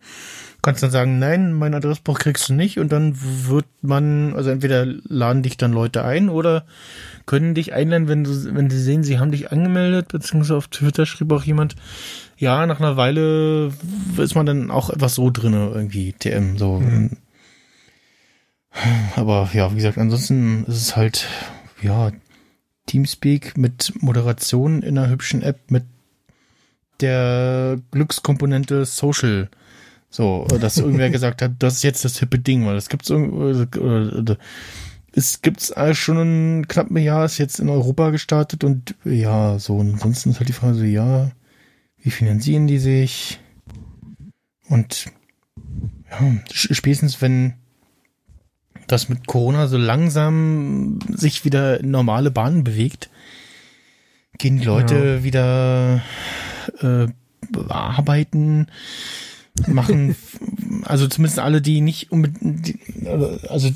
kannst 0.62 0.84
dann 0.84 0.92
sagen, 0.92 1.20
nein, 1.20 1.54
mein 1.54 1.74
Adressbuch 1.74 2.20
kriegst 2.20 2.50
du 2.50 2.54
nicht 2.54 2.80
und 2.80 2.92
dann 2.92 3.16
wird 3.48 3.66
man, 3.82 4.36
also 4.36 4.50
entweder 4.50 4.86
laden 4.86 5.44
dich 5.44 5.58
dann 5.58 5.74
Leute 5.74 6.04
ein 6.04 6.30
oder 6.30 6.66
können 7.26 7.56
dich 7.56 7.74
einladen, 7.74 8.08
wenn 8.08 8.24
du, 8.24 8.56
wenn 8.56 8.70
sie 8.70 8.82
sehen, 8.82 9.04
sie 9.04 9.20
haben 9.20 9.32
dich 9.32 9.52
angemeldet, 9.52 10.10
beziehungsweise 10.10 10.58
auf 10.58 10.68
Twitter 10.68 11.06
schrieb 11.06 11.32
auch 11.32 11.44
jemand, 11.44 11.76
ja, 12.38 12.66
nach 12.66 12.80
einer 12.80 12.98
Weile 12.98 13.72
ist 14.18 14.36
man 14.36 14.46
dann 14.46 14.72
auch 14.72 14.90
etwas 14.90 15.16
so 15.16 15.30
drinne 15.30 15.72
irgendwie, 15.74 16.14
TM, 16.14 16.58
so. 16.58 16.80
Mhm. 16.80 17.18
Aber 19.16 19.50
ja, 19.54 19.72
wie 19.72 19.76
gesagt, 19.76 19.98
ansonsten 19.98 20.66
ist 20.66 20.82
es 20.82 20.96
halt, 20.96 21.28
ja, 21.82 22.12
Teamspeak 22.86 23.58
mit 23.58 23.94
Moderation 24.02 24.82
in 24.82 24.98
einer 24.98 25.10
hübschen 25.10 25.42
App 25.42 25.60
mit 25.70 25.86
der 27.02 27.80
Glückskomponente 27.92 28.86
Social 28.86 29.50
so, 30.12 30.46
dass 30.60 30.78
irgendwer 30.78 31.10
gesagt 31.12 31.42
hat, 31.42 31.54
das 31.60 31.76
ist 31.76 31.84
jetzt 31.84 32.06
das 32.06 32.20
hippe 32.20 32.38
Ding, 32.38 32.66
weil 32.68 32.76
es 32.76 32.90
gibt's 32.90 33.10
irgendwie, 33.10 34.36
es 35.14 35.42
gibt's 35.42 35.74
schon 35.94 36.18
ein 36.60 36.68
knappes 36.68 37.04
Jahr, 37.04 37.26
ist 37.26 37.38
jetzt 37.38 37.60
in 37.60 37.70
Europa 37.70 38.12
gestartet 38.12 38.64
und 38.64 38.96
ja, 39.04 39.58
so, 39.58 39.78
und 39.78 39.94
ansonsten 39.94 40.30
ist 40.30 40.40
halt 40.40 40.50
die 40.50 40.54
Frage 40.54 40.76
so, 40.76 40.84
ja, 40.84 41.32
wie 42.04 42.12
finanzieren 42.12 42.68
die 42.68 42.80
sich? 42.80 43.40
Und 44.68 45.08
ja, 46.10 46.34
spätestens 46.46 47.22
wenn 47.22 47.54
das 48.88 49.10
mit 49.10 49.28
Corona 49.28 49.68
so 49.68 49.78
langsam 49.78 51.00
sich 51.10 51.46
wieder 51.46 51.80
in 51.80 51.92
normale 51.92 52.32
Bahnen 52.32 52.64
bewegt, 52.64 53.10
gehen 54.38 54.58
die 54.58 54.66
Leute 54.66 54.96
ja. 54.96 55.24
wieder 55.24 56.02
äh, 56.82 57.08
arbeiten, 57.70 58.68
machen, 59.68 60.16
also 60.84 61.08
zumindest 61.08 61.40
alle, 61.40 61.62
die 61.62 61.82
nicht 61.82 62.12
unbedingt, 62.12 62.76
also 63.50 63.70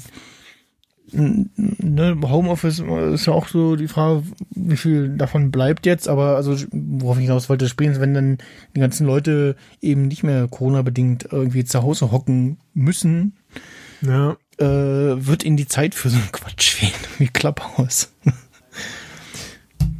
ne, 1.11 2.17
Homeoffice 2.23 2.79
ist 3.13 3.25
ja 3.25 3.33
auch 3.33 3.47
so 3.47 3.75
die 3.75 3.87
Frage, 3.87 4.23
wie 4.51 4.77
viel 4.77 5.17
davon 5.17 5.51
bleibt 5.51 5.85
jetzt, 5.85 6.07
aber 6.07 6.35
also 6.35 6.55
worauf 6.71 7.17
ich 7.17 7.23
hinaus 7.23 7.49
wollte, 7.49 7.67
spätestens 7.67 8.01
wenn 8.01 8.13
dann 8.13 8.37
die 8.75 8.79
ganzen 8.79 9.05
Leute 9.05 9.55
eben 9.81 10.07
nicht 10.07 10.23
mehr 10.23 10.47
Corona-bedingt 10.47 11.29
irgendwie 11.31 11.65
zu 11.65 11.83
Hause 11.83 12.11
hocken 12.11 12.57
müssen, 12.73 13.33
ja. 14.01 14.37
äh, 14.57 14.65
wird 14.65 15.43
ihnen 15.43 15.57
die 15.57 15.67
Zeit 15.67 15.95
für 15.95 16.09
so 16.09 16.17
einen 16.17 16.31
Quatsch 16.31 16.71
fehlen, 16.71 16.93
wie 17.17 17.27
Clubhouse. 17.27 18.11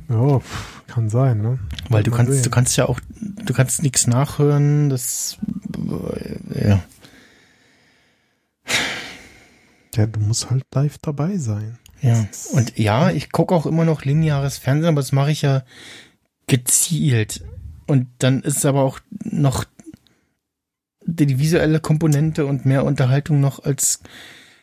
Ja, 0.10 0.42
kann 0.88 1.10
sein, 1.10 1.42
ne? 1.42 1.60
Weil 1.90 2.04
du 2.04 2.12
kannst, 2.12 2.32
sehen. 2.34 2.44
du 2.44 2.50
kannst 2.50 2.78
ja 2.78 2.88
auch, 2.88 3.00
du 3.20 3.54
kannst 3.54 3.84
nichts 3.84 4.08
nachhören, 4.08 4.90
das, 4.90 5.38
ja. 6.54 6.84
Ja, 9.96 10.06
du 10.08 10.20
musst 10.20 10.50
halt 10.50 10.66
live 10.74 10.98
dabei 10.98 11.38
sein. 11.38 11.78
Ja, 12.02 12.28
und 12.52 12.78
ja, 12.78 13.10
ich 13.12 13.32
gucke 13.32 13.56
auch 13.56 13.66
immer 13.66 13.86
noch 13.86 14.04
lineares 14.04 14.58
Fernsehen, 14.58 14.90
aber 14.90 15.02
das 15.02 15.12
mache 15.12 15.32
ich 15.32 15.42
ja 15.42 15.64
gezielt. 16.48 17.44
Und 17.88 18.08
dann 18.20 18.42
ist 18.42 18.58
es 18.58 18.66
aber 18.66 18.82
auch 18.82 19.00
noch 19.24 19.66
die 21.06 21.40
visuelle 21.40 21.80
Komponente 21.80 22.46
und 22.46 22.66
mehr 22.66 22.84
Unterhaltung 22.84 23.40
noch 23.40 23.64
als 23.64 24.02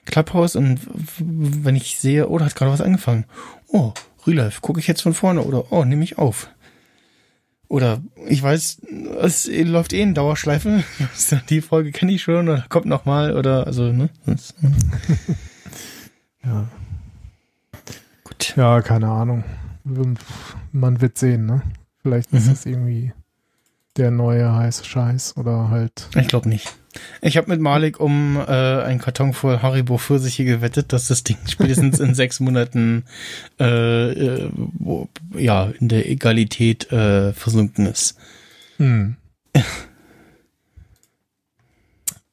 Clubhouse. 0.04 0.56
Und 0.56 0.80
wenn 1.18 1.76
ich 1.76 1.98
sehe, 1.98 2.28
oh, 2.28 2.38
da 2.38 2.46
hat 2.46 2.54
gerade 2.54 2.72
was 2.72 2.80
angefangen. 2.80 3.24
Oh, 3.68 3.92
Relive, 4.26 4.60
gucke 4.60 4.80
ich 4.80 4.86
jetzt 4.86 5.02
von 5.02 5.14
vorne 5.14 5.42
oder 5.42 5.72
oh, 5.72 5.84
nehme 5.84 6.04
ich 6.04 6.18
auf. 6.18 6.48
Oder 7.68 8.02
ich 8.28 8.42
weiß, 8.42 8.82
es 9.22 9.50
läuft 9.50 9.94
eh 9.94 10.02
in 10.02 10.14
Dauerschleife. 10.14 10.84
Die 11.48 11.62
Folge 11.62 11.90
kenne 11.90 12.12
ich 12.12 12.22
schon 12.22 12.48
oder 12.48 12.66
kommt 12.68 12.86
noch 12.86 13.06
mal 13.06 13.34
oder 13.36 13.66
also 13.66 13.84
ne. 13.92 14.10
ja. 16.44 16.68
Gut. 18.24 18.54
Ja, 18.56 18.82
keine 18.82 19.08
Ahnung. 19.08 19.44
Man 19.84 21.00
wird 21.00 21.16
sehen, 21.16 21.46
ne? 21.46 21.62
Vielleicht 22.02 22.32
ist 22.32 22.46
mhm. 22.46 22.50
das 22.50 22.66
irgendwie 22.66 23.12
der 23.96 24.10
neue 24.10 24.54
heiße 24.54 24.84
Scheiß 24.84 25.36
oder 25.36 25.70
halt. 25.70 26.08
Ich 26.14 26.28
glaube 26.28 26.48
nicht. 26.48 26.76
Ich 27.20 27.36
habe 27.36 27.48
mit 27.48 27.60
Malik 27.60 28.00
um 28.00 28.36
äh, 28.36 28.42
einen 28.42 29.00
Karton 29.00 29.32
voll 29.32 29.60
Haribo 29.62 29.96
Pfirsiche 29.98 30.44
gewettet, 30.44 30.92
dass 30.92 31.08
das 31.08 31.24
Ding 31.24 31.38
spätestens 31.48 32.00
in 32.00 32.14
sechs 32.16 32.40
Monaten 32.40 33.04
äh, 33.58 34.10
äh, 34.10 34.50
wo, 34.54 35.08
ja 35.34 35.70
in 35.80 35.88
der 35.88 36.08
Egalität 36.10 36.92
äh, 36.92 37.32
versunken 37.32 37.86
ist. 37.86 38.16
Hm. 38.76 39.16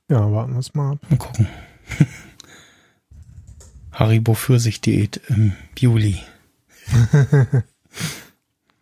ja, 0.10 0.32
warten 0.32 0.54
wir 0.54 0.60
es 0.60 0.74
mal 0.74 0.94
ab. 0.94 1.00
Mal 1.10 1.18
gucken. 1.18 1.48
Haribo 3.92 4.34
Pfirsich-Diät 4.34 5.22
im 5.28 5.54
Juli. 5.78 6.20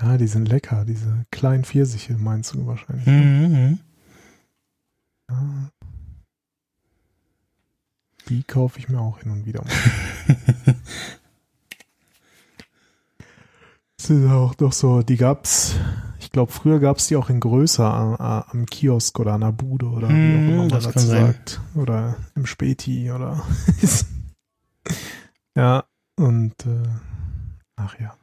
ja, 0.01 0.17
die 0.17 0.27
sind 0.27 0.47
lecker, 0.47 0.85
diese 0.85 1.25
kleinen 1.31 1.63
Pfirsiche, 1.63 2.13
meinst 2.13 2.53
du 2.53 2.67
wahrscheinlich. 2.67 3.05
Ne? 3.07 3.13
Mhm. 3.13 3.79
Ja. 5.29 5.69
Die 8.29 8.43
kaufe 8.43 8.79
ich 8.79 8.89
mir 8.89 8.99
auch 8.99 9.19
hin 9.19 9.31
und 9.31 9.45
wieder 9.45 9.63
mal. 9.63 9.71
das 13.97 14.09
ist 14.09 14.29
auch 14.29 14.53
doch 14.55 14.73
so, 14.73 15.01
die 15.01 15.15
gab's, 15.15 15.75
ich 16.19 16.31
glaube, 16.31 16.51
früher 16.51 16.79
gab 16.79 16.97
es 16.97 17.07
die 17.07 17.15
auch 17.15 17.29
in 17.29 17.39
größer 17.39 17.85
am, 17.85 18.15
am, 18.15 18.65
Kiosk 18.65 19.17
oder 19.19 19.33
an 19.33 19.41
der 19.41 19.53
Bude 19.53 19.87
oder 19.87 20.09
wie 20.09 20.13
auch 20.13 20.17
hm, 20.17 20.49
immer 20.49 20.57
man 20.57 20.69
das 20.69 20.83
dazu 20.83 20.99
sagt. 20.99 21.61
Oder 21.75 22.17
im 22.35 22.45
Späti 22.45 23.11
oder. 23.11 23.41
ja. 25.55 25.85
Und 26.17 26.65
äh, 26.65 26.89
ach 27.75 27.97
ja. 27.99 28.17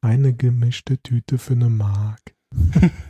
Eine 0.00 0.32
gemischte 0.32 0.98
Tüte 0.98 1.38
für 1.38 1.52
eine 1.52 1.68
Mark. 1.68 2.34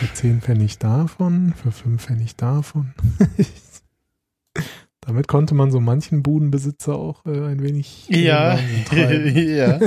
für 0.00 0.12
10 0.14 0.40
Pfennig 0.40 0.78
davon, 0.78 1.52
für 1.62 1.70
5 1.70 2.02
Pfennig 2.02 2.34
davon. 2.34 2.94
Damit 5.02 5.28
konnte 5.28 5.54
man 5.54 5.70
so 5.70 5.78
manchen 5.78 6.22
Budenbesitzer 6.22 6.94
auch 6.94 7.26
äh, 7.26 7.50
ein 7.50 7.62
wenig. 7.62 8.08
Ja, 8.08 8.58
ja. 9.34 9.78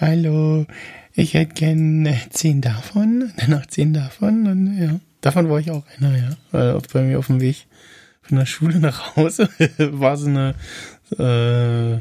Hallo, 0.00 0.66
ich 1.14 1.34
hätte 1.34 1.54
gern 1.54 2.08
10 2.30 2.60
davon, 2.60 3.32
dann 3.38 3.50
noch 3.50 3.66
10 3.66 3.92
davon 3.92 4.46
und 4.46 4.78
ja. 4.80 5.00
Davon 5.20 5.50
war 5.50 5.58
ich 5.58 5.72
auch 5.72 5.82
einer, 5.96 6.16
ja. 6.16 6.36
Weil 6.52 6.80
bei 6.92 7.02
mir 7.02 7.18
auf 7.18 7.26
dem 7.26 7.40
Weg 7.40 7.66
von 8.22 8.38
der 8.38 8.46
Schule 8.46 8.78
nach 8.78 9.16
Hause 9.16 9.48
war 9.78 10.16
so 10.16 10.28
eine 10.28 10.54
äh, 11.18 11.98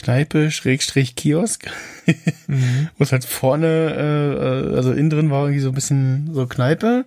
Kneipe, 0.00 0.50
Schrägstrich 0.50 1.14
Kiosk, 1.14 1.70
mhm. 2.46 2.88
wo 2.96 3.04
es 3.04 3.12
halt 3.12 3.24
vorne, 3.24 4.70
äh, 4.72 4.76
also 4.76 4.92
innen 4.92 5.10
drin 5.10 5.30
war 5.30 5.44
irgendwie 5.44 5.60
so 5.60 5.68
ein 5.68 5.74
bisschen 5.74 6.30
so 6.32 6.46
Kneipe, 6.46 7.04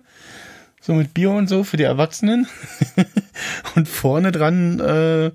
so 0.80 0.94
mit 0.94 1.14
Bier 1.14 1.30
und 1.30 1.48
so 1.48 1.64
für 1.64 1.76
die 1.76 1.84
Erwachsenen. 1.84 2.46
und 3.74 3.88
vorne 3.88 4.32
dran 4.32 4.80
äh, 4.80 5.32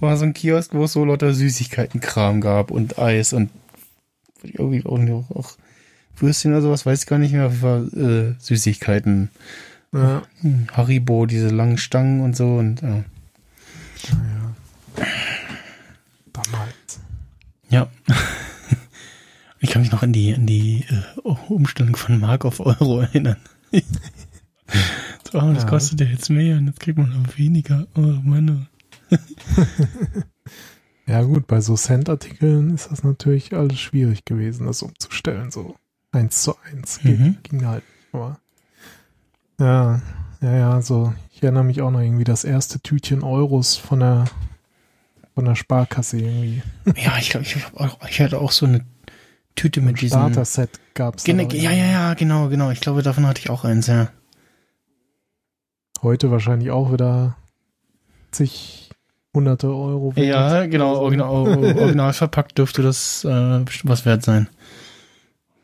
war 0.00 0.16
so 0.16 0.24
ein 0.24 0.34
Kiosk, 0.34 0.74
wo 0.74 0.84
es 0.84 0.92
so 0.92 1.04
lauter 1.04 1.32
Süßigkeitenkram 1.32 2.40
gab 2.40 2.70
und 2.70 2.98
Eis 2.98 3.32
und 3.32 3.50
irgendwie 4.42 4.84
auch, 4.84 5.30
auch 5.30 5.52
Würstchen 6.16 6.52
oder 6.52 6.62
sowas, 6.62 6.86
weiß 6.86 7.02
ich 7.02 7.06
gar 7.06 7.18
nicht 7.18 7.32
mehr, 7.32 7.62
war 7.62 7.82
äh, 7.94 8.34
Süßigkeiten. 8.38 9.30
Ja. 9.92 10.22
Hm, 10.40 10.66
Haribo, 10.72 11.26
diese 11.26 11.48
langen 11.48 11.78
Stangen 11.78 12.20
und 12.20 12.36
so 12.36 12.56
und 12.56 12.82
ja. 12.82 13.04
ja. 14.08 15.04
Ja. 17.68 17.88
Ich 19.58 19.70
kann 19.70 19.82
mich 19.82 19.90
noch 19.90 20.02
an 20.02 20.12
die, 20.12 20.34
an 20.34 20.46
die 20.46 20.84
äh, 20.88 21.28
Umstellung 21.48 21.96
von 21.96 22.20
Mark 22.20 22.44
auf 22.44 22.60
Euro 22.60 23.00
erinnern. 23.00 23.38
so, 23.72 25.40
das 25.40 25.62
ja. 25.62 25.68
kostet 25.68 26.00
ja 26.00 26.06
jetzt 26.06 26.28
mehr 26.28 26.58
und 26.58 26.66
jetzt 26.66 26.78
kriegt 26.78 26.98
man 26.98 27.22
noch 27.22 27.38
weniger. 27.38 27.86
Oh 27.96 28.00
Mann. 28.00 28.68
ja 31.06 31.22
gut, 31.22 31.46
bei 31.46 31.60
so 31.60 31.74
Cent-Artikeln 31.74 32.74
ist 32.74 32.90
das 32.90 33.02
natürlich 33.02 33.54
alles 33.54 33.80
schwierig 33.80 34.24
gewesen, 34.24 34.66
das 34.66 34.82
umzustellen, 34.82 35.50
so 35.50 35.74
eins 36.12 36.42
zu 36.42 36.54
eins. 36.70 37.02
Mhm. 37.02 37.38
Ging, 37.42 37.66
halt. 37.66 37.82
Aber 38.12 38.38
ja, 39.58 40.02
ja, 40.42 40.56
ja, 40.56 40.82
so. 40.82 41.14
Ich 41.32 41.42
erinnere 41.42 41.64
mich 41.64 41.82
auch 41.82 41.90
noch 41.90 42.00
irgendwie 42.00 42.24
das 42.24 42.44
erste 42.44 42.80
Tütchen 42.80 43.22
Euros 43.22 43.76
von 43.76 44.00
der 44.00 44.26
von 45.36 45.44
der 45.44 45.54
Sparkasse 45.54 46.18
irgendwie. 46.18 46.62
Ja, 46.96 47.18
ich 47.18 47.28
glaube, 47.28 47.44
ich, 47.44 47.56
ich 48.08 48.20
hatte 48.20 48.40
auch 48.40 48.50
so 48.50 48.64
eine 48.64 48.86
Tüte 49.54 49.82
mit 49.82 50.00
diesem 50.00 50.18
Starter-Set 50.18 50.80
gab's. 50.94 51.24
Gen 51.24 51.38
ja, 51.50 51.70
ja, 51.70 51.86
ja, 51.86 52.14
genau, 52.14 52.48
genau. 52.48 52.70
Ich 52.70 52.80
glaube, 52.80 53.02
davon 53.02 53.26
hatte 53.26 53.40
ich 53.40 53.50
auch 53.50 53.64
eins, 53.64 53.86
ja. 53.86 54.08
Heute 56.02 56.30
wahrscheinlich 56.30 56.70
auch 56.70 56.90
wieder 56.90 57.36
zig 58.30 58.88
hunderte 59.34 59.68
Euro. 59.68 60.14
Ja, 60.16 60.64
genau, 60.64 60.96
original, 60.96 61.28
original 61.28 62.12
verpackt 62.14 62.56
dürfte 62.56 62.80
das 62.80 63.22
äh, 63.24 63.64
was 63.84 64.06
wert 64.06 64.22
sein. 64.22 64.48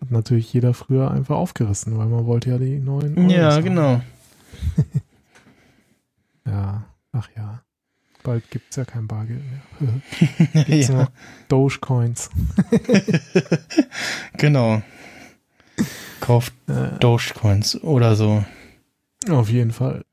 Hat 0.03 0.11
natürlich 0.11 0.53
jeder 0.53 0.75
früher 0.75 1.11
einfach 1.11 1.37
aufgerissen, 1.37 1.97
weil 1.97 2.09
man 2.09 2.27
wollte 2.27 2.51
ja 2.51 2.59
die 2.59 2.79
neuen. 2.79 3.17
Euros 3.17 3.33
ja, 3.33 3.53
haben. 3.53 3.65
genau. 3.65 4.01
ja, 6.47 6.85
ach 7.13 7.29
ja. 7.35 7.63
Bald 8.23 8.51
gibt 8.51 8.71
es 8.71 8.77
ja 8.77 8.85
kein 8.85 9.09
Bargeld 9.09 9.43
mehr. 9.81 10.01
gibt's 10.65 10.89
ja. 10.89 10.95
nur 10.95 11.13
Dogecoins. 11.49 12.31
genau. 14.37 14.83
Kauft 16.21 16.53
äh, 16.69 16.99
Dogecoins 16.99 17.83
oder 17.83 18.15
so. 18.15 18.45
Auf 19.29 19.49
jeden 19.49 19.73
Fall. 19.73 20.05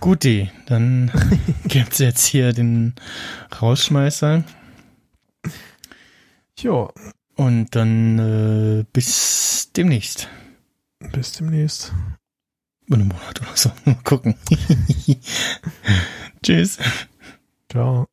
Guti, 0.00 0.50
dann 0.66 1.10
gibt 1.64 1.92
es 1.92 1.98
jetzt 1.98 2.26
hier 2.26 2.52
den 2.52 2.94
Rausschmeißer. 3.60 4.44
Jo, 6.58 6.92
und 7.36 7.74
dann 7.74 8.18
äh, 8.18 8.84
bis 8.92 9.70
demnächst. 9.74 10.28
Bis 11.12 11.32
demnächst. 11.32 11.92
In 12.86 12.96
einem 12.96 13.08
Monat 13.08 13.40
oder 13.40 13.56
so. 13.56 13.70
Mal 13.84 13.96
gucken. 14.04 14.34
Tschüss. 16.42 16.78
Ciao. 17.70 18.06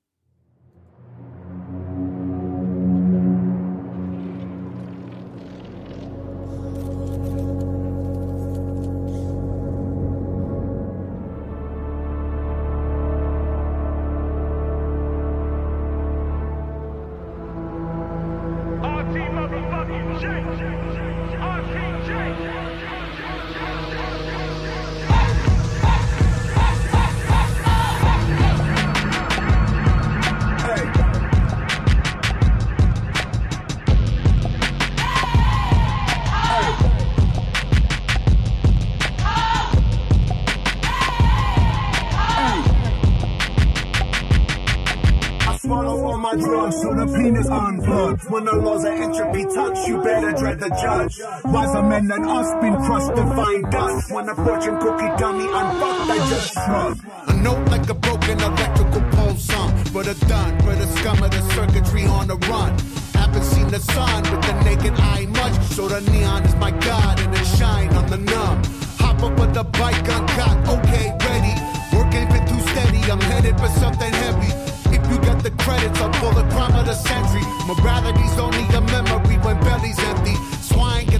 When 54.17 54.29
a 54.29 54.33
fortune 54.33 54.79
cookie 54.79 55.13
dummy 55.19 55.45
unfucked, 55.45 56.09
I 56.09 56.17
just 56.27 56.53
shrug. 56.53 56.97
A 57.27 57.33
note 57.35 57.69
like 57.69 57.87
a 57.87 57.93
broken 57.93 58.39
electrical 58.41 59.01
pole 59.11 59.35
song. 59.35 59.77
For 59.93 60.01
the 60.01 60.15
done, 60.25 60.57
for 60.61 60.73
the 60.73 60.87
scum 60.97 61.21
of 61.21 61.29
the 61.29 61.41
circuitry 61.53 62.05
on 62.07 62.25
the 62.25 62.37
run. 62.49 62.73
Haven't 63.13 63.43
seen 63.43 63.67
the 63.67 63.77
sun 63.77 64.23
with 64.23 64.41
the 64.41 64.53
naked 64.65 64.93
eye 64.97 65.27
much. 65.27 65.53
So 65.69 65.87
the 65.87 66.01
neon 66.09 66.41
is 66.45 66.55
my 66.55 66.71
god 66.71 67.19
and 67.19 67.31
it 67.31 67.45
shine 67.45 67.93
on 67.93 68.07
the 68.09 68.17
numb. 68.17 68.63
Hop 68.97 69.21
up 69.21 69.39
with 69.39 69.53
the 69.53 69.65
bike, 69.77 70.09
uncocked, 70.09 70.67
okay, 70.67 71.13
ready. 71.29 71.53
Work 71.93 72.11
ain't 72.17 72.31
been 72.33 72.47
too 72.49 72.61
steady, 72.73 72.97
I'm 73.11 73.21
headed 73.21 73.55
for 73.59 73.69
something 73.77 74.11
heavy. 74.11 74.49
If 74.97 75.05
you 75.11 75.19
got 75.19 75.43
the 75.43 75.51
credits, 75.61 76.01
I'll 76.01 76.09
pull 76.17 76.31
the 76.31 76.49
crime 76.49 76.73
of 76.73 76.87
the 76.87 76.95
century. 76.95 77.45
Morality's 77.69 78.39
only 78.39 78.65
a 78.73 78.81
memory 78.81 79.37
when 79.45 79.59
belly's 79.61 79.99
empty. 79.99 80.33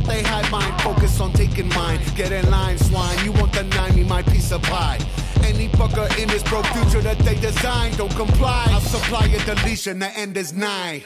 They 0.08 0.24
high 0.24 0.50
mind, 0.50 0.82
focus 0.82 1.19
on 1.19 1.34
taking 1.34 1.68
mine. 1.69 2.00
Get 2.16 2.32
in 2.32 2.50
line, 2.50 2.77
swine. 2.77 3.24
You 3.26 3.34
won't 3.34 3.52
deny 3.52 3.92
me 3.92 4.03
my 4.03 4.22
piece 4.22 4.52
of 4.53 4.61
pie. 4.61 5.00
Any 5.44 5.68
fucker 5.68 6.08
in 6.18 6.30
this 6.30 6.44
broke 6.44 6.66
future 6.68 7.02
that 7.02 7.19
they 7.19 7.36
design, 7.36 7.92
don't 7.98 8.16
comply. 8.16 8.66
I'll 8.69 8.80
supply 8.80 9.26
a 9.27 9.44
deletion, 9.45 10.00
the 10.00 10.10
end 10.18 10.38
is 10.38 10.53
nigh. 10.53 11.03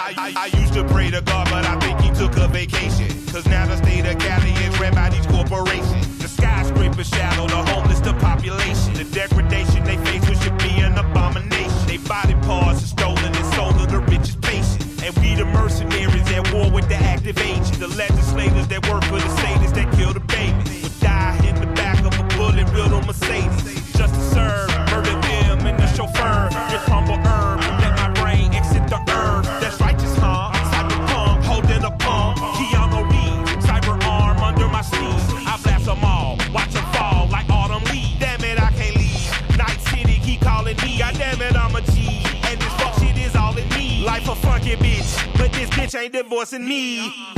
I, 0.00 0.32
I, 0.36 0.58
used 0.58 0.72
to 0.72 0.84
pray 0.84 1.10
to 1.10 1.20
God, 1.20 1.48
but 1.50 1.66
I 1.66 1.78
think 1.80 2.00
he 2.00 2.10
took 2.12 2.34
a 2.38 2.48
vacation. 2.48 3.08
Cause 3.26 3.46
now 3.46 3.66
the 3.66 3.76
state 3.76 4.06
of 4.06 4.18
Cali 4.18 4.52
is 4.52 4.80
ran 4.80 4.94
by 4.94 5.10
these 5.10 5.26
corporations. 5.26 6.07
The 6.98 7.04
the 7.04 7.62
homeless, 7.70 8.00
the 8.00 8.12
population. 8.14 8.92
The 8.94 9.04
degradation 9.14 9.84
they 9.84 9.96
face, 9.98 10.28
which 10.28 10.40
should 10.40 10.58
be 10.58 10.82
an 10.82 10.98
abomination. 10.98 11.86
They 11.86 11.98
body 11.98 12.34
parts 12.42 12.82
are 12.82 12.86
stolen 12.86 13.24
and 13.24 13.54
sold 13.54 13.78
to 13.78 13.86
the 13.86 14.00
richest 14.00 14.40
patient. 14.40 14.82
And 15.04 15.14
we 15.18 15.36
the 15.36 15.44
mercenaries 15.44 16.28
at 16.32 16.52
war 16.52 16.68
with 16.72 16.88
the 16.88 16.96
active 16.96 17.38
agents. 17.38 17.78
The 17.78 17.86
legislators 17.86 18.66
that 18.66 18.82
work 18.90 19.04
for 19.04 19.14
the 19.14 19.30
status 19.38 19.67
bitch 45.88 45.98
ain't 45.98 46.12
divorcing 46.12 46.66
me. 46.66 47.37